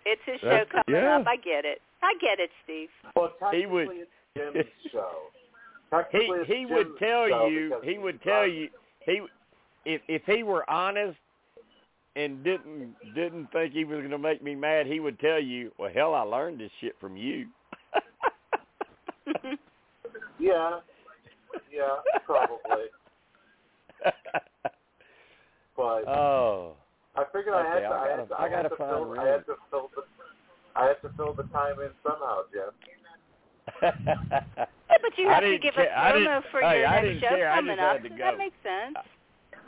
It's 0.06 0.20
his 0.26 0.40
show 0.40 0.48
That's- 0.48 0.68
coming 0.70 1.00
yeah. 1.02 1.16
up. 1.18 1.26
I 1.26 1.36
get 1.36 1.64
it. 1.64 1.80
I 2.02 2.14
get 2.20 2.40
it, 2.40 2.50
Steve. 2.64 2.88
Well, 3.14 3.32
He 3.52 3.66
would- 3.66 3.88
it's 3.90 4.10
Jim's 4.36 4.66
show. 4.92 5.10
He 6.10 6.32
he 6.46 6.66
would 6.66 6.98
tell 6.98 7.28
you 7.28 7.80
he 7.84 7.98
would 7.98 8.22
tell 8.22 8.46
you 8.46 8.68
he 9.04 9.20
if 9.84 10.00
if 10.08 10.22
he 10.26 10.42
were 10.42 10.68
honest 10.70 11.18
and 12.16 12.42
didn't 12.44 12.94
didn't 13.14 13.50
think 13.52 13.72
he 13.72 13.84
was 13.84 13.98
going 13.98 14.10
to 14.10 14.18
make 14.18 14.42
me 14.42 14.54
mad, 14.54 14.86
he 14.86 15.00
would 15.00 15.18
tell 15.18 15.40
you, 15.40 15.72
"Well, 15.78 15.90
hell, 15.92 16.14
I 16.14 16.22
learned 16.22 16.60
this 16.60 16.70
shit 16.80 16.96
from 17.00 17.16
you." 17.16 17.46
Yeah, 20.38 20.80
yeah, 21.70 22.02
probably. 22.26 22.90
But 25.74 26.04
oh, 26.06 26.76
I 27.16 27.24
figured 27.32 27.54
I 27.54 27.64
had 27.64 27.78
Okay, 27.78 27.88
to. 27.88 27.94
I 27.94 28.08
had 28.08 28.28
to, 28.28 28.34
I 28.34 28.38
I, 28.38 28.42
had 28.42 28.62
gotta 28.68 28.76
fill. 28.76 29.16
I 29.18 29.24
had 29.24 29.46
to 29.46 29.56
fill 29.70 29.90
the. 29.96 30.02
I 30.76 30.86
had 30.88 31.00
to 31.00 31.08
fill 31.16 31.32
the 31.32 31.44
time 31.44 31.80
in 31.80 31.88
somehow, 32.04 32.42
Jim. 32.52 32.68
Yeah, 33.82 33.90
but 35.00 35.16
you 35.18 35.28
I 35.28 35.34
have 35.34 35.42
to 35.42 35.58
give 35.58 35.74
care- 35.74 35.88
a 35.88 35.98
I 35.98 36.12
promo 36.12 36.18
didn't- 36.18 36.44
for 36.50 36.60
hey, 36.60 36.78
your 36.80 36.88
I 36.88 37.02
next 37.02 37.20
show 37.22 37.28
care. 37.28 37.54
Coming 37.54 37.78
up. 37.78 37.92
had 37.96 38.02
to 38.02 38.08
go. 38.10 38.16
That 38.18 38.38
makes 38.38 38.56
sense. 38.62 38.96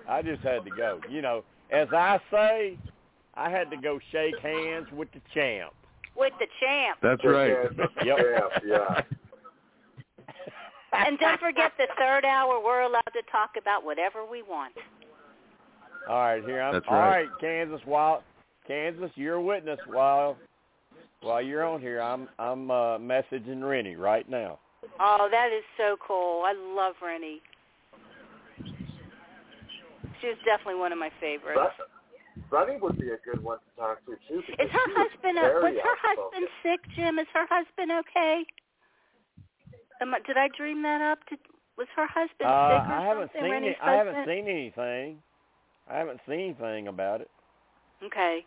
I 0.08 0.23
just 0.23 0.42
had 0.42 0.64
to 0.64 0.70
go. 0.70 1.00
You 1.08 1.23
know, 1.23 1.44
as 1.70 1.89
I 1.92 2.20
say, 2.31 2.78
I 3.34 3.48
had 3.50 3.70
to 3.70 3.76
go 3.76 3.98
shake 4.12 4.39
hands 4.40 4.86
with 4.92 5.10
the 5.12 5.20
champ. 5.32 5.73
With 6.16 6.32
the 6.39 6.47
champ. 6.60 6.98
That's 7.02 7.24
right. 7.24 7.50
Yep. 8.05 8.18
Yeah, 8.18 8.40
yeah. 8.66 9.00
And 10.92 11.18
don't 11.18 11.40
forget 11.40 11.73
the 11.76 11.89
third 11.98 12.24
hour, 12.24 12.60
we're 12.62 12.82
allowed 12.82 13.02
to 13.14 13.23
talk 13.32 13.50
about 13.60 13.84
whatever 13.84 14.24
we 14.24 14.42
want. 14.42 14.74
All 16.08 16.16
right, 16.18 16.44
here 16.44 16.60
I'm. 16.62 16.73
That's 16.74 16.84
All 16.89 16.97
right. 16.98 17.23
right, 17.23 17.28
Kansas. 17.40 17.81
Wild. 17.86 18.23
Kansas, 18.66 19.10
you're 19.16 19.34
a 19.34 19.42
witness. 19.42 19.78
While 19.86 20.36
while 21.24 21.42
you're 21.42 21.64
on 21.64 21.80
here, 21.80 22.00
I'm 22.00 22.28
I'm 22.38 22.70
uh, 22.70 22.98
messaging 22.98 23.66
Renny 23.68 23.96
right 23.96 24.28
now. 24.28 24.58
Oh, 25.00 25.28
that 25.30 25.48
is 25.56 25.64
so 25.76 25.96
cool. 26.06 26.42
I 26.44 26.52
love 26.52 26.94
Renny. 27.02 27.40
She's 30.20 30.36
definitely 30.44 30.80
one 30.80 30.92
of 30.92 30.98
my 30.98 31.10
favorites. 31.20 31.60
But 31.60 31.88
Runny 32.50 32.78
would 32.80 32.98
be 32.98 33.08
a 33.08 33.18
good 33.24 33.42
one 33.42 33.58
to 33.58 33.80
talk 33.80 34.04
to 34.06 34.12
too. 34.28 34.40
Is 34.40 34.44
her 34.58 34.66
she 34.68 34.92
was 34.92 35.08
husband? 35.12 35.38
Uh, 35.38 35.60
was 35.60 35.74
her 35.74 35.98
husband 36.00 36.48
sick, 36.62 36.80
Jim? 36.94 37.18
Is 37.18 37.26
her 37.34 37.46
husband 37.50 37.90
okay? 38.04 38.44
Am 40.00 40.14
I, 40.14 40.18
did 40.26 40.36
I 40.36 40.48
dream 40.56 40.82
that 40.82 41.00
up? 41.00 41.18
Did, 41.28 41.38
was 41.76 41.88
her 41.96 42.06
husband 42.06 42.48
Uh, 42.48 42.68
sick 42.68 42.88
or 42.88 42.94
I 42.94 43.04
haven't 43.04 43.30
something? 43.32 43.42
seen 43.42 43.50
Renny's 43.50 43.76
it. 43.80 43.82
I 43.82 43.92
haven't 43.94 44.26
seen 44.26 44.48
anything. 44.48 45.22
I 45.90 45.96
haven't 45.98 46.20
seen 46.28 46.40
anything 46.40 46.88
about 46.88 47.20
it. 47.20 47.30
Okay. 48.02 48.44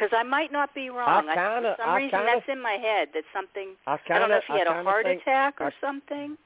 Because 0.00 0.16
I 0.18 0.22
might 0.22 0.50
not 0.50 0.74
be 0.74 0.88
wrong. 0.88 1.28
I, 1.28 1.34
kinda- 1.34 1.74
for 1.76 1.82
some 1.82 1.90
I 1.90 1.96
reason, 1.96 2.10
kinda- 2.10 2.32
that's 2.34 2.48
in 2.48 2.60
my 2.62 2.72
head. 2.72 3.08
That 3.12 3.24
something. 3.34 3.76
I 3.86 3.98
I 4.08 4.18
don't 4.18 4.28
know 4.30 4.36
if 4.36 4.44
he 4.44 4.54
had 4.54 4.66
a 4.66 4.82
heart 4.82 5.04
think, 5.04 5.20
attack 5.22 5.60
or 5.60 5.66
I, 5.66 5.72
something. 5.80 6.38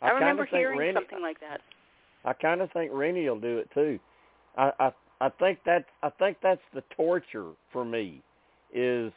I, 0.00 0.08
I 0.08 0.12
remember 0.12 0.44
hearing 0.46 0.78
Renny, 0.78 0.94
something 0.94 1.20
like 1.20 1.40
that. 1.40 1.60
I 2.24 2.32
kind 2.34 2.60
of 2.60 2.70
think 2.72 2.92
Renny 2.94 3.28
will 3.28 3.40
do 3.40 3.58
it 3.58 3.68
too. 3.74 3.98
I 4.56 4.72
I 4.78 4.92
I 5.20 5.28
think 5.28 5.58
that's 5.66 5.84
I 6.02 6.10
think 6.10 6.36
that's 6.42 6.62
the 6.72 6.82
torture 6.94 7.48
for 7.72 7.84
me. 7.84 8.22
Is 8.72 9.12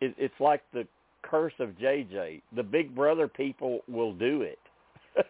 it, 0.00 0.14
it's 0.18 0.40
like 0.40 0.62
the 0.72 0.86
curse 1.22 1.52
of 1.60 1.70
JJ. 1.78 2.42
The 2.56 2.62
Big 2.62 2.94
Brother 2.94 3.28
people 3.28 3.80
will 3.88 4.12
do 4.12 4.42
it. 4.42 4.58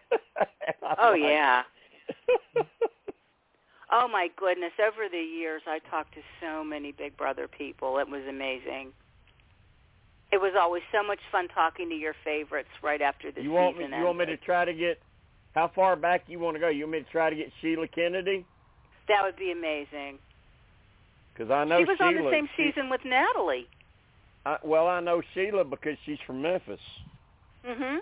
Oh 0.99 1.11
like- 1.11 1.21
yeah. 1.21 1.63
Oh 3.91 4.07
my 4.07 4.29
goodness! 4.37 4.71
Over 4.79 5.09
the 5.09 5.17
years, 5.17 5.61
I 5.67 5.79
talked 5.89 6.13
to 6.13 6.21
so 6.39 6.63
many 6.63 6.93
Big 6.93 7.17
Brother 7.17 7.47
people. 7.47 7.97
It 7.99 8.07
was 8.09 8.21
amazing. 8.27 8.93
It 10.31 10.39
was 10.39 10.53
always 10.57 10.83
so 10.93 11.03
much 11.05 11.19
fun 11.29 11.49
talking 11.49 11.89
to 11.89 11.95
your 11.95 12.15
favorites 12.23 12.69
right 12.81 13.01
after 13.01 13.31
the 13.31 13.41
you 13.41 13.51
want 13.51 13.77
me? 13.77 13.83
season 13.83 13.99
You 13.99 14.05
want 14.05 14.17
me 14.19 14.25
to 14.27 14.37
try 14.37 14.63
to 14.63 14.73
get? 14.73 15.01
How 15.53 15.67
far 15.75 15.97
back 15.97 16.23
you 16.27 16.39
want 16.39 16.55
to 16.55 16.61
go? 16.61 16.69
You 16.69 16.85
want 16.85 16.93
me 16.93 16.99
to 16.99 17.11
try 17.11 17.29
to 17.29 17.35
get 17.35 17.51
Sheila 17.59 17.87
Kennedy? 17.89 18.45
That 19.09 19.23
would 19.23 19.35
be 19.35 19.51
amazing. 19.51 20.19
Because 21.33 21.51
I 21.51 21.65
know 21.65 21.79
she 21.79 21.85
was 21.85 21.97
Sheila, 21.97 22.07
on 22.07 22.23
the 22.23 22.31
same 22.31 22.49
she- 22.55 22.71
season 22.71 22.89
with 22.89 23.01
Natalie. 23.03 23.67
I, 24.45 24.57
well, 24.63 24.87
I 24.87 25.01
know 25.01 25.21
Sheila 25.33 25.65
because 25.65 25.97
she's 26.05 26.19
from 26.25 26.41
Memphis. 26.41 26.79
Mhm. 27.65 27.99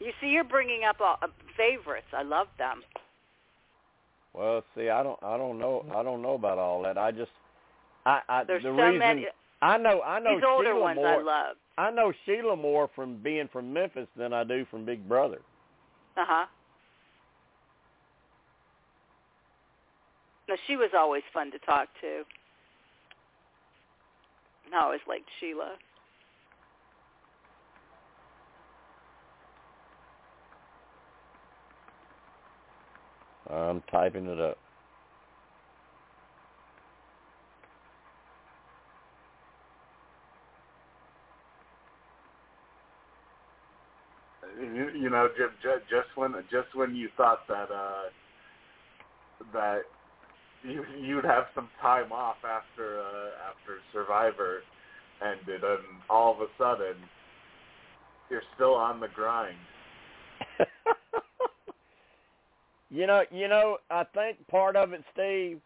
You 0.00 0.12
see, 0.20 0.28
you're 0.28 0.44
bringing 0.44 0.82
up 0.84 1.00
all, 1.00 1.16
uh, 1.22 1.28
favorites. 1.56 2.08
I 2.12 2.22
love 2.22 2.48
them. 2.58 2.82
Well, 4.34 4.64
see, 4.76 4.90
I 4.90 5.02
don't, 5.02 5.18
I 5.22 5.36
don't 5.36 5.58
know, 5.58 5.84
I 5.94 6.02
don't 6.02 6.20
know 6.20 6.34
about 6.34 6.58
all 6.58 6.82
that. 6.82 6.98
I 6.98 7.12
just, 7.12 7.30
I, 8.04 8.20
I 8.28 8.44
There's 8.44 8.62
the 8.62 8.70
so 8.70 8.74
reason 8.74 8.98
many. 8.98 9.26
I 9.62 9.78
know, 9.78 10.02
I 10.02 10.18
know 10.18 10.34
These 10.34 10.44
older 10.46 10.70
Sheila 10.70 10.80
ones 10.80 10.96
more. 10.96 11.06
I 11.06 11.22
love. 11.22 11.56
I 11.78 11.90
know 11.90 12.12
Sheila 12.26 12.56
more 12.56 12.90
from 12.94 13.16
being 13.22 13.48
from 13.52 13.72
Memphis 13.72 14.08
than 14.16 14.32
I 14.32 14.44
do 14.44 14.66
from 14.70 14.84
Big 14.84 15.08
Brother. 15.08 15.38
Uh 16.16 16.24
huh. 16.26 16.46
No, 20.48 20.56
she 20.66 20.76
was 20.76 20.90
always 20.96 21.22
fun 21.32 21.50
to 21.52 21.58
talk 21.60 21.88
to. 22.02 22.22
I 24.74 24.82
always 24.82 25.00
liked 25.08 25.28
Sheila. 25.40 25.72
I'm 33.50 33.82
typing 33.90 34.26
it 34.26 34.40
up. 34.40 34.58
You, 44.60 45.10
know, 45.10 45.28
Jim, 45.36 45.50
ju- 45.62 45.80
just 45.90 46.16
when 46.16 46.34
just 46.50 46.74
when 46.74 46.94
you 46.94 47.08
thought 47.16 47.40
that 47.48 47.70
uh, 47.72 48.04
that 49.52 49.80
you 50.62 50.84
you'd 51.00 51.24
have 51.24 51.44
some 51.54 51.68
time 51.80 52.12
off 52.12 52.36
after 52.44 53.00
uh, 53.00 53.50
after 53.50 53.78
Survivor 53.92 54.60
ended, 55.22 55.62
and 55.64 55.80
all 56.10 56.34
of 56.34 56.40
a 56.40 56.46
sudden 56.58 56.96
you're 58.30 58.42
still 58.54 58.74
on 58.74 59.00
the 59.00 59.08
grind. 59.14 59.56
you 62.94 63.08
know, 63.08 63.24
you 63.32 63.48
know, 63.48 63.78
I 63.90 64.04
think 64.14 64.36
part 64.46 64.76
of 64.76 64.92
it, 64.92 65.02
Steve. 65.12 65.60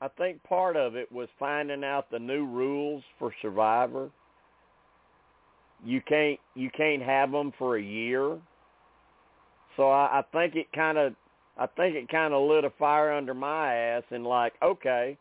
I 0.00 0.08
think 0.08 0.42
part 0.42 0.76
of 0.76 0.96
it 0.96 1.10
was 1.12 1.28
finding 1.38 1.84
out 1.84 2.10
the 2.10 2.18
new 2.18 2.44
rules 2.44 3.04
for 3.20 3.32
Survivor. 3.40 4.10
You 5.84 6.00
can't 6.00 6.40
you 6.56 6.70
can't 6.76 7.02
have 7.02 7.30
them 7.30 7.52
for 7.56 7.76
a 7.76 7.82
year. 7.82 8.36
So 9.76 9.90
I, 9.90 10.18
I 10.18 10.22
think 10.32 10.56
it 10.56 10.66
kind 10.74 10.98
of 10.98 11.14
I 11.56 11.66
think 11.66 11.94
it 11.94 12.08
kind 12.08 12.34
of 12.34 12.48
lit 12.48 12.64
a 12.64 12.70
fire 12.70 13.12
under 13.12 13.34
my 13.34 13.72
ass 13.74 14.02
and 14.10 14.24
like, 14.24 14.54
okay, 14.60 15.16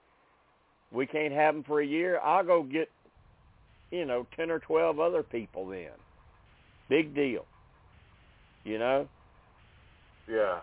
we 0.91 1.05
can't 1.05 1.33
have 1.33 1.53
them 1.53 1.63
for 1.63 1.81
a 1.81 1.85
year. 1.85 2.19
I'll 2.23 2.43
go 2.43 2.63
get, 2.63 2.89
you 3.91 4.05
know, 4.05 4.25
ten 4.35 4.49
or 4.49 4.57
twelve 4.59 4.99
other 4.99 5.21
people 5.21 5.67
then. 5.67 5.91
Big 6.89 7.13
deal. 7.13 7.45
You 8.63 8.79
know. 8.79 9.07
Yeah. 10.27 10.59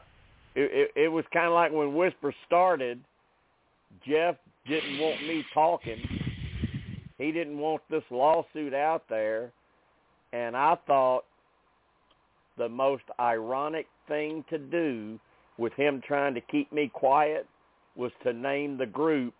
It 0.54 0.90
it, 0.96 1.04
it 1.04 1.08
was 1.08 1.24
kind 1.32 1.46
of 1.46 1.52
like 1.52 1.72
when 1.72 1.94
Whisper 1.94 2.34
started. 2.46 3.00
Jeff 4.06 4.36
didn't 4.66 4.98
want 4.98 5.20
me 5.22 5.44
talking. 5.54 5.98
He 7.18 7.32
didn't 7.32 7.58
want 7.58 7.82
this 7.90 8.02
lawsuit 8.10 8.74
out 8.74 9.04
there, 9.08 9.52
and 10.32 10.56
I 10.56 10.76
thought 10.86 11.24
the 12.58 12.68
most 12.68 13.04
ironic 13.20 13.86
thing 14.08 14.44
to 14.50 14.58
do 14.58 15.18
with 15.58 15.72
him 15.74 16.02
trying 16.06 16.34
to 16.34 16.40
keep 16.40 16.72
me 16.72 16.90
quiet 16.92 17.46
was 17.96 18.10
to 18.24 18.32
name 18.32 18.76
the 18.76 18.86
group 18.86 19.34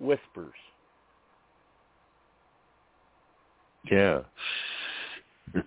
Whispers. 0.00 0.52
Yeah. 3.90 4.20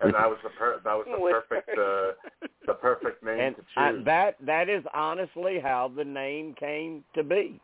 And 0.01 0.13
that 0.13 0.29
was 0.29 0.37
the 0.43 0.49
per- 0.49 0.79
that 0.83 0.93
was 0.93 1.05
the 1.05 1.17
perfect 1.17 1.69
uh, 1.69 2.47
the 2.67 2.73
perfect 2.73 3.23
name 3.23 3.39
and 3.39 3.55
to 3.55 3.61
I, 3.77 3.91
choose. 3.91 4.05
that 4.05 4.35
that 4.45 4.69
is 4.69 4.83
honestly 4.93 5.59
how 5.61 5.91
the 5.95 6.03
name 6.03 6.55
came 6.59 7.03
to 7.15 7.23
be. 7.23 7.59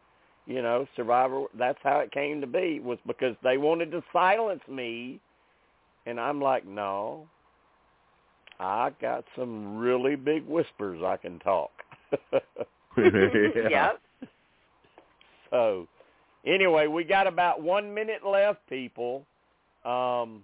You 0.45 0.61
know, 0.61 0.87
Survivor. 0.95 1.45
That's 1.57 1.79
how 1.83 1.99
it 1.99 2.11
came 2.11 2.41
to 2.41 2.47
be 2.47 2.79
was 2.79 2.99
because 3.07 3.35
they 3.43 3.57
wanted 3.57 3.91
to 3.91 4.03
silence 4.13 4.61
me, 4.69 5.19
and 6.05 6.19
I'm 6.19 6.39
like, 6.39 6.67
no, 6.67 7.27
I 8.59 8.91
got 9.01 9.25
some 9.35 9.77
really 9.77 10.15
big 10.15 10.45
whispers 10.45 11.01
I 11.03 11.17
can 11.17 11.39
talk. 11.39 11.71
Yep. 12.97 14.01
So, 15.51 15.87
anyway, 16.45 16.87
we 16.87 17.03
got 17.03 17.27
about 17.27 17.61
one 17.61 17.93
minute 17.93 18.25
left, 18.25 18.67
people. 18.67 19.25
Um, 19.85 20.43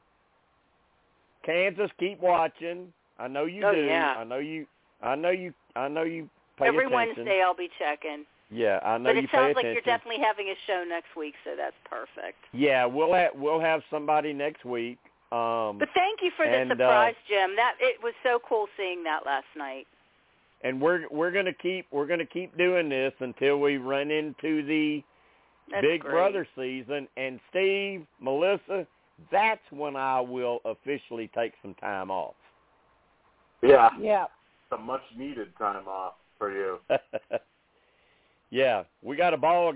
Kansas, 1.45 1.89
keep 1.99 2.19
watching. 2.19 2.91
I 3.19 3.27
know 3.27 3.45
you 3.45 3.65
Oh, 3.65 3.73
do. 3.73 3.81
yeah. 3.85 4.15
I 4.17 4.23
know 4.23 4.37
you. 4.37 4.65
I 5.01 5.15
know 5.15 5.29
you. 5.31 5.53
I 5.75 5.87
know 5.87 6.03
you 6.03 6.29
pay 6.57 6.67
Every 6.67 6.85
attention. 6.85 7.15
Wednesday 7.15 7.41
I'll 7.41 7.55
be 7.55 7.69
checking. 7.79 8.25
Yeah, 8.53 8.79
I 8.83 8.97
know 8.97 9.05
but 9.13 9.17
it 9.17 9.29
sounds 9.31 9.55
like 9.55 9.63
you're 9.63 9.81
definitely 9.81 10.21
having 10.21 10.49
a 10.49 10.55
show 10.67 10.83
next 10.87 11.15
week, 11.15 11.35
so 11.45 11.51
that's 11.55 11.75
perfect. 11.85 12.37
Yeah, 12.51 12.85
we'll 12.85 13.13
have 13.13 13.31
we'll 13.35 13.61
have 13.61 13.81
somebody 13.89 14.33
next 14.33 14.65
week. 14.65 14.97
Um, 15.31 15.77
But 15.77 15.87
thank 15.95 16.21
you 16.21 16.31
for 16.35 16.45
the 16.45 16.53
and, 16.57 16.71
uh, 16.73 16.75
surprise, 16.75 17.15
Jim. 17.29 17.55
That 17.55 17.75
it 17.79 18.03
was 18.03 18.13
so 18.23 18.39
cool 18.47 18.67
seeing 18.75 19.03
that 19.05 19.25
last 19.25 19.45
night. 19.55 19.87
and 20.63 20.81
we're 20.81 21.07
we're 21.09 21.31
gonna 21.31 21.53
keep 21.53 21.87
we're 21.91 22.05
gonna 22.05 22.25
keep 22.25 22.55
doing 22.57 22.89
this 22.89 23.13
until 23.19 23.57
we 23.61 23.77
run 23.77 24.11
into 24.11 24.61
the 24.63 25.01
That's 25.71 25.81
Big 25.81 26.01
great. 26.01 26.11
Brother 26.11 26.45
season. 26.55 27.07
And 27.15 27.39
Steve, 27.49 28.05
Melissa, 28.19 28.85
that's 29.31 29.61
when 29.71 29.95
I 29.95 30.19
will 30.21 30.59
officially 30.65 31.29
take 31.35 31.53
some 31.61 31.73
time 31.75 32.09
off. 32.09 32.35
Yeah, 33.61 33.89
Yeah. 33.99 34.23
it's 34.23 34.79
a 34.79 34.81
much 34.81 35.01
needed 35.15 35.55
time 35.57 35.87
off 35.87 36.15
for 36.37 36.51
you. 36.51 36.79
yeah, 38.49 38.83
we 39.01 39.15
got 39.15 39.33
a 39.33 39.37
ball 39.37 39.73